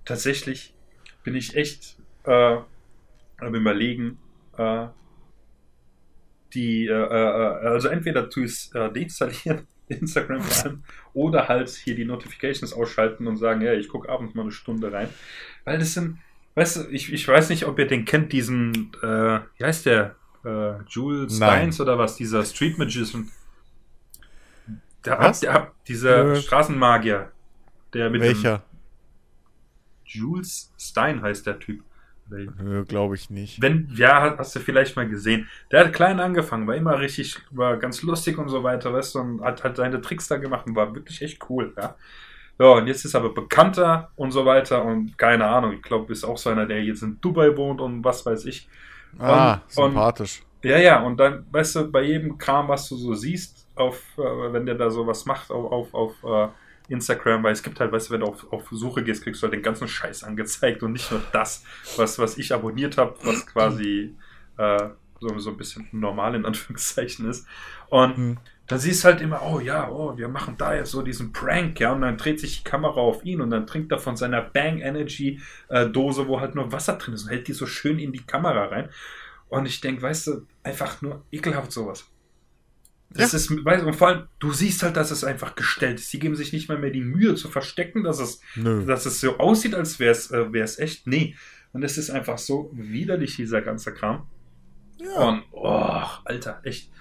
tatsächlich 0.05 0.73
bin 1.23 1.35
ich 1.35 1.55
echt 1.55 1.97
äh, 2.25 2.57
am 3.37 3.55
überlegen, 3.55 4.19
äh, 4.57 4.87
die, 6.53 6.85
äh, 6.87 6.91
äh, 6.91 7.67
also 7.67 7.87
entweder 7.87 8.27
es 8.37 8.71
äh, 8.73 8.91
deinstallieren, 8.91 9.67
Instagram 9.87 10.41
vor 10.41 10.65
allem, 10.65 10.83
oder 11.13 11.47
halt 11.47 11.69
hier 11.69 11.95
die 11.95 12.05
Notifications 12.05 12.73
ausschalten 12.73 13.27
und 13.27 13.37
sagen, 13.37 13.61
ja, 13.61 13.73
ich 13.73 13.87
gucke 13.89 14.09
abends 14.09 14.35
mal 14.35 14.43
eine 14.43 14.51
Stunde 14.51 14.91
rein. 14.91 15.09
Weil 15.65 15.79
das 15.79 15.93
sind, 15.93 16.19
weißt 16.55 16.75
du, 16.77 16.89
ich, 16.89 17.11
ich 17.11 17.27
weiß 17.27 17.49
nicht, 17.49 17.65
ob 17.65 17.79
ihr 17.79 17.87
den 17.87 18.05
kennt, 18.05 18.31
diesen, 18.31 18.91
äh, 19.01 19.39
wie 19.57 19.63
heißt 19.63 19.85
der? 19.85 20.15
Äh, 20.45 20.83
Jules. 20.89 21.37
Steins 21.37 21.79
oder 21.79 21.97
was? 21.97 22.17
Dieser 22.17 22.43
Street 22.43 22.77
Magician. 22.77 23.31
Der, 25.05 25.19
Was? 25.19 25.39
der, 25.41 25.71
dieser 25.87 26.33
Äh. 26.33 26.35
Straßenmagier. 26.41 27.31
Der 27.93 28.09
mit 28.09 28.21
dem 28.21 28.27
Welcher? 28.27 28.63
Jules 30.13 30.71
Stein 30.77 31.21
heißt 31.21 31.45
der 31.47 31.59
Typ. 31.59 31.83
Glaube 32.87 33.15
ich 33.15 33.29
nicht. 33.29 33.61
Wenn, 33.61 33.89
ja, 33.95 34.35
hast 34.37 34.55
du 34.55 34.59
vielleicht 34.59 34.95
mal 34.95 35.07
gesehen. 35.07 35.47
Der 35.71 35.81
hat 35.85 35.93
klein 35.93 36.19
angefangen, 36.19 36.65
war 36.67 36.75
immer 36.75 36.97
richtig, 36.99 37.37
war 37.51 37.77
ganz 37.77 38.01
lustig 38.01 38.37
und 38.37 38.49
so 38.49 38.63
weiter, 38.63 38.93
weißt 38.93 39.15
du, 39.15 39.19
und 39.19 39.41
hat 39.41 39.63
halt 39.63 39.75
seine 39.75 40.01
Tricks 40.01 40.27
da 40.29 40.37
gemacht 40.37 40.65
und 40.65 40.75
war 40.75 40.95
wirklich 40.95 41.21
echt 41.21 41.47
cool, 41.49 41.73
ja. 41.77 41.95
Ja, 42.59 42.67
und 42.67 42.87
jetzt 42.87 43.03
ist 43.03 43.13
er 43.15 43.19
aber 43.19 43.33
bekannter 43.33 44.11
und 44.15 44.31
so 44.31 44.45
weiter 44.45 44.85
und 44.85 45.17
keine 45.17 45.45
Ahnung, 45.47 45.73
ich 45.73 45.81
glaube, 45.81 46.11
ist 46.13 46.23
auch 46.23 46.37
so 46.37 46.49
einer, 46.49 46.65
der 46.65 46.83
jetzt 46.83 47.01
in 47.03 47.19
Dubai 47.19 47.55
wohnt 47.57 47.81
und 47.81 48.03
was 48.03 48.25
weiß 48.25 48.45
ich. 48.45 48.67
Ah, 49.19 49.55
Und- 49.55 49.71
sympathisch. 49.91 50.43
Ja, 50.63 50.77
ja, 50.77 51.01
und 51.03 51.17
dann, 51.19 51.45
weißt 51.51 51.75
du, 51.75 51.91
bei 51.91 52.03
jedem 52.03 52.37
Kram, 52.37 52.69
was 52.69 52.87
du 52.87 52.95
so 52.95 53.13
siehst, 53.13 53.67
auf, 53.75 54.01
äh, 54.17 54.53
wenn 54.53 54.65
der 54.65 54.75
da 54.75 54.89
sowas 54.89 55.25
macht 55.25 55.51
auf, 55.51 55.91
auf, 55.91 55.93
auf 55.93 56.23
äh, 56.23 56.53
Instagram, 56.93 57.43
weil 57.43 57.53
es 57.53 57.63
gibt 57.63 57.79
halt, 57.79 57.91
weißt 57.91 58.09
du, 58.09 58.13
wenn 58.13 58.21
du 58.21 58.27
auf, 58.27 58.51
auf 58.53 58.67
Suche 58.71 59.03
gehst, 59.03 59.23
kriegst 59.23 59.41
du 59.41 59.45
halt 59.45 59.53
den 59.53 59.63
ganzen 59.63 59.87
Scheiß 59.87 60.23
angezeigt 60.23 60.83
und 60.83 60.93
nicht 60.93 61.11
nur 61.11 61.21
das, 61.33 61.63
was, 61.97 62.19
was 62.19 62.37
ich 62.37 62.53
abonniert 62.53 62.97
habe, 62.97 63.15
was 63.23 63.45
quasi 63.45 64.15
äh, 64.57 64.89
so, 65.19 65.39
so 65.39 65.49
ein 65.51 65.57
bisschen 65.57 65.87
normal 65.91 66.35
in 66.35 66.45
Anführungszeichen 66.45 67.29
ist. 67.29 67.47
Und 67.89 68.15
Hm. 68.17 68.37
da 68.67 68.77
siehst 68.77 69.03
du 69.03 69.07
halt 69.09 69.21
immer, 69.21 69.41
oh 69.43 69.59
ja, 69.59 69.89
oh, 69.89 70.17
wir 70.17 70.27
machen 70.27 70.55
da 70.57 70.73
jetzt 70.75 70.91
so 70.91 71.01
diesen 71.01 71.31
Prank, 71.33 71.79
ja, 71.79 71.91
und 71.93 72.01
dann 72.01 72.17
dreht 72.17 72.39
sich 72.39 72.63
die 72.63 72.69
Kamera 72.69 72.99
auf 73.01 73.23
ihn 73.25 73.41
und 73.41 73.49
dann 73.49 73.67
trinkt 73.67 73.91
er 73.91 73.99
von 73.99 74.15
seiner 74.15 74.41
Bang 74.41 74.79
Energy 74.79 75.41
äh, 75.69 75.87
Dose, 75.87 76.27
wo 76.27 76.39
halt 76.39 76.55
nur 76.55 76.71
Wasser 76.71 76.93
drin 76.97 77.13
ist 77.13 77.23
und 77.23 77.29
hält 77.29 77.47
die 77.47 77.53
so 77.53 77.65
schön 77.65 77.99
in 77.99 78.11
die 78.13 78.25
Kamera 78.25 78.65
rein. 78.65 78.89
Und 79.49 79.65
ich 79.67 79.81
denke, 79.81 80.01
weißt 80.01 80.27
du, 80.27 80.47
einfach 80.63 81.01
nur 81.01 81.23
ekelhaft 81.31 81.71
sowas. 81.71 82.09
Das 83.13 83.31
ja. 83.31 83.37
ist, 83.37 83.65
weißt 83.65 83.83
du, 83.83 83.87
und 83.87 83.95
vor 83.95 84.07
allem, 84.07 84.27
du 84.39 84.51
siehst 84.51 84.81
halt, 84.81 84.97
dass 84.97 85.11
es 85.11 85.23
einfach 85.23 85.55
gestellt 85.55 85.99
ist. 85.99 86.09
Sie 86.09 86.19
geben 86.19 86.35
sich 86.35 86.51
nicht 86.51 86.67
mal 86.67 86.79
mehr 86.79 86.89
die 86.89 87.03
Mühe 87.03 87.35
zu 87.35 87.47
verstecken, 87.47 88.03
dass 88.03 88.19
es, 88.19 88.41
dass 88.55 89.05
es 89.05 89.21
so 89.21 89.37
aussieht, 89.37 89.75
als 89.75 89.99
wäre 89.99 90.11
es 90.11 90.31
äh, 90.31 90.51
wär's 90.51 90.79
echt. 90.79 91.05
Nee. 91.05 91.35
Und 91.73 91.83
es 91.83 91.97
ist 91.97 92.09
einfach 92.09 92.37
so 92.37 92.71
widerlich, 92.73 93.35
dieser 93.35 93.61
ganze 93.61 93.93
Kram. 93.93 94.27
Ja. 94.97 95.29
Und, 95.29 95.43
oh, 95.51 96.03
Alter, 96.25 96.61
echt. 96.63 96.91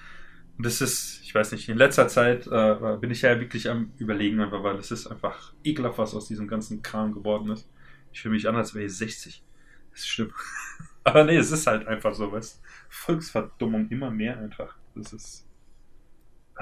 Und 0.59 0.67
das 0.67 0.81
ist, 0.81 1.21
ich 1.23 1.35
weiß 1.35 1.53
nicht, 1.53 1.69
in 1.69 1.79
letzter 1.79 2.09
Zeit 2.09 2.47
äh, 2.47 2.97
bin 3.01 3.11
ich 3.11 3.23
ja 3.23 3.41
wirklich 3.41 3.71
am 3.71 3.93
Überlegen, 3.99 4.41
einfach, 4.41 4.63
weil 4.63 4.77
es 4.77 4.91
ist 4.91 5.07
einfach 5.07 5.55
ekelhaft, 5.65 5.99
was 5.99 6.15
aus 6.15 6.29
diesem 6.29 6.47
ganzen 6.47 6.83
Kram 6.83 7.15
geworden 7.15 7.51
ist. 7.51 7.69
Ich 8.13 8.21
fühle 8.21 8.35
mich 8.35 8.49
an, 8.49 8.57
als 8.57 8.75
wäre 8.75 8.85
ich 8.85 8.97
60. 8.97 9.43
Das 9.91 10.01
ist 10.01 10.09
schlimm. 10.09 10.33
Aber 11.05 11.25
nee, 11.25 11.37
es 11.37 11.51
ist 11.51 11.67
halt 11.67 11.87
einfach 11.87 12.15
so, 12.15 12.31
weißt 12.31 12.61
Volksverdummung 12.89 13.89
immer 13.89 14.11
mehr 14.11 14.39
einfach. 14.39 14.77
Das 14.95 15.13
ist. 15.13 15.47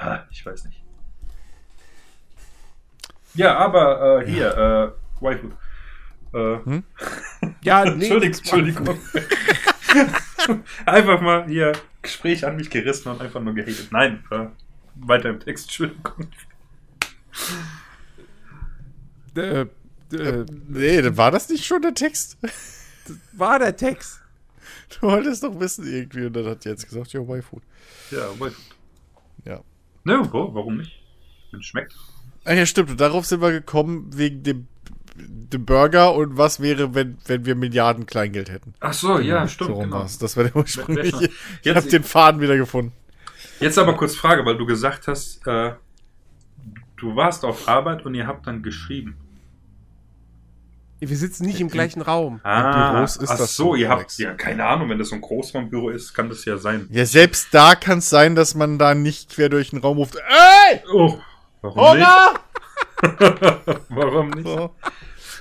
Ah, 0.00 0.24
ich 0.30 0.44
weiß 0.44 0.64
nicht. 0.64 0.82
Ja, 3.34 3.58
aber 3.58 4.22
äh, 4.22 4.30
hier, 4.30 4.46
ja. 4.46 4.84
äh, 4.84 4.92
Waifu. 5.20 5.50
Äh, 6.32 6.64
hm? 6.64 6.84
ja, 7.62 7.84
nee, 7.84 8.08
Entschuldigung. 8.08 8.38
Entschuldigung. 8.38 8.98
einfach 10.86 11.20
mal 11.20 11.46
hier 11.46 11.72
Gespräch 12.00 12.46
an 12.46 12.56
mich 12.56 12.70
gerissen 12.70 13.10
und 13.10 13.20
einfach 13.20 13.42
nur 13.42 13.54
gehatet. 13.54 13.88
Nein, 13.92 14.24
äh, 14.30 14.46
weiter 14.94 15.28
im 15.28 15.40
Text, 15.40 15.66
Entschuldigung. 15.66 16.28
Äh, 19.36 19.66
äh, 20.12 20.46
nee, 20.68 21.16
war 21.16 21.30
das 21.30 21.50
nicht 21.50 21.66
schon 21.66 21.82
der 21.82 21.94
Text? 21.94 22.38
Das 22.40 22.52
war 23.32 23.58
der 23.58 23.76
Text. 23.76 24.22
Du 24.88 25.08
wolltest 25.08 25.42
doch 25.42 25.60
wissen 25.60 25.86
irgendwie 25.86 26.24
und 26.24 26.32
dann 26.32 26.46
hat 26.46 26.64
jetzt 26.64 26.88
gesagt, 26.88 27.12
ja, 27.12 27.20
Y-Food. 27.20 27.62
Ja, 28.10 28.30
Y-Food. 28.32 28.79
Ne, 30.04 30.20
warum 30.32 30.78
nicht? 30.78 31.00
Wenn 31.50 31.60
es 31.60 31.66
schmeckt. 31.66 31.94
Ach 32.44 32.54
ja, 32.54 32.66
stimmt. 32.66 32.90
Und 32.90 33.00
darauf 33.00 33.26
sind 33.26 33.42
wir 33.42 33.50
gekommen 33.52 34.10
wegen 34.14 34.42
dem, 34.42 34.68
dem 35.14 35.66
Burger 35.66 36.14
und 36.14 36.36
was 36.36 36.60
wäre, 36.60 36.94
wenn, 36.94 37.18
wenn 37.26 37.44
wir 37.44 37.54
Milliarden 37.54 38.06
Kleingeld 38.06 38.50
hätten. 38.50 38.74
Ach 38.80 38.92
so, 38.92 39.18
ja, 39.18 39.46
stimmt. 39.46 39.70
So 39.70 39.78
genau. 39.78 40.02
Das 40.02 40.36
war 40.36 40.44
der 40.44 40.56
ursprüngliche. 40.56 41.30
Ich 41.62 41.74
habe 41.74 41.88
den 41.88 42.04
Faden 42.04 42.40
wieder 42.40 42.56
gefunden. 42.56 42.92
Jetzt 43.60 43.78
aber 43.78 43.94
kurz 43.94 44.14
Frage, 44.14 44.44
weil 44.46 44.56
du 44.56 44.64
gesagt 44.64 45.06
hast, 45.06 45.46
äh, 45.46 45.74
du 46.96 47.16
warst 47.16 47.44
auf 47.44 47.68
Arbeit 47.68 48.06
und 48.06 48.14
ihr 48.14 48.26
habt 48.26 48.46
dann 48.46 48.62
geschrieben. 48.62 49.16
Wir 51.00 51.16
sitzen 51.16 51.46
nicht 51.46 51.60
im 51.60 51.68
gleichen 51.68 52.02
Raum. 52.02 52.40
Ah, 52.42 52.92
Büros 52.92 53.16
ist 53.16 53.30
ach 53.30 53.38
das 53.38 53.56
so, 53.56 53.74
ihr 53.74 53.88
habt 53.88 54.18
ja 54.18 54.34
keine 54.34 54.66
Ahnung, 54.66 54.90
wenn 54.90 54.98
das 54.98 55.08
so 55.08 55.14
ein 55.14 55.22
Großraumbüro 55.22 55.88
ist, 55.88 56.12
kann 56.12 56.28
das 56.28 56.44
ja 56.44 56.58
sein. 56.58 56.88
Ja, 56.90 57.06
selbst 57.06 57.48
da 57.52 57.74
kann 57.74 57.98
es 57.98 58.10
sein, 58.10 58.34
dass 58.34 58.54
man 58.54 58.78
da 58.78 58.94
nicht 58.94 59.30
quer 59.30 59.48
durch 59.48 59.70
den 59.70 59.78
Raum 59.78 59.96
ruft. 59.96 60.16
Ey! 60.16 60.82
Oh, 60.92 61.18
warum 61.62 61.78
Hunger! 61.78 62.40
nicht? 63.02 63.80
warum 63.88 64.30
nicht? 64.30 64.46
So. 64.46 64.74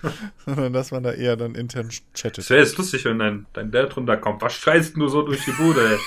Sondern 0.45 0.71
dass 0.71 0.91
man 0.91 1.03
da 1.03 1.11
eher 1.11 1.35
dann 1.35 1.55
intern 1.55 1.89
chattet. 2.13 2.39
Es 2.39 2.49
wäre 2.49 2.61
jetzt 2.61 2.77
lustig, 2.77 3.03
wenn 3.05 3.19
dein, 3.19 3.45
dein 3.51 3.71
Dad 3.71 3.95
runterkommt. 3.97 4.41
Was 4.41 4.53
schreist 4.53 4.95
du 4.95 5.07
so 5.09 5.23
durch 5.23 5.43
die 5.43 5.51
Bude, 5.51 5.99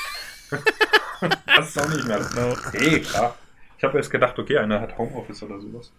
ey? 0.51 0.59
das 1.57 1.69
ist 1.69 1.79
auch 1.79 1.89
nicht 1.89 2.07
mehr. 2.07 2.20
No. 2.35 2.57
Hey, 2.73 3.01
klar. 3.01 3.37
Ich 3.77 3.85
habe 3.85 3.99
jetzt 3.99 4.11
gedacht, 4.11 4.39
okay, 4.39 4.59
einer 4.59 4.81
hat 4.81 4.97
Homeoffice 4.97 5.43
oder 5.43 5.61
sowas. 5.61 5.93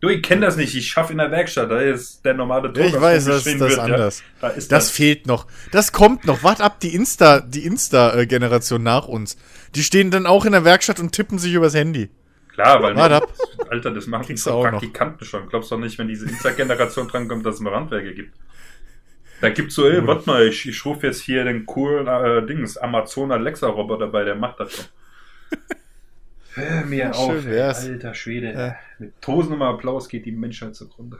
Du, 0.00 0.08
ich 0.08 0.22
kenne 0.22 0.46
das 0.46 0.56
nicht. 0.56 0.74
Ich 0.74 0.88
schaffe 0.88 1.12
in 1.12 1.18
der 1.18 1.30
Werkstatt. 1.30 1.70
Da 1.70 1.78
ist 1.78 2.24
der 2.24 2.32
normale 2.32 2.72
Ton. 2.72 2.84
Ich 2.84 2.98
weiß, 2.98 3.26
das 3.26 3.46
ist 3.46 3.60
das 3.60 3.70
wird, 3.70 3.78
anders. 3.78 4.20
Ja. 4.20 4.48
Da 4.48 4.54
ist 4.54 4.72
das, 4.72 4.86
das, 4.86 4.90
fehlt 4.90 5.26
noch. 5.26 5.46
Das 5.72 5.92
kommt 5.92 6.24
noch. 6.24 6.42
Wart 6.42 6.62
ab, 6.62 6.80
die 6.80 6.94
Insta, 6.94 7.40
die 7.40 7.66
Insta-Generation 7.66 8.82
nach 8.82 9.06
uns. 9.08 9.36
Die 9.74 9.82
stehen 9.82 10.10
dann 10.10 10.24
auch 10.24 10.46
in 10.46 10.52
der 10.52 10.64
Werkstatt 10.64 11.00
und 11.00 11.12
tippen 11.12 11.38
sich 11.38 11.52
übers 11.52 11.74
Handy. 11.74 12.08
Klar, 12.54 12.82
weil 12.82 12.96
Wart 12.96 13.12
ab. 13.12 13.34
Alter, 13.68 13.90
das 13.90 14.06
machen 14.06 14.26
die 14.26 14.34
Praktikanten 14.34 15.26
schon. 15.26 15.48
Glaubst 15.48 15.70
du 15.70 15.74
doch 15.74 15.82
nicht, 15.82 15.98
wenn 15.98 16.08
diese 16.08 16.26
Insta-Generation 16.26 17.08
drankommt, 17.08 17.44
dass 17.44 17.56
es 17.56 17.60
mal 17.60 17.74
Handwerker 17.74 18.12
gibt? 18.12 18.34
Da 19.42 19.50
gibt's 19.50 19.74
so, 19.74 19.86
ey, 19.86 20.06
warte 20.06 20.28
mal, 20.28 20.46
ich, 20.46 20.66
ich 20.66 20.84
rufe 20.84 21.06
jetzt 21.06 21.22
hier 21.22 21.44
den 21.44 21.64
coolen 21.66 22.06
äh, 22.06 22.44
Dings, 22.46 22.76
Amazon 22.76 23.32
Alexa-Roboter 23.32 24.06
bei, 24.08 24.24
der 24.24 24.34
macht 24.34 24.60
das 24.60 24.72
schon. 24.72 24.84
Hör 26.54 26.84
mir 26.84 26.98
ja, 26.98 27.10
auf, 27.12 27.46
ey, 27.46 27.60
alter 27.60 28.14
Schwede. 28.14 28.52
Ja. 28.52 28.76
Mit 28.98 29.20
tausendem 29.20 29.62
Applaus 29.62 30.08
geht 30.08 30.26
die 30.26 30.32
Menschheit 30.32 30.74
zugrunde. 30.74 31.18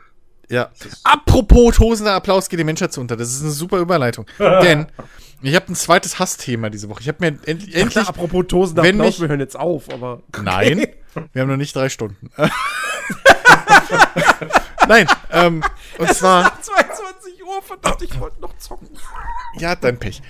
Ja. 0.49 0.71
Apropos 1.05 1.77
tosender 1.77 2.15
Applaus 2.15 2.49
geht 2.49 2.59
die 2.59 2.65
Menschheit 2.65 2.93
zuunter. 2.93 3.17
Das 3.17 3.31
ist 3.33 3.43
eine 3.43 3.53
super 3.53 3.79
Überleitung. 3.79 4.27
Denn 4.39 4.87
ich 5.43 5.55
habe 5.55 5.69
ein 5.69 5.77
zweites 5.77 6.19
Hassthema 6.19 6.69
diese 6.71 6.89
Woche. 6.89 7.01
Ich 7.03 7.09
habe 7.09 7.19
mir 7.21 7.29
endlich. 7.29 7.75
endlich 7.75 7.95
ja, 7.95 8.09
apropos 8.09 8.47
tosender 8.49 8.83
Applaus, 8.83 9.07
mich, 9.07 9.21
wir 9.21 9.29
hören 9.29 9.41
jetzt 9.41 9.59
auf, 9.59 9.89
aber. 9.93 10.23
Okay. 10.29 10.43
Nein, 10.43 10.87
wir 11.33 11.43
haben 11.43 11.49
noch 11.49 11.57
nicht 11.57 11.75
drei 11.77 11.89
Stunden. 11.89 12.31
Nein, 14.89 15.07
ähm, 15.31 15.63
und 16.01 16.11
es 16.11 16.19
zwar. 16.19 16.61
22 16.61 17.45
Uhr, 17.45 17.63
verdammt, 17.63 18.03
ich 18.03 18.21
wollte 18.21 18.41
noch 18.41 18.57
zocken. 18.59 18.89
Ja, 19.59 19.75
dein 19.77 19.99
Pech. 19.99 20.23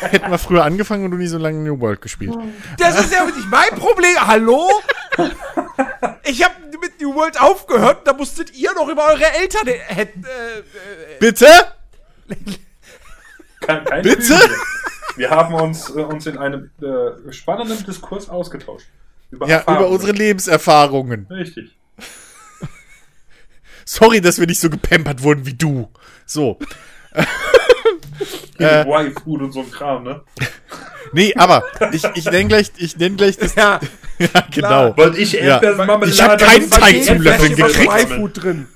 Hätten 0.00 0.30
wir 0.30 0.38
früher 0.38 0.64
angefangen 0.64 1.04
und 1.04 1.10
du 1.10 1.16
nie 1.16 1.26
so 1.26 1.38
lange 1.38 1.58
New 1.58 1.80
World 1.80 2.00
gespielt. 2.00 2.34
Das 2.78 2.98
ist 2.98 3.12
ja 3.12 3.24
nicht 3.24 3.50
mein 3.50 3.70
Problem. 3.78 4.16
Hallo? 4.26 4.68
Ich 6.24 6.42
habe 6.42 6.54
mit 6.80 7.00
New 7.00 7.14
World 7.14 7.40
aufgehört, 7.40 8.06
da 8.06 8.12
musstet 8.12 8.54
ihr 8.54 8.72
noch 8.74 8.88
über 8.88 9.06
eure 9.06 9.32
Eltern 9.34 9.66
hätten. 9.66 10.24
Äh, 10.24 10.58
äh, 10.58 11.18
Bitte? 11.20 11.46
Kein, 13.60 13.84
kein 13.84 14.02
Bitte? 14.02 14.38
Wir 15.16 15.30
haben 15.30 15.54
uns, 15.54 15.90
äh, 15.90 16.00
uns 16.00 16.26
in 16.26 16.38
einem 16.38 16.70
äh, 16.80 17.32
spannenden 17.32 17.84
Diskurs 17.84 18.28
ausgetauscht. 18.28 18.86
Über 19.30 19.46
ja, 19.46 19.62
über 19.62 19.88
unsere 19.88 20.12
Lebenserfahrungen. 20.12 21.26
Richtig. 21.30 21.76
Sorry, 23.84 24.20
dass 24.20 24.38
wir 24.38 24.46
nicht 24.46 24.60
so 24.60 24.70
gepampert 24.70 25.22
wurden 25.22 25.46
wie 25.46 25.54
du. 25.54 25.90
So. 26.26 26.58
äh, 28.58 28.82
Y-Food 28.82 29.42
und 29.42 29.52
so 29.52 29.60
ein 29.60 29.70
Kram, 29.70 30.04
ne? 30.04 30.22
Nee, 31.12 31.34
aber 31.36 31.62
ich, 31.92 32.04
ich 32.14 32.24
nenne 32.24 32.48
gleich, 32.48 32.72
ich 32.76 32.96
nenne 32.96 33.16
gleich 33.16 33.36
das. 33.36 33.54
Ja, 33.62 33.80
ja 34.18 34.46
genau. 34.50 34.96
Wollte 34.96 35.18
ich 35.18 35.36
Erdbeermarmelade. 35.36 36.10
Ich 36.10 36.22
habe 36.22 36.36
keinen 36.42 36.70
Teig 36.70 37.04
zum 37.04 37.20
Löffeln 37.20 37.56
gekriegt. 37.56 37.92
Y-Food 37.92 38.42
drin. 38.42 38.68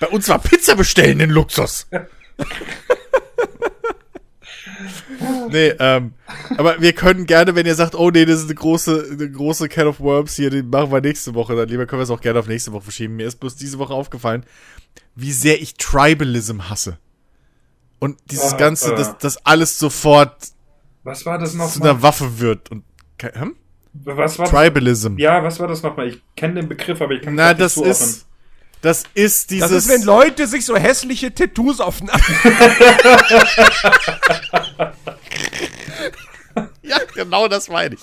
Bei 0.00 0.08
uns 0.08 0.28
war 0.28 0.38
Pizza 0.38 0.74
bestellen 0.74 1.20
in 1.20 1.30
Luxus. 1.30 1.86
nee, 5.50 5.72
ähm, 5.78 6.12
aber 6.56 6.80
wir 6.80 6.92
können 6.92 7.26
gerne, 7.26 7.54
wenn 7.54 7.66
ihr 7.66 7.74
sagt, 7.74 7.94
oh 7.94 8.10
nee, 8.10 8.24
das 8.24 8.40
ist 8.40 8.46
eine 8.46 8.54
große, 8.54 9.08
eine 9.12 9.30
große 9.30 9.68
Can 9.68 9.86
of 9.86 10.00
Worms 10.00 10.34
hier, 10.36 10.50
die 10.50 10.62
machen 10.62 10.90
wir 10.90 11.00
nächste 11.00 11.34
Woche, 11.34 11.54
dann 11.54 11.68
lieber 11.68 11.86
können 11.86 12.00
wir 12.00 12.04
es 12.04 12.10
auch 12.10 12.20
gerne 12.20 12.38
auf 12.38 12.48
nächste 12.48 12.72
Woche 12.72 12.84
verschieben. 12.84 13.16
Mir 13.16 13.26
ist 13.26 13.40
bloß 13.40 13.56
diese 13.56 13.78
Woche 13.78 13.94
aufgefallen, 13.94 14.44
wie 15.14 15.32
sehr 15.32 15.60
ich 15.60 15.74
Tribalism 15.74 16.68
hasse. 16.68 16.98
Und 17.98 18.18
dieses 18.30 18.52
ah, 18.52 18.56
Ganze, 18.56 18.92
äh, 18.92 18.96
dass 18.96 19.16
das 19.18 19.46
alles 19.46 19.78
sofort 19.78 20.54
was 21.04 21.26
war 21.26 21.38
das 21.38 21.54
noch 21.54 21.70
zu 21.70 21.82
einer 21.82 22.02
Waffe 22.02 22.40
wird. 22.40 22.70
Und, 22.70 22.82
hm? 23.20 23.54
Was 23.92 24.38
war 24.38 24.46
Tribalism. 24.46 25.16
Das? 25.16 25.22
Ja, 25.22 25.44
was 25.44 25.60
war 25.60 25.68
das 25.68 25.82
nochmal? 25.82 26.08
Ich 26.08 26.22
kenne 26.34 26.54
den 26.54 26.68
Begriff, 26.68 27.00
aber 27.00 27.12
ich 27.12 27.22
kann 27.22 27.34
Na, 27.34 27.54
das 27.54 27.76
nicht 27.76 27.86
ist. 27.86 28.26
Das 28.84 29.04
ist 29.14 29.50
dieses. 29.50 29.70
Das 29.70 29.86
ist, 29.86 29.88
wenn 29.88 30.02
Leute 30.02 30.46
sich 30.46 30.66
so 30.66 30.76
hässliche 30.76 31.32
Tattoos 31.34 31.80
auf 31.80 32.00
den 32.00 32.08
Ja, 36.82 36.98
genau 37.14 37.48
das 37.48 37.70
meine 37.70 37.94
ich. 37.94 38.02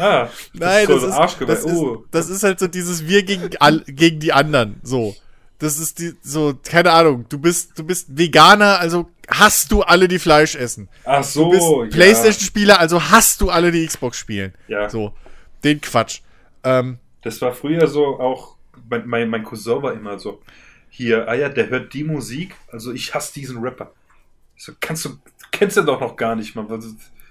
Ah, 0.00 0.28
Nein, 0.52 0.88
das, 0.88 1.04
ist, 1.04 1.16
das, 1.16 1.32
ist, 1.32 1.48
das, 1.48 1.64
oh. 1.64 1.94
ist, 1.94 2.02
das 2.10 2.28
ist 2.28 2.42
halt 2.42 2.58
so 2.58 2.66
dieses 2.66 3.06
Wir 3.06 3.22
gegen, 3.22 3.50
gegen 3.86 4.18
die 4.18 4.32
anderen. 4.32 4.80
So. 4.82 5.14
Das 5.60 5.78
ist 5.78 6.00
die, 6.00 6.14
so, 6.22 6.58
keine 6.64 6.90
Ahnung, 6.90 7.26
du 7.28 7.38
bist, 7.38 7.78
du 7.78 7.84
bist 7.84 8.18
Veganer, 8.18 8.80
also 8.80 9.10
hast 9.28 9.70
du 9.70 9.82
alle, 9.82 10.08
die 10.08 10.18
Fleisch 10.18 10.56
essen. 10.56 10.88
Ach 11.04 11.22
so. 11.22 11.52
Du 11.52 11.80
bist 11.80 11.94
Playstation-Spieler, 11.94 12.80
also 12.80 13.00
hast 13.10 13.40
du 13.40 13.48
alle, 13.48 13.70
die 13.70 13.86
Xbox 13.86 14.18
spielen. 14.18 14.54
Ja. 14.66 14.90
So. 14.90 15.12
Den 15.62 15.80
Quatsch. 15.80 16.18
Ähm, 16.64 16.98
das 17.22 17.40
war 17.40 17.52
früher 17.52 17.86
so 17.86 18.18
auch, 18.18 18.56
mein, 18.88 19.06
mein, 19.06 19.28
mein 19.28 19.44
Cousin 19.44 19.82
war 19.82 19.92
immer 19.92 20.18
so, 20.18 20.42
hier, 20.88 21.26
ah 21.28 21.34
ja, 21.34 21.48
der 21.48 21.70
hört 21.70 21.94
die 21.94 22.04
Musik, 22.04 22.54
also 22.70 22.92
ich 22.92 23.14
hasse 23.14 23.32
diesen 23.34 23.58
Rapper. 23.58 23.92
So, 24.56 24.72
kannst 24.78 25.04
du, 25.06 25.18
kennst 25.50 25.76
du 25.76 25.82
doch 25.82 26.00
noch 26.00 26.16
gar 26.16 26.36
nicht, 26.36 26.54
man. 26.54 26.68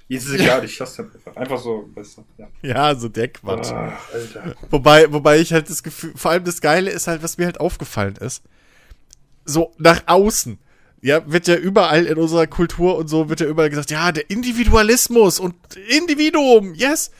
Ist 0.09 0.27
es 0.27 0.33
egal, 0.39 0.65
ich 0.65 0.81
hasse 0.81 1.03
den 1.03 1.13
einfach. 1.13 1.35
Einfach 1.35 1.59
so, 1.59 1.89
weißt 1.93 2.17
du, 2.17 2.25
ja. 2.37 2.47
Ja, 2.61 2.95
so 2.95 3.07
der 3.07 3.27
Quatsch. 3.29 3.71
Ach. 3.71 4.01
Wobei, 4.69 5.11
wobei 5.13 5.39
ich 5.39 5.53
halt 5.53 5.69
das 5.69 5.83
Gefühl, 5.83 6.11
vor 6.15 6.31
allem 6.31 6.43
das 6.43 6.59
Geile 6.59 6.91
ist 6.91 7.07
halt, 7.07 7.23
was 7.23 7.37
mir 7.37 7.45
halt 7.45 7.59
aufgefallen 7.59 8.15
ist. 8.17 8.43
So, 9.45 9.73
nach 9.77 10.01
außen. 10.07 10.57
Ja, 11.03 11.31
wird 11.31 11.47
ja 11.47 11.55
überall 11.55 12.05
in 12.05 12.17
unserer 12.17 12.45
Kultur 12.45 12.95
und 12.97 13.07
so 13.07 13.29
wird 13.29 13.39
ja 13.39 13.47
überall 13.47 13.69
gesagt, 13.69 13.89
ja, 13.89 14.11
der 14.11 14.29
Individualismus 14.29 15.39
und 15.39 15.55
Individuum, 15.87 16.75
yes. 16.75 17.11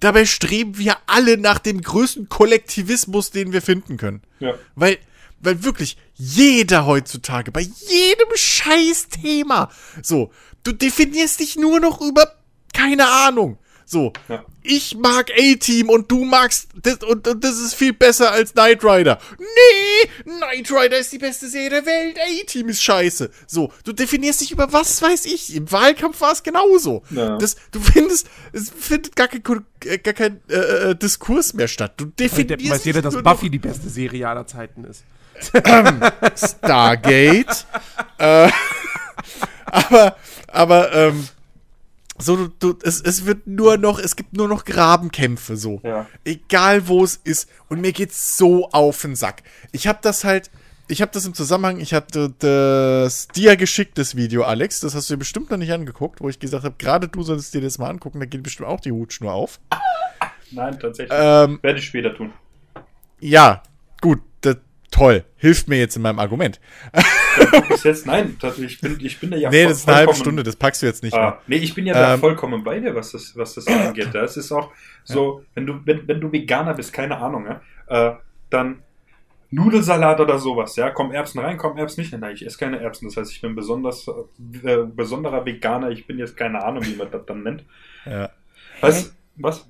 Dabei 0.00 0.24
streben 0.24 0.78
wir 0.78 0.96
alle 1.06 1.38
nach 1.38 1.58
dem 1.58 1.80
größten 1.80 2.28
Kollektivismus, 2.28 3.30
den 3.30 3.52
wir 3.52 3.62
finden 3.62 3.96
können. 3.96 4.22
Ja. 4.40 4.54
Weil 4.74 4.98
weil 5.40 5.62
wirklich 5.62 5.96
jeder 6.14 6.86
heutzutage, 6.86 7.52
bei 7.52 7.60
jedem 7.60 8.28
Scheiß-Thema, 8.34 9.70
so, 10.02 10.32
du 10.64 10.72
definierst 10.72 11.40
dich 11.40 11.56
nur 11.56 11.80
noch 11.80 12.00
über, 12.00 12.32
keine 12.74 13.08
Ahnung, 13.08 13.58
so, 13.90 14.12
ja. 14.28 14.44
ich 14.62 14.98
mag 14.98 15.30
A-Team 15.30 15.88
und 15.88 16.10
du 16.10 16.22
magst 16.26 16.68
das 16.82 16.98
und, 16.98 17.26
und, 17.26 17.42
das 17.42 17.58
ist 17.58 17.72
viel 17.72 17.94
besser 17.94 18.30
als 18.30 18.52
Knight 18.52 18.84
Rider. 18.84 19.18
Nee, 19.38 20.10
Knight 20.24 20.70
Rider 20.70 20.98
ist 20.98 21.10
die 21.10 21.16
beste 21.16 21.48
Serie 21.48 21.70
der 21.70 21.86
Welt, 21.86 22.18
A-Team 22.18 22.68
ist 22.68 22.82
scheiße. 22.82 23.30
So, 23.46 23.72
du 23.84 23.94
definierst 23.94 24.42
dich 24.42 24.50
über 24.50 24.70
was 24.74 25.00
weiß 25.00 25.24
ich. 25.24 25.56
Im 25.56 25.72
Wahlkampf 25.72 26.20
war 26.20 26.32
es 26.32 26.42
genauso. 26.42 27.02
Ja. 27.08 27.38
Das, 27.38 27.56
du 27.72 27.80
findest, 27.80 28.28
es 28.52 28.68
findet 28.68 29.16
gar 29.16 29.28
kein, 29.28 29.42
gar 29.42 30.14
kein 30.14 30.42
äh, 30.50 30.90
äh 30.90 30.94
Diskurs 30.94 31.54
mehr 31.54 31.68
statt. 31.68 31.94
Du 31.96 32.04
definierst. 32.04 32.70
Weiß 32.70 32.84
jeder, 32.84 33.00
dass 33.00 33.22
Buffy 33.22 33.48
die 33.48 33.58
beste 33.58 33.88
Serie 33.88 34.28
aller 34.28 34.46
Zeiten 34.46 34.84
ist. 34.84 35.02
Ähm, 35.64 36.02
Stargate. 36.36 37.64
äh, 38.18 38.50
aber, 39.64 40.16
aber, 40.46 40.92
ähm, 40.92 41.28
so, 42.18 42.36
du, 42.36 42.48
du, 42.58 42.78
es, 42.82 43.00
es 43.00 43.26
wird 43.26 43.46
nur 43.46 43.76
noch, 43.78 43.98
es 43.98 44.16
gibt 44.16 44.36
nur 44.36 44.48
noch 44.48 44.64
Grabenkämpfe, 44.64 45.56
so. 45.56 45.80
Ja. 45.84 46.06
Egal 46.24 46.88
wo 46.88 47.04
es 47.04 47.16
ist. 47.22 47.48
Und 47.68 47.80
mir 47.80 47.92
geht's 47.92 48.36
so 48.36 48.68
auf 48.70 49.02
den 49.02 49.14
Sack. 49.14 49.42
Ich 49.72 49.86
hab 49.86 50.02
das 50.02 50.24
halt, 50.24 50.50
ich 50.88 51.02
hab 51.02 51.12
das 51.12 51.26
im 51.26 51.34
Zusammenhang, 51.34 51.80
ich 51.80 51.94
hatte 51.94 52.34
das 52.38 53.28
dir 53.28 53.56
geschickt, 53.56 53.98
das 53.98 54.16
Video, 54.16 54.42
Alex. 54.42 54.80
Das 54.80 54.94
hast 54.94 55.08
du 55.08 55.14
dir 55.14 55.18
bestimmt 55.18 55.50
noch 55.50 55.58
nicht 55.58 55.72
angeguckt, 55.72 56.20
wo 56.20 56.28
ich 56.28 56.40
gesagt 56.40 56.64
habe, 56.64 56.74
gerade 56.78 57.08
du 57.08 57.22
solltest 57.22 57.54
dir 57.54 57.60
das 57.60 57.78
mal 57.78 57.90
angucken, 57.90 58.20
da 58.20 58.26
geht 58.26 58.42
bestimmt 58.42 58.68
auch 58.68 58.80
die 58.80 58.92
Hutschnur 58.92 59.32
auf. 59.32 59.60
Nein, 60.50 60.78
tatsächlich. 60.80 61.16
Ähm, 61.20 61.58
Werde 61.62 61.78
ich 61.78 61.84
später 61.84 62.14
tun. 62.14 62.32
Ja, 63.20 63.62
gut, 64.00 64.20
toll. 64.98 65.24
Hilft 65.36 65.68
mir 65.68 65.78
jetzt 65.78 65.96
in 65.96 66.02
meinem 66.02 66.18
Argument. 66.18 66.60
Bis 67.68 67.84
jetzt, 67.84 68.06
nein, 68.06 68.36
ich 68.58 68.80
bin, 68.80 68.98
ich 69.00 69.20
bin 69.20 69.30
da 69.30 69.36
ja 69.36 69.50
Nee, 69.50 69.64
das 69.64 69.78
ist 69.78 69.88
eine 69.88 69.98
halbe 69.98 70.14
Stunde, 70.14 70.42
das 70.42 70.56
packst 70.56 70.82
du 70.82 70.86
jetzt 70.86 71.02
nicht. 71.02 71.14
Ah, 71.14 71.40
nee, 71.46 71.56
ich 71.56 71.74
bin 71.74 71.86
ja 71.86 71.94
da 71.94 72.14
ähm, 72.14 72.20
vollkommen 72.20 72.64
bei 72.64 72.80
dir, 72.80 72.94
was 72.94 73.12
das, 73.12 73.36
was 73.36 73.54
das 73.54 73.66
angeht. 73.68 74.08
Das 74.12 74.36
ist 74.36 74.50
auch 74.52 74.72
so, 75.04 75.40
ja. 75.40 75.46
wenn 75.54 75.66
du, 75.66 75.80
wenn, 75.84 76.08
wenn 76.08 76.20
du 76.20 76.32
Veganer 76.32 76.74
bist, 76.74 76.92
keine 76.92 77.18
Ahnung, 77.18 77.46
ja, 77.46 78.10
äh, 78.10 78.16
dann 78.50 78.82
Nudelsalat 79.50 80.20
oder 80.20 80.38
sowas, 80.38 80.76
ja, 80.76 80.90
kommen 80.90 81.12
Erbsen 81.12 81.40
rein, 81.40 81.56
kommen 81.56 81.78
Erbsen 81.78 82.02
nicht. 82.02 82.12
Nein, 82.12 82.34
ich 82.34 82.44
esse 82.44 82.58
keine 82.58 82.80
Erbsen. 82.80 83.08
Das 83.08 83.16
heißt, 83.16 83.32
ich 83.32 83.40
bin 83.40 83.54
besonders 83.54 84.06
äh, 84.08 84.76
besonderer 84.94 85.46
Veganer. 85.46 85.90
Ich 85.90 86.06
bin 86.06 86.18
jetzt 86.18 86.36
keine 86.36 86.62
Ahnung, 86.62 86.84
wie 86.84 86.96
man 86.96 87.10
das 87.10 87.24
dann 87.24 87.42
nennt. 87.42 87.64
Ja. 88.04 88.30
Was? 88.80 89.14
Was? 89.36 89.66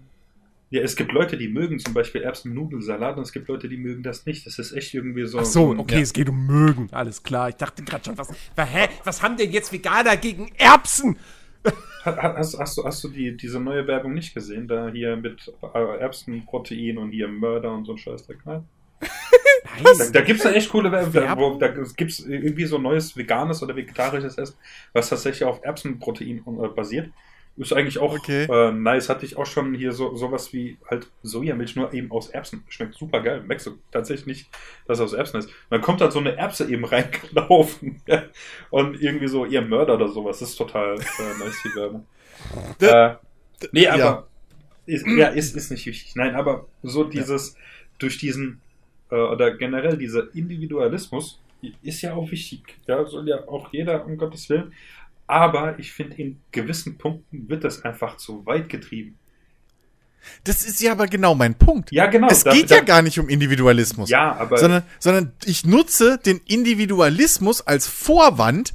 Ja, 0.70 0.82
es 0.82 0.96
gibt 0.96 1.12
Leute, 1.12 1.38
die 1.38 1.48
mögen 1.48 1.78
zum 1.78 1.94
Beispiel 1.94 2.22
Erbsen-Nudelsalat 2.22 3.16
und 3.16 3.22
es 3.22 3.32
gibt 3.32 3.48
Leute, 3.48 3.70
die 3.70 3.78
mögen 3.78 4.02
das 4.02 4.26
nicht. 4.26 4.46
Das 4.46 4.58
ist 4.58 4.72
echt 4.72 4.92
irgendwie 4.92 5.26
so. 5.26 5.38
Ach 5.38 5.44
so, 5.46 5.74
okay, 5.78 5.96
ja. 5.96 6.00
es 6.02 6.12
geht 6.12 6.28
um 6.28 6.46
mögen. 6.46 6.88
Alles 6.92 7.22
klar. 7.22 7.48
Ich 7.48 7.56
dachte 7.56 7.82
gerade 7.82 8.04
schon, 8.04 8.18
was, 8.18 8.28
hä, 8.30 8.88
was 9.04 9.22
haben 9.22 9.38
denn 9.38 9.50
jetzt 9.50 9.72
Veganer 9.72 10.16
gegen 10.18 10.52
Erbsen? 10.56 11.16
Hast, 12.04 12.58
hast, 12.58 12.78
du, 12.78 12.84
hast 12.84 13.02
du 13.04 13.08
die, 13.08 13.36
diese 13.36 13.60
neue 13.60 13.86
Werbung 13.86 14.14
nicht 14.14 14.34
gesehen? 14.34 14.68
Da 14.68 14.88
hier 14.88 15.16
mit 15.16 15.52
äh, 15.74 15.98
Erbsenprotein 16.00 16.98
und 16.98 17.12
hier 17.12 17.28
Mörder 17.28 17.72
und 17.72 17.84
so 17.84 17.92
ein 17.92 17.98
Scheißdreck. 17.98 18.38
Nein? 18.44 18.64
da, 19.82 20.10
da 20.12 20.20
gibt 20.20 20.40
es 20.40 20.46
echt 20.46 20.70
coole 20.70 20.90
Werbung. 20.90 21.58
Da, 21.58 21.68
da 21.68 21.82
gibt 21.96 22.10
es 22.10 22.20
irgendwie 22.20 22.64
so 22.66 22.78
neues 22.78 23.16
veganes 23.16 23.62
oder 23.62 23.74
vegetarisches 23.74 24.38
Essen, 24.38 24.56
was 24.92 25.08
tatsächlich 25.08 25.44
auf 25.44 25.60
Erbsenprotein 25.62 26.42
äh, 26.46 26.68
basiert. 26.68 27.10
Ist 27.58 27.72
eigentlich 27.72 27.98
auch 27.98 28.14
okay. 28.14 28.44
äh, 28.44 28.70
nice. 28.70 29.08
Hatte 29.08 29.26
ich 29.26 29.36
auch 29.36 29.46
schon 29.46 29.74
hier 29.74 29.92
so 29.92 30.14
sowas 30.14 30.52
wie 30.52 30.78
halt 30.88 31.08
Sojamilch, 31.24 31.74
nur 31.74 31.92
eben 31.92 32.10
aus 32.12 32.28
Erbsen. 32.30 32.62
Schmeckt 32.68 32.94
super 32.94 33.20
geil. 33.20 33.42
Merkst 33.44 33.66
du 33.66 33.78
tatsächlich 33.90 34.26
nicht, 34.26 34.50
dass 34.86 34.98
es 34.98 35.04
aus 35.06 35.12
Erbsen 35.12 35.40
ist. 35.40 35.50
dann 35.68 35.80
kommt 35.80 36.00
dann 36.00 36.12
so 36.12 36.20
eine 36.20 36.36
Erbse 36.36 36.70
eben 36.70 36.84
reingelaufen. 36.84 38.00
und 38.70 39.02
irgendwie 39.02 39.26
so 39.26 39.44
ihr 39.44 39.62
Mörder 39.62 39.94
oder 39.94 40.08
sowas. 40.08 40.38
Das 40.38 40.50
ist 40.50 40.56
total 40.56 40.94
äh, 40.94 41.44
nice, 41.44 41.62
die 41.64 41.74
Werbung. 41.74 42.06
äh, 42.80 43.14
nee, 43.72 43.88
aber 43.88 43.98
ja. 43.98 44.28
Ist, 44.86 45.06
ja, 45.06 45.28
ist, 45.28 45.54
ist 45.54 45.70
nicht 45.70 45.84
wichtig. 45.84 46.16
Nein, 46.16 46.34
aber 46.34 46.66
so 46.82 47.04
dieses, 47.04 47.54
ja. 47.54 47.60
durch 47.98 48.18
diesen, 48.18 48.62
äh, 49.10 49.16
oder 49.16 49.54
generell 49.54 49.98
dieser 49.98 50.34
Individualismus 50.34 51.42
ist 51.82 52.00
ja 52.02 52.14
auch 52.14 52.30
wichtig. 52.30 52.62
Ja, 52.86 53.04
soll 53.04 53.28
ja 53.28 53.46
auch 53.48 53.72
jeder, 53.72 54.06
um 54.06 54.16
Gottes 54.16 54.48
Willen, 54.48 54.72
aber 55.28 55.78
ich 55.78 55.92
finde, 55.92 56.16
in 56.16 56.40
gewissen 56.50 56.98
Punkten 56.98 57.48
wird 57.48 57.62
das 57.62 57.84
einfach 57.84 58.16
zu 58.16 58.44
weit 58.46 58.68
getrieben. 58.68 59.18
Das 60.44 60.64
ist 60.64 60.80
ja 60.80 60.92
aber 60.92 61.06
genau 61.06 61.34
mein 61.34 61.54
Punkt. 61.54 61.92
Ja, 61.92 62.06
genau. 62.06 62.28
Es 62.28 62.44
da, 62.44 62.52
geht 62.52 62.70
da, 62.70 62.76
ja 62.76 62.80
gar 62.80 63.02
nicht 63.02 63.18
um 63.18 63.28
Individualismus. 63.28 64.10
Ja, 64.10 64.32
aber. 64.32 64.58
Sondern, 64.58 64.82
sondern 64.98 65.32
ich 65.44 65.64
nutze 65.64 66.18
den 66.18 66.40
Individualismus 66.46 67.66
als 67.66 67.86
Vorwand, 67.86 68.74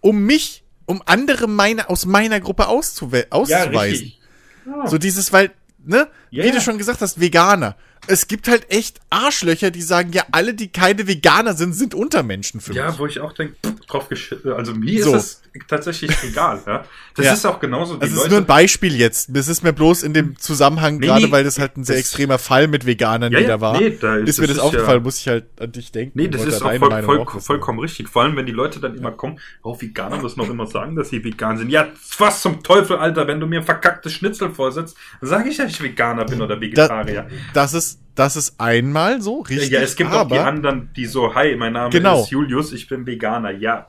um 0.00 0.24
mich, 0.24 0.64
um 0.84 1.02
andere 1.06 1.46
meine, 1.46 1.88
aus 1.88 2.04
meiner 2.04 2.40
Gruppe 2.40 2.68
auszuweisen. 2.68 3.48
Ja, 3.48 3.62
richtig. 3.64 4.20
Ja. 4.66 4.86
So 4.86 4.98
dieses, 4.98 5.32
weil, 5.32 5.52
ne, 5.84 6.08
yeah. 6.32 6.44
wie 6.44 6.50
du 6.50 6.60
schon 6.60 6.78
gesagt 6.78 7.00
hast, 7.00 7.20
Veganer 7.20 7.76
es 8.08 8.28
gibt 8.28 8.48
halt 8.48 8.70
echt 8.70 9.00
Arschlöcher, 9.10 9.70
die 9.70 9.82
sagen, 9.82 10.12
ja, 10.12 10.24
alle, 10.32 10.54
die 10.54 10.68
keine 10.68 11.06
Veganer 11.06 11.54
sind, 11.54 11.74
sind 11.74 11.94
Untermenschen 11.94 12.60
für 12.60 12.72
ja, 12.72 12.86
mich. 12.86 12.94
Ja, 12.94 12.98
wo 12.98 13.06
ich 13.06 13.20
auch 13.20 13.32
denke, 13.32 13.56
drauf 13.86 14.08
Also 14.56 14.74
mir 14.74 15.04
so. 15.04 15.14
ist 15.14 15.22
es 15.22 15.42
tatsächlich 15.68 16.10
egal. 16.22 16.60
Ja? 16.66 16.84
Das 17.14 17.26
ja. 17.26 17.32
ist 17.32 17.46
auch 17.46 17.60
genauso. 17.60 17.96
Das 17.96 18.10
ist 18.10 18.28
nur 18.28 18.38
ein 18.38 18.46
Beispiel 18.46 18.94
jetzt. 18.96 19.34
Das 19.34 19.48
ist 19.48 19.62
mir 19.62 19.72
bloß 19.72 20.02
in 20.02 20.12
dem 20.12 20.38
Zusammenhang, 20.38 20.98
nee, 20.98 21.06
gerade 21.06 21.30
weil 21.30 21.44
das 21.44 21.58
halt 21.58 21.76
ein 21.76 21.84
sehr 21.84 21.96
extremer 21.96 22.38
Fall 22.38 22.68
mit 22.68 22.86
Veganern 22.86 23.32
ja, 23.32 23.38
wieder 23.38 23.60
war. 23.60 23.80
Nee, 23.80 23.96
da 24.00 24.16
ist, 24.16 24.30
ist 24.30 24.40
mir 24.40 24.46
das, 24.46 24.56
das 24.56 24.64
aufgefallen, 24.64 25.02
muss 25.02 25.18
ich 25.20 25.28
halt 25.28 25.46
an 25.58 25.72
dich 25.72 25.92
denken. 25.92 26.18
Nee, 26.18 26.28
das 26.28 26.44
ist 26.44 26.62
auch, 26.62 26.74
voll, 26.74 27.02
voll, 27.02 27.18
auch 27.20 27.40
vollkommen 27.40 27.78
richtig. 27.78 28.08
Vor 28.08 28.22
allem, 28.22 28.36
wenn 28.36 28.46
die 28.46 28.52
Leute 28.52 28.80
dann 28.80 28.96
immer 28.96 29.12
kommen, 29.12 29.40
oh, 29.62 29.80
Veganer 29.80 30.20
müssen 30.20 30.40
auch 30.40 30.50
immer 30.50 30.66
sagen, 30.66 30.96
dass 30.96 31.10
sie 31.10 31.24
vegan 31.24 31.56
sind. 31.56 31.70
Ja, 31.70 31.88
was 32.18 32.42
zum 32.42 32.62
Teufel, 32.62 32.96
Alter, 32.96 33.26
wenn 33.26 33.40
du 33.40 33.46
mir 33.46 33.62
verkacktes 33.62 34.12
Schnitzel 34.12 34.50
vorsetzt, 34.50 34.96
dann 35.20 35.30
sage 35.30 35.48
ich, 35.48 35.56
dass 35.56 35.70
ich 35.70 35.82
Veganer 35.82 36.24
bin 36.24 36.40
oder 36.40 36.60
Vegetarier. 36.60 37.26
Da, 37.52 37.62
das 37.62 37.74
ist 37.74 37.95
das 38.14 38.36
ist 38.36 38.58
einmal 38.58 39.20
so, 39.20 39.40
richtig. 39.40 39.70
Ja, 39.70 39.80
es 39.80 39.96
gibt 39.96 40.10
aber, 40.10 40.22
auch 40.22 40.28
die 40.28 40.38
anderen, 40.38 40.90
die 40.96 41.06
so, 41.06 41.34
hi, 41.34 41.54
mein 41.56 41.74
Name 41.74 41.90
genau. 41.90 42.22
ist 42.22 42.30
Julius, 42.30 42.72
ich 42.72 42.88
bin 42.88 43.06
Veganer. 43.06 43.50
Ja, 43.50 43.86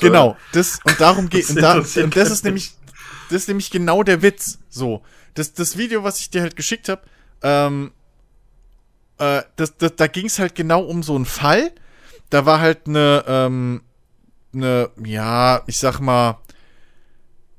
Genau, 0.00 0.36
das, 0.52 0.80
und 0.84 1.00
darum 1.00 1.28
geht, 1.30 1.48
und, 1.50 1.62
da, 1.62 1.74
und 1.74 2.16
das 2.16 2.30
ist 2.30 2.44
nämlich, 2.44 2.72
das 3.30 3.42
ist 3.42 3.48
nämlich 3.48 3.70
genau 3.70 4.02
der 4.02 4.22
Witz. 4.22 4.58
So, 4.68 5.02
das, 5.34 5.54
das 5.54 5.78
Video, 5.78 6.04
was 6.04 6.20
ich 6.20 6.30
dir 6.30 6.42
halt 6.42 6.56
geschickt 6.56 6.88
habe, 6.88 7.02
ähm, 7.42 7.92
äh, 9.18 9.42
das, 9.56 9.76
das, 9.76 9.96
da 9.96 10.06
ging 10.06 10.26
es 10.26 10.38
halt 10.38 10.54
genau 10.54 10.82
um 10.82 11.02
so 11.02 11.14
einen 11.14 11.26
Fall. 11.26 11.72
Da 12.30 12.44
war 12.44 12.60
halt 12.60 12.86
eine, 12.86 13.24
ähm, 13.26 13.82
eine, 14.52 14.90
ja, 15.04 15.62
ich 15.66 15.78
sag 15.78 16.00
mal, 16.00 16.38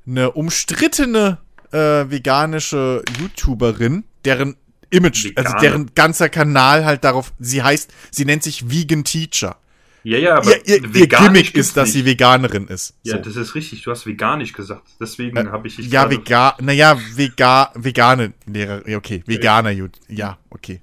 eine 0.06 0.32
umstrittene 0.32 1.38
äh, 1.72 2.10
veganische 2.10 3.02
YouTuberin, 3.18 4.04
deren 4.24 4.56
Image, 4.90 5.32
also 5.36 5.56
deren 5.58 5.94
ganzer 5.94 6.28
Kanal 6.28 6.84
halt 6.84 7.04
darauf, 7.04 7.32
sie 7.38 7.62
heißt, 7.62 7.92
sie 8.10 8.24
nennt 8.24 8.42
sich 8.42 8.70
Vegan 8.70 9.04
Teacher. 9.04 9.56
Ja, 10.02 10.18
ja, 10.18 10.36
aber 10.36 10.56
ihr, 10.66 10.82
ihr, 10.82 10.94
ihr 10.94 11.06
Gimmick 11.06 11.54
ist, 11.54 11.76
dass 11.76 11.88
nicht. 11.88 11.92
sie 11.92 12.04
Veganerin 12.06 12.68
ist. 12.68 12.94
Ja, 13.02 13.16
so. 13.16 13.22
das 13.22 13.36
ist 13.36 13.54
richtig. 13.54 13.82
Du 13.82 13.90
hast 13.90 14.06
veganisch 14.06 14.52
gesagt. 14.52 14.88
Deswegen 14.98 15.36
äh, 15.36 15.50
habe 15.50 15.68
ich 15.68 15.76
dich. 15.76 15.90
Ja, 15.90 16.10
vegan. 16.10 16.54
Naja, 16.60 16.98
vega, 17.14 17.70
vegane 17.74 18.32
Lehrer. 18.46 18.82
Okay, 18.96 19.22
Veganer. 19.26 19.72
Ja, 20.08 20.38
okay. 20.48 20.80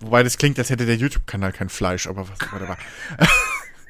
Wobei 0.00 0.22
das 0.22 0.38
klingt, 0.38 0.58
als 0.58 0.70
hätte 0.70 0.86
der 0.86 0.96
YouTube-Kanal 0.96 1.52
kein 1.52 1.68
Fleisch, 1.68 2.06
aber 2.06 2.28
was, 2.28 2.38
warte 2.52 2.66
mal. 2.66 2.76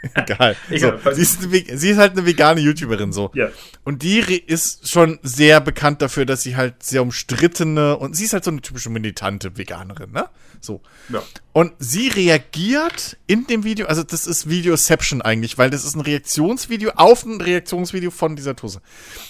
Egal. 0.14 0.56
Egal. 0.70 1.00
So, 1.02 1.12
sie, 1.12 1.22
ist 1.22 1.42
eine, 1.42 1.78
sie, 1.78 1.90
ist 1.90 1.98
halt 1.98 2.12
eine 2.12 2.26
vegane 2.26 2.60
YouTuberin 2.60 3.12
so. 3.12 3.30
Ja. 3.34 3.48
Und 3.84 4.02
die 4.02 4.18
ist 4.18 4.88
schon 4.88 5.18
sehr 5.22 5.60
bekannt 5.60 6.02
dafür, 6.02 6.26
dass 6.26 6.42
sie 6.42 6.56
halt 6.56 6.82
sehr 6.82 7.02
umstrittene 7.02 7.96
und 7.96 8.14
sie 8.14 8.24
ist 8.24 8.32
halt 8.32 8.44
so 8.44 8.50
eine 8.50 8.60
typische 8.60 8.90
militante 8.90 9.56
Veganerin, 9.56 10.12
ne? 10.12 10.28
So. 10.60 10.82
Ja. 11.08 11.22
Und 11.52 11.72
sie 11.78 12.08
reagiert 12.08 13.16
in 13.26 13.46
dem 13.46 13.64
Video, 13.64 13.86
also 13.86 14.02
das 14.02 14.26
ist 14.26 14.48
Videoception 14.48 15.22
eigentlich, 15.22 15.58
weil 15.58 15.70
das 15.70 15.84
ist 15.84 15.94
ein 15.94 16.00
Reaktionsvideo 16.00 16.92
auf 16.96 17.24
ein 17.24 17.40
Reaktionsvideo 17.40 18.10
von 18.10 18.36
dieser 18.36 18.56
Tusse. 18.56 18.80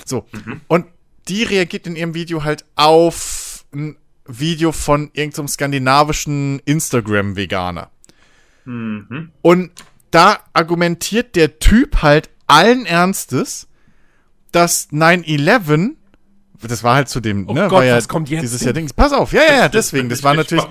So. 0.05 0.27
Mhm. 0.33 0.61
Und 0.69 0.87
die 1.29 1.43
reagiert 1.43 1.87
in 1.87 1.97
ihrem 1.97 2.15
Video 2.15 2.45
halt 2.45 2.65
auf 2.75 3.65
ein 3.73 3.97
Video 4.27 4.73
von 4.73 5.11
irgendeinem 5.15 5.49
skandinavischen 5.49 6.61
Instagram-Veganer. 6.65 7.91
Mhm. 8.65 9.33
Und 9.41 9.71
da 10.11 10.39
argumentiert 10.53 11.37
der 11.37 11.59
Typ 11.59 12.03
halt 12.03 12.31
allen 12.47 12.87
Ernstes, 12.87 13.69
dass 14.53 14.91
9-11, 14.91 15.95
das 16.63 16.83
war 16.83 16.97
halt 16.97 17.09
zu 17.09 17.21
dem, 17.21 17.49
oh 17.49 17.53
ne, 17.53 17.63
Gott, 17.63 17.73
war 17.73 17.85
ja 17.85 17.97
was 17.97 18.09
kommt 18.09 18.29
jetzt 18.31 18.43
dieses 18.43 18.63
Jahr 18.63 18.73
Ding. 18.73 18.91
Pass 18.95 19.13
auf, 19.13 19.33
ja, 19.33 19.43
ja, 19.43 19.57
ja, 19.57 19.69
deswegen, 19.69 20.09
das 20.09 20.23
war 20.23 20.35
natürlich, 20.35 20.65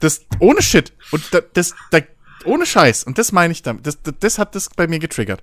das, 0.00 0.26
ohne 0.38 0.62
Shit. 0.62 0.92
Und 1.10 1.22
das, 1.32 1.44
das, 1.54 1.74
das 1.90 2.02
ohne 2.44 2.66
Scheiß. 2.66 3.04
Und 3.04 3.18
das 3.18 3.32
meine 3.32 3.52
ich 3.52 3.62
damit. 3.62 3.86
Das, 3.86 4.02
das, 4.02 4.14
das 4.20 4.38
hat 4.38 4.54
das 4.54 4.68
bei 4.68 4.86
mir 4.86 4.98
getriggert. 4.98 5.42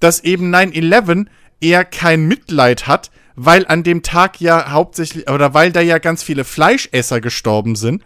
Dass 0.00 0.20
eben 0.20 0.54
9-11 0.54 1.26
eher 1.60 1.84
kein 1.84 2.26
Mitleid 2.26 2.86
hat, 2.86 3.10
weil 3.34 3.66
an 3.66 3.82
dem 3.82 4.02
Tag 4.02 4.40
ja 4.40 4.70
hauptsächlich, 4.70 5.28
oder 5.30 5.54
weil 5.54 5.72
da 5.72 5.80
ja 5.80 5.98
ganz 5.98 6.22
viele 6.22 6.44
Fleischesser 6.44 7.20
gestorben 7.20 7.76
sind 7.76 8.02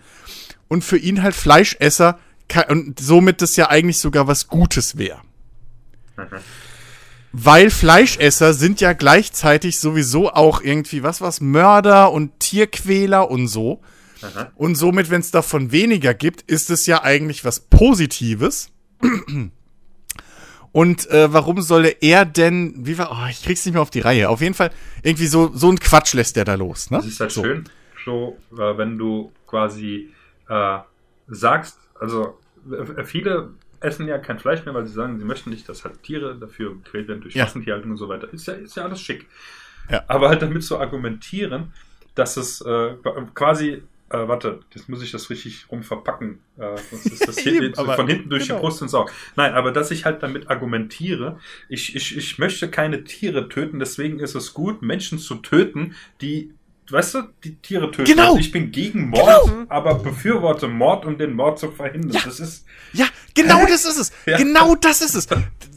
und 0.69 0.85
für 0.85 0.99
ihn 0.99 1.23
halt 1.23 1.35
Fleischesser 1.35 2.19
und 2.69 2.99
somit 2.99 3.43
das 3.43 3.57
ja 3.57 3.69
eigentlich 3.69 3.99
sogar 3.99 4.27
was 4.27 4.49
Gutes 4.49 4.97
wäre. 4.99 5.21
Mhm. 6.17 6.39
Weil 7.33 7.71
Fleischesser 7.71 8.55
sind 8.55 8.81
ja 8.81 8.93
gleichzeitig 8.93 9.79
sowieso 9.79 10.31
auch 10.31 10.63
irgendwie, 10.63 11.03
was 11.03 11.21
was, 11.21 11.41
Mörder 11.41 12.11
und 12.11 12.41
Tierquäler 12.41 13.31
und 13.31 13.47
so. 13.47 13.81
Mhm. 14.21 14.47
Und 14.57 14.75
somit, 14.75 15.11
wenn 15.11 15.21
es 15.21 15.31
davon 15.31 15.71
weniger 15.71 16.13
gibt, 16.13 16.43
ist 16.43 16.71
es 16.71 16.87
ja 16.87 17.03
eigentlich 17.03 17.45
was 17.45 17.61
Positives. 17.61 18.71
Und 20.73 21.11
äh, 21.11 21.33
warum 21.33 21.63
solle 21.63 21.89
er 22.01 22.25
denn, 22.25 22.75
wie 22.79 22.99
war, 22.99 23.11
oh, 23.13 23.29
ich 23.29 23.43
krieg's 23.43 23.65
nicht 23.65 23.75
mehr 23.75 23.83
auf 23.83 23.91
die 23.91 24.01
Reihe. 24.01 24.29
Auf 24.29 24.41
jeden 24.41 24.55
Fall, 24.55 24.71
irgendwie 25.03 25.27
so, 25.27 25.51
so 25.55 25.71
ein 25.71 25.79
Quatsch 25.79 26.15
lässt 26.15 26.37
der 26.37 26.45
da 26.45 26.55
los, 26.55 26.91
ne? 26.91 26.99
Das 26.99 27.07
ist 27.07 27.21
halt 27.21 27.33
so. 27.33 27.43
schön, 27.43 27.65
so, 28.05 28.39
äh, 28.53 28.77
wenn 28.77 28.99
du 28.99 29.33
quasi 29.47 30.11
äh, 30.49 30.79
sagst, 31.29 31.79
also 31.99 32.39
viele 33.05 33.51
essen 33.81 34.07
ja 34.07 34.19
kein 34.19 34.39
Fleisch 34.39 34.65
mehr, 34.65 34.75
weil 34.75 34.87
sie 34.87 34.93
sagen, 34.93 35.19
sie 35.19 35.25
möchten 35.25 35.51
nicht, 35.51 35.69
dass 35.69 35.85
halt 35.85 36.03
Tiere 36.03 36.37
dafür 36.37 36.75
gequält 36.75 37.09
werden 37.09 37.23
durch 37.23 37.35
ja. 37.35 37.45
Massentierhaltung 37.45 37.93
und 37.93 37.97
so 37.97 38.09
weiter. 38.09 38.33
Ist 38.33 38.47
ja, 38.47 38.55
ist 38.55 38.77
ja 38.77 38.85
alles 38.85 39.01
schick. 39.01 39.27
Ja. 39.91 40.05
Aber 40.07 40.29
halt 40.29 40.43
damit 40.43 40.63
zu 40.63 40.79
argumentieren, 40.79 41.73
dass 42.15 42.37
es 42.37 42.61
äh, 42.61 42.95
quasi 43.35 43.83
äh, 44.11 44.27
warte, 44.27 44.61
jetzt 44.75 44.89
muss 44.89 45.03
ich 45.03 45.13
das 45.13 45.31
richtig 45.31 45.67
rum 45.71 45.83
verpacken. 45.83 46.41
Äh, 46.59 46.77
sonst 46.91 47.07
ist 47.07 47.29
das 47.29 47.39
Eben, 47.47 47.75
von 47.75 48.09
hinten 48.09 48.29
durch 48.29 48.49
genau. 48.49 48.59
die 48.59 48.61
Brust 48.61 48.83
ins 48.83 48.93
Auge. 48.93 49.13
Nein, 49.37 49.55
aber 49.55 49.71
dass 49.71 49.91
ich 49.93 50.05
halt 50.05 50.23
damit 50.23 50.51
argumentiere, 50.51 51.39
ich, 51.69 51.95
ich, 51.95 52.17
ich 52.17 52.39
möchte 52.39 52.69
keine 52.69 53.05
Tiere 53.05 53.49
töten, 53.49 53.79
deswegen 53.79 54.19
ist 54.19 54.35
es 54.35 54.53
gut, 54.53 54.83
Menschen 54.83 55.19
zu 55.19 55.37
töten, 55.37 55.95
die 56.21 56.53
weißt 56.93 57.15
du, 57.15 57.23
die 57.45 57.57
Tiere 57.57 57.91
töten. 57.91 58.05
Genau. 58.05 58.29
Also 58.29 58.39
ich 58.39 58.53
bin 58.53 58.73
gegen 58.73 59.09
Mord, 59.09 59.45
genau. 59.45 59.67
aber 59.69 59.95
befürworte 59.97 60.69
Mord, 60.69 61.05
um 61.05 61.19
den 61.19 61.35
Mord 61.35 61.59
zu 61.59 61.71
verhindern. 61.71 62.12
Ja. 62.12 62.21
Das 62.25 62.41
ist. 62.41 62.65
Ja, 62.93 63.07
genau 63.35 63.67
das 63.67 63.85
ist 63.85 63.99
es. 63.99 64.12
Ja. 64.27 64.37
Genau 64.37 64.75
das 64.75 65.01
ist 65.01 65.15
es. 65.15 65.27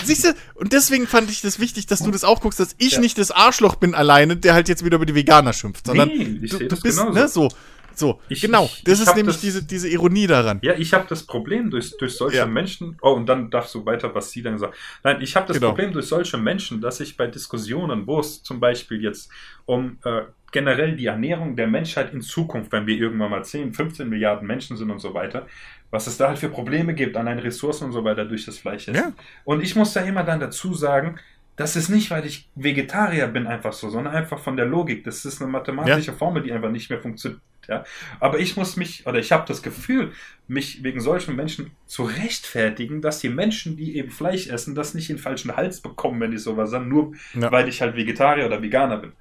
Siehst 0.04 0.26
du, 0.26 0.34
und 0.56 0.74
deswegen 0.74 1.08
fand 1.08 1.30
ich 1.32 1.42
das 1.42 1.60
wichtig, 1.60 1.88
dass 1.88 2.00
du 2.04 2.12
das 2.12 2.24
auch 2.24 2.42
guckst, 2.42 2.60
dass 2.60 2.76
ich 2.78 2.94
ja. 2.94 3.00
nicht 3.00 3.18
das 3.18 3.32
Arschloch 3.32 3.76
bin 3.76 3.96
alleine, 3.96 4.38
der 4.38 4.54
halt 4.54 4.70
jetzt 4.70 4.86
wieder 4.86 4.98
über 4.98 5.06
die 5.06 5.16
Veganer 5.16 5.54
schimpft, 5.54 5.88
sondern 5.88 6.10
nee, 6.10 6.40
ich 6.42 6.52
du, 6.52 6.60
du 6.60 6.82
bist, 6.82 6.98
genauso. 6.98 7.12
ne, 7.12 7.28
so. 7.28 7.50
So, 7.96 8.20
ich, 8.28 8.42
genau. 8.42 8.66
Ich, 8.66 8.84
das 8.84 9.00
ich 9.00 9.08
ist 9.08 9.16
nämlich 9.16 9.36
das, 9.36 9.42
diese, 9.42 9.64
diese 9.64 9.88
Ironie 9.88 10.28
daran. 10.28 10.60
Ja, 10.64 10.74
ich 10.74 10.94
habe 10.94 11.06
das 11.08 11.24
Problem 11.24 11.70
durch, 11.70 11.96
durch 11.98 12.16
solche 12.16 12.38
ja. 12.38 12.46
Menschen. 12.46 12.98
Oh, 13.02 13.12
und 13.12 13.28
dann 13.28 13.50
darfst 13.50 13.74
du 13.76 13.86
weiter, 13.86 14.14
was 14.16 14.32
sie 14.32 14.42
dann 14.42 14.58
sagt. 14.58 14.76
Nein, 15.04 15.22
ich 15.22 15.36
habe 15.36 15.48
das 15.48 15.58
genau. 15.58 15.70
Problem 15.70 15.94
durch 15.94 16.08
solche 16.08 16.38
Menschen, 16.38 16.82
dass 16.82 17.00
ich 17.00 17.18
bei 17.18 17.28
Diskussionen, 17.28 18.08
wo 18.08 18.20
es 18.20 18.42
zum 18.44 18.60
Beispiel 18.60 19.02
jetzt 19.02 19.30
um 19.66 19.98
äh, 20.04 20.24
generell 20.54 20.96
die 20.96 21.08
Ernährung 21.08 21.58
der 21.58 21.68
Menschheit 21.68 22.14
in 22.14 22.22
Zukunft, 22.22 22.72
wenn 22.72 22.88
wir 22.88 22.96
irgendwann 22.96 23.32
mal 23.32 23.44
10, 23.44 23.74
15 23.74 24.08
Milliarden 24.08 24.48
Menschen 24.48 24.78
sind 24.78 24.90
und 24.90 25.00
so 25.00 25.14
weiter, 25.14 25.48
was 25.92 26.08
es 26.08 26.18
da 26.18 26.30
halt 26.30 26.40
für 26.40 26.50
Probleme 26.50 26.94
gibt 26.94 27.18
an 27.18 27.26
den 27.26 27.40
Ressourcen 27.40 27.86
und 27.86 27.92
so 27.92 28.04
weiter 28.06 28.24
durch 28.24 28.46
das 28.46 28.58
Fleisch. 28.58 28.88
Ja. 28.88 29.12
Und 29.44 29.62
ich 29.62 29.76
muss 29.76 29.92
da 29.92 30.02
immer 30.02 30.24
dann 30.24 30.40
dazu 30.40 30.74
sagen, 30.74 31.20
das 31.56 31.76
ist 31.76 31.90
nicht, 31.90 32.10
weil 32.10 32.26
ich 32.26 32.50
Vegetarier 32.56 33.28
bin, 33.28 33.46
einfach 33.46 33.74
so, 33.74 33.90
sondern 33.90 34.16
einfach 34.16 34.40
von 34.40 34.58
der 34.58 34.66
Logik. 34.66 35.04
Das 35.04 35.24
ist 35.26 35.42
eine 35.42 35.52
mathematische 35.52 36.12
ja. 36.12 36.18
Formel, 36.18 36.42
die 36.42 36.52
einfach 36.52 36.72
nicht 36.72 36.90
mehr 36.90 37.00
funktioniert. 37.00 37.42
Ja? 37.68 37.84
Aber 38.20 38.40
ich 38.40 38.58
muss 38.58 38.76
mich, 38.76 39.06
oder 39.06 39.20
ich 39.20 39.32
habe 39.32 39.46
das 39.48 39.62
Gefühl, 39.62 40.14
mich 40.48 40.84
wegen 40.84 41.00
solchen 41.00 41.36
Menschen 41.36 41.72
zu 41.86 42.04
rechtfertigen, 42.04 43.02
dass 43.02 43.20
die 43.20 43.30
Menschen, 43.30 43.78
die 43.78 43.98
eben 43.98 44.10
Fleisch 44.10 44.48
essen, 44.48 44.76
das 44.76 44.94
nicht 44.94 45.10
in 45.10 45.18
den 45.18 45.22
falschen 45.22 45.56
Hals 45.56 45.82
bekommen, 45.82 46.20
wenn 46.22 46.32
die 46.32 46.38
sowas 46.38 46.72
sagen, 46.72 46.90
nur 46.90 47.14
ja. 47.34 47.52
weil 47.52 47.68
ich 47.70 47.82
halt 47.82 47.96
Vegetarier 47.96 48.48
oder 48.48 48.62
Veganer 48.62 48.98
bin. 48.98 49.14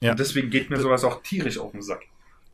Ja. 0.00 0.12
Und 0.12 0.20
deswegen 0.20 0.50
geht 0.50 0.70
mir 0.70 0.80
sowas 0.80 1.04
auch 1.04 1.22
tierisch 1.22 1.58
auf 1.58 1.72
den 1.72 1.82
Sack. 1.82 2.02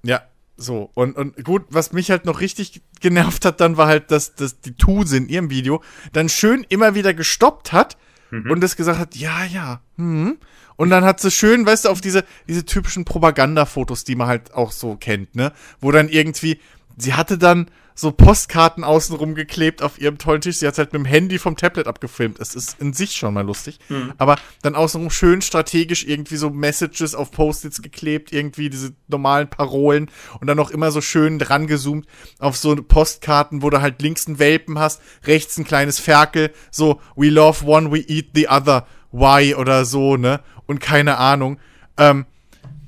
Ja, 0.03 0.23
so, 0.57 0.91
und, 0.95 1.17
und 1.17 1.45
gut, 1.45 1.65
was 1.69 1.93
mich 1.93 2.11
halt 2.11 2.25
noch 2.25 2.41
richtig 2.41 2.81
genervt 3.01 3.45
hat, 3.45 3.61
dann 3.61 3.77
war 3.77 3.89
halt, 3.89 4.11
dass, 4.11 4.35
dass 4.35 4.61
die 4.61 4.75
Tuse 4.75 5.19
in 5.19 5.29
ihrem 5.29 5.51
Video 5.51 5.83
dann 6.13 6.29
schön 6.29 6.65
immer 6.69 6.95
wieder 6.95 7.13
gestoppt 7.13 7.73
hat 7.73 7.99
mhm. 8.31 8.51
und 8.51 8.61
das 8.63 8.77
gesagt 8.77 8.99
hat, 8.99 9.17
ja, 9.17 9.45
ja, 9.45 9.81
hm. 9.97 10.39
Und 10.77 10.91
dann 10.91 11.05
hat 11.05 11.21
sie 11.21 11.31
schön, 11.31 11.65
weißt 11.65 11.87
du, 11.87 11.89
auf 11.89 12.03
diese, 12.03 12.25
diese 12.49 12.65
typischen 12.65 13.07
Propagandafotos, 13.07 14.05
die 14.05 14.15
man 14.15 14.29
halt 14.29 14.53
auch 14.53 14.73
so 14.73 14.97
kennt, 14.97 15.35
ne? 15.35 15.53
Wo 15.81 15.91
dann 15.91 16.11
irgendwie, 16.11 16.61
sie 16.99 17.15
hatte 17.15 17.39
dann 17.39 17.71
so 17.97 18.13
Postkarten 18.13 18.85
außenrum 18.85 19.35
geklebt 19.35 19.83
auf 19.83 19.99
ihrem 19.99 20.19
tollen 20.19 20.43
Tisch. 20.43 20.59
Sie 20.59 20.67
hat 20.67 20.77
halt 20.77 20.93
mit 20.93 21.01
dem 21.01 21.07
Handy 21.07 21.39
vom 21.39 21.57
Tablet 21.57 21.87
abgefilmt. 21.87 22.39
Es 22.39 22.55
ist 22.55 22.79
in 22.79 22.93
sich 22.93 23.13
schon 23.13 23.33
mal 23.33 23.45
lustig. 23.45 23.79
Mhm. 23.89 24.13
Aber 24.19 24.37
dann 24.63 24.75
außenrum 24.75 25.11
schön 25.11 25.41
strategisch 25.41 26.05
irgendwie 26.05 26.37
so 26.37 26.51
Messages 26.51 27.15
auf 27.15 27.31
Post-its 27.31 27.81
geklebt, 27.81 28.33
irgendwie 28.33 28.69
diese 28.69 28.93
normalen 29.09 29.49
Parolen 29.49 30.11
und 30.41 30.47
dann 30.47 30.59
auch 30.59 30.71
immer 30.71 30.91
so 30.91 31.01
schön 31.01 31.39
dran 31.39 31.67
gezoomt 31.67 32.07
auf 32.39 32.59
so 32.59 32.77
Postkarten, 32.77 33.63
wo 33.63 33.71
du 33.71 33.81
halt 33.81 34.03
links 34.03 34.27
einen 34.27 34.39
Welpen 34.39 34.79
hast, 34.79 35.01
rechts 35.25 35.57
ein 35.57 35.65
kleines 35.65 35.99
Ferkel, 35.99 36.53
so 36.71 37.01
we 37.17 37.31
love 37.31 37.65
one, 37.65 37.91
we 37.91 38.01
eat 38.01 38.29
the 38.35 38.49
other, 38.49 38.87
why 39.11 39.55
oder 39.55 39.87
so, 39.87 40.19
ne? 40.19 40.41
Und 40.67 40.81
keine 40.81 41.17
Ahnung. 41.17 41.59
Ähm, 41.97 42.27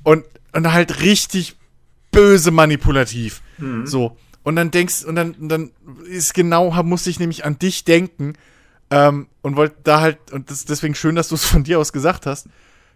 und, 0.03 0.23
und 0.53 0.71
halt 0.71 1.01
richtig 1.01 1.57
böse 2.11 2.51
manipulativ. 2.51 3.41
Mhm. 3.57 3.87
So. 3.87 4.15
Und 4.43 4.55
dann 4.55 4.71
denkst, 4.71 5.03
und 5.03 5.15
dann, 5.15 5.35
dann 5.39 5.71
ist 6.09 6.33
genau, 6.33 6.71
muss 6.83 7.07
ich 7.07 7.19
nämlich 7.19 7.45
an 7.45 7.59
dich 7.59 7.83
denken. 7.83 8.33
Ähm, 8.91 9.27
und 9.41 9.55
wollte 9.55 9.75
da 9.83 10.01
halt, 10.01 10.31
und 10.31 10.49
das 10.49 10.59
ist 10.59 10.69
deswegen 10.69 10.95
schön, 10.95 11.15
dass 11.15 11.29
du 11.29 11.35
es 11.35 11.45
von 11.45 11.63
dir 11.63 11.79
aus 11.79 11.93
gesagt 11.93 12.25
hast, 12.25 12.47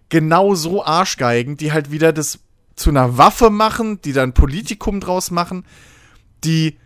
genau 0.09 0.55
so 0.55 0.83
Arschgeigen, 0.83 1.57
die 1.57 1.71
halt 1.71 1.91
wieder 1.91 2.13
das 2.13 2.39
zu 2.75 2.89
einer 2.89 3.17
Waffe 3.17 3.49
machen, 3.49 4.01
die 4.01 4.13
dann 4.13 4.33
Politikum 4.33 4.99
draus 4.99 5.29
machen, 5.29 5.65
die 6.43 6.77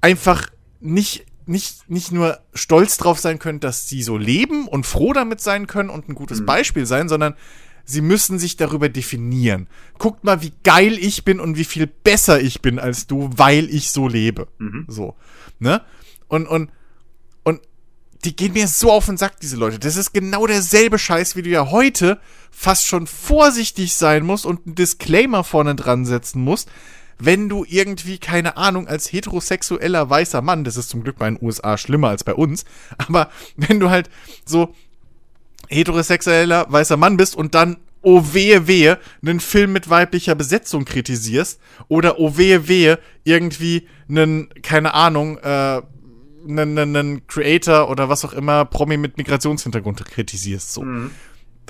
einfach 0.00 0.48
nicht, 0.80 1.26
nicht, 1.46 1.90
nicht 1.90 2.12
nur 2.12 2.38
stolz 2.54 2.96
drauf 2.96 3.18
sein 3.18 3.38
können, 3.38 3.60
dass 3.60 3.88
sie 3.88 4.02
so 4.02 4.16
leben 4.16 4.68
und 4.68 4.86
froh 4.86 5.12
damit 5.12 5.40
sein 5.40 5.66
können 5.66 5.90
und 5.90 6.08
ein 6.08 6.14
gutes 6.14 6.40
mhm. 6.40 6.46
Beispiel 6.46 6.86
sein, 6.86 7.08
sondern 7.08 7.34
sie 7.84 8.00
müssen 8.00 8.38
sich 8.38 8.56
darüber 8.56 8.88
definieren. 8.88 9.68
Guckt 9.98 10.24
mal, 10.24 10.42
wie 10.42 10.52
geil 10.64 10.98
ich 10.98 11.24
bin 11.24 11.40
und 11.40 11.56
wie 11.56 11.64
viel 11.64 11.86
besser 11.86 12.40
ich 12.40 12.62
bin 12.62 12.78
als 12.78 13.06
du, 13.06 13.30
weil 13.36 13.68
ich 13.68 13.90
so 13.90 14.08
lebe. 14.08 14.48
Mhm. 14.58 14.84
So, 14.88 15.16
ne? 15.58 15.82
Und, 16.28 16.46
und, 16.46 16.70
und 17.42 17.60
die 18.24 18.36
gehen 18.36 18.52
mir 18.52 18.68
so 18.68 18.92
auf 18.92 19.06
den 19.06 19.16
Sack, 19.16 19.40
diese 19.40 19.56
Leute. 19.56 19.78
Das 19.78 19.96
ist 19.96 20.12
genau 20.12 20.46
derselbe 20.46 20.98
Scheiß, 20.98 21.36
wie 21.36 21.42
du 21.42 21.50
ja 21.50 21.70
heute 21.70 22.20
fast 22.50 22.86
schon 22.86 23.06
vorsichtig 23.06 23.94
sein 23.94 24.24
musst 24.24 24.46
und 24.46 24.66
einen 24.66 24.74
Disclaimer 24.74 25.44
vorne 25.44 25.74
dran 25.74 26.04
setzen 26.04 26.42
musst, 26.42 26.68
wenn 27.20 27.48
du 27.48 27.64
irgendwie, 27.68 28.18
keine 28.18 28.56
Ahnung, 28.56 28.88
als 28.88 29.12
heterosexueller 29.12 30.08
weißer 30.08 30.42
Mann, 30.42 30.64
das 30.64 30.76
ist 30.76 30.88
zum 30.88 31.02
Glück 31.02 31.18
bei 31.18 31.28
den 31.28 31.38
USA 31.40 31.76
schlimmer 31.76 32.08
als 32.08 32.24
bei 32.24 32.34
uns, 32.34 32.64
aber 32.98 33.30
wenn 33.56 33.80
du 33.80 33.90
halt 33.90 34.10
so 34.44 34.74
heterosexueller 35.70 36.66
weißer 36.68 36.96
Mann 36.96 37.16
bist 37.16 37.36
und 37.36 37.54
dann 37.54 37.78
oh 38.02 38.24
wehe 38.32 38.66
wehe 38.66 38.98
einen 39.22 39.40
Film 39.40 39.72
mit 39.72 39.90
weiblicher 39.90 40.34
Besetzung 40.34 40.84
kritisierst 40.84 41.60
oder 41.88 42.18
oh 42.18 42.36
wehe 42.36 42.68
wehe 42.68 42.98
irgendwie 43.24 43.86
einen, 44.08 44.48
keine 44.62 44.94
Ahnung, 44.94 45.38
äh, 45.38 45.82
einen, 46.48 46.78
einen 46.78 47.26
Creator 47.26 47.90
oder 47.90 48.08
was 48.08 48.24
auch 48.24 48.32
immer, 48.32 48.64
Promi 48.64 48.96
mit 48.96 49.18
Migrationshintergrund 49.18 50.04
kritisierst, 50.04 50.72
so. 50.72 50.82
Mhm. 50.82 51.10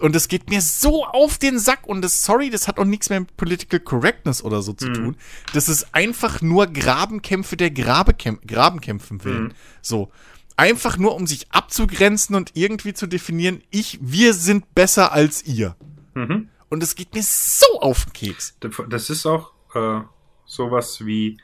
Und 0.00 0.16
es 0.16 0.28
geht 0.28 0.48
mir 0.48 0.62
so 0.62 1.04
auf 1.04 1.36
den 1.36 1.58
Sack 1.58 1.86
und 1.86 2.00
das, 2.00 2.24
sorry, 2.24 2.48
das 2.48 2.68
hat 2.68 2.78
auch 2.78 2.86
nichts 2.86 3.10
mehr 3.10 3.20
mit 3.20 3.36
Political 3.36 3.80
Correctness 3.80 4.42
oder 4.42 4.62
so 4.62 4.72
zu 4.72 4.88
mhm. 4.88 4.94
tun. 4.94 5.16
Das 5.52 5.68
ist 5.68 5.94
einfach 5.94 6.40
nur 6.40 6.68
Grabenkämpfe 6.68 7.58
der 7.58 7.70
Grabekämp 7.70 8.46
Grabenkämpfen 8.48 9.22
willen. 9.24 9.42
Mhm. 9.44 9.52
So 9.82 10.10
einfach 10.60 10.98
nur, 10.98 11.14
um 11.14 11.26
sich 11.26 11.50
abzugrenzen 11.50 12.36
und 12.36 12.50
irgendwie 12.54 12.92
zu 12.92 13.06
definieren, 13.06 13.62
ich, 13.70 13.98
wir 14.02 14.34
sind 14.34 14.74
besser 14.74 15.10
als 15.10 15.42
ihr. 15.46 15.74
Mhm. 16.12 16.50
Und 16.68 16.82
es 16.82 16.94
geht 16.94 17.14
mir 17.14 17.22
so 17.22 17.80
auf 17.80 18.04
den 18.04 18.12
Keks. 18.12 18.58
Das 18.90 19.08
ist 19.08 19.24
auch 19.24 19.52
äh, 19.74 20.02
sowas 20.44 21.04
wie, 21.06 21.38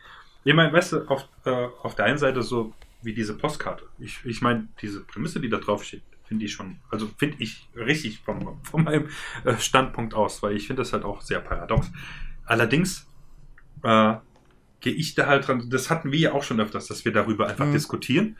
ich 0.44 0.54
meine, 0.54 0.70
weißt 0.70 0.92
du, 0.92 1.08
auf, 1.08 1.26
äh, 1.46 1.68
auf 1.82 1.94
der 1.94 2.04
einen 2.04 2.18
Seite 2.18 2.42
so 2.42 2.74
wie 3.00 3.14
diese 3.14 3.34
Postkarte. 3.34 3.84
Ich, 3.98 4.20
ich 4.24 4.42
meine, 4.42 4.68
diese 4.82 5.00
Prämisse, 5.00 5.40
die 5.40 5.48
da 5.48 5.56
drauf 5.56 5.82
steht, 5.82 6.02
finde 6.24 6.44
ich 6.44 6.52
schon, 6.52 6.78
also 6.90 7.08
finde 7.16 7.38
ich 7.38 7.68
richtig 7.74 8.20
vom, 8.20 8.62
von 8.64 8.84
meinem 8.84 9.08
äh, 9.44 9.56
Standpunkt 9.56 10.12
aus, 10.12 10.42
weil 10.42 10.54
ich 10.56 10.66
finde 10.66 10.82
das 10.82 10.92
halt 10.92 11.04
auch 11.04 11.22
sehr 11.22 11.40
paradox. 11.40 11.90
Allerdings 12.44 13.06
äh, 13.82 14.16
gehe 14.80 14.92
ich 14.92 15.14
da 15.14 15.26
halt 15.26 15.48
dran, 15.48 15.70
das 15.70 15.88
hatten 15.88 16.12
wir 16.12 16.18
ja 16.18 16.32
auch 16.32 16.42
schon 16.42 16.60
öfters, 16.60 16.86
dass 16.88 17.06
wir 17.06 17.12
darüber 17.12 17.46
einfach 17.46 17.66
mhm. 17.66 17.72
diskutieren. 17.72 18.36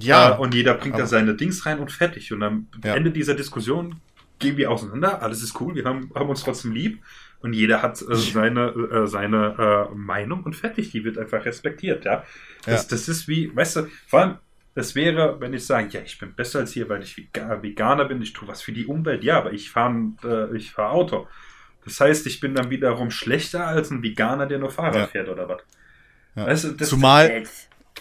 Ja. 0.00 0.36
Äh, 0.36 0.38
und 0.38 0.54
jeder 0.54 0.74
bringt 0.74 0.98
da 0.98 1.06
seine 1.06 1.34
Dings 1.34 1.66
rein 1.66 1.78
und 1.78 1.92
fertig. 1.92 2.32
Und 2.32 2.42
am 2.42 2.68
ja. 2.84 2.94
Ende 2.94 3.10
dieser 3.10 3.34
Diskussion 3.34 4.00
gehen 4.38 4.56
wir 4.56 4.70
auseinander. 4.70 5.22
Alles 5.22 5.42
ist 5.42 5.60
cool, 5.60 5.74
wir 5.74 5.84
haben, 5.84 6.10
haben 6.14 6.28
uns 6.28 6.42
trotzdem 6.42 6.72
lieb. 6.72 7.02
Und 7.40 7.52
jeder 7.52 7.82
hat 7.82 8.00
äh, 8.02 8.14
seine, 8.14 8.68
äh, 8.68 9.06
seine 9.06 9.88
äh, 9.90 9.94
Meinung 9.94 10.42
und 10.42 10.56
fertig. 10.56 10.90
Die 10.90 11.04
wird 11.04 11.18
einfach 11.18 11.44
respektiert, 11.44 12.04
ja? 12.04 12.24
Das, 12.64 12.82
ja. 12.82 12.88
das 12.90 13.08
ist 13.08 13.28
wie, 13.28 13.54
weißt 13.54 13.76
du, 13.76 13.88
vor 14.06 14.20
allem, 14.20 14.38
das 14.74 14.94
wäre, 14.94 15.40
wenn 15.40 15.54
ich 15.54 15.64
sage, 15.64 15.88
ja, 15.92 16.00
ich 16.04 16.18
bin 16.18 16.34
besser 16.34 16.58
als 16.58 16.72
hier, 16.72 16.88
weil 16.90 17.02
ich 17.02 17.16
Veganer 17.16 18.04
bin, 18.04 18.20
ich 18.20 18.34
tue 18.34 18.46
was 18.46 18.60
für 18.60 18.72
die 18.72 18.84
Umwelt, 18.84 19.24
ja, 19.24 19.38
aber 19.38 19.52
ich 19.52 19.70
fahre 19.70 20.12
äh, 20.22 20.54
ich 20.54 20.72
fahr 20.72 20.92
Auto. 20.92 21.26
Das 21.86 21.98
heißt, 22.00 22.26
ich 22.26 22.40
bin 22.40 22.54
dann 22.54 22.68
wiederum 22.68 23.10
schlechter 23.10 23.66
als 23.66 23.90
ein 23.90 24.02
Veganer, 24.02 24.46
der 24.46 24.58
nur 24.58 24.70
Fahrrad 24.70 24.96
ja. 24.96 25.06
fährt 25.06 25.28
oder 25.28 25.48
was. 25.48 25.62
Ja. 26.34 26.46
Weißt 26.46 26.64
du, 26.64 26.72
das, 26.72 26.90
Zumal, 26.90 27.44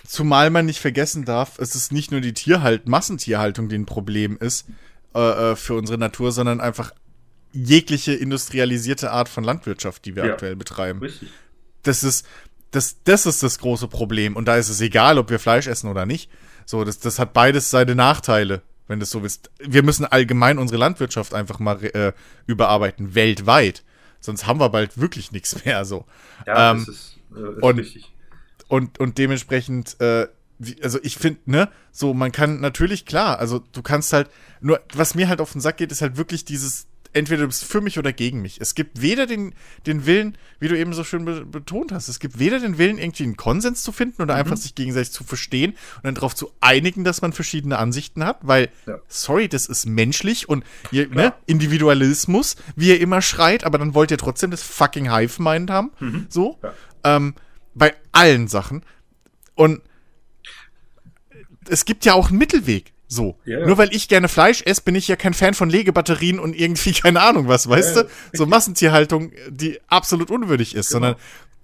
zumal 0.08 0.50
man 0.50 0.66
nicht 0.66 0.80
vergessen 0.80 1.26
darf, 1.26 1.58
es 1.60 1.76
ist 1.76 1.92
nicht 1.92 2.12
nur 2.12 2.22
die 2.22 2.34
Tierhalt, 2.34 2.88
Massentierhaltung, 2.88 3.70
die 3.70 3.76
ein 3.78 3.86
Problem 3.86 4.38
ist 4.40 4.68
äh, 5.14 5.52
äh, 5.52 5.56
für 5.56 5.76
unsere 5.76 5.98
Natur, 5.98 6.32
sondern 6.32 6.62
einfach 6.62 6.92
jegliche 7.54 8.14
industrialisierte 8.14 9.12
Art 9.12 9.30
von 9.30 9.44
Landwirtschaft, 9.44 10.06
die 10.06 10.16
wir 10.16 10.26
Ja. 10.26 10.34
aktuell 10.34 10.56
betreiben. 10.56 11.00
Richtig. 11.00 11.30
Das 11.84 12.04
ist, 12.04 12.26
das, 12.72 12.98
das 13.04 13.26
ist 13.26 13.42
das 13.44 13.60
große 13.60 13.88
Problem. 13.88 14.36
Und 14.36 14.46
da 14.46 14.58
ist 14.58 14.70
es 14.70 14.82
egal, 14.82 15.18
ob 15.18 15.30
wir 15.30 15.40
Fleisch 15.40 15.68
essen 15.68 15.90
oder 15.90 16.06
nicht. 16.06 16.30
So, 16.66 16.84
das, 16.84 17.00
das 17.00 17.20
hat 17.20 17.32
beides 17.34 17.70
seine 17.70 17.96
Nachteile, 17.96 18.62
wenn 18.88 19.00
das 19.00 19.12
so 19.12 19.22
ist. 19.22 19.50
Wir 19.60 19.84
müssen 19.84 20.04
allgemein 20.06 20.58
unsere 20.58 20.80
Landwirtschaft 20.80 21.34
einfach 21.34 21.60
mal 21.60 21.82
äh, 21.84 22.12
überarbeiten, 22.48 23.16
weltweit. 23.16 23.84
Sonst 24.20 24.48
haben 24.48 24.60
wir 24.60 24.70
bald 24.70 24.98
wirklich 25.00 25.32
nichts 25.32 25.64
mehr. 25.64 25.86
So. 25.86 26.06
Ja, 26.48 26.72
Ähm, 26.72 26.84
das 26.86 26.96
ist, 26.96 27.18
äh, 27.36 27.40
ist 27.58 27.64
und- 27.64 27.80
richtig. 27.80 28.12
Und, 28.68 29.00
und 29.00 29.18
dementsprechend, 29.18 30.00
äh, 30.02 30.28
wie, 30.60 30.82
also 30.82 31.00
ich 31.04 31.18
finde, 31.18 31.40
ne, 31.46 31.70
so, 31.92 32.14
man 32.14 32.32
kann 32.32 32.62
natürlich, 32.62 33.06
klar, 33.06 33.40
also 33.40 33.60
du 33.74 33.82
kannst 33.82 34.14
halt, 34.14 34.30
nur, 34.62 34.80
was 34.94 35.16
mir 35.16 35.28
halt 35.28 35.42
auf 35.42 35.52
den 35.52 35.62
Sack 35.62 35.78
geht, 35.78 35.92
ist 35.92 36.02
halt 36.02 36.18
wirklich 36.18 36.46
dieses, 36.46 36.88
entweder 37.12 37.42
du 37.44 37.48
bist 37.48 37.64
für 37.64 37.80
mich 37.80 37.98
oder 38.00 38.12
gegen 38.12 38.42
mich. 38.42 38.60
Es 38.60 38.76
gibt 38.76 39.02
weder 39.02 39.26
den, 39.26 39.54
den 39.86 40.06
Willen, 40.06 40.38
wie 40.60 40.68
du 40.68 40.78
eben 40.78 40.92
so 40.94 41.04
schön 41.06 41.24
be 41.24 41.46
betont 41.46 41.92
hast, 41.94 42.08
es 42.10 42.20
gibt 42.20 42.40
weder 42.40 42.60
den 42.60 42.78
Willen, 42.78 42.98
irgendwie 42.98 43.24
einen 43.24 43.38
Konsens 43.38 43.84
zu 43.84 43.92
finden 43.94 44.22
oder 44.22 44.36
einfach 44.36 44.58
sich 44.58 44.76
gegenseitig 44.76 45.12
zu 45.12 45.24
verstehen 45.24 45.72
und 45.98 46.04
dann 46.04 46.16
darauf 46.16 46.36
zu 46.36 46.52
einigen, 46.62 47.04
dass 47.06 47.22
man 47.22 47.32
verschiedene 47.32 47.78
Ansichten 47.78 48.26
hat, 48.26 48.40
weil, 48.42 48.70
Ja. 48.86 49.00
sorry, 49.08 49.48
das 49.48 49.66
ist 49.68 49.86
menschlich 49.86 50.50
und 50.50 50.64
ihr, 50.92 51.08
ne. 51.10 51.34
Individualismus, 51.46 52.56
wie 52.76 52.90
ihr 52.90 53.00
immer 53.02 53.22
schreit, 53.22 53.64
aber 53.66 53.78
dann 53.78 53.94
wollt 53.94 54.12
ihr 54.12 54.18
trotzdem 54.18 54.52
das 54.52 54.64
fucking 54.64 55.12
Hive-Mind 55.14 55.70
haben, 55.70 55.92
so, 56.30 56.58
Ja. 56.64 56.74
ähm, 57.04 57.36
bei 57.76 57.94
allen 58.12 58.48
Sachen. 58.48 58.84
Und 59.54 59.82
es 61.70 61.86
gibt 61.86 62.06
ja 62.06 62.14
auch 62.14 62.30
einen 62.30 62.38
Mittelweg. 62.40 62.94
So. 63.08 63.38
Ja. 63.46 63.66
Nur 63.66 63.78
weil 63.78 63.94
ich 63.96 64.08
gerne 64.08 64.28
Fleisch 64.28 64.64
esse, 64.64 64.82
bin 64.82 64.96
ich 64.96 65.08
ja 65.08 65.16
kein 65.16 65.34
Fan 65.34 65.54
von 65.54 65.70
Legebatterien 65.70 66.40
und 66.40 66.56
irgendwie 66.56 66.92
keine 67.02 67.22
Ahnung 67.22 67.48
was, 67.48 67.70
weißt 67.70 67.96
Ja, 67.98 68.04
du? 68.04 68.10
So 68.34 68.46
Massentierhaltung, 68.46 69.32
die 69.50 69.80
absolut 69.88 70.32
unwürdig 70.32 70.76
ist, 70.76 70.90
Genau. 70.90 70.96
sondern 71.08 71.16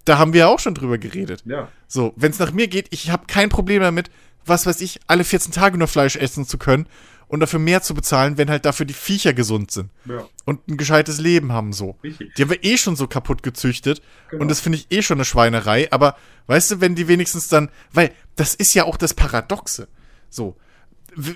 da 0.04 0.18
haben 0.18 0.32
wir 0.32 0.40
ja 0.40 0.46
auch 0.48 0.58
schon 0.60 0.74
drüber 0.74 0.98
geredet. 0.98 1.42
Ja. 1.44 1.68
So, 1.88 2.12
wenn 2.16 2.30
es 2.32 2.38
nach 2.38 2.52
mir 2.52 2.68
geht, 2.68 2.86
ich 2.90 3.10
habe 3.10 3.26
kein 3.26 3.48
Problem 3.48 3.82
damit, 3.82 4.10
was 4.44 4.66
weiß 4.66 4.80
ich, 4.80 5.00
alle 5.06 5.24
14 5.24 5.52
Tage 5.52 5.78
nur 5.78 5.88
Fleisch 5.88 6.16
essen 6.16 6.44
zu 6.46 6.58
können 6.58 6.86
und 7.32 7.40
dafür 7.40 7.58
mehr 7.58 7.80
zu 7.82 7.94
bezahlen, 7.94 8.36
wenn 8.36 8.50
halt 8.50 8.64
dafür 8.66 8.84
die 8.84 8.92
Viecher 8.94 9.32
gesund 9.32 9.70
sind 9.70 9.88
Ja. 10.04 10.28
und 10.44 10.68
ein 10.68 10.76
gescheites 10.76 11.18
Leben 11.18 11.50
haben 11.52 11.72
so. 11.72 11.96
Richtig. 12.04 12.34
Die 12.34 12.42
haben 12.42 12.50
wir 12.50 12.62
eh 12.62 12.76
schon 12.76 12.94
so 12.94 13.06
kaputt 13.06 13.42
gezüchtet 13.42 14.02
Genau. 14.30 14.42
und 14.42 14.48
das 14.50 14.60
finde 14.60 14.78
ich 14.78 14.86
eh 14.96 15.00
schon 15.02 15.16
eine 15.16 15.24
Schweinerei, 15.24 15.90
aber 15.90 16.16
weißt 16.46 16.70
du, 16.72 16.80
wenn 16.82 16.94
die 16.94 17.08
wenigstens 17.08 17.48
dann, 17.48 17.70
weil 17.92 18.12
das 18.36 18.54
ist 18.54 18.74
ja 18.74 18.84
auch 18.84 18.96
das 18.98 19.14
Paradoxe. 19.14 19.88
So, 20.28 20.56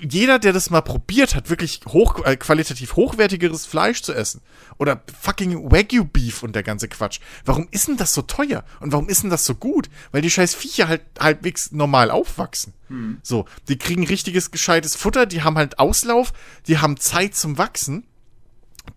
jeder, 0.01 0.39
der 0.39 0.53
das 0.53 0.69
mal 0.69 0.81
probiert 0.81 1.35
hat, 1.35 1.49
wirklich 1.49 1.81
hoch, 1.87 2.23
äh, 2.25 2.35
qualitativ 2.35 2.95
hochwertigeres 2.95 3.65
Fleisch 3.65 4.01
zu 4.01 4.13
essen 4.13 4.41
oder 4.77 5.03
fucking 5.21 5.71
Wagyu 5.71 6.05
Beef 6.05 6.43
und 6.43 6.55
der 6.55 6.63
ganze 6.63 6.87
Quatsch. 6.87 7.19
Warum 7.45 7.67
ist 7.71 7.87
denn 7.87 7.97
das 7.97 8.13
so 8.13 8.21
teuer 8.23 8.63
und 8.79 8.91
warum 8.91 9.09
ist 9.09 9.23
denn 9.23 9.29
das 9.29 9.45
so 9.45 9.55
gut? 9.55 9.89
Weil 10.11 10.21
die 10.21 10.29
scheiß 10.29 10.55
Viecher 10.55 10.87
halt 10.87 11.01
halbwegs 11.19 11.71
normal 11.71 12.11
aufwachsen. 12.11 12.73
So, 13.21 13.45
die 13.67 13.77
kriegen 13.77 14.05
richtiges 14.05 14.51
gescheites 14.51 14.95
Futter, 14.95 15.25
die 15.25 15.43
haben 15.43 15.57
halt 15.57 15.77
Auslauf, 15.79 16.33
die 16.67 16.79
haben 16.79 16.97
Zeit 16.97 17.35
zum 17.35 17.57
Wachsen. 17.57 18.05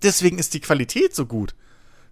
Deswegen 0.02 0.38
ist 0.38 0.54
die 0.54 0.60
Qualität 0.60 1.14
so 1.14 1.26
gut. 1.26 1.54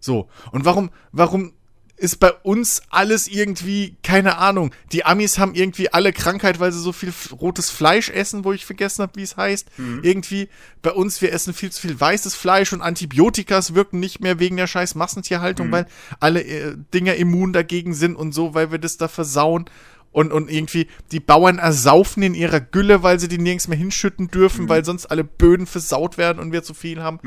So. 0.01 0.29
Und 0.53 0.65
warum, 0.65 0.91
warum 1.13 1.53
ist 1.99 2.21
bei 2.21 2.33
uns 2.33 2.83
alles 2.91 3.27
irgendwie, 3.27 3.97
keine 4.05 4.39
Ahnung, 4.39 4.73
die 4.93 5.05
Amis 5.05 5.39
haben 5.39 5.55
irgendwie 5.55 5.93
alle 5.93 6.13
Krankheit, 6.13 6.61
weil 6.61 6.71
sie 6.71 6.79
so 6.81 6.93
viel 6.93 7.13
rotes 7.33 7.71
Fleisch 7.71 8.09
essen, 8.09 8.45
wo 8.45 8.53
ich 8.53 8.65
vergessen 8.65 9.03
habe, 9.03 9.17
wie 9.17 9.23
es 9.23 9.37
heißt. 9.37 9.69
Irgendwie, 10.03 10.49
bei 10.81 10.93
uns, 10.93 11.21
wir 11.21 11.33
essen 11.33 11.53
viel 11.53 11.71
zu 11.73 11.81
viel 11.81 11.99
weißes 12.01 12.37
Fleisch 12.37 12.73
und 12.73 12.83
Antibiotikas 12.83 13.75
wirken 13.75 13.99
nicht 13.99 14.21
mehr 14.21 14.39
wegen 14.39 14.57
der 14.57 14.69
scheiß 14.69 14.95
Massentierhaltung, 14.95 15.73
weil 15.73 15.87
alle 16.21 16.43
äh, 16.43 16.77
Dinger 16.95 17.17
immun 17.17 17.53
dagegen 17.53 17.95
sind 17.95 18.15
und 18.15 18.33
so, 18.33 18.55
weil 18.55 18.71
wir 18.71 18.79
das 18.79 18.97
da 18.97 19.09
versauen. 19.09 19.69
Und, 20.11 20.33
und 20.33 20.51
irgendwie, 20.51 20.87
die 21.13 21.21
Bauern 21.21 21.59
ersaufen 21.59 22.23
in 22.23 22.35
ihrer 22.35 22.61
Gülle, 22.61 23.03
weil 23.03 23.21
sie 23.21 23.29
die 23.29 23.39
nirgends 23.39 23.69
mehr 23.69 23.77
hinschütten 23.77 24.29
dürfen, 24.29 24.69
weil 24.69 24.85
sonst 24.85 25.07
alle 25.07 25.23
Böden 25.23 25.67
versaut 25.67 26.17
werden 26.17 26.39
und 26.39 26.51
wir 26.53 26.63
zu 26.63 26.75
viel 26.75 27.03
haben. 27.03 27.21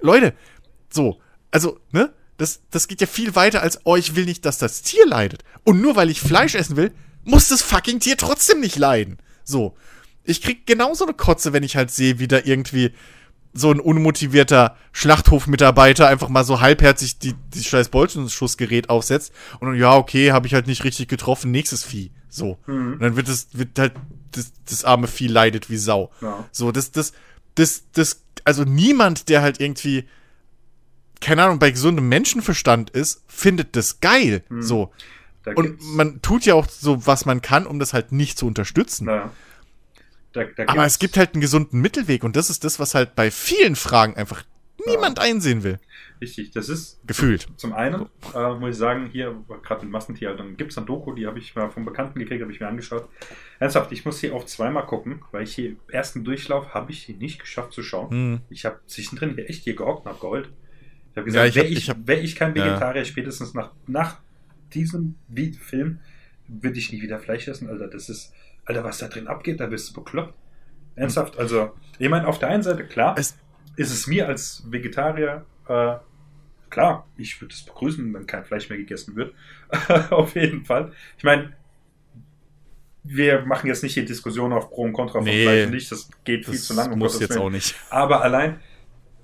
Leute, 0.00 0.34
so, 0.90 1.20
also, 1.50 1.78
ne? 1.92 2.12
Das, 2.36 2.60
das 2.70 2.88
geht 2.88 3.00
ja 3.00 3.06
viel 3.06 3.34
weiter 3.34 3.62
als, 3.62 3.80
oh, 3.84 3.96
ich 3.96 4.14
will 4.14 4.26
nicht, 4.26 4.44
dass 4.44 4.58
das 4.58 4.82
Tier 4.82 5.06
leidet. 5.06 5.42
Und 5.64 5.80
nur 5.80 5.96
weil 5.96 6.10
ich 6.10 6.20
Fleisch 6.20 6.54
essen 6.54 6.76
will, 6.76 6.92
muss 7.24 7.48
das 7.48 7.62
fucking 7.62 8.00
Tier 8.00 8.16
trotzdem 8.16 8.60
nicht 8.60 8.76
leiden. 8.76 9.18
So. 9.44 9.76
Ich 10.24 10.42
krieg 10.42 10.66
genauso 10.66 11.04
eine 11.04 11.14
Kotze, 11.14 11.52
wenn 11.52 11.62
ich 11.62 11.76
halt 11.76 11.90
sehe, 11.90 12.18
wie 12.18 12.28
da 12.28 12.40
irgendwie 12.44 12.92
so 13.56 13.70
ein 13.70 13.80
unmotivierter 13.80 14.76
Schlachthofmitarbeiter 14.92 16.08
einfach 16.08 16.28
mal 16.28 16.44
so 16.44 16.60
halbherzig 16.60 17.18
die, 17.18 17.34
die 17.54 17.64
scheiß 17.64 17.88
Bolzenschussgerät 17.88 18.90
aufsetzt 18.90 19.32
und 19.60 19.68
dann, 19.68 19.78
ja, 19.78 19.94
okay, 19.94 20.32
habe 20.32 20.46
ich 20.46 20.54
halt 20.54 20.66
nicht 20.66 20.84
richtig 20.84 21.08
getroffen, 21.08 21.50
nächstes 21.50 21.82
Vieh. 21.82 22.10
So. 22.28 22.58
Und 22.66 22.98
dann 23.00 23.16
wird 23.16 23.28
es, 23.28 23.48
wird 23.52 23.78
halt, 23.78 23.94
das, 24.32 24.52
das 24.68 24.84
arme 24.84 25.06
Vieh 25.06 25.28
leidet 25.28 25.70
wie 25.70 25.78
Sau. 25.78 26.10
Ja. 26.20 26.44
So, 26.52 26.70
das, 26.70 26.90
das, 26.90 27.12
das, 27.54 27.84
das, 27.92 28.22
also 28.44 28.64
niemand, 28.64 29.28
der 29.28 29.42
halt 29.42 29.60
irgendwie, 29.60 30.06
keine 31.20 31.44
Ahnung, 31.44 31.58
bei 31.58 31.70
gesundem 31.70 32.08
Menschenverstand 32.08 32.90
ist, 32.90 33.22
findet 33.26 33.76
das 33.76 34.00
geil. 34.00 34.42
So. 34.60 34.92
Da 35.44 35.52
Und 35.52 35.80
man 35.94 36.20
tut 36.22 36.44
ja 36.44 36.54
auch 36.54 36.68
so, 36.68 37.06
was 37.06 37.24
man 37.24 37.40
kann, 37.40 37.66
um 37.66 37.78
das 37.78 37.92
halt 37.92 38.12
nicht 38.12 38.38
zu 38.38 38.46
unterstützen. 38.46 39.06
Naja. 39.06 39.30
Da, 40.32 40.44
da 40.44 40.64
Aber 40.66 40.84
es 40.84 40.98
gibt 40.98 41.16
halt 41.16 41.34
einen 41.34 41.40
gesunden 41.40 41.80
Mittelweg 41.80 42.24
und 42.24 42.36
das 42.36 42.50
ist 42.50 42.64
das, 42.64 42.78
was 42.78 42.94
halt 42.94 43.14
bei 43.14 43.30
vielen 43.30 43.76
Fragen 43.76 44.16
einfach 44.16 44.42
niemand 44.86 45.18
einsehen 45.18 45.62
will. 45.62 45.78
Richtig, 46.20 46.50
das 46.50 46.68
ist 46.68 46.98
Gefühlt. 47.06 47.46
zum 47.56 47.74
einen, 47.74 48.06
äh, 48.34 48.54
muss 48.54 48.70
ich 48.70 48.76
sagen, 48.76 49.06
hier, 49.12 49.36
gerade 49.62 49.84
in 49.84 49.90
Massentierhaltung, 49.90 50.56
gibt 50.56 50.72
es 50.72 50.78
eine 50.78 50.86
Doku, 50.86 51.12
die 51.12 51.26
habe 51.26 51.38
ich 51.38 51.54
mal 51.54 51.70
vom 51.70 51.84
Bekannten 51.84 52.18
gekriegt, 52.18 52.42
habe 52.42 52.52
ich 52.52 52.60
mir 52.60 52.68
angeschaut. 52.68 53.08
Ernsthaft, 53.58 53.92
ich 53.92 54.04
muss 54.04 54.20
hier 54.20 54.34
auch 54.34 54.46
zweimal 54.46 54.86
gucken, 54.86 55.22
weil 55.30 55.44
ich 55.44 55.54
hier 55.54 55.70
im 55.70 55.78
ersten 55.88 56.24
Durchlauf 56.24 56.72
habe 56.72 56.90
ich 56.90 57.02
hier 57.02 57.16
nicht 57.16 57.38
geschafft 57.38 57.72
zu 57.72 57.82
schauen. 57.82 58.10
Hm. 58.10 58.40
Ich 58.48 58.64
habe 58.64 58.80
zwischendrin 58.86 59.34
hier 59.34 59.48
echt 59.48 59.64
hier 59.64 59.76
gehockt 59.76 60.06
und 60.06 60.12
habe 60.12 60.20
geheult. 60.20 60.48
Ich 61.16 61.20
habe 61.20 61.30
Ja, 61.30 61.44
gesagt, 61.46 61.48
ich 61.48 61.56
wäre 61.56 61.66
ich, 61.96 62.06
wär 62.08 62.22
ich 62.22 62.36
kein 62.36 62.54
ja. 62.54 62.64
Vegetarier, 62.66 63.04
spätestens 63.06 63.54
nach, 63.54 63.70
nach 63.86 64.18
diesem 64.74 65.14
Film, 65.60 66.00
würde 66.46 66.78
ich 66.78 66.92
nie 66.92 67.00
wieder 67.00 67.18
Fleisch 67.18 67.48
essen, 67.48 67.68
Alter. 67.70 67.88
Das 67.88 68.08
ist, 68.10 68.32
Alter, 68.66 68.84
was 68.84 68.98
da 68.98 69.08
drin 69.08 69.26
abgeht, 69.26 69.60
da 69.60 69.66
bist 69.66 69.88
du 69.90 69.94
bekloppt. 69.94 70.34
Ernsthaft, 70.94 71.38
also, 71.38 71.72
ich 71.98 72.08
meine, 72.08 72.26
auf 72.28 72.38
der 72.38 72.48
einen 72.48 72.62
Seite, 72.62 72.84
klar, 72.86 73.14
Es- 73.18 73.36
ist 73.76 73.92
es 73.92 74.06
mir 74.06 74.28
als 74.28 74.62
Vegetarier, 74.70 75.44
äh, 75.68 75.96
klar, 76.70 77.06
ich 77.16 77.40
würde 77.40 77.54
es 77.54 77.62
begrüßen, 77.62 78.12
wenn 78.14 78.26
kein 78.26 78.44
Fleisch 78.44 78.68
mehr 78.68 78.78
gegessen 78.78 79.16
wird. 79.16 79.34
auf 80.10 80.34
jeden 80.34 80.64
Fall. 80.64 80.92
Ich 81.18 81.24
meine, 81.24 81.52
wir 83.04 83.42
machen 83.46 83.68
jetzt 83.68 83.82
nicht 83.82 83.96
die 83.96 84.04
Diskussion 84.04 84.52
auf 84.52 84.70
Pro 84.70 84.82
und 84.82 84.92
Contra 84.92 85.14
von 85.20 85.24
Nee. 85.24 85.44
Fleisch 85.44 85.66
und 85.66 85.72
nicht, 85.72 85.90
das 85.92 86.08
geht 86.24 86.44
viel 86.44 86.54
Das 86.54 86.64
zu 86.64 86.74
lange. 86.74 86.92
um 86.92 86.98
muss 86.98 87.20
jetzt 87.20 87.36
auch 87.38 87.50
nicht. 87.50 87.74
Aber 87.90 88.22
allein 88.22 88.60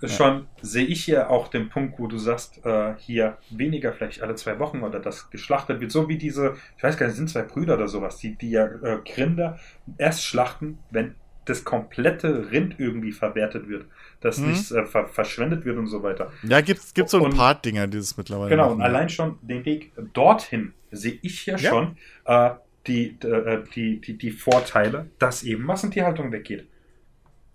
schon 0.08 0.48
sehe 0.60 0.84
ich 0.86 1.04
hier 1.04 1.30
auch 1.30 1.48
den 1.48 1.68
Punkt, 1.68 1.98
wo 1.98 2.06
du 2.06 2.18
sagst, 2.18 2.64
äh, 2.64 2.94
hier 2.98 3.38
weniger 3.50 3.92
vielleicht 3.92 4.22
alle 4.22 4.34
zwei 4.34 4.58
Wochen 4.58 4.82
oder 4.82 5.00
das 5.00 5.30
geschlachtet 5.30 5.80
wird, 5.80 5.92
so 5.92 6.08
wie 6.08 6.18
diese, 6.18 6.54
ich 6.76 6.82
weiß 6.82 6.96
gar 6.96 7.06
nicht, 7.06 7.16
sind 7.16 7.30
zwei 7.30 7.42
Brüder 7.42 7.74
oder 7.74 7.88
sowas, 7.88 8.16
die, 8.18 8.36
die 8.36 8.50
ja 8.50 8.64
äh, 8.66 9.00
Rinder 9.16 9.58
erst 9.98 10.24
schlachten, 10.24 10.78
wenn 10.90 11.14
das 11.44 11.64
komplette 11.64 12.52
Rind 12.52 12.76
irgendwie 12.78 13.10
verwertet 13.12 13.68
wird, 13.68 13.86
dass 14.20 14.38
Mhm. 14.38 14.48
nichts 14.48 14.70
äh, 14.70 14.84
ver 14.84 15.06
verschwendet 15.08 15.64
wird 15.64 15.76
und 15.76 15.88
so 15.88 16.02
weiter. 16.02 16.32
Ja, 16.42 16.60
gibt's, 16.60 16.94
gibt's 16.94 17.10
so 17.12 17.24
ein 17.24 17.32
paar 17.34 17.54
Dinger, 17.56 17.86
die 17.88 17.98
es 17.98 18.16
mittlerweile 18.16 18.50
Genau, 18.50 18.64
machen. 18.68 18.76
und 18.76 18.82
allein 18.82 19.08
schon 19.08 19.38
den 19.42 19.64
Weg 19.64 19.92
dorthin 20.14 20.72
sehe 20.92 21.18
ich 21.22 21.46
ja 21.46 21.58
Ja. 21.58 21.70
schon 21.70 21.96
äh, 22.26 22.50
die, 22.86 23.18
äh, 23.24 23.62
die, 23.74 24.00
die, 24.00 24.18
die 24.18 24.30
Vorteile, 24.30 25.10
dass 25.18 25.42
eben 25.42 25.64
Massentierhaltung 25.64 26.30
weggeht. 26.32 26.68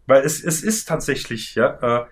Weil 0.05 0.23
es, 0.23 0.43
es 0.43 0.63
ist 0.63 0.87
tatsächlich, 0.87 1.55
ja, 1.55 2.01
äh, 2.03 2.05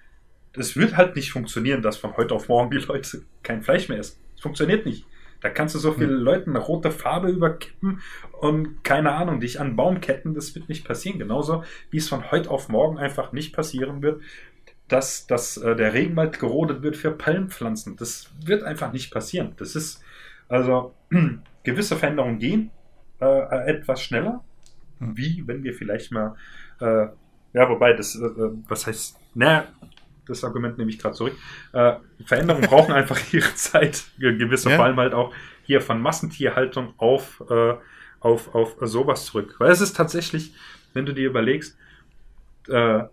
es 0.58 0.76
wird 0.76 0.98
halt 0.98 1.16
nicht 1.16 1.32
funktionieren, 1.32 1.82
dass 1.82 1.98
von 1.98 2.16
heute 2.18 2.34
auf 2.34 2.48
morgen 2.48 2.72
die 2.72 2.78
Leute 2.78 3.24
kein 3.44 3.62
Fleisch 3.62 3.90
mehr 3.90 4.00
essen. 4.00 4.20
Es 4.36 4.42
funktioniert 4.42 4.86
nicht. 4.86 5.06
Da 5.42 5.50
kannst 5.50 5.76
du 5.76 5.80
so 5.80 5.92
vielen 5.92 6.22
Leuten 6.22 6.52
eine 6.52 6.60
rote 6.60 6.90
Farbe 6.92 7.30
überkippen 7.30 8.02
und 8.40 8.84
keine 8.84 9.12
Ahnung, 9.12 9.40
dich 9.40 9.60
an 9.60 9.68
einen 9.68 9.76
Baum 9.76 10.02
ketten, 10.02 10.34
das 10.34 10.56
wird 10.56 10.70
nicht 10.70 10.88
passieren. 10.88 11.20
Genauso 11.20 11.64
wie 11.92 11.98
es 11.98 12.10
von 12.10 12.32
heute 12.32 12.50
auf 12.50 12.70
morgen 12.70 12.98
einfach 12.98 13.32
nicht 13.32 13.54
passieren 13.54 14.02
wird, 14.02 14.22
dass, 14.88 15.28
dass 15.28 15.58
äh, 15.58 15.76
der 15.76 15.94
Regenwald 15.94 16.40
gerodet 16.40 16.82
wird 16.82 16.98
für 16.98 17.12
Palmpflanzen. 17.12 17.96
Das 17.98 18.32
wird 18.44 18.64
einfach 18.64 18.92
nicht 18.92 19.12
passieren. 19.12 19.54
Das 19.58 19.76
ist 19.76 20.04
also 20.48 20.96
gewisse 21.64 21.96
Veränderungen 21.96 22.40
gehen 22.40 22.72
äh, 23.20 23.70
etwas 23.70 24.02
schneller, 24.02 24.44
Hm. 25.00 25.18
wie 25.18 25.44
wenn 25.46 25.64
wir 25.64 25.74
vielleicht 25.74 26.12
mal, 26.12 26.36
äh, 26.80 27.08
ja, 27.54 27.70
wobei 27.70 27.94
das, 27.94 28.16
äh, 28.16 28.26
äh, 28.26 28.52
was 28.68 28.88
heißt, 28.88 29.18
na, 29.34 29.66
das 30.28 30.44
Argument 30.44 30.78
nehme 30.78 30.90
ich 30.90 31.00
gerade 31.00 31.16
zurück. 31.16 31.36
Äh, 31.74 31.94
Veränderungen 32.26 32.68
brauchen 32.68 32.92
einfach 32.94 33.20
ihre 33.34 33.54
Zeit, 33.56 34.06
ge- 34.18 34.38
gewisse, 34.38 34.70
Ja. 34.70 34.78
vor 34.78 34.86
allem 34.86 34.98
halt 34.98 35.14
auch 35.14 35.34
hier 35.64 35.82
von 35.82 36.02
Massentierhaltung 36.02 36.94
auf, 36.98 37.44
äh, 37.50 37.76
auf, 38.20 38.54
auf 38.54 38.76
sowas 38.82 39.26
zurück. 39.26 39.56
Weil 39.60 39.72
es 39.72 39.82
ist 39.82 39.96
tatsächlich, 39.96 40.54
wenn 40.94 41.06
du 41.06 41.14
dir 41.14 41.28
überlegst, 41.28 41.78
äh, 42.68 43.04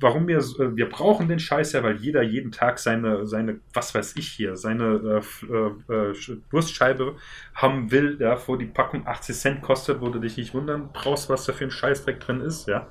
warum 0.00 0.26
wir, 0.26 0.38
äh, 0.38 0.76
wir 0.76 0.88
brauchen 0.88 1.28
den 1.28 1.38
Scheiß 1.38 1.72
ja, 1.72 1.82
weil 1.82 1.96
jeder 1.96 2.22
jeden 2.22 2.52
Tag 2.52 2.78
seine, 2.78 3.26
seine, 3.26 3.60
was 3.72 3.94
weiß 3.94 4.16
ich 4.16 4.28
hier, 4.28 4.56
seine 4.56 5.20
äh, 5.48 5.52
äh, 5.52 6.10
äh 6.10 6.38
Wurstscheibe 6.50 7.16
haben 7.54 7.90
will, 7.90 8.16
ja, 8.20 8.38
wo 8.46 8.56
die 8.56 8.66
Packung 8.66 9.06
80 9.06 9.36
Cent 9.36 9.62
kostet, 9.62 10.00
wo 10.00 10.08
du 10.08 10.18
dich 10.18 10.36
nicht 10.36 10.54
wundern 10.54 10.90
brauchst, 10.92 11.28
was 11.28 11.44
da 11.44 11.52
für 11.52 11.64
ein 11.64 11.70
Scheißdreck 11.70 12.20
drin 12.20 12.40
ist, 12.40 12.66
ja. 12.66 12.88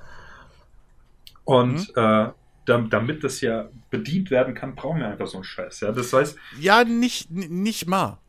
Und 1.44 1.96
mhm. 1.96 2.02
äh, 2.02 2.30
damit 2.70 3.24
das 3.24 3.42
ja 3.42 3.70
bedient 3.90 4.32
werden 4.32 4.54
kann, 4.54 4.76
brauchen 4.76 5.00
wir 5.00 5.08
einfach 5.08 5.28
so 5.28 5.38
einen 5.38 5.44
Scheiß, 5.44 5.82
ja. 5.82 5.92
Das 5.92 6.14
heißt. 6.14 6.38
Ja, 6.60 6.84
nicht, 6.84 7.32
nicht 7.32 7.88
mal. 7.88 8.20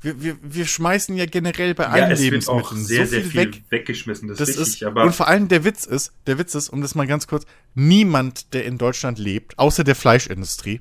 Wir, 0.00 0.20
wir, 0.20 0.36
wir 0.42 0.66
schmeißen 0.66 1.16
ja 1.16 1.26
generell 1.26 1.74
bei 1.74 1.86
allen 1.86 2.10
ja, 2.10 2.16
Lebensmitteln 2.16 2.84
sehr, 2.84 3.06
so 3.06 3.14
viel, 3.14 3.24
viel 3.24 3.40
weg. 3.40 3.62
weggeschmissen. 3.70 4.28
Das, 4.28 4.38
das 4.38 4.48
ist, 4.50 4.58
richtig, 4.58 4.86
aber 4.86 5.04
und 5.04 5.14
vor 5.14 5.28
allem 5.28 5.46
der 5.46 5.64
Witz 5.64 5.84
ist, 5.84 6.12
der 6.26 6.38
Witz 6.38 6.56
ist, 6.56 6.70
um 6.70 6.82
das 6.82 6.96
mal 6.96 7.06
ganz 7.06 7.28
kurz, 7.28 7.46
niemand, 7.74 8.52
der 8.52 8.64
in 8.64 8.78
Deutschland 8.78 9.18
lebt, 9.18 9.58
außer 9.60 9.84
der 9.84 9.94
Fleischindustrie, 9.94 10.80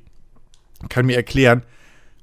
kann 0.89 1.05
mir 1.05 1.15
erklären, 1.15 1.63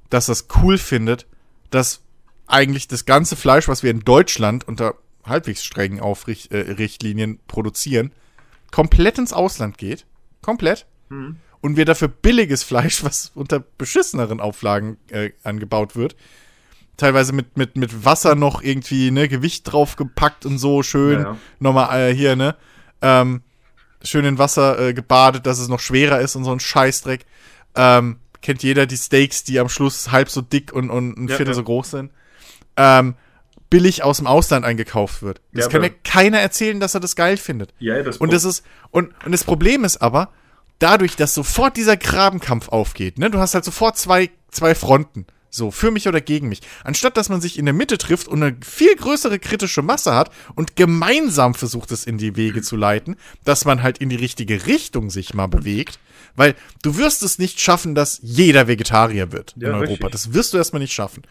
dass 0.09 0.25
das 0.25 0.47
cool 0.61 0.77
findet, 0.77 1.25
dass 1.69 2.01
eigentlich 2.47 2.87
das 2.87 3.05
ganze 3.05 3.35
Fleisch, 3.35 3.67
was 3.67 3.83
wir 3.83 3.91
in 3.91 4.01
Deutschland 4.01 4.67
unter 4.67 4.95
halbwegs 5.25 5.63
strengen 5.63 5.99
Aufrichtlinien 5.99 7.35
äh, 7.35 7.39
produzieren, 7.47 8.11
komplett 8.71 9.17
ins 9.17 9.33
Ausland 9.33 9.77
geht. 9.77 10.05
Komplett. 10.41 10.85
Mhm. 11.09 11.37
Und 11.61 11.75
wir 11.75 11.85
dafür 11.85 12.07
billiges 12.07 12.63
Fleisch, 12.63 13.03
was 13.03 13.31
unter 13.35 13.59
beschisseneren 13.59 14.39
Auflagen 14.39 14.97
äh, 15.09 15.31
angebaut 15.43 15.95
wird, 15.95 16.15
teilweise 16.97 17.33
mit, 17.33 17.57
mit, 17.57 17.75
mit 17.75 18.05
Wasser 18.05 18.35
noch 18.35 18.61
irgendwie, 18.61 19.11
ne, 19.11 19.27
Gewicht 19.27 19.71
draufgepackt 19.71 20.45
und 20.45 20.57
so, 20.57 20.83
schön. 20.83 21.19
Ja, 21.19 21.25
ja. 21.31 21.37
Nochmal 21.59 22.11
äh, 22.11 22.15
hier, 22.15 22.35
ne? 22.35 22.55
Ähm, 23.01 23.41
schön 24.03 24.25
in 24.25 24.37
Wasser 24.37 24.79
äh, 24.79 24.93
gebadet, 24.93 25.45
dass 25.45 25.59
es 25.59 25.67
noch 25.67 25.79
schwerer 25.79 26.19
ist 26.19 26.35
und 26.35 26.45
so 26.45 26.51
ein 26.51 26.59
Scheißdreck. 26.59 27.25
Ähm, 27.75 28.17
kennt 28.41 28.63
jeder 28.63 28.85
die 28.85 28.97
Steaks, 28.97 29.43
die 29.43 29.59
am 29.59 29.69
Schluss 29.69 30.11
halb 30.11 30.29
so 30.29 30.41
dick 30.41 30.71
und, 30.71 30.89
und 30.89 31.17
ein 31.17 31.27
ja, 31.27 31.35
Viertel 31.35 31.53
so 31.53 31.63
groß 31.63 31.91
sind. 31.91 32.11
Ähm, 32.77 33.15
billig 33.69 34.03
aus 34.03 34.17
dem 34.17 34.27
Ausland 34.27 34.65
eingekauft 34.65 35.21
wird. 35.21 35.41
Das 35.53 35.65
ja, 35.65 35.71
kann 35.71 35.81
mir 35.81 35.91
keiner 36.03 36.39
erzählen, 36.39 36.79
dass 36.79 36.93
er 36.93 36.99
das 36.99 37.15
geil 37.15 37.37
findet. 37.37 37.73
Ja, 37.79 38.01
das 38.01 38.17
und 38.17 38.33
das 38.33 38.43
ist 38.43 38.63
und 38.91 39.13
und 39.25 39.31
das 39.31 39.43
Problem 39.43 39.83
ist 39.83 39.97
aber 39.97 40.29
dadurch, 40.79 41.15
dass 41.15 41.33
sofort 41.33 41.77
dieser 41.77 41.97
Grabenkampf 41.97 42.69
aufgeht. 42.69 43.19
Ne, 43.19 43.29
du 43.29 43.39
hast 43.39 43.53
halt 43.53 43.65
sofort 43.65 43.97
zwei 43.97 44.29
zwei 44.49 44.75
Fronten. 44.75 45.25
So, 45.51 45.71
für 45.71 45.89
mich 45.89 46.07
oder 46.07 46.21
gegen 46.21 46.47
mich. 46.47 46.61
Anstatt 46.83 47.17
dass 47.17 47.29
man 47.29 47.41
sich 47.41 47.57
in 47.57 47.65
der 47.65 47.73
Mitte 47.73 47.97
trifft 47.97 48.27
und 48.27 48.43
eine 48.43 48.55
viel 48.63 48.95
größere 48.95 49.39
kritische 49.39 49.81
Masse 49.81 50.13
hat 50.13 50.31
und 50.55 50.75
gemeinsam 50.75 51.55
versucht, 51.55 51.91
es 51.91 52.05
in 52.05 52.19
die 52.19 52.35
Wege 52.35 52.61
zu 52.61 52.75
leiten, 52.75 53.15
dass 53.45 53.65
man 53.65 53.81
halt 53.81 53.97
in 53.97 54.09
die 54.09 54.15
richtige 54.15 54.67
Richtung 54.67 55.09
sich 55.09 55.33
mal 55.33 55.47
bewegt. 55.47 55.99
Weil 56.35 56.55
du 56.83 56.97
wirst 56.97 57.23
es 57.23 57.39
nicht 57.39 57.59
schaffen, 57.59 57.95
dass 57.95 58.19
jeder 58.21 58.67
Vegetarier 58.67 59.31
wird 59.31 59.55
ja, 59.57 59.69
in 59.69 59.73
Europa. 59.73 59.89
Richtig. 59.89 60.11
Das 60.11 60.33
wirst 60.33 60.53
du 60.53 60.57
erstmal 60.57 60.81
nicht 60.81 60.93
schaffen. 60.93 61.23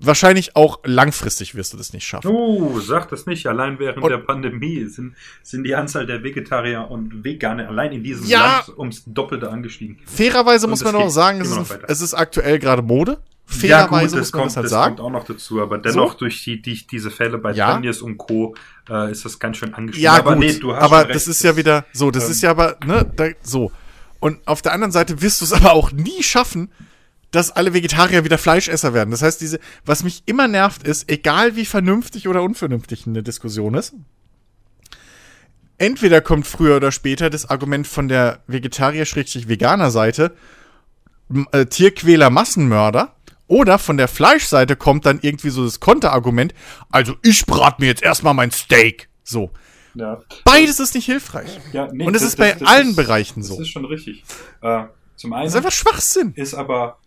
Wahrscheinlich 0.00 0.54
auch 0.54 0.78
langfristig 0.84 1.56
wirst 1.56 1.72
du 1.72 1.76
das 1.76 1.92
nicht 1.92 2.06
schaffen. 2.06 2.30
Oh, 2.30 2.78
sag 2.78 3.08
das 3.08 3.26
nicht. 3.26 3.46
Allein 3.48 3.78
während 3.80 4.02
und 4.02 4.10
der 4.10 4.18
Pandemie 4.18 4.84
sind, 4.84 5.14
sind 5.42 5.64
die 5.64 5.74
Anzahl 5.74 6.06
der 6.06 6.22
Vegetarier 6.22 6.88
und 6.88 7.24
Veganer 7.24 7.68
allein 7.68 7.92
in 7.92 8.04
diesem 8.04 8.26
ja, 8.26 8.62
Land 8.66 8.78
ums 8.78 9.02
Doppelte 9.06 9.50
angestiegen. 9.50 9.98
Fairerweise 10.06 10.66
und 10.66 10.70
muss 10.70 10.84
man 10.84 10.94
auch 10.94 11.10
sagen, 11.10 11.40
es 11.40 11.50
ist, 11.50 11.78
es 11.88 12.00
ist 12.00 12.14
aktuell 12.14 12.58
gerade 12.58 12.82
Mode 12.82 13.18
fairerweise 13.48 14.16
ja, 14.16 14.20
muss 14.20 14.32
man 14.32 14.40
kommt, 14.42 14.50
das 14.50 14.56
halt 14.56 14.66
das 14.66 14.72
kommt 14.72 15.00
auch 15.00 15.10
noch 15.10 15.24
dazu, 15.24 15.62
aber 15.62 15.78
dennoch 15.78 16.12
so? 16.12 16.18
durch 16.18 16.44
die, 16.44 16.60
die, 16.60 16.86
diese 16.86 17.10
Fälle 17.10 17.38
bei 17.38 17.52
ja. 17.52 17.74
Tönnies 17.74 18.02
und 18.02 18.18
Co. 18.18 18.54
Äh, 18.88 19.10
ist 19.10 19.24
das 19.24 19.38
ganz 19.38 19.56
schön 19.56 19.74
angeschrieben. 19.74 20.04
Ja, 20.04 20.18
aber 20.18 20.34
gut, 20.34 20.44
nee, 20.44 20.52
du 20.52 20.74
hast 20.74 20.82
aber 20.82 21.04
das 21.06 21.28
ist 21.28 21.42
ja 21.42 21.56
wieder 21.56 21.86
so, 21.92 22.10
das 22.10 22.26
ähm, 22.26 22.30
ist 22.30 22.42
ja 22.42 22.50
aber, 22.50 22.76
ne, 22.86 23.10
da, 23.16 23.28
so. 23.42 23.72
Und 24.20 24.46
auf 24.46 24.62
der 24.62 24.72
anderen 24.72 24.92
Seite 24.92 25.22
wirst 25.22 25.40
du 25.40 25.44
es 25.44 25.52
aber 25.52 25.72
auch 25.72 25.92
nie 25.92 26.22
schaffen, 26.22 26.70
dass 27.30 27.50
alle 27.50 27.74
Vegetarier 27.74 28.24
wieder 28.24 28.38
Fleischesser 28.38 28.94
werden. 28.94 29.10
Das 29.10 29.22
heißt, 29.22 29.40
diese, 29.40 29.60
was 29.84 30.02
mich 30.02 30.22
immer 30.26 30.48
nervt, 30.48 30.82
ist, 30.82 31.10
egal 31.10 31.56
wie 31.56 31.66
vernünftig 31.66 32.28
oder 32.28 32.42
unvernünftig 32.42 33.06
eine 33.06 33.22
Diskussion 33.22 33.74
ist, 33.74 33.94
entweder 35.76 36.20
kommt 36.20 36.46
früher 36.46 36.76
oder 36.76 36.92
später 36.92 37.30
das 37.30 37.48
Argument 37.48 37.86
von 37.86 38.08
der 38.08 38.40
Vegetarier-Veganer-Seite, 38.46 40.34
äh, 41.52 41.66
Tierquäler, 41.66 42.30
Massenmörder, 42.30 43.14
oder 43.48 43.78
von 43.78 43.96
der 43.96 44.08
Fleischseite 44.08 44.76
kommt 44.76 45.06
dann 45.06 45.20
irgendwie 45.22 45.48
so 45.48 45.64
das 45.64 45.80
Konterargument, 45.80 46.54
also 46.90 47.14
ich 47.22 47.46
brat 47.46 47.80
mir 47.80 47.86
jetzt 47.86 48.02
erstmal 48.02 48.34
mein 48.34 48.50
Steak. 48.50 49.08
So. 49.24 49.50
Ja. 49.94 50.22
Beides 50.44 50.78
ist 50.80 50.94
nicht 50.94 51.06
hilfreich. 51.06 51.58
Ja, 51.72 51.88
nee, 51.90 52.06
Und 52.06 52.14
es 52.14 52.22
ist 52.22 52.36
bei 52.36 52.52
das, 52.52 52.68
allen 52.68 52.90
ist, 52.90 52.96
Bereichen 52.96 53.42
so. 53.42 53.54
Das 53.54 53.62
ist 53.62 53.72
schon 53.72 53.86
richtig. 53.86 54.22
Äh, 54.60 54.84
zum 55.16 55.32
einen 55.32 55.44
das 55.44 55.54
ist 55.54 55.56
einfach 55.56 55.72
Schwachsinn. 55.72 56.34
Ist 56.36 56.54
aber 56.54 56.98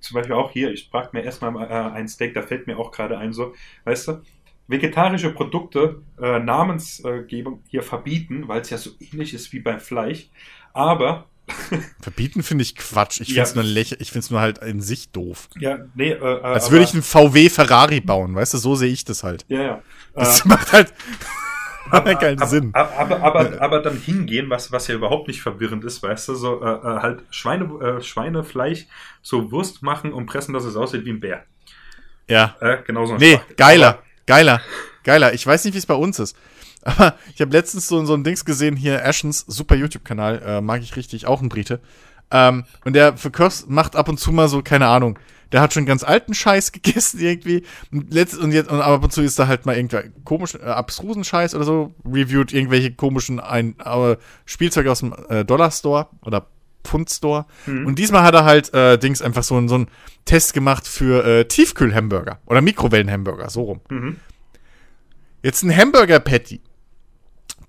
zum 0.00 0.14
Beispiel 0.14 0.34
auch 0.34 0.50
hier, 0.50 0.72
ich 0.72 0.90
brat 0.90 1.12
mir 1.12 1.22
erstmal 1.22 1.54
äh, 1.64 1.96
ein 1.96 2.08
Steak, 2.08 2.34
da 2.34 2.42
fällt 2.42 2.66
mir 2.66 2.78
auch 2.78 2.90
gerade 2.90 3.18
ein 3.18 3.32
so, 3.32 3.54
weißt 3.84 4.08
du, 4.08 4.22
vegetarische 4.68 5.30
Produkte 5.30 6.02
äh, 6.20 6.38
Namensgebung 6.38 7.62
hier 7.68 7.82
verbieten, 7.82 8.48
weil 8.48 8.60
es 8.60 8.70
ja 8.70 8.78
so 8.78 8.90
ähnlich 9.00 9.34
ist 9.34 9.52
wie 9.52 9.60
beim 9.60 9.80
Fleisch. 9.80 10.28
Aber 10.72 11.26
Verbieten 12.00 12.42
finde 12.42 12.62
ich 12.62 12.76
Quatsch. 12.76 13.20
Ich 13.20 13.28
finde 13.28 13.42
es 13.42 13.54
ja. 13.54 13.62
nur 13.62 13.64
lächer, 13.64 13.96
ich 14.00 14.10
finde 14.10 14.24
es 14.24 14.30
nur 14.30 14.40
halt 14.40 14.58
in 14.58 14.80
sich 14.80 15.10
doof. 15.10 15.48
Ja, 15.58 15.78
nee, 15.94 16.10
äh, 16.10 16.14
äh 16.14 16.42
Als 16.42 16.70
würde 16.70 16.84
ich 16.84 16.92
einen 16.92 17.02
VW 17.02 17.48
Ferrari 17.48 18.00
bauen, 18.00 18.34
weißt 18.34 18.54
du, 18.54 18.58
so 18.58 18.74
sehe 18.74 18.92
ich 18.92 19.04
das 19.04 19.24
halt. 19.24 19.44
Ja, 19.48 19.62
ja. 19.62 19.82
Das 20.14 20.44
äh, 20.44 20.48
macht 20.48 20.72
halt 20.72 20.92
aber, 21.92 22.14
keinen 22.14 22.38
aber, 22.38 22.46
Sinn. 22.46 22.70
Aber, 22.74 23.20
aber, 23.20 23.60
aber, 23.60 23.80
dann 23.80 23.96
hingehen, 23.96 24.50
was, 24.50 24.72
was 24.72 24.88
ja 24.88 24.94
überhaupt 24.94 25.28
nicht 25.28 25.40
verwirrend 25.40 25.84
ist, 25.84 26.02
weißt 26.02 26.28
du, 26.28 26.34
so 26.34 26.62
äh, 26.62 26.66
äh, 26.66 27.00
halt 27.00 27.22
Schweine, 27.30 27.64
äh, 27.80 28.02
Schweinefleisch 28.02 28.86
so 29.22 29.50
Wurst 29.50 29.82
machen 29.82 30.12
und 30.12 30.26
pressen, 30.26 30.54
dass 30.54 30.64
es 30.64 30.76
aussieht 30.76 31.04
wie 31.04 31.10
ein 31.10 31.20
Bär. 31.20 31.44
Ja. 32.28 32.56
Äh, 32.60 32.78
genau 32.86 33.06
so 33.06 33.16
Nee, 33.16 33.40
geiler, 33.56 33.88
aber, 33.88 34.02
geiler, 34.26 34.60
geiler. 35.02 35.32
Ich 35.32 35.46
weiß 35.46 35.64
nicht, 35.64 35.74
wie 35.74 35.78
es 35.78 35.86
bei 35.86 35.94
uns 35.94 36.18
ist. 36.18 36.36
Aber 36.84 37.16
ich 37.34 37.40
habe 37.40 37.50
letztens 37.50 37.88
so, 37.88 38.04
so 38.04 38.14
ein 38.14 38.22
Dings 38.22 38.44
gesehen, 38.44 38.76
hier 38.76 39.04
Ashens, 39.04 39.40
super 39.48 39.74
YouTube-Kanal, 39.74 40.42
äh, 40.44 40.60
mag 40.60 40.80
ich 40.80 40.94
richtig, 40.96 41.26
auch 41.26 41.42
ein 41.42 41.48
Brite. 41.48 41.80
Ähm, 42.30 42.64
und 42.84 42.94
der 42.94 43.16
für 43.16 43.30
Kurs 43.30 43.66
macht 43.68 43.96
ab 43.96 44.08
und 44.08 44.18
zu 44.18 44.32
mal 44.32 44.48
so, 44.48 44.62
keine 44.62 44.86
Ahnung, 44.86 45.18
der 45.52 45.60
hat 45.60 45.72
schon 45.72 45.86
ganz 45.86 46.04
alten 46.04 46.34
Scheiß 46.34 46.72
gegessen 46.72 47.20
irgendwie. 47.20 47.64
Und, 47.92 48.12
letzt, 48.12 48.36
und 48.38 48.52
jetzt, 48.52 48.70
und 48.70 48.80
ab 48.80 49.02
und 49.02 49.12
zu 49.12 49.22
ist 49.22 49.38
da 49.38 49.46
halt 49.46 49.66
mal 49.66 49.76
irgendwer 49.76 50.04
komischen, 50.24 50.60
äh, 50.60 50.64
abstrusen 50.64 51.24
Scheiß 51.24 51.54
oder 51.54 51.64
so, 51.64 51.94
reviewt 52.04 52.52
irgendwelche 52.52 52.92
komischen 52.92 53.40
ein, 53.40 53.76
äh, 53.84 54.16
Spielzeuge 54.44 54.90
aus 54.90 55.00
dem 55.00 55.14
äh, 55.28 55.44
Dollar 55.44 55.70
Store 55.70 56.08
oder 56.22 56.46
Pfund 56.84 57.10
Store. 57.10 57.46
Mhm. 57.66 57.86
Und 57.86 57.98
diesmal 57.98 58.22
hat 58.22 58.34
er 58.34 58.44
halt 58.44 58.72
äh, 58.72 58.98
Dings 58.98 59.22
einfach 59.22 59.42
so, 59.42 59.66
so 59.68 59.74
einen 59.74 59.88
Test 60.24 60.54
gemacht 60.54 60.86
für 60.86 61.24
äh, 61.24 61.44
Tiefkühl-Hamburger 61.44 62.40
oder 62.46 62.60
Mikrowellen-Hamburger, 62.60 63.50
so 63.50 63.62
rum. 63.62 63.80
Mhm. 63.90 64.16
Jetzt 65.42 65.62
ein 65.62 65.74
Hamburger-Patty 65.74 66.60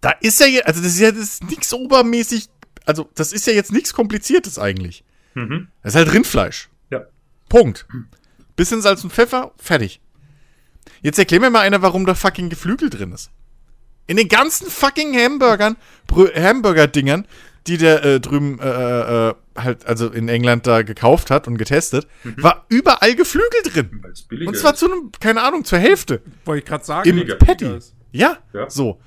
da 0.01 0.11
ist 0.21 0.39
ja 0.39 0.47
jetzt, 0.47 0.67
also 0.67 0.81
das 0.81 0.93
ist 0.93 0.99
ja 0.99 1.11
das 1.11 1.41
nichts 1.41 1.73
obermäßig, 1.73 2.47
also 2.85 3.09
das 3.15 3.33
ist 3.33 3.47
ja 3.47 3.53
jetzt 3.53 3.71
nichts 3.71 3.93
Kompliziertes 3.93 4.57
eigentlich. 4.57 5.03
Mhm. 5.33 5.67
Das 5.83 5.93
ist 5.93 5.97
halt 5.97 6.13
Rindfleisch. 6.13 6.69
Punkt. 7.49 7.87
Bisschen 8.55 8.81
Salz 8.81 9.03
und 9.03 9.11
Pfeffer, 9.11 9.51
fertig. 9.57 10.01
Jetzt 11.01 11.19
erklär 11.19 11.39
mir 11.39 11.49
mal 11.49 11.61
einer, 11.61 11.81
warum 11.81 12.05
da 12.05 12.15
fucking 12.15 12.49
Geflügel 12.49 12.89
drin 12.89 13.11
ist. 13.11 13.31
In 14.07 14.17
den 14.17 14.27
ganzen 14.27 14.69
fucking 14.69 15.15
Hamburgern, 15.15 15.77
Hamburger-Dingern, 16.09 17.27
die 17.67 17.77
der 17.77 18.03
äh, 18.03 18.19
drüben 18.19 18.59
äh, 18.59 18.67
äh, 18.67 19.29
äh, 19.29 19.33
halt, 19.55 19.85
also 19.85 20.09
in 20.09 20.27
England 20.29 20.65
da 20.65 20.81
gekauft 20.81 21.29
hat 21.29 21.47
und 21.47 21.57
getestet, 21.57 22.07
mhm. 22.23 22.41
war 22.41 22.65
überall 22.69 23.15
Geflügel 23.15 23.61
drin. 23.63 24.01
Und 24.45 24.57
zwar 24.57 24.73
ist. 24.73 24.79
zu 24.79 24.85
einem, 24.91 25.11
keine 25.19 25.43
Ahnung, 25.43 25.65
zur 25.65 25.79
Hälfte. 25.79 26.21
Wollte 26.45 26.63
ich 26.63 26.65
gerade 26.65 26.83
sagen. 26.83 27.09
Im 27.09 27.37
Patty. 27.37 27.79
Ja, 28.11 28.37
ja, 28.53 28.69
so. 28.69 28.99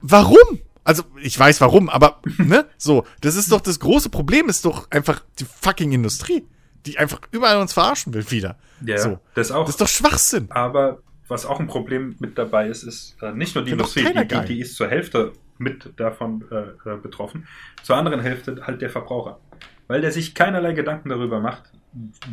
Warum? 0.00 0.60
Also, 0.84 1.02
ich 1.20 1.38
weiß 1.38 1.60
warum, 1.62 1.88
aber, 1.88 2.20
ne? 2.38 2.66
So, 2.76 3.04
das 3.20 3.34
ist 3.34 3.50
doch 3.50 3.60
das 3.60 3.80
große 3.80 4.10
Problem, 4.10 4.48
ist 4.48 4.64
doch 4.64 4.90
einfach 4.90 5.22
die 5.38 5.46
fucking 5.60 5.92
Industrie, 5.92 6.44
die 6.86 6.98
einfach 6.98 7.20
überall 7.32 7.58
uns 7.58 7.72
verarschen 7.72 8.14
will 8.14 8.30
wieder. 8.30 8.56
Ja, 8.84 8.98
so. 8.98 9.18
das 9.34 9.50
auch. 9.50 9.66
Das 9.66 9.74
ist 9.74 9.80
doch 9.80 9.88
Schwachsinn. 9.88 10.50
Aber 10.50 11.00
was 11.28 11.44
auch 11.44 11.60
ein 11.60 11.66
Problem 11.66 12.16
mit 12.20 12.38
dabei 12.38 12.68
ist, 12.68 12.84
ist 12.84 13.16
äh, 13.20 13.32
nicht 13.32 13.54
nur 13.54 13.64
die 13.64 13.72
Industrie, 13.72 14.04
die, 14.04 14.26
die, 14.26 14.44
die, 14.44 14.60
ist 14.60 14.76
zur 14.76 14.88
Hälfte 14.88 15.32
mit 15.58 15.92
davon 15.96 16.44
äh, 16.50 16.90
äh, 16.90 16.96
betroffen, 16.96 17.48
zur 17.82 17.96
anderen 17.96 18.20
Hälfte 18.20 18.60
halt 18.62 18.80
der 18.80 18.90
Verbraucher. 18.90 19.40
Weil 19.88 20.00
der 20.00 20.12
sich 20.12 20.34
keinerlei 20.34 20.72
Gedanken 20.72 21.08
darüber 21.08 21.40
macht, 21.40 21.72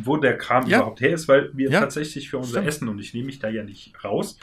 wo 0.02 0.16
der 0.16 0.36
Kram 0.36 0.66
ja. 0.66 0.78
überhaupt 0.78 1.00
her 1.00 1.14
ist, 1.14 1.28
weil 1.28 1.50
wir 1.54 1.70
ja. 1.70 1.80
tatsächlich 1.80 2.30
für 2.30 2.38
unser 2.38 2.50
Stimmt. 2.50 2.68
Essen, 2.68 2.88
und 2.88 2.98
ich 2.98 3.14
nehme 3.14 3.26
mich 3.26 3.38
da 3.38 3.48
ja 3.48 3.62
nicht 3.62 3.92
raus, 4.04 4.38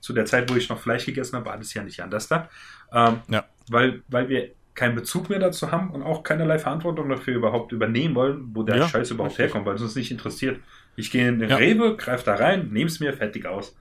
zu 0.00 0.12
der 0.12 0.26
Zeit, 0.26 0.50
wo 0.50 0.56
ich 0.56 0.68
noch 0.68 0.80
Fleisch 0.80 1.06
gegessen 1.06 1.36
habe, 1.36 1.46
war 1.46 1.58
das 1.58 1.72
ja 1.74 1.82
nicht 1.82 2.00
anders 2.00 2.28
da. 2.28 2.48
Ähm, 2.92 3.20
ja. 3.28 3.44
weil, 3.68 4.02
weil 4.08 4.28
wir 4.28 4.50
keinen 4.80 4.94
Bezug 4.94 5.28
mehr 5.28 5.38
dazu 5.38 5.70
haben 5.70 5.90
und 5.90 6.02
auch 6.02 6.22
keinerlei 6.22 6.58
Verantwortung 6.58 7.10
dafür 7.10 7.34
überhaupt 7.34 7.70
übernehmen 7.70 8.14
wollen, 8.14 8.50
wo 8.54 8.62
der 8.62 8.78
ja, 8.78 8.88
Scheiß 8.88 9.10
überhaupt 9.10 9.32
richtig. 9.32 9.44
herkommt, 9.44 9.66
weil 9.66 9.74
es 9.74 9.82
uns 9.82 9.94
nicht 9.94 10.10
interessiert. 10.10 10.58
Ich 10.96 11.10
gehe 11.10 11.28
in 11.28 11.38
den 11.38 11.50
ja. 11.50 11.56
Rewe, 11.56 11.98
greife 11.98 12.24
da 12.24 12.36
rein, 12.36 12.70
nehme 12.72 12.86
es 12.86 12.98
mir 12.98 13.12
fertig 13.12 13.44
aus. 13.44 13.76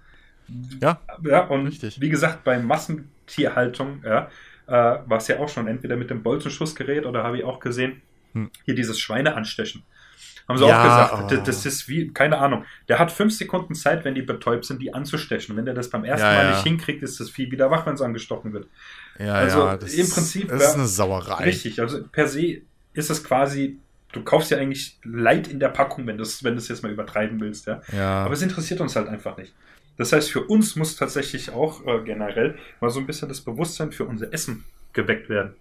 Ja. 0.82 1.00
Ja, 1.24 1.46
und 1.46 1.68
Richtig. 1.68 2.02
wie 2.02 2.10
gesagt, 2.10 2.44
bei 2.44 2.60
Massentierhaltung, 2.60 4.04
ja, 4.04 4.30
äh, 4.68 4.72
war 4.72 5.18
es 5.20 5.30
ja 5.30 5.40
auch 5.40 5.48
schon 5.48 5.68
entweder 5.68 5.96
mit 5.96 6.10
dem 6.10 6.22
Bolzenschussgerät 6.22 7.06
oder 7.06 7.24
habe 7.24 7.38
ich 7.38 7.44
auch 7.46 7.62
gesehen, 7.62 8.02
hm. 8.34 8.52
hier 8.66 8.76
dieses 8.76 9.00
Schweineanstechen. 9.00 9.84
Haben 10.50 10.58
sie 10.58 10.66
ja, 10.66 10.80
auch 10.80 11.12
gesagt, 11.20 11.32
oh. 11.32 11.46
das 11.46 11.66
ist 11.68 11.88
wie, 11.88 12.12
keine 12.12 12.40
Ahnung, 12.40 12.66
der 12.88 12.98
hat 12.98 13.12
fünf 13.12 13.38
Sekunden 13.38 13.76
Zeit, 13.76 14.04
wenn 14.04 14.16
die 14.16 14.24
betäubt 14.24 14.66
sind, 14.66 14.82
die 14.82 14.96
anzustechen. 14.96 15.56
Wenn 15.56 15.66
der 15.66 15.76
das 15.76 15.92
beim 15.92 16.04
ersten 16.04 16.26
ja, 16.26 16.34
Mal 16.34 16.46
ja. 16.46 16.50
nicht 16.50 16.64
hinkriegt, 16.64 17.04
ist 17.04 17.20
das 17.20 17.30
Vieh 17.30 17.52
wieder 17.52 17.70
wach, 17.70 17.86
wenn 17.86 17.94
es 17.94 18.02
angestochen 18.02 18.52
wird. 18.52 18.68
Ja, 19.20 19.34
also 19.34 19.60
ja, 19.60 19.78
das 19.78 19.94
im 19.94 20.10
Prinzip. 20.10 20.48
Das 20.48 20.64
ist 20.64 20.74
eine 20.74 20.88
Sauerei. 20.88 21.44
Richtig, 21.44 21.80
also 21.80 22.04
per 22.12 22.28
se 22.28 22.62
ist 22.94 23.12
es 23.12 23.24
quasi, 23.24 23.78
du 24.12 24.24
kaufst 24.24 24.50
ja 24.50 24.58
eigentlich 24.58 24.98
Leid 25.04 25.48
in 25.48 25.60
der 25.60 25.70
Packung, 25.70 26.08
wenn 26.08 26.18
du 26.18 26.24
es 26.24 26.44
wenn 26.44 26.58
jetzt 26.58 26.82
mal 26.82 26.92
übertreiben 26.92 27.40
willst, 27.40 27.68
ja. 27.68 27.84
ja. 27.96 28.26
Aber 28.26 28.34
es 28.34 28.42
interessiert 28.42 28.82
uns 28.82 28.96
halt 28.96 29.08
einfach 29.08 29.38
nicht. 29.38 29.54
Das 29.98 30.14
heißt, 30.14 30.32
für 30.32 30.42
uns 30.42 30.76
muss 30.76 30.96
tatsächlich 30.96 31.52
auch 31.52 31.86
äh, 31.86 32.02
generell 32.04 32.58
mal 32.80 32.90
so 32.90 33.00
ein 33.00 33.06
bisschen 33.06 33.28
das 33.28 33.42
Bewusstsein 33.42 33.92
für 33.92 34.06
unser 34.06 34.34
Essen 34.34 34.66
geweckt 34.94 35.30
werden. 35.30 35.54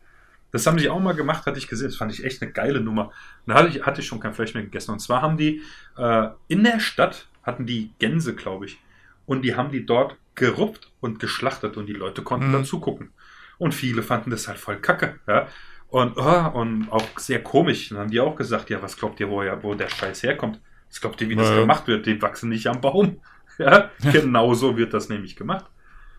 Das 0.50 0.66
haben 0.66 0.78
sie 0.78 0.88
auch 0.88 1.00
mal 1.00 1.14
gemacht, 1.14 1.46
hatte 1.46 1.58
ich 1.58 1.68
gesehen. 1.68 1.88
Das 1.88 1.96
fand 1.96 2.12
ich 2.12 2.24
echt 2.24 2.42
eine 2.42 2.50
geile 2.52 2.80
Nummer. 2.80 3.12
Da 3.46 3.54
hatte 3.54 3.68
ich, 3.68 3.84
hatte 3.84 4.00
ich 4.00 4.06
schon 4.06 4.20
kein 4.20 4.34
Fleisch 4.34 4.54
mehr 4.54 4.62
gegessen. 4.62 4.92
Und 4.92 5.00
zwar 5.00 5.22
haben 5.22 5.36
die 5.36 5.62
äh, 5.96 6.28
in 6.48 6.64
der 6.64 6.80
Stadt 6.80 7.28
hatten 7.42 7.66
die 7.66 7.92
Gänse, 7.98 8.34
glaube 8.34 8.66
ich. 8.66 8.78
Und 9.26 9.42
die 9.42 9.56
haben 9.56 9.70
die 9.70 9.84
dort 9.84 10.16
gerupft 10.34 10.90
und 11.00 11.18
geschlachtet 11.18 11.76
und 11.76 11.86
die 11.86 11.92
Leute 11.92 12.22
konnten 12.22 12.48
mhm. 12.48 12.52
dann 12.52 12.64
zugucken. 12.64 13.10
Und 13.58 13.74
viele 13.74 14.02
fanden 14.02 14.30
das 14.30 14.48
halt 14.48 14.58
voll 14.58 14.76
kacke. 14.76 15.18
Ja? 15.26 15.48
Und, 15.88 16.16
oh, 16.16 16.50
und 16.54 16.88
auch 16.90 17.18
sehr 17.18 17.42
komisch. 17.42 17.88
Dann 17.88 17.98
haben 17.98 18.10
die 18.10 18.20
auch 18.20 18.36
gesagt, 18.36 18.70
ja, 18.70 18.80
was 18.82 18.96
glaubt 18.96 19.20
ihr, 19.20 19.28
wo, 19.28 19.42
ja, 19.42 19.62
wo 19.62 19.74
der 19.74 19.88
Scheiß 19.88 20.22
herkommt? 20.22 20.60
Was 20.88 21.00
glaubt 21.00 21.20
ihr, 21.20 21.28
wie 21.28 21.36
das 21.36 21.50
ja. 21.50 21.60
gemacht 21.60 21.86
wird? 21.86 22.06
Die 22.06 22.20
wachsen 22.22 22.48
nicht 22.48 22.66
am 22.66 22.80
Baum. 22.80 23.20
Ja, 23.60 23.90
genau 24.12 24.54
so 24.54 24.76
wird 24.76 24.94
das 24.94 25.08
nämlich 25.08 25.34
gemacht. 25.34 25.64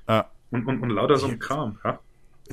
Ja. 0.09 0.29
Und, 0.51 0.67
und, 0.67 0.81
und 0.81 0.89
lauter 0.89 1.15
so 1.15 1.27
ein 1.27 1.39
Kram, 1.39 1.79
ja. 1.85 1.99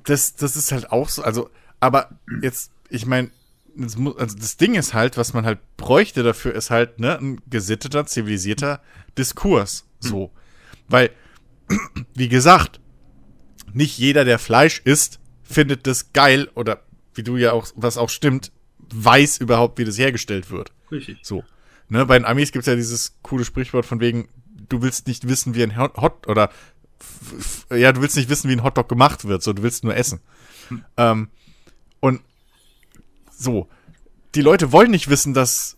Das, 0.05 0.37
das 0.37 0.55
ist 0.55 0.71
halt 0.71 0.93
auch 0.93 1.09
so, 1.09 1.25
also 1.25 1.51
aber 1.81 2.19
jetzt, 2.43 2.71
ich 2.89 3.07
meine, 3.07 3.31
das, 3.77 3.97
also 3.97 4.37
das 4.37 4.57
Ding 4.57 4.75
ist 4.75 4.95
halt, 4.95 5.17
was 5.17 5.35
man 5.35 5.45
halt 5.45 5.59
bräuchte 5.77 6.23
dafür, 6.23 6.55
ist 6.55 6.71
halt 6.71 6.99
ne, 6.99 7.19
ein 7.19 7.41
gesitteter, 7.49 8.07
zivilisierter 8.07 8.81
Diskurs. 9.19 9.87
So. 10.01 10.31
Weil, 10.89 11.11
wie 12.15 12.29
gesagt, 12.29 12.81
nicht 13.73 13.99
jeder, 13.99 14.25
der 14.25 14.39
Fleisch 14.39 14.81
isst, 14.85 15.21
findet 15.43 15.87
das 15.87 16.13
geil 16.13 16.49
oder 16.55 16.83
wie 17.15 17.23
du 17.23 17.37
ja 17.37 17.53
auch, 17.53 17.69
was 17.77 17.99
auch 17.99 18.11
stimmt, 18.11 18.53
weiß 18.93 19.39
überhaupt, 19.39 19.79
wie 19.79 19.85
das 19.85 19.99
hergestellt 19.99 20.51
wird. 20.51 20.73
Richtig. 20.91 21.19
So. 21.23 21.45
Ne, 21.89 22.05
bei 22.07 22.19
den 22.19 22.25
Amis 22.25 22.53
gibt 22.53 22.63
es 22.63 22.67
ja 22.67 22.75
dieses 22.75 23.17
coole 23.23 23.45
Sprichwort 23.45 23.87
von 23.87 24.01
wegen, 24.01 24.29
du 24.69 24.83
willst 24.83 25.07
nicht 25.07 25.29
wissen, 25.29 25.55
wie 25.55 25.63
ein 25.63 25.77
Hot 25.77 26.27
oder 26.27 26.51
ja, 27.71 27.93
du 27.93 28.01
willst 28.01 28.17
nicht 28.17 28.29
wissen, 28.29 28.49
wie 28.49 28.55
ein 28.55 28.63
Hotdog 28.63 28.89
gemacht 28.89 29.27
wird, 29.27 29.43
so 29.43 29.53
du 29.53 29.63
willst 29.63 29.85
nur 29.85 29.95
essen. 29.95 30.21
Hm. 30.69 30.85
Ähm, 30.97 31.29
und 32.00 32.20
so, 33.31 33.68
die 34.34 34.42
Leute 34.42 34.73
wollen 34.73 34.91
nicht 34.91 35.08
wissen, 35.08 35.34
dass, 35.34 35.76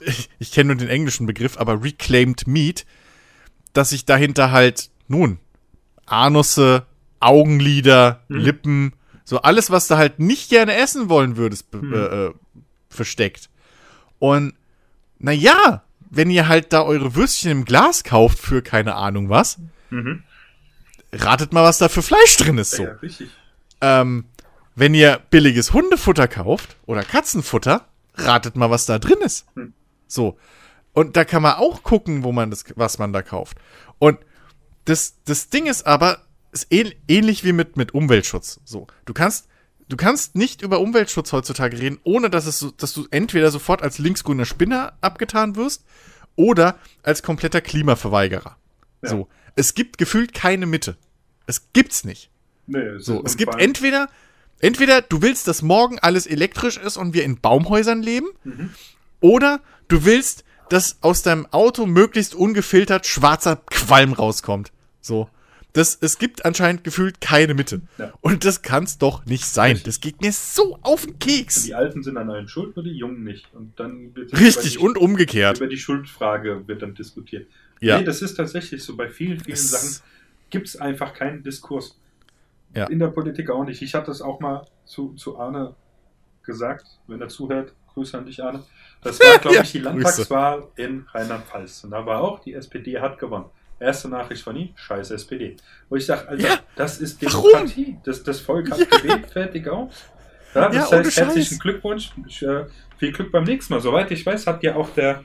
ich, 0.00 0.30
ich 0.38 0.52
kenne 0.52 0.68
nur 0.68 0.76
den 0.76 0.88
englischen 0.88 1.26
Begriff, 1.26 1.58
aber 1.58 1.82
reclaimed 1.82 2.46
meat, 2.46 2.86
dass 3.72 3.90
sich 3.90 4.04
dahinter 4.04 4.52
halt, 4.52 4.90
nun, 5.08 5.38
Anusse, 6.06 6.86
Augenlider, 7.20 8.22
hm. 8.28 8.36
Lippen, 8.36 8.92
so 9.24 9.42
alles, 9.42 9.70
was 9.70 9.88
du 9.88 9.96
halt 9.96 10.20
nicht 10.20 10.50
gerne 10.50 10.76
essen 10.76 11.08
wollen 11.08 11.36
würdest, 11.36 11.66
hm. 11.72 11.92
äh, 11.92 12.30
versteckt. 12.88 13.50
Und, 14.18 14.54
naja, 15.18 15.82
wenn 16.10 16.30
ihr 16.30 16.48
halt 16.48 16.72
da 16.72 16.82
eure 16.82 17.14
Würstchen 17.14 17.50
im 17.50 17.64
Glas 17.64 18.04
kauft 18.04 18.38
für 18.38 18.62
keine 18.62 18.94
Ahnung 18.94 19.28
was, 19.28 19.58
mhm. 19.90 20.22
ratet 21.12 21.52
mal, 21.52 21.64
was 21.64 21.78
da 21.78 21.88
für 21.88 22.02
Fleisch 22.02 22.36
drin 22.36 22.58
ist, 22.58 22.72
so. 22.72 22.84
Ja, 22.84 22.92
richtig. 23.02 23.28
Ähm, 23.80 24.24
wenn 24.76 24.94
ihr 24.94 25.20
billiges 25.30 25.72
Hundefutter 25.72 26.28
kauft 26.28 26.76
oder 26.86 27.02
Katzenfutter, 27.02 27.88
ratet 28.14 28.56
mal, 28.56 28.70
was 28.70 28.86
da 28.86 28.98
drin 28.98 29.18
ist. 29.24 29.46
Hm. 29.54 29.72
So. 30.06 30.38
Und 30.92 31.16
da 31.16 31.24
kann 31.24 31.42
man 31.42 31.54
auch 31.54 31.82
gucken, 31.82 32.22
wo 32.22 32.32
man 32.32 32.50
das, 32.50 32.64
was 32.76 32.98
man 32.98 33.12
da 33.12 33.22
kauft. 33.22 33.56
Und 33.98 34.18
das, 34.84 35.16
das 35.24 35.48
Ding 35.48 35.66
ist 35.66 35.86
aber, 35.86 36.22
ist 36.52 36.68
ähnlich 36.70 37.42
wie 37.44 37.52
mit, 37.52 37.76
mit 37.76 37.94
Umweltschutz. 37.94 38.60
So. 38.64 38.86
Du 39.06 39.14
kannst, 39.14 39.48
du 39.88 39.96
kannst 39.96 40.36
nicht 40.36 40.62
über 40.62 40.80
Umweltschutz 40.80 41.32
heutzutage 41.32 41.78
reden, 41.78 41.98
ohne 42.04 42.30
dass 42.30 42.46
es 42.46 42.74
dass 42.76 42.92
du 42.92 43.06
entweder 43.10 43.50
sofort 43.50 43.82
als 43.82 43.98
linksgrüner 43.98 44.44
Spinner 44.44 44.92
abgetan 45.00 45.56
wirst 45.56 45.84
oder 46.34 46.78
als 47.02 47.22
kompletter 47.22 47.60
Klimaverweigerer. 47.62 48.56
Ja. 49.02 49.08
So. 49.08 49.28
Es 49.54 49.74
gibt 49.74 49.96
gefühlt 49.96 50.34
keine 50.34 50.66
Mitte. 50.66 50.98
Es 51.46 51.72
gibt's 51.72 52.04
nicht. 52.04 52.30
Nee, 52.66 52.98
so, 52.98 53.22
es 53.24 53.36
gibt 53.36 53.54
entweder 53.60 54.08
Entweder 54.60 55.02
du 55.02 55.22
willst, 55.22 55.48
dass 55.48 55.62
morgen 55.62 55.98
alles 55.98 56.26
elektrisch 56.26 56.78
ist 56.78 56.96
und 56.96 57.14
wir 57.14 57.24
in 57.24 57.40
Baumhäusern 57.40 58.02
leben, 58.02 58.28
mhm. 58.44 58.70
oder 59.20 59.60
du 59.88 60.04
willst, 60.04 60.44
dass 60.68 60.98
aus 61.02 61.22
deinem 61.22 61.46
Auto 61.46 61.86
möglichst 61.86 62.34
ungefiltert 62.34 63.06
schwarzer 63.06 63.56
Qualm 63.56 64.12
rauskommt. 64.12 64.72
So. 65.00 65.28
Das, 65.72 65.98
es 66.00 66.18
gibt 66.18 66.46
anscheinend 66.46 66.84
gefühlt 66.84 67.20
keine 67.20 67.52
Mitte. 67.52 67.82
Ja. 67.98 68.14
Und 68.22 68.46
das 68.46 68.62
kann 68.62 68.84
es 68.84 68.96
doch 68.96 69.26
nicht 69.26 69.44
sein. 69.44 69.78
Das 69.84 70.00
geht 70.00 70.22
mir 70.22 70.32
so 70.32 70.78
auf 70.80 71.04
den 71.04 71.18
Keks. 71.18 71.64
Die 71.64 71.74
Alten 71.74 72.02
sind 72.02 72.16
an 72.16 72.30
allen 72.30 72.48
schuld, 72.48 72.76
nur 72.76 72.82
die 72.82 72.96
Jungen 72.96 73.24
nicht. 73.24 73.44
Und 73.52 73.78
dann 73.78 74.16
wird 74.16 74.32
Richtig, 74.40 74.72
die, 74.72 74.78
und 74.78 74.96
umgekehrt. 74.96 75.58
Über 75.58 75.66
die 75.66 75.76
Schuldfrage 75.76 76.66
wird 76.66 76.80
dann 76.80 76.94
diskutiert. 76.94 77.46
Ja. 77.80 77.98
Nee, 77.98 78.04
das 78.04 78.22
ist 78.22 78.36
tatsächlich 78.36 78.82
so. 78.82 78.96
Bei 78.96 79.10
vielen, 79.10 79.38
vielen 79.38 79.54
es 79.54 79.70
Sachen 79.70 80.02
gibt 80.48 80.66
es 80.66 80.76
einfach 80.76 81.12
keinen 81.12 81.42
Diskurs. 81.42 81.94
Ja. 82.76 82.86
In 82.86 82.98
der 82.98 83.08
Politik 83.08 83.50
auch 83.50 83.64
nicht. 83.64 83.80
Ich 83.82 83.94
hatte 83.94 84.10
es 84.10 84.20
auch 84.20 84.38
mal 84.38 84.66
zu, 84.84 85.14
zu 85.14 85.38
Arne 85.38 85.74
gesagt, 86.42 86.86
wenn 87.06 87.20
er 87.20 87.28
zuhört. 87.28 87.72
Grüße 87.94 88.18
an 88.18 88.26
dich, 88.26 88.42
Arne. 88.42 88.62
Das 89.02 89.18
war, 89.18 89.38
glaube 89.40 89.56
ja, 89.56 89.62
ich, 89.62 89.72
die 89.72 89.78
Landtagswahl 89.78 90.68
in 90.76 91.06
Rheinland-Pfalz. 91.12 91.84
Und 91.84 91.92
da 91.92 92.04
war 92.04 92.20
auch, 92.20 92.40
die 92.40 92.52
SPD 92.52 93.00
hat 93.00 93.18
gewonnen. 93.18 93.46
Erste 93.80 94.08
Nachricht 94.08 94.42
von 94.42 94.56
ihm, 94.56 94.70
scheiß 94.74 95.10
SPD. 95.10 95.56
Wo 95.88 95.96
ich 95.96 96.06
sage, 96.06 96.28
Alter, 96.28 96.48
ja. 96.48 96.58
das 96.76 97.00
ist 97.00 97.20
Demokratie. 97.20 97.98
Das, 98.04 98.22
das 98.22 98.40
Volk 98.40 98.70
hat 98.70 98.78
ja. 98.78 98.84
gewählt, 98.84 99.30
fertig 99.30 99.68
aus. 99.68 100.04
Ja, 100.54 100.68
das 100.70 100.92
heißt, 100.92 101.16
herzlichen 101.16 101.58
Glückwunsch. 101.58 102.12
Äh, 102.40 102.64
viel 102.96 103.12
Glück 103.12 103.32
beim 103.32 103.44
nächsten 103.44 103.74
Mal. 103.74 103.80
Soweit 103.80 104.10
ich 104.10 104.24
weiß, 104.24 104.46
hat 104.46 104.62
ja 104.62 104.76
auch 104.76 104.90
der 104.90 105.24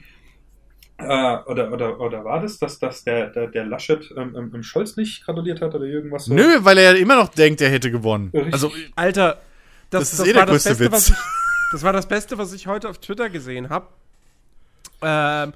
äh, 1.04 1.50
oder, 1.50 1.72
oder, 1.72 2.00
oder 2.00 2.26
war 2.26 2.42
das, 2.42 2.58
dass, 2.60 2.80
dass 2.80 3.04
der, 3.04 3.30
der, 3.30 3.48
der 3.48 3.66
Laschet 3.66 4.14
ähm, 4.16 4.52
im 4.54 4.64
Scholz 4.64 4.96
nicht 4.98 5.26
gratuliert 5.26 5.62
hat 5.62 5.74
oder 5.76 5.86
irgendwas 5.86 6.26
so? 6.26 6.34
Nö, 6.34 6.60
weil 6.62 6.78
er 6.78 6.96
immer 6.96 7.16
noch 7.16 7.30
denkt, 7.30 7.62
er 7.62 7.70
hätte 7.70 7.92
gewonnen. 7.92 8.30
Richtig. 8.34 8.54
Also, 8.54 8.72
Alter, 8.96 9.42
das, 9.90 10.12
das, 10.12 10.18
das, 10.18 10.28
eh 10.28 10.36
war 10.36 10.46
das 10.46 10.64
Beste, 10.64 10.80
Witz. 10.80 10.92
was 10.92 11.10
ich, 11.10 11.16
das 11.72 11.84
war 11.84 11.94
das 11.94 12.08
Beste, 12.08 12.38
was 12.38 12.54
ich 12.54 12.68
heute 12.68 12.90
auf 12.90 12.98
Twitter 12.98 13.30
gesehen 13.30 13.70
habe. 13.70 13.88
Ähm, 15.02 15.54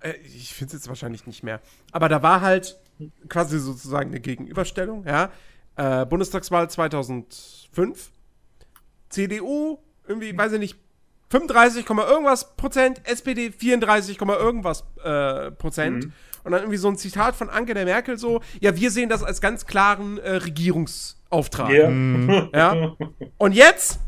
äh, 0.00 0.14
ich 0.24 0.54
finde 0.54 0.68
es 0.68 0.72
jetzt 0.80 0.88
wahrscheinlich 0.88 1.26
nicht 1.26 1.42
mehr. 1.42 1.60
Aber 1.92 2.08
da 2.08 2.22
war 2.22 2.40
halt 2.40 2.76
quasi 3.28 3.58
sozusagen 3.58 4.10
eine 4.10 4.20
Gegenüberstellung, 4.20 5.04
ja. 5.06 5.30
Äh, 5.76 6.06
Bundestagswahl 6.06 6.68
2005. 6.68 8.10
CDU, 9.08 9.78
irgendwie, 10.06 10.36
weiß 10.36 10.52
ich 10.52 10.58
nicht, 10.58 10.76
35, 11.30 11.88
irgendwas 11.88 12.56
Prozent, 12.56 13.00
SPD 13.04 13.50
34, 13.50 14.20
irgendwas 14.20 14.84
äh, 15.04 15.50
Prozent. 15.52 16.06
Mhm. 16.06 16.12
Und 16.44 16.52
dann 16.52 16.62
irgendwie 16.62 16.78
so 16.78 16.88
ein 16.88 16.96
Zitat 16.96 17.36
von 17.36 17.50
Angela 17.50 17.84
Merkel 17.84 18.16
so, 18.16 18.40
ja, 18.60 18.74
wir 18.74 18.90
sehen 18.90 19.10
das 19.10 19.22
als 19.22 19.40
ganz 19.40 19.66
klaren 19.66 20.18
äh, 20.18 20.36
Regierungsauftrag. 20.36 21.70
Yeah. 21.70 21.90
Mhm. 21.90 22.48
Ja. 22.54 22.96
Und 23.38 23.52
jetzt 23.52 23.98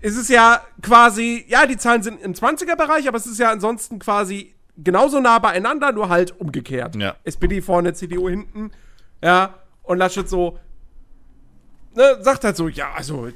ist 0.00 0.16
es 0.16 0.28
ja 0.28 0.62
quasi, 0.80 1.44
ja, 1.48 1.66
die 1.66 1.76
Zahlen 1.76 2.02
sind 2.02 2.20
im 2.22 2.34
20er-Bereich, 2.34 3.08
aber 3.08 3.16
es 3.16 3.26
ist 3.26 3.40
ja 3.40 3.50
ansonsten 3.50 3.98
quasi 3.98 4.54
genauso 4.76 5.18
nah 5.18 5.40
beieinander, 5.40 5.90
nur 5.90 6.08
halt 6.08 6.38
umgekehrt. 6.40 6.94
Ja. 6.94 7.16
SPD 7.24 7.60
vorne, 7.60 7.94
CDU 7.94 8.28
hinten. 8.28 8.70
Ja. 9.22 9.54
Und 9.82 9.98
Laschet 9.98 10.28
so, 10.28 10.58
ne, 11.96 12.18
sagt 12.20 12.44
halt 12.44 12.56
so, 12.56 12.68
ja, 12.68 12.92
also, 12.94 13.28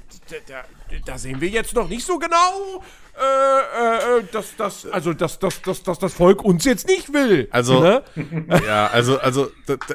da 1.05 1.19
sehen 1.19 1.41
wir 1.41 1.49
jetzt 1.49 1.75
noch 1.75 1.89
nicht 1.89 2.07
so 2.07 2.19
genau 2.19 2.83
äh, 3.15 3.23
äh, 3.23 4.19
äh, 4.19 4.25
dass 4.33 4.57
das, 4.57 4.87
also 4.87 5.13
dass, 5.13 5.39
dass, 5.39 5.61
dass, 5.63 5.83
dass 5.83 5.99
das 5.99 6.15
Volk 6.15 6.43
uns 6.43 6.65
jetzt 6.65 6.87
nicht 6.87 7.13
will. 7.13 7.49
Also, 7.51 7.81
ne? 7.81 8.03
ja, 8.67 8.87
also, 8.87 9.19
also, 9.19 9.51
da, 9.67 9.77
da, 9.77 9.95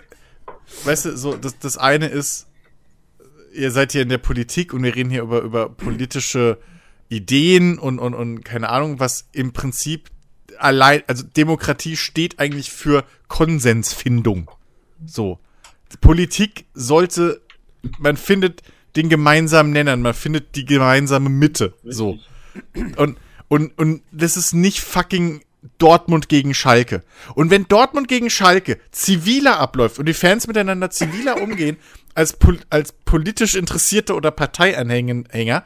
weißt 0.83 1.05
du, 1.05 1.17
so, 1.17 1.35
das, 1.35 1.57
das 1.57 1.77
eine 1.77 2.07
ist, 2.07 2.47
ihr 3.53 3.71
seid 3.71 3.91
hier 3.91 4.03
in 4.03 4.09
der 4.09 4.19
Politik 4.19 4.73
und 4.73 4.83
wir 4.83 4.95
reden 4.95 5.09
hier 5.09 5.23
über, 5.23 5.41
über 5.41 5.69
politische 5.69 6.59
Ideen 7.09 7.79
und, 7.79 7.99
und, 7.99 8.13
und 8.13 8.43
keine 8.43 8.69
Ahnung, 8.69 8.99
was 8.99 9.27
im 9.31 9.51
Prinzip 9.51 10.09
allein, 10.59 11.03
also 11.07 11.23
Demokratie 11.23 11.95
steht 11.95 12.39
eigentlich 12.39 12.71
für 12.71 13.03
Konsensfindung. 13.27 14.51
So. 15.05 15.39
Politik 16.01 16.65
sollte, 16.73 17.41
man 17.97 18.17
findet 18.17 18.61
den 18.95 19.09
gemeinsamen 19.09 19.71
Nennern, 19.71 20.01
man 20.01 20.13
findet 20.13 20.55
die 20.55 20.65
gemeinsame 20.65 21.29
Mitte. 21.29 21.73
So. 21.83 22.19
Und, 22.95 23.17
und, 23.47 23.77
und 23.77 24.01
das 24.11 24.37
ist 24.37 24.53
nicht 24.53 24.81
fucking 24.81 25.41
Dortmund 25.77 26.29
gegen 26.29 26.53
Schalke. 26.53 27.03
Und 27.35 27.49
wenn 27.49 27.67
Dortmund 27.67 28.07
gegen 28.07 28.29
Schalke 28.29 28.79
ziviler 28.91 29.59
abläuft 29.59 29.99
und 29.99 30.05
die 30.05 30.13
Fans 30.13 30.47
miteinander 30.47 30.89
ziviler 30.89 31.41
umgehen 31.41 31.77
als, 32.13 32.33
pol 32.33 32.59
als 32.69 32.91
politisch 32.91 33.55
Interessierte 33.55 34.15
oder 34.15 34.31
Parteianhänger, 34.31 35.63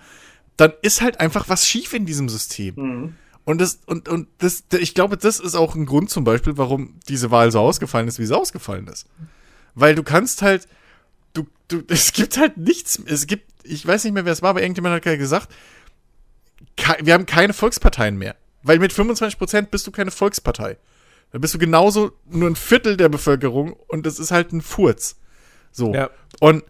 dann 0.57 0.73
ist 0.81 1.01
halt 1.01 1.19
einfach 1.19 1.49
was 1.49 1.67
schief 1.67 1.93
in 1.93 2.05
diesem 2.05 2.29
System. 2.29 2.75
Mhm. 2.75 3.15
Und 3.43 3.59
das, 3.59 3.79
und, 3.85 4.07
und 4.07 4.27
das, 4.37 4.63
ich 4.79 4.93
glaube, 4.93 5.17
das 5.17 5.39
ist 5.39 5.55
auch 5.55 5.75
ein 5.75 5.85
Grund 5.85 6.09
zum 6.09 6.23
Beispiel, 6.23 6.57
warum 6.57 6.99
diese 7.07 7.31
Wahl 7.31 7.51
so 7.51 7.59
ausgefallen 7.59 8.07
ist, 8.07 8.19
wie 8.19 8.25
sie 8.25 8.37
ausgefallen 8.37 8.87
ist. 8.87 9.07
Weil 9.73 9.95
du 9.95 10.03
kannst 10.03 10.41
halt, 10.41 10.67
du, 11.33 11.47
du, 11.67 11.81
es 11.87 12.13
gibt 12.13 12.37
halt 12.37 12.57
nichts, 12.57 13.01
es 13.05 13.27
gibt, 13.27 13.45
ich 13.63 13.85
weiß 13.85 14.03
nicht 14.03 14.13
mehr, 14.13 14.25
wer 14.25 14.33
es 14.33 14.41
war, 14.41 14.51
aber 14.51 14.61
irgendjemand 14.61 14.95
hat 14.95 15.03
gerade 15.03 15.17
gesagt, 15.17 15.49
wir 17.01 17.13
haben 17.13 17.25
keine 17.25 17.53
Volksparteien 17.53 18.17
mehr. 18.17 18.35
Weil 18.63 18.79
mit 18.79 18.93
25% 18.93 19.63
bist 19.63 19.87
du 19.87 19.91
keine 19.91 20.11
Volkspartei. 20.11 20.77
Da 21.31 21.39
bist 21.39 21.53
du 21.53 21.57
genauso 21.57 22.11
nur 22.29 22.49
ein 22.49 22.55
Viertel 22.55 22.97
der 22.97 23.09
Bevölkerung 23.09 23.73
und 23.87 24.05
das 24.05 24.19
ist 24.19 24.31
halt 24.31 24.51
ein 24.51 24.61
Furz. 24.61 25.17
So. 25.71 25.93
Ja. 25.93 26.09
Und 26.39 26.63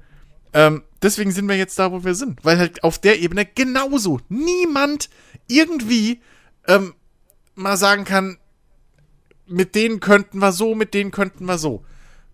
ähm, 0.53 0.83
deswegen 1.01 1.31
sind 1.31 1.47
wir 1.47 1.57
jetzt 1.57 1.77
da, 1.79 1.91
wo 1.91 2.03
wir 2.03 2.15
sind. 2.15 2.45
Weil 2.45 2.59
halt 2.59 2.83
auf 2.83 2.99
der 2.99 3.19
Ebene 3.19 3.45
genauso 3.45 4.19
niemand 4.29 5.09
irgendwie 5.47 6.21
ähm, 6.67 6.93
mal 7.55 7.77
sagen 7.77 8.05
kann, 8.05 8.37
mit 9.47 9.75
denen 9.75 9.99
könnten 9.99 10.39
wir 10.39 10.51
so, 10.51 10.75
mit 10.75 10.93
denen 10.93 11.11
könnten 11.11 11.45
wir 11.45 11.57
so. 11.57 11.83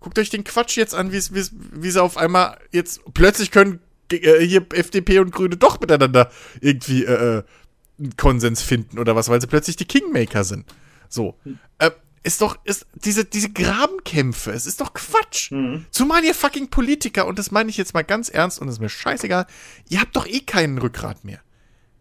Guckt 0.00 0.18
euch 0.18 0.30
den 0.30 0.44
Quatsch 0.44 0.76
jetzt 0.76 0.94
an, 0.94 1.10
wie 1.10 1.90
sie 1.90 2.02
auf 2.02 2.16
einmal 2.16 2.58
jetzt 2.70 3.00
plötzlich 3.14 3.50
können 3.50 3.80
hier 4.10 4.66
FDP 4.72 5.18
und 5.18 5.32
Grüne 5.32 5.56
doch 5.56 5.80
miteinander 5.80 6.30
irgendwie 6.60 7.04
äh, 7.04 7.38
äh 7.38 7.42
einen 7.98 8.16
Konsens 8.16 8.62
finden 8.62 9.00
oder 9.00 9.16
was, 9.16 9.28
weil 9.28 9.40
sie 9.40 9.48
plötzlich 9.48 9.74
die 9.74 9.84
Kingmaker 9.84 10.44
sind. 10.44 10.66
So. 11.08 11.36
Hm. 11.42 11.58
Äh, 11.78 11.90
ist 12.22 12.42
doch, 12.42 12.58
ist 12.64 12.86
diese, 12.94 13.24
diese 13.24 13.50
Grabenkämpfe, 13.50 14.50
es 14.50 14.66
ist 14.66 14.80
doch 14.80 14.92
Quatsch. 14.92 15.50
Mhm. 15.50 15.86
Zumal 15.90 16.24
ihr 16.24 16.34
fucking 16.34 16.68
Politiker, 16.68 17.26
und 17.26 17.38
das 17.38 17.50
meine 17.50 17.70
ich 17.70 17.76
jetzt 17.76 17.94
mal 17.94 18.02
ganz 18.02 18.28
ernst 18.28 18.60
und 18.60 18.68
ist 18.68 18.80
mir 18.80 18.88
scheißegal, 18.88 19.46
ihr 19.88 20.00
habt 20.00 20.14
doch 20.14 20.26
eh 20.26 20.40
keinen 20.40 20.78
Rückgrat 20.78 21.24
mehr. 21.24 21.40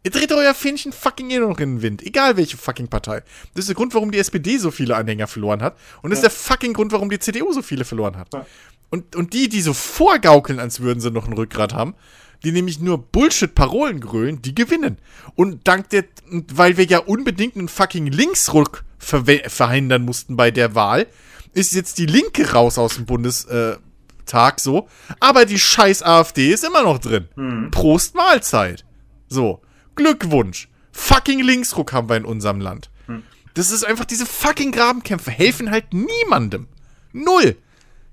Ihr 0.04 0.12
dreht 0.12 0.32
euer 0.32 0.54
Fähnchen 0.54 0.94
fucking 0.94 1.30
eh 1.32 1.40
noch 1.40 1.60
in 1.60 1.76
den 1.76 1.82
Wind. 1.82 2.02
Egal 2.02 2.38
welche 2.38 2.58
fucking 2.58 2.88
Partei. 2.88 3.24
Das 3.54 3.64
ist 3.64 3.68
der 3.68 3.76
Grund, 3.76 3.94
warum 3.94 4.12
die 4.12 4.20
SPD 4.20 4.58
so 4.58 4.72
viele 4.72 4.96
Anhänger 4.96 5.28
verloren 5.28 5.62
hat. 5.62 5.78
Und 6.02 6.12
das 6.12 6.22
ja. 6.22 6.28
ist 6.28 6.38
der 6.38 6.50
fucking 6.54 6.74
Grund, 6.74 6.92
warum 6.94 7.10
die 7.10 7.20
CDU 7.20 7.52
so 7.52 7.62
viele 7.62 7.84
verloren 7.84 8.16
hat. 8.16 8.34
Ja. 8.34 8.46
Und, 8.90 9.16
und 9.16 9.34
die, 9.34 9.50
die 9.50 9.62
so 9.62 9.74
vorgaukeln, 9.74 10.60
als 10.60 10.80
würden 10.80 11.00
sie 11.00 11.12
noch 11.12 11.28
ein 11.28 11.34
Rückgrat 11.34 11.74
haben, 11.74 11.96
die 12.44 12.52
nämlich 12.52 12.80
nur 12.80 13.00
Bullshit-Parolen 13.00 14.00
grölen, 14.00 14.42
die 14.42 14.56
gewinnen. 14.56 14.98
Und 15.36 15.68
dank 15.68 15.90
der, 15.90 16.06
weil 16.54 16.78
wir 16.78 16.86
ja 16.86 17.00
unbedingt 17.00 17.56
einen 17.56 17.68
fucking 17.68 18.08
Linksruck 18.08 18.84
ver 18.98 19.24
verhindern 19.48 20.04
mussten 20.04 20.38
bei 20.38 20.52
der 20.52 20.76
Wahl, 20.76 21.08
ist 21.54 21.74
jetzt 21.74 21.98
die 21.98 22.06
Linke 22.06 22.52
raus 22.52 22.78
aus 22.78 22.96
dem 22.96 23.06
Bundestag 23.06 24.60
so. 24.60 24.88
Aber 25.20 25.46
die 25.46 25.60
scheiß 25.60 26.04
AfD 26.04 26.52
ist 26.52 26.64
immer 26.64 26.84
noch 26.84 27.00
drin. 27.00 27.28
Hm. 27.36 27.72
Prost 27.72 28.16
Mahlzeit. 28.16 28.86
So. 29.28 29.62
Glückwunsch. 29.96 30.70
Fucking 30.92 31.42
Linksruck 31.42 31.94
haben 31.94 32.10
wir 32.10 32.18
in 32.18 32.26
unserem 32.26 32.62
Land. 32.62 32.90
Hm. 33.08 33.24
Das 33.56 33.72
ist 33.72 33.84
einfach 33.84 34.06
diese 34.06 34.26
fucking 34.26 34.72
Grabenkämpfe 34.72 35.32
helfen 35.32 35.72
halt 35.72 35.94
niemandem. 35.94 36.68
Null. 37.12 37.58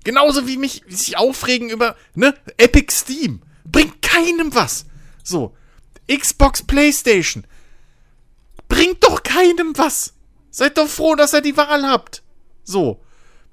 Genauso 0.05 0.47
wie 0.47 0.57
mich 0.57 0.83
sich 0.87 1.17
aufregen 1.17 1.69
über, 1.69 1.97
ne, 2.13 2.35
Epic 2.57 2.93
Steam. 2.93 3.41
Bringt 3.65 4.03
keinem 4.03 4.53
was. 4.53 4.85
So. 5.23 5.57
Xbox, 6.07 6.61
Playstation. 6.61 7.45
Bringt 8.69 9.03
doch 9.03 9.23
keinem 9.23 9.75
was. 9.75 10.13
Seid 10.51 10.77
doch 10.77 10.87
froh, 10.87 11.15
dass 11.15 11.33
ihr 11.33 11.41
die 11.41 11.57
Wahl 11.57 11.87
habt. 11.87 12.21
So. 12.63 13.01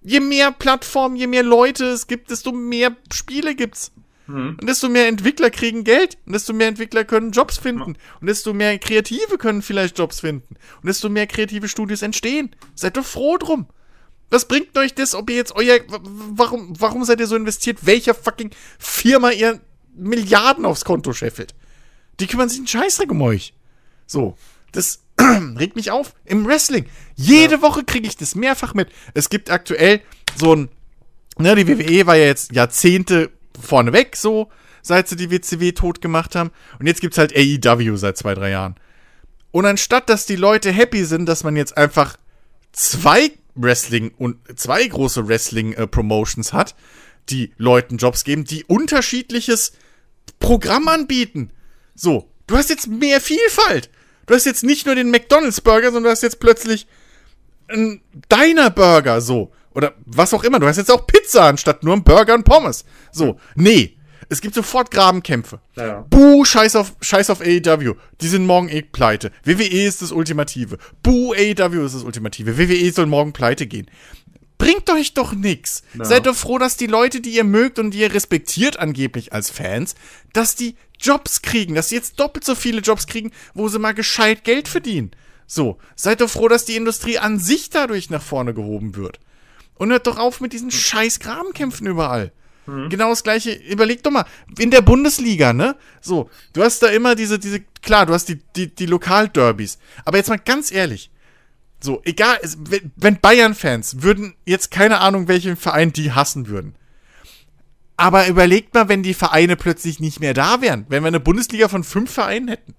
Je 0.02 0.20
mehr 0.20 0.52
Plattformen, 0.52 1.16
je 1.16 1.26
mehr 1.26 1.42
Leute 1.42 1.86
es 1.86 2.06
gibt, 2.06 2.30
desto 2.30 2.52
mehr 2.52 2.94
Spiele 3.10 3.54
gibt's. 3.54 3.90
Mhm. 4.26 4.58
Und 4.60 4.68
desto 4.68 4.90
mehr 4.90 5.08
Entwickler 5.08 5.48
kriegen 5.48 5.84
Geld. 5.84 6.18
Und 6.26 6.34
desto 6.34 6.52
mehr 6.52 6.68
Entwickler 6.68 7.04
können 7.04 7.32
Jobs 7.32 7.56
finden. 7.56 7.96
Und 8.20 8.26
desto 8.26 8.52
mehr 8.52 8.78
Kreative 8.78 9.38
können 9.38 9.62
vielleicht 9.62 9.96
Jobs 9.96 10.20
finden. 10.20 10.56
Und 10.82 10.86
desto 10.86 11.08
mehr 11.08 11.26
kreative 11.26 11.68
Studios 11.68 12.02
entstehen. 12.02 12.54
Seid 12.74 12.98
doch 12.98 13.06
froh 13.06 13.38
drum. 13.38 13.68
Was 14.32 14.46
bringt 14.46 14.78
euch 14.78 14.94
das, 14.94 15.14
ob 15.14 15.28
ihr 15.28 15.36
jetzt 15.36 15.54
euer. 15.54 15.80
Warum, 15.88 16.72
warum 16.80 17.04
seid 17.04 17.20
ihr 17.20 17.26
so 17.26 17.36
investiert? 17.36 17.84
Welcher 17.84 18.14
fucking 18.14 18.50
Firma 18.78 19.30
ihr 19.30 19.60
Milliarden 19.94 20.64
aufs 20.64 20.86
Konto 20.86 21.12
scheffelt. 21.12 21.54
Die 22.18 22.26
kümmern 22.26 22.48
sich 22.48 22.56
einen 22.56 22.66
Scheißdreck 22.66 23.10
um 23.10 23.20
euch. 23.20 23.52
So, 24.06 24.38
das 24.72 25.02
regt 25.58 25.76
mich 25.76 25.90
auf. 25.90 26.14
Im 26.24 26.46
Wrestling. 26.46 26.86
Jede 27.14 27.56
ja. 27.56 27.62
Woche 27.62 27.84
kriege 27.84 28.08
ich 28.08 28.16
das 28.16 28.34
mehrfach 28.34 28.72
mit. 28.72 28.88
Es 29.12 29.28
gibt 29.28 29.50
aktuell 29.50 30.00
so 30.34 30.56
ein, 30.56 30.70
ne, 31.36 31.54
die 31.54 31.68
WWE 31.68 32.06
war 32.06 32.16
ja 32.16 32.24
jetzt 32.24 32.52
Jahrzehnte 32.52 33.30
vorneweg 33.60 34.16
so, 34.16 34.50
seit 34.80 35.08
sie 35.08 35.16
die 35.16 35.30
WCW 35.30 35.72
tot 35.72 36.00
gemacht 36.00 36.34
haben. 36.36 36.52
Und 36.78 36.86
jetzt 36.86 37.02
gibt's 37.02 37.18
halt 37.18 37.36
AEW 37.36 37.96
seit 37.96 38.16
zwei, 38.16 38.32
drei 38.32 38.48
Jahren. 38.48 38.76
Und 39.50 39.66
anstatt, 39.66 40.08
dass 40.08 40.24
die 40.24 40.36
Leute 40.36 40.72
happy 40.72 41.04
sind, 41.04 41.26
dass 41.26 41.44
man 41.44 41.54
jetzt 41.54 41.76
einfach 41.76 42.16
zwei 42.72 43.32
Wrestling 43.54 44.12
und 44.16 44.38
zwei 44.58 44.86
große 44.86 45.28
Wrestling 45.28 45.72
äh, 45.74 45.86
Promotions 45.86 46.52
hat, 46.52 46.74
die 47.28 47.52
Leuten 47.56 47.98
Jobs 47.98 48.24
geben, 48.24 48.44
die 48.44 48.64
unterschiedliches 48.64 49.72
Programm 50.40 50.88
anbieten. 50.88 51.50
So, 51.94 52.28
du 52.46 52.56
hast 52.56 52.70
jetzt 52.70 52.88
mehr 52.88 53.20
Vielfalt. 53.20 53.90
Du 54.26 54.34
hast 54.34 54.46
jetzt 54.46 54.64
nicht 54.64 54.86
nur 54.86 54.94
den 54.94 55.10
McDonald's 55.10 55.60
Burger, 55.60 55.86
sondern 55.86 56.04
du 56.04 56.10
hast 56.10 56.22
jetzt 56.22 56.40
plötzlich 56.40 56.86
einen 57.68 58.02
Diner 58.30 58.70
Burger, 58.70 59.20
so. 59.20 59.52
Oder 59.74 59.94
was 60.04 60.34
auch 60.34 60.44
immer. 60.44 60.60
Du 60.60 60.66
hast 60.66 60.76
jetzt 60.76 60.90
auch 60.90 61.06
Pizza 61.06 61.46
anstatt 61.46 61.82
nur 61.82 61.94
einen 61.94 62.04
Burger 62.04 62.34
und 62.34 62.44
Pommes. 62.44 62.84
So, 63.10 63.38
nee. 63.54 63.96
Es 64.32 64.40
gibt 64.40 64.54
sofort 64.54 64.90
Grabenkämpfe. 64.90 65.60
Ja. 65.76 66.06
Buh, 66.08 66.46
scheiß 66.46 66.76
auf, 66.76 66.94
scheiß 67.02 67.28
auf 67.28 67.42
AEW. 67.42 67.96
Die 68.22 68.28
sind 68.28 68.46
morgen 68.46 68.70
eh 68.70 68.80
pleite. 68.80 69.30
WWE 69.44 69.84
ist 69.84 70.00
das 70.00 70.10
Ultimative. 70.10 70.78
Buh, 71.02 71.34
AEW 71.34 71.84
ist 71.84 71.94
das 71.94 72.02
Ultimative. 72.02 72.56
WWE 72.56 72.92
soll 72.92 73.04
morgen 73.04 73.34
pleite 73.34 73.66
gehen 73.66 73.90
bringt 74.56 74.88
euch 74.90 75.12
doch 75.12 75.32
nix. 75.32 75.82
No. 75.92 76.04
Seid 76.04 76.26
doch 76.26 76.36
froh, 76.36 76.56
dass 76.56 76.76
die 76.76 76.86
Leute, 76.86 77.20
die 77.20 77.34
ihr 77.34 77.42
mögt 77.42 77.80
und 77.80 77.90
die 77.90 77.98
ihr 77.98 78.14
respektiert 78.14 78.78
angeblich 78.78 79.32
als 79.32 79.50
Fans, 79.50 79.96
dass 80.32 80.54
die 80.54 80.76
Jobs 81.00 81.42
kriegen, 81.42 81.74
dass 81.74 81.88
sie 81.88 81.96
jetzt 81.96 82.20
doppelt 82.20 82.44
so 82.44 82.54
viele 82.54 82.80
Jobs 82.80 83.08
kriegen, 83.08 83.32
wo 83.54 83.66
sie 83.66 83.80
mal 83.80 83.92
gescheit 83.92 84.44
Geld 84.44 84.68
verdienen. 84.68 85.10
So, 85.48 85.78
seid 85.96 86.20
doch 86.20 86.30
froh, 86.30 86.46
dass 86.46 86.64
die 86.64 86.76
Industrie 86.76 87.18
an 87.18 87.40
sich 87.40 87.70
dadurch 87.70 88.08
nach 88.08 88.22
vorne 88.22 88.54
gehoben 88.54 88.94
wird. 88.94 89.18
Und 89.74 89.90
hört 89.90 90.06
doch 90.06 90.16
auf 90.16 90.40
mit 90.40 90.52
diesen 90.52 90.70
hm. 90.70 90.78
scheiß 90.78 91.18
Grabenkämpfen 91.18 91.88
überall. 91.88 92.30
Mhm. 92.66 92.88
Genau 92.88 93.10
das 93.10 93.22
gleiche, 93.22 93.52
überleg 93.52 94.02
doch 94.02 94.10
mal, 94.10 94.24
in 94.58 94.70
der 94.70 94.82
Bundesliga, 94.82 95.52
ne? 95.52 95.76
So, 96.00 96.30
du 96.52 96.62
hast 96.62 96.82
da 96.82 96.88
immer 96.88 97.14
diese, 97.14 97.38
diese, 97.38 97.60
klar, 97.82 98.06
du 98.06 98.14
hast 98.14 98.28
die, 98.28 98.40
die, 98.56 98.74
die 98.74 98.86
Lokalderbys. 98.86 99.78
Aber 100.04 100.18
jetzt 100.18 100.28
mal 100.28 100.38
ganz 100.38 100.70
ehrlich, 100.70 101.10
so, 101.80 102.00
egal, 102.04 102.38
wenn 102.96 103.20
Bayern-Fans 103.20 104.02
würden 104.02 104.34
jetzt 104.46 104.70
keine 104.70 105.00
Ahnung, 105.00 105.26
welchen 105.26 105.56
Verein 105.56 105.92
die 105.92 106.12
hassen 106.12 106.46
würden. 106.46 106.76
Aber 107.96 108.28
überlegt 108.28 108.74
mal, 108.74 108.88
wenn 108.88 109.02
die 109.02 109.14
Vereine 109.14 109.56
plötzlich 109.56 109.98
nicht 109.98 110.20
mehr 110.20 110.34
da 110.34 110.60
wären, 110.60 110.86
wenn 110.88 111.02
wir 111.02 111.08
eine 111.08 111.20
Bundesliga 111.20 111.68
von 111.68 111.84
fünf 111.84 112.12
Vereinen 112.12 112.48
hätten. 112.48 112.74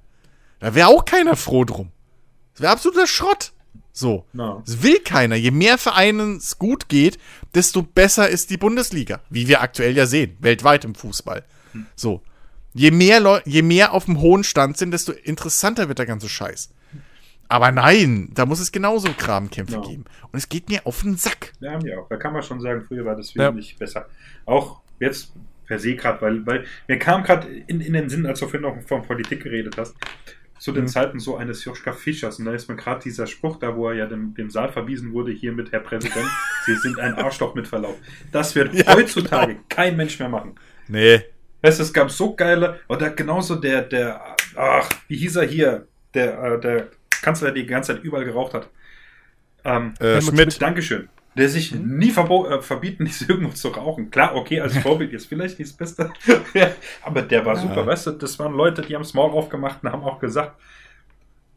Da 0.60 0.74
wäre 0.74 0.88
auch 0.88 1.04
keiner 1.04 1.36
froh 1.36 1.66
drum. 1.66 1.92
Das 2.54 2.62
wäre 2.62 2.72
absoluter 2.72 3.08
Schrott. 3.08 3.52
So. 3.94 4.26
No. 4.34 4.64
Das 4.66 4.82
will 4.82 5.00
keiner. 5.00 5.36
Je 5.36 5.52
mehr 5.52 5.78
Vereinen 5.78 6.38
es 6.38 6.58
gut 6.58 6.90
geht, 6.90 7.20
desto 7.54 7.84
besser 7.84 8.28
ist 8.28 8.50
die 8.50 8.58
Bundesliga. 8.58 9.22
Wie 9.30 9.48
wir 9.48 9.62
aktuell 9.62 9.96
ja 9.96 10.08
sehen. 10.08 10.36
Weltweit 10.40 10.84
im 10.84 10.96
Fußball. 10.96 11.46
Hm. 11.72 11.86
So. 11.96 12.22
Je 12.74 12.90
mehr, 12.90 13.20
Leu 13.20 13.40
je 13.46 13.62
mehr 13.62 13.94
auf 13.94 14.06
dem 14.06 14.20
hohen 14.20 14.44
Stand 14.44 14.78
sind, 14.78 14.92
desto 14.92 15.12
interessanter 15.12 15.88
wird 15.88 16.00
der 16.00 16.08
ganze 16.08 16.28
Scheiß. 16.28 16.74
Aber 17.48 17.72
nein, 17.72 18.32
da 18.34 18.48
muss 18.48 18.60
es 18.60 18.72
genauso 18.72 19.10
Kramkämpfe 19.16 19.76
genau. 19.76 19.88
geben. 19.88 20.06
Und 20.32 20.40
es 20.40 20.50
geht 20.50 20.70
mir 20.70 20.88
auf 20.88 21.04
den 21.04 21.18
Sack. 21.18 21.54
Ja, 21.60 21.78
mir 21.78 22.00
auch. 22.00 22.10
Da 22.10 22.18
kann 22.18 22.34
man 22.34 22.42
schon 22.42 22.60
sagen, 22.60 22.84
früher 22.88 23.06
war 23.06 23.16
das 23.16 23.36
wesentlich 23.36 23.74
ja. 23.74 23.78
besser. 23.78 24.08
Auch 24.48 24.82
jetzt 25.00 25.34
per 25.68 25.78
se 25.78 25.96
gerade, 25.96 26.20
weil, 26.22 26.46
weil 26.48 26.66
mir 26.88 26.98
kam 26.98 27.22
gerade 27.22 27.48
in, 27.48 27.80
in 27.80 27.94
den 27.94 28.10
Sinn, 28.10 28.26
als 28.26 28.40
du 28.40 28.48
vorhin 28.48 28.62
noch 28.62 28.82
von 28.88 29.04
Politik 29.04 29.44
geredet 29.44 29.76
hast, 29.78 29.96
zu 30.64 30.72
den 30.72 30.86
mhm. 30.86 30.88
Zeiten 30.88 31.20
so 31.20 31.36
eines 31.36 31.66
Joschka 31.66 31.92
Fischers. 31.92 32.40
Und 32.40 32.46
da 32.46 32.54
ist 32.54 32.70
mir 32.70 32.78
gerade 32.78 33.04
dieser 33.04 33.28
Spruch 33.28 33.60
da, 33.60 33.76
wo 33.76 33.90
er 33.90 33.96
ja 33.96 34.06
dem, 34.06 34.34
dem 34.34 34.50
Saal 34.50 34.72
verwiesen 34.72 35.12
wurde, 35.12 35.34
hier 35.34 35.52
mit 35.52 35.74
Herr 35.74 35.82
Präsident, 35.82 36.26
Sie 36.66 36.76
sind 36.76 36.98
ein 37.02 37.16
Arschloch 37.16 37.54
mit 37.54 37.68
Verlaub. 37.68 37.98
Das 38.32 38.56
wird 38.56 38.74
ja, 38.74 38.96
heutzutage 38.96 39.56
genau. 39.56 39.66
kein 39.68 39.98
Mensch 39.98 40.18
mehr 40.20 40.30
machen. 40.30 40.56
Nee. 40.88 41.22
Weißt, 41.64 41.82
es 41.82 41.92
gab 41.92 42.10
so 42.12 42.34
geile, 42.34 42.80
oder 42.88 43.10
genauso 43.10 43.56
der, 43.56 43.82
der, 43.82 44.38
ach, 44.56 44.90
wie 45.10 45.18
hieß 45.18 45.36
er 45.36 45.48
hier? 45.48 45.86
Der, 46.14 46.42
äh, 46.42 46.62
der 46.62 46.88
Kanzler, 47.22 47.52
der 47.52 47.62
die 47.62 47.68
ganze 47.68 47.96
Zeit 47.96 48.04
überall 48.06 48.24
geraucht 48.24 48.54
hat. 48.54 48.70
Ähm, 49.66 49.96
äh, 50.00 50.22
Schmidt. 50.22 50.62
Dankeschön. 50.62 51.10
Der 51.36 51.50
sich 51.50 51.74
mhm. 51.74 51.98
nie 51.98 52.10
äh, 52.12 52.62
verbieten 52.62 53.06
ließ, 53.06 53.22
irgendwo 53.30 53.54
zu 53.54 53.70
rauchen. 53.70 54.12
Klar, 54.12 54.36
okay, 54.36 54.60
als 54.60 54.78
Vorbild 54.78 55.14
ist 55.14 55.26
vielleicht 55.26 55.60
nicht 55.60 55.72
das 55.72 55.78
Beste. 55.78 56.12
aber 57.04 57.22
der 57.22 57.46
war 57.46 57.56
super, 57.56 57.86
weißt 57.86 58.08
du, 58.08 58.12
das 58.12 58.38
waren 58.40 58.54
Leute, 58.54 58.82
die 58.82 58.96
haben 58.96 59.04
Small 59.04 59.32
aufgemacht 59.32 59.84
und 59.84 59.92
haben 59.92 60.04
auch 60.04 60.20
gesagt, 60.20 60.60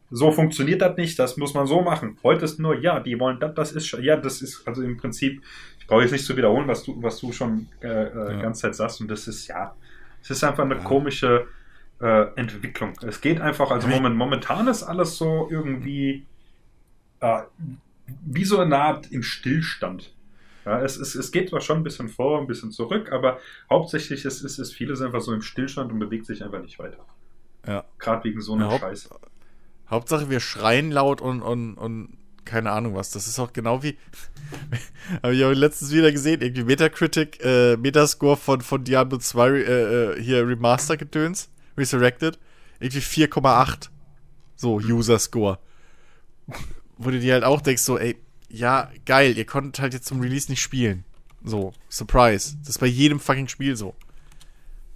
so 0.09 0.31
funktioniert 0.31 0.81
das 0.81 0.95
nicht, 0.97 1.19
das 1.19 1.37
muss 1.37 1.53
man 1.53 1.67
so 1.67 1.81
machen. 1.81 2.17
Heute 2.23 2.45
ist 2.45 2.59
nur, 2.59 2.79
ja, 2.79 2.99
die 2.99 3.19
wollen 3.19 3.39
das, 3.39 3.53
das 3.55 3.71
ist 3.73 3.87
schon, 3.87 4.03
ja, 4.03 4.15
das 4.15 4.41
ist, 4.41 4.65
also 4.65 4.81
im 4.81 4.97
Prinzip, 4.97 5.43
ich 5.79 5.87
brauche 5.87 6.01
jetzt 6.01 6.11
nicht 6.11 6.25
zu 6.25 6.37
wiederholen, 6.37 6.67
was 6.67 6.83
du, 6.83 7.01
was 7.01 7.19
du 7.19 7.31
schon 7.31 7.67
äh, 7.81 7.87
äh 7.87 8.33
ja. 8.33 8.41
ganze 8.41 8.61
Zeit 8.61 8.75
sagst, 8.75 9.01
und 9.01 9.09
das 9.09 9.27
ist, 9.27 9.47
ja, 9.47 9.75
es 10.21 10.29
ist 10.29 10.43
einfach 10.43 10.63
eine 10.63 10.75
ja. 10.75 10.83
komische 10.83 11.47
äh, 12.01 12.27
Entwicklung. 12.35 12.93
Es 13.05 13.21
geht 13.21 13.41
einfach, 13.41 13.71
also 13.71 13.87
moment, 13.87 14.15
momentan 14.15 14.67
ist 14.67 14.83
alles 14.83 15.17
so 15.17 15.47
irgendwie 15.51 16.25
äh, 17.19 17.41
wie 18.25 18.45
so 18.45 18.59
eine 18.59 18.77
Art 18.77 19.11
im 19.11 19.23
Stillstand. 19.23 20.13
Ja, 20.65 20.81
es, 20.81 20.97
es, 20.97 21.15
es 21.15 21.31
geht 21.31 21.49
zwar 21.49 21.61
schon 21.61 21.77
ein 21.77 21.83
bisschen 21.83 22.09
vor, 22.09 22.41
ein 22.41 22.47
bisschen 22.47 22.71
zurück, 22.71 23.11
aber 23.11 23.39
hauptsächlich 23.69 24.25
ist, 24.25 24.41
ist, 24.41 24.59
ist 24.59 24.73
vieles 24.73 25.01
einfach 25.01 25.21
so 25.21 25.33
im 25.33 25.41
Stillstand 25.41 25.91
und 25.91 25.99
bewegt 25.99 26.25
sich 26.25 26.43
einfach 26.43 26.61
nicht 26.61 26.77
weiter. 26.77 27.05
Ja. 27.65 27.85
Gerade 27.99 28.23
wegen 28.25 28.41
so 28.41 28.53
einer 28.53 28.69
ja, 28.71 28.79
Scheiße. 28.79 29.09
Hauptsache, 29.89 30.29
wir 30.29 30.41
schreien 30.41 30.91
laut 30.91 31.21
und, 31.21 31.41
und, 31.41 31.75
und 31.75 32.17
keine 32.43 32.71
Ahnung 32.71 32.95
was. 32.95 33.11
Das 33.11 33.27
ist 33.27 33.39
auch 33.39 33.53
genau 33.53 33.83
wie. 33.83 33.97
Habe 35.23 35.35
ich 35.35 35.43
auch 35.45 35.51
letztens 35.51 35.93
wieder 35.93 36.11
gesehen, 36.11 36.41
irgendwie 36.41 36.63
Metacritic, 36.63 37.39
äh, 37.43 37.77
Metascore 37.77 38.37
von, 38.37 38.61
von 38.61 38.83
Diablo 38.83 39.19
2 39.19 39.49
äh, 39.49 39.61
äh, 39.61 40.21
hier 40.21 40.47
Remaster-Gedöns, 40.47 41.49
Resurrected. 41.77 42.39
Irgendwie 42.79 42.99
4,8. 42.99 43.89
So, 44.55 44.75
User-Score. 44.75 45.59
Wo 46.97 47.11
du 47.11 47.19
dir 47.19 47.33
halt 47.33 47.43
auch 47.43 47.61
denkst, 47.61 47.83
so, 47.83 47.97
ey, 47.97 48.17
ja, 48.49 48.89
geil, 49.05 49.37
ihr 49.37 49.45
konntet 49.45 49.79
halt 49.81 49.93
jetzt 49.93 50.07
zum 50.07 50.21
Release 50.21 50.49
nicht 50.49 50.61
spielen. 50.61 51.03
So, 51.43 51.73
Surprise. 51.89 52.57
Das 52.59 52.69
ist 52.69 52.79
bei 52.79 52.87
jedem 52.87 53.19
fucking 53.19 53.47
Spiel 53.47 53.75
so. 53.75 53.95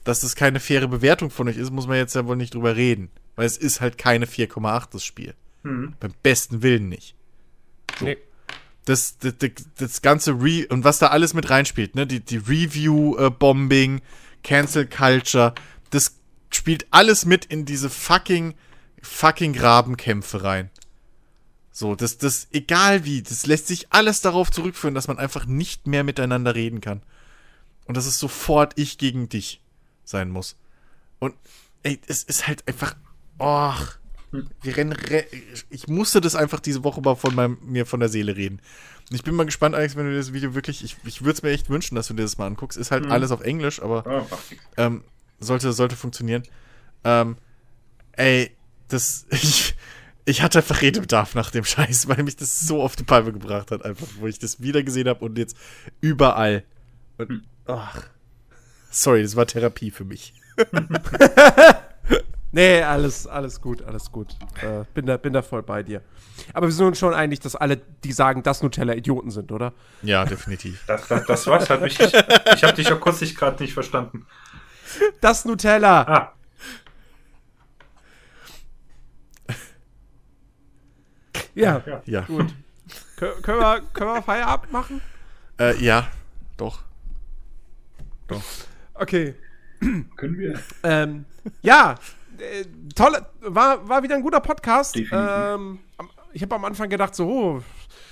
Dass 0.03 0.21
das 0.21 0.35
keine 0.35 0.59
faire 0.59 0.87
Bewertung 0.87 1.29
von 1.29 1.47
euch 1.47 1.57
ist, 1.57 1.71
muss 1.71 1.87
man 1.87 1.97
jetzt 1.97 2.15
ja 2.15 2.25
wohl 2.25 2.35
nicht 2.35 2.55
drüber 2.55 2.75
reden. 2.75 3.09
Weil 3.35 3.45
es 3.45 3.57
ist 3.57 3.81
halt 3.81 3.97
keine 3.97 4.25
4,8 4.25 4.89
das 4.91 5.03
Spiel. 5.03 5.35
Mhm. 5.63 5.93
Beim 5.99 6.13
besten 6.23 6.63
Willen 6.63 6.89
nicht. 6.89 7.15
So. 7.99 8.05
Nee. 8.05 8.17
Das, 8.85 9.19
das, 9.19 9.37
das, 9.37 9.51
das, 9.77 10.01
ganze 10.01 10.31
Re 10.41 10.65
und 10.67 10.83
was 10.83 10.97
da 10.97 11.07
alles 11.07 11.35
mit 11.35 11.51
reinspielt, 11.51 11.93
ne? 11.93 12.07
Die, 12.07 12.19
die 12.19 12.37
Review-Bombing, 12.37 14.01
Cancel 14.41 14.87
Culture, 14.87 15.53
das 15.91 16.15
spielt 16.49 16.87
alles 16.89 17.25
mit 17.25 17.45
in 17.45 17.65
diese 17.65 17.91
fucking, 17.91 18.55
fucking 19.03 19.53
Grabenkämpfe 19.53 20.43
rein. 20.43 20.70
So, 21.71 21.95
das, 21.95 22.17
das, 22.17 22.47
egal 22.51 23.05
wie, 23.05 23.21
das 23.21 23.45
lässt 23.45 23.67
sich 23.67 23.91
alles 23.91 24.21
darauf 24.21 24.51
zurückführen, 24.51 24.93
dass 24.93 25.07
man 25.07 25.19
einfach 25.19 25.45
nicht 25.45 25.87
mehr 25.87 26.03
miteinander 26.03 26.53
reden 26.53 26.81
kann. 26.81 27.01
Und 27.85 27.95
dass 27.97 28.05
es 28.05 28.19
sofort 28.19 28.73
ich 28.77 28.97
gegen 28.97 29.29
dich 29.29 29.61
sein 30.03 30.29
muss. 30.29 30.57
Und, 31.19 31.35
ey, 31.83 31.99
es 32.07 32.23
ist 32.23 32.47
halt 32.47 32.67
einfach, 32.67 32.95
oh, 33.39 33.73
wir 34.61 34.77
rennen, 34.77 34.93
re 34.93 35.25
ich 35.69 35.87
musste 35.87 36.21
das 36.21 36.35
einfach 36.35 36.59
diese 36.59 36.83
Woche 36.83 37.01
mal 37.01 37.15
von 37.15 37.35
meinem, 37.35 37.57
mir 37.63 37.85
von 37.85 37.99
der 37.99 38.09
Seele 38.09 38.35
reden. 38.35 38.61
Und 39.09 39.15
ich 39.15 39.23
bin 39.23 39.35
mal 39.35 39.45
gespannt, 39.45 39.75
Alex, 39.75 39.95
wenn 39.95 40.05
du 40.05 40.15
das 40.15 40.31
Video 40.31 40.55
wirklich, 40.55 40.83
ich, 40.83 40.97
ich 41.03 41.21
würde 41.21 41.33
es 41.33 41.43
mir 41.43 41.49
echt 41.49 41.69
wünschen, 41.69 41.95
dass 41.95 42.07
du 42.07 42.13
dir 42.13 42.23
das 42.23 42.37
mal 42.37 42.47
anguckst. 42.47 42.77
Ist 42.77 42.91
halt 42.91 43.05
mhm. 43.05 43.11
alles 43.11 43.31
auf 43.31 43.41
Englisch, 43.41 43.81
aber 43.81 44.25
ähm, 44.77 45.03
sollte, 45.39 45.73
sollte 45.73 45.95
funktionieren. 45.95 46.43
Ähm, 47.03 47.37
ey, 48.13 48.55
das, 48.87 49.25
ich, 49.31 49.75
ich 50.31 50.41
hatte 50.41 50.59
einfach 50.59 50.81
Redebedarf 50.81 51.35
nach 51.35 51.51
dem 51.51 51.63
Scheiß, 51.63 52.07
weil 52.07 52.23
mich 52.23 52.37
das 52.37 52.61
so 52.61 52.81
auf 52.81 52.95
die 52.95 53.03
Palme 53.03 53.31
gebracht 53.31 53.69
hat, 53.71 53.85
einfach, 53.85 54.07
wo 54.19 54.27
ich 54.27 54.39
das 54.39 54.61
wieder 54.61 54.81
gesehen 54.81 55.07
habe 55.07 55.23
und 55.23 55.37
jetzt 55.37 55.55
überall. 55.99 56.63
Und, 57.17 57.43
ach, 57.67 58.03
sorry, 58.89 59.21
das 59.21 59.35
war 59.35 59.45
Therapie 59.45 59.91
für 59.91 60.05
mich. 60.05 60.33
nee, 62.51 62.81
alles, 62.81 63.27
alles 63.27 63.61
gut, 63.61 63.83
alles 63.83 64.11
gut. 64.11 64.35
Äh, 64.61 64.85
bin, 64.93 65.05
da, 65.05 65.17
bin 65.17 65.33
da 65.33 65.41
voll 65.41 65.63
bei 65.63 65.83
dir. 65.83 66.01
Aber 66.53 66.67
wir 66.67 66.73
sind 66.73 66.87
uns 66.87 66.97
schon 66.97 67.13
einig, 67.13 67.41
dass 67.41 67.55
alle, 67.55 67.77
die 68.03 68.13
sagen, 68.13 68.41
dass 68.41 68.63
Nutella 68.63 68.95
Idioten 68.95 69.31
sind, 69.31 69.51
oder? 69.51 69.73
Ja, 70.01 70.25
definitiv. 70.25 70.83
Das, 70.87 71.07
das, 71.07 71.25
das 71.25 71.47
war's. 71.47 71.69
Hat 71.69 71.81
mich, 71.81 71.99
ich 71.99 72.13
ich 72.13 72.63
habe 72.63 72.73
dich 72.73 72.87
ja 72.87 72.95
kurz 72.95 73.21
nicht 73.21 73.37
gerade 73.37 73.61
nicht 73.61 73.73
verstanden. 73.73 74.25
Das 75.19 75.45
Nutella. 75.45 76.01
Ah. 76.01 76.33
Ja, 81.61 81.81
ja. 81.85 82.01
ja. 82.05 82.21
Gut. 82.21 82.53
Kön 83.15 83.41
können, 83.41 83.59
wir, 83.59 83.81
können 83.93 84.13
wir 84.13 84.21
Feierabend 84.21 84.71
machen? 84.71 85.01
Äh, 85.59 85.77
ja, 85.83 86.07
doch. 86.57 86.81
Doch. 88.27 88.41
Okay. 88.95 89.35
Können 89.79 90.37
wir? 90.37 90.59
Ähm, 90.83 91.25
ja, 91.61 91.95
äh, 92.37 92.65
tolle, 92.95 93.25
war, 93.41 93.87
war 93.87 94.03
wieder 94.03 94.15
ein 94.15 94.21
guter 94.21 94.39
Podcast. 94.39 94.95
Ähm, 94.95 95.79
ich 96.33 96.41
habe 96.41 96.55
am 96.55 96.65
Anfang 96.65 96.89
gedacht, 96.89 97.15
so, 97.15 97.27
oh, 97.27 97.63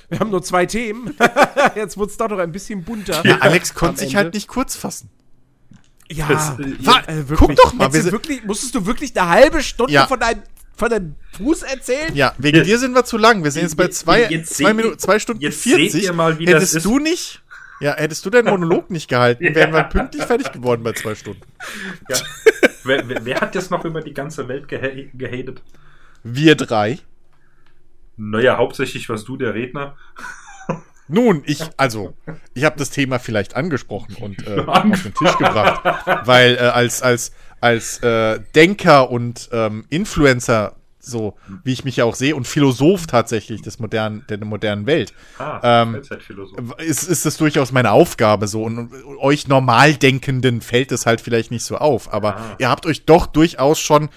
wir 0.10 0.20
haben 0.20 0.30
nur 0.30 0.44
zwei 0.44 0.66
Themen. 0.66 1.16
Jetzt 1.76 1.98
wurde 1.98 2.12
es 2.12 2.18
doch 2.18 2.30
noch 2.30 2.40
ein 2.40 2.52
bisschen 2.52 2.84
bunter. 2.84 3.26
Ja, 3.26 3.38
Alex 3.40 3.74
konnte 3.74 4.02
sich 4.02 4.16
halt 4.16 4.34
nicht 4.34 4.48
kurz 4.48 4.76
fassen. 4.76 5.10
Ja, 6.12 6.28
das, 6.28 6.58
äh, 6.60 6.86
war, 6.86 7.08
äh, 7.08 7.24
guck 7.36 7.56
doch 7.56 7.74
mal. 7.74 7.94
Wirklich, 7.94 8.44
musstest 8.44 8.74
du 8.74 8.86
wirklich 8.86 9.18
eine 9.20 9.30
halbe 9.30 9.62
Stunde 9.62 9.94
ja. 9.94 10.08
von 10.08 10.20
deinem 10.20 10.42
von 10.80 10.90
deinem 10.90 11.16
Fuß 11.38 11.64
erzählen? 11.64 12.16
Ja, 12.16 12.34
wegen 12.38 12.58
ja. 12.58 12.64
dir 12.64 12.80
sind 12.80 12.94
wir 12.94 13.04
zu 13.04 13.18
lang. 13.18 13.44
Wir 13.44 13.52
sind 13.52 13.64
jetzt 13.64 13.76
bei 13.76 13.90
zwei, 13.90 14.28
jetzt 14.30 14.56
zwei, 14.56 14.74
Minuten, 14.74 14.98
zwei 14.98 15.20
Stunden 15.20 15.42
jetzt 15.42 15.62
40. 15.62 15.92
Seht 15.92 16.04
ihr 16.04 16.14
mal, 16.14 16.40
wie 16.40 16.48
hättest 16.48 16.76
das 16.76 16.84
du 16.84 16.98
nicht, 17.00 17.44
ja, 17.82 17.96
hättest 17.96 18.26
du 18.26 18.30
deinen 18.30 18.50
Monolog 18.50 18.90
nicht 18.90 19.10
gehalten, 19.10 19.44
ja. 19.48 19.56
wären 19.56 19.74
wir 19.74 19.84
pünktlich 19.84 20.24
fertig 20.24 20.52
geworden 20.52 20.82
bei 20.84 20.94
zwei 20.94 21.16
Stunden. 21.16 21.42
Ja. 22.10 22.18
wer, 22.86 23.08
wer, 23.08 23.26
wer, 23.26 23.42
hat 23.42 23.54
jetzt 23.56 23.70
noch 23.70 23.86
über 23.86 24.02
die 24.02 24.14
ganze 24.14 24.48
Welt 24.48 24.68
geha 24.68 24.90
gehatet? 25.14 25.62
Wir 26.24 26.56
drei. 26.56 27.00
Naja, 28.18 28.58
hauptsächlich 28.58 29.08
warst 29.08 29.28
du 29.28 29.38
der 29.38 29.54
Redner. 29.54 29.96
Nun, 31.10 31.42
ich, 31.46 31.64
also, 31.76 32.14
ich 32.54 32.64
habe 32.64 32.78
das 32.78 32.92
Thema 32.92 33.18
vielleicht 33.18 33.56
angesprochen 33.56 34.16
und 34.22 34.48
äh, 34.48 34.60
auf 34.68 35.04
den 35.04 35.14
Tisch 35.14 35.38
gebracht, 35.38 35.82
weil 36.26 36.56
äh, 36.56 36.60
als, 36.60 37.02
als, 37.02 37.32
als 37.60 38.02
äh, 38.04 38.40
Denker 38.54 39.10
und 39.10 39.50
ähm, 39.52 39.86
Influencer, 39.90 40.76
so 41.00 41.36
wie 41.64 41.74
ich 41.74 41.84
mich 41.84 41.98
ja 41.98 42.06
auch 42.06 42.14
sehe, 42.14 42.36
und 42.36 42.48
Philosoph 42.48 43.08
tatsächlich 43.08 43.64
des 43.64 43.80
modernen, 43.80 44.24
der 44.30 44.44
modernen 44.46 44.86
Welt, 44.86 45.14
ah, 45.40 45.82
ähm, 45.82 46.00
ist, 46.78 47.04
ist 47.04 47.26
das 47.26 47.38
durchaus 47.38 47.72
meine 47.72 47.92
Aufgabe 47.92 48.48
so. 48.48 48.64
Und, 48.64 48.78
und 48.78 49.18
euch 49.18 49.48
Normaldenkenden 49.48 50.62
fällt 50.62 50.92
es 50.92 51.08
halt 51.08 51.22
vielleicht 51.22 51.50
nicht 51.50 51.64
so 51.64 51.78
auf, 51.78 52.14
aber 52.14 52.38
ah. 52.38 52.56
ihr 52.60 52.70
habt 52.70 52.86
euch 52.86 53.06
doch 53.06 53.26
durchaus 53.26 53.80
schon, 53.80 54.10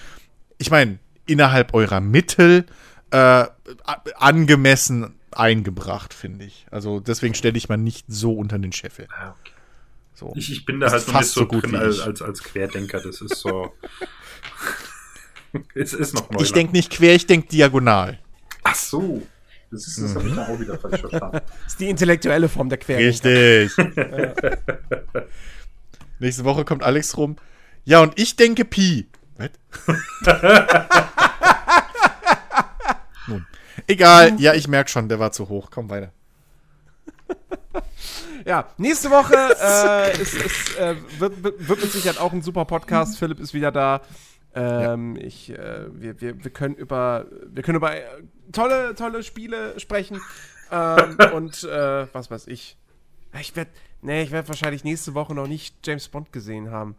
ich 0.58 0.70
meine, 0.70 0.98
innerhalb 1.24 1.72
eurer 1.72 2.00
Mittel 2.00 2.66
äh, 3.12 3.46
angemessen 4.16 5.14
eingebracht, 5.38 6.14
finde 6.14 6.44
ich. 6.44 6.66
Also 6.70 7.00
deswegen 7.00 7.34
stelle 7.34 7.56
ich 7.56 7.68
mal 7.68 7.76
nicht 7.76 8.06
so 8.08 8.34
unter 8.34 8.58
den 8.58 8.72
Scheffel. 8.72 9.08
Ah, 9.10 9.34
okay. 9.40 9.52
So. 10.14 10.32
Ich, 10.36 10.52
ich 10.52 10.64
bin 10.64 10.80
da 10.80 10.90
halt 10.90 11.06
noch 11.08 11.20
nicht 11.20 11.30
so, 11.30 11.46
gut 11.46 11.64
drin 11.64 11.76
als, 11.76 12.00
als, 12.00 12.22
als 12.22 12.42
Querdenker. 12.42 13.00
Das 13.00 13.20
ist 13.20 13.36
so. 13.36 13.72
es 15.74 15.94
ist 15.94 16.14
noch 16.14 16.30
neu. 16.30 16.42
Ich 16.42 16.52
denke 16.52 16.72
nicht 16.72 16.90
quer, 16.90 17.14
ich 17.14 17.26
denke 17.26 17.48
diagonal. 17.48 18.18
Ach 18.62 18.74
so. 18.74 19.22
Das 19.70 19.86
ist 19.86 20.02
das 20.02 20.14
mhm. 20.22 20.38
auch 20.38 20.60
wieder 20.60 20.78
falsch 20.78 21.00
verstanden. 21.00 21.40
Das 21.64 21.72
ist 21.72 21.80
die 21.80 21.88
intellektuelle 21.88 22.48
Form 22.48 22.68
der 22.68 22.78
Querdenker. 22.78 23.08
Richtig. 23.08 23.76
ja. 23.76 24.34
Nächste 26.18 26.44
Woche 26.44 26.64
kommt 26.64 26.82
Alex 26.82 27.16
rum. 27.16 27.36
Ja, 27.84 28.00
und 28.00 28.18
ich 28.18 28.36
denke 28.36 28.64
Pi. 28.64 29.08
Was? 29.38 29.50
Nun. 33.26 33.46
Egal, 33.92 34.40
ja, 34.40 34.54
ich 34.54 34.68
merke 34.68 34.90
schon, 34.90 35.08
der 35.08 35.18
war 35.18 35.32
zu 35.32 35.48
hoch. 35.50 35.70
Komm 35.70 35.90
weiter. 35.90 36.12
Ja, 38.44 38.66
nächste 38.76 39.08
Woche 39.10 39.36
äh, 39.36 40.20
ist, 40.20 40.34
ist, 40.34 40.76
äh, 40.76 40.96
wird, 41.20 41.44
wird 41.44 41.80
mit 41.80 41.92
Sicherheit 41.92 42.18
auch 42.18 42.32
ein 42.32 42.42
super 42.42 42.64
Podcast. 42.64 43.16
Philipp 43.16 43.38
ist 43.38 43.54
wieder 43.54 43.70
da. 43.70 44.00
Ähm, 44.52 45.14
ja. 45.14 45.22
Ich, 45.22 45.50
äh, 45.50 45.86
wir, 45.92 46.20
wir, 46.20 46.42
wir 46.42 46.50
können 46.50 46.74
über, 46.74 47.26
wir 47.46 47.62
können 47.62 47.76
über 47.76 47.96
äh, 47.96 48.02
tolle, 48.50 48.96
tolle 48.96 49.22
Spiele 49.22 49.78
sprechen. 49.78 50.20
Ähm, 50.72 51.16
und 51.34 51.62
äh, 51.64 52.12
was 52.12 52.32
weiß 52.32 52.48
ich. 52.48 52.76
Ich 53.40 53.54
werde, 53.54 53.70
nee, 54.02 54.22
ich 54.22 54.30
werde 54.30 54.48
wahrscheinlich 54.48 54.84
nächste 54.84 55.14
Woche 55.14 55.34
noch 55.34 55.46
nicht 55.46 55.76
James 55.86 56.08
Bond 56.08 56.32
gesehen 56.32 56.70
haben. 56.70 56.96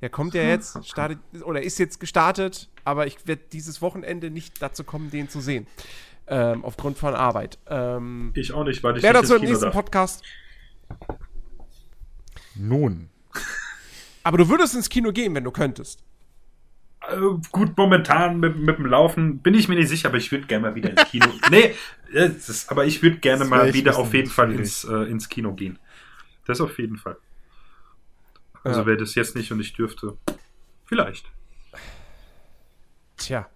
Der 0.00 0.08
kommt 0.08 0.34
ja 0.34 0.42
jetzt, 0.42 0.84
startet, 0.88 1.18
oder 1.42 1.62
ist 1.62 1.78
jetzt 1.78 2.00
gestartet, 2.00 2.68
aber 2.84 3.06
ich 3.06 3.26
werde 3.26 3.42
dieses 3.52 3.82
Wochenende 3.82 4.30
nicht 4.30 4.62
dazu 4.62 4.82
kommen, 4.82 5.10
den 5.10 5.28
zu 5.28 5.40
sehen. 5.40 5.66
Ähm, 6.28 6.64
aufgrund 6.64 6.98
von 6.98 7.14
Arbeit. 7.14 7.58
Ähm, 7.68 8.32
ich 8.34 8.52
auch 8.52 8.64
nicht, 8.64 8.82
weil 8.82 8.96
ich 8.96 9.02
Wer 9.02 9.12
dazu 9.12 9.36
im 9.36 9.42
nächsten 9.42 9.66
darf. 9.66 9.74
Podcast. 9.74 10.24
Nun. 12.56 13.10
Aber 14.24 14.38
du 14.38 14.48
würdest 14.48 14.74
ins 14.74 14.88
Kino 14.88 15.12
gehen, 15.12 15.34
wenn 15.36 15.44
du 15.44 15.52
könntest. 15.52 16.02
Äh, 17.08 17.16
gut, 17.52 17.76
momentan 17.76 18.40
mit, 18.40 18.56
mit 18.56 18.78
dem 18.78 18.86
Laufen 18.86 19.38
bin 19.38 19.54
ich 19.54 19.68
mir 19.68 19.76
nicht 19.76 19.88
sicher, 19.88 20.08
aber 20.08 20.16
ich 20.16 20.32
würde 20.32 20.46
gerne 20.46 20.68
mal 20.68 20.74
wieder 20.74 20.90
ins 20.90 21.04
Kino. 21.04 21.26
nee, 21.50 21.74
ist, 22.08 22.70
aber 22.70 22.86
ich 22.86 23.02
würde 23.02 23.18
gerne 23.18 23.44
mal 23.44 23.72
wieder 23.72 23.96
auf 23.96 24.12
jeden 24.12 24.30
Fall 24.30 24.52
ins, 24.52 24.82
äh, 24.84 25.04
ins 25.04 25.28
Kino 25.28 25.52
gehen. 25.54 25.78
Das 26.46 26.60
auf 26.60 26.78
jeden 26.78 26.96
Fall. 26.96 27.16
Also 28.64 28.80
ja. 28.80 28.86
wäre 28.86 28.96
das 28.96 29.14
jetzt 29.14 29.36
nicht 29.36 29.52
und 29.52 29.60
ich 29.60 29.74
dürfte. 29.74 30.16
Vielleicht. 30.84 31.30
Tja. 33.16 33.48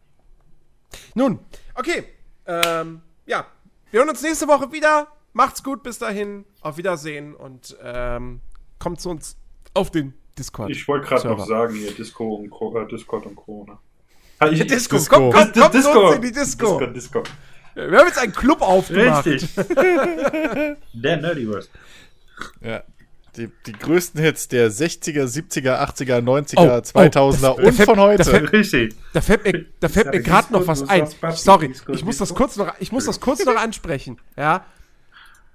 Nun, 1.15 1.41
okay. 1.75 2.05
Ähm, 2.51 3.01
ja, 3.27 3.47
wir 3.91 4.01
hören 4.01 4.11
uns 4.11 4.23
nächste 4.23 4.49
Woche 4.49 4.73
wieder. 4.73 5.07
Macht's 5.33 5.63
gut, 5.63 5.83
bis 5.85 5.99
dahin. 5.99 6.45
Auf 6.63 6.77
Wiedersehen 6.77 7.35
und 7.35 7.77
ähm, 7.83 8.41
kommt 8.81 9.01
zu 9.01 9.11
uns 9.11 9.37
auf 9.73 9.91
den 9.93 10.15
Discord. 10.37 10.71
Ich 10.71 10.89
wollte 10.89 11.07
gerade 11.07 11.29
noch 11.29 11.47
sagen, 11.47 11.75
hier 11.75 11.93
Disco 11.93 12.35
und 12.35 12.51
Co 12.51 12.77
äh, 12.77 12.89
Discord 12.89 13.27
und 13.27 13.37
Corona. 13.37 13.79
Ah, 14.41 14.49
ich, 14.49 14.67
Disco, 14.67 14.97
Disco. 14.97 15.17
Komm, 15.17 15.33
komm, 15.33 15.53
komm 15.53 15.73
Disco. 15.73 15.93
zu 15.93 16.01
uns 16.01 16.17
in 16.17 16.23
die 16.23 16.33
Disco. 16.33 16.79
Disco, 16.79 16.93
Disco. 16.93 17.23
Wir 17.75 17.99
haben 17.99 18.09
jetzt 18.09 18.19
einen 18.19 18.33
Club 18.33 18.63
aufgemacht. 18.63 19.27
Richtig. 19.27 19.55
Der 20.93 21.17
Nerdiverse. 21.19 21.69
Ja. 22.61 22.83
Die, 23.37 23.51
die 23.67 23.73
größten 23.73 24.21
Hits 24.21 24.49
der 24.49 24.71
60er, 24.71 25.25
70er, 25.25 25.79
80er, 25.79 26.21
90er, 26.21 26.57
oh, 26.57 26.99
2000er 26.99 27.49
oh, 27.49 27.67
und 27.67 27.73
fällt, 27.73 27.89
von 27.89 28.01
heute. 28.01 28.25
Da 28.25 28.31
fällt, 28.31 28.53
Richtig. 28.53 28.97
Da 29.13 29.21
fällt 29.21 29.45
mir, 29.45 29.67
da 29.79 29.89
fällt 29.89 30.11
mir 30.11 30.21
gerade 30.21 30.53
noch 30.53 30.67
was 30.67 30.89
ein. 30.89 31.07
Sorry, 31.33 31.73
ich 31.93 32.05
muss 32.05 32.19
das 32.19 32.35
kurz 32.35 32.57
noch, 32.57 32.75
ich 32.81 32.91
muss 32.91 33.05
das 33.05 33.21
kurz 33.21 33.45
noch 33.45 33.57
ansprechen. 33.57 34.19
Ja. 34.37 34.67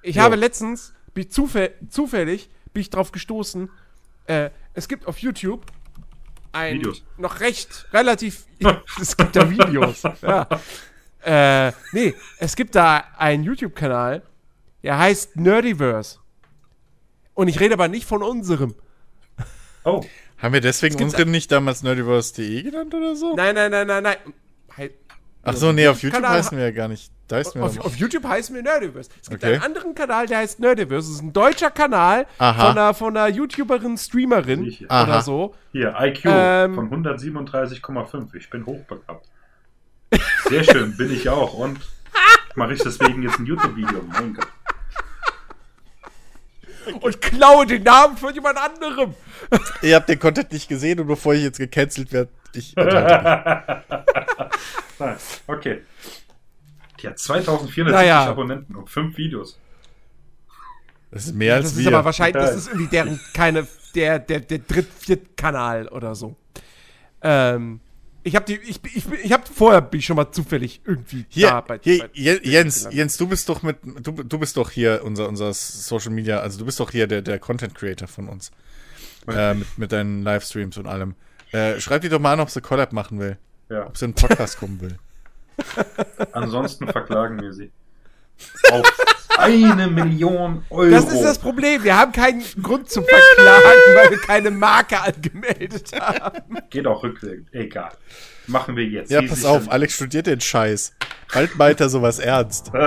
Ich 0.01 0.15
jo. 0.15 0.21
habe 0.21 0.35
letztens, 0.35 0.93
bin 1.13 1.29
zufäll, 1.29 1.73
zufällig, 1.89 2.49
bin 2.73 2.81
ich 2.81 2.89
drauf 2.89 3.11
gestoßen, 3.11 3.69
äh, 4.27 4.49
es 4.73 4.87
gibt 4.87 5.07
auf 5.07 5.17
YouTube 5.19 5.65
ein 6.51 6.75
Videos. 6.75 7.03
noch 7.17 7.39
recht 7.39 7.87
relativ. 7.91 8.45
es 9.01 9.17
gibt 9.17 9.35
da 9.35 9.49
Videos. 9.49 10.03
ja. 10.21 10.47
Äh, 11.23 11.71
nee, 11.91 12.13
es 12.37 12.55
gibt 12.55 12.75
da 12.75 13.03
einen 13.17 13.43
YouTube-Kanal, 13.43 14.21
der 14.83 14.97
heißt 14.97 15.35
Nerdiverse. 15.35 16.19
Und 17.35 17.49
ich 17.49 17.59
rede 17.59 17.75
aber 17.75 17.87
nicht 17.87 18.07
von 18.07 18.23
unserem. 18.23 18.73
Oh. 19.83 20.03
Haben 20.39 20.53
wir 20.53 20.61
deswegen 20.61 21.01
unseren 21.03 21.29
nicht 21.29 21.51
damals 21.51 21.83
nerdiverse.de 21.83 22.63
genannt 22.63 22.93
oder 22.93 23.15
so? 23.15 23.35
Nein, 23.35 23.53
nein, 23.55 23.71
nein, 23.71 23.85
nein, 23.87 24.03
nein. 24.03 24.17
He 24.75 24.89
Ach 25.43 25.53
so, 25.53 25.71
nee, 25.71 25.87
auf 25.87 26.01
YouTube 26.01 26.21
Kanal 26.21 26.37
heißen 26.39 26.57
wir 26.57 26.65
ja 26.65 26.71
gar 26.71 26.87
nicht. 26.87 27.11
Da 27.27 27.35
heißt 27.37 27.55
auf, 27.57 27.79
auf, 27.79 27.95
YouTube 27.95 28.23
heißen 28.23 28.55
wir 28.55 28.63
Nerdiverse. 28.63 29.09
Es 29.21 29.29
gibt 29.29 29.43
okay. 29.43 29.53
einen 29.53 29.63
anderen 29.63 29.93
Kanal, 29.93 30.25
der 30.25 30.39
heißt 30.39 30.59
Nerdiverse. 30.59 31.07
Das 31.07 31.15
ist 31.17 31.21
ein 31.21 31.33
deutscher 31.33 31.69
Kanal 31.69 32.25
von 32.37 32.47
einer, 32.47 32.93
von 32.95 33.15
einer 33.15 33.33
YouTuberin, 33.33 33.97
Streamerin 33.97 34.75
oder 34.85 35.21
so. 35.21 35.53
Hier, 35.71 35.95
IQ 35.99 36.25
ähm, 36.25 36.75
von 36.75 36.89
137,5. 36.89 38.35
Ich 38.35 38.49
bin 38.49 38.65
hochbegabt. 38.65 39.27
Sehr 40.49 40.63
schön, 40.63 40.97
bin 40.97 41.11
ich 41.11 41.29
auch. 41.29 41.53
Und 41.53 41.79
mache 42.55 42.73
ich 42.73 42.81
deswegen 42.81 43.21
jetzt 43.21 43.39
ein 43.39 43.45
YouTube-Video. 43.45 44.01
Mein 44.11 44.33
Gott 44.33 44.47
und 47.01 47.21
klaue 47.21 47.65
den 47.65 47.83
Namen 47.83 48.17
von 48.17 48.33
jemand 48.33 48.57
anderem. 48.57 49.13
Ihr 49.81 49.95
habt 49.95 50.09
den 50.09 50.19
Content 50.19 50.51
nicht 50.51 50.67
gesehen 50.67 50.99
und 50.99 51.07
bevor 51.07 51.33
ich 51.33 51.43
jetzt 51.43 51.57
gecancelt 51.57 52.11
werde, 52.11 52.29
ich. 52.53 52.75
okay. 55.47 55.81
Die 57.01 57.07
hat 57.07 57.19
2470 57.19 57.93
naja. 57.93 58.25
Abonnenten 58.25 58.75
und 58.75 58.89
5 58.89 59.17
Videos. 59.17 59.57
Das 61.11 61.27
ist 61.27 61.35
mehr 61.35 61.55
als 61.55 61.65
das 61.65 61.77
wir. 61.77 61.87
ist 61.87 61.93
aber 61.93 62.05
wahrscheinlich, 62.05 62.43
das 62.43 62.55
ist 62.55 62.67
irgendwie 62.67 62.87
deren, 62.87 63.19
keine, 63.33 63.67
der, 63.93 64.19
der, 64.19 64.39
der 64.41 64.59
dritt, 64.59 64.87
viert 64.99 65.37
Kanal 65.37 65.87
oder 65.87 66.15
so. 66.15 66.35
Ähm, 67.21 67.79
ich 68.25 68.35
habe 68.35 68.45
die, 68.45 68.55
ich, 68.55 68.79
ich, 68.83 69.05
ich 69.23 69.31
habe 69.31 69.43
vorher 69.45 69.81
bin 69.81 69.99
ich 69.99 70.05
schon 70.05 70.15
mal 70.15 70.31
zufällig 70.31 70.81
irgendwie 70.83 71.25
hier, 71.29 71.47
da 71.47 71.61
bei, 71.61 71.79
hier, 71.81 71.99
bei, 71.99 72.09
Jens, 72.13 72.87
Jens, 72.91 73.17
du 73.17 73.27
bist 73.27 73.47
doch 73.47 73.61
mit, 73.61 73.77
du, 73.83 74.11
du 74.11 74.39
bist 74.39 74.57
doch 74.57 74.71
hier 74.71 75.01
unser, 75.03 75.29
unser 75.29 75.53
Social 75.53 76.11
Media, 76.11 76.39
also 76.39 76.57
du 76.57 76.65
bist 76.65 76.79
doch 76.79 76.89
hier 76.89 77.05
der, 77.05 77.21
der 77.21 77.37
Content 77.37 77.75
Creator 77.75 78.07
von 78.07 78.27
uns. 78.27 78.51
Äh, 79.27 79.53
mit, 79.55 79.77
mit 79.77 79.91
deinen 79.91 80.23
Livestreams 80.23 80.77
und 80.77 80.87
allem. 80.87 81.15
Äh, 81.51 81.79
schreib 81.79 82.01
die 82.01 82.09
doch 82.09 82.19
mal 82.19 82.33
an, 82.33 82.39
ob 82.39 82.49
sie 82.49 82.61
Collab 82.61 82.93
machen 82.93 83.19
will. 83.19 83.37
Ja. 83.69 83.87
Ob 83.87 83.97
sie 83.97 84.05
in 84.05 84.11
den 84.11 84.27
Podcast 84.27 84.57
kommen 84.57 84.81
will. 84.81 84.97
Ansonsten 86.31 86.87
verklagen 86.87 87.41
wir 87.41 87.53
sie. 87.53 87.71
Auf 88.71 88.93
eine 89.37 89.87
Million 89.87 90.63
Euro. 90.69 90.89
Das 90.91 91.05
ist 91.11 91.21
das 91.23 91.39
Problem. 91.39 91.83
Wir 91.83 91.97
haben 91.97 92.11
keinen 92.11 92.43
Grund 92.61 92.89
zum 92.89 93.03
Verklagen, 93.03 93.95
weil 93.95 94.11
wir 94.11 94.19
keine 94.19 94.51
Marke 94.51 94.99
angemeldet 94.99 95.91
haben. 95.99 96.57
Geht 96.69 96.87
auch 96.87 97.03
rückwärts. 97.03 97.51
Egal. 97.51 97.91
Machen 98.47 98.75
wir 98.75 98.85
jetzt. 98.85 99.11
Ja, 99.11 99.21
pass 99.21 99.43
auf. 99.45 99.71
Alex 99.71 99.95
studiert 99.95 100.27
den 100.27 100.39
Scheiß. 100.41 100.93
Bald 101.33 101.55
meint 101.57 101.81
er 101.81 101.89
sowas 101.89 102.19
ernst. 102.19 102.71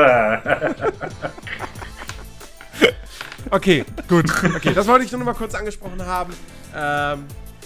okay, 3.51 3.85
gut. 4.09 4.27
Okay, 4.57 4.73
das 4.75 4.87
wollte 4.87 5.05
ich 5.05 5.13
nur 5.13 5.19
noch 5.19 5.27
mal 5.27 5.35
kurz 5.35 5.55
angesprochen 5.55 6.05
haben. 6.05 6.33
Ähm, 6.75 7.25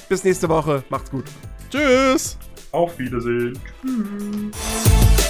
bis 0.09 0.25
nächste 0.25 0.49
Woche. 0.49 0.83
Macht's 0.89 1.11
gut. 1.11 1.27
Tschüss. 1.71 2.39
Auf 2.71 2.99
Wiedersehen. 2.99 3.59
Tschüss. 3.83 5.22